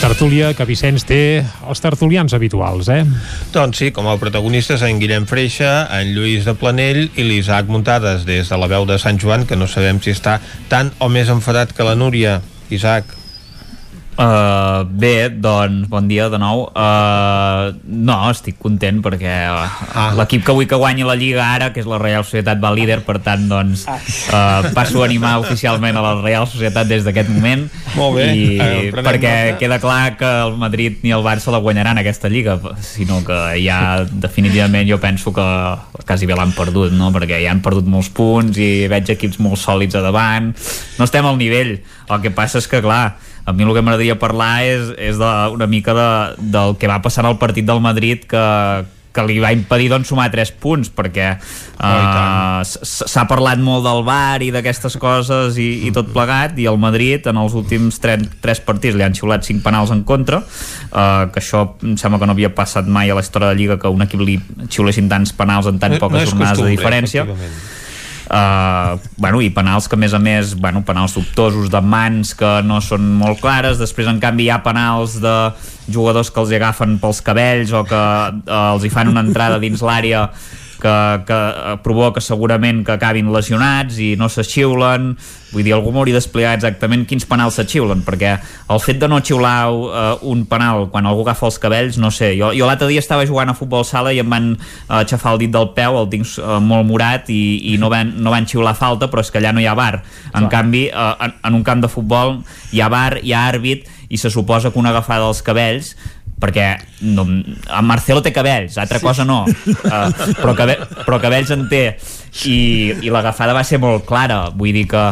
Tertúlia 0.07 0.53
que 0.57 0.65
Vicenç 0.65 1.03
té 1.05 1.19
els 1.67 1.83
tertulians 1.85 2.33
habituals, 2.33 2.87
eh? 2.89 3.03
Doncs 3.53 3.83
sí, 3.83 3.91
com 3.93 4.07
a 4.09 4.15
protagonistes 4.17 4.85
en 4.87 4.97
Guillem 5.03 5.27
Freixa, 5.29 5.73
en 5.99 6.15
Lluís 6.15 6.47
de 6.47 6.55
Planell 6.57 7.03
i 7.19 7.27
l'Isaac 7.27 7.69
Muntades 7.69 8.25
des 8.25 8.49
de 8.49 8.61
la 8.63 8.71
veu 8.71 8.87
de 8.89 8.97
Sant 9.03 9.21
Joan, 9.21 9.45
que 9.51 9.59
no 9.61 9.69
sabem 9.69 10.01
si 10.01 10.15
està 10.15 10.39
tan 10.73 10.95
o 11.03 11.11
més 11.13 11.29
enfadat 11.29 11.77
que 11.77 11.85
la 11.85 11.99
Núria. 11.99 12.39
Isaac. 12.71 13.26
Uh, 14.17 14.89
bé, 14.97 15.29
doncs 15.29 15.91
bon 15.93 16.07
dia 16.09 16.31
de 16.33 16.39
nou 16.41 16.63
uh, 16.73 17.69
no, 17.85 18.15
estic 18.33 18.57
content 18.57 19.03
perquè 19.05 19.35
uh, 19.53 19.67
ah. 19.93 20.07
l'equip 20.17 20.41
que 20.47 20.55
vull 20.57 20.65
que 20.65 20.79
guanyi 20.81 21.05
la 21.05 21.19
Lliga 21.21 21.45
ara 21.45 21.69
que 21.75 21.83
és 21.83 21.91
la 21.91 21.99
Real 22.01 22.25
Societat 22.25 22.57
va 22.57 22.71
líder 22.73 23.03
per 23.05 23.19
tant 23.21 23.45
doncs 23.51 23.83
uh, 23.85 24.71
passo 24.73 25.03
a 25.03 25.05
animar 25.05 25.35
oficialment 25.43 26.01
a 26.01 26.07
la 26.07 26.15
Real 26.23 26.49
Societat 26.49 26.89
des 26.89 27.05
d'aquest 27.05 27.29
moment 27.29 27.67
Molt 27.93 28.17
bé, 28.17 28.31
i 28.33 28.47
eh, 28.57 28.89
prenem 28.89 29.11
perquè 29.11 29.35
nota. 29.35 29.61
queda 29.61 29.81
clar 29.85 30.17
que 30.17 30.33
el 30.47 30.57
Madrid 30.65 31.05
ni 31.05 31.13
el 31.13 31.21
Barça 31.21 31.53
la 31.53 31.61
guanyaran 31.61 32.01
aquesta 32.01 32.33
Lliga 32.33 32.57
sinó 32.81 33.21
que 33.21 33.37
ja 33.61 34.01
definitivament 34.09 34.89
jo 34.89 34.97
penso 34.97 35.37
que 35.37 35.47
quasi 36.09 36.25
bé 36.25 36.41
l'han 36.41 36.57
perdut 36.57 36.97
no? 36.97 37.13
perquè 37.13 37.45
ja 37.45 37.53
han 37.53 37.61
perdut 37.61 37.85
molts 37.85 38.09
punts 38.09 38.57
i 38.57 38.89
veig 38.89 39.13
equips 39.13 39.45
molt 39.45 39.61
sòlids 39.61 40.01
a 40.01 40.07
davant 40.09 40.55
no 40.97 41.05
estem 41.05 41.29
al 41.29 41.37
nivell 41.37 41.77
el 41.85 42.25
que 42.25 42.33
passa 42.33 42.65
és 42.65 42.73
que 42.73 42.81
clar 42.81 43.19
a 43.47 43.53
mi 43.55 43.63
el 43.63 43.71
que 43.73 43.83
m'agradaria 43.87 44.19
parlar 44.19 44.65
és, 44.67 44.91
és 44.99 45.17
de, 45.23 45.31
una 45.55 45.69
mica 45.71 45.95
de, 45.95 46.09
del 46.53 46.77
que 46.81 46.91
va 46.91 46.99
passar 47.05 47.25
al 47.29 47.39
partit 47.39 47.65
del 47.69 47.79
Madrid 47.81 48.25
que, 48.27 48.43
que 49.17 49.23
li 49.25 49.39
va 49.41 49.53
impedir 49.55 49.87
doncs, 49.89 50.11
sumar 50.11 50.27
3 50.35 50.51
punts 50.61 50.91
perquè 50.93 51.29
uh, 51.39 52.61
s'ha 52.67 53.25
parlat 53.31 53.63
molt 53.63 53.87
del 53.87 54.03
VAR 54.05 54.43
i 54.45 54.51
d'aquestes 54.53 54.99
coses 55.01 55.57
i, 55.63 55.69
i 55.87 55.93
tot 55.95 56.11
plegat 56.13 56.59
i 56.61 56.67
el 56.69 56.77
Madrid 56.83 57.25
en 57.31 57.39
els 57.41 57.55
últims 57.57 57.97
3, 58.03 58.27
3 58.45 58.61
partits 58.67 58.99
li 58.99 59.07
han 59.07 59.17
xiulat 59.17 59.47
5 59.47 59.65
penals 59.65 59.95
en 59.95 60.03
contra 60.09 60.43
uh, 60.43 61.31
que 61.31 61.41
això 61.41 61.63
em 61.87 61.95
sembla 62.01 62.21
que 62.21 62.29
no 62.29 62.37
havia 62.37 62.53
passat 62.53 62.91
mai 62.91 63.09
a 63.09 63.17
la 63.17 63.25
història 63.25 63.53
de 63.53 63.55
la 63.55 63.61
Lliga 63.63 63.79
que 63.81 63.89
un 63.95 64.05
equip 64.05 64.27
li 64.27 64.37
xiulessin 64.69 65.09
tants 65.13 65.33
penals 65.39 65.71
en 65.71 65.79
tan 65.81 65.97
No- 65.97 66.03
poques 66.03 66.27
no 66.27 66.31
jornades 66.35 66.65
de 66.67 66.75
diferència. 66.75 67.25
Uh, 68.27 68.99
bueno, 69.23 69.39
i 69.39 69.53
penals 69.55 69.87
que 69.87 69.95
a 69.95 70.01
més 70.03 70.15
a 70.17 70.19
més 70.19 70.57
bueno, 70.59 70.83
penals 70.87 71.15
dubtosos 71.15 71.71
de 71.71 71.79
mans 71.79 72.35
que 72.35 72.53
no 72.67 72.81
són 72.83 73.07
molt 73.21 73.39
clares. 73.43 73.79
Després 73.79 74.11
en 74.11 74.19
canvi 74.23 74.49
hi 74.49 74.53
ha 74.55 74.63
penals 74.67 75.21
de 75.23 75.37
jugadors 75.87 76.33
que 76.35 76.43
els 76.43 76.55
agafen 76.59 76.99
pels 77.03 77.23
cabells 77.23 77.75
o 77.77 77.85
que 77.87 78.03
uh, 78.03 78.61
els 78.75 78.87
hi 78.87 78.91
fan 78.91 79.13
una 79.13 79.23
entrada 79.23 79.61
dins 79.63 79.85
l'àrea 79.87 80.27
que, 80.81 80.95
que 81.27 81.37
eh, 81.37 81.77
provoca 81.85 82.21
segurament 82.21 82.85
que 82.87 82.95
acabin 82.97 83.33
lesionats 83.33 83.99
i 84.03 84.15
no 84.19 84.29
se 84.33 84.45
xiulen 84.47 85.15
vull 85.53 85.65
dir, 85.65 85.73
algú 85.77 85.93
m'hauria 85.95 86.17
d'explicar 86.17 86.57
exactament 86.57 87.07
quins 87.09 87.27
penals 87.29 87.57
se 87.59 87.65
xiulen 87.69 88.03
perquè 88.07 88.35
el 88.73 88.83
fet 88.83 88.99
de 89.01 89.09
no 89.09 89.21
xiular 89.25 89.71
uh, 89.71 90.27
un 90.27 90.45
penal 90.51 90.89
quan 90.93 91.07
algú 91.07 91.25
agafa 91.25 91.47
els 91.49 91.59
cabells 91.63 92.01
no 92.03 92.11
sé, 92.11 92.35
jo, 92.39 92.51
jo 92.57 92.69
l'altre 92.69 92.91
dia 92.91 93.03
estava 93.03 93.27
jugant 93.29 93.53
a 93.53 93.57
futbol 93.57 93.87
sala 93.87 94.13
i 94.13 94.21
em 94.23 94.31
van 94.31 94.53
uh, 94.57 95.01
aixafar 95.01 95.37
el 95.37 95.45
dit 95.45 95.55
del 95.55 95.71
peu 95.77 96.01
el 96.01 96.11
tinc 96.13 96.29
uh, 96.43 96.59
molt 96.61 96.89
morat 96.89 97.31
i, 97.33 97.73
i 97.73 97.77
no, 97.81 97.91
van, 97.93 98.17
no 98.21 98.35
van 98.35 98.49
xiular 98.49 98.77
falta 98.77 99.11
però 99.13 99.25
és 99.25 99.33
que 99.33 99.41
allà 99.41 99.55
no 99.55 99.63
hi 99.63 99.69
ha 99.71 99.77
bar 99.79 100.01
en 100.01 100.47
Clar. 100.47 100.53
canvi, 100.59 100.89
uh, 100.91 101.15
en, 101.25 101.37
en 101.47 101.61
un 101.61 101.67
camp 101.67 101.85
de 101.85 101.93
futbol 101.93 102.41
hi 102.75 102.83
ha 102.83 102.91
bar, 102.93 103.21
hi 103.23 103.33
ha 103.33 103.47
àrbit 103.49 103.87
i 104.09 104.19
se 104.19 104.31
suposa 104.31 104.71
que 104.71 104.79
una 104.79 104.93
agafada 104.93 105.27
dels 105.27 105.43
cabells 105.43 105.95
perquè 106.41 106.67
no, 107.17 107.25
en 107.25 107.87
Marcelo 107.89 108.21
té 108.23 108.33
cabells, 108.35 108.77
altra 108.79 109.01
cosa 109.01 109.25
no. 109.25 109.45
Uh, 109.47 110.13
però, 110.43 110.55
cabe, 110.59 110.79
però 111.03 111.21
cabells 111.23 111.53
en 111.55 111.67
té. 111.73 111.85
I, 112.45 112.59
i 113.07 113.13
l'agafada 113.13 113.57
va 113.57 113.65
ser 113.65 113.81
molt 113.81 114.05
clara. 114.09 114.47
Vull 114.53 114.77
dir 114.77 114.85
que 114.91 115.05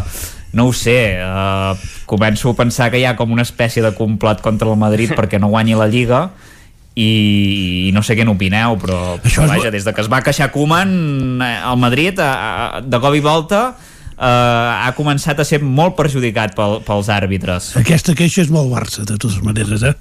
no 0.55 0.69
ho 0.69 0.73
sé, 0.77 1.19
uh, 1.19 1.75
començo 2.07 2.53
a 2.53 2.59
pensar 2.59 2.91
que 2.93 3.01
hi 3.01 3.07
ha 3.09 3.17
com 3.19 3.33
una 3.35 3.45
espècie 3.47 3.83
de 3.83 3.95
complot 3.97 4.43
contra 4.45 4.71
el 4.71 4.79
Madrid 4.79 5.15
perquè 5.17 5.41
no 5.43 5.51
guanyi 5.51 5.75
la 5.79 5.89
Lliga 5.91 6.29
i, 6.95 7.89
i 7.89 7.93
no 7.95 8.05
sé 8.07 8.15
què 8.15 8.27
n'opineu 8.27 8.79
però, 8.79 9.01
però 9.23 9.49
vaja, 9.51 9.73
des 9.75 9.87
de 9.87 9.95
que 9.95 10.05
es 10.05 10.11
va 10.11 10.23
queixar 10.23 10.53
Koeman 10.55 11.43
eh, 11.43 11.57
el 11.59 11.81
Madrid 11.83 12.21
a, 12.23 12.31
a, 12.31 12.83
de 12.87 13.01
cop 13.03 13.19
i 13.19 13.25
volta 13.25 13.65
eh, 14.19 14.85
ha 14.87 14.93
començat 14.97 15.39
a 15.41 15.45
ser 15.45 15.61
molt 15.63 15.97
perjudicat 15.99 16.55
pel, 16.55 16.79
pels 16.87 17.09
àrbitres 17.13 17.73
Aquesta 17.81 18.15
queixa 18.15 18.43
és 18.45 18.51
molt 18.55 18.71
Barça, 18.73 19.05
de 19.05 19.17
totes 19.19 19.41
maneres, 19.43 19.83
eh? 19.83 19.95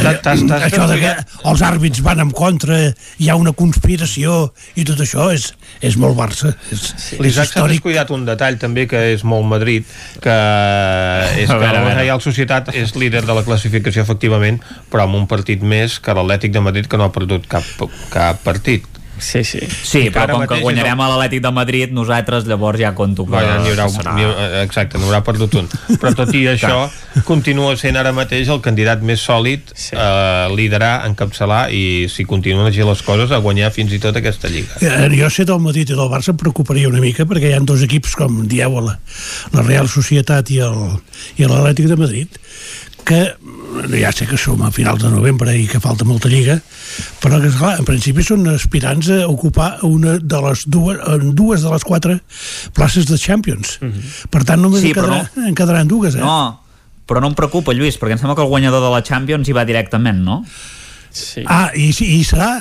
T'has- 0.00 0.20
t'has 0.24 0.42
això 0.66 0.86
de 0.88 0.96
que 1.00 1.12
els 1.50 1.62
àrbits 1.62 2.00
van 2.04 2.20
en 2.24 2.30
contra, 2.30 2.78
hi 3.20 3.28
ha 3.28 3.36
una 3.36 3.52
conspiració 3.52 4.52
i 4.76 4.84
tot 4.88 5.00
això 5.04 5.30
és, 5.34 5.50
és 5.84 5.96
molt 6.00 6.16
Barça. 6.16 6.54
És, 6.72 6.86
és 7.12 7.20
L'Isaac 7.20 7.52
s'ha 7.52 7.66
descuidat 7.68 8.10
un 8.14 8.24
detall 8.28 8.56
també 8.58 8.86
que 8.90 9.00
és 9.14 9.24
molt 9.24 9.46
Madrid 9.46 9.84
que 10.22 10.36
és 11.40 11.50
A 11.50 11.54
que 11.54 11.60
veure, 11.64 11.82
la. 11.84 11.94
Real 12.00 12.20
Societat 12.24 12.72
és 12.74 12.94
líder 12.96 13.24
de 13.26 13.34
la 13.36 13.44
classificació 13.46 14.02
efectivament 14.06 14.60
però 14.90 15.04
amb 15.06 15.18
un 15.20 15.26
partit 15.30 15.62
més 15.62 15.98
que 16.00 16.14
l'Atlètic 16.16 16.52
de 16.56 16.60
Madrid 16.64 16.88
que 16.90 16.96
no 17.00 17.04
ha 17.08 17.12
perdut 17.14 17.46
cap, 17.50 17.64
cap 18.12 18.40
partit 18.46 18.86
Sí, 19.20 19.42
sí. 19.44 19.60
Sí, 19.68 20.02
però 20.14 20.38
com 20.38 20.46
que 20.48 20.60
guanyarem 20.62 20.96
no- 20.98 21.04
a 21.04 21.08
l'Atlètic 21.12 21.42
de 21.44 21.50
Madrid, 21.52 21.92
nosaltres 21.92 22.46
llavors 22.48 22.80
ja 22.80 22.94
conto 22.96 23.24
que 23.26 23.32
Vaja, 23.36 23.58
n'hi 23.62 23.70
haurà, 23.74 23.88
serà... 23.92 24.14
n'hi 24.16 24.24
haurà, 24.24 24.62
exacte, 24.64 24.98
n'haurà 24.98 25.20
perdut 25.26 25.54
un 25.60 25.68
però 26.00 26.14
tot 26.16 26.32
i 26.34 26.46
això 26.54 26.88
continua 27.28 27.76
sent 27.76 27.96
ara 28.00 28.12
mateix 28.16 28.48
el 28.48 28.60
candidat 28.64 29.02
més 29.06 29.20
sòlid 29.26 29.70
sí. 29.74 29.94
a 29.96 30.48
liderar, 30.54 31.04
encapçalar 31.10 31.66
i 31.74 32.06
si 32.12 32.24
continuen 32.24 32.66
així 32.70 32.82
les 32.86 33.02
coses 33.06 33.30
a 33.36 33.38
guanyar 33.44 33.70
fins 33.76 33.92
i 33.92 34.00
tot 34.02 34.16
aquesta 34.16 34.48
lliga 34.48 34.80
Eh, 34.80 35.08
Jo 35.20 35.28
sé 35.30 35.44
del 35.44 35.60
Madrid 35.60 35.90
i 35.90 35.96
del 35.98 36.08
Barça 36.10 36.32
em 36.32 36.40
preocuparia 36.40 36.88
una 36.88 37.00
mica 37.04 37.26
perquè 37.28 37.50
hi 37.50 37.56
ha 37.58 37.60
dos 37.60 37.82
equips, 37.84 38.16
com 38.16 38.42
dieu, 38.48 38.80
la, 38.80 38.96
la 39.52 39.62
Real 39.66 39.88
Societat 39.88 40.50
i 40.54 40.60
el- 40.64 40.96
i 41.36 41.44
l'Atlètic 41.44 41.86
de 41.90 41.96
Madrid, 42.00 42.38
que 43.06 43.36
ja 44.00 44.10
sé 44.12 44.26
que 44.26 44.38
som 44.40 44.62
a 44.66 44.70
finals 44.74 45.02
de 45.02 45.10
novembre 45.12 45.52
i 45.56 45.66
que 45.70 45.80
falta 45.82 46.04
molta 46.04 46.30
lliga, 46.30 46.58
però 47.22 47.40
que, 47.40 47.50
esclar, 47.52 47.76
en 47.80 47.86
principi 47.88 48.24
són 48.26 48.46
aspirants 48.52 49.10
a 49.14 49.20
ocupar 49.30 49.84
una 49.86 50.16
de 50.18 50.40
les 50.46 50.64
dues, 50.66 50.98
en 51.14 51.34
dues 51.38 51.62
de 51.62 51.70
les 51.72 51.86
quatre 51.86 52.18
places 52.76 53.06
de 53.10 53.18
Champions. 53.20 53.78
Per 54.30 54.42
tant, 54.44 54.60
només 54.62 54.82
Sí, 54.84 54.90
en, 54.90 54.98
quedarà, 54.98 55.22
en 55.46 55.54
quedaran 55.54 55.88
dues, 55.90 56.18
eh? 56.18 56.24
No, 56.24 56.60
però 57.06 57.22
no 57.22 57.30
em 57.32 57.38
preocupa, 57.38 57.74
Lluís, 57.74 57.98
perquè 57.98 58.14
em 58.14 58.22
sembla 58.22 58.36
que 58.38 58.44
el 58.46 58.52
guanyador 58.52 58.84
de 58.84 58.92
la 58.92 59.02
Champions 59.06 59.48
hi 59.48 59.56
va 59.56 59.64
directament, 59.66 60.20
no? 60.26 60.42
Sí. 61.10 61.42
Ah, 61.46 61.70
i, 61.74 61.90
i 61.90 62.20
serà? 62.26 62.60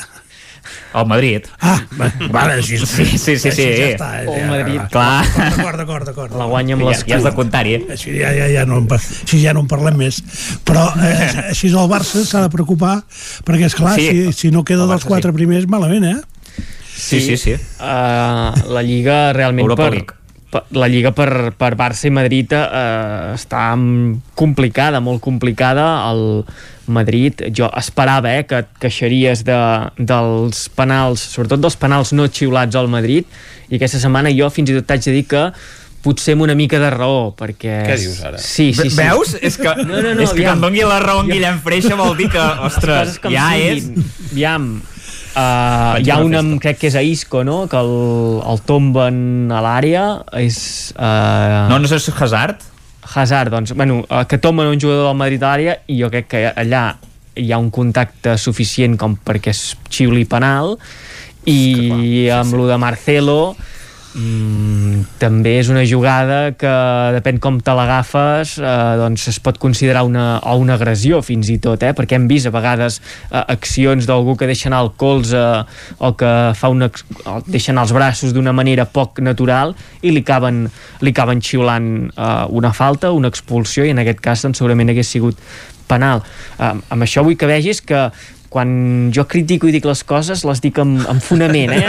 El 0.94 1.06
Madrid. 1.06 1.46
Ah, 1.62 1.80
va- 2.00 2.12
vale, 2.32 2.54
així, 2.60 2.78
Sí, 2.80 3.06
sí, 3.06 3.18
sí, 3.18 3.38
sí. 3.38 3.50
Així 3.50 3.68
ja 3.78 3.88
està, 3.94 4.10
eh, 4.22 4.26
El 4.26 4.40
ja, 4.42 4.48
Madrid. 4.50 4.82
Clar. 4.92 5.26
D'acord, 5.38 5.78
d'acord, 5.78 6.06
d'acord. 6.10 6.36
La 6.40 6.46
guanya 6.50 6.74
amb 6.76 6.84
Ja, 6.84 6.90
les 6.90 7.04
ja 7.06 7.18
has 7.18 7.24
de 7.28 7.34
comptar-hi, 7.38 7.74
eh? 7.76 7.84
Així 7.96 8.16
ja, 8.20 8.32
ja, 8.34 8.48
ja, 8.54 8.66
no, 8.66 8.82
així 8.98 9.42
ja 9.44 9.54
no 9.54 9.62
en 9.66 9.68
parlem 9.72 9.98
més. 9.98 10.22
Però 10.66 10.88
eh, 11.04 11.30
així 11.54 11.70
el 11.70 11.90
Barça 11.92 12.24
s'ha 12.26 12.42
de 12.48 12.50
preocupar 12.54 13.02
perquè, 13.46 13.66
és 13.70 13.76
clar, 13.76 13.96
Sí. 14.00 14.10
si, 14.10 14.34
si 14.34 14.52
no 14.52 14.64
queda 14.64 14.84
El 14.88 14.90
dels 14.96 15.06
quatre 15.06 15.32
sí. 15.32 15.38
primers, 15.38 15.68
malament, 15.68 16.06
eh? 16.06 16.18
Sí, 17.00 17.22
sí, 17.22 17.38
sí. 17.38 17.54
Uh, 17.80 18.52
la 18.76 18.82
Lliga 18.84 19.32
realment 19.34 19.64
Europa 19.64 19.86
per, 19.86 19.94
League. 19.94 20.16
la 20.76 20.88
Lliga 20.92 21.14
per, 21.16 21.54
per 21.56 21.76
Barça 21.80 22.10
i 22.10 22.12
Madrid 22.12 22.52
uh, 22.58 23.32
està 23.38 23.70
complicada, 24.36 25.00
molt 25.00 25.22
complicada 25.24 25.86
el 26.12 26.44
Madrid, 26.92 27.44
jo 27.56 27.70
esperava 27.80 28.32
eh, 28.36 28.46
que 28.50 28.64
et 28.64 28.72
queixaries 28.84 29.44
de, 29.48 29.58
dels 29.98 30.66
penals, 30.76 31.24
sobretot 31.36 31.62
dels 31.64 31.78
penals 31.80 32.14
no 32.18 32.28
xiulats 32.28 32.80
al 32.80 32.90
Madrid 32.92 33.28
i 33.70 33.78
aquesta 33.78 34.02
setmana 34.02 34.34
jo 34.36 34.50
fins 34.54 34.72
i 34.72 34.80
tot 34.80 34.90
t'haig 34.90 35.06
de 35.08 35.16
dir 35.20 35.26
que 35.30 35.46
potser 36.04 36.36
amb 36.38 36.46
una 36.46 36.56
mica 36.56 36.80
de 36.80 36.90
raó 36.94 37.32
perquè... 37.36 37.82
Què 37.88 37.98
dius 38.00 38.22
ara? 38.24 38.40
Sí, 38.40 38.70
sí, 38.74 38.88
sí. 38.88 38.96
Veus? 38.98 39.36
És 39.42 39.60
que, 39.60 39.74
No, 39.84 40.00
no, 40.00 40.14
no, 40.14 40.24
és 40.24 40.32
que 40.32 40.40
que 40.40 40.46
aviam. 40.46 40.56
em 40.58 40.64
doni 40.68 40.86
la 40.88 41.02
raó 41.04 41.26
en 41.26 41.34
Guillem 41.34 41.60
Freixa 41.66 42.00
vol 42.00 42.16
dir 42.20 42.30
que, 42.32 42.46
ostres, 42.70 43.20
com 43.20 43.36
ja 43.36 43.52
és... 43.60 43.84
siguin. 43.90 44.08
Aviam, 44.32 44.72
Uh, 45.30 46.00
hi 46.02 46.10
ha 46.10 46.18
un, 46.26 46.34
amb, 46.36 46.56
crec 46.60 46.80
que 46.82 46.90
és 46.90 46.96
a 46.98 47.04
Isco, 47.06 47.44
no? 47.46 47.62
Que 47.70 47.78
el, 47.78 47.92
el 48.50 48.62
tomben 48.68 49.52
a 49.54 49.60
l'àrea. 49.64 50.06
És, 50.42 50.58
uh... 50.98 51.68
No, 51.70 51.78
no 51.80 51.86
és 51.86 52.10
Hazard? 52.18 52.66
Hazard, 53.14 53.52
doncs, 53.52 53.74
bueno, 53.74 54.04
uh, 54.10 54.26
que 54.30 54.38
tomben 54.38 54.68
un 54.68 54.80
jugador 54.80 55.08
del 55.10 55.18
Madrid 55.18 55.44
a 55.44 55.54
l'àrea 55.54 55.78
i 55.88 56.00
jo 56.02 56.10
crec 56.14 56.30
que 56.34 56.44
allà 56.50 56.84
hi 57.40 57.52
ha 57.52 57.60
un 57.62 57.70
contacte 57.72 58.36
suficient 58.38 58.98
com 59.00 59.16
perquè 59.26 59.54
es 59.54 59.76
xiuli 59.90 60.26
penal 60.30 60.76
i 61.50 62.28
amb 62.34 62.54
lo 62.58 62.68
de 62.68 62.78
Marcelo 62.78 63.56
Mm, 64.10 65.04
també 65.22 65.52
és 65.60 65.68
una 65.70 65.84
jugada 65.86 66.56
que 66.58 66.70
depèn 67.14 67.38
com 67.38 67.60
te 67.62 67.76
l'agafes 67.78 68.56
eh, 68.58 68.72
doncs 68.98 69.28
es 69.30 69.38
pot 69.46 69.60
considerar 69.62 70.02
una, 70.08 70.40
o 70.50 70.56
una 70.58 70.80
agressió 70.80 71.20
fins 71.22 71.52
i 71.54 71.60
tot, 71.62 71.86
eh? 71.86 71.92
perquè 71.94 72.18
hem 72.18 72.26
vist 72.32 72.50
a 72.50 72.54
vegades 72.56 72.98
eh, 73.04 73.44
accions 73.44 74.08
d'algú 74.10 74.34
que 74.40 74.50
deixa 74.50 74.66
anar 74.72 74.82
el 74.88 74.90
colze 74.98 75.44
o 76.02 76.12
que 76.18 76.32
fa 76.58 76.72
una, 76.74 76.90
o 76.90 77.38
deixa 77.46 77.70
anar 77.70 77.86
els 77.86 77.94
braços 77.94 78.34
d'una 78.34 78.56
manera 78.56 78.88
poc 78.90 79.22
natural 79.22 79.76
i 80.02 80.16
li 80.16 80.26
acaben, 80.26 80.66
li 81.06 81.14
acaben 81.14 81.46
xiulant 81.46 81.92
eh, 82.10 82.32
una 82.50 82.74
falta, 82.74 83.14
una 83.14 83.30
expulsió 83.30 83.86
i 83.86 83.94
en 83.94 84.02
aquest 84.02 84.26
cas 84.26 84.48
doncs, 84.48 84.58
segurament 84.58 84.90
hagués 84.90 85.14
sigut 85.20 85.38
penal. 85.86 86.26
Eh, 86.58 86.74
amb 86.74 87.06
això 87.06 87.22
vull 87.22 87.38
que 87.38 87.50
vegis 87.50 87.86
que 87.86 88.08
quan 88.50 89.12
jo 89.14 89.26
critico 89.30 89.70
i 89.70 89.74
dic 89.74 89.86
les 89.86 90.02
coses 90.08 90.42
les 90.48 90.62
dic 90.64 90.80
amb, 90.82 91.04
amb 91.10 91.22
fonament 91.22 91.72
eh? 91.76 91.86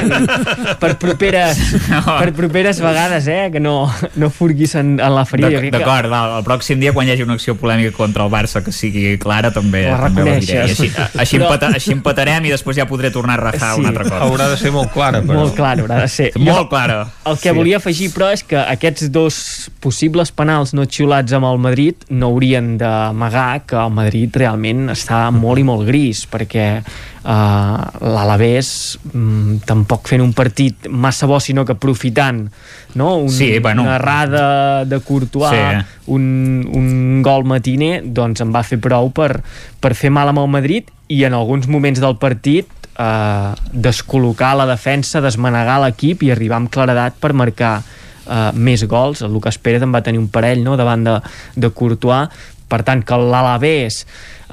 per, 0.82 0.92
properes, 1.00 1.58
no. 1.89 2.02
per 2.05 2.34
properes 2.36 2.80
vegades 2.84 3.26
eh? 3.32 3.48
que 3.52 3.62
no, 3.64 3.89
no 4.20 4.28
furguis 4.30 4.74
en, 4.76 4.98
en 5.00 5.14
la 5.16 5.24
ferida 5.28 5.62
d'acord, 5.72 6.10
que... 6.12 6.20
el 6.39 6.44
pròxim 6.47 6.82
dia 6.82 6.92
quan 6.97 7.08
hi 7.08 7.14
hagi 7.14 7.24
una 7.24 7.39
acció 7.40 7.56
polèmica 7.60 7.94
contra 7.97 8.26
el 8.26 8.32
Barça 8.32 8.62
que 8.64 8.74
sigui 8.76 9.16
clara 9.22 9.50
també 9.55 9.86
la 9.89 9.98
també 10.05 10.26
la 10.28 10.36
diré. 10.39 10.58
I 10.60 10.74
així, 10.74 10.90
així, 10.92 11.40
però... 11.40 11.48
empata, 11.48 11.72
així 11.80 11.94
empatarem 11.97 12.50
i 12.50 12.52
després 12.52 12.78
ja 12.78 12.86
podré 12.90 13.12
tornar 13.14 13.39
a 13.39 13.44
rafar 13.48 13.72
sí. 13.74 13.80
una 13.80 13.92
altra 13.94 14.06
cosa 14.10 14.28
haurà 14.28 14.50
de 14.52 14.60
ser 14.60 14.74
molt 14.76 14.92
clara 14.92 15.24
però. 15.24 15.40
molt 15.40 15.56
clara 15.56 15.86
haurà 15.86 16.02
de 16.05 16.12
ser 16.12 16.30
molt 16.36 16.68
clara 16.72 17.00
el 17.24 17.40
que 17.40 17.48
sí. 17.48 17.56
volia 17.56 17.80
afegir 17.80 18.10
però 18.12 18.30
és 18.36 18.44
que 18.44 18.60
aquests 18.60 19.08
dos 19.14 19.40
possibles 19.80 20.34
penals 20.36 20.74
no 20.76 20.84
xiulats 20.84 21.32
amb 21.36 21.48
el 21.48 21.64
Madrid 21.64 22.05
no 22.12 22.34
haurien 22.34 22.74
d'amagar 22.80 23.64
que 23.64 23.80
el 23.80 23.97
Madrid 23.97 24.36
realment 24.36 24.92
està 24.92 25.24
molt 25.32 25.62
i 25.62 25.66
molt 25.66 25.89
gris 25.89 26.26
perquè 26.28 26.49
perquè 26.50 26.82
uh, 26.82 28.10
l'Alavés 28.10 28.98
um, 29.14 29.58
tampoc 29.62 30.10
fent 30.10 30.22
un 30.24 30.32
partit 30.34 30.88
massa 30.90 31.28
bo 31.30 31.38
sinó 31.40 31.64
que 31.64 31.76
aprofitant 31.78 32.48
no? 32.94 33.16
un, 33.18 33.30
sí, 33.30 33.58
bueno. 33.60 33.82
una 33.82 33.96
errada 33.96 34.84
de 34.84 35.00
Courtois 35.00 35.54
sí. 35.54 35.86
un, 36.10 36.66
un 36.74 37.22
gol 37.22 37.46
matiner 37.46 38.02
doncs 38.04 38.42
en 38.42 38.50
va 38.50 38.64
fer 38.66 38.80
prou 38.82 39.12
per, 39.14 39.42
per 39.80 39.94
fer 39.94 40.10
mal 40.10 40.28
amb 40.28 40.42
el 40.42 40.50
Madrid 40.50 40.90
i 41.08 41.22
en 41.24 41.34
alguns 41.34 41.68
moments 41.70 42.02
del 42.02 42.18
partit 42.18 42.68
uh, 42.98 43.54
descol·locar 43.70 44.56
la 44.58 44.66
defensa 44.66 45.22
desmanegar 45.22 45.80
l'equip 45.84 46.26
i 46.26 46.34
arribar 46.34 46.58
amb 46.58 46.70
claredat 46.72 47.18
per 47.20 47.32
marcar 47.32 47.78
uh, 47.80 48.50
més 48.54 48.82
gols, 48.90 49.22
el 49.22 49.32
Lucas 49.34 49.58
Pérez 49.58 49.86
en 49.86 49.94
va 49.94 50.02
tenir 50.02 50.18
un 50.18 50.30
parell 50.30 50.64
no? 50.66 50.78
davant 50.80 51.06
de, 51.06 51.20
de 51.54 51.70
Courtois 51.70 52.26
per 52.70 52.84
tant 52.86 53.02
que 53.02 53.16
l'Alavés 53.18 54.04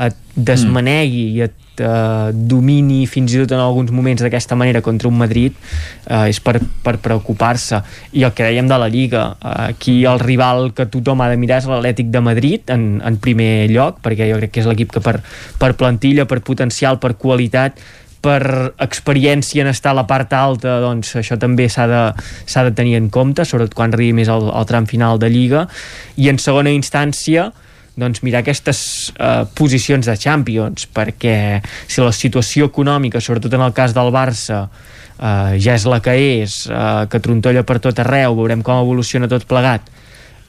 et 0.01 0.15
desmanegui 0.33 1.23
mm. 1.27 1.35
i 1.37 1.41
et 1.45 1.63
eh, 1.83 2.31
domini 2.33 3.05
fins 3.09 3.33
i 3.33 3.41
tot 3.41 3.53
en 3.55 3.61
alguns 3.63 3.91
moments 3.91 4.23
d'aquesta 4.23 4.55
manera 4.55 4.81
contra 4.85 5.09
un 5.09 5.17
Madrid 5.17 5.53
eh, 6.07 6.29
és 6.29 6.39
per, 6.43 6.57
per 6.83 6.97
preocupar-se. 7.03 7.81
I 8.17 8.25
el 8.27 8.33
que 8.37 8.47
dèiem 8.47 8.69
de 8.69 8.79
la 8.79 8.89
Lliga 8.91 9.27
eh, 9.35 9.53
aquí 9.69 9.99
el 10.05 10.19
rival 10.23 10.71
que 10.77 10.87
tothom 10.91 11.21
ha 11.21 11.29
de 11.31 11.37
mirar 11.37 11.61
és 11.61 11.69
l'Atlètic 11.69 12.11
de 12.13 12.23
Madrid 12.23 12.73
en, 12.73 12.89
en 13.05 13.21
primer 13.21 13.69
lloc 13.71 14.01
perquè 14.05 14.29
jo 14.31 14.41
crec 14.41 14.55
que 14.55 14.65
és 14.65 14.69
l'equip 14.69 14.97
que 14.97 15.03
per, 15.03 15.19
per 15.59 15.73
plantilla, 15.79 16.27
per 16.29 16.41
potencial, 16.45 17.01
per 17.01 17.15
qualitat 17.19 17.79
per 18.21 18.73
experiència 18.81 19.63
en 19.63 19.69
estar 19.71 19.93
a 19.93 19.99
la 19.99 20.07
part 20.09 20.33
alta 20.33 20.79
doncs 20.83 21.13
això 21.21 21.37
també 21.39 21.67
s'ha 21.69 21.85
de, 21.87 22.01
de 22.55 22.73
tenir 22.75 22.97
en 22.97 23.11
compte 23.13 23.45
sobretot 23.45 23.75
quan 23.77 23.93
arribi 23.93 24.17
més 24.21 24.31
al, 24.31 24.49
al 24.49 24.67
tram 24.67 24.87
final 24.89 25.21
de 25.21 25.29
Lliga. 25.31 25.67
I 26.17 26.31
en 26.33 26.41
segona 26.41 26.73
instància 26.73 27.51
doncs 27.97 28.21
mirar 28.25 28.43
aquestes 28.43 28.79
eh, 29.17 29.43
posicions 29.57 30.05
de 30.05 30.15
Champions 30.21 30.87
perquè 30.93 31.59
si 31.89 32.03
la 32.03 32.13
situació 32.13 32.69
econòmica 32.69 33.21
sobretot 33.23 33.57
en 33.57 33.65
el 33.65 33.73
cas 33.77 33.95
del 33.97 34.11
Barça 34.13 34.65
eh, 34.67 35.57
ja 35.57 35.73
és 35.73 35.87
la 35.89 35.99
que 36.05 36.13
és 36.15 36.59
eh, 36.69 37.05
que 37.09 37.21
trontolla 37.23 37.65
per 37.67 37.79
tot 37.83 38.03
arreu 38.03 38.37
veurem 38.37 38.61
com 38.65 38.83
evoluciona 38.83 39.29
tot 39.31 39.47
plegat 39.49 39.89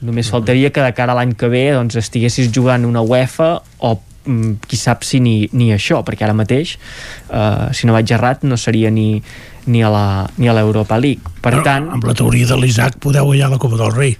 només 0.05 0.29
faltaria 0.31 0.69
que 0.71 0.83
de 0.83 0.93
cara 0.95 1.15
a 1.15 1.19
l'any 1.19 1.33
que 1.35 1.49
ve 1.51 1.65
doncs, 1.75 1.97
estiguessis 1.99 2.53
jugant 2.55 2.85
una 2.87 3.01
UEFA 3.01 3.49
o 3.83 3.95
mm, 3.97 4.61
qui 4.69 4.79
sap 4.79 5.03
si 5.03 5.19
ni, 5.19 5.49
ni 5.51 5.73
això 5.75 6.03
perquè 6.07 6.27
ara 6.27 6.37
mateix 6.37 6.77
eh, 6.77 7.65
si 7.73 7.89
no 7.89 7.97
vaig 7.97 8.13
errat 8.15 8.45
no 8.47 8.61
seria 8.61 8.93
ni, 8.93 9.23
ni 9.65 9.83
a 9.83 10.53
l'Europa 10.55 10.97
League. 11.01 11.35
Per 11.41 11.51
Però, 11.51 11.65
tant 11.65 11.89
amb 11.93 12.07
la 12.07 12.15
teoria 12.17 12.47
de 12.49 12.61
l'Isaac 12.61 13.01
podeu 13.03 13.27
guanyar 13.29 13.51
la 13.51 13.59
Copa 13.61 13.81
del 13.81 13.93
Rei. 13.95 14.15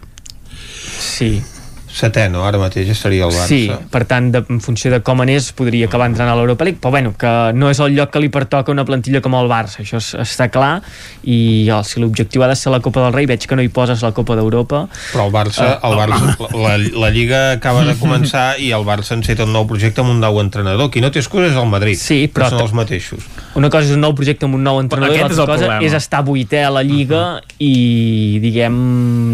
Sí, 1.00 1.40
setè, 1.90 2.28
no? 2.32 2.44
Ara 2.46 2.60
mateix 2.62 2.90
estaria 2.94 3.26
el 3.26 3.34
Barça. 3.34 3.50
Sí, 3.50 3.70
per 3.92 4.04
tant, 4.10 4.30
de, 4.34 4.44
en 4.50 4.62
funció 4.64 4.92
de 4.94 5.02
com 5.06 5.22
anés, 5.24 5.52
podria 5.58 5.90
acabar 5.90 6.10
entrant 6.12 6.30
a 6.32 6.36
l'Europa 6.38 6.68
League, 6.68 6.80
però 6.82 6.94
bueno, 6.94 7.14
que 7.20 7.32
no 7.58 7.70
és 7.72 7.82
el 7.84 7.96
lloc 7.98 8.14
que 8.14 8.22
li 8.24 8.30
pertoca 8.34 8.72
una 8.72 8.86
plantilla 8.86 9.22
com 9.26 9.36
el 9.40 9.50
Barça, 9.52 9.82
això 9.84 10.00
es, 10.00 10.12
està 10.20 10.50
clar, 10.54 10.80
i 11.24 11.70
oh, 11.74 11.82
si 11.86 12.02
l'objectiu 12.02 12.44
ha 12.46 12.50
de 12.52 12.58
ser 12.60 12.74
la 12.74 12.82
Copa 12.86 13.04
del 13.06 13.16
Rei, 13.16 13.30
veig 13.30 13.46
que 13.46 13.58
no 13.58 13.66
hi 13.66 13.72
poses 13.74 14.04
la 14.06 14.12
Copa 14.16 14.38
d'Europa. 14.40 14.86
Però 15.12 15.28
el 15.28 15.34
Barça, 15.34 15.68
uh, 15.78 15.90
el 15.90 15.98
Barça 16.00 16.50
la, 16.66 16.76
la 17.06 17.12
Lliga 17.14 17.42
acaba 17.58 17.86
de 17.88 17.98
començar 18.00 18.48
i 18.62 18.72
el 18.76 18.86
Barça 18.88 19.18
enceta 19.18 19.48
un 19.48 19.54
nou 19.56 19.68
projecte 19.70 20.04
amb 20.04 20.14
un 20.14 20.22
nou 20.24 20.40
entrenador. 20.44 20.92
Qui 20.94 21.04
no 21.04 21.12
té 21.14 21.24
excuses 21.24 21.54
és 21.54 21.60
el 21.60 21.70
Madrid, 21.70 22.00
sí, 22.00 22.26
però 22.32 22.48
que 22.50 22.58
són 22.58 22.66
els 22.68 22.76
mateixos. 22.78 23.26
Una 23.60 23.72
cosa 23.74 23.90
és 23.90 23.96
un 23.98 24.04
nou 24.06 24.14
projecte 24.18 24.46
amb 24.48 24.58
un 24.60 24.66
nou 24.66 24.80
entrenador 24.82 25.16
i 25.16 25.22
l'altra 25.24 25.46
cosa 25.46 25.66
problema. 25.66 25.86
és 25.86 25.96
estar 25.98 26.22
vuitè 26.26 26.62
a 26.66 26.70
la 26.74 26.84
Lliga 26.86 27.20
uh 27.20 27.40
-huh. 27.40 27.56
i, 27.58 28.40
diguem, 28.42 28.78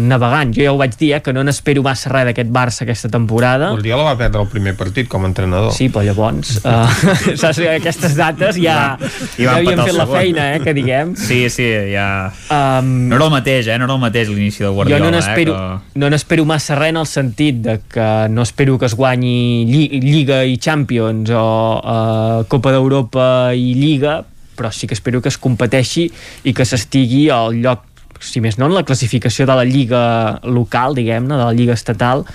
navegant. 0.08 0.54
Jo 0.56 0.66
ja 0.66 0.72
ho 0.72 0.78
vaig 0.80 0.96
dir, 0.98 1.12
eh, 1.16 1.22
que 1.22 1.32
no 1.32 1.44
n'espero 1.44 1.82
massa 1.86 2.10
res 2.12 2.26
d'aquest 2.30 2.45
Barça 2.52 2.84
aquesta 2.84 3.10
temporada. 3.12 3.70
Guardiola 3.74 4.06
va 4.10 4.16
perdre 4.18 4.42
el 4.44 4.50
primer 4.50 4.74
partit 4.78 5.08
com 5.10 5.24
a 5.24 5.30
entrenador. 5.30 5.72
Sí, 5.76 5.88
però 5.92 6.04
llavors, 6.06 6.58
uh, 6.62 6.86
saps, 7.40 7.60
aquestes 7.76 8.16
dates 8.18 8.60
ja, 8.60 8.96
ja 9.36 9.56
havien 9.56 9.82
fet 9.82 9.96
la 9.96 10.06
feina, 10.10 10.50
eh, 10.54 10.60
que 10.64 10.74
diguem. 10.76 11.14
Sí, 11.20 11.46
sí, 11.52 11.66
ja... 11.92 12.08
Um, 12.52 13.08
no 13.10 13.18
era 13.18 13.28
el 13.28 13.34
mateix, 13.34 13.70
eh, 13.70 13.78
no 13.80 13.88
era 13.88 13.96
el 13.98 14.02
mateix 14.02 14.30
l'inici 14.32 14.64
del 14.64 14.76
Guardiola. 14.76 15.02
Jo 15.02 15.10
no 15.10 15.16
n'espero 15.16 15.56
eh, 15.56 15.66
que... 15.82 16.00
no 16.02 16.12
n'espero 16.12 16.46
massa 16.48 16.78
res 16.78 16.94
en 16.94 17.02
el 17.02 17.10
sentit 17.10 17.60
de 17.64 17.80
que 17.92 18.08
no 18.30 18.46
espero 18.46 18.78
que 18.78 18.86
es 18.86 18.94
guanyi 18.94 19.66
Lliga 19.66 20.44
i 20.46 20.56
Champions 20.62 21.32
o 21.34 21.42
uh, 21.80 22.46
Copa 22.48 22.72
d'Europa 22.74 23.26
i 23.56 23.74
Lliga, 23.76 24.20
però 24.56 24.72
sí 24.72 24.86
que 24.86 24.94
espero 24.94 25.20
que 25.20 25.28
es 25.28 25.38
competeixi 25.38 26.08
i 26.44 26.54
que 26.56 26.64
s'estigui 26.64 27.28
al 27.30 27.58
lloc 27.60 27.84
si 28.20 28.40
més 28.44 28.58
no 28.58 28.70
en 28.70 28.74
la 28.76 28.84
classificació 28.86 29.46
de 29.48 29.56
la 29.58 29.64
lliga 29.64 30.02
local, 30.44 30.94
diguem-ne, 30.96 31.34
de 31.34 31.44
la 31.44 31.54
lliga 31.56 31.76
estatal 31.76 32.26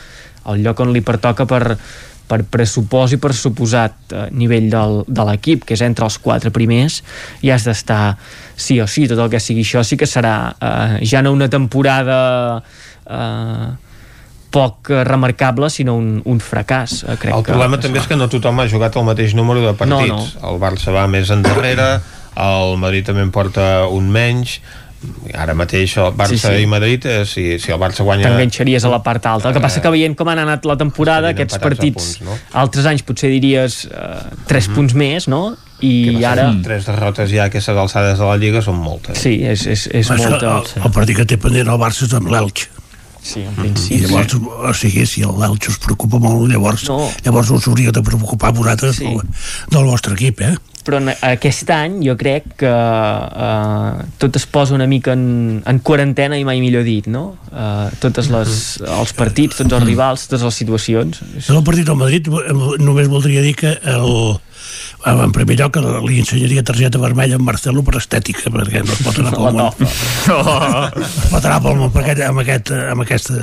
el 0.49 0.63
lloc 0.65 0.79
on 0.81 0.93
li 0.93 1.03
pertoca 1.05 1.45
per, 1.49 1.75
per 2.31 2.41
pressupost 2.49 3.17
i 3.17 3.19
per 3.21 3.33
suposat 3.37 4.15
eh, 4.15 4.23
nivell 4.37 4.69
del, 4.71 4.97
de 5.07 5.27
l'equip, 5.27 5.65
que 5.67 5.75
és 5.77 5.83
entre 5.85 6.07
els 6.07 6.17
quatre 6.23 6.53
primers, 6.53 7.01
i 7.45 7.51
has 7.53 7.67
d'estar 7.67 8.15
sí 8.55 8.79
o 8.81 8.87
sí, 8.89 9.07
tot 9.11 9.21
el 9.21 9.31
que 9.33 9.41
sigui 9.43 9.65
això 9.65 9.85
sí 9.85 9.99
que 9.99 10.09
serà 10.09 10.35
eh, 10.55 10.99
ja 11.07 11.21
no 11.21 11.33
una 11.35 11.49
temporada 11.51 12.19
eh, 13.05 13.69
poc 14.51 14.89
remarcable, 15.07 15.69
sinó 15.71 15.95
un, 15.95 16.17
un 16.27 16.41
fracàs. 16.43 17.01
Eh, 17.05 17.17
crec 17.19 17.37
el 17.37 17.45
problema 17.47 17.77
que, 17.77 17.85
també 17.87 18.01
és 18.01 18.09
que 18.09 18.19
no 18.19 18.27
tothom 18.31 18.59
ha 18.59 18.67
jugat 18.71 18.97
el 18.99 19.07
mateix 19.07 19.35
número 19.37 19.63
de 19.63 19.75
partits. 19.79 20.09
No, 20.11 20.19
no. 20.25 20.49
El 20.51 20.59
Barça 20.63 20.95
va 20.95 21.05
més 21.11 21.31
endarrere, 21.31 21.93
el 22.41 22.77
Madrid 22.79 23.07
també 23.07 23.23
en 23.27 23.31
porta 23.31 23.87
un 23.91 24.09
menys, 24.11 24.59
ara 25.33 25.55
mateix 25.57 25.95
el 25.97 26.11
Barça 26.17 26.35
sí, 26.35 26.41
sí. 26.43 26.61
i 26.61 26.67
Madrid 26.69 27.05
eh, 27.09 27.23
si, 27.25 27.45
si 27.61 27.73
el 27.73 27.79
Barça 27.81 28.05
guanya 28.05 28.29
t'enganxaries 28.29 28.85
a 28.85 28.91
la 28.93 29.01
part 29.05 29.25
alta 29.25 29.49
el 29.49 29.55
que 29.57 29.63
passa 29.63 29.81
que 29.81 29.91
veient 29.93 30.15
com 30.17 30.29
han 30.29 30.43
anat 30.43 30.67
la 30.69 30.77
temporada 30.77 31.33
aquests 31.33 31.57
partits, 31.63 32.13
punts, 32.19 32.21
no? 32.27 32.37
altres 32.61 32.85
anys 32.89 33.05
potser 33.07 33.31
diries 33.33 33.85
eh, 33.89 34.21
3 34.45 34.45
mm 34.45 34.45
-hmm. 34.47 34.75
punts 34.75 34.93
més 34.93 35.27
no? 35.27 35.43
i 35.81 36.23
ara... 36.23 36.51
Tres 36.63 36.85
derrotes 36.85 37.31
ja 37.31 37.43
a 37.43 37.49
aquestes 37.49 37.75
alçades 37.75 38.19
de 38.19 38.25
la 38.25 38.37
Lliga 38.37 38.61
són 38.61 38.77
moltes. 38.77 39.17
Sí, 39.17 39.41
és, 39.41 39.65
és, 39.65 39.87
és 39.91 40.11
molta. 40.13 40.61
El, 40.61 40.85
el 40.85 40.91
partit 40.91 41.17
que 41.17 41.25
té 41.25 41.37
pendent 41.41 41.67
el 41.67 41.81
Barça 41.81 42.05
és 42.05 42.13
amb 42.13 42.29
l'Elx. 42.29 42.69
Sí, 43.21 43.43
en 43.45 43.53
principi. 43.53 43.99
I 43.99 44.07
llavors, 44.07 44.33
o 44.33 44.73
sigui, 44.73 45.05
si 45.05 45.21
l'Elx 45.21 45.69
us 45.69 45.79
preocupa 45.81 46.17
molt, 46.21 46.49
llavors, 46.49 46.87
no. 46.89 47.03
llavors 47.25 47.51
us 47.53 47.67
hauria 47.69 47.93
de 47.93 48.01
preocupar 48.01 48.53
vosaltres 48.57 48.97
sí. 48.97 49.05
del, 49.05 49.21
del 49.69 49.89
vostre 49.89 50.17
equip, 50.17 50.41
eh? 50.41 50.55
Però 50.85 50.99
en 51.01 51.11
aquest 51.13 51.69
any 51.73 51.99
jo 52.05 52.15
crec 52.19 52.47
que 52.61 52.71
uh, 52.71 54.03
tot 54.21 54.37
es 54.39 54.45
posa 54.49 54.75
una 54.77 54.87
mica 54.89 55.15
en, 55.17 55.61
en 55.67 55.81
quarantena 55.85 56.39
i 56.39 56.45
mai 56.47 56.61
millor 56.63 56.85
dit 56.87 57.07
no? 57.11 57.35
Uh, 57.51 57.89
totes 58.03 58.31
les, 58.33 58.61
els 58.85 59.15
partits, 59.17 59.59
tots 59.61 59.77
els 59.77 59.85
rivals 59.87 60.27
totes 60.27 60.45
les 60.47 60.61
situacions. 60.63 61.21
El 61.47 61.63
partit 61.67 61.87
del 61.87 61.99
Madrid 61.99 62.29
només 62.81 63.11
voldria 63.11 63.43
dir 63.45 63.55
que 63.59 63.75
el, 63.75 64.11
en 65.11 65.33
primer 65.35 65.57
lloc 65.59 65.79
li 66.07 66.19
ensenyaria 66.21 66.65
targeta 66.65 67.01
vermella 67.01 67.39
a 67.39 67.43
Marcelo 67.43 67.83
per 67.85 67.97
estètica 67.99 68.51
perquè 68.53 68.83
no 68.85 68.93
es 68.93 69.05
pot 69.05 69.21
anar 69.21 69.33
pel 69.37 69.47
món. 69.47 69.61
No. 69.61 69.69
Es 71.01 71.31
pot 71.31 71.41
anar 71.41 71.61
pel 71.63 71.79
món 71.79 71.89
amb, 71.89 72.03
aquest, 72.03 72.27
amb, 72.27 72.43
aquest, 72.45 72.75
amb 72.93 73.05
aquesta 73.07 73.39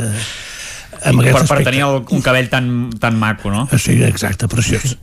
amb 1.07 1.23
per, 1.23 1.43
per 1.49 1.59
tenir 1.67 1.83
el, 1.87 2.01
un 2.15 2.23
cabell 2.25 2.49
tan, 2.51 2.69
tan 3.01 3.19
maco, 3.19 3.53
no? 3.53 3.67
Sí, 3.79 3.97
exacte, 4.07 4.49
preciós. 4.51 4.97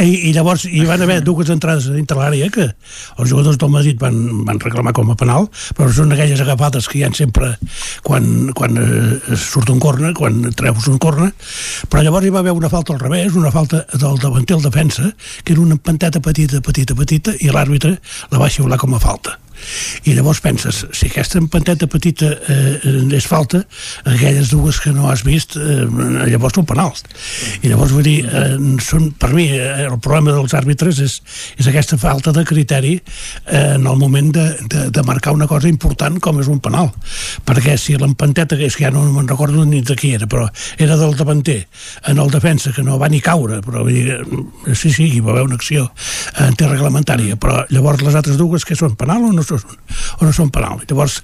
I, 0.00 0.30
I 0.30 0.32
llavors 0.36 0.66
hi 0.68 0.84
van 0.88 1.04
haver 1.04 1.20
dues 1.26 1.50
entrades 1.52 1.90
dintre 1.92 2.18
l'àrea 2.18 2.48
que 2.54 2.68
els 2.70 3.30
jugadors 3.30 3.58
del 3.60 3.72
Madrid 3.74 4.00
van, 4.00 4.16
van 4.48 4.60
reclamar 4.62 4.94
com 4.96 5.12
a 5.12 5.18
penal, 5.20 5.48
però 5.76 5.90
són 5.92 6.14
aquelles 6.14 6.40
agafades 6.44 6.88
que 6.90 7.00
hi 7.00 7.04
ha 7.06 7.12
sempre 7.14 7.54
quan, 8.06 8.50
quan 8.56 8.80
eh, 8.80 9.36
surt 9.38 9.72
un 9.74 9.82
corna, 9.82 10.14
quan 10.16 10.40
treus 10.56 10.88
un 10.90 10.98
corna, 11.02 11.30
però 11.90 12.04
llavors 12.04 12.26
hi 12.26 12.34
va 12.34 12.42
haver 12.44 12.56
una 12.56 12.72
falta 12.72 12.94
al 12.94 13.02
revés, 13.02 13.38
una 13.38 13.52
falta 13.54 13.84
del 13.92 14.20
davanter 14.22 14.58
al 14.58 14.66
defensa, 14.66 15.12
que 15.44 15.56
era 15.56 15.64
una 15.64 15.76
panteta 15.76 16.22
petita, 16.24 16.62
petita, 16.64 16.96
petita, 16.98 17.38
i 17.40 17.52
l'àrbitre 17.52 17.96
la 18.32 18.42
va 18.42 18.52
xiular 18.52 18.80
com 18.80 18.96
a 18.96 19.02
falta 19.02 19.38
i 20.04 20.14
llavors 20.14 20.40
penses, 20.44 20.82
si 20.92 21.08
aquesta 21.08 21.38
empanteta 21.40 21.86
petita 21.90 22.30
eh, 22.50 22.92
és 23.16 23.26
falta, 23.28 23.62
aquelles 24.04 24.50
dues 24.52 24.80
que 24.82 24.92
no 24.92 25.08
has 25.10 25.24
vist, 25.26 25.33
eh, 25.40 25.84
llavors 26.30 26.54
són 26.56 26.66
penals. 26.68 27.04
I 27.62 27.70
llavors 27.70 27.94
vull 27.94 28.06
dir, 28.06 28.18
eh, 28.26 28.56
són, 28.84 29.10
per 29.18 29.32
mi, 29.34 29.46
eh, 29.52 29.86
el 29.88 29.98
problema 30.02 30.34
dels 30.34 30.54
àrbitres 30.56 31.00
és, 31.04 31.16
és 31.58 31.68
aquesta 31.70 31.98
falta 32.00 32.32
de 32.34 32.44
criteri 32.46 32.94
eh, 32.98 33.74
en 33.74 33.86
el 33.86 33.98
moment 34.00 34.32
de, 34.34 34.46
de, 34.70 34.86
de 34.94 35.06
marcar 35.06 35.34
una 35.34 35.48
cosa 35.50 35.68
important 35.68 36.20
com 36.22 36.40
és 36.42 36.50
un 36.50 36.60
penal. 36.64 36.90
Perquè 37.44 37.76
si 37.80 37.96
l'empanteta, 38.00 38.56
és 38.56 38.76
que 38.76 38.86
ja 38.86 38.92
no 38.94 39.04
me'n 39.12 39.28
recordo 39.28 39.64
ni 39.64 39.82
de 39.84 39.96
qui 39.98 40.14
era, 40.14 40.28
però 40.30 40.46
era 40.78 40.98
del 41.00 41.16
davanter, 41.18 41.64
en 42.06 42.20
el 42.22 42.30
defensa, 42.30 42.72
que 42.72 42.84
no 42.86 42.98
va 43.00 43.10
ni 43.12 43.20
caure, 43.24 43.60
però 43.64 43.84
vull 43.84 43.94
dir, 43.94 44.18
eh, 44.18 44.74
sí, 44.74 44.92
sí, 44.92 45.08
hi 45.16 45.22
va 45.24 45.34
haver 45.34 45.46
una 45.48 45.58
acció 45.60 45.88
antireglamentària, 46.44 47.38
però 47.40 47.64
llavors 47.70 48.02
les 48.04 48.16
altres 48.18 48.38
dues 48.40 48.64
que 48.66 48.76
són 48.78 48.96
penal 49.00 49.24
o 49.28 49.32
no 49.34 49.44
són, 49.46 49.62
o 50.18 50.26
no 50.26 50.32
són 50.34 50.50
penal. 50.54 50.82
Llavors, 50.88 51.20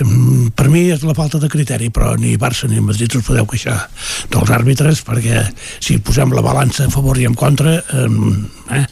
em, 0.00 0.50
per 0.54 0.68
mi 0.72 0.86
és 0.94 1.04
la 1.06 1.16
falta 1.16 1.40
de 1.42 1.50
criteri, 1.52 1.90
però 1.94 2.14
ni 2.18 2.36
Barça 2.40 2.68
ni 2.68 2.80
Madrid 2.84 3.14
us 3.16 3.26
podeu 3.26 3.48
queixar 3.50 3.76
dels 4.32 4.50
àrbitres, 4.54 5.02
perquè 5.06 5.42
si 5.82 5.98
posem 5.98 6.32
la 6.36 6.44
balança 6.46 6.86
a 6.86 6.92
favor 6.92 7.18
i 7.20 7.26
en 7.28 7.34
contra, 7.38 7.76
em, 8.04 8.46
eh, 8.70 8.84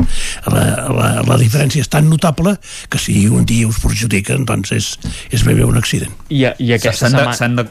la, 0.51 0.65
la, 0.99 1.09
la 1.29 1.39
diferència 1.41 1.85
és 1.85 1.89
tan 1.93 2.11
notable 2.11 2.57
que 2.91 2.99
si 3.01 3.27
un 3.29 3.47
dia 3.49 3.69
us 3.71 3.79
perjudiquen, 3.85 4.45
doncs 4.49 4.75
és, 4.77 4.91
és 5.31 5.47
ben 5.47 5.57
bé 5.59 5.65
un 5.69 5.79
accident. 5.81 6.13
I, 6.29 6.45
i 6.59 6.75
aquesta 6.77 7.09
de- 7.09 7.15
setmana... 7.17 7.37
s'han 7.39 7.57
de... 7.63 7.67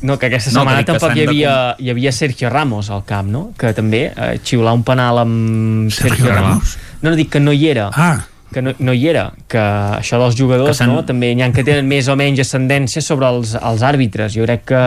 No, 0.00 0.14
que 0.16 0.30
aquesta 0.30 0.48
No, 0.56 0.62
que 0.64 0.70
setmana 0.72 0.78
dic 0.80 0.86
que 0.86 0.92
tampoc 0.94 1.10
hi 1.12 1.20
de 1.20 1.26
havia, 1.28 1.54
hi 1.76 1.90
havia 1.92 2.12
Sergio 2.16 2.48
Ramos 2.48 2.88
al 2.88 3.02
camp, 3.04 3.28
no? 3.28 3.42
Que 3.60 3.74
també 3.76 4.06
eh, 4.08 4.38
xiular 4.40 4.72
un 4.72 4.80
penal 4.88 5.20
amb 5.20 5.90
Sergio 5.92 6.24
Sergio, 6.24 6.32
Ramos? 6.38 6.78
No, 7.02 7.10
no, 7.10 7.16
dic 7.18 7.28
que 7.34 7.40
no 7.44 7.52
hi 7.52 7.66
era. 7.68 7.90
Ah, 7.92 8.22
que 8.52 8.62
no, 8.62 8.74
no 8.82 8.92
hi 8.94 9.08
era, 9.10 9.28
que 9.50 9.60
això 10.00 10.18
dels 10.20 10.36
jugadors 10.38 10.80
no? 10.86 11.02
també 11.06 11.32
n'hi 11.34 11.44
ha 11.46 11.50
que 11.54 11.64
tenen 11.66 11.86
més 11.88 12.08
o 12.10 12.16
menys 12.18 12.42
ascendència 12.42 13.02
sobre 13.04 13.28
els, 13.30 13.54
els 13.54 13.84
àrbitres. 13.86 14.34
Jo 14.34 14.46
crec 14.48 14.64
que 14.72 14.82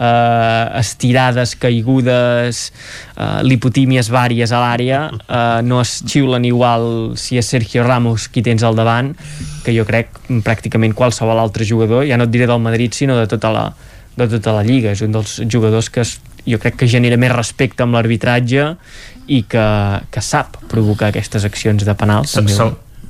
eh, 0.00 0.80
estirades, 0.80 1.54
caigudes, 1.60 2.62
eh, 3.16 3.40
lipotímies 3.46 4.10
vàries 4.12 4.52
a 4.52 4.62
l'àrea 4.62 5.02
eh, 5.10 5.60
no 5.66 5.80
es 5.84 6.00
xiulen 6.06 6.44
igual 6.48 7.14
si 7.20 7.38
és 7.40 7.52
Sergio 7.52 7.84
Ramos 7.86 8.28
qui 8.28 8.42
tens 8.46 8.64
al 8.64 8.78
davant 8.78 9.12
que 9.64 9.76
jo 9.76 9.86
crec 9.88 10.12
pràcticament 10.44 10.96
qualsevol 10.96 11.40
altre 11.40 11.68
jugador, 11.68 12.06
ja 12.08 12.18
no 12.20 12.28
et 12.28 12.34
diré 12.34 12.48
del 12.50 12.62
Madrid 12.64 12.96
sinó 12.96 13.18
de 13.18 13.28
tota 13.30 13.52
la, 13.54 13.68
de 14.16 14.28
tota 14.28 14.56
la 14.56 14.66
Lliga 14.66 14.94
és 14.96 15.04
un 15.04 15.16
dels 15.16 15.40
jugadors 15.48 15.90
que 15.92 16.04
es, 16.04 16.18
jo 16.48 16.60
crec 16.60 16.80
que 16.80 16.88
genera 16.88 17.20
més 17.20 17.32
respecte 17.32 17.84
amb 17.84 17.96
l'arbitratge 17.96 18.74
i 19.30 19.44
que, 19.46 19.66
que 20.10 20.22
sap 20.24 20.56
provocar 20.70 21.10
aquestes 21.10 21.44
accions 21.46 21.84
de 21.86 21.94
penal 21.94 22.24
també. 22.24 22.56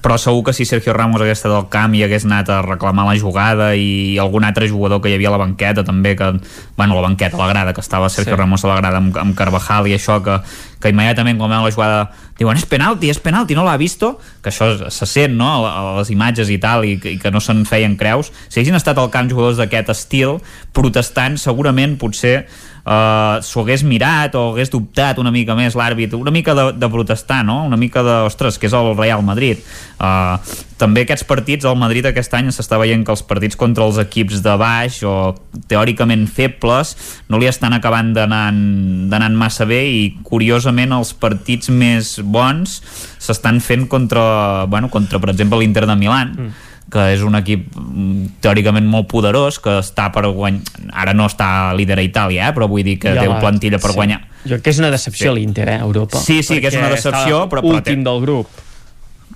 Però 0.01 0.17
segur 0.19 0.45
que 0.49 0.55
si 0.57 0.65
Sergio 0.65 0.95
Ramos 0.97 1.21
hagués 1.21 1.39
estat 1.39 1.53
al 1.53 1.69
camp 1.73 1.95
i 1.95 2.03
hagués 2.05 2.25
anat 2.25 2.49
a 2.49 2.61
reclamar 2.65 3.05
la 3.09 3.19
jugada 3.21 3.71
i 3.77 4.17
algun 4.19 4.47
altre 4.49 4.69
jugador 4.69 5.03
que 5.03 5.13
hi 5.13 5.17
havia 5.19 5.29
a 5.29 5.35
la 5.37 5.43
banqueta 5.43 5.85
també, 5.85 6.15
que, 6.17 6.33
bueno, 6.77 6.97
la 6.97 7.05
banqueta, 7.05 7.37
la 7.37 7.51
grada 7.53 7.75
que 7.77 7.85
estava 7.85 8.09
Sergio 8.09 8.35
sí. 8.35 8.41
Ramos 8.41 8.65
a 8.65 8.73
la 8.73 8.81
grada 8.81 9.03
amb, 9.03 9.17
amb 9.21 9.37
Carvajal 9.37 9.91
i 9.91 9.97
això 9.99 10.21
que, 10.25 10.41
que 10.81 10.93
immediatament 10.93 11.39
quan 11.39 11.53
veuen 11.53 11.67
la 11.67 11.75
jugada 11.75 12.01
diuen 12.41 12.57
és 12.57 12.65
penalti, 12.65 13.11
és 13.13 13.21
penalti, 13.21 13.57
no 13.57 13.67
l'ha 13.67 13.77
visto 13.81 14.15
que 14.41 14.49
això 14.49 14.71
se 14.89 15.07
sent, 15.07 15.37
no?, 15.37 15.51
a, 15.69 15.99
les 16.01 16.11
imatges 16.15 16.49
i 16.49 16.59
tal, 16.63 16.87
i, 16.89 16.97
i 16.97 17.19
que 17.21 17.33
no 17.33 17.43
se'n 17.45 17.67
feien 17.69 17.99
creus 18.01 18.33
si 18.49 18.61
haguessin 18.61 18.79
estat 18.81 18.99
al 18.99 19.13
camp 19.13 19.29
jugadors 19.31 19.61
d'aquest 19.61 19.93
estil 19.93 20.39
protestant, 20.77 21.37
segurament 21.41 21.99
potser 22.01 22.47
uh, 22.85 23.41
s'ho 23.45 23.65
hagués 23.65 23.85
mirat 23.87 24.35
o 24.39 24.51
hagués 24.53 24.71
dubtat 24.73 25.19
una 25.21 25.33
mica 25.35 25.57
més 25.59 25.77
l'àrbit, 25.79 26.15
una 26.17 26.33
mica 26.35 26.55
de, 26.57 26.71
de 26.79 26.91
protestar, 26.93 27.43
no? 27.47 27.65
Una 27.69 27.79
mica 27.81 28.03
de, 28.07 28.17
ostres, 28.29 28.59
que 28.59 28.69
és 28.71 28.77
el 28.77 28.95
Real 28.97 29.25
Madrid. 29.27 29.61
Uh, 30.01 30.39
també 30.81 31.05
aquests 31.05 31.27
partits, 31.29 31.67
al 31.69 31.77
Madrid 31.77 32.07
aquest 32.09 32.33
any 32.39 32.49
s'està 32.55 32.79
veient 32.81 33.05
que 33.05 33.13
els 33.13 33.25
partits 33.27 33.59
contra 33.61 33.85
els 33.85 34.01
equips 34.01 34.41
de 34.45 34.57
baix 34.61 35.03
o 35.05 35.35
teòricament 35.69 36.25
febles 36.31 36.95
no 37.29 37.41
li 37.41 37.51
estan 37.51 37.77
acabant 37.77 38.15
d'anar 38.17 39.31
massa 39.37 39.67
bé 39.69 39.83
i 39.91 40.01
curiosament 40.25 40.70
els 40.79 41.13
partits 41.15 41.69
més 41.71 42.21
bons 42.23 42.83
s'estan 43.19 43.61
fent 43.61 43.89
contra, 43.89 44.67
bueno, 44.67 44.89
contra 44.89 45.19
per 45.19 45.31
exemple 45.31 45.59
l'Inter 45.59 45.87
de 45.87 45.97
Milán 45.97 46.37
mm 46.39 46.51
que 46.91 47.13
és 47.15 47.21
un 47.23 47.37
equip 47.39 47.69
mm, 47.79 48.41
teòricament 48.43 48.83
molt 48.91 49.07
poderós, 49.07 49.61
que 49.63 49.77
està 49.79 50.09
per 50.11 50.25
guanyar 50.27 50.91
ara 50.91 51.13
no 51.15 51.29
està 51.31 51.73
líder 51.79 52.01
a 52.01 52.03
Itàlia, 52.03 52.49
eh? 52.49 52.53
però 52.53 52.67
vull 52.67 52.83
dir 52.83 52.99
que 52.99 53.13
Ja 53.15 53.21
té 53.23 53.29
una 53.29 53.39
plantilla 53.39 53.79
per 53.79 53.93
sí. 53.93 53.95
guanyar 53.95 54.19
Jo 54.43 54.57
crec 54.57 54.63
que 54.65 54.71
és 54.71 54.79
una 54.81 54.91
decepció 54.91 55.33
Sí. 55.33 55.39
l'Inter, 55.39 55.69
eh, 55.69 55.77
a 55.77 55.85
Europa. 55.85 56.19
Sí, 56.19 56.43
sí, 56.43 56.59
que 56.61 56.67
és 56.67 56.75
Perquè 56.75 56.79
una 56.81 56.89
decepció, 56.91 57.49
però- 57.49 57.63
però 57.63 57.71
té- 57.71 57.93
últim 57.93 58.03
del 58.03 58.21
grup. 58.21 58.49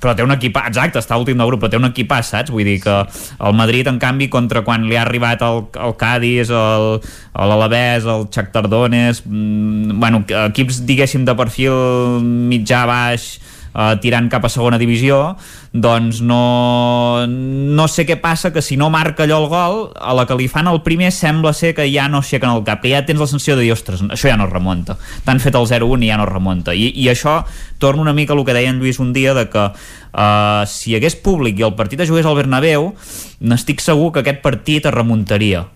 Però 0.00 0.14
té 0.16 0.24
un 0.26 0.34
equip, 0.34 0.56
exacte, 0.58 1.00
està 1.00 1.18
últim 1.20 1.38
del 1.38 1.48
grup, 1.50 1.62
però 1.62 1.72
té 1.72 1.80
un 1.80 1.88
equip 1.88 2.12
saps? 2.22 2.52
Vull 2.52 2.66
dir 2.66 2.78
que 2.82 2.96
el 3.04 3.56
Madrid, 3.56 3.88
en 3.90 3.98
canvi, 4.02 4.28
contra 4.32 4.64
quan 4.66 4.88
li 4.88 4.98
ha 4.98 5.04
arribat 5.06 5.42
el, 5.46 5.64
el 5.86 5.96
Cádiz, 6.00 6.50
el, 6.50 7.00
l'Alavés, 7.34 8.04
el 8.04 8.28
Shakhtar 8.30 8.68
Donetsk, 8.68 9.26
mm, 9.26 9.98
bueno, 10.00 10.24
equips, 10.48 10.82
diguéssim, 10.88 11.24
de 11.24 11.36
perfil 11.38 12.20
mitjà-baix, 12.50 13.28
eh, 13.74 13.94
tirant 14.00 14.30
cap 14.30 14.46
a 14.46 14.50
segona 14.52 14.78
divisió 14.78 15.34
doncs 15.74 16.20
no, 16.22 17.26
no 17.26 17.86
sé 17.90 18.06
què 18.06 18.16
passa 18.22 18.52
que 18.54 18.62
si 18.62 18.78
no 18.78 18.90
marca 18.94 19.24
allò 19.24 19.40
el 19.42 19.48
gol 19.50 19.80
a 19.98 20.14
la 20.14 20.26
que 20.28 20.36
li 20.38 20.46
fan 20.48 20.70
el 20.70 20.80
primer 20.86 21.10
sembla 21.12 21.52
ser 21.52 21.74
que 21.74 21.88
ja 21.90 22.06
no 22.08 22.22
aixequen 22.22 22.52
el 22.52 22.62
cap 22.66 22.82
que 22.84 22.92
ja 22.92 23.02
tens 23.06 23.20
la 23.20 23.28
sensació 23.30 23.58
de 23.58 23.66
dir, 23.66 23.72
ostres, 23.74 24.04
això 24.06 24.30
ja 24.30 24.38
no 24.38 24.46
es 24.46 24.52
remunta. 24.52 24.96
T'han 25.26 25.42
fet 25.42 25.58
el 25.58 25.66
0-1 25.66 26.06
i 26.06 26.12
ja 26.12 26.18
no 26.20 26.28
es 26.28 26.32
remunta. 26.32 26.74
I, 26.74 26.92
i 26.94 27.08
això 27.10 27.40
torna 27.82 28.04
una 28.04 28.14
mica 28.14 28.34
el 28.34 28.44
que 28.46 28.54
deia 28.54 28.70
en 28.70 28.78
Lluís 28.78 29.00
un 29.02 29.12
dia 29.16 29.34
de 29.34 29.48
que 29.50 29.66
uh, 29.66 30.62
si 30.70 30.92
hi 30.92 30.98
hagués 30.98 31.18
públic 31.18 31.58
i 31.58 31.66
el 31.66 31.74
partit 31.78 32.04
es 32.04 32.10
jugués 32.10 32.26
al 32.28 32.38
Bernabéu 32.38 32.92
n'estic 33.40 33.82
segur 33.82 34.12
que 34.12 34.22
aquest 34.22 34.42
partit 34.44 34.86
es 34.86 34.94
remuntaria. 34.94 35.66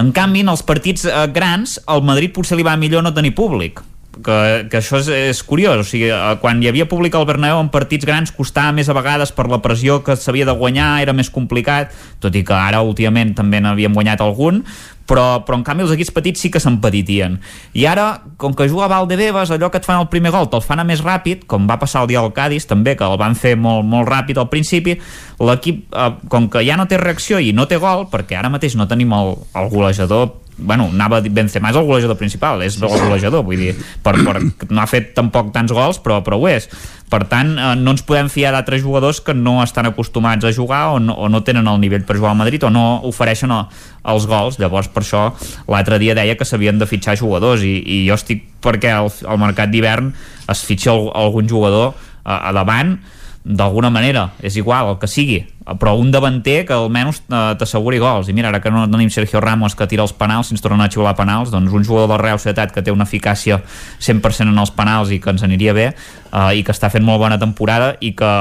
En 0.00 0.14
canvi, 0.16 0.40
en 0.40 0.48
els 0.48 0.62
partits 0.64 1.04
eh, 1.04 1.26
grans, 1.28 1.76
al 1.84 2.00
Madrid 2.00 2.32
potser 2.32 2.56
li 2.56 2.64
va 2.64 2.78
millor 2.80 3.04
no 3.04 3.12
tenir 3.12 3.34
públic 3.36 3.82
que, 4.20 4.68
que 4.68 4.80
això 4.80 5.00
és, 5.00 5.08
és 5.32 5.42
curiós 5.46 5.80
o 5.80 5.86
sigui, 5.86 6.10
eh, 6.12 6.36
quan 6.42 6.60
hi 6.62 6.68
havia 6.68 6.88
públic 6.90 7.16
al 7.16 7.26
Bernabéu 7.28 7.62
en 7.62 7.72
partits 7.72 8.04
grans 8.08 8.34
costava 8.36 8.74
més 8.76 8.90
a 8.90 8.96
vegades 8.96 9.32
per 9.32 9.48
la 9.48 9.62
pressió 9.64 10.02
que 10.04 10.16
s'havia 10.16 10.48
de 10.48 10.56
guanyar, 10.56 11.00
era 11.04 11.16
més 11.16 11.32
complicat 11.32 11.94
tot 12.20 12.36
i 12.36 12.44
que 12.44 12.56
ara 12.56 12.82
últimament 12.84 13.32
també 13.38 13.62
n'havíem 13.62 13.96
guanyat 13.96 14.20
algun 14.20 14.62
però, 15.08 15.42
però 15.46 15.58
en 15.58 15.64
canvi 15.66 15.84
els 15.86 15.94
equips 15.94 16.12
petits 16.14 16.42
sí 16.44 16.50
que 16.52 16.60
s'empetitien. 16.62 17.38
I 17.76 17.86
ara, 17.90 18.22
com 18.40 18.54
que 18.56 18.68
juga 18.70 18.88
Valdebebas 18.90 19.50
allò 19.52 19.70
que 19.72 19.80
et 19.82 19.88
fan 19.88 20.00
el 20.00 20.08
primer 20.12 20.32
gol 20.34 20.48
te'l 20.50 20.64
fan 20.64 20.82
a 20.82 20.86
més 20.88 21.02
ràpid 21.04 21.46
com 21.50 21.66
va 21.68 21.78
passar 21.82 22.04
el 22.04 22.12
dia 22.12 22.22
al 22.22 22.32
Cádiz 22.36 22.68
també, 22.70 22.94
que 22.96 23.06
el 23.06 23.18
van 23.20 23.36
fer 23.38 23.56
molt, 23.58 23.86
molt 23.88 24.08
ràpid 24.08 24.38
al 24.38 24.50
principi 24.52 24.96
l'equip, 25.42 25.84
eh, 25.90 26.12
com 26.32 26.48
que 26.52 26.64
ja 26.66 26.78
no 26.78 26.88
té 26.88 27.00
reacció 27.00 27.42
i 27.42 27.52
no 27.56 27.66
té 27.68 27.80
gol, 27.82 28.06
perquè 28.12 28.38
ara 28.38 28.52
mateix 28.52 28.78
no 28.78 28.88
tenim 28.88 29.12
el, 29.16 29.36
el 29.58 29.68
golejador 29.72 30.38
bueno, 30.62 30.88
anava 30.92 31.20
Benzema 31.22 31.70
és 31.72 31.78
el 31.78 31.86
golejador 31.86 32.18
principal, 32.20 32.62
és 32.64 32.78
el 32.80 32.88
golejador 32.88 33.44
vull 33.46 33.60
dir, 33.60 33.74
per, 34.02 34.14
per, 34.24 34.40
no 34.70 34.82
ha 34.82 34.88
fet 34.90 35.12
tampoc 35.16 35.52
tants 35.54 35.72
gols 35.74 36.00
però, 36.02 36.20
però 36.24 36.38
ho 36.40 36.48
és, 36.50 36.68
per 37.12 37.24
tant 37.30 37.54
eh, 37.58 37.72
no 37.78 37.94
ens 37.94 38.04
podem 38.08 38.30
fiar 38.32 38.54
d'altres 38.54 38.82
jugadors 38.84 39.20
que 39.24 39.34
no 39.36 39.58
estan 39.62 39.90
acostumats 39.90 40.46
a 40.48 40.52
jugar 40.54 40.84
o 40.96 41.00
no, 41.02 41.16
o 41.16 41.28
no 41.32 41.42
tenen 41.44 41.68
el 41.68 41.80
nivell 41.82 42.06
per 42.08 42.16
jugar 42.18 42.32
al 42.32 42.40
Madrid 42.40 42.64
o 42.64 42.72
no 42.72 42.86
ofereixen 43.08 43.52
el, 43.52 43.66
els 44.14 44.28
gols, 44.30 44.60
llavors 44.62 44.90
per 44.92 45.04
això 45.04 45.24
l'altre 45.70 46.00
dia 46.02 46.16
deia 46.18 46.36
que 46.38 46.48
s'havien 46.48 46.80
de 46.80 46.88
fitxar 46.88 47.18
jugadors 47.20 47.64
i, 47.66 47.76
i 47.82 48.04
jo 48.08 48.16
estic 48.18 48.46
perquè 48.62 48.94
al, 48.94 49.10
mercat 49.42 49.72
d'hivern 49.72 50.12
es 50.52 50.64
fitxa 50.66 50.94
algun 50.94 51.50
jugador 51.50 51.92
a, 52.22 52.48
a 52.48 52.54
davant 52.54 52.96
d'alguna 53.44 53.90
manera, 53.90 54.30
és 54.42 54.56
igual, 54.56 54.92
el 54.92 55.00
que 55.02 55.10
sigui 55.10 55.40
però 55.78 55.94
un 55.98 56.10
davanter 56.10 56.64
que 56.66 56.74
almenys 56.74 57.20
eh, 57.22 57.40
t'asseguri 57.58 58.00
gols, 58.02 58.28
i 58.28 58.34
mira, 58.34 58.50
ara 58.50 58.60
que 58.62 58.70
no 58.70 58.84
tenim 58.90 59.10
Sergio 59.10 59.40
Ramos 59.40 59.76
que 59.78 59.86
tira 59.90 60.02
els 60.02 60.14
penals, 60.14 60.48
si 60.48 60.56
ens 60.56 60.62
tornen 60.62 60.82
a 60.82 60.88
xiular 60.90 61.14
penals 61.18 61.52
doncs 61.54 61.74
un 61.74 61.86
jugador 61.86 62.10
del 62.10 62.22
Real 62.22 62.40
Societat 62.40 62.74
que 62.74 62.82
té 62.82 62.94
una 62.94 63.06
eficàcia 63.06 63.60
100% 64.02 64.50
en 64.50 64.58
els 64.58 64.74
penals 64.74 65.12
i 65.14 65.20
que 65.22 65.30
ens 65.30 65.42
aniria 65.46 65.74
bé 65.74 65.86
eh, 65.92 66.50
i 66.58 66.64
que 66.66 66.74
està 66.74 66.90
fent 66.90 67.06
molt 67.06 67.22
bona 67.22 67.38
temporada 67.38 67.94
i 68.00 68.12
que 68.18 68.32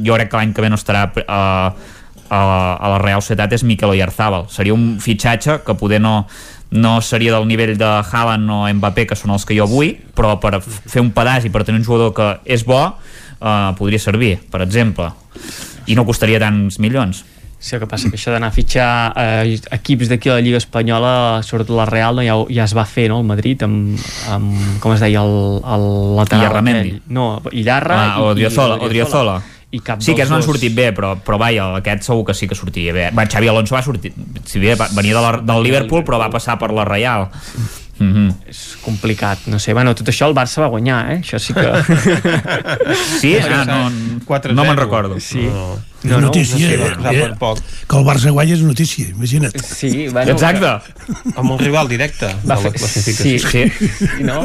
jo 0.00 0.16
crec 0.16 0.32
que 0.32 0.40
l'any 0.40 0.56
que 0.56 0.64
ve 0.64 0.72
no 0.72 0.80
estarà 0.80 1.06
eh, 1.20 1.28
a, 1.28 2.40
a 2.40 2.92
la 2.96 2.98
Real 2.98 3.22
Societat 3.22 3.52
és 3.52 3.64
Mikel 3.64 3.92
Oyarzabal. 3.92 4.48
Seria 4.50 4.74
un 4.74 4.98
fitxatge 5.00 5.60
que 5.64 5.76
poder 5.78 6.00
no 6.00 6.24
no 6.74 7.00
seria 7.02 7.30
del 7.30 7.46
nivell 7.46 7.76
de 7.78 7.86
Haaland 7.86 8.50
o 8.50 8.64
Mbappé 8.74 9.04
que 9.06 9.14
són 9.14 9.30
els 9.30 9.44
que 9.46 9.54
jo 9.54 9.66
vull 9.70 9.92
però 10.16 10.32
per 10.42 10.58
fer 10.64 11.04
un 11.04 11.12
pedaç 11.14 11.46
i 11.46 11.52
per 11.54 11.62
tenir 11.62 11.78
un 11.78 11.86
jugador 11.86 12.10
que 12.16 12.26
és 12.50 12.64
bo 12.66 12.80
eh, 13.44 13.70
podria 13.78 14.00
servir, 14.00 14.38
per 14.50 14.62
exemple 14.64 15.12
i 15.86 15.94
no 15.94 16.06
costaria 16.08 16.40
tants 16.40 16.80
milions 16.80 17.24
Sí, 17.64 17.72
el 17.76 17.80
que 17.80 17.86
passa 17.88 18.10
que 18.12 18.18
això 18.18 18.28
d'anar 18.28 18.50
a 18.50 18.52
fitxar 18.52 18.88
eh, 19.16 19.54
equips 19.72 20.10
d'aquí 20.10 20.28
a 20.28 20.34
la 20.34 20.42
Lliga 20.44 20.58
Espanyola, 20.60 21.40
sobretot 21.40 21.72
la 21.78 21.86
Real, 21.88 22.18
no, 22.18 22.20
ja, 22.26 22.34
ja 22.52 22.66
es 22.68 22.74
va 22.76 22.84
fer, 22.84 23.06
no?, 23.08 23.22
el 23.22 23.24
Madrid, 23.24 23.62
amb, 23.64 23.94
amb 24.28 24.74
com 24.82 24.92
es 24.92 25.00
deia, 25.00 25.22
el, 25.24 25.62
el 25.64 25.86
lateral. 26.18 26.42
Illarramendi. 26.42 26.90
aquell. 26.90 27.14
No, 27.16 27.24
Illarra 27.56 27.96
Ah, 28.02 28.20
o 28.20 28.32
i, 28.34 28.34
Driozola, 28.42 28.76
i 28.76 28.84
o 28.84 28.90
Driozola. 28.92 29.38
I 29.72 29.80
cap 29.80 30.04
Sí, 30.04 30.12
que 30.14 30.26
no 30.28 30.36
han 30.36 30.44
sortit 30.44 30.76
bé, 30.76 30.90
però, 30.92 31.14
però 31.24 31.38
vaja, 31.40 31.70
aquest 31.80 32.04
segur 32.04 32.26
que 32.28 32.34
sí 32.36 32.46
que 32.46 32.54
sortiria 32.54 32.92
bé. 32.92 33.06
Va, 33.16 33.24
Xavi 33.32 33.48
Alonso 33.48 33.78
va 33.78 33.82
sortir, 33.82 34.12
si 34.44 34.60
bé 34.60 34.76
va- 34.76 34.90
venia 34.92 35.16
de 35.16 35.22
la, 35.24 35.32
del 35.40 35.64
Liverpool, 35.64 36.04
però 36.04 36.20
va 36.20 36.28
passar 36.36 36.58
per 36.60 36.68
la 36.70 36.84
Real. 36.84 37.30
Mm 37.98 38.12
-hmm. 38.12 38.34
És 38.48 38.76
complicat, 38.82 39.38
no 39.46 39.58
sé. 39.58 39.72
Bueno, 39.72 39.94
tot 39.94 40.08
això 40.08 40.26
el 40.26 40.34
Barça 40.34 40.60
va 40.60 40.66
guanyar, 40.66 41.12
eh? 41.12 41.20
Això 41.22 41.38
sí 41.38 41.54
que... 41.54 41.62
Sí? 43.20 43.36
Ah, 43.36 43.64
no, 43.64 44.54
no 44.54 44.64
me'n 44.64 44.76
recordo. 44.76 45.20
Sí. 45.20 45.48
No, 45.48 45.78
no, 46.02 46.20
notícia, 46.20 46.58
sé, 46.58 46.74
eh, 46.74 46.92
eh, 47.12 47.20
per 47.22 47.38
poc. 47.38 47.58
que 47.88 47.96
el 47.96 48.04
Barça 48.04 48.30
guanya 48.30 48.54
és 48.54 48.60
notícia, 48.60 49.06
imagina't. 49.08 49.56
Sí, 49.62 50.08
bueno, 50.08 50.32
Exacte. 50.32 50.66
Amb 51.36 51.50
un 51.50 51.58
rival 51.58 51.88
directe 51.88 52.26
Va 52.26 52.56
de 52.56 52.62
la 52.62 52.70
fer- 52.70 52.72
classificació. 52.74 53.38
sí, 53.38 53.88
sí, 53.88 54.22
no? 54.22 54.44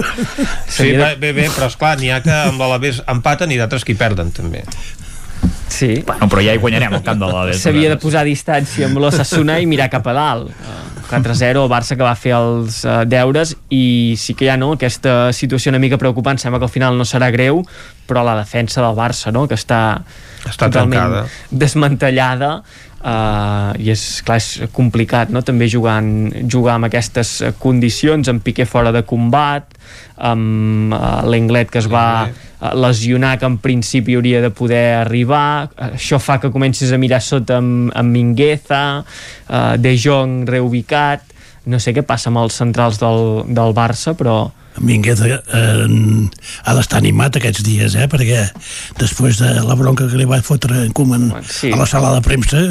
Sí, 0.68 0.94
va, 0.94 1.16
bé, 1.16 1.34
bé, 1.34 1.50
però 1.50 1.68
esclar, 1.68 1.98
n'hi 2.00 2.12
ha 2.12 2.22
que 2.22 2.32
amb 2.32 2.60
l'Alavés 2.62 3.04
empaten 3.08 3.52
i 3.52 3.58
d'altres 3.58 3.84
que 3.84 3.92
hi 3.92 3.96
perden, 3.96 4.32
també. 4.32 4.64
Sí. 5.68 6.02
Bueno, 6.06 6.28
però 6.30 6.42
ja 6.44 6.54
hi 6.54 6.58
guanyarem 6.58 6.94
al 6.94 7.04
camp 7.04 7.20
de 7.20 7.26
l'Alavés. 7.28 7.60
S'havia 7.62 7.90
de 7.90 7.98
posar 7.98 8.22
a 8.22 8.28
distància 8.28 8.86
amb 8.88 8.98
l'Ossassuna 8.98 9.60
i 9.60 9.66
mirar 9.66 9.90
cap 9.90 10.08
a 10.08 10.14
dalt. 10.14 10.50
Eh, 10.50 10.54
4-0, 11.10 11.64
el 11.64 11.70
Barça 11.72 11.98
que 11.98 12.06
va 12.06 12.16
fer 12.16 12.36
els 12.38 12.84
uh, 12.86 13.02
deures 13.10 13.56
i 13.74 14.16
sí 14.20 14.36
que 14.38 14.52
ha 14.52 14.58
no, 14.58 14.74
aquesta 14.78 15.32
situació 15.34 15.74
una 15.74 15.82
mica 15.82 15.98
preocupant, 15.98 16.38
sembla 16.38 16.60
que 16.62 16.68
al 16.70 16.74
final 16.74 16.98
no 16.98 17.08
serà 17.08 17.32
greu, 17.34 17.64
però 18.10 18.24
la 18.26 18.36
defensa 18.38 18.82
del 18.86 18.96
Barça, 18.98 19.34
no, 19.34 19.48
que 19.50 19.58
està, 19.58 20.04
Està 20.46 20.70
totalment 20.70 21.02
tancada. 21.02 21.26
desmantellada 21.52 22.52
uh, 23.02 23.72
i 23.80 23.92
és, 23.94 24.04
clar, 24.26 24.40
és 24.42 24.70
complicat 24.76 25.32
no? 25.34 25.44
també 25.46 25.70
jugant, 25.72 26.30
jugar 26.50 26.78
amb 26.78 26.90
aquestes 26.90 27.38
condicions, 27.62 28.30
amb 28.32 28.44
Piqué 28.44 28.68
fora 28.70 28.94
de 28.96 29.04
combat 29.08 29.76
amb 30.20 30.94
uh, 30.94 31.24
l'Englet 31.30 31.72
que 31.72 31.80
es 31.80 31.88
va 31.90 32.28
eh, 32.28 32.74
lesionar 32.76 33.38
que 33.40 33.48
en 33.48 33.58
principi 33.64 34.18
hauria 34.18 34.42
de 34.44 34.52
poder 34.52 35.00
arribar. 35.00 35.70
Això 35.90 36.20
fa 36.20 36.40
que 36.44 36.52
comencis 36.52 36.92
a 36.92 37.00
mirar 37.00 37.22
sota 37.24 37.60
amb, 37.62 37.90
amb 37.96 38.12
Mingueza 38.14 38.84
uh, 39.00 39.76
De 39.80 39.96
Jong 39.96 40.44
reubicat. 40.50 41.24
No 41.70 41.80
sé 41.80 41.94
què 41.96 42.04
passa 42.04 42.30
amb 42.32 42.44
els 42.44 42.58
centrals 42.60 43.00
del, 43.02 43.46
del 43.48 43.76
Barça 43.78 44.16
però 44.18 44.50
Minguez 44.86 45.22
eh, 45.26 45.38
ha 45.40 46.76
d'estar 46.78 47.00
animat 47.02 47.40
aquests 47.40 47.64
dies, 47.66 47.96
eh? 48.00 48.08
perquè 48.12 48.46
després 49.00 49.40
de 49.42 49.54
la 49.66 49.78
bronca 49.80 50.08
que 50.10 50.20
li 50.20 50.28
va 50.30 50.42
fotre 50.46 50.84
en 50.86 50.94
Koeman 50.96 51.30
sí. 51.48 51.74
a 51.74 51.80
la 51.80 51.88
sala 51.90 52.14
de 52.16 52.24
premsa, 52.26 52.66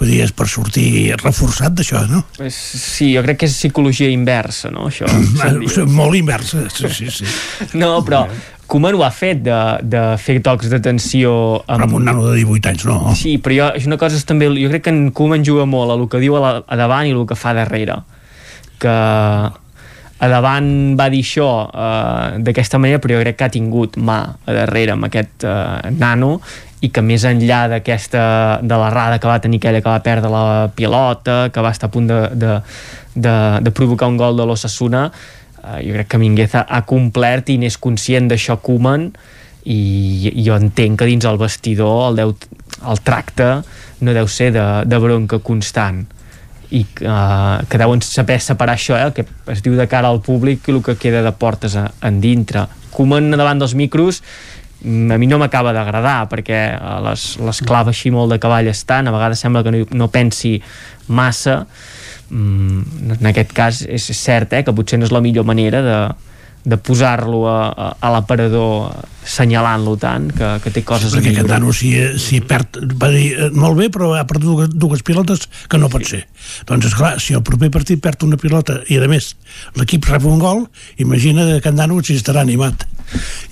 vull 0.00 0.12
dir, 0.12 0.22
és 0.26 0.34
per 0.36 0.48
sortir 0.50 1.16
reforçat 1.20 1.76
d'això, 1.76 2.04
no? 2.10 2.24
sí, 2.50 3.12
jo 3.14 3.24
crec 3.26 3.42
que 3.42 3.50
és 3.50 3.58
psicologia 3.58 4.10
inversa 4.12 4.72
no, 4.74 4.88
això. 4.90 5.08
Molt 6.00 6.18
inversa, 6.18 6.66
sí, 6.72 6.90
sí, 6.94 7.10
sí. 7.20 7.28
No, 7.78 7.98
però 8.06 8.26
Koeman 8.70 8.94
ho 8.94 9.02
ha 9.02 9.10
fet 9.10 9.40
de, 9.42 9.58
de 9.82 10.02
fer 10.22 10.38
tocs 10.46 10.70
d'atenció 10.70 11.32
amb... 11.64 11.88
Amb 11.88 11.98
un 11.98 12.06
nano 12.06 12.28
de 12.28 12.36
18 12.38 12.70
anys, 12.70 12.86
no? 12.86 13.14
Sí, 13.18 13.34
però 13.42 13.56
jo, 13.56 13.68
és 13.80 13.88
una 13.90 13.98
cosa 13.98 14.18
és 14.20 14.26
també, 14.28 14.46
jo 14.54 14.70
crec 14.70 14.86
que 14.86 14.94
en 14.94 15.08
Koeman 15.16 15.44
juga 15.46 15.66
molt 15.66 15.90
a 15.90 15.98
el 15.98 16.06
que 16.12 16.22
diu 16.22 16.38
a, 16.38 16.42
la, 16.44 16.52
a 16.62 16.78
davant 16.78 17.08
i 17.08 17.14
el 17.16 17.26
que 17.26 17.38
fa 17.38 17.54
darrere 17.56 17.98
que 18.80 18.94
a 20.20 20.28
davant 20.28 20.96
va 21.00 21.08
dir 21.12 21.22
això 21.24 21.48
eh, 21.66 22.40
d'aquesta 22.44 22.78
manera 22.78 23.00
però 23.00 23.16
jo 23.16 23.22
crec 23.24 23.38
que 23.38 23.46
ha 23.46 23.52
tingut 23.52 23.96
mà 23.96 24.18
a 24.44 24.56
darrere 24.56 24.92
amb 24.92 25.08
aquest 25.08 25.46
eh, 25.48 25.90
nano 25.96 26.34
i 26.84 26.90
que 26.92 27.02
més 27.04 27.24
enllà 27.28 27.62
d'aquesta 27.72 28.22
de 28.60 28.80
l'errada 28.82 29.18
que 29.20 29.28
va 29.28 29.40
tenir 29.40 29.60
aquella 29.60 29.80
que 29.80 29.88
va 29.88 30.04
perdre 30.04 30.32
la 30.32 30.44
pilota 30.76 31.48
que 31.52 31.64
va 31.64 31.72
estar 31.72 31.88
a 31.88 31.94
punt 31.94 32.08
de, 32.12 32.20
de, 32.36 32.54
de, 33.14 33.34
de 33.64 33.74
provocar 33.76 34.08
un 34.12 34.20
gol 34.20 34.36
de 34.36 34.48
l'Ossassuna 34.48 35.06
eh, 35.08 35.80
jo 35.86 35.96
crec 35.96 36.12
que 36.12 36.20
Mingueza 36.20 36.66
ha 36.68 36.84
complert 36.84 37.48
i 37.48 37.56
n'és 37.60 37.80
conscient 37.80 38.28
d'això 38.28 38.60
Koeman 38.60 39.10
i, 39.64 39.80
i 40.34 40.44
jo 40.44 40.56
entenc 40.56 41.00
que 41.00 41.08
dins 41.08 41.24
el 41.28 41.40
vestidor 41.40 42.10
el, 42.10 42.20
deu, 42.20 42.36
el 42.92 43.04
tracte 43.04 43.52
no 44.04 44.16
deu 44.16 44.28
ser 44.28 44.52
de, 44.52 44.68
de 44.84 45.00
bronca 45.00 45.40
constant 45.44 46.04
i 46.70 46.84
uh, 47.02 47.60
que 47.66 47.78
deuen 47.80 48.02
saber 48.04 48.38
separar 48.42 48.76
això, 48.78 48.94
eh, 48.96 49.08
el 49.08 49.14
que 49.14 49.26
es 49.50 49.62
diu 49.64 49.74
de 49.78 49.88
cara 49.90 50.10
al 50.10 50.20
públic 50.22 50.68
i 50.68 50.74
el 50.74 50.82
que 50.86 50.96
queda 51.00 51.22
de 51.26 51.32
portes 51.34 51.74
a, 51.76 51.88
en 52.06 52.20
dintre. 52.22 52.66
Koeman 52.94 53.30
davant 53.34 53.58
dels 53.62 53.74
micros 53.78 54.22
mm, 54.84 55.10
a 55.10 55.18
mi 55.18 55.26
no 55.30 55.40
m'acaba 55.42 55.74
d'agradar 55.74 56.28
perquè 56.30 56.60
eh, 56.76 56.96
les, 57.08 57.26
les 57.42 57.62
clava 57.66 57.94
així 57.94 58.14
molt 58.14 58.34
de 58.34 58.40
cavall 58.42 58.70
estan, 58.70 59.10
a 59.10 59.14
vegades 59.14 59.42
sembla 59.42 59.64
que 59.66 59.74
no, 59.74 59.84
no 59.98 60.10
pensi 60.14 60.56
massa 61.10 61.64
mm, 62.30 63.14
en 63.18 63.30
aquest 63.32 63.54
cas 63.56 63.84
és 63.88 64.10
cert 64.14 64.54
eh, 64.54 64.64
que 64.66 64.74
potser 64.76 65.00
no 65.00 65.10
és 65.10 65.14
la 65.14 65.24
millor 65.24 65.48
manera 65.48 65.82
de, 65.82 66.00
de 66.64 66.76
posar-lo 66.76 67.46
a, 67.48 67.60
a, 67.72 67.88
a 68.00 68.10
l'aparador 68.12 68.90
assenyalant-lo 69.24 69.94
tant 70.00 70.28
que, 70.34 70.48
que 70.64 70.72
té 70.74 70.82
coses 70.86 71.12
perquè 71.14 71.30
a 71.30 71.32
aquest 71.32 71.46
millorar. 71.46 71.60
nano 71.60 71.74
si, 71.76 71.92
si 72.20 72.40
perd 72.44 72.80
va 73.00 73.10
dir 73.12 73.28
eh, 73.32 73.48
molt 73.54 73.78
bé 73.78 73.88
però 73.92 74.12
ha 74.16 74.26
perdut 74.28 74.48
dues, 74.48 74.72
dues 74.72 75.04
pilotes 75.06 75.46
que 75.70 75.80
no 75.80 75.90
pot 75.92 76.04
ser 76.08 76.24
doncs 76.68 76.90
esclar, 76.90 77.14
si 77.20 77.36
el 77.36 77.44
proper 77.46 77.70
partit 77.72 78.00
perd 78.02 78.24
una 78.28 78.40
pilota 78.40 78.80
i 78.88 78.98
a 79.00 79.10
més 79.10 79.34
l'equip 79.78 80.08
rep 80.10 80.26
un 80.28 80.40
gol 80.42 80.64
imagina 81.00 81.46
que 81.60 81.72
nano 81.72 82.00
si 82.04 82.18
estarà 82.20 82.44
animat 82.44 82.86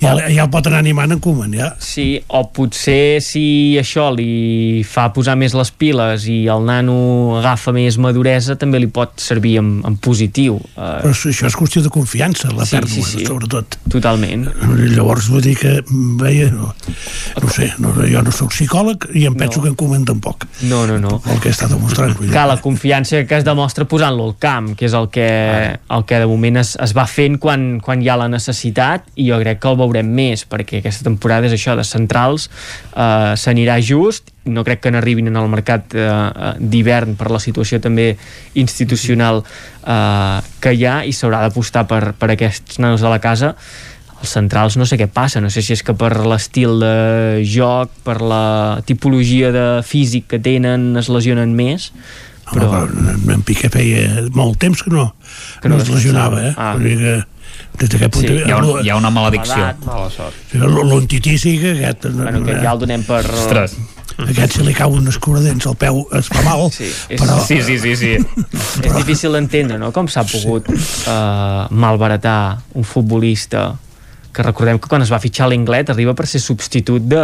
ja, 0.01 0.13
ja 0.31 0.43
el 0.45 0.49
pot 0.53 0.67
anar 0.69 0.79
animant 0.83 1.11
en 1.15 1.19
Koeman 1.23 1.53
ja. 1.57 1.71
Sí, 1.83 2.19
o 2.27 2.43
potser 2.55 3.19
si 3.23 3.43
això 3.79 4.09
li 4.15 4.83
fa 4.87 5.09
posar 5.15 5.35
més 5.39 5.55
les 5.57 5.71
piles 5.71 6.25
i 6.29 6.39
el 6.51 6.65
nano 6.67 7.37
agafa 7.39 7.73
més 7.75 7.97
maduresa 8.01 8.55
també 8.59 8.79
li 8.81 8.87
pot 8.93 9.17
servir 9.19 9.57
en, 9.61 9.71
en 9.87 9.97
positiu 9.97 10.57
uh, 10.59 10.99
però 11.03 11.13
això 11.13 11.47
és 11.49 11.57
qüestió 11.59 11.83
de 11.85 11.91
confiança 11.93 12.51
la 12.53 12.65
Sí, 12.69 12.77
pèrdua, 12.77 12.93
sí, 12.95 13.03
sí. 13.19 13.25
sobretot 13.27 13.79
totalment 13.91 14.47
llavors 14.95 15.29
vull 15.33 15.43
dir 15.43 15.55
que 15.59 15.75
veia, 16.21 16.49
no, 16.53 16.71
no 17.41 17.49
sé 17.53 17.71
no, 17.81 17.93
jo 18.05 18.21
no 18.25 18.31
sóc 18.35 18.53
psicòleg 18.53 19.09
i 19.15 19.25
em 19.29 19.35
penso 19.39 19.59
No. 19.59 19.63
que 19.63 19.69
en 19.73 19.75
Koeman 19.79 20.05
tampoc 20.05 20.45
no, 20.69 20.85
no, 20.87 20.99
no 21.01 21.17
el 21.33 21.39
que 21.43 21.49
està 21.51 21.67
demostrant 21.71 22.13
vull 22.15 22.29
dir. 22.29 22.35
La 22.49 22.55
confiança 22.61 23.23
que 23.27 23.35
es 23.39 23.43
demostra 23.45 23.83
posant-lo 23.89 24.23
al 24.29 24.35
camp, 24.41 24.71
que 24.77 24.85
és 24.87 24.93
el 24.97 25.07
que, 25.13 25.25
el 25.89 26.03
que 26.05 26.17
de 26.21 26.27
moment 26.29 26.57
es, 26.61 26.75
es 26.81 26.93
va 26.97 27.03
fent 27.09 27.37
quan, 27.41 27.79
quan 27.83 28.01
hi 28.01 28.09
ha 28.09 28.15
la 28.21 28.27
necessitat 28.31 29.05
i 29.19 29.25
jo 29.31 29.37
crec 29.41 29.48
que 29.57 29.71
el 29.71 29.77
veurem 29.79 30.11
més, 30.13 30.45
perquè 30.45 30.83
aquesta 30.83 31.07
temporada 31.07 31.49
és 31.49 31.55
això 31.57 31.75
de 31.79 31.85
centrals, 31.87 32.49
eh, 32.93 33.33
s'anirà 33.39 33.79
just, 33.81 34.29
no 34.45 34.63
crec 34.67 34.83
que 34.83 34.93
n'arribin 34.93 35.29
en 35.31 35.37
el 35.39 35.49
mercat 35.51 35.93
eh, 35.95 36.05
eh, 36.05 36.53
d'hivern 36.59 37.17
per 37.19 37.31
la 37.33 37.41
situació 37.41 37.81
també 37.81 38.11
institucional 38.59 39.43
eh, 39.43 40.39
que 40.61 40.73
hi 40.73 40.85
ha 40.85 40.99
i 41.05 41.13
s'haurà 41.13 41.43
d'apostar 41.45 41.85
per, 41.89 42.13
per 42.19 42.33
aquests 42.33 42.81
nanos 42.83 43.05
de 43.05 43.11
la 43.11 43.21
casa 43.23 43.55
els 44.19 44.33
centrals 44.35 44.75
no 44.75 44.87
sé 44.89 44.97
què 44.99 45.07
passa, 45.11 45.39
no 45.39 45.51
sé 45.53 45.63
si 45.63 45.73
és 45.75 45.83
que 45.85 45.95
per 45.95 46.11
l'estil 46.27 46.81
de 46.81 47.43
joc, 47.47 47.93
per 48.03 48.19
la 48.19 48.81
tipologia 48.87 49.53
de 49.55 49.67
físic 49.87 50.27
que 50.33 50.41
tenen 50.43 50.91
es 50.99 51.11
lesionen 51.11 51.55
més 51.55 51.93
Home, 52.49 52.65
però... 52.65 52.69
però 52.89 53.35
en 53.35 53.43
Piqué 53.45 53.69
feia 53.71 54.25
molt 54.33 54.57
temps 54.61 54.81
que 54.83 54.91
no, 54.91 55.11
Que 55.61 55.69
no 55.69 55.77
no 55.77 55.83
es 55.83 55.91
lesionava, 55.93 56.41
eh? 56.49 56.53
Ah. 56.57 56.73
Que, 56.81 57.19
des 57.79 57.89
d'aquest 57.93 58.11
punt 58.13 58.25
Sí, 58.25 58.33
de 58.33 58.43
hi 58.45 58.51
ha, 58.51 58.57
un, 58.59 58.83
hi 58.85 58.91
ha 58.91 58.97
una 58.99 59.11
maledicció. 59.13 59.69
Mala 59.85 60.09
sort. 60.13 60.53
L'Ontití 60.53 61.37
sí 61.39 61.57
que 61.61 61.71
aquest... 61.77 62.09
bueno, 62.13 62.43
que 62.45 62.59
ja 62.59 62.73
el 62.75 62.83
donem 62.83 63.05
per... 63.07 63.23
Ostres. 63.25 63.77
Aquest 64.19 64.57
si 64.57 64.65
li 64.65 64.73
cau 64.75 64.91
un 64.97 65.07
escuradents 65.07 65.67
al 65.69 65.77
peu 65.79 66.01
es 66.17 66.27
fa 66.27 66.41
mal, 66.43 66.65
Sí, 66.75 66.89
és, 66.89 67.21
però... 67.21 67.37
Sí, 67.45 67.61
sí, 67.63 67.77
sí, 67.79 67.93
sí. 67.95 68.15
és 68.83 68.95
difícil 68.97 69.37
d'entendre, 69.37 69.77
no?, 69.79 69.93
com 69.95 70.09
s'ha 70.11 70.25
pogut 70.27 70.67
uh, 70.73 71.69
malbaratar 71.71 72.39
un 72.75 72.83
futbolista 72.83 73.69
que 74.35 74.43
recordem 74.43 74.79
que 74.81 74.91
quan 74.91 75.05
es 75.05 75.11
va 75.13 75.21
fitxar 75.23 75.47
l'Inglet 75.49 75.93
arriba 75.93 76.13
per 76.17 76.27
ser 76.27 76.41
substitut 76.43 77.07
de 77.07 77.23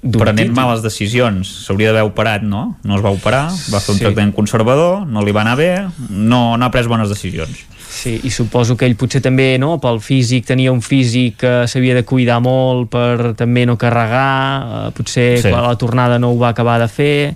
Prenent 0.00 0.54
males 0.56 0.80
decisions. 0.82 1.48
S'hauria 1.66 1.90
d'haver 1.92 2.06
operat, 2.08 2.42
no? 2.42 2.76
No 2.88 2.96
es 2.96 3.02
va 3.04 3.10
operar, 3.12 3.50
va 3.72 3.80
fer 3.80 3.92
un 3.92 3.98
Sí. 3.98 4.04
tractament 4.04 4.32
conservador, 4.34 5.06
no 5.06 5.20
li 5.22 5.32
va 5.32 5.42
anar 5.42 5.56
bé, 5.56 5.86
no, 6.08 6.56
no 6.56 6.64
ha 6.64 6.70
pres 6.70 6.86
bones 6.88 7.08
decisions. 7.10 7.66
Sí, 7.90 8.20
i 8.24 8.30
suposo 8.30 8.76
que 8.78 8.86
ell 8.86 8.94
potser 8.96 9.20
també, 9.20 9.58
no, 9.58 9.78
pel 9.82 9.98
físic, 10.00 10.46
tenia 10.46 10.72
un 10.72 10.80
físic 10.80 11.36
que 11.42 11.66
s'havia 11.68 11.92
de 11.94 12.04
cuidar 12.04 12.40
molt 12.40 12.88
per 12.88 13.34
també 13.36 13.66
no 13.66 13.76
carregar, 13.76 14.86
eh, 14.88 14.90
potser 14.96 15.36
Sí. 15.36 15.42
sí. 15.48 15.50
la 15.50 15.76
tornada 15.76 16.18
no 16.18 16.30
ho 16.30 16.38
va 16.38 16.48
acabar 16.54 16.78
de 16.80 16.88
fer, 16.88 17.34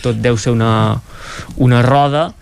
tot 0.00 0.16
deu 0.16 0.38
ser 0.38 0.52
una, 0.52 0.96
una 1.56 1.82
roda 1.82 2.32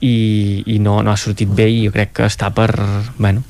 i, 0.00 0.62
i 0.66 0.78
no, 0.78 1.02
no 1.02 1.10
ha 1.10 1.16
sortit 1.16 1.48
bé 1.52 1.68
i 1.68 1.84
jo 1.86 1.92
crec 1.92 2.12
que 2.14 2.24
està 2.24 2.54
per, 2.54 2.72
bueno, 3.18 3.42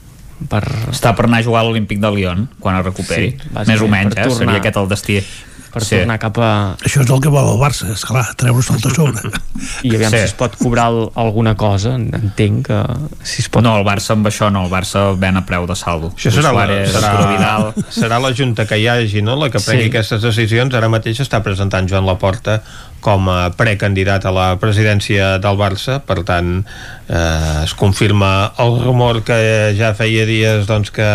per... 0.50 0.62
Està 0.92 1.14
per 1.18 1.26
anar 1.28 1.42
a 1.42 1.46
jugar 1.48 1.64
a 1.64 1.68
l'Olímpic 1.68 2.00
de 2.02 2.10
Lyon 2.14 2.48
quan 2.62 2.78
es 2.78 2.84
recuperi. 2.86 3.34
Sí, 3.40 3.52
Més 3.68 3.82
o 3.82 3.88
menys, 3.90 4.14
eh? 4.16 4.24
tornar. 4.28 4.38
Seria 4.44 4.62
aquest 4.62 4.76
el 4.82 4.88
destí. 4.94 5.20
per 5.68 5.82
sí. 5.84 5.98
tornar 5.98 6.16
cap 6.18 6.38
a... 6.40 6.50
Això 6.80 7.02
és 7.04 7.10
el 7.12 7.18
que 7.20 7.28
vol 7.28 7.44
el 7.52 7.58
Barça, 7.60 7.90
esclar, 7.92 8.22
treure-se'l 8.40 8.78
de 8.80 8.88
sobre. 8.94 9.30
I 9.84 9.90
aviam 9.98 10.14
Sí. 10.14 10.22
si 10.22 10.28
es 10.30 10.32
pot 10.38 10.54
cobrar 10.56 10.86
alguna 11.14 11.52
cosa, 11.60 11.92
entenc 12.00 12.70
que 12.70 12.78
si 13.22 13.42
es 13.42 13.50
pot... 13.52 13.62
No, 13.62 13.74
el 13.76 13.84
Barça 13.84 14.14
amb 14.16 14.26
això 14.30 14.48
no, 14.50 14.62
el 14.64 14.72
Barça 14.72 15.02
ven 15.20 15.36
a 15.36 15.44
preu 15.44 15.66
de 15.68 15.76
saldo. 15.76 16.08
Això 16.16 16.32
serà 16.32 16.54
la, 16.56 16.64
Suárez, 16.64 16.94
serà, 16.96 17.12
Vidal... 17.34 17.68
serà 17.92 18.18
la 18.24 18.32
Junta 18.32 18.64
que 18.66 18.80
hi 18.80 18.88
hagi, 18.88 19.20
no?, 19.22 19.36
la 19.36 19.50
que 19.52 19.60
prengui 19.60 19.90
sí. 19.90 19.92
aquestes 19.92 20.24
decisions. 20.24 20.72
Ara 20.74 20.88
mateix 20.88 21.20
està 21.20 21.42
presentant 21.44 21.86
Joan 21.86 22.08
Laporta 22.08 22.62
com 23.00 23.28
a 23.30 23.50
precandidat 23.56 24.26
a 24.26 24.32
la 24.34 24.46
presidència 24.60 25.36
del 25.42 25.58
Barça, 25.60 25.98
per 26.04 26.22
tant 26.28 26.62
eh, 26.62 27.64
es 27.64 27.74
confirma 27.78 28.52
el 28.62 28.78
rumor 28.82 29.22
que 29.26 29.38
ja 29.78 29.92
feia 29.98 30.26
dies 30.28 30.66
doncs, 30.68 30.90
que 30.94 31.08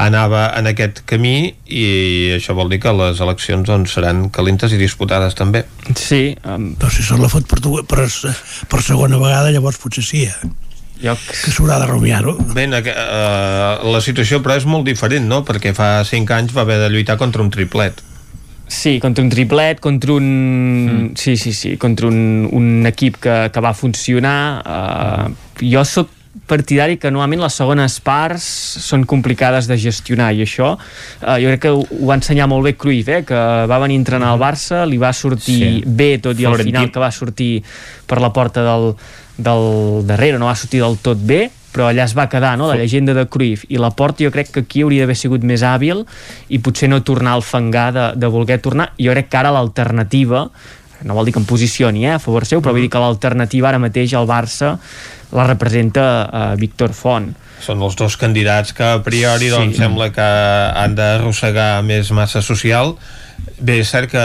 anava 0.00 0.48
en 0.58 0.70
aquest 0.72 1.02
camí 1.08 1.52
i 1.66 1.86
això 2.38 2.56
vol 2.58 2.72
dir 2.72 2.80
que 2.82 2.94
les 2.96 3.22
eleccions 3.22 3.68
doncs, 3.68 3.94
seran 3.96 4.28
calentes 4.34 4.74
i 4.74 4.80
disputades 4.80 5.38
també. 5.38 5.64
Sí. 5.94 6.34
Um... 6.44 6.72
Però 6.80 6.90
si 6.92 7.06
se 7.06 7.18
la 7.18 7.30
fot 7.32 7.46
per, 7.48 7.62
per, 7.88 8.08
per 8.68 8.82
segona 8.84 9.20
vegada, 9.22 9.54
llavors 9.54 9.80
potser 9.82 10.04
sí, 10.06 10.26
eh? 10.26 10.52
Jo... 11.02 11.16
que 11.18 11.50
s'haurà 11.50 11.80
de 11.82 11.88
rumiar-ho. 11.90 12.36
Bé, 12.54 12.68
uh, 12.70 13.90
la 13.90 14.00
situació 14.04 14.38
però 14.42 14.56
és 14.58 14.66
molt 14.68 14.86
diferent, 14.86 15.26
no? 15.28 15.42
Perquè 15.46 15.74
fa 15.76 15.98
5 16.06 16.38
anys 16.38 16.54
va 16.54 16.66
haver 16.66 16.78
de 16.84 16.90
lluitar 16.92 17.18
contra 17.20 17.42
un 17.42 17.50
triplet. 17.54 18.02
Sí, 18.72 18.98
contra 19.00 19.22
un 19.22 19.28
triplet, 19.28 19.80
contra 19.84 20.14
un... 20.14 20.24
Mm. 21.12 21.16
Sí, 21.20 21.36
sí, 21.36 21.52
sí, 21.52 21.76
contra 21.76 22.06
un, 22.08 22.48
un 22.50 22.86
equip 22.88 23.18
que, 23.20 23.50
que 23.52 23.60
va 23.60 23.74
funcionar. 23.76 24.64
Uh, 24.64 25.60
jo 25.60 25.84
sóc 25.84 26.08
partidari 26.48 26.96
que 26.96 27.10
normalment 27.12 27.44
les 27.44 27.54
segones 27.60 27.98
parts 28.02 28.46
són 28.80 29.04
complicades 29.08 29.68
de 29.68 29.76
gestionar 29.76 30.30
i 30.32 30.40
això 30.46 30.72
uh, 30.72 31.36
jo 31.36 31.52
crec 31.52 31.62
que 31.66 31.72
ho, 31.76 31.82
ho 31.84 32.08
va 32.08 32.16
ensenyar 32.16 32.48
molt 32.48 32.64
bé 32.64 32.72
Cruyff 32.80 33.10
eh, 33.12 33.20
que 33.28 33.40
va 33.68 33.78
venir 33.84 33.98
a 34.00 34.02
entrenar 34.02 34.32
al 34.32 34.40
Barça 34.40 34.82
li 34.88 34.96
va 35.00 35.12
sortir 35.12 35.58
sí. 35.60 35.82
bé 35.86 36.16
tot 36.24 36.40
i 36.40 36.48
al 36.48 36.56
final 36.64 36.88
que 36.92 37.02
va 37.04 37.12
sortir 37.12 37.52
per 38.08 38.22
la 38.24 38.32
porta 38.32 38.64
del, 38.64 38.94
del 39.36 39.66
darrere, 40.08 40.40
no 40.40 40.48
va 40.48 40.56
sortir 40.56 40.80
del 40.80 40.96
tot 41.04 41.20
bé 41.20 41.44
però 41.72 41.88
allà 41.88 42.04
es 42.04 42.14
va 42.16 42.28
quedar, 42.28 42.54
no?, 42.60 42.68
la 42.70 42.76
llegenda 42.80 43.14
de 43.16 43.24
Cruyff 43.32 43.64
i 43.72 43.80
la 43.80 43.90
Porta 43.96 44.24
jo 44.24 44.32
crec 44.34 44.52
que 44.52 44.64
aquí 44.66 44.84
hauria 44.84 45.06
d'haver 45.06 45.16
sigut 45.18 45.44
més 45.48 45.64
hàbil 45.64 46.04
i 46.52 46.60
potser 46.62 46.90
no 46.92 47.00
tornar 47.02 47.38
al 47.38 47.46
fangar 47.46 47.88
de, 47.96 48.06
de 48.20 48.30
voler 48.32 48.60
tornar, 48.62 48.92
jo 49.00 49.14
crec 49.16 49.32
que 49.32 49.40
ara 49.40 49.54
l'alternativa 49.54 50.46
no 51.02 51.16
vol 51.18 51.26
dir 51.26 51.34
que 51.34 51.40
em 51.42 51.46
posicioni 51.48 52.06
eh, 52.06 52.14
a 52.14 52.20
favor 52.22 52.46
seu, 52.46 52.62
però 52.62 52.74
vull 52.74 52.84
dir 52.84 52.92
que 52.92 53.00
l'alternativa 53.02 53.72
ara 53.72 53.80
mateix 53.82 54.14
al 54.14 54.28
Barça 54.30 54.76
la 55.32 55.46
representa 55.48 56.04
uh, 56.28 56.42
Víctor 56.60 56.94
Font 56.94 57.32
són 57.62 57.82
els 57.86 57.96
dos 57.98 58.16
candidats 58.18 58.74
que 58.76 58.84
a 58.98 59.00
priori 59.04 59.50
doncs, 59.52 59.76
sí. 59.76 59.82
sembla 59.82 60.10
que 60.14 60.28
han 60.82 60.96
d'arrossegar 60.98 61.82
més 61.86 62.10
massa 62.14 62.42
social 62.42 62.96
Bé, 63.62 63.78
és 63.78 63.90
cert 63.90 64.10
que 64.10 64.22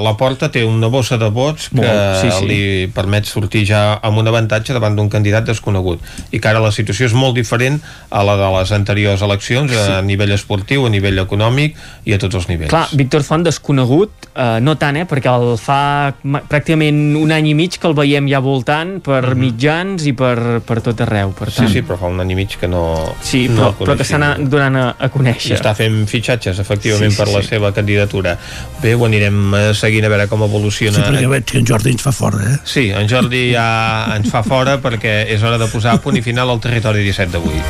la 0.00 0.14
Porta 0.16 0.48
té 0.52 0.62
una 0.64 0.88
bossa 0.88 1.18
de 1.20 1.28
vots 1.28 1.68
que 1.68 1.82
Molt, 1.82 2.20
sí, 2.22 2.30
sí. 2.32 2.46
li 2.48 2.60
permet 2.94 3.28
sortir 3.28 3.66
ja 3.68 3.82
amb 4.00 4.22
un 4.22 4.30
avantatge 4.30 4.72
davant 4.72 4.96
d'un 4.96 5.10
candidat 5.12 5.44
desconegut 5.44 6.00
i 6.32 6.40
que 6.40 6.48
ara 6.48 6.62
la 6.64 6.72
situació 6.72 7.10
és 7.10 7.16
molt 7.16 7.36
diferent 7.36 7.76
a 8.08 8.22
la 8.24 8.38
de 8.40 8.48
les 8.56 8.72
anteriors 8.72 9.20
eleccions 9.26 9.72
sí. 9.72 9.80
a 9.80 10.00
nivell 10.04 10.32
esportiu, 10.32 10.86
a 10.88 10.92
nivell 10.92 11.20
econòmic 11.20 11.76
i 12.08 12.16
a 12.16 12.20
tots 12.22 12.40
els 12.40 12.48
nivells. 12.48 12.72
Clar, 12.72 12.86
Víctor 12.96 13.26
Font 13.26 13.44
desconegut, 13.44 14.30
eh, 14.32 14.58
no 14.64 14.76
tant, 14.80 14.96
eh, 15.02 15.04
perquè 15.08 15.28
el 15.32 15.54
fa 15.60 16.14
pràcticament 16.24 17.18
un 17.20 17.36
any 17.36 17.50
i 17.52 17.54
mig 17.58 17.76
que 17.76 17.88
el 17.90 17.96
veiem 17.98 18.28
ja 18.32 18.40
voltant 18.40 18.96
per 19.04 19.20
mm 19.20 19.32
-hmm. 19.32 19.44
mitjans 19.44 20.06
i 20.06 20.14
per, 20.16 20.62
per 20.64 20.80
tot 20.80 21.00
arreu. 21.04 21.34
Per 21.36 21.50
tant... 21.52 21.68
Sí, 21.68 21.74
sí, 21.74 21.82
però 21.82 21.98
fa 21.98 22.06
un 22.06 22.20
any 22.20 22.32
i 22.32 22.34
mig 22.34 22.56
que 22.58 22.68
no 22.68 23.14
Sí, 23.20 23.48
però, 23.48 23.54
no 23.54 23.74
però 23.78 23.96
que 23.96 24.04
s'ha 24.04 24.16
anat 24.16 24.38
donant 24.40 24.76
a, 24.76 24.86
a 24.98 25.08
conèixer. 25.08 25.52
I 25.52 25.58
està 25.58 25.74
fent 25.74 26.06
fitxatges, 26.06 26.58
efectivament, 26.58 27.10
sí, 27.10 27.16
sí, 27.16 27.22
per 27.22 27.28
la 27.32 27.42
sí. 27.42 27.48
seva 27.48 27.72
candidatura 27.72 28.38
bé, 28.80 28.94
ho 28.94 29.04
anirem 29.06 29.54
eh, 29.54 29.62
seguint 29.76 30.06
a 30.06 30.10
veure 30.12 30.28
com 30.30 30.44
evoluciona. 30.46 30.98
Sí, 30.98 31.04
perquè 31.04 31.30
veig 31.30 31.46
que 31.50 31.58
en 31.60 31.68
Jordi 31.68 31.94
ens 31.94 32.04
fa 32.06 32.12
fora, 32.14 32.40
eh? 32.46 32.58
Sí, 32.64 32.88
en 32.94 33.10
Jordi 33.10 33.50
ja 33.52 33.66
ens 34.16 34.30
fa 34.32 34.44
fora 34.46 34.78
perquè 34.82 35.24
és 35.34 35.42
hora 35.44 35.60
de 35.60 35.68
posar 35.72 35.98
punt 36.04 36.18
i 36.18 36.24
final 36.24 36.52
al 36.52 36.62
territori 36.62 37.04
17 37.06 37.34
d'avui. 37.36 37.60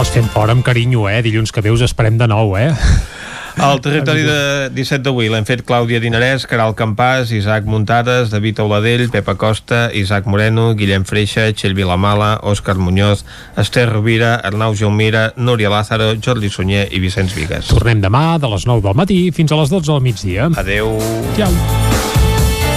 Els 0.00 0.12
fem 0.14 0.28
fora 0.32 0.54
amb 0.56 0.64
carinyo, 0.64 1.08
eh? 1.12 1.20
Dilluns 1.26 1.52
que 1.52 1.60
veus 1.64 1.82
esperem 1.84 2.16
de 2.20 2.30
nou, 2.30 2.54
eh? 2.56 2.70
El 3.58 3.80
territori 3.82 4.22
de 4.22 4.70
17 4.74 5.02
d'avui 5.04 5.30
l'hem 5.32 5.46
fet 5.48 5.64
Clàudia 5.66 6.00
Dinarès, 6.02 6.46
Caral 6.50 6.74
Campàs, 6.78 7.32
Isaac 7.34 7.66
Muntades, 7.66 8.30
David 8.30 8.60
Auladell, 8.62 9.08
Pepa 9.10 9.34
Costa, 9.40 9.88
Isaac 9.96 10.28
Moreno, 10.30 10.70
Guillem 10.78 11.04
Freixa, 11.08 11.48
Txell 11.52 11.74
Vilamala, 11.74 12.36
Òscar 12.46 12.76
Muñoz, 12.78 13.24
Esther 13.58 13.88
Rovira, 13.90 14.36
Arnau 14.36 14.76
Jaumira, 14.76 15.30
Núria 15.36 15.70
Lázaro, 15.72 16.12
Jordi 16.22 16.50
Sunyer 16.50 16.86
i 16.90 17.00
Vicenç 17.02 17.34
Vigues. 17.36 17.72
Tornem 17.74 18.02
demà 18.04 18.38
de 18.38 18.50
les 18.52 18.66
9 18.68 18.84
del 18.86 18.98
matí 18.98 19.22
fins 19.34 19.52
a 19.52 19.60
les 19.60 19.72
12 19.72 19.90
del 19.92 20.04
migdia. 20.04 20.50
Adeu. 20.60 20.94
Ciao. 21.36 21.50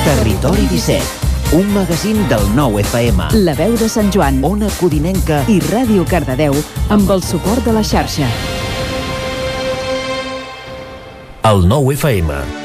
Territori 0.03 0.65
17 0.71 1.23
un 1.53 1.71
magazín 1.71 2.17
del 2.29 2.41
nou 2.55 2.79
FM. 2.81 3.27
La 3.45 3.53
veu 3.53 3.75
de 3.77 3.85
Sant 3.85 4.09
Joan, 4.09 4.41
Ona 4.41 4.71
Codinenca 4.79 5.43
i 5.53 5.59
Ràdio 5.61 6.01
Cardedeu 6.09 6.57
amb 6.89 7.13
el 7.13 7.21
suport 7.21 7.61
de 7.67 7.77
la 7.77 7.85
xarxa. 7.85 8.25
El 11.43 11.65
nou 11.67 11.91
FM. 11.91 12.62